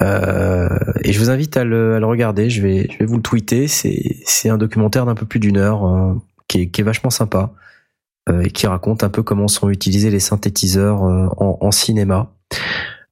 Et 0.02 1.14
je 1.14 1.20
vous 1.20 1.30
invite 1.30 1.56
à 1.56 1.64
le, 1.64 2.06
regarder. 2.06 2.50
Je 2.50 2.62
vais, 2.62 2.90
je 2.92 2.98
vais 2.98 3.06
vous 3.06 3.16
le 3.16 3.22
tweeter. 3.22 3.70
C'est, 3.70 4.50
un 4.50 4.58
documentaire 4.58 5.06
d'un 5.06 5.16
peu 5.16 5.26
plus 5.26 5.40
d'une 5.40 5.56
heure 5.56 6.20
qui, 6.72 6.82
est, 6.82 6.84
vachement 6.84 7.10
sympa 7.10 7.54
euh, 8.30 8.42
et 8.42 8.52
qui 8.52 8.68
raconte 8.68 9.04
un 9.04 9.10
peu 9.10 9.24
comment 9.24 9.48
sont 9.48 9.70
utilisés 9.70 10.10
les 10.10 10.20
synthétiseurs 10.20 11.04
euh, 11.04 11.28
en, 11.38 11.72
cinéma. 11.72 12.34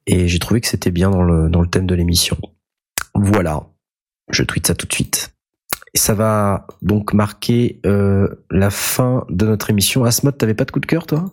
Et 0.08 0.28
j'ai 0.28 0.40
trouvé 0.40 0.62
que 0.62 0.68
c'était 0.68 0.92
bien 0.92 1.10
dans 1.10 1.24
le, 1.24 1.50
dans 1.50 1.62
le 1.62 1.68
thème 1.68 1.88
de 1.88 1.96
l'émission. 1.96 2.38
Voilà. 3.16 3.64
Je 4.30 4.44
tweete 4.44 4.68
ça 4.68 4.76
tout 4.76 4.88
de 4.88 4.94
suite. 4.94 5.34
Et 5.94 5.98
ça 5.98 6.14
va 6.14 6.68
donc 6.82 7.14
marquer 7.14 7.80
euh, 7.86 8.28
la 8.50 8.70
fin 8.70 9.26
de 9.30 9.46
notre 9.46 9.70
émission. 9.70 10.06
Asmod, 10.06 10.38
t'avais 10.38 10.54
pas 10.54 10.66
de 10.66 10.72
coup 10.72 10.80
de 10.80 10.86
cœur, 10.86 11.06
toi? 11.06 11.32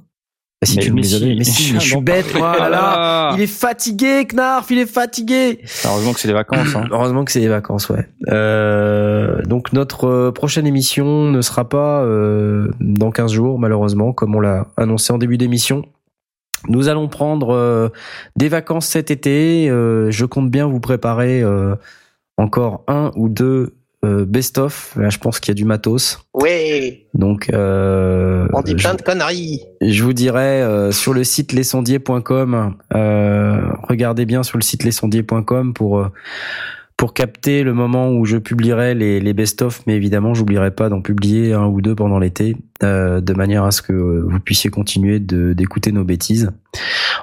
Ah, 0.60 0.66
si 0.66 0.76
Mais- 0.76 0.82
tu 0.82 0.90
mais 0.92 0.96
me 1.02 1.02
si. 1.06 1.34
Mais 1.38 1.44
si, 1.44 1.72
mais 1.74 1.78
je 1.80 1.86
suis 1.86 2.00
bête, 2.00 2.34
moi. 2.34 2.52
parlais. 2.52 2.70
là, 2.70 3.30
là. 3.30 3.32
Il 3.36 3.40
est 3.42 3.46
fatigué, 3.46 4.26
Knarf, 4.26 4.68
il 4.72 4.78
est 4.78 4.86
fatigué. 4.92 5.60
Heureusement 5.84 6.12
que 6.12 6.18
c'est 6.18 6.26
des 6.26 6.34
vacances. 6.34 6.74
Hein. 6.74 6.84
Heureusement 6.90 7.24
que 7.24 7.30
c'est 7.30 7.38
les 7.38 7.46
vacances, 7.48 7.88
ouais. 7.90 8.08
Euh, 8.28 9.40
donc 9.42 9.72
notre 9.72 10.06
euh, 10.08 10.32
prochaine 10.32 10.66
émission 10.66 11.30
ne 11.30 11.40
sera 11.42 11.68
pas 11.68 12.02
euh, 12.02 12.72
dans 12.80 13.12
15 13.12 13.30
jours, 13.32 13.60
malheureusement, 13.60 14.12
comme 14.12 14.34
on 14.34 14.40
l'a 14.40 14.66
annoncé 14.76 15.12
en 15.12 15.18
début 15.18 15.38
d'émission. 15.38 15.84
Nous 16.66 16.88
allons 16.88 17.06
prendre 17.06 17.54
euh, 17.54 17.88
des 18.34 18.48
vacances 18.48 18.86
cet 18.88 19.12
été. 19.12 19.70
Euh, 19.70 20.10
je 20.10 20.24
compte 20.24 20.50
bien 20.50 20.66
vous 20.66 20.80
préparer 20.80 21.40
euh, 21.40 21.76
encore 22.36 22.82
un 22.88 23.12
ou 23.14 23.28
deux 23.28 23.74
euh, 24.04 24.24
best-of. 24.24 24.94
Là, 24.96 25.10
je 25.10 25.18
pense 25.18 25.40
qu'il 25.40 25.50
y 25.50 25.52
a 25.52 25.54
du 25.54 25.64
matos. 25.64 26.20
Ouais, 26.34 27.06
Donc, 27.14 27.50
euh, 27.52 28.46
on 28.52 28.60
dit 28.62 28.72
je- 28.72 28.76
plein 28.76 28.94
de 28.94 29.02
conneries. 29.02 29.60
je 29.80 30.02
vous 30.04 30.12
dirais 30.12 30.62
euh, 30.62 30.92
sur 30.92 31.12
le 31.14 31.24
site 31.24 31.52
lesondiers.com, 31.52 32.76
euh, 32.94 33.60
regardez 33.88 34.24
bien 34.24 34.42
sur 34.42 34.56
le 34.58 34.62
site 34.62 34.84
lesondiers.com 34.84 35.74
pour 35.74 35.98
euh, 35.98 36.08
pour 36.98 37.14
capter 37.14 37.62
le 37.62 37.72
moment 37.72 38.10
où 38.10 38.24
je 38.24 38.36
publierai 38.36 38.92
les, 38.92 39.20
les 39.20 39.32
best-of, 39.32 39.82
mais 39.86 39.94
évidemment, 39.94 40.34
j'oublierai 40.34 40.72
pas 40.72 40.88
d'en 40.88 41.00
publier 41.00 41.52
un 41.52 41.66
ou 41.66 41.80
deux 41.80 41.94
pendant 41.94 42.18
l'été, 42.18 42.56
euh, 42.82 43.20
de 43.20 43.32
manière 43.34 43.62
à 43.62 43.70
ce 43.70 43.82
que 43.82 43.92
vous 43.92 44.40
puissiez 44.40 44.68
continuer 44.68 45.20
d'écouter 45.20 45.92
nos 45.92 46.02
bêtises. 46.02 46.50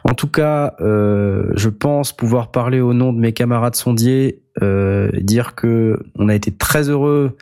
En 0.05 0.13
tout 0.13 0.29
cas, 0.29 0.75
euh, 0.79 1.51
je 1.55 1.67
pense 1.67 2.13
pouvoir 2.13 2.51
parler 2.51 2.79
au 2.79 2.93
nom 2.93 3.11
de 3.11 3.19
mes 3.19 3.33
camarades 3.33 3.75
sondiers, 3.75 4.39
euh, 4.63 5.11
dire 5.19 5.55
que 5.55 5.99
on 6.17 6.29
a 6.29 6.35
été 6.35 6.51
très 6.51 6.89
heureux 6.89 7.35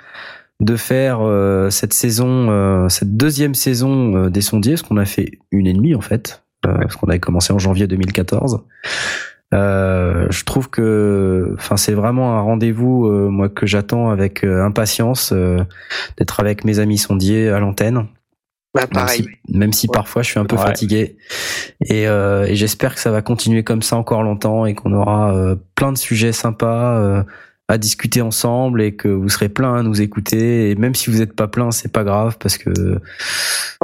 de 0.60 0.76
faire 0.76 1.20
cette 1.70 1.94
saison, 1.94 2.88
cette 2.90 3.16
deuxième 3.16 3.54
saison 3.54 4.30
des 4.30 4.42
sondiers, 4.42 4.74
parce 4.74 4.82
qu'on 4.82 4.98
a 4.98 5.06
fait 5.06 5.34
une 5.52 5.68
et 5.68 5.74
demie 5.74 5.94
en 5.94 6.02
fait, 6.02 6.44
parce 6.62 6.96
qu'on 6.96 7.08
avait 7.10 7.20
commencé 7.20 7.54
en 7.54 7.60
janvier 7.60 7.86
2014. 7.86 8.64
Euh, 9.54 10.28
je 10.30 10.44
trouve 10.44 10.70
que, 10.70 11.54
enfin, 11.58 11.78
c'est 11.78 11.94
vraiment 11.94 12.38
un 12.38 12.42
rendez-vous 12.42 13.06
euh, 13.06 13.30
moi 13.30 13.50
que 13.50 13.66
j'attends 13.66 14.10
avec 14.10 14.44
euh, 14.44 14.64
impatience 14.66 15.32
euh, 15.32 15.64
d'être 16.18 16.40
avec 16.40 16.66
mes 16.66 16.80
amis 16.80 16.98
sondiers 16.98 17.50
à 17.50 17.60
l'antenne. 17.60 18.08
Bah 18.74 18.88
Même 18.96 19.08
si, 19.08 19.28
même 19.50 19.72
si 19.74 19.88
parfois 19.88 20.24
je 20.24 20.30
suis 20.32 20.40
un 20.40 20.46
peu 20.46 20.56
Ouais. 20.56 20.64
fatigué. 20.64 21.18
Et, 21.86 22.08
euh, 22.08 22.46
et 22.48 22.56
j'espère 22.56 22.96
que 22.96 23.00
ça 23.00 23.12
va 23.12 23.22
continuer 23.22 23.64
comme 23.64 23.84
ça 23.84 23.98
encore 23.98 24.24
longtemps 24.24 24.66
et 24.66 24.74
qu'on 24.74 24.94
aura 24.94 25.36
euh, 25.36 25.56
plein 25.76 25.92
de 25.92 25.98
sujets 25.98 26.32
sympas 26.32 26.98
euh, 26.98 27.24
à 27.74 27.78
discuter 27.78 28.22
ensemble 28.22 28.82
et 28.82 28.96
que 28.96 29.08
vous 29.08 29.30
serez 29.30 29.50
plein 29.50 29.74
à 29.76 29.82
nous 29.84 30.02
écouter. 30.02 30.70
Et 30.70 30.76
même 30.76 30.94
si 30.96 31.10
vous 31.10 31.18
n'êtes 31.18 31.36
pas 31.36 31.48
plein, 31.48 31.72
c'est 31.72 31.92
pas 31.92 32.04
grave 32.04 32.38
parce 32.40 32.58
que 32.58 32.70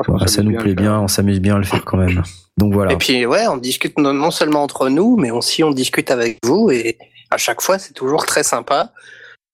voilà, 0.07 0.27
ça 0.27 0.43
nous 0.43 0.55
plaît 0.57 0.75
bien, 0.75 0.99
on 0.99 1.07
s'amuse 1.07 1.39
bien 1.41 1.55
à 1.55 1.57
le 1.57 1.63
faire 1.65 1.83
quand 1.83 1.97
même. 1.97 2.21
Donc 2.57 2.73
voilà. 2.73 2.93
Et 2.93 2.97
puis 2.97 3.25
ouais, 3.25 3.47
on 3.47 3.57
discute 3.57 3.97
non, 3.97 4.31
seulement 4.31 4.63
entre 4.63 4.89
nous, 4.89 5.17
mais 5.17 5.31
aussi 5.31 5.63
on 5.63 5.71
discute 5.71 6.11
avec 6.11 6.37
vous 6.43 6.69
et 6.71 6.97
à 7.31 7.37
chaque 7.37 7.61
fois 7.61 7.79
c'est 7.79 7.93
toujours 7.93 8.25
très 8.25 8.43
sympa 8.43 8.91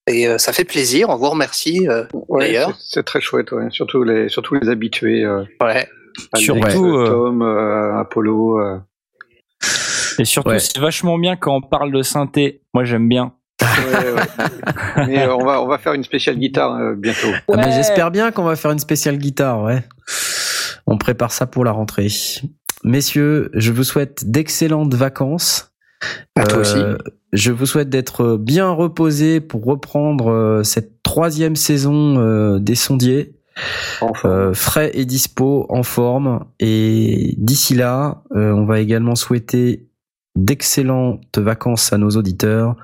et 0.06 0.28
euh, 0.28 0.38
ça 0.38 0.52
fait 0.52 0.64
plaisir. 0.64 1.08
On 1.08 1.16
vous 1.16 1.30
remercie. 1.30 1.88
euh, 1.88 2.04
Ouais, 2.28 2.46
D'ailleurs. 2.46 2.72
c'est- 2.78 3.02
très 3.04 3.20
chouette, 3.20 3.52
ouais. 3.52 3.68
surtout 3.70 4.02
les 4.04 4.28
surtout 4.28 4.54
les 4.54 4.68
habitués. 4.68 5.24
Euh, 5.24 5.44
ouais. 5.62 5.88
Surtout, 6.34 7.04
Tom, 7.06 7.42
euh, 7.42 7.98
Apollo. 7.98 8.58
euh. 8.60 8.78
Et 10.18 10.24
surtout, 10.24 10.50
Ouais. 10.50 10.58
c'est 10.58 10.78
vachement 10.78 11.18
bien 11.18 11.36
quand 11.36 11.54
on 11.56 11.60
parle 11.60 11.92
de 11.92 12.02
synthé. 12.02 12.62
Moi, 12.72 12.84
j'aime 12.84 13.06
bien. 13.08 13.32
Ouais, 13.62 14.12
ouais. 14.12 15.06
Mais 15.06 15.22
euh, 15.22 15.34
on 15.34 15.44
va 15.44 15.62
on 15.62 15.66
va 15.66 15.78
faire 15.78 15.94
une 15.94 16.04
spéciale 16.04 16.36
guitare 16.36 16.74
euh, 16.76 16.94
bientôt. 16.94 17.28
Ah. 17.52 17.70
J'espère 17.70 18.10
bien 18.10 18.30
qu'on 18.30 18.44
va 18.44 18.56
faire 18.56 18.70
une 18.70 18.78
spéciale 18.78 19.16
guitare, 19.18 19.62
ouais. 19.62 19.82
On 20.86 20.98
prépare 20.98 21.32
ça 21.32 21.46
pour 21.46 21.64
la 21.64 21.72
rentrée. 21.72 22.08
Messieurs, 22.84 23.50
je 23.54 23.72
vous 23.72 23.84
souhaite 23.84 24.30
d'excellentes 24.30 24.94
vacances. 24.94 25.72
À 26.36 26.44
toi 26.44 26.58
aussi. 26.58 26.76
Euh, 26.76 26.96
Je 27.32 27.50
vous 27.50 27.66
souhaite 27.66 27.88
d'être 27.88 28.36
bien 28.36 28.70
reposés 28.70 29.40
pour 29.40 29.64
reprendre 29.64 30.30
euh, 30.30 30.62
cette 30.62 31.02
troisième 31.02 31.56
saison 31.56 32.18
euh, 32.18 32.58
des 32.58 32.74
sondiers, 32.76 33.32
Enfin, 34.02 34.28
euh, 34.28 34.54
frais 34.54 34.90
et 34.94 35.06
dispo, 35.06 35.66
en 35.70 35.82
forme. 35.82 36.44
Et 36.60 37.34
d'ici 37.38 37.74
là, 37.74 38.22
euh, 38.34 38.52
on 38.52 38.66
va 38.66 38.80
également 38.80 39.14
souhaiter 39.14 39.86
d'excellentes 40.36 41.38
vacances 41.38 41.92
à 41.92 41.98
nos 41.98 42.10
auditeurs, 42.10 42.76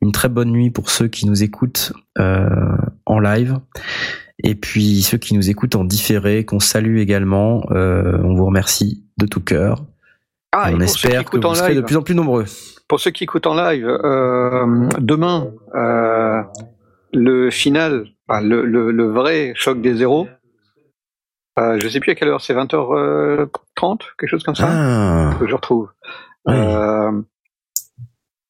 une 0.00 0.12
très 0.12 0.28
bonne 0.28 0.50
nuit 0.50 0.70
pour 0.70 0.90
ceux 0.90 1.08
qui 1.08 1.26
nous 1.26 1.42
écoutent 1.42 1.92
euh, 2.18 2.48
en 3.06 3.18
live. 3.18 3.58
Et 4.44 4.54
puis 4.54 5.02
ceux 5.02 5.18
qui 5.18 5.34
nous 5.34 5.50
écoutent 5.50 5.76
en 5.76 5.84
différé, 5.84 6.44
qu'on 6.44 6.60
salue 6.60 6.98
également, 6.98 7.64
euh, 7.70 8.18
on 8.24 8.34
vous 8.34 8.46
remercie 8.46 9.04
de 9.18 9.26
tout 9.26 9.40
cœur. 9.40 9.84
ah, 10.52 10.70
Et 10.70 10.74
on 10.74 10.80
espère 10.80 11.24
que 11.26 11.36
vous 11.36 11.42
en 11.46 11.54
serez 11.54 11.74
de 11.74 11.80
plus 11.80 11.96
en 11.96 12.02
plus 12.02 12.14
nombreux. 12.14 12.44
pour 12.88 12.98
ceux 13.00 13.10
qui 13.10 13.24
écoutent 13.24 13.46
en 13.46 13.54
live, 13.54 13.86
euh, 13.86 14.88
demain, 14.98 15.48
euh, 15.74 16.42
le 17.12 17.50
final, 17.50 18.06
enfin, 18.28 18.40
le, 18.40 18.64
le, 18.64 18.90
le 18.90 19.04
vrai 19.10 19.52
choc 19.54 19.80
des 19.80 19.94
zéros. 19.96 20.28
Je 21.58 21.86
sais 21.86 22.00
plus 22.00 22.12
à 22.12 22.14
quelle 22.14 22.28
heure, 22.28 22.40
c'est 22.40 22.54
20h30, 22.54 23.98
quelque 24.18 24.28
chose 24.30 24.42
comme 24.42 24.54
ça, 24.54 24.66
Ah, 24.68 25.34
que 25.38 25.46
je 25.46 25.54
retrouve. 25.54 25.90
Oui. 26.46 26.54
Euh, 26.56 27.12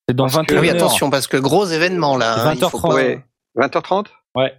C'est 0.08 0.16
dans 0.16 0.24
Parce 0.24 0.34
que- 0.46 0.54
21 0.54 0.56
Ah 0.56 0.60
oui, 0.60 0.70
attention 0.70 1.10
parce 1.10 1.26
que 1.26 1.36
gros 1.36 1.66
événement 1.66 2.16
là. 2.16 2.48
hein, 2.48 2.52
il 2.54 2.60
faut 2.60 2.78
20h30. 2.78 2.94
ouais, 2.94 3.20
20h30 3.56 4.06
Ouais. 4.36 4.52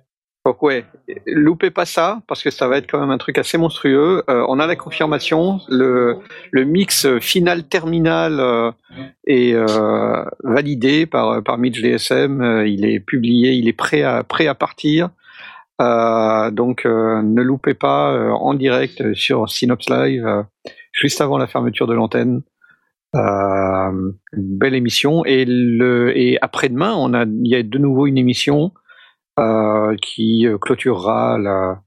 Donc 0.45 0.61
ouais, 0.61 0.83
loupez 1.25 1.71
pas 1.71 1.85
ça 1.85 2.21
parce 2.27 2.43
que 2.43 2.49
ça 2.51 2.67
va 2.67 2.77
être 2.77 2.87
quand 2.91 2.99
même 2.99 3.11
un 3.11 3.17
truc 3.17 3.37
assez 3.37 3.57
monstrueux. 3.57 4.23
Euh, 4.29 4.45
on 4.49 4.59
a 4.59 4.67
la 4.67 4.75
confirmation, 4.75 5.61
le, 5.69 6.17
le 6.51 6.65
mix 6.65 7.07
final 7.19 7.63
terminal 7.63 8.41
euh, 8.41 8.69
est 9.25 9.53
euh, 9.53 10.25
validé 10.43 11.05
par 11.05 11.41
par 11.43 11.57
Mitch 11.57 11.81
DSM. 11.81 12.41
Euh, 12.41 12.67
il 12.67 12.83
est 12.85 12.99
publié, 12.99 13.53
il 13.53 13.69
est 13.69 13.73
prêt 13.73 14.03
à 14.03 14.23
prêt 14.23 14.47
à 14.47 14.53
partir. 14.55 15.09
Euh, 15.81 16.51
donc 16.51 16.83
ne 16.85 17.41
loupez 17.41 17.73
pas 17.73 18.13
en 18.33 18.53
direct 18.53 19.13
sur 19.13 19.49
Synops 19.49 19.89
Live 19.89 20.43
juste 20.91 21.21
avant 21.21 21.37
la 21.37 21.47
fermeture 21.47 21.87
de 21.87 21.93
l'antenne. 21.93 22.41
Euh, 23.15 24.11
belle 24.35 24.73
émission 24.73 25.23
et 25.23 25.45
le 25.45 26.17
et 26.17 26.39
après-demain 26.41 26.95
on 26.97 27.13
a 27.13 27.25
il 27.25 27.47
y 27.47 27.55
a 27.55 27.61
de 27.61 27.77
nouveau 27.77 28.07
une 28.07 28.17
émission 28.17 28.71
euh, 29.39 29.95
qui 30.01 30.47
clôturera 30.59 31.37
la 31.37 31.83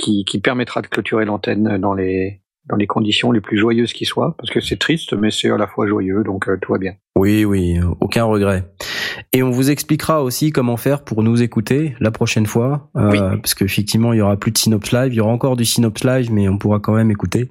qui, 0.00 0.24
qui 0.24 0.40
permettra 0.40 0.82
de 0.82 0.88
clôturer 0.88 1.24
l'antenne 1.24 1.78
dans 1.78 1.94
les 1.94 2.40
dans 2.68 2.76
les 2.76 2.86
conditions 2.86 3.32
les 3.32 3.40
plus 3.40 3.58
joyeuses 3.58 3.92
qui 3.92 4.04
soient 4.04 4.34
parce 4.38 4.50
que 4.50 4.60
c'est 4.60 4.78
triste 4.78 5.12
mais 5.12 5.30
c'est 5.30 5.50
à 5.50 5.56
la 5.56 5.66
fois 5.66 5.86
joyeux 5.86 6.22
donc 6.24 6.48
euh, 6.48 6.56
tout 6.60 6.72
va 6.72 6.78
bien. 6.78 6.94
Oui 7.16 7.44
oui, 7.44 7.78
aucun 8.00 8.24
regret. 8.24 8.64
Et 9.32 9.42
on 9.42 9.50
vous 9.50 9.70
expliquera 9.70 10.22
aussi 10.22 10.52
comment 10.52 10.76
faire 10.76 11.04
pour 11.04 11.22
nous 11.22 11.42
écouter 11.42 11.94
la 12.00 12.10
prochaine 12.10 12.46
fois 12.46 12.90
euh, 12.96 13.10
Oui. 13.10 13.18
parce 13.40 13.54
qu'effectivement 13.54 14.12
il 14.12 14.18
y 14.18 14.22
aura 14.22 14.36
plus 14.36 14.52
de 14.52 14.58
Synops 14.58 14.92
Live, 14.92 15.12
il 15.12 15.16
y 15.16 15.20
aura 15.20 15.32
encore 15.32 15.56
du 15.56 15.64
Synops 15.64 16.04
Live 16.04 16.32
mais 16.32 16.48
on 16.48 16.58
pourra 16.58 16.80
quand 16.80 16.94
même 16.94 17.10
écouter. 17.10 17.50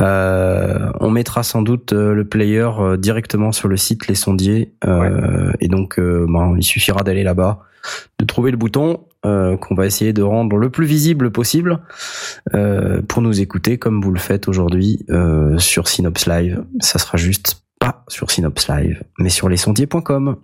Euh, 0.00 0.90
on 1.00 1.10
mettra 1.10 1.42
sans 1.42 1.62
doute 1.62 1.92
euh, 1.92 2.14
le 2.14 2.24
player 2.24 2.68
euh, 2.78 2.96
directement 2.96 3.52
sur 3.52 3.68
le 3.68 3.76
site 3.76 4.06
Les 4.08 4.14
Sondiers 4.14 4.72
euh, 4.86 5.52
et 5.60 5.68
donc 5.68 5.98
ben, 5.98 6.54
il 6.56 6.62
suffira 6.62 7.02
d'aller 7.02 7.22
là-bas, 7.22 7.60
de 8.18 8.24
trouver 8.24 8.50
le 8.50 8.56
bouton 8.56 9.00
euh, 9.24 9.56
qu'on 9.56 9.74
va 9.74 9.86
essayer 9.86 10.12
de 10.12 10.22
rendre 10.22 10.56
le 10.56 10.70
plus 10.70 10.86
visible 10.86 11.32
possible 11.32 11.80
euh, 12.54 13.02
pour 13.08 13.22
nous 13.22 13.40
écouter 13.40 13.76
comme 13.76 14.00
vous 14.00 14.12
le 14.12 14.20
faites 14.20 14.46
aujourd'hui 14.46 15.04
euh, 15.10 15.58
sur 15.58 15.88
Synops 15.88 16.26
Live. 16.26 16.62
Ça 16.80 16.98
sera 16.98 17.16
juste 17.18 17.62
pas 17.80 18.04
sur 18.08 18.30
Synops 18.30 18.68
Live, 18.68 19.02
mais 19.18 19.28
sur 19.28 19.48
lesondiers.com. 19.48 20.36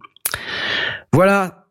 Voilà, 1.12 1.61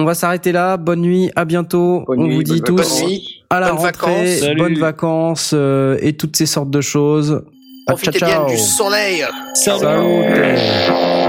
on 0.00 0.04
va 0.04 0.14
s'arrêter 0.14 0.52
là. 0.52 0.76
Bonne 0.76 1.00
nuit, 1.00 1.30
à 1.36 1.44
bientôt. 1.44 2.04
Bonne 2.06 2.20
on 2.20 2.26
nuit, 2.26 2.36
vous 2.36 2.42
dit 2.42 2.62
tous. 2.62 3.00
Bonne 3.02 3.18
à 3.50 3.60
la 3.60 3.68
bonnes 3.68 3.78
rentrée, 3.78 4.36
vacances. 4.36 4.56
Bonnes 4.56 4.78
vacances 4.78 5.50
euh, 5.54 5.98
et 6.00 6.14
toutes 6.14 6.36
ces 6.36 6.46
sortes 6.46 6.70
de 6.70 6.80
choses. 6.80 7.42
Ah, 7.86 7.92
Profitez 7.92 8.18
ciao, 8.18 8.46
bien 8.46 8.54
du 8.54 8.60
soleil. 8.60 9.24
Salut. 9.54 9.80
Salut. 9.80 11.19